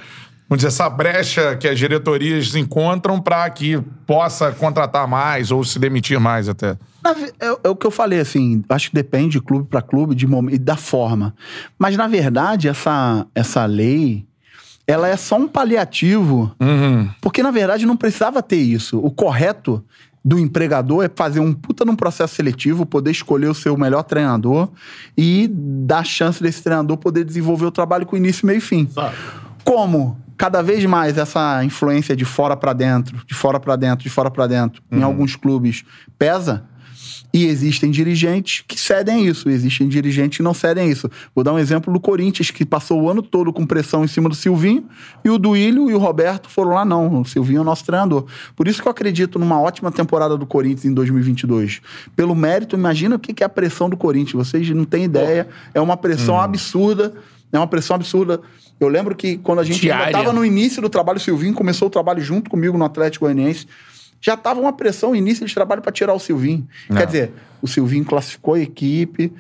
Vamos 0.49 0.64
dizer, 0.64 0.69
essa 0.69 0.90
brecha 0.90 1.56
que 1.57 1.68
as 1.68 1.77
diretorias 1.77 2.56
encontram 2.56 3.22
para 3.22 3.48
que 3.52 3.80
possa 4.07 4.52
contratar 4.52 5.07
mais 5.07 5.52
ou 5.52 5.64
se 5.64 5.77
demitir 5.77 6.19
mais 6.19 6.49
até. 6.49 6.76
É, 7.40 7.56
é 7.65 7.69
o 7.69 7.76
que 7.76 7.86
eu 7.86 7.91
falei, 7.91 8.19
assim, 8.19 8.64
acho 8.68 8.90
que 8.90 8.95
depende 8.95 9.34
de 9.34 9.41
clube 9.41 9.68
para 9.69 9.80
clube 9.81 10.15
de 10.15 10.26
momento, 10.26 10.56
e 10.56 10.57
da 10.57 10.76
forma. 10.76 11.36
Mas, 11.77 11.95
na 11.95 12.07
verdade, 12.07 12.68
essa, 12.68 13.27
essa 13.36 13.64
lei, 13.65 14.26
ela 14.90 15.07
é 15.07 15.16
só 15.16 15.38
um 15.38 15.48
paliativo, 15.48 16.52
porque, 17.22 17.44
na 17.44 17.52
verdade, 17.52 17.86
não 17.86 17.95
precisava 17.95 18.41
ter 18.41 18.57
isso. 18.57 18.98
O 18.98 19.11
correto 19.11 19.86
do 20.26 20.40
empregador 20.40 21.03
é 21.06 21.11
fazer 21.16 21.40
um 21.40 21.53
puta 21.53 21.86
num 21.86 21.95
processo 21.95 22.34
seletivo, 22.34 22.88
poder 22.88 23.11
escolher 23.11 23.45
o 23.48 23.53
seu 23.53 23.78
melhor 23.78 24.02
treinador 24.02 24.68
e 25.16 25.48
dar 25.48 26.03
chance 26.03 26.41
desse 26.41 26.64
treinador 26.64 26.98
poder 26.98 27.24
desenvolver 27.24 27.68
o 27.68 27.72
trabalho 27.72 28.03
com 28.03 28.18
início, 28.18 28.48
meio 28.48 28.57
e 28.57 28.61
fim. 28.61 28.90
Como 29.64 30.18
cada 30.36 30.64
vez 30.64 30.84
mais 30.86 31.20
essa 31.20 31.64
influência 31.64 32.16
de 32.16 32.26
fora 32.26 32.57
pra 32.57 32.74
dentro, 32.74 33.24
de 33.28 33.36
fora 33.36 33.60
pra 33.60 33.76
dentro, 33.76 34.03
de 34.03 34.10
fora 34.10 34.32
pra 34.32 34.48
dentro, 34.48 34.82
em 34.91 35.03
alguns 35.03 35.36
clubes 35.36 35.86
pesa, 36.18 36.64
e 37.34 37.45
existem 37.45 37.91
dirigentes 37.91 38.64
que 38.68 38.80
cedem 38.80 39.26
isso, 39.26 39.49
existem 39.49 39.88
dirigentes 39.88 40.38
que 40.38 40.44
não 40.44 40.53
cedem 40.53 40.90
isso. 40.90 41.10
Vou 41.34 41.44
dar 41.44 41.53
um 41.53 41.60
exemplo 41.60 41.91
do 41.94 41.99
Corinthians, 41.99 42.52
que 42.52 42.65
passou 42.65 43.02
o 43.02 43.10
ano 43.10 43.22
todo 43.22 43.52
com 43.53 43.65
pressão 43.65 44.03
em 44.03 44.07
cima 44.07 44.30
do 44.30 44.36
Silvinho, 44.36 44.86
e 45.23 45.30
o 45.30 45.38
Duílio 45.38 45.90
e 45.90 45.94
o 45.94 45.98
Roberto 45.98 46.49
foram 46.49 46.72
lá, 46.72 46.84
não. 46.84 47.22
O 47.22 47.26
Silvinho 47.26 47.60
é 47.60 47.61
o 47.61 47.65
nosso 47.65 47.86
treinador. 47.86 48.26
Por 48.56 48.68
isso 48.68 48.81
que 48.81 48.88
eu 48.88 48.91
acredito 48.91 49.38
numa 49.38 49.60
ótima 49.60 49.91
temporada 49.91 50.38
do 50.38 50.45
Corinthians 50.45 50.86
em 50.86 50.94
2022. 50.94 51.81
Pelo 52.15 52.36
mérito, 52.36 52.76
imagina 52.76 53.15
o 53.15 53.19
que 53.19 53.44
é 53.44 53.45
a 53.45 53.49
pressão 53.49 53.90
do 53.90 53.98
Corinthians. 53.98 54.48
Vocês 54.48 54.69
não 54.69 54.86
têm 54.86 55.06
ideia. 55.06 55.48
É 55.73 55.81
uma 55.81 55.98
pressão 55.98 56.40
absurda. 56.40 57.14
É 57.52 57.57
uma 57.57 57.68
pressão 57.68 57.95
absurda. 57.95 58.41
Eu 58.80 58.88
lembro 58.88 59.15
que 59.15 59.38
quando 59.38 59.60
a 59.60 59.64
gente 59.64 59.88
estava 59.88 60.31
no 60.31 60.45
início 60.45 60.81
do 60.81 60.90
trabalho, 60.90 61.18
o 61.18 61.22
Silvinho 61.22 61.53
começou 61.53 61.88
o 61.88 61.91
trabalho 61.91 62.22
junto 62.22 62.49
comigo 62.49 62.77
no 62.77 62.86
Atlético 62.86 63.26
Goianiense. 63.26 63.68
Já 64.22 64.34
estava 64.34 64.60
uma 64.60 64.74
pressão, 64.74 65.16
início 65.16 65.46
de 65.46 65.54
trabalho 65.54 65.82
para 65.82 65.91
tirar 65.91 66.14
o 66.14 66.20
Silvinho. 66.20 66.68
Quer 66.88 67.06
dizer, 67.06 67.32
o 67.62 67.68
Silvinho 67.68 68.06
classificou 68.06 68.54
a 68.56 68.60
equipe, 68.60 69.32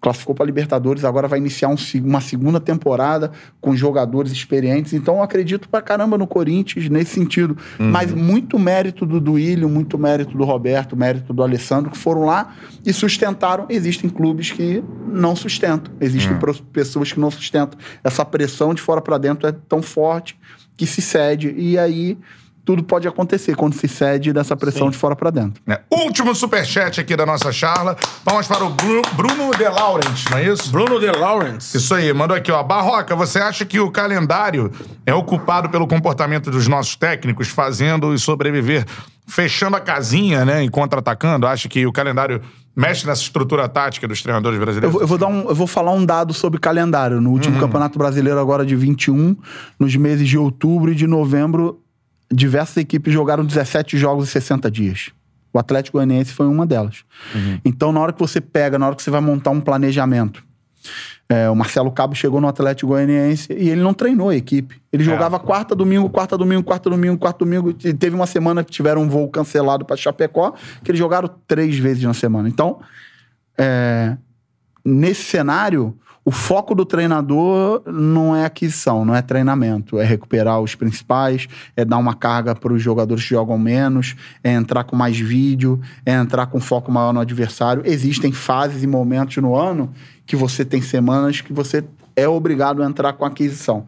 classificou 0.00 0.34
para 0.36 0.46
Libertadores, 0.46 1.04
agora 1.04 1.26
vai 1.26 1.38
iniciar 1.38 1.68
um 1.68 1.74
uma 2.04 2.20
segunda 2.20 2.60
temporada 2.60 3.32
com 3.60 3.74
jogadores 3.74 4.30
experientes. 4.30 4.92
Então 4.92 5.16
eu 5.16 5.22
acredito 5.22 5.68
pra 5.68 5.82
caramba 5.82 6.16
no 6.16 6.26
Corinthians 6.28 6.88
nesse 6.88 7.14
sentido. 7.14 7.56
Mas 7.78 8.12
muito 8.12 8.56
mérito 8.58 9.04
do 9.04 9.20
Duílio, 9.20 9.68
muito 9.68 9.98
mérito 9.98 10.36
do 10.38 10.44
Roberto, 10.44 10.96
mérito 10.96 11.32
do 11.32 11.42
Alessandro, 11.42 11.90
que 11.90 11.98
foram 11.98 12.24
lá 12.24 12.54
e 12.86 12.92
sustentaram. 12.92 13.66
Existem 13.68 14.08
clubes 14.08 14.52
que 14.52 14.82
não 15.08 15.34
sustentam, 15.34 15.92
existem 16.00 16.36
pro- 16.38 16.54
pessoas 16.54 17.12
que 17.12 17.18
não 17.18 17.30
sustentam. 17.30 17.76
Essa 18.04 18.24
pressão 18.24 18.74
de 18.74 18.80
fora 18.80 19.00
para 19.00 19.18
dentro 19.18 19.48
é 19.48 19.52
tão 19.52 19.82
forte 19.82 20.38
que 20.76 20.86
se 20.86 21.02
cede. 21.02 21.52
E 21.56 21.76
aí 21.78 22.16
tudo 22.64 22.82
pode 22.82 23.06
acontecer 23.06 23.54
quando 23.54 23.74
se 23.74 23.86
cede 23.86 24.32
dessa 24.32 24.56
pressão 24.56 24.88
de 24.90 24.96
fora 24.96 25.14
para 25.14 25.30
dentro. 25.30 25.62
né? 25.66 25.78
Último 25.90 26.34
superchat 26.34 27.00
aqui 27.00 27.14
da 27.16 27.26
nossa 27.26 27.52
charla. 27.52 27.96
Vamos 28.24 28.46
para 28.46 28.64
o 28.64 28.70
Bru- 28.70 29.02
Bruno 29.14 29.50
De 29.56 29.64
Laurent, 29.68 30.30
não 30.30 30.38
é 30.38 30.44
isso? 30.48 30.70
Bruno 30.70 30.98
De 30.98 31.06
Lawrence. 31.10 31.76
Isso 31.76 31.94
aí, 31.94 32.12
mandou 32.12 32.36
aqui, 32.36 32.50
ó. 32.50 32.62
Barroca, 32.62 33.14
você 33.14 33.38
acha 33.38 33.64
que 33.64 33.78
o 33.78 33.90
calendário 33.90 34.70
é 35.04 35.12
ocupado 35.14 35.68
pelo 35.68 35.86
comportamento 35.86 36.50
dos 36.50 36.66
nossos 36.66 36.96
técnicos, 36.96 37.48
fazendo 37.48 38.14
e 38.14 38.18
sobreviver, 38.18 38.86
fechando 39.26 39.76
a 39.76 39.80
casinha, 39.80 40.44
né, 40.44 40.64
e 40.64 40.68
contra-atacando? 40.70 41.46
Acha 41.46 41.68
que 41.68 41.86
o 41.86 41.92
calendário 41.92 42.40
mexe 42.76 43.06
nessa 43.06 43.22
estrutura 43.22 43.68
tática 43.68 44.08
dos 44.08 44.20
treinadores 44.22 44.58
Eu 44.58 44.64
brasileiros? 44.64 44.92
vou, 44.92 45.02
eu 45.02 45.06
vou 45.06 45.18
dar 45.18 45.26
um, 45.28 45.48
eu 45.48 45.54
vou 45.54 45.66
falar 45.66 45.92
um 45.92 46.04
dado 46.04 46.32
sobre 46.32 46.58
calendário. 46.58 47.20
No 47.20 47.30
último 47.30 47.60
Campeonato 47.60 47.98
Brasileiro, 47.98 48.38
agora 48.40 48.64
de 48.66 48.74
21, 48.74 49.36
nos 49.78 49.94
meses 49.96 50.28
de 50.28 50.36
outubro 50.38 50.90
e 50.90 50.94
de 50.94 51.06
novembro, 51.06 51.78
diversas 52.32 52.78
equipes 52.78 53.12
jogaram 53.12 53.44
17 53.44 53.96
jogos 53.96 54.28
em 54.28 54.30
60 54.30 54.70
dias. 54.70 55.10
O 55.52 55.58
Atlético 55.58 55.98
Goianiense 55.98 56.32
foi 56.32 56.46
uma 56.46 56.66
delas. 56.66 57.04
Então, 57.64 57.92
na 57.92 58.00
hora 58.00 58.12
que 58.12 58.18
você 58.18 58.40
pega, 58.40 58.78
na 58.78 58.86
hora 58.86 58.96
que 58.96 59.02
você 59.02 59.10
vai 59.10 59.20
montar 59.20 59.50
um 59.50 59.60
planejamento, 59.60 60.44
é, 61.28 61.48
o 61.48 61.54
Marcelo 61.54 61.90
Cabo 61.90 62.14
chegou 62.14 62.40
no 62.40 62.48
Atlético 62.48 62.88
Goianiense 62.88 63.52
e 63.52 63.70
ele 63.70 63.80
não 63.80 63.94
treinou 63.94 64.28
a 64.28 64.36
equipe. 64.36 64.80
Ele 64.92 65.02
jogava 65.02 65.38
quarta, 65.38 65.74
domingo, 65.74 66.10
quarta, 66.10 66.36
domingo, 66.36 66.62
quarta, 66.62 66.90
domingo, 66.90 67.16
quarta, 67.18 67.38
domingo. 67.38 67.70
E 67.84 67.94
teve 67.94 68.14
uma 68.14 68.26
semana 68.26 68.62
que 68.62 68.70
tiveram 68.70 69.02
um 69.02 69.08
voo 69.08 69.28
cancelado 69.28 69.84
para 69.84 69.96
Chapecó, 69.96 70.52
que 70.82 70.90
eles 70.90 70.98
jogaram 70.98 71.30
três 71.46 71.78
vezes 71.78 72.02
na 72.02 72.14
semana. 72.14 72.48
Então, 72.48 72.80
é, 73.56 74.16
nesse 74.84 75.22
cenário, 75.22 75.96
o 76.24 76.30
foco 76.30 76.74
do 76.74 76.86
treinador 76.86 77.82
não 77.86 78.34
é 78.34 78.46
aquisição, 78.46 79.04
não 79.04 79.14
é 79.14 79.20
treinamento. 79.20 79.98
É 79.98 80.04
recuperar 80.04 80.58
os 80.60 80.74
principais, 80.74 81.46
é 81.76 81.84
dar 81.84 81.98
uma 81.98 82.14
carga 82.14 82.54
para 82.54 82.72
os 82.72 82.82
jogadores 82.82 83.22
que 83.22 83.30
jogam 83.30 83.58
menos, 83.58 84.16
é 84.42 84.52
entrar 84.52 84.84
com 84.84 84.96
mais 84.96 85.18
vídeo, 85.18 85.80
é 86.06 86.14
entrar 86.14 86.46
com 86.46 86.58
foco 86.60 86.90
maior 86.90 87.12
no 87.12 87.20
adversário. 87.20 87.82
Existem 87.84 88.32
fases 88.32 88.82
e 88.82 88.86
momentos 88.86 89.36
no 89.36 89.54
ano 89.54 89.92
que 90.24 90.34
você 90.34 90.64
tem 90.64 90.80
semanas 90.80 91.42
que 91.42 91.52
você 91.52 91.84
é 92.16 92.26
obrigado 92.26 92.82
a 92.82 92.86
entrar 92.86 93.12
com 93.12 93.26
aquisição. 93.26 93.86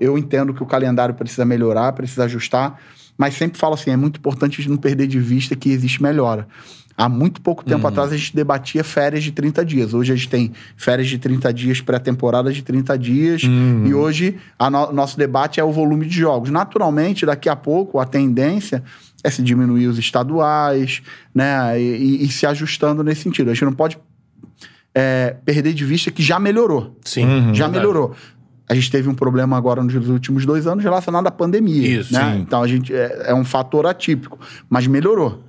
Eu 0.00 0.16
entendo 0.16 0.54
que 0.54 0.62
o 0.62 0.66
calendário 0.66 1.14
precisa 1.14 1.44
melhorar, 1.44 1.92
precisa 1.92 2.24
ajustar. 2.24 2.80
Mas 3.16 3.34
sempre 3.34 3.58
falo 3.58 3.74
assim, 3.74 3.90
é 3.90 3.96
muito 3.96 4.18
importante 4.18 4.68
não 4.68 4.76
perder 4.76 5.06
de 5.06 5.20
vista 5.20 5.54
que 5.54 5.70
existe 5.70 6.02
melhora. 6.02 6.48
Há 6.96 7.08
muito 7.08 7.40
pouco 7.40 7.64
tempo 7.64 7.86
atrás 7.88 8.12
a 8.12 8.16
gente 8.16 8.34
debatia 8.36 8.84
férias 8.84 9.24
de 9.24 9.32
30 9.32 9.64
dias. 9.64 9.94
Hoje 9.94 10.12
a 10.12 10.16
gente 10.16 10.28
tem 10.28 10.52
férias 10.76 11.08
de 11.08 11.18
30 11.18 11.52
dias, 11.52 11.80
pré-temporada 11.80 12.52
de 12.52 12.62
30 12.62 12.96
dias. 12.96 13.42
E 13.84 13.92
hoje 13.92 14.36
o 14.60 14.70
no 14.70 14.92
nosso 14.92 15.18
debate 15.18 15.58
é 15.58 15.64
o 15.64 15.72
volume 15.72 16.06
de 16.06 16.16
jogos. 16.16 16.50
Naturalmente, 16.50 17.26
daqui 17.26 17.48
a 17.48 17.56
pouco, 17.56 17.98
a 17.98 18.04
tendência 18.06 18.82
é 19.24 19.30
se 19.30 19.42
diminuir 19.42 19.88
os 19.88 19.98
estaduais, 19.98 21.02
né? 21.34 21.80
E, 21.80 21.82
e- 21.82 22.24
e 22.26 22.28
se 22.28 22.46
ajustando 22.46 23.02
nesse 23.02 23.22
sentido. 23.22 23.50
A 23.50 23.54
gente 23.54 23.64
não 23.64 23.72
pode 23.72 23.98
é, 24.94 25.36
perder 25.44 25.72
de 25.74 25.84
vista 25.84 26.10
que 26.10 26.22
já 26.22 26.38
melhorou. 26.38 26.96
Sim. 27.04 27.22
já 27.54 27.64
verdade. 27.64 27.72
melhorou. 27.72 28.14
A 28.68 28.74
gente 28.74 28.90
teve 28.90 29.08
um 29.08 29.14
problema 29.14 29.56
agora 29.56 29.82
nos 29.82 30.08
últimos 30.08 30.46
dois 30.46 30.66
anos 30.66 30.82
relacionado 30.84 31.26
à 31.26 31.30
pandemia. 31.30 32.00
Isso, 32.00 32.12
né? 32.12 32.38
Então 32.40 32.62
a 32.62 32.66
gente 32.68 32.94
é, 32.94 33.24
é 33.30 33.34
um 33.34 33.44
fator 33.44 33.86
atípico, 33.86 34.38
mas 34.70 34.86
melhorou. 34.86 35.42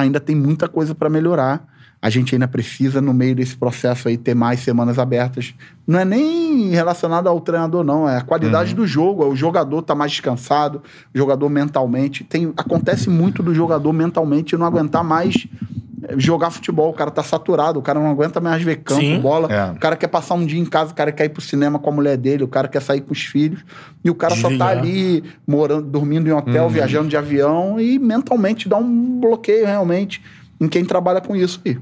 Ainda 0.00 0.20
tem 0.20 0.36
muita 0.36 0.68
coisa 0.68 0.94
para 0.94 1.08
melhorar. 1.08 1.66
A 2.00 2.08
gente 2.10 2.34
ainda 2.34 2.46
precisa, 2.46 3.00
no 3.00 3.12
meio 3.12 3.34
desse 3.34 3.56
processo 3.56 4.06
aí, 4.06 4.16
ter 4.16 4.34
mais 4.34 4.60
semanas 4.60 5.00
abertas. 5.00 5.52
Não 5.84 5.98
é 5.98 6.04
nem 6.04 6.70
relacionado 6.70 7.26
ao 7.26 7.40
treinador, 7.40 7.82
não. 7.82 8.08
É 8.08 8.18
a 8.18 8.20
qualidade 8.20 8.72
do 8.72 8.86
jogo. 8.86 9.26
O 9.26 9.34
jogador 9.34 9.82
tá 9.82 9.96
mais 9.96 10.12
descansado, 10.12 10.80
o 11.12 11.18
jogador 11.18 11.48
mentalmente. 11.48 12.22
Tem, 12.22 12.52
acontece 12.56 13.10
muito 13.10 13.42
do 13.42 13.52
jogador 13.52 13.92
mentalmente 13.92 14.56
não 14.56 14.66
aguentar 14.66 15.02
mais 15.02 15.48
jogar 16.16 16.50
futebol. 16.50 16.90
O 16.90 16.92
cara 16.92 17.10
tá 17.10 17.22
saturado, 17.22 17.78
o 17.78 17.82
cara 17.82 17.98
não 18.00 18.10
aguenta 18.10 18.40
mais 18.40 18.62
ver 18.62 18.76
campo, 18.76 19.00
Sim. 19.00 19.20
bola. 19.20 19.52
É. 19.52 19.72
O 19.72 19.78
cara 19.78 19.96
quer 19.96 20.08
passar 20.08 20.34
um 20.34 20.44
dia 20.46 20.60
em 20.60 20.64
casa, 20.64 20.92
o 20.92 20.94
cara 20.94 21.10
quer 21.12 21.24
ir 21.26 21.28
pro 21.30 21.40
cinema 21.42 21.78
com 21.78 21.90
a 21.90 21.92
mulher 21.92 22.16
dele, 22.16 22.44
o 22.44 22.48
cara 22.48 22.68
quer 22.68 22.80
sair 22.82 23.00
com 23.00 23.12
os 23.12 23.22
filhos. 23.22 23.64
E 24.04 24.10
o 24.10 24.14
cara 24.14 24.34
só 24.36 24.48
Desligar. 24.48 24.74
tá 24.74 24.78
ali 24.78 25.24
morando, 25.46 25.82
dormindo 25.86 26.28
em 26.28 26.32
hotel, 26.32 26.64
Uhum. 26.64 26.68
viajando 26.70 27.08
de 27.08 27.16
avião 27.16 27.80
e 27.80 27.98
mentalmente 27.98 28.68
dá 28.68 28.76
um 28.76 29.20
bloqueio 29.20 29.66
realmente 29.66 30.22
em 30.60 30.68
quem 30.68 30.84
trabalha 30.84 31.20
com 31.20 31.34
isso 31.36 31.60
aí. 31.64 31.78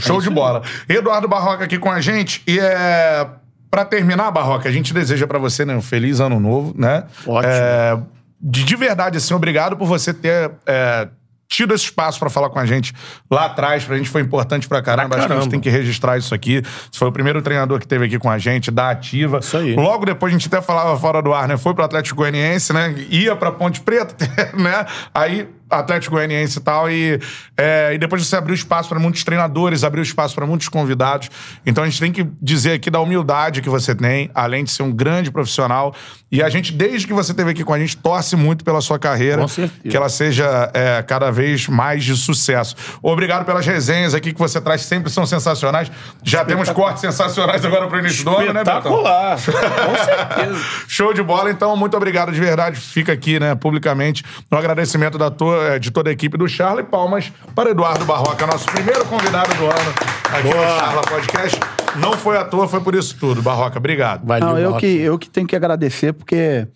Show 0.00 0.20
de 0.20 0.30
bola. 0.30 0.62
Eduardo 0.88 1.28
Barroca 1.28 1.64
aqui 1.64 1.78
com 1.78 1.90
a 1.90 2.00
gente. 2.00 2.42
E 2.46 2.58
é. 2.58 3.28
Pra 3.70 3.86
terminar, 3.86 4.30
Barroca, 4.30 4.68
a 4.68 4.72
gente 4.72 4.92
deseja 4.92 5.26
pra 5.26 5.38
você 5.38 5.64
né, 5.64 5.74
um 5.74 5.80
feliz 5.80 6.20
ano 6.20 6.38
novo, 6.38 6.74
né? 6.76 7.04
Ótimo. 7.26 7.50
É, 7.54 7.98
de, 8.38 8.64
de 8.64 8.76
verdade, 8.76 9.16
assim, 9.16 9.32
obrigado 9.32 9.78
por 9.78 9.86
você 9.86 10.12
ter 10.12 10.50
é, 10.66 11.08
tido 11.52 11.74
esse 11.74 11.84
espaço 11.84 12.18
pra 12.18 12.30
falar 12.30 12.48
com 12.48 12.58
a 12.58 12.64
gente 12.64 12.94
lá 13.30 13.44
atrás. 13.44 13.84
Pra 13.84 13.96
gente 13.96 14.08
foi 14.08 14.22
importante 14.22 14.66
pra 14.66 14.80
caramba. 14.80 15.10
Pra 15.10 15.18
Acho 15.18 15.26
que 15.26 15.32
a 15.32 15.36
gente 15.36 15.44
caramba. 15.44 15.50
tem 15.50 15.60
que 15.60 15.68
registrar 15.70 16.16
isso 16.16 16.34
aqui. 16.34 16.62
Você 16.90 16.98
foi 16.98 17.08
o 17.08 17.12
primeiro 17.12 17.42
treinador 17.42 17.78
que 17.78 17.86
teve 17.86 18.06
aqui 18.06 18.18
com 18.18 18.30
a 18.30 18.38
gente, 18.38 18.70
da 18.70 18.90
ativa. 18.90 19.38
Isso 19.38 19.56
aí. 19.56 19.74
Logo 19.74 20.06
depois 20.06 20.32
a 20.32 20.36
gente 20.38 20.46
até 20.48 20.62
falava 20.62 20.98
fora 20.98 21.20
do 21.20 21.32
ar, 21.34 21.46
né? 21.46 21.56
Foi 21.58 21.74
pro 21.74 21.84
Atlético 21.84 22.16
Goianiense, 22.16 22.72
né? 22.72 22.94
Ia 23.10 23.36
pra 23.36 23.52
Ponte 23.52 23.80
Preta, 23.82 24.16
né? 24.56 24.86
Aí 25.14 25.48
Atlético 25.72 26.14
Goianiense 26.16 26.58
e 26.58 26.62
tal, 26.62 26.90
e, 26.90 27.18
é, 27.56 27.92
e 27.94 27.98
depois 27.98 28.26
você 28.26 28.36
abriu 28.36 28.54
espaço 28.54 28.88
para 28.88 28.98
muitos 28.98 29.24
treinadores, 29.24 29.82
abriu 29.84 30.02
espaço 30.02 30.34
para 30.34 30.46
muitos 30.46 30.68
convidados. 30.68 31.30
Então 31.66 31.82
a 31.84 31.88
gente 31.88 32.00
tem 32.00 32.12
que 32.12 32.26
dizer 32.40 32.72
aqui 32.72 32.90
da 32.90 33.00
humildade 33.00 33.60
que 33.62 33.68
você 33.68 33.94
tem, 33.94 34.30
além 34.34 34.64
de 34.64 34.70
ser 34.70 34.82
um 34.82 34.92
grande 34.92 35.30
profissional. 35.30 35.94
E 36.30 36.42
a 36.42 36.48
gente, 36.48 36.72
desde 36.72 37.06
que 37.06 37.12
você 37.12 37.32
esteve 37.32 37.50
aqui 37.50 37.62
com 37.64 37.74
a 37.74 37.78
gente, 37.78 37.96
torce 37.96 38.36
muito 38.36 38.64
pela 38.64 38.80
sua 38.80 38.98
carreira, 38.98 39.42
Com 39.42 39.48
certeza. 39.48 39.88
que 39.88 39.96
ela 39.96 40.08
seja 40.08 40.70
é, 40.72 41.02
cada 41.02 41.30
vez 41.30 41.68
mais 41.68 42.04
de 42.04 42.16
sucesso. 42.16 42.74
Obrigado 43.02 43.44
pelas 43.44 43.66
resenhas 43.66 44.14
aqui 44.14 44.32
que 44.32 44.38
você 44.38 44.60
traz, 44.60 44.82
sempre 44.82 45.10
são 45.10 45.26
sensacionais. 45.26 45.90
Já 46.22 46.44
temos 46.44 46.70
cortes 46.70 47.00
sensacionais 47.02 47.64
agora 47.64 47.86
pro 47.86 47.98
início 47.98 48.24
do 48.24 48.30
ano, 48.36 48.52
né, 48.52 48.64
Betão? 48.64 48.78
Espetacular. 48.78 49.36
Com 49.82 50.04
certeza. 50.04 50.64
Show 50.88 51.12
de 51.12 51.22
bola, 51.22 51.50
então, 51.50 51.76
muito 51.76 51.96
obrigado 51.96 52.32
de 52.32 52.40
verdade. 52.40 52.78
Fica 52.80 53.12
aqui, 53.12 53.38
né, 53.38 53.54
publicamente, 53.54 54.24
no 54.50 54.56
agradecimento 54.56 55.18
da 55.18 55.30
tua- 55.30 55.61
eh, 55.62 55.78
de 55.78 55.90
toda 55.90 56.10
a 56.10 56.12
equipe 56.12 56.36
do 56.36 56.48
Charla 56.48 56.80
e 56.80 56.84
palmas 56.84 57.32
para 57.54 57.70
Eduardo 57.70 58.04
Barroca, 58.04 58.46
nosso 58.46 58.66
primeiro 58.66 59.04
convidado 59.06 59.54
do 59.54 59.64
ano 59.64 59.94
aqui 60.30 60.48
no 60.48 60.78
Charla 60.78 61.02
Podcast. 61.02 61.60
Não 61.96 62.14
foi 62.14 62.36
à 62.38 62.44
toa, 62.44 62.66
foi 62.66 62.80
por 62.80 62.94
isso 62.94 63.16
tudo. 63.18 63.42
Barroca, 63.42 63.78
obrigado. 63.78 64.26
Valeu, 64.26 64.48
Não, 64.48 64.58
eu 64.58 64.70
Barroca. 64.70 64.80
que, 64.80 64.86
eu 64.86 65.18
que 65.18 65.28
tenho 65.28 65.46
que 65.46 65.54
agradecer, 65.54 66.12
porque 66.12 66.66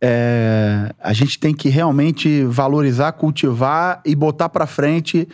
é, 0.00 0.92
a 1.00 1.12
gente 1.12 1.38
tem 1.38 1.54
que 1.54 1.68
realmente 1.68 2.44
valorizar, 2.44 3.12
cultivar 3.12 4.00
e 4.04 4.14
botar 4.14 4.48
pra 4.48 4.66
frente 4.66 5.28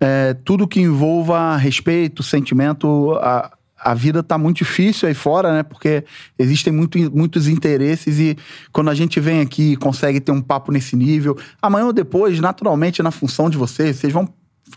é, 0.00 0.34
tudo 0.44 0.66
que 0.66 0.80
envolva 0.80 1.56
respeito, 1.56 2.22
sentimento. 2.22 3.18
A, 3.20 3.50
a 3.84 3.94
vida 3.94 4.22
tá 4.22 4.38
muito 4.38 4.58
difícil 4.58 5.08
aí 5.08 5.14
fora, 5.14 5.52
né? 5.52 5.62
Porque 5.62 6.04
existem 6.38 6.72
muito, 6.72 6.98
muitos 7.10 7.48
interesses 7.48 8.18
e 8.18 8.36
quando 8.72 8.90
a 8.90 8.94
gente 8.94 9.18
vem 9.18 9.40
aqui 9.40 9.72
e 9.72 9.76
consegue 9.76 10.20
ter 10.20 10.32
um 10.32 10.40
papo 10.40 10.70
nesse 10.70 10.96
nível, 10.96 11.36
amanhã 11.60 11.86
ou 11.86 11.92
depois, 11.92 12.38
naturalmente, 12.40 13.02
na 13.02 13.10
função 13.10 13.50
de 13.50 13.56
vocês, 13.56 13.96
vocês 13.96 14.12
vão 14.12 14.28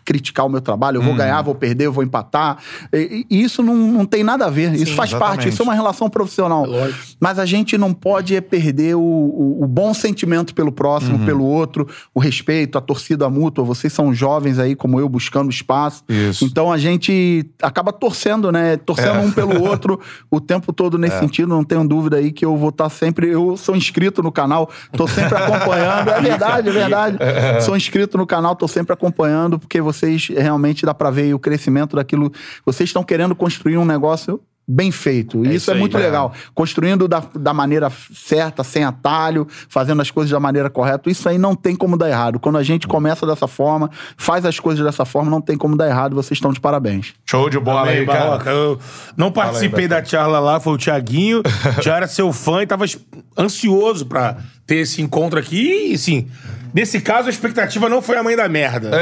criticar 0.04 0.46
o 0.46 0.50
meu 0.50 0.62
trabalho, 0.62 0.98
eu 0.98 1.02
vou 1.02 1.16
ganhar, 1.16 1.42
vou 1.42 1.56
perder, 1.56 1.86
eu 1.86 1.94
vou 1.94 2.04
empatar. 2.04 2.58
E, 2.94 3.26
e 3.30 3.42
isso 3.44 3.62
não, 3.64 3.76
não 3.76 4.06
tem 4.06 4.24
nada 4.24 4.46
a 4.46 4.50
ver. 4.50 4.74
isso 4.74 4.94
faz 4.96 5.10
exatamente. 5.12 5.36
parte, 5.38 5.50
isso 5.50 5.62
é 5.62 5.64
uma 5.64 5.74
relação 5.74 6.10
profissional. 6.10 6.66
Lógico. 6.66 7.00
Mas 7.20 7.40
a 7.40 7.46
gente 7.46 7.78
não 7.78 7.94
pode 7.94 8.36
é 8.36 8.42
perder 8.42 8.96
o, 8.96 9.00
o- 9.02 9.64
o 9.64 9.68
bom 9.68 9.94
sentimento 9.94 10.54
pelo 10.54 10.72
próximo, 10.72 11.18
Uhum. 11.18 11.26
pelo 11.26 11.46
outro, 11.46 11.88
o 12.14 12.20
respeito, 12.20 12.78
a 12.78 12.82
torcida 12.82 13.30
mútua. 13.30 13.64
Vocês 13.64 13.92
são 13.94 14.14
jovens 14.14 14.60
aí, 14.60 14.76
como 14.76 15.00
eu, 15.00 15.08
buscando 15.08 15.50
espaço. 15.50 16.04
Isso. 16.10 16.44
Então 16.46 16.72
a 16.72 16.78
gente 16.78 17.46
acaba 17.62 17.92
torcendo, 17.94 18.52
né? 18.52 18.78
Torcendo 18.78 19.20
um 19.20 19.32
pelo 19.32 19.62
outro 19.64 20.00
o 20.30 20.40
tempo 20.42 20.74
todo 20.74 20.98
nesse 20.98 21.20
sentido. 21.20 21.48
Não 21.50 21.64
tenho 21.64 21.88
dúvida 21.88 22.18
aí 22.18 22.32
que 22.32 22.46
eu 22.46 22.58
vou 22.58 22.70
estar 22.70 22.90
sempre. 22.90 23.28
Eu 23.30 23.56
sou 23.58 23.76
inscrito 23.76 24.22
no 24.24 24.32
canal, 24.32 24.70
tô 24.92 25.08
sempre 25.08 25.36
acompanhando. 25.38 26.10
É 26.10 26.22
verdade, 26.22 26.70
é 26.70 26.72
verdade. 26.72 27.18
Sou 27.64 27.76
inscrito 27.76 28.18
no 28.18 28.26
canal, 28.26 28.56
tô 28.56 28.68
sempre 28.68 28.94
acompanhando, 28.94 29.58
porque 29.60 29.80
vocês 29.86 30.28
realmente 30.28 30.86
dá 30.86 30.94
pra 30.94 31.10
ver 31.10 31.34
o 31.34 31.40
crescimento 31.40 31.96
daquilo. 31.96 32.32
Vocês 32.66 32.90
estão 32.90 33.04
querendo 33.04 33.36
construir 33.36 33.78
um 33.78 33.86
negócio. 33.86 34.42
Bem 34.68 34.90
feito. 34.90 35.46
E 35.46 35.50
isso, 35.50 35.56
isso 35.58 35.72
é 35.72 35.74
aí, 35.76 35.80
muito 35.80 35.96
é. 35.96 36.02
legal. 36.02 36.34
Construindo 36.56 37.08
da, 37.08 37.22
da 37.36 37.54
maneira 37.54 37.92
certa, 38.12 38.64
sem 38.64 38.84
atalho, 38.84 39.48
fazendo 39.70 40.02
as 40.02 40.10
coisas 40.10 40.32
da 40.32 40.40
maneira 40.40 40.72
correta. 40.72 41.08
Isso 41.08 41.30
aí 41.30 41.38
não 41.38 41.56
tem 41.56 41.76
como 41.76 41.96
dar 41.96 42.10
errado. 42.10 42.40
Quando 42.40 42.58
a 42.58 42.64
gente 42.64 42.88
começa 42.88 43.28
dessa 43.28 43.48
forma, 43.48 43.92
faz 44.18 44.44
as 44.44 44.60
coisas 44.60 44.84
dessa 44.84 45.06
forma, 45.06 45.30
não 45.30 45.40
tem 45.40 45.56
como 45.56 45.78
dar 45.78 45.88
errado. 45.88 46.16
Vocês 46.16 46.38
estão 46.38 46.52
de 46.52 46.60
parabéns. 46.60 47.14
Show 47.28 47.48
de 47.48 47.60
bola 47.60 47.82
Amém, 47.84 48.00
aí, 48.00 48.06
cara. 48.08 48.20
Barroca. 48.22 48.50
Eu 48.50 48.80
não 49.16 49.32
participei 49.32 49.88
da 49.88 50.04
charla 50.04 50.40
lá, 50.40 50.60
foi 50.60 50.74
o 50.74 50.78
Thiaguinho. 50.80 51.44
Já 51.84 51.98
era 51.98 52.08
seu 52.08 52.34
fã 52.34 52.64
e 52.64 52.66
tava 52.66 52.86
ansioso 53.38 54.08
pra 54.08 54.38
ter 54.66 54.78
esse 54.78 55.00
encontro 55.00 55.38
aqui. 55.38 55.92
E, 55.92 55.94
assim, 55.94 56.28
nesse 56.76 57.00
caso, 57.00 57.28
a 57.28 57.32
expectativa 57.32 57.90
não 57.90 58.02
foi 58.02 58.18
a 58.18 58.24
mãe 58.24 58.36
da 58.36 58.50
merda. 58.50 58.92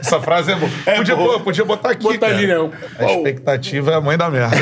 Essa 0.00 0.18
frase 0.20 0.52
é 0.52 0.56
boa. 0.56 0.70
podia, 0.96 1.14
boa. 1.14 1.34
pô, 1.34 1.40
podia 1.40 1.64
botar 1.64 1.90
aqui. 1.90 2.02
Botar 2.02 2.28
ali, 2.28 2.46
né? 2.46 2.54
A 2.98 3.04
expectativa 3.04 3.92
é 3.92 3.94
a 3.94 4.00
mãe 4.00 4.16
da 4.16 4.30
merda. 4.30 4.56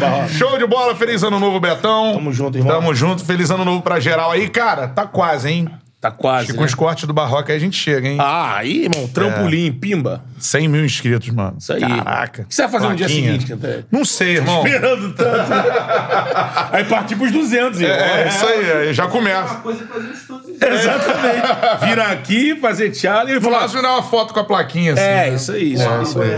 Barroca. 0.00 0.28
Show 0.32 0.56
de 0.58 0.66
bola, 0.66 0.96
feliz 0.96 1.22
ano 1.22 1.38
novo, 1.38 1.60
Betão. 1.60 2.14
Tamo 2.14 2.32
junto, 2.32 2.56
irmão. 2.56 2.74
Tamo 2.74 2.94
junto, 2.94 3.24
feliz 3.24 3.50
ano 3.50 3.64
novo 3.64 3.82
pra 3.82 4.00
geral 4.00 4.30
aí. 4.30 4.48
Cara, 4.48 4.88
tá 4.88 5.06
quase, 5.06 5.50
hein? 5.50 5.68
Tá 6.00 6.10
quase. 6.10 6.36
Acho 6.38 6.46
que 6.46 6.52
né? 6.52 6.58
com 6.60 6.64
os 6.64 6.74
cortes 6.74 7.04
do 7.04 7.12
Barroca 7.12 7.52
aí 7.52 7.58
a 7.58 7.60
gente 7.60 7.76
chega, 7.76 8.08
hein? 8.08 8.16
Ah, 8.18 8.56
aí, 8.56 8.84
irmão, 8.84 9.06
trampolim, 9.06 9.70
pimba. 9.70 10.24
100 10.38 10.68
mil 10.68 10.82
inscritos, 10.82 11.28
mano. 11.28 11.58
Isso 11.58 11.74
aí. 11.74 11.80
Caraca. 11.80 12.42
O 12.42 12.46
que 12.46 12.54
você 12.54 12.62
vai 12.62 12.70
fazer 12.70 12.88
no 12.88 12.96
dia 12.96 13.06
Plaquinha. 13.06 13.32
seguinte, 13.32 13.46
Canté? 13.46 13.84
Não 13.90 14.04
sei, 14.06 14.36
irmão. 14.36 14.64
Esperando 14.64 15.12
tanto. 15.12 15.52
aí 16.72 16.84
partir 16.84 17.16
pros 17.16 17.30
200, 17.30 17.80
irmão. 17.82 17.96
É, 17.96 18.28
isso 18.28 18.46
aí, 18.46 18.72
aí 18.72 18.94
já 18.94 19.04
Uma 19.04 19.10
começa. 19.10 19.54
coisa 19.56 19.84
que 19.84 19.92
fazemos 19.92 20.22
todos 20.26 20.48
os 20.48 20.58
dias. 20.58 20.80
Exatamente. 20.80 21.84
Vir 21.86 22.00
aqui, 22.00 22.56
fazer 22.56 22.94
charla 22.94 23.30
e 23.30 23.38
falar. 23.38 23.66
dar 23.66 23.92
uma 23.92 24.02
foto 24.02 24.32
com 24.32 24.40
a 24.40 24.44
plaquinha, 24.44 24.94
assim. 24.94 25.02
É, 25.02 25.30
né? 25.30 25.34
isso 25.34 25.52
aí, 25.52 25.72
isso 25.74 25.86
aí. 25.86 26.02
Isso 26.02 26.20
aí. 26.22 26.30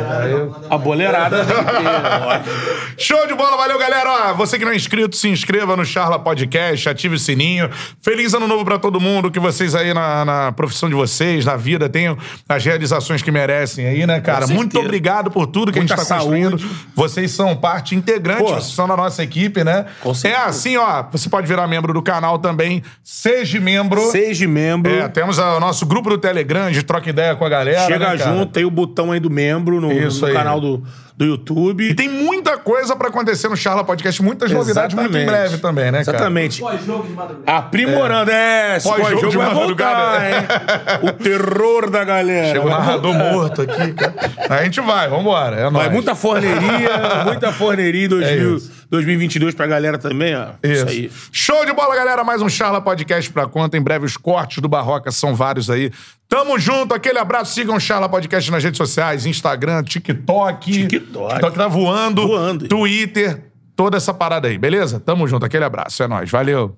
A 0.68 0.76
boleirada 0.76 1.44
tem 1.44 1.54
que 1.56 1.64
ter, 1.64 2.18
lógico. 2.24 2.50
Show 2.98 3.26
de 3.28 3.34
bola, 3.34 3.56
valeu, 3.56 3.78
galera. 3.78 4.30
Ó, 4.30 4.34
você 4.34 4.58
que 4.58 4.64
não 4.64 4.72
é 4.72 4.76
inscrito, 4.76 5.14
se 5.14 5.28
inscreva 5.28 5.76
no 5.76 5.84
Charla 5.84 6.18
Podcast, 6.18 6.88
ative 6.88 7.14
o 7.14 7.18
sininho. 7.18 7.70
Feliz 8.00 8.34
ano 8.34 8.48
novo 8.48 8.64
pra 8.64 8.78
todo 8.78 9.00
mundo, 9.00 9.30
que 9.30 9.38
vocês 9.52 9.74
aí 9.74 9.92
na, 9.94 10.24
na 10.24 10.52
profissão 10.52 10.88
de 10.88 10.94
vocês, 10.94 11.44
na 11.44 11.56
vida, 11.56 11.88
tenham 11.88 12.16
as 12.48 12.64
realizações 12.64 13.22
que 13.22 13.30
merecem 13.30 13.86
aí, 13.86 14.06
né, 14.06 14.20
cara? 14.20 14.46
Muito 14.46 14.78
obrigado 14.78 15.30
por 15.30 15.46
tudo 15.46 15.70
que 15.72 15.78
Muita 15.78 15.94
a 15.94 15.96
gente 15.98 16.08
tá 16.08 16.14
construindo. 16.16 16.58
saúde. 16.58 16.76
Vocês 16.94 17.30
são 17.30 17.54
parte 17.56 17.94
integrante, 17.94 18.42
Pô. 18.42 18.48
vocês 18.48 18.74
são 18.74 18.88
da 18.88 18.96
nossa 18.96 19.22
equipe, 19.22 19.62
né? 19.62 19.86
Com 20.00 20.10
É 20.10 20.14
certeza. 20.14 20.44
assim, 20.46 20.76
ó, 20.76 21.04
você 21.10 21.28
pode 21.28 21.46
virar 21.46 21.66
membro 21.68 21.92
do 21.92 22.02
canal 22.02 22.38
também. 22.38 22.82
Seja 23.02 23.60
membro. 23.60 24.00
Seja 24.10 24.46
membro. 24.48 24.92
É, 24.92 25.08
temos 25.08 25.38
o 25.38 25.60
nosso 25.60 25.84
grupo 25.86 26.10
do 26.10 26.18
Telegram, 26.18 26.70
de 26.70 26.82
troca 26.82 27.08
ideia 27.10 27.34
com 27.36 27.44
a 27.44 27.48
galera. 27.48 27.86
Chega 27.86 28.10
né, 28.10 28.18
junto, 28.18 28.52
tem 28.52 28.64
o 28.64 28.70
botão 28.70 29.12
aí 29.12 29.20
do 29.20 29.30
membro 29.30 29.80
no, 29.80 29.92
no 29.92 30.32
canal 30.32 30.60
do, 30.60 30.82
do 31.22 31.26
YouTube. 31.26 31.88
E 31.90 31.94
tem 31.94 32.08
muita 32.08 32.58
coisa 32.58 32.96
pra 32.96 33.08
acontecer 33.08 33.48
no 33.48 33.56
Charla 33.56 33.84
Podcast, 33.84 34.20
muitas 34.22 34.50
novidades 34.50 34.94
muito 34.96 35.16
em 35.16 35.24
breve 35.24 35.58
também, 35.58 35.90
né, 35.92 36.04
cara? 36.04 36.16
Exatamente. 36.18 36.60
Pós-jogo 36.60 37.06
de 37.06 37.12
madrugada. 37.12 37.58
Aprimorando, 37.58 38.30
é. 38.30 38.76
esse 38.76 38.88
Pós-jogo 38.88 39.10
Pós-jogo 39.10 39.30
de 39.30 39.36
vai 39.38 39.54
madrugada. 39.54 40.00
voltar, 40.00 40.30
hein? 40.30 41.08
O 41.08 41.12
terror 41.12 41.90
da 41.90 42.04
galera. 42.04 42.46
Chega 42.48 42.60
o 42.60 42.68
Vai 42.68 42.72
narrador 42.72 43.14
morto 43.14 43.62
aqui, 43.62 43.92
cara. 43.92 44.14
A 44.48 44.64
gente 44.64 44.80
vai, 44.80 45.08
vambora. 45.08 45.56
É 45.56 45.62
Vai 45.62 45.70
nóis. 45.70 45.92
muita 45.92 46.14
forneria, 46.14 47.24
muita 47.24 47.52
forneria 47.52 48.04
em 48.04 48.08
2000, 48.08 48.56
É. 48.56 48.81
2022 48.92 49.54
pra 49.54 49.66
galera 49.66 49.96
também, 49.96 50.36
ó. 50.36 50.48
Isso, 50.62 50.86
aí. 50.86 51.10
Show 51.32 51.64
de 51.64 51.72
bola, 51.72 51.96
galera. 51.96 52.22
Mais 52.22 52.42
um 52.42 52.48
Charla 52.50 52.78
Podcast 52.78 53.32
pra 53.32 53.46
conta. 53.46 53.74
Em 53.78 53.80
breve, 53.80 54.04
os 54.04 54.18
cortes 54.18 54.58
do 54.58 54.68
Barroca 54.68 55.10
são 55.10 55.34
vários 55.34 55.70
aí. 55.70 55.90
Tamo 56.28 56.58
junto. 56.58 56.92
Aquele 56.92 57.18
abraço. 57.18 57.54
Sigam 57.54 57.76
o 57.76 57.80
Charla 57.80 58.06
Podcast 58.06 58.50
nas 58.50 58.62
redes 58.62 58.76
sociais. 58.76 59.24
Instagram, 59.24 59.82
TikTok. 59.82 60.88
TikTok. 60.88 61.32
TikTok 61.32 61.56
tá 61.56 61.68
voando. 61.68 62.28
Voando. 62.28 62.68
Twitter. 62.68 63.44
Toda 63.74 63.96
essa 63.96 64.12
parada 64.12 64.48
aí, 64.48 64.58
beleza? 64.58 65.00
Tamo 65.00 65.26
junto. 65.26 65.46
Aquele 65.46 65.64
abraço. 65.64 66.02
É 66.02 66.06
nóis. 66.06 66.30
Valeu. 66.30 66.76